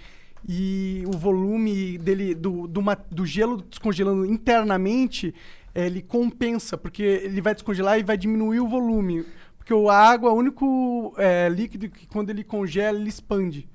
e 0.47 1.03
o 1.07 1.11
volume 1.17 1.97
dele 1.97 2.35
do, 2.35 2.67
do, 2.67 2.81
do 3.11 3.25
gelo 3.25 3.61
descongelando 3.61 4.25
internamente, 4.25 5.33
eh, 5.73 5.85
ele 5.87 6.01
compensa, 6.01 6.77
porque 6.77 7.01
ele 7.03 7.41
vai 7.41 7.53
descongelar 7.53 7.97
e 7.99 8.03
vai 8.03 8.17
diminuir 8.17 8.59
o 8.59 8.67
volume. 8.67 9.25
Porque 9.57 9.73
o- 9.73 9.89
a 9.89 9.97
água 9.97 10.29
é 10.29 10.33
o 10.33 10.35
único 10.35 11.13
eh, 11.17 11.49
líquido 11.49 11.89
que 11.89 12.05
quando 12.07 12.29
ele 12.29 12.43
congela, 12.43 12.97
ele 12.99 13.09
expande. 13.09 13.67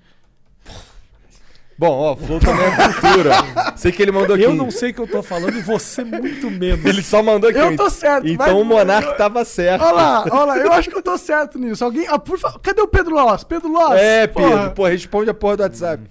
Bom, 1.76 1.88
ó, 1.98 2.14
Flow 2.14 2.38
também 2.38 2.62
é 2.66 2.70
cultura. 2.92 3.32
Sei 3.74 3.90
que 3.90 4.02
ele 4.02 4.12
mandou 4.12 4.34
aqui. 4.36 4.44
Eu 4.44 4.54
não 4.54 4.70
sei 4.70 4.90
o 4.90 4.94
que 4.94 5.00
eu 5.00 5.06
tô 5.08 5.22
falando 5.22 5.56
e 5.56 5.62
você 5.62 6.04
muito 6.04 6.50
menos. 6.50 6.84
Ele 6.84 7.02
só 7.02 7.22
mandou 7.22 7.48
aqui. 7.48 7.58
Eu 7.58 7.74
tô 7.74 7.88
certo, 7.88 8.28
Então 8.28 8.46
vai- 8.46 8.54
o 8.54 8.64
Monark 8.66 9.16
tava 9.16 9.42
certo. 9.46 9.80
Olha 9.82 9.92
lá, 9.94 10.24
olha 10.30 10.44
lá, 10.44 10.58
eu 10.58 10.72
acho 10.74 10.90
que 10.90 10.96
eu 10.96 11.02
tô 11.02 11.16
certo 11.16 11.58
nisso. 11.58 11.82
Alguém. 11.82 12.06
Ah, 12.06 12.18
por 12.18 12.38
favor, 12.38 12.60
cadê 12.60 12.82
o 12.82 12.86
Pedro 12.86 13.14
Loss? 13.14 13.44
Pedro 13.44 13.72
Loss? 13.72 13.94
É, 13.98 14.26
porra. 14.26 14.50
Pedro, 14.58 14.70
pô, 14.72 14.86
responde 14.88 15.30
a 15.30 15.34
porra 15.34 15.56
do 15.56 15.62
WhatsApp. 15.62 16.02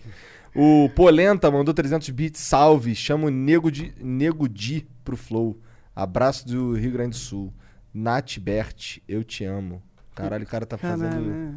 O 0.62 0.90
Polenta 0.90 1.50
mandou 1.50 1.74
300 1.74 2.10
bits, 2.10 2.42
salve, 2.42 2.94
chama 2.94 3.28
o 3.28 3.30
Nego, 3.30 3.72
de, 3.72 3.94
Nego 3.98 4.46
Di 4.50 4.86
pro 5.06 5.16
Flow. 5.16 5.58
Abraço 5.96 6.46
do 6.46 6.74
Rio 6.74 6.92
Grande 6.92 7.12
do 7.12 7.16
Sul. 7.16 7.54
Nath 7.94 8.38
Bert, 8.40 8.98
eu 9.08 9.24
te 9.24 9.46
amo. 9.46 9.82
Caralho, 10.14 10.44
o 10.44 10.48
cara 10.48 10.66
tá 10.66 10.78
fazendo... 10.78 11.12
Caralho, 11.12 11.26
né? 11.26 11.56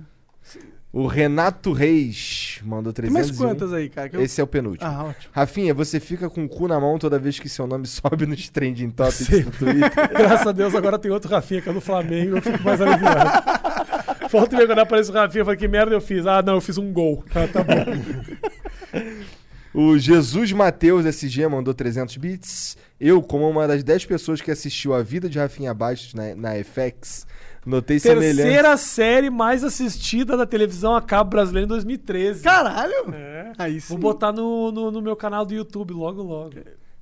O 0.92 1.08
Renato 1.08 1.72
Reis 1.72 2.60
mandou 2.62 2.92
Tem 2.92 3.06
300 3.06 3.30
mais 3.30 3.38
quantas 3.40 3.72
aí, 3.72 3.88
cara? 3.88 4.10
Eu- 4.12 4.22
Esse 4.22 4.40
é 4.40 4.44
o 4.44 4.46
penúltimo. 4.46 4.88
Ah, 4.88 5.06
ótimo. 5.06 5.32
Rafinha, 5.32 5.74
você 5.74 5.98
fica 5.98 6.30
com 6.30 6.44
o 6.44 6.48
cu 6.48 6.68
na 6.68 6.78
mão 6.78 6.96
toda 6.96 7.18
vez 7.18 7.40
que 7.40 7.48
seu 7.48 7.66
nome 7.66 7.86
sobe 7.90 8.24
nos 8.24 8.48
trending 8.50 8.90
topics 8.90 9.26
Sim. 9.26 9.42
do 9.42 9.50
Twitter. 9.50 9.90
Graças 10.16 10.46
a 10.46 10.52
Deus, 10.52 10.76
agora 10.76 10.96
tem 10.96 11.10
outro 11.10 11.28
Rafinha 11.28 11.60
que 11.60 11.68
é 11.68 11.72
do 11.72 11.80
Flamengo, 11.80 12.36
eu 12.36 12.42
fico 12.42 12.62
mais 12.62 12.80
aliviado. 12.80 13.82
Falta 14.32 14.56
ver 14.56 14.66
quando 14.66 14.78
aparece 14.78 15.10
o 15.10 15.14
Rafinha, 15.14 15.42
eu 15.42 15.44
falo, 15.44 15.58
que 15.58 15.68
merda 15.68 15.94
eu 15.94 16.00
fiz? 16.00 16.26
Ah, 16.26 16.40
não, 16.40 16.54
eu 16.54 16.60
fiz 16.62 16.78
um 16.78 16.90
gol. 16.90 17.22
Ah, 17.34 17.46
tá 17.52 17.62
bom. 17.62 19.02
O 19.74 19.98
Jesus 19.98 20.52
Mateus 20.52 21.04
SG 21.04 21.46
mandou 21.48 21.74
300 21.74 22.16
bits. 22.16 22.78
Eu, 22.98 23.22
como 23.22 23.46
uma 23.48 23.68
das 23.68 23.84
10 23.84 24.06
pessoas 24.06 24.40
que 24.40 24.50
assistiu 24.50 24.94
a 24.94 25.02
vida 25.02 25.28
de 25.28 25.38
Rafinha 25.38 25.74
Bastos 25.74 26.14
na, 26.14 26.34
na 26.34 26.50
FX, 26.64 27.26
notei 27.66 27.98
semelhança. 27.98 28.42
Terceira 28.42 28.76
série 28.78 29.28
mais 29.28 29.62
assistida 29.62 30.34
da 30.34 30.46
televisão 30.46 30.94
a 30.96 31.02
cabo 31.02 31.28
brasileira 31.28 31.66
em 31.66 31.68
2013. 31.68 32.42
Caralho! 32.42 33.14
É. 33.14 33.52
Aí 33.58 33.82
sim. 33.82 33.88
Vou 33.88 33.98
botar 33.98 34.32
no, 34.32 34.72
no, 34.72 34.90
no 34.90 35.02
meu 35.02 35.14
canal 35.14 35.44
do 35.44 35.52
YouTube 35.52 35.92
logo, 35.92 36.22
logo. 36.22 36.54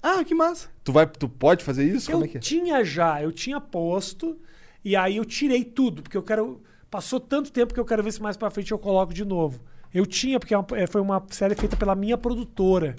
Ah, 0.02 0.24
que 0.24 0.34
massa. 0.34 0.68
Tu, 0.82 0.92
vai, 0.92 1.06
tu 1.06 1.28
pode 1.28 1.62
fazer 1.62 1.84
isso? 1.84 2.10
Eu 2.10 2.14
Como 2.14 2.24
é 2.24 2.28
que 2.28 2.38
é? 2.38 2.40
tinha 2.40 2.82
já, 2.84 3.22
eu 3.22 3.30
tinha 3.30 3.60
posto, 3.60 4.36
e 4.84 4.96
aí 4.96 5.18
eu 5.18 5.24
tirei 5.24 5.62
tudo, 5.62 6.02
porque 6.02 6.16
eu 6.16 6.22
quero. 6.22 6.60
Passou 6.90 7.20
tanto 7.20 7.52
tempo 7.52 7.72
que 7.72 7.78
eu 7.80 7.84
quero 7.84 8.02
ver 8.02 8.12
se 8.12 8.20
mais 8.20 8.36
pra 8.36 8.50
frente 8.50 8.72
eu 8.72 8.78
coloco 8.78 9.14
de 9.14 9.24
novo. 9.24 9.60
Eu 9.92 10.04
tinha, 10.06 10.38
porque 10.38 10.54
é 10.54 10.58
é, 10.74 10.86
foi 10.86 11.00
uma 11.00 11.22
série 11.30 11.54
feita 11.54 11.76
pela 11.76 11.94
minha 11.94 12.16
produtora. 12.18 12.96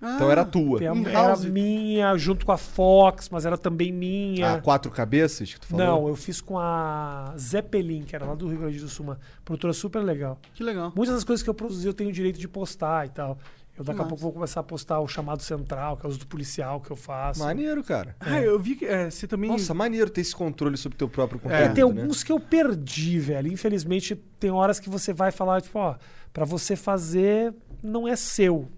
Então 0.00 0.30
era 0.30 0.44
tua. 0.44 0.78
Tem 0.78 0.86
a- 0.86 0.94
In-house. 0.94 1.42
Era 1.42 1.52
minha, 1.52 2.16
junto 2.16 2.46
com 2.46 2.52
a 2.52 2.56
Fox, 2.56 3.28
mas 3.30 3.44
era 3.44 3.58
também 3.58 3.90
minha. 3.92 4.54
A 4.54 4.60
quatro 4.60 4.92
cabeças 4.92 5.52
que 5.52 5.58
tu 5.58 5.66
falou? 5.66 5.84
Não, 5.84 6.08
eu 6.08 6.14
fiz 6.14 6.40
com 6.40 6.56
a 6.56 7.34
Zeppelin, 7.36 8.02
que 8.02 8.14
era 8.14 8.24
lá 8.24 8.36
do 8.36 8.46
Rio 8.46 8.58
Grande 8.60 8.78
do 8.78 8.88
Sul, 8.88 9.06
uma 9.06 9.18
produtora 9.44 9.72
super 9.72 9.98
legal. 10.04 10.38
Que 10.54 10.62
legal. 10.62 10.92
Muitas 10.94 11.16
das 11.16 11.24
coisas 11.24 11.42
que 11.42 11.50
eu 11.50 11.54
produzi 11.54 11.84
eu 11.84 11.92
tenho 11.94 12.10
o 12.10 12.12
direito 12.12 12.38
de 12.38 12.46
postar 12.46 13.06
e 13.06 13.08
tal. 13.08 13.38
Eu 13.78 13.84
daqui 13.84 14.00
a 14.00 14.04
pouco 14.04 14.20
vou 14.20 14.32
começar 14.32 14.58
a 14.58 14.62
postar 14.64 14.98
o 15.00 15.06
chamado 15.06 15.40
central, 15.42 15.96
que 15.96 16.04
é 16.04 16.08
o 16.08 16.12
do 16.12 16.26
policial 16.26 16.80
que 16.80 16.90
eu 16.90 16.96
faço. 16.96 17.38
Maneiro, 17.40 17.84
cara. 17.84 18.16
Ah, 18.18 18.40
eu 18.40 18.58
vi 18.58 18.74
que 18.74 18.84
é, 18.84 19.08
você 19.08 19.26
também. 19.28 19.48
Nossa, 19.48 19.72
maneiro 19.72 20.10
ter 20.10 20.20
esse 20.20 20.34
controle 20.34 20.76
sobre 20.76 20.96
o 20.96 20.98
teu 20.98 21.08
próprio 21.08 21.38
É, 21.38 21.42
conteúdo, 21.68 21.74
tem 21.74 21.84
né? 21.94 22.00
alguns 22.02 22.24
que 22.24 22.32
eu 22.32 22.40
perdi, 22.40 23.20
velho. 23.20 23.52
Infelizmente, 23.52 24.16
tem 24.40 24.50
horas 24.50 24.80
que 24.80 24.90
você 24.90 25.12
vai 25.12 25.30
falar, 25.30 25.60
tipo, 25.60 25.78
ó, 25.78 25.94
pra 26.32 26.44
você 26.44 26.74
fazer, 26.74 27.54
não 27.82 28.08
é 28.08 28.16
seu. 28.16 28.68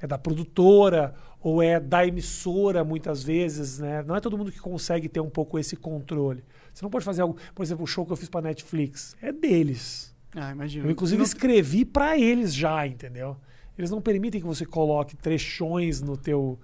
É 0.00 0.06
da 0.06 0.16
produtora 0.18 1.14
ou 1.40 1.60
é 1.62 1.80
da 1.80 2.06
emissora, 2.06 2.84
muitas 2.84 3.22
vezes, 3.24 3.78
né? 3.80 4.02
Não 4.06 4.14
é 4.14 4.20
todo 4.20 4.38
mundo 4.38 4.52
que 4.52 4.60
consegue 4.60 5.08
ter 5.08 5.20
um 5.20 5.28
pouco 5.30 5.58
esse 5.58 5.74
controle. 5.76 6.44
Você 6.72 6.84
não 6.84 6.90
pode 6.90 7.04
fazer 7.04 7.22
algo, 7.22 7.36
por 7.54 7.62
exemplo, 7.62 7.84
o 7.84 7.86
show 7.86 8.06
que 8.06 8.12
eu 8.12 8.16
fiz 8.16 8.28
pra 8.28 8.40
Netflix, 8.40 9.16
é 9.20 9.32
deles. 9.32 10.14
Ah, 10.34 10.52
imagina. 10.52 10.86
Eu, 10.86 10.90
inclusive, 10.90 11.18
Não- 11.18 11.24
escrevi 11.24 11.84
pra 11.84 12.16
eles 12.18 12.54
já, 12.54 12.86
entendeu? 12.86 13.36
Eles 13.78 13.90
não 13.90 14.00
permitem 14.00 14.40
que 14.40 14.46
você 14.46 14.64
coloque 14.64 15.16
trechões 15.16 16.00
no 16.00 16.16
teu, 16.16 16.58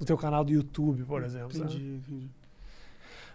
no 0.00 0.06
teu 0.06 0.16
canal 0.16 0.44
do 0.44 0.52
YouTube, 0.52 1.04
por 1.04 1.22
exemplo. 1.22 1.52
sabe? 1.56 1.74
Entendi, 1.74 1.94
entendi. 1.96 2.30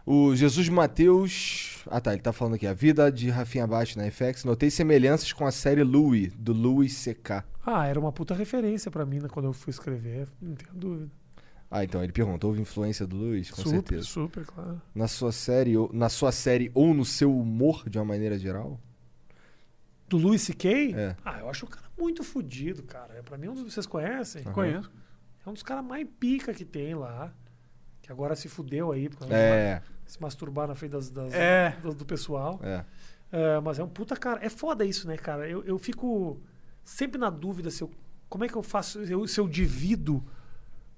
O 0.06 0.36
Jesus 0.36 0.68
Mateus. 0.68 1.84
Ah, 1.88 2.02
tá. 2.02 2.14
Ele 2.14 2.22
tá 2.22 2.34
falando 2.34 2.56
aqui. 2.56 2.66
A 2.66 2.74
vida 2.74 3.12
de 3.12 3.30
Rafinha 3.30 3.68
Bastos 3.68 3.96
na 3.98 4.10
FX. 4.10 4.44
Notei 4.44 4.72
semelhanças 4.72 5.32
com 5.32 5.46
a 5.46 5.52
série 5.52 5.84
Louie, 5.84 6.28
do 6.30 6.54
Louis 6.54 6.92
C.K. 6.94 7.44
Ah, 7.64 7.86
era 7.86 8.00
uma 8.00 8.12
puta 8.12 8.34
referência 8.34 8.90
pra 8.90 9.06
mim 9.06 9.20
né, 9.20 9.28
quando 9.30 9.46
eu 9.46 9.54
fui 9.54 9.70
escrever, 9.70 10.28
não 10.42 10.56
tenho 10.56 10.72
dúvida. 10.74 11.12
Ah, 11.70 11.84
então 11.84 12.04
ele 12.04 12.12
perguntou, 12.12 12.50
houve 12.50 12.60
influência 12.62 13.06
do 13.06 13.16
Luiz, 13.16 13.50
com 13.52 13.58
super, 13.62 13.70
certeza. 13.70 14.04
super, 14.04 14.46
claro. 14.46 14.82
Na 14.94 15.08
sua 15.08 15.32
série, 15.32 15.78
ou- 15.78 15.90
na 15.94 16.10
sua 16.10 16.32
série 16.32 16.70
ou 16.74 16.94
no 16.94 17.06
seu 17.06 17.34
humor 17.38 17.88
de 17.88 17.98
uma 18.00 18.04
maneira 18.06 18.38
geral? 18.40 18.80
Do 20.12 20.18
Louis 20.18 20.42
C.K.? 20.42 20.94
É. 20.94 21.16
Ah, 21.24 21.40
eu 21.40 21.50
acho 21.50 21.66
o 21.66 21.70
cara 21.70 21.86
muito 21.98 22.22
fodido, 22.24 22.84
cara. 22.84 23.14
É, 23.14 23.22
Pra 23.22 23.38
mim, 23.38 23.48
um 23.48 23.54
dos 23.54 23.74
vocês 23.74 23.86
conhecem? 23.86 24.42
Aham. 24.44 24.52
Conheço. 24.54 24.92
É 25.46 25.50
um 25.50 25.54
dos 25.54 25.64
caras 25.64 25.86
mais 25.86 26.06
pica 26.20 26.54
que 26.54 26.66
tem 26.66 26.94
lá. 26.94 27.34
Que 28.02 28.12
agora 28.12 28.36
se 28.36 28.50
fudeu 28.50 28.92
aí, 28.92 29.08
porque 29.08 29.34
É, 29.34 29.82
se 30.06 30.22
masturbar 30.22 30.68
na 30.68 30.76
frente 30.76 30.92
das, 30.92 31.10
das- 31.10 31.34
É. 31.34 31.78
do, 31.82 31.94
do 31.94 32.06
pessoal. 32.06 32.60
é. 32.62 32.84
É, 33.34 33.62
mas 33.62 33.80
é 33.80 33.84
um 33.84 33.88
puta 33.88 34.18
cara. 34.18 34.46
É 34.46 34.50
foda 34.50 34.84
isso, 34.84 35.08
né, 35.08 35.16
cara? 35.16 35.48
Eu, 35.48 35.64
eu 35.64 35.80
fico 35.80 36.42
sempre 36.84 37.18
na 37.18 37.30
dúvida 37.30 37.72
se 37.72 37.82
eu, 37.82 37.90
como 38.28 38.44
é 38.44 38.50
que 38.50 38.56
eu 38.58 38.62
faço, 38.62 39.00
eu- 39.04 39.26
se 39.26 39.40
eu 39.40 39.48
divido 39.48 40.22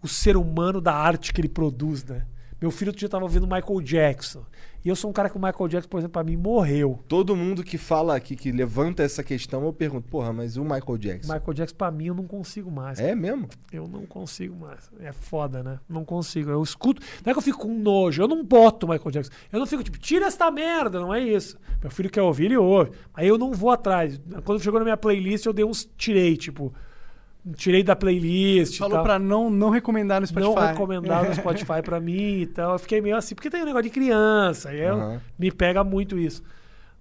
o 0.02 0.08
ser 0.08 0.36
humano 0.36 0.82
da 0.82 0.96
arte 0.96 1.32
que 1.32 1.40
ele 1.40 1.48
produz, 1.48 2.04
né? 2.04 2.26
Meu 2.64 2.72
filho 2.72 2.92
outro 2.92 3.00
dia 3.00 3.10
tava 3.10 3.28
vendo 3.28 3.46
Michael 3.46 3.82
Jackson. 3.82 4.46
E 4.86 4.88
eu 4.88 4.96
sou 4.96 5.10
um 5.10 5.14
cara 5.14 5.30
que 5.30 5.36
o 5.36 5.40
Michael 5.40 5.68
Jackson, 5.68 5.90
por 5.90 5.98
exemplo, 5.98 6.14
pra 6.14 6.24
mim, 6.24 6.38
morreu. 6.38 6.98
Todo 7.10 7.36
mundo 7.36 7.62
que 7.62 7.78
fala 7.78 8.16
aqui, 8.16 8.38
que 8.38 8.54
levanta 8.54 9.04
essa 9.04 9.22
questão, 9.22 9.66
eu 9.66 9.74
pergunto, 9.74 10.08
porra, 10.08 10.32
mas 10.32 10.56
o 10.56 10.64
Michael 10.64 10.98
Jackson? 10.98 11.34
Michael 11.34 11.54
Jackson, 11.56 11.76
pra 11.76 11.92
mim, 11.92 12.06
eu 12.06 12.16
não 12.16 12.26
consigo 12.26 12.72
mais. 12.72 13.02
É 13.02 13.14
mesmo? 13.14 13.50
Eu 13.70 13.86
não 13.86 14.06
consigo 14.06 14.56
mais. 14.56 14.90
É 15.02 15.12
foda, 15.12 15.62
né? 15.62 15.78
Não 15.90 16.06
consigo. 16.06 16.52
Eu 16.52 16.64
escuto. 16.64 17.02
Não 17.26 17.32
é 17.32 17.34
que 17.34 17.38
eu 17.38 17.44
fico 17.44 17.60
com 17.60 17.78
nojo. 17.78 18.24
Eu 18.24 18.30
não 18.30 18.46
boto 18.46 18.88
Michael 18.88 19.12
Jackson. 19.12 19.34
Eu 19.52 19.60
não 19.60 19.68
fico 19.68 19.84
tipo, 19.84 20.00
tira 20.00 20.28
esta 20.28 20.50
merda. 20.50 21.02
Não 21.02 21.14
é 21.14 21.20
isso. 21.20 21.58
Meu 21.82 21.92
filho 21.92 22.10
quer 22.10 22.22
ouvir, 22.22 22.46
ele 22.46 22.56
ouve. 22.56 22.92
Aí 23.14 23.28
eu 23.28 23.38
não 23.38 23.52
vou 23.52 23.72
atrás. 23.72 24.22
Quando 24.46 24.64
chegou 24.64 24.80
na 24.80 24.86
minha 24.86 24.96
playlist, 24.96 25.46
eu 25.46 25.52
dei 25.52 25.66
uns. 25.66 25.84
Tirei, 25.98 26.38
tipo. 26.38 26.74
Tirei 27.56 27.84
da 27.84 27.96
playlist. 27.96 28.76
e 28.76 28.78
Falou 28.78 28.96
tal. 28.98 29.04
pra 29.04 29.20
não, 29.20 29.50
não 29.50 29.70
recomendar 29.70 30.22
no 30.22 30.28
Spotify. 30.28 30.56
Não 30.56 30.68
recomendar 30.68 31.28
no 31.28 31.36
Spotify 31.36 31.82
pra 31.84 32.00
mim 32.00 32.42
e 32.42 32.48
tal. 32.48 32.74
Eu 32.74 32.80
fiquei 32.80 33.02
meio 33.02 33.18
assim, 33.18 33.36
porque 33.36 33.50
tem 33.50 33.62
um 33.62 33.66
negócio 33.66 33.84
de 33.84 33.90
criança. 33.90 34.74
E 34.74 34.80
eu- 34.80 34.96
Aham. 34.96 35.22
me 35.38 35.52
pega 35.52 35.84
muito 35.84 36.18
isso. 36.18 36.42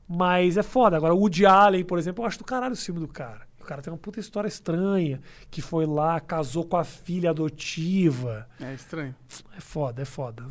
Mas 0.09 0.57
é 0.57 0.63
foda. 0.63 0.97
Agora, 0.97 1.15
o 1.15 1.19
Woody 1.19 1.47
Allen, 1.47 1.85
por 1.85 1.99
exemplo, 1.99 2.23
eu 2.25 2.27
acho 2.27 2.39
do 2.39 2.45
caralho 2.45 2.75
o 2.75 2.77
filme 2.77 3.01
do 3.01 3.07
cara. 3.09 3.43
O 3.61 3.65
cara 3.65 3.81
tem 3.81 3.93
uma 3.93 3.99
puta 3.99 4.19
história 4.19 4.49
estranha. 4.49 5.21
Que 5.49 5.63
foi 5.63 5.87
lá, 5.87 6.19
casou 6.19 6.65
com 6.65 6.77
a 6.77 6.83
filha 6.83 7.31
adotiva. 7.31 8.47
É 8.61 8.75
estranho. 8.75 9.15
É 9.57 9.61
foda, 9.61 10.03
é 10.03 10.05
foda. 10.05 10.45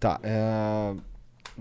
Tá, 0.00 0.18
é... 0.24 0.94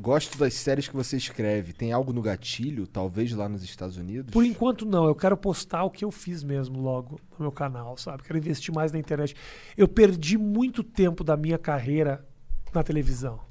Gosto 0.01 0.35
das 0.35 0.55
séries 0.55 0.87
que 0.87 0.95
você 0.95 1.15
escreve. 1.15 1.73
Tem 1.73 1.91
algo 1.91 2.11
no 2.11 2.23
gatilho, 2.23 2.87
talvez 2.87 3.31
lá 3.33 3.47
nos 3.47 3.63
Estados 3.63 3.97
Unidos? 3.97 4.31
Por 4.31 4.43
enquanto, 4.43 4.83
não. 4.83 5.05
Eu 5.05 5.13
quero 5.13 5.37
postar 5.37 5.83
o 5.83 5.91
que 5.91 6.03
eu 6.03 6.09
fiz 6.09 6.43
mesmo 6.43 6.81
logo 6.81 7.21
no 7.37 7.43
meu 7.43 7.51
canal, 7.51 7.95
sabe? 7.97 8.23
Quero 8.23 8.39
investir 8.39 8.73
mais 8.73 8.91
na 8.91 8.97
internet. 8.97 9.35
Eu 9.77 9.87
perdi 9.87 10.39
muito 10.39 10.83
tempo 10.83 11.23
da 11.23 11.37
minha 11.37 11.59
carreira 11.59 12.25
na 12.73 12.81
televisão. 12.81 13.41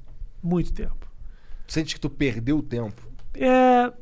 Muito 0.43 0.73
tempo. 0.73 1.09
Sente 1.65 1.95
que 1.95 2.01
tu 2.01 2.09
perdeu 2.09 2.57
o 2.57 2.61
tempo? 2.61 3.01
É. 3.33 3.93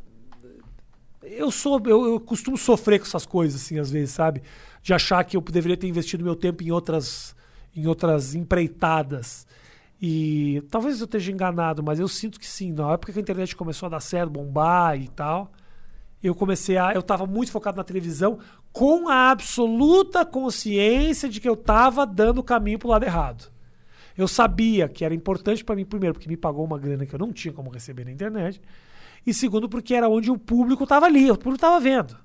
Eu 1.22 1.52
sou. 1.52 1.80
Eu, 1.86 2.14
eu 2.14 2.20
costumo 2.20 2.58
sofrer 2.58 2.98
com 2.98 3.06
essas 3.06 3.28
coisas, 3.28 3.62
assim, 3.62 3.78
às 3.78 3.92
vezes, 3.92 4.10
sabe? 4.10 4.42
De 4.82 4.92
achar 4.92 5.24
que 5.24 5.38
eu 5.38 5.42
deveria 5.42 5.78
ter 5.78 5.88
investido 5.88 6.24
meu 6.24 6.36
tempo 6.36 6.64
em 6.64 6.72
outras, 6.72 7.36
em 7.76 7.86
outras 7.86 8.34
empreitadas. 8.34 9.46
E 10.02 10.64
talvez 10.70 11.00
eu 11.00 11.06
esteja 11.06 11.32
enganado, 11.32 11.84
mas 11.84 12.00
eu 12.00 12.08
sinto 12.08 12.40
que 12.40 12.48
sim. 12.48 12.72
Na 12.72 12.94
época 12.94 13.12
que 13.12 13.20
a 13.20 13.22
internet 13.22 13.56
começou 13.56 13.88
a 13.88 13.90
dar 13.90 14.00
certo, 14.00 14.30
bombar 14.30 15.00
e 15.00 15.10
tal, 15.10 15.52
eu 16.24 16.34
comecei 16.34 16.78
a. 16.78 16.94
Eu 16.94 17.02
estava 17.02 17.26
muito 17.26 17.52
focado 17.52 17.78
na 17.78 17.84
televisão, 17.84 18.40
com 18.72 19.10
a 19.10 19.30
absoluta 19.30 20.26
consciência 20.26 21.28
de 21.28 21.42
que 21.42 21.50
eu 21.50 21.54
estava 21.54 22.06
dando 22.06 22.40
o 22.40 22.44
caminho 22.44 22.80
pro 22.80 22.90
lado 22.90 23.04
errado. 23.04 23.52
Eu 24.18 24.28
sabia 24.28 24.88
que 24.90 25.06
era 25.06 25.14
importante 25.14 25.64
pra 25.64 25.76
mim, 25.76 25.86
primeiro, 25.86 26.14
porque 26.14 26.30
me 26.30 26.38
pagou 26.38 26.66
uma 26.66 26.78
grana 26.78 27.06
que 27.06 27.14
eu 27.14 27.20
não 27.20 27.32
tinha 27.32 27.54
como 27.54 27.70
receber 27.70 28.06
na 28.06 28.12
internet. 28.12 28.62
E 29.26 29.34
segundo, 29.34 29.68
porque 29.70 29.94
era 29.94 30.10
onde 30.10 30.32
o 30.32 30.38
público 30.38 30.86
tava 30.86 31.06
ali, 31.06 31.30
o 31.30 31.38
público 31.38 31.60
tava 31.60 31.80
vendo. 31.80 32.18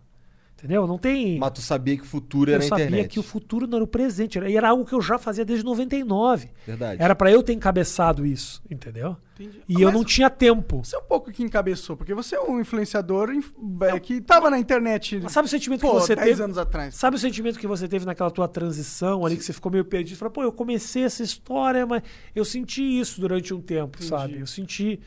Entendeu? 0.64 0.86
Não 0.86 0.96
tem. 0.96 1.38
Mas 1.38 1.50
tu 1.50 1.60
sabia 1.60 1.94
que 1.94 2.02
o 2.04 2.06
futuro 2.06 2.50
eu 2.50 2.54
era 2.54 2.64
a 2.64 2.66
sabia 2.68 2.86
internet. 2.86 3.10
que 3.10 3.20
o 3.20 3.22
futuro 3.22 3.66
não 3.66 3.76
era 3.76 3.84
o 3.84 3.86
presente. 3.86 4.38
Era, 4.38 4.48
e 4.50 4.56
era 4.56 4.70
algo 4.70 4.82
que 4.86 4.94
eu 4.94 5.02
já 5.02 5.18
fazia 5.18 5.44
desde 5.44 5.62
99. 5.62 6.48
Verdade. 6.66 7.02
Era 7.02 7.14
pra 7.14 7.30
eu 7.30 7.42
ter 7.42 7.52
encabeçado 7.52 8.24
isso, 8.24 8.62
entendeu? 8.70 9.14
Entendi. 9.38 9.60
E 9.68 9.76
Ah, 9.76 9.80
eu 9.80 9.84
mas 9.88 9.94
não 9.94 10.04
tinha 10.04 10.30
tempo. 10.30 10.82
Você 10.82 10.96
é 10.96 10.98
um 10.98 11.02
pouco 11.02 11.30
que 11.30 11.42
encabeçou, 11.42 11.98
porque 11.98 12.14
você 12.14 12.34
é 12.36 12.40
um 12.40 12.58
influenciador 12.58 13.30
inf- 13.30 13.52
é, 13.82 14.00
que 14.00 14.22
tava 14.22 14.48
na 14.48 14.58
internet 14.58 15.20
Mas 15.22 15.32
sabe 15.32 15.46
o 15.46 15.50
sentimento 15.50 15.80
pô, 15.82 15.88
que 15.88 16.00
você 16.00 16.16
10 16.16 16.28
teve? 16.28 16.42
anos 16.42 16.56
atrás. 16.56 16.94
Sabe 16.94 17.16
o 17.16 17.18
sentimento 17.18 17.58
que 17.58 17.66
você 17.66 17.86
teve 17.86 18.06
naquela 18.06 18.30
tua 18.30 18.48
transição 18.48 19.26
ali, 19.26 19.36
que 19.36 19.44
você 19.44 19.52
ficou 19.52 19.70
meio 19.70 19.84
perdido? 19.84 20.16
Falou, 20.16 20.32
pô, 20.32 20.42
eu 20.42 20.52
comecei 20.52 21.02
essa 21.04 21.22
história, 21.22 21.84
mas 21.84 22.02
eu 22.34 22.44
senti 22.44 22.82
isso 22.82 23.20
durante 23.20 23.52
um 23.52 23.60
tempo, 23.60 23.98
Entendi. 23.98 24.08
sabe? 24.08 24.38
Eu 24.40 24.46
senti 24.46 24.98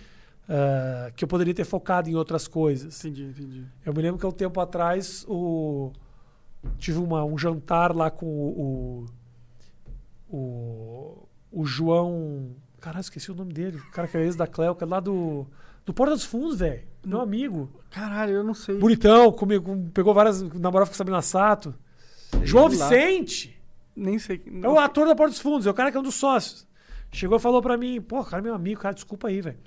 ah, 0.50 1.12
que 1.16 1.24
eu 1.24 1.28
poderia 1.28 1.54
ter 1.54 1.66
focado 1.66 2.10
em 2.10 2.16
outras 2.16 2.48
coisas. 2.48 3.00
Entendi, 3.04 3.24
entendi. 3.26 3.66
Eu 3.86 3.94
me 3.94 4.02
lembro 4.02 4.20
que 4.20 4.26
há 4.26 4.30
um 4.30 4.32
tempo 4.32 4.60
atrás 4.60 5.26
o... 5.28 5.92
tive 6.78 7.00
uma- 7.00 7.24
um 7.26 7.38
jantar 7.38 7.96
lá 7.96 8.10
com 8.10 8.26
o, 8.26 9.06
o, 10.30 10.38
o, 10.38 11.28
o 11.52 11.66
João. 11.66 12.52
Caralho, 12.80 13.02
esqueci 13.02 13.32
o 13.32 13.36
nome 13.36 13.54
dele. 13.54 13.78
O 13.78 13.92
cara 13.92 14.08
que 14.08 14.18
é 14.18 14.22
ex 14.24 14.36
da 14.36 14.48
Cleo, 14.48 14.76
que 14.76 14.84
é 14.84 14.88
lá 14.88 15.00
do, 15.00 15.48
do 15.86 15.94
Porta 15.94 16.14
dos 16.14 16.24
Fundos, 16.24 16.60
velho. 16.60 16.84
Meu 17.06 17.22
amigo. 17.22 17.70
Caralho, 17.90 18.34
eu 18.34 18.44
não 18.44 18.54
sei. 18.54 18.78
Bonitão, 18.78 19.32
comigo, 19.32 19.90
pegou 19.94 20.14
várias. 20.14 20.42
namorava 20.42 20.90
com 20.90 20.96
Sabrina 20.96 21.22
Sato. 21.22 21.74
João 22.44 22.66
lá. 22.66 22.70
Vicente! 22.70 23.58
Nem 23.96 24.20
sei. 24.20 24.44
É 24.46 24.50
Não 24.52 24.74
o 24.74 24.80
ator 24.80 25.08
da 25.08 25.16
Porta 25.16 25.32
dos 25.32 25.40
Fundos, 25.42 25.66
é 25.66 25.72
o 25.72 25.74
cara 25.74 25.90
que 25.92 25.98
é 25.98 26.00
um 26.00 26.04
dos 26.04 26.16
sócios. 26.16 26.68
Chegou 27.12 27.38
e 27.38 27.42
falou 27.42 27.62
pra 27.62 27.78
mim, 27.78 28.00
pô, 28.02 28.24
cara, 28.24 28.42
é 28.42 28.44
meu 28.44 28.54
amigo, 28.54 28.82
cara, 28.82 28.94
desculpa 28.94 29.30
aí, 29.30 29.42
velho. 29.42 29.58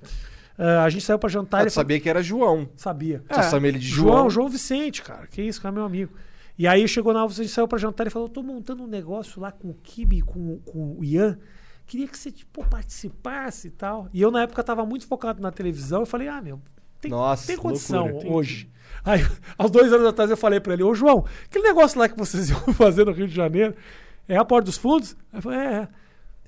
Ah, 0.63 0.85
a 0.85 0.91
gente 0.91 1.05
saiu 1.05 1.19
pra 1.19 1.29
jantar 1.31 1.59
Ah, 1.59 1.61
ele 1.63 1.71
tu 1.71 1.75
falou, 1.75 1.85
sabia 1.85 2.01
que 2.01 2.09
era 2.09 2.23
João. 2.23 2.69
sabia. 2.77 3.25
Tu 3.29 3.41
É. 3.41 3.43
chama 3.51 3.67
ele 3.69 3.79
de 3.79 3.87
João, 3.89 4.13
João. 4.13 4.31
João 4.31 4.49
Vicente, 4.51 5.03
cara. 5.03 5.27
Que 5.27 5.41
isso, 5.41 5.61
cara, 5.63 5.73
meu 5.73 5.85
amigo. 5.85 6.13
E 6.59 6.67
aí 6.67 6.87
chegou 6.87 7.15
na 7.15 7.23
hora, 7.25 7.33
a 7.33 7.35
gente 7.35 7.49
saiu 7.49 7.67
pra 7.67 7.79
jantar 7.79 8.07
e 8.07 8.11
falou: 8.11 8.29
tô 8.29 8.43
montando 8.43 8.83
um 8.83 8.87
negócio 8.87 9.41
lá 9.41 9.51
com 9.51 9.71
o 9.71 9.75
Kibe 9.83 10.19
e 10.19 10.21
com, 10.23 10.59
com 10.59 10.97
o 10.99 11.05
Ian. 11.05 11.39
Queria 11.87 12.07
que 12.07 12.17
você, 12.19 12.31
tipo, 12.31 12.63
participasse 12.69 13.69
e 13.69 13.71
tal. 13.71 14.09
E 14.13 14.21
eu, 14.21 14.31
na 14.31 14.43
época, 14.43 14.63
tava 14.63 14.85
muito 14.85 15.07
focado 15.07 15.41
na 15.43 15.51
televisão. 15.51 16.01
Eu 16.01 16.07
falei, 16.07 16.29
ah, 16.29 16.41
meu, 16.43 16.61
tem, 17.01 17.11
Nossa, 17.11 17.47
tem 17.47 17.57
condição 17.57 18.07
loucura. 18.07 18.33
hoje. 18.33 18.71
Aí, 19.05 19.21
aos 19.57 19.71
dois 19.71 19.91
anos 19.93 20.07
atrás, 20.07 20.31
eu 20.31 20.37
falei 20.37 20.61
pra 20.61 20.75
ele, 20.75 20.83
ô 20.83 20.95
João, 20.95 21.25
aquele 21.47 21.65
negócio 21.65 21.99
lá 21.99 22.09
que 22.09 22.17
vocês 22.19 22.51
iam 22.51 22.61
fazer 22.75 23.07
no 23.07 23.13
Rio 23.13 23.27
de 23.27 23.35
Janeiro 23.35 23.75
é 24.29 24.37
a 24.37 24.45
Porta 24.45 24.67
dos 24.67 24.77
Fundos? 24.77 25.17
Aí 25.33 25.39
eu 25.39 25.43
falei, 25.43 25.59
é, 25.59 25.73
é. 25.75 25.89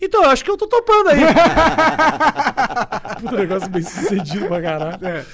Então, 0.02 0.24
eu 0.24 0.30
acho 0.30 0.44
que 0.44 0.50
eu 0.50 0.56
tô 0.56 0.66
topando 0.66 1.10
aí. 1.10 1.20
Puta 3.20 3.36
negócio 3.36 3.70
bem 3.70 3.82
sucedido 3.82 4.48
pra 4.48 4.60
caralho. 4.60 5.06
É. 5.06 5.24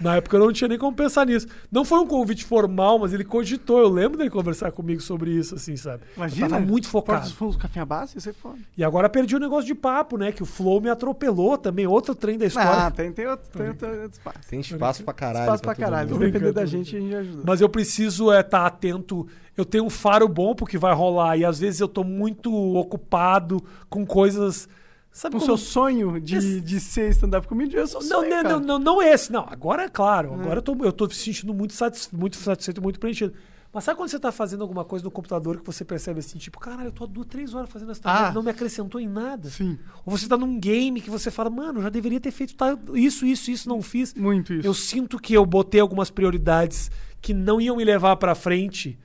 Na 0.00 0.16
época 0.16 0.36
eu 0.36 0.40
não 0.40 0.52
tinha 0.52 0.68
nem 0.68 0.78
como 0.78 0.96
pensar 0.96 1.26
nisso. 1.26 1.46
Não 1.70 1.84
foi 1.84 1.98
um 2.00 2.06
convite 2.06 2.44
formal, 2.44 2.98
mas 2.98 3.12
ele 3.12 3.24
cogitou. 3.24 3.80
Eu 3.80 3.88
lembro 3.88 4.18
dele 4.18 4.30
conversar 4.30 4.72
comigo 4.72 5.00
sobre 5.00 5.30
isso, 5.30 5.54
assim, 5.54 5.76
sabe? 5.76 6.02
Imagina. 6.16 6.46
Eu 6.46 6.50
tava 6.50 6.64
muito 6.64 6.90
Porta 6.90 7.06
focado. 7.06 7.24
dos 7.24 7.32
fundos 7.32 7.56
café 7.56 7.84
base, 7.84 8.20
ser 8.20 8.34
foda. 8.34 8.58
E 8.76 8.84
agora 8.84 9.08
perdi 9.08 9.36
o 9.36 9.38
negócio 9.38 9.66
de 9.66 9.74
papo, 9.74 10.16
né? 10.16 10.32
Que 10.32 10.42
o 10.42 10.46
Flow 10.46 10.80
me 10.80 10.88
atropelou 10.90 11.56
também. 11.56 11.86
Outro 11.86 12.14
trem 12.14 12.38
da 12.38 12.46
história. 12.46 12.86
Ah, 12.86 12.90
tem, 12.90 13.12
tem 13.12 13.26
outro, 13.26 13.50
tem 13.50 13.68
outro, 13.68 13.88
outro 13.88 14.10
espaço. 14.10 14.38
Tem 14.48 14.60
espaço 14.60 15.04
pra 15.04 15.14
caralho. 15.14 15.44
Espaço 15.44 15.62
pra 15.62 15.74
todo 15.74 15.84
caralho. 15.84 16.12
Se 16.12 16.18
depender 16.18 16.52
da 16.52 16.66
gente, 16.66 16.96
a 16.96 17.00
gente 17.00 17.14
ajuda. 17.14 17.42
Mas 17.44 17.60
eu 17.60 17.68
preciso 17.68 18.32
estar 18.32 18.42
tá 18.42 18.66
atento. 18.66 19.26
Eu 19.56 19.64
tenho 19.64 19.84
um 19.84 19.90
faro 19.90 20.28
bom 20.28 20.54
pro 20.54 20.66
que 20.66 20.76
vai 20.76 20.94
rolar. 20.94 21.36
E 21.36 21.44
às 21.44 21.58
vezes 21.58 21.80
eu 21.80 21.88
tô 21.88 22.04
muito 22.04 22.52
ocupado 22.52 23.62
com 23.88 24.04
coisas. 24.04 24.68
Sabe 25.16 25.34
o 25.36 25.38
como- 25.38 25.46
seu 25.46 25.56
sonho 25.56 26.20
de, 26.20 26.60
de 26.60 26.78
ser 26.78 27.08
stand-up 27.08 27.48
comedian, 27.48 27.80
eu 27.80 27.86
sou 27.86 28.02
Não, 28.02 28.18
sonho, 28.20 28.28
não, 28.28 28.42
cara. 28.42 28.58
não, 28.58 28.60
não, 28.60 28.78
não 28.78 29.02
esse, 29.02 29.32
não. 29.32 29.46
Agora 29.48 29.84
é 29.84 29.88
claro. 29.88 30.34
Agora 30.34 30.58
eu, 30.58 30.62
tô, 30.62 30.76
eu 30.84 30.92
tô 30.92 31.06
me 31.06 31.14
sentindo 31.14 31.54
muito, 31.54 31.72
satis, 31.72 32.10
muito 32.12 32.36
satisfeito, 32.36 32.82
muito 32.82 33.00
preenchido. 33.00 33.32
Mas 33.72 33.84
sabe 33.84 33.96
quando 33.96 34.10
você 34.10 34.18
tá 34.18 34.30
fazendo 34.30 34.60
alguma 34.60 34.84
coisa 34.84 35.02
no 35.02 35.10
computador 35.10 35.58
que 35.60 35.64
você 35.64 35.86
percebe 35.86 36.18
assim, 36.20 36.36
tipo, 36.36 36.58
caralho, 36.60 36.88
eu 36.88 36.92
tô 36.92 37.04
há 37.04 37.06
duas, 37.06 37.26
três 37.28 37.54
horas 37.54 37.70
fazendo 37.70 37.92
essa 37.92 38.02
Ah. 38.04 38.30
não 38.30 38.42
me 38.42 38.50
acrescentou 38.50 39.00
em 39.00 39.08
nada. 39.08 39.48
Sim, 39.48 39.78
Ou 40.04 40.14
você 40.16 40.28
tá 40.28 40.36
num 40.36 40.60
game 40.60 41.00
que 41.00 41.08
você 41.08 41.30
fala, 41.30 41.48
mano, 41.48 41.80
já 41.80 41.88
deveria 41.88 42.20
ter 42.20 42.30
feito 42.30 42.54
tá, 42.54 42.76
isso, 42.92 43.24
isso, 43.24 43.50
isso, 43.50 43.68
não 43.70 43.80
fiz. 43.80 44.12
muito 44.12 44.52
isso. 44.52 44.68
Eu 44.68 44.74
sinto 44.74 45.18
que 45.18 45.32
eu 45.32 45.46
botei 45.46 45.80
algumas 45.80 46.10
prioridades 46.10 46.90
que 47.22 47.32
não 47.32 47.58
iam 47.58 47.76
me 47.76 47.84
levar 47.84 48.16
pra 48.16 48.34
frente 48.34 48.98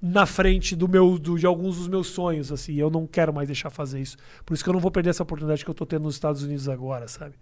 na 0.00 0.26
frente 0.26 0.76
do 0.76 0.86
meu 0.88 1.18
do- 1.18 1.38
de 1.38 1.44
alguns 1.46 1.76
dos 1.76 1.88
meus 1.88 2.08
sonhos 2.08 2.52
assim 2.52 2.74
eu 2.74 2.88
não 2.90 3.06
quero 3.06 3.32
mais 3.32 3.48
deixar 3.48 3.68
fazer 3.70 4.00
isso 4.00 4.16
por 4.46 4.54
isso 4.54 4.62
que 4.62 4.70
eu 4.70 4.74
não 4.74 4.80
vou 4.80 4.90
perder 4.90 5.10
essa 5.10 5.22
oportunidade 5.24 5.64
que 5.64 5.70
eu 5.70 5.74
tô 5.74 5.84
tendo 5.84 6.04
nos 6.04 6.14
Estados 6.14 6.42
Unidos 6.42 6.68
agora 6.68 7.08
sabe 7.08 7.34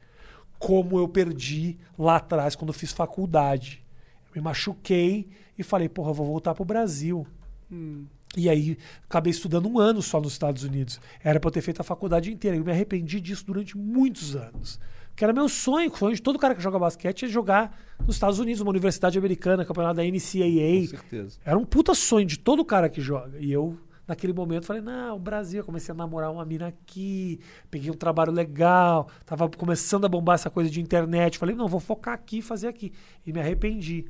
como 0.59 0.99
eu 0.99 1.07
perdi 1.07 1.77
lá 1.99 2.17
atrás 2.17 2.57
quando 2.57 2.71
eu 2.71 2.75
fiz 2.75 2.93
faculdade 2.93 3.85
eu 4.29 4.31
me 4.37 4.41
machuquei 4.41 5.29
e 5.59 5.63
falei 5.63 5.89
porra 5.89 6.11
eu 6.11 6.15
vou 6.15 6.27
voltar 6.27 6.55
pro 6.55 6.65
Brasil 6.65 7.27
Hum. 7.71 8.05
e 8.37 8.49
aí 8.49 8.79
acabei 9.09 9.31
estudando 9.33 9.69
um 9.69 9.79
ano 9.79 10.01
só 10.01 10.21
nos 10.21 10.33
Estados 10.35 10.63
Unidos. 10.63 11.01
Era 11.25 11.41
pra 11.41 11.49
eu 11.49 11.53
ter 11.53 11.63
feito 11.63 11.81
a 11.81 11.85
faculdade 11.85 12.33
inteira. 12.33 12.57
Eu 12.57 12.65
me 12.65 12.71
arrependi 12.71 13.21
disso 13.21 13.45
durante 13.45 13.77
muitos 13.77 14.37
anos. 14.37 14.79
Que 15.17 15.25
era 15.25 15.33
meu 15.33 15.49
sonho, 15.49 15.91
o 15.91 15.97
sonho 15.97 16.15
de 16.15 16.21
todo 16.21 16.39
cara 16.39 16.55
que 16.55 16.63
joga 16.63 16.79
basquete 16.79 17.25
é 17.25 17.29
jogar 17.29 17.75
nos 18.07 18.17
Estados 18.17 18.39
Unidos, 18.39 18.61
uma 18.61 18.71
universidade 18.71 19.19
americana, 19.19 19.65
campeonato 19.65 19.97
da 19.97 20.03
Com 20.03 20.09
NCAA. 20.11 20.87
certeza. 20.89 21.39
Era 21.43 21.59
um 21.59 21.65
puta 21.65 21.95
sonho 21.95 22.27
de 22.27 22.39
todo 22.39 22.63
cara 22.67 22.91
que 22.91 23.01
joga. 23.01 23.39
E 23.39 23.51
eu, 23.51 23.79
naquele 24.07 24.35
momento, 24.35 24.67
falei, 24.67 24.83
não, 24.83 25.17
o 25.17 25.19
Brasil, 25.19 25.61
eu 25.61 25.65
comecei 25.65 25.91
a 25.91 25.97
namorar 25.97 26.31
uma 26.31 26.45
mina 26.45 26.67
aqui, 26.69 27.41
peguei 27.71 27.91
um 27.91 27.95
trabalho 27.95 28.31
legal, 28.31 29.09
tava 29.25 29.49
começando 29.49 30.05
a 30.05 30.09
bombar 30.09 30.35
essa 30.35 30.51
coisa 30.51 30.69
de 30.69 30.83
internet. 30.83 31.39
Falei, 31.39 31.57
não, 31.57 31.67
vou 31.67 31.81
focar 31.81 32.13
aqui 32.13 32.39
e 32.39 32.43
fazer 32.43 32.69
aqui. 32.69 32.93
E 33.27 33.33
me 33.33 33.41
arrependi. 33.41 34.05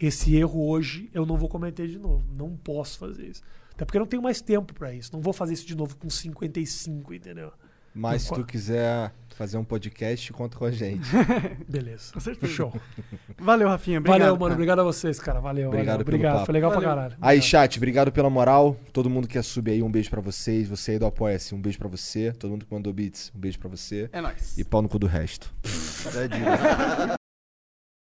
Esse 0.00 0.34
erro 0.34 0.66
hoje 0.66 1.10
eu 1.12 1.26
não 1.26 1.36
vou 1.36 1.50
cometer 1.50 1.86
de 1.86 1.98
novo. 1.98 2.24
Não 2.34 2.56
posso 2.56 2.98
fazer 2.98 3.26
isso. 3.28 3.42
Até 3.74 3.84
porque 3.84 3.98
eu 3.98 4.00
não 4.00 4.06
tenho 4.06 4.22
mais 4.22 4.40
tempo 4.40 4.72
pra 4.72 4.94
isso. 4.94 5.10
Não 5.12 5.20
vou 5.20 5.34
fazer 5.34 5.52
isso 5.52 5.66
de 5.66 5.76
novo 5.76 5.94
com 5.98 6.08
55, 6.08 7.12
entendeu? 7.12 7.52
Mas 7.94 8.22
se 8.22 8.32
tu 8.32 8.44
quiser 8.44 9.12
fazer 9.36 9.56
um 9.56 9.64
podcast, 9.64 10.32
conta 10.34 10.56
com 10.58 10.64
a 10.66 10.70
gente. 10.70 11.08
Beleza. 11.66 12.12
Com 12.12 12.20
certeza. 12.20 12.52
Show. 12.52 12.72
Valeu, 13.38 13.68
Rafinha. 13.68 13.98
Obrigado, 13.98 14.20
valeu, 14.20 14.36
mano. 14.38 14.52
Obrigado 14.54 14.80
a 14.80 14.84
vocês, 14.84 15.18
cara. 15.18 15.40
Valeu. 15.40 15.68
Obrigado 15.68 15.86
valeu. 15.94 16.04
pelo 16.04 16.16
Obrigado. 16.16 16.34
papo. 16.34 16.46
Foi 16.46 16.52
legal 16.52 16.70
Valeu. 16.70 16.82
pra 16.86 16.94
caralho. 16.96 17.14
Aí, 17.20 17.38
Obrigado. 17.38 17.48
chat, 17.48 17.76
obrigado 17.78 18.12
pela 18.12 18.28
moral. 18.28 18.76
Todo 18.92 19.08
mundo 19.08 19.26
que 19.26 19.38
é 19.38 19.42
sub 19.42 19.70
aí, 19.70 19.82
um 19.82 19.90
beijo 19.90 20.10
pra 20.10 20.20
vocês. 20.20 20.68
Você 20.68 20.92
aí 20.92 20.98
do 20.98 21.06
Apoia-se, 21.06 21.54
um 21.54 21.60
beijo 21.60 21.78
pra 21.78 21.88
você. 21.88 22.32
Todo 22.32 22.50
mundo 22.50 22.66
que 22.66 22.72
mandou 22.74 22.92
beats, 22.92 23.32
um 23.34 23.40
beijo 23.40 23.58
pra 23.58 23.68
você. 23.70 24.10
É 24.12 24.20
nóis. 24.20 24.58
E 24.58 24.62
pau 24.64 24.82
no 24.82 24.88
cu 24.88 24.98
do 24.98 25.06
resto. 25.06 25.52
Tadinho. 26.12 27.19